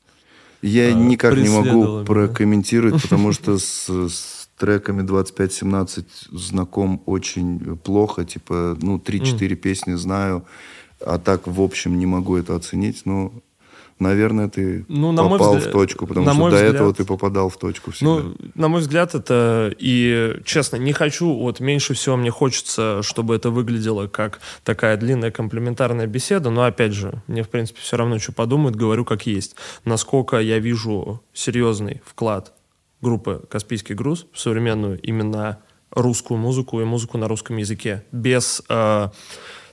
Я 0.62 0.88
а, 0.88 0.94
никак 0.94 1.38
не 1.38 1.50
могу 1.50 1.84
меня. 1.84 2.06
прокомментировать, 2.06 3.02
потому 3.02 3.32
что 3.32 3.58
с, 3.58 3.90
с 3.90 4.50
треками 4.58 5.02
25-17 5.04 6.06
знаком 6.32 7.02
очень 7.06 7.78
плохо, 7.78 8.26
типа, 8.26 8.78
ну, 8.82 8.98
3-4 8.98 9.38
mm. 9.40 9.56
песни 9.56 9.94
знаю, 9.94 10.46
а 11.06 11.18
так, 11.18 11.48
в 11.48 11.62
общем, 11.62 11.98
не 11.98 12.06
могу 12.06 12.36
это 12.36 12.56
оценить, 12.56 13.06
но 13.06 13.32
наверное, 14.00 14.50
ты 14.50 14.86
ну, 14.88 15.12
на 15.12 15.24
попал 15.24 15.56
взгляд, 15.56 15.70
в 15.70 15.72
точку, 15.72 16.08
потому 16.08 16.26
что 16.26 16.40
до 16.50 16.56
взгляд, 16.56 16.76
этого 16.76 16.94
ты 16.94 17.06
попадал 17.06 17.50
в 17.50 17.58
точку 17.58 17.92
всегда. 17.92 18.12
Ну, 18.12 18.36
на 18.56 18.68
мой 18.68 18.82
взгляд, 18.82 19.16
это 19.16 19.74
и, 19.78 20.40
честно, 20.46 20.78
не 20.78 20.94
хочу, 20.94 21.34
вот 21.34 21.60
меньше 21.60 21.94
всего 21.94 22.16
мне 22.18 22.32
хочется, 22.32 23.02
чтобы 23.04 23.36
это 23.36 23.50
выглядело 23.50 24.08
как 24.08 24.40
такая 24.64 24.98
длинная 24.98 25.32
комплементарная 25.32 26.08
беседа, 26.08 26.50
но, 26.50 26.64
опять 26.64 26.94
же, 26.94 27.22
мне, 27.28 27.44
в 27.44 27.50
принципе, 27.50 27.80
все 27.82 27.98
равно, 27.98 28.20
что 28.20 28.32
подумают, 28.32 28.76
говорю 28.76 29.06
как 29.06 29.26
есть. 29.28 29.56
Насколько 29.86 30.40
я 30.40 30.60
вижу 30.60 31.22
серьезный 31.34 32.02
вклад 32.06 32.54
группы 33.02 33.44
«Каспийский 33.50 33.96
груз» 33.96 34.26
в 34.34 34.40
современную 34.40 35.00
именно 35.02 35.60
русскую 35.92 36.38
музыку 36.38 36.82
и 36.82 36.84
музыку 36.84 37.18
на 37.18 37.28
русском 37.28 37.58
языке. 37.58 38.04
Без... 38.12 38.62
Э, 38.70 39.10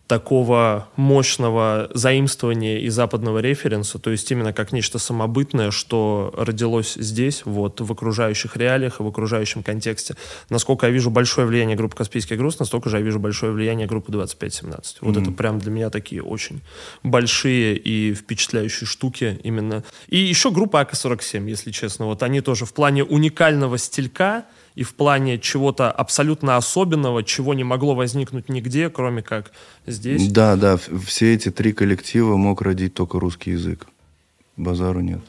такого 0.06 0.88
мощного 0.96 1.90
заимствования 1.92 2.78
и 2.78 2.88
западного 2.88 3.38
референса, 3.38 3.98
то 3.98 4.10
есть 4.10 4.30
именно 4.30 4.52
как 4.52 4.72
нечто 4.72 4.98
самобытное, 4.98 5.70
что 5.72 6.32
родилось 6.36 6.94
здесь, 6.94 7.42
вот, 7.44 7.80
в 7.80 7.90
окружающих 7.90 8.56
реалиях 8.56 9.00
и 9.00 9.02
в 9.02 9.06
окружающем 9.06 9.62
контексте. 9.64 10.14
Насколько 10.48 10.86
я 10.86 10.92
вижу 10.92 11.10
большое 11.10 11.46
влияние 11.46 11.76
группы 11.76 11.96
«Каспийский 11.96 12.36
груз», 12.36 12.58
настолько 12.58 12.88
же 12.88 12.98
я 12.98 13.02
вижу 13.02 13.18
большое 13.18 13.52
влияние 13.52 13.88
группы 13.88 14.12
2517. 14.12 14.98
Вот 15.00 15.16
mm-hmm. 15.16 15.22
это 15.22 15.30
прям 15.32 15.58
для 15.58 15.72
меня 15.72 15.90
такие 15.90 16.22
очень 16.22 16.60
большие 17.02 17.76
и 17.76 18.14
впечатляющие 18.14 18.86
штуки 18.86 19.40
именно. 19.42 19.82
И 20.06 20.18
еще 20.18 20.52
группа 20.52 20.80
АК-47, 20.80 21.48
если 21.48 21.72
честно. 21.72 22.06
Вот 22.06 22.22
они 22.22 22.40
тоже 22.40 22.64
в 22.64 22.72
плане 22.72 23.02
уникального 23.02 23.76
стилька, 23.76 24.44
и 24.76 24.82
в 24.82 24.94
плане 24.94 25.38
чего-то 25.38 25.90
абсолютно 25.90 26.56
особенного, 26.56 27.24
чего 27.24 27.54
не 27.54 27.64
могло 27.64 27.94
возникнуть 27.94 28.48
нигде, 28.48 28.90
кроме 28.90 29.22
как 29.22 29.50
здесь. 29.86 30.30
Да, 30.30 30.54
да, 30.54 30.76
все 30.76 31.34
эти 31.34 31.50
три 31.50 31.72
коллектива 31.72 32.36
мог 32.36 32.62
родить 32.62 32.94
только 32.94 33.18
русский 33.18 33.52
язык. 33.52 33.86
Базару 34.56 35.00
нет. 35.00 35.20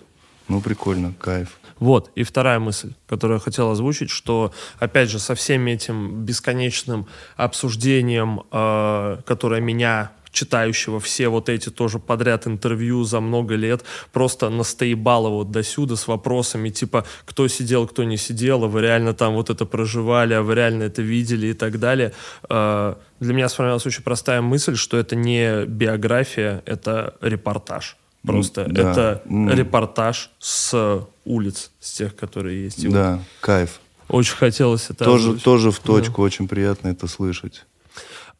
Ну, 0.49 0.61
прикольно, 0.61 1.13
кайф. 1.19 1.59
Вот, 1.79 2.11
и 2.15 2.23
вторая 2.23 2.59
мысль, 2.59 2.93
которую 3.07 3.37
я 3.37 3.39
хотел 3.39 3.69
озвучить, 3.69 4.09
что, 4.09 4.51
опять 4.79 5.09
же, 5.09 5.19
со 5.19 5.35
всем 5.35 5.67
этим 5.67 6.25
бесконечным 6.25 7.05
обсуждением, 7.35 8.41
э, 8.51 9.17
которое 9.25 9.61
меня 9.61 10.11
читающего 10.37 10.99
все 10.99 11.29
вот 11.29 11.49
эти 11.49 11.69
тоже 11.69 11.97
подряд 11.97 12.45
интервью 12.45 13.03
за 13.03 13.19
много 13.19 13.55
лет, 13.55 13.83
просто 14.13 14.49
настоебало 14.49 15.29
вот 15.29 15.51
до 15.51 15.63
сюда 15.63 15.95
с 15.95 16.07
вопросами 16.07 16.69
типа, 16.69 17.05
кто 17.25 17.47
сидел, 17.47 17.87
кто 17.87 18.03
не 18.03 18.17
сидел, 18.17 18.63
а 18.63 18.67
вы 18.67 18.81
реально 18.81 19.13
там 19.13 19.33
вот 19.33 19.49
это 19.49 19.65
проживали, 19.65 20.35
а 20.35 20.43
вы 20.43 20.53
реально 20.53 20.83
это 20.83 21.01
видели 21.01 21.47
и 21.47 21.53
так 21.53 21.79
далее. 21.79 22.13
А, 22.49 22.97
для 23.19 23.33
меня 23.33 23.49
сформировалась 23.49 23.87
очень 23.87 24.03
простая 24.03 24.41
мысль, 24.41 24.75
что 24.75 24.97
это 24.97 25.15
не 25.15 25.65
биография, 25.65 26.61
это 26.65 27.15
репортаж. 27.21 27.97
Просто 28.23 28.65
да. 28.65 28.91
это 28.91 29.21
mm. 29.25 29.55
репортаж 29.55 30.29
с 30.37 31.01
улиц, 31.25 31.71
с 31.79 31.93
тех, 31.93 32.15
которые 32.15 32.65
есть. 32.65 32.87
да, 32.91 33.19
кайф. 33.41 33.79
Очень 34.09 34.35
хотелось 34.35 34.89
это. 34.89 35.03
Тоже, 35.03 35.39
тоже 35.39 35.71
в 35.71 35.79
точку, 35.79 36.21
да. 36.21 36.25
очень 36.25 36.47
приятно 36.47 36.89
это 36.89 37.07
слышать. 37.07 37.65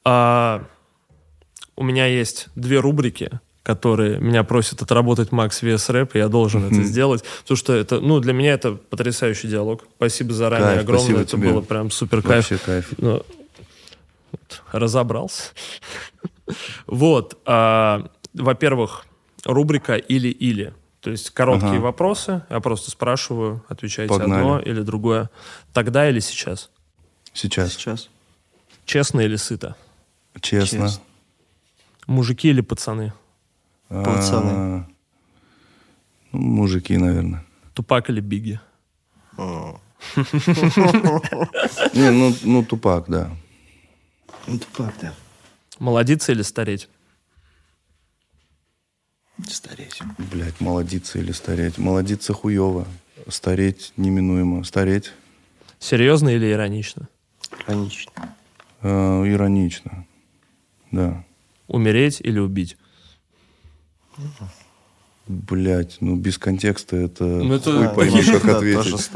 А, 0.06 0.64
у 1.78 1.84
меня 1.84 2.08
есть 2.08 2.48
две 2.56 2.80
рубрики, 2.80 3.40
которые 3.64 4.20
меня 4.20 4.44
просят 4.44 4.82
отработать 4.82 5.32
Макс 5.32 5.62
VS 5.62 5.92
Рэп, 5.92 6.16
и 6.16 6.20
я 6.20 6.28
должен 6.28 6.66
это 6.66 6.84
сделать, 6.84 7.24
потому 7.42 7.58
что 7.58 7.74
это, 7.74 8.00
ну, 8.00 8.20
для 8.20 8.34
меня 8.34 8.54
это 8.54 8.74
потрясающий 8.74 9.48
диалог. 9.48 9.86
Спасибо 9.98 10.34
заранее 10.34 10.76
кайф, 10.76 10.82
огромное, 10.82 11.22
это 11.22 11.32
тебе. 11.32 11.50
было 11.52 11.62
прям 11.62 11.92
супер 11.92 12.22
кайф. 12.22 12.50
Вообще 12.50 12.66
кайф. 12.66 12.94
Ну, 12.98 13.24
вот, 14.32 14.64
разобрался. 14.72 15.52
вот, 16.88 17.38
а, 17.46 18.10
во-первых, 18.34 19.06
рубрика 19.46 19.96
«Или-или». 19.96 20.74
То 21.02 21.12
есть 21.12 21.30
короткие 21.30 21.74
ага. 21.74 21.82
вопросы, 21.82 22.44
я 22.50 22.60
просто 22.60 22.92
спрашиваю, 22.92 23.64
отвечаете 23.70 24.14
Погнали. 24.14 24.40
одно 24.40 24.60
или 24.60 24.82
другое. 24.82 25.30
Тогда 25.72 26.10
или 26.10 26.20
сейчас? 26.20 26.70
Сейчас. 27.34 27.74
Сейчас. 27.74 28.10
Честно 28.86 29.22
или 29.22 29.36
сыто? 29.36 29.76
Честно. 30.42 30.88
Честно. 30.88 31.02
Мужики 32.08 32.50
или 32.50 32.62
пацаны? 32.62 33.14
Пацаны. 33.90 34.52
А, 34.52 34.88
ну, 36.32 36.40
мужики, 36.40 36.98
наверное. 36.98 37.44
Тупак 37.74 38.10
или 38.10 38.22
Биги? 38.22 38.60
Не, 41.94 42.12
ну, 42.12 42.34
ну 42.44 42.64
Тупак, 42.64 43.06
да. 43.08 43.30
Ну, 44.48 44.58
Тупак, 44.58 44.94
да. 45.02 45.14
Молодиться 45.80 46.32
или 46.32 46.42
стареть? 46.42 46.90
Стареть. 49.48 50.02
Блять, 50.32 50.60
молодиться 50.60 51.20
или 51.20 51.32
стареть? 51.32 51.78
Молодиться 51.78 52.34
хуево. 52.34 52.88
Стареть 53.28 53.94
неминуемо. 53.98 54.64
Стареть. 54.64 55.12
Серьезно 55.80 56.30
или 56.30 56.52
иронично? 56.52 57.08
Иронично. 57.68 58.12
Э, 58.82 59.24
иронично. 59.28 60.06
Да. 60.92 61.24
Умереть 61.68 62.22
или 62.22 62.40
убить? 62.40 62.78
Блять, 65.28 65.98
ну 66.00 66.16
без 66.16 66.38
контекста 66.38 66.96
это, 66.96 67.26
ну, 67.26 67.56
это... 67.56 67.72
хуй 67.72 67.96
пойми, 67.96 68.24
как 68.24 68.46
ответить. 68.46 69.10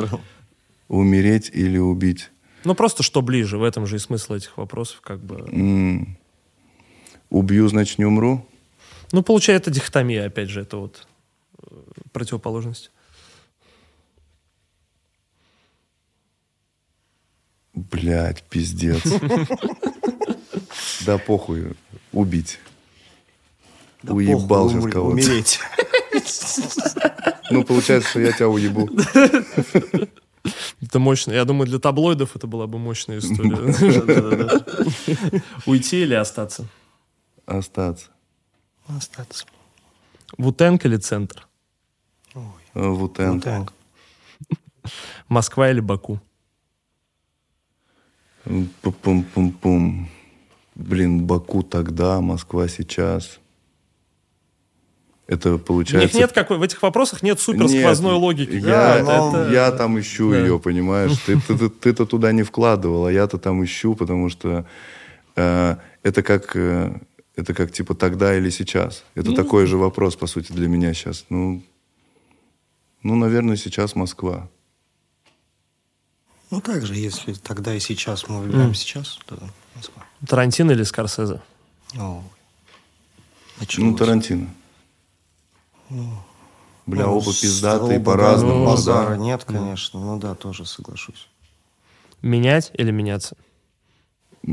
Умереть 0.88 1.50
или 1.54 1.78
убить? 1.78 2.32
Ну 2.66 2.76
просто 2.76 3.02
что 3.02 3.22
ближе, 3.22 3.58
в 3.58 3.64
этом 3.64 3.88
же 3.88 3.96
и 3.96 4.00
смысл 4.00 4.34
этих 4.34 4.58
вопросов, 4.58 5.02
как 5.02 5.24
бы. 5.24 6.08
Убью, 7.30 7.68
значит, 7.70 7.98
не 7.98 8.06
умру? 8.06 8.46
Ну, 9.14 9.24
получается, 9.24 9.72
дихотомия, 9.72 10.26
опять 10.26 10.50
же, 10.50 10.62
это 10.62 10.78
вот 10.78 11.08
э, 11.64 11.76
противоположность. 12.12 12.92
Блять, 17.74 18.44
пиздец. 18.44 19.02
Да 21.06 21.18
похуй 21.18 21.74
убить. 22.12 22.60
Да 24.04 24.14
Уебал 24.14 24.70
сейчас 24.70 24.84
кого-то. 24.92 25.14
Умереть. 25.14 25.60
Ну, 27.52 27.64
получается, 27.64 28.10
что 28.10 28.20
я 28.22 28.32
тебя 28.32 28.48
уебу. 28.48 28.90
Это 30.82 31.00
мощно. 31.00 31.34
Я 31.34 31.46
думаю, 31.46 31.68
для 31.68 31.80
таблоидов 31.80 32.36
это 32.36 32.48
была 32.48 32.66
бы 32.66 32.80
мощная 32.80 33.20
история. 33.20 33.58
Уйти 35.66 36.02
или 36.02 36.16
остаться? 36.16 36.68
Остаться. 37.46 38.10
Остаться. 38.88 39.46
Вутенг 40.38 40.86
или 40.86 40.98
центр? 40.98 41.48
Э, 42.34 42.40
Вутенг. 42.88 43.74
Москва 45.28 45.70
или 45.70 45.80
Баку? 45.80 46.20
Пум-пум-пум-пум. 48.46 50.10
Блин, 50.76 51.26
Баку 51.26 51.64
тогда, 51.64 52.22
Москва 52.22 52.68
сейчас. 52.68 53.40
Это 55.28 55.58
получается... 55.58 56.08
У 56.08 56.12
них 56.12 56.14
нет 56.14 56.32
какой... 56.34 56.58
В 56.58 56.62
этих 56.62 56.82
вопросах 56.82 57.24
нет 57.24 57.40
супер 57.40 57.70
сквозной 57.70 58.14
нет, 58.14 58.22
логики. 58.22 58.56
Я, 58.56 59.02
да, 59.02 59.04
но... 59.04 59.30
это... 59.30 59.52
я 59.52 59.72
там 59.72 60.00
ищу 60.00 60.32
да. 60.32 60.40
ее, 60.40 60.60
понимаешь? 60.60 61.18
Ты, 61.26 61.40
ты, 61.40 61.58
ты, 61.58 61.70
ты-то 61.70 62.06
туда 62.06 62.32
не 62.32 62.44
вкладывал, 62.44 63.06
а 63.06 63.12
я-то 63.12 63.38
там 63.38 63.64
ищу, 63.64 63.96
потому 63.96 64.30
что 64.30 64.66
э, 65.36 65.76
это 66.04 66.24
как... 66.24 66.56
Э, 66.56 67.00
это 67.36 67.54
как 67.54 67.72
типа 67.72 67.96
тогда 67.96 68.36
или 68.38 68.50
сейчас. 68.50 69.06
Это 69.16 69.30
ну, 69.30 69.36
такой 69.36 69.66
же 69.66 69.78
вопрос, 69.78 70.16
по 70.16 70.28
сути, 70.28 70.52
для 70.52 70.68
меня 70.68 70.94
сейчас. 70.94 71.26
Ну, 71.30 71.64
ну, 73.04 73.16
наверное, 73.16 73.56
сейчас 73.56 73.96
Москва. 73.96 74.50
Ну, 76.50 76.60
так 76.60 76.86
же, 76.86 76.96
если 76.96 77.34
тогда 77.34 77.74
и 77.74 77.80
сейчас 77.80 78.28
мы 78.28 78.42
выбираем 78.42 78.72
mm. 78.72 78.76
сейчас, 78.76 79.18
то 79.26 79.40
Москва. 79.76 80.04
Тарантино 80.28 80.72
или 80.72 80.84
Скорсезе? 80.84 81.42
О, 81.98 82.24
ну, 83.78 83.96
Тарантино. 83.96 84.50
Ну, 85.90 86.24
Бля, 86.86 87.06
ну, 87.06 87.18
оба 87.18 87.28
пиздатые 87.28 88.00
по-разному. 88.00 88.66
Базара 88.66 89.12
да. 89.12 89.18
нет, 89.18 89.44
конечно. 89.44 90.00
Ну 90.00 90.20
да, 90.20 90.36
тоже 90.36 90.66
соглашусь. 90.66 91.28
Менять 92.22 92.72
или 92.74 92.92
меняться? 92.92 93.36
В 94.44 94.50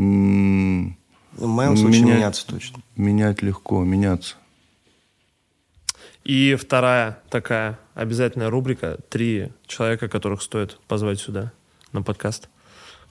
моем 1.46 1.76
случае 1.76 2.02
менять, 2.02 2.16
меняться 2.16 2.46
точно. 2.46 2.82
Менять 2.96 3.42
легко, 3.42 3.82
меняться. 3.84 4.36
И 6.24 6.56
вторая 6.56 7.20
такая 7.30 7.78
обязательная 7.94 8.50
рубрика. 8.50 8.98
Три 9.08 9.52
человека, 9.66 10.08
которых 10.08 10.42
стоит 10.42 10.78
позвать 10.88 11.20
сюда 11.20 11.52
на 11.92 12.02
подкаст, 12.02 12.48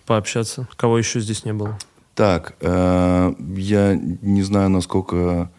пообщаться. 0.06 0.68
Кого 0.76 0.98
еще 0.98 1.20
здесь 1.20 1.44
не 1.44 1.54
было? 1.54 1.78
Так, 2.18 2.56
э, 2.62 3.34
я 3.58 3.96
не 3.96 4.42
знаю, 4.42 4.72
насколько 4.72 5.52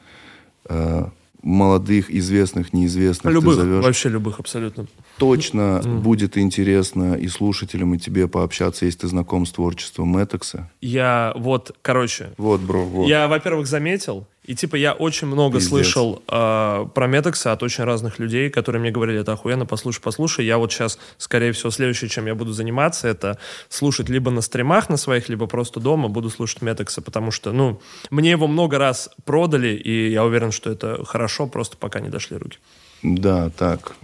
э, 0.68 1.04
молодых, 1.40 2.10
известных, 2.10 2.72
неизвестных 2.72 3.32
любых, 3.32 3.54
ты 3.54 3.62
зовешь. 3.62 3.84
Вообще 3.84 4.08
любых, 4.08 4.40
абсолютно. 4.40 4.88
Точно 5.18 5.80
mm. 5.84 5.98
будет 5.98 6.38
интересно 6.38 7.14
и 7.14 7.28
слушателям, 7.28 7.94
и 7.94 7.98
тебе 7.98 8.28
пообщаться, 8.28 8.84
если 8.84 9.00
ты 9.00 9.08
знаком 9.08 9.46
с 9.46 9.52
творчеством 9.52 10.08
Мэтокса. 10.08 10.70
Я 10.80 11.32
вот, 11.36 11.76
короче... 11.82 12.30
Вот, 12.38 12.60
бро, 12.60 12.84
вот. 12.84 13.08
Я, 13.08 13.28
во-первых, 13.28 13.66
заметил, 13.66 14.26
и 14.48 14.54
типа 14.54 14.76
я 14.76 14.94
очень 14.94 15.26
много 15.26 15.58
Пиздец. 15.58 15.68
слышал 15.68 16.22
э, 16.26 16.86
про 16.94 17.06
Метекса 17.06 17.52
от 17.52 17.62
очень 17.62 17.84
разных 17.84 18.18
людей, 18.18 18.48
которые 18.48 18.80
мне 18.80 18.90
говорили, 18.90 19.20
это 19.20 19.34
охуенно, 19.34 19.66
послушай, 19.66 20.00
послушай. 20.00 20.46
Я 20.46 20.56
вот 20.56 20.72
сейчас, 20.72 20.98
скорее 21.18 21.52
всего, 21.52 21.70
следующее, 21.70 22.08
чем 22.08 22.24
я 22.26 22.34
буду 22.34 22.54
заниматься, 22.54 23.08
это 23.08 23.38
слушать 23.68 24.08
либо 24.08 24.30
на 24.30 24.40
стримах 24.40 24.88
на 24.88 24.96
своих, 24.96 25.28
либо 25.28 25.46
просто 25.46 25.80
дома 25.80 26.08
буду 26.08 26.30
слушать 26.30 26.62
Метекса, 26.62 27.02
потому 27.02 27.30
что, 27.30 27.52
ну, 27.52 27.82
мне 28.10 28.30
его 28.30 28.46
много 28.46 28.78
раз 28.78 29.10
продали, 29.26 29.74
и 29.74 30.10
я 30.10 30.24
уверен, 30.24 30.50
что 30.50 30.70
это 30.70 31.04
хорошо, 31.04 31.46
просто 31.46 31.76
пока 31.76 32.00
не 32.00 32.08
дошли 32.08 32.38
руки. 32.38 32.58
Да, 33.02 33.50
так. 33.50 33.96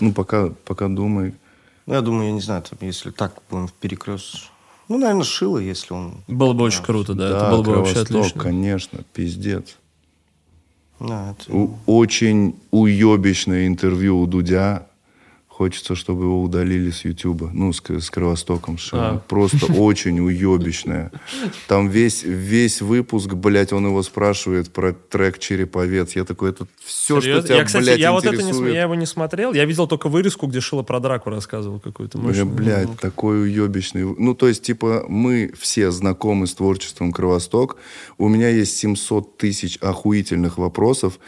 Ну, 0.00 0.12
пока, 0.12 0.50
пока 0.64 0.88
думай. 0.88 1.34
Ну, 1.86 1.94
я 1.94 2.00
думаю, 2.00 2.28
я 2.28 2.32
не 2.32 2.40
знаю, 2.40 2.62
там, 2.62 2.78
если 2.80 3.10
так 3.10 3.40
будем 3.50 3.68
в 3.68 3.72
перекрест 3.72 4.50
ну, 4.88 4.98
наверное, 4.98 5.24
Шило, 5.24 5.58
если 5.58 5.94
он... 5.94 6.22
Было 6.28 6.52
бы 6.52 6.64
очень 6.64 6.82
круто, 6.82 7.14
да. 7.14 7.28
да 7.28 7.36
это 7.36 7.50
было 7.50 7.62
бы 7.62 7.74
вообще 7.76 8.00
отлично. 8.00 8.40
конечно, 8.40 9.00
пиздец. 9.12 9.76
Да, 11.00 11.32
это... 11.32 11.52
У, 11.52 11.76
очень 11.86 12.56
уебищное 12.70 13.66
интервью 13.66 14.20
у 14.20 14.26
Дудя 14.26 14.86
Хочется, 15.56 15.94
чтобы 15.94 16.24
его 16.24 16.42
удалили 16.42 16.90
с 16.90 17.06
Ютуба. 17.06 17.50
Ну, 17.50 17.72
с, 17.72 17.80
с 17.82 18.10
Кровостоком. 18.10 18.76
А. 18.92 19.20
Просто 19.26 19.72
очень 19.72 20.20
уебищное. 20.20 21.10
Там 21.66 21.88
весь, 21.88 22.24
весь 22.24 22.82
выпуск, 22.82 23.32
блядь, 23.32 23.72
он 23.72 23.86
его 23.86 24.02
спрашивает 24.02 24.70
про 24.70 24.92
трек 24.92 25.38
«Череповец». 25.38 26.14
Я 26.14 26.24
такой, 26.24 26.50
это 26.50 26.66
все, 26.84 27.22
Серьезно? 27.22 27.40
что 27.40 27.48
тебя, 27.48 27.56
я, 27.56 27.64
кстати, 27.64 27.84
блядь, 27.84 27.98
я 28.00 28.10
интересует. 28.10 28.46
Вот 28.46 28.54
это 28.54 28.68
не, 28.68 28.74
я 28.74 28.82
его 28.82 28.94
не 28.96 29.06
смотрел. 29.06 29.54
Я 29.54 29.64
видел 29.64 29.86
только 29.86 30.10
вырезку, 30.10 30.46
где 30.46 30.60
Шила 30.60 30.82
про 30.82 31.00
драку 31.00 31.30
рассказывал 31.30 31.80
какую-то. 31.80 32.18
Бля, 32.18 32.44
блядь, 32.44 32.88
ну. 32.88 32.96
такой 33.00 33.44
уебищный. 33.44 34.02
Ну, 34.04 34.34
то 34.34 34.48
есть, 34.48 34.62
типа, 34.62 35.06
мы 35.08 35.54
все 35.58 35.90
знакомы 35.90 36.48
с 36.48 36.54
творчеством 36.54 37.12
Кровосток. 37.12 37.78
У 38.18 38.28
меня 38.28 38.50
есть 38.50 38.76
700 38.76 39.38
тысяч 39.38 39.78
охуительных 39.80 40.58
вопросов 40.58 41.18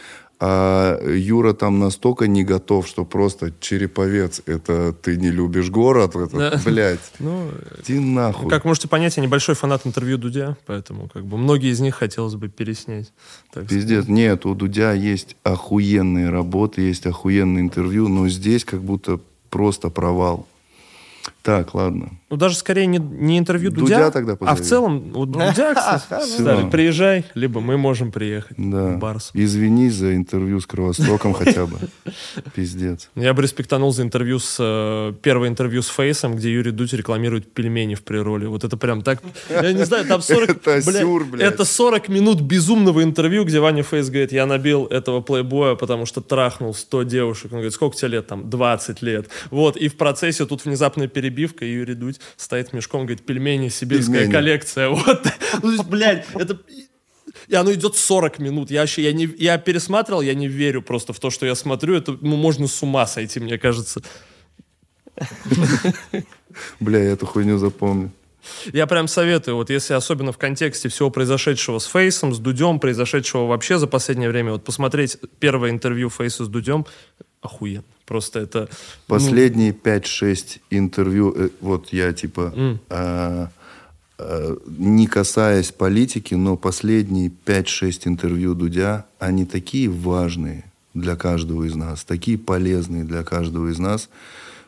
а 0.41 0.97
Юра 1.05 1.51
там 1.53 1.79
настолько 1.79 2.27
не 2.27 2.45
готов, 2.45 2.87
что 2.87 3.03
просто 3.03 3.53
череповец, 3.59 4.41
это 4.45 4.93
ты 4.93 5.17
не 5.17 5.29
любишь 5.29 5.69
город, 5.69 6.15
это, 6.15 6.37
да. 6.37 6.61
блядь, 6.63 6.99
ну, 7.19 7.51
ты 7.85 7.99
нахуй. 7.99 8.49
Как 8.49 8.63
можете 8.63 8.87
понять, 8.87 9.17
я 9.17 9.23
небольшой 9.23 9.55
фанат 9.55 9.85
интервью 9.85 10.17
Дудя, 10.17 10.55
поэтому 10.65 11.09
как 11.09 11.25
бы 11.25 11.37
многие 11.37 11.71
из 11.71 11.81
них 11.81 11.95
хотелось 11.95 12.35
бы 12.35 12.47
переснять. 12.47 13.11
Пиздец, 13.53 14.03
сказать. 14.03 14.07
нет, 14.07 14.45
у 14.45 14.55
Дудя 14.55 14.93
есть 14.93 15.35
охуенные 15.43 16.29
работы, 16.29 16.81
есть 16.83 17.05
охуенные 17.05 17.61
интервью, 17.61 18.07
но 18.07 18.29
здесь 18.29 18.63
как 18.63 18.81
будто 18.81 19.19
просто 19.49 19.89
провал. 19.89 20.47
Так, 21.41 21.73
ладно. 21.73 22.11
Ну, 22.29 22.37
даже 22.37 22.55
скорее 22.55 22.85
не, 22.85 22.99
не 22.99 23.39
интервью 23.39 23.71
Дудя, 23.71 23.95
Дудя 23.97 24.11
тогда 24.11 24.35
позови. 24.35 24.59
а 24.59 24.61
в 24.61 24.65
целом, 24.65 25.11
вот 25.13 25.31
Дудя, 25.31 25.73
кстати, 25.99 26.69
приезжай, 26.69 27.25
либо 27.33 27.59
мы 27.59 27.77
можем 27.77 28.11
приехать 28.11 28.55
да. 28.55 28.89
в 28.89 28.99
Барс. 28.99 29.31
Извини 29.33 29.89
за 29.89 30.15
интервью 30.15 30.61
с 30.61 30.67
Кровостоком 30.67 31.33
хотя 31.33 31.65
бы. 31.65 31.79
Пиздец. 32.55 33.09
Я 33.15 33.33
бы 33.33 33.41
респектанул 33.41 33.91
за 33.91 34.03
интервью 34.03 34.37
с... 34.37 34.57
Э, 34.59 35.13
первое 35.23 35.49
интервью 35.49 35.81
с 35.81 35.87
Фейсом, 35.87 36.35
где 36.35 36.53
Юрий 36.53 36.71
Дудь 36.71 36.93
рекламирует 36.93 37.51
пельмени 37.51 37.95
в 37.95 38.03
прироле. 38.03 38.47
Вот 38.47 38.63
это 38.63 38.77
прям 38.77 39.01
так... 39.01 39.23
Я 39.49 39.73
не 39.73 39.85
знаю, 39.85 40.05
там 40.05 40.21
40... 40.21 40.49
Это 40.67 40.81
сюр, 40.81 41.25
блядь. 41.25 41.53
Это 41.53 41.65
40 41.65 42.09
минут 42.09 42.41
безумного 42.41 43.01
интервью, 43.01 43.43
где 43.43 43.59
Ваня 43.59 43.81
Фейс 43.81 44.07
говорит, 44.09 44.31
я 44.31 44.45
набил 44.45 44.85
этого 44.85 45.21
плейбоя, 45.21 45.73
потому 45.73 46.05
что 46.05 46.21
трахнул 46.21 46.75
100 46.75 47.03
девушек. 47.03 47.45
Он 47.45 47.57
говорит, 47.57 47.73
сколько 47.73 47.97
тебе 47.97 48.09
лет? 48.09 48.27
Там 48.27 48.49
20 48.51 49.01
лет. 49.01 49.29
Вот, 49.49 49.77
и 49.77 49.87
в 49.87 49.97
процессе 49.97 50.45
тут 50.45 50.65
внезапная 50.65 51.07
перебивка, 51.07 51.65
и 51.65 51.73
Юрий 51.73 51.95
Дудь 51.95 52.18
стоит 52.35 52.73
мешком, 52.73 53.01
говорит, 53.01 53.25
пельмени, 53.25 53.69
сибирская 53.69 54.21
пельмени. 54.21 54.31
коллекция. 54.31 54.89
Вот. 54.99 55.25
Ну, 55.63 55.83
блядь, 55.83 56.25
это... 56.33 56.59
И 57.47 57.55
оно 57.55 57.73
идет 57.73 57.95
40 57.95 58.39
минут. 58.39 58.71
Я 58.71 58.81
вообще, 58.81 59.03
я, 59.03 59.13
не, 59.13 59.29
я 59.37 59.57
пересматривал, 59.57 60.21
я 60.21 60.33
не 60.33 60.47
верю 60.47 60.81
просто 60.81 61.13
в 61.13 61.19
то, 61.19 61.29
что 61.29 61.45
я 61.45 61.55
смотрю. 61.55 61.95
Это, 61.95 62.17
ну, 62.21 62.35
можно 62.35 62.67
с 62.67 62.81
ума 62.83 63.07
сойти, 63.07 63.39
мне 63.39 63.57
кажется. 63.57 64.01
Бля, 66.79 66.99
я 67.03 67.11
эту 67.11 67.25
хуйню 67.25 67.57
запомню. 67.57 68.11
Я 68.71 68.87
прям 68.87 69.07
советую, 69.07 69.55
вот 69.55 69.69
если 69.69 69.93
особенно 69.93 70.31
в 70.31 70.37
контексте 70.37 70.89
всего 70.89 71.09
произошедшего 71.09 71.79
с 71.79 71.85
Фейсом, 71.85 72.33
с 72.33 72.39
Дудем, 72.39 72.79
произошедшего 72.79 73.45
вообще 73.45 73.77
за 73.77 73.87
последнее 73.87 74.29
время, 74.29 74.53
вот 74.53 74.63
посмотреть 74.63 75.17
первое 75.39 75.71
интервью 75.71 76.09
Фейса 76.09 76.45
с 76.45 76.47
Дудем, 76.47 76.85
охуенно. 77.41 77.83
Просто 78.09 78.39
это... 78.39 78.61
Ну, 78.61 78.67
Последние 79.05 79.71
ну... 79.71 79.91
5-6 79.91 80.61
интервью, 80.71 81.31
э, 81.37 81.49
вот 81.61 81.93
я 81.93 82.11
типа... 82.11 82.51
Mm. 82.55 82.79
А, 82.89 83.49
а, 84.17 84.57
не 84.65 85.05
касаясь 85.05 85.71
политики, 85.71 86.33
но 86.33 86.57
последние 86.57 87.31
5-6 87.45 88.01
интервью 88.05 88.55
Дудя, 88.55 89.05
они 89.19 89.45
такие 89.45 89.89
важные 89.89 90.65
для 90.95 91.15
каждого 91.15 91.65
из 91.65 91.75
нас, 91.75 92.03
такие 92.03 92.39
полезные 92.39 93.03
для 93.03 93.23
каждого 93.23 93.69
из 93.69 93.77
нас, 93.77 94.09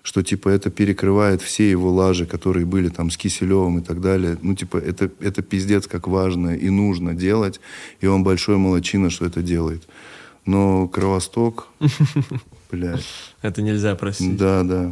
что 0.03 0.22
типа 0.22 0.50
это 0.50 0.70
перекрывает 0.70 1.42
все 1.42 1.68
его 1.68 1.92
лажи, 1.92 2.28
которые 2.28 2.68
были 2.68 2.90
там 2.90 3.10
с 3.10 3.18
Киселевым 3.18 3.80
и 3.80 3.82
так 3.82 4.02
далее. 4.02 4.38
Ну 4.44 4.53
типа 4.53 4.78
это, 4.78 5.10
это 5.20 5.42
пиздец 5.42 5.88
как 5.88 6.08
важно 6.08 6.56
и 6.56 6.70
нужно 6.70 7.16
делать, 7.16 7.60
и 8.02 8.06
он 8.06 8.24
большой 8.24 8.58
молочина, 8.58 9.10
что 9.10 9.26
это 9.26 9.42
делает. 9.42 9.82
Но 10.45 10.88
Кровосток, 10.88 11.70
блядь. 12.72 13.06
Это 13.42 13.61
нельзя 13.61 13.95
простить. 13.95 14.38
Да, 14.38 14.64
да. 14.64 14.92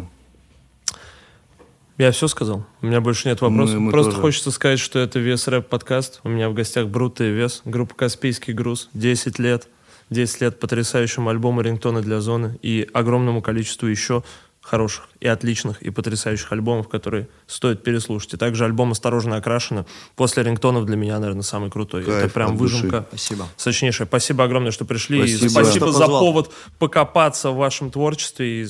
Я 1.97 2.11
все 2.11 2.27
сказал. 2.29 2.65
У 2.81 2.85
меня 2.85 3.01
больше 3.01 3.27
нет 3.27 3.41
вопросов. 3.41 3.75
Мы, 3.75 3.81
мы 3.81 3.91
Просто 3.91 4.11
тоже. 4.11 4.21
хочется 4.21 4.51
сказать, 4.51 4.79
что 4.79 4.99
это 4.99 5.19
Вес 5.19 5.47
Рэп 5.47 5.67
подкаст. 5.67 6.21
У 6.23 6.29
меня 6.29 6.49
в 6.49 6.53
гостях 6.53 6.87
Брута 6.87 7.25
и 7.25 7.31
Вес. 7.31 7.61
Группа 7.65 7.93
Каспийский 7.93 8.53
груз. 8.53 8.89
10 8.93 9.37
лет. 9.37 9.67
10 10.09 10.41
лет 10.41 10.59
потрясающему 10.59 11.29
альбому 11.29 11.61
«Рингтоны 11.61 12.01
для 12.01 12.21
зоны» 12.21 12.57
и 12.61 12.87
огромному 12.93 13.41
количеству 13.41 13.87
еще 13.87 14.23
хороших 14.69 15.09
и 15.19 15.27
отличных 15.27 15.81
и 15.81 15.89
потрясающих 15.89 16.51
альбомов, 16.51 16.87
которые 16.87 17.27
стоит 17.47 17.83
переслушать. 17.83 18.35
И 18.35 18.37
также 18.37 18.63
альбом 18.65 18.91
«Осторожно 18.91 19.35
окрашено» 19.35 19.85
после 20.15 20.43
рингтонов 20.43 20.85
для 20.85 20.95
меня, 20.95 21.19
наверное, 21.19 21.41
самый 21.43 21.69
крутой. 21.69 22.03
Кайф, 22.03 22.23
Это 22.25 22.33
прям 22.33 22.55
выжимка. 22.57 23.05
Спасибо. 23.09 23.47
Сочнейшая. 23.57 24.07
Спасибо 24.07 24.43
огромное, 24.45 24.71
что 24.71 24.85
пришли. 24.85 25.19
Спасибо, 25.19 25.45
и 25.45 25.49
спасибо 25.49 25.91
за 25.91 26.07
повод 26.07 26.51
покопаться 26.77 27.51
в 27.51 27.55
вашем 27.57 27.91
творчестве. 27.91 28.63
И 28.63 28.67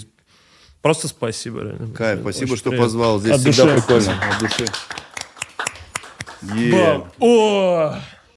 просто 0.81 1.07
спасибо. 1.07 1.61
Реально. 1.61 1.93
Кайф, 1.93 2.21
спасибо, 2.21 2.47
Очень 2.53 2.57
что 2.57 2.69
приятно. 2.69 2.85
позвал. 2.87 3.19
Здесь 3.19 3.33
От 3.35 3.41
всегда 3.41 3.63
души. 3.63 3.75
прикольно. 3.75 4.13
От 4.31 4.39
души. 4.39 4.65
Yeah. 6.41 7.05
О! 7.19 7.95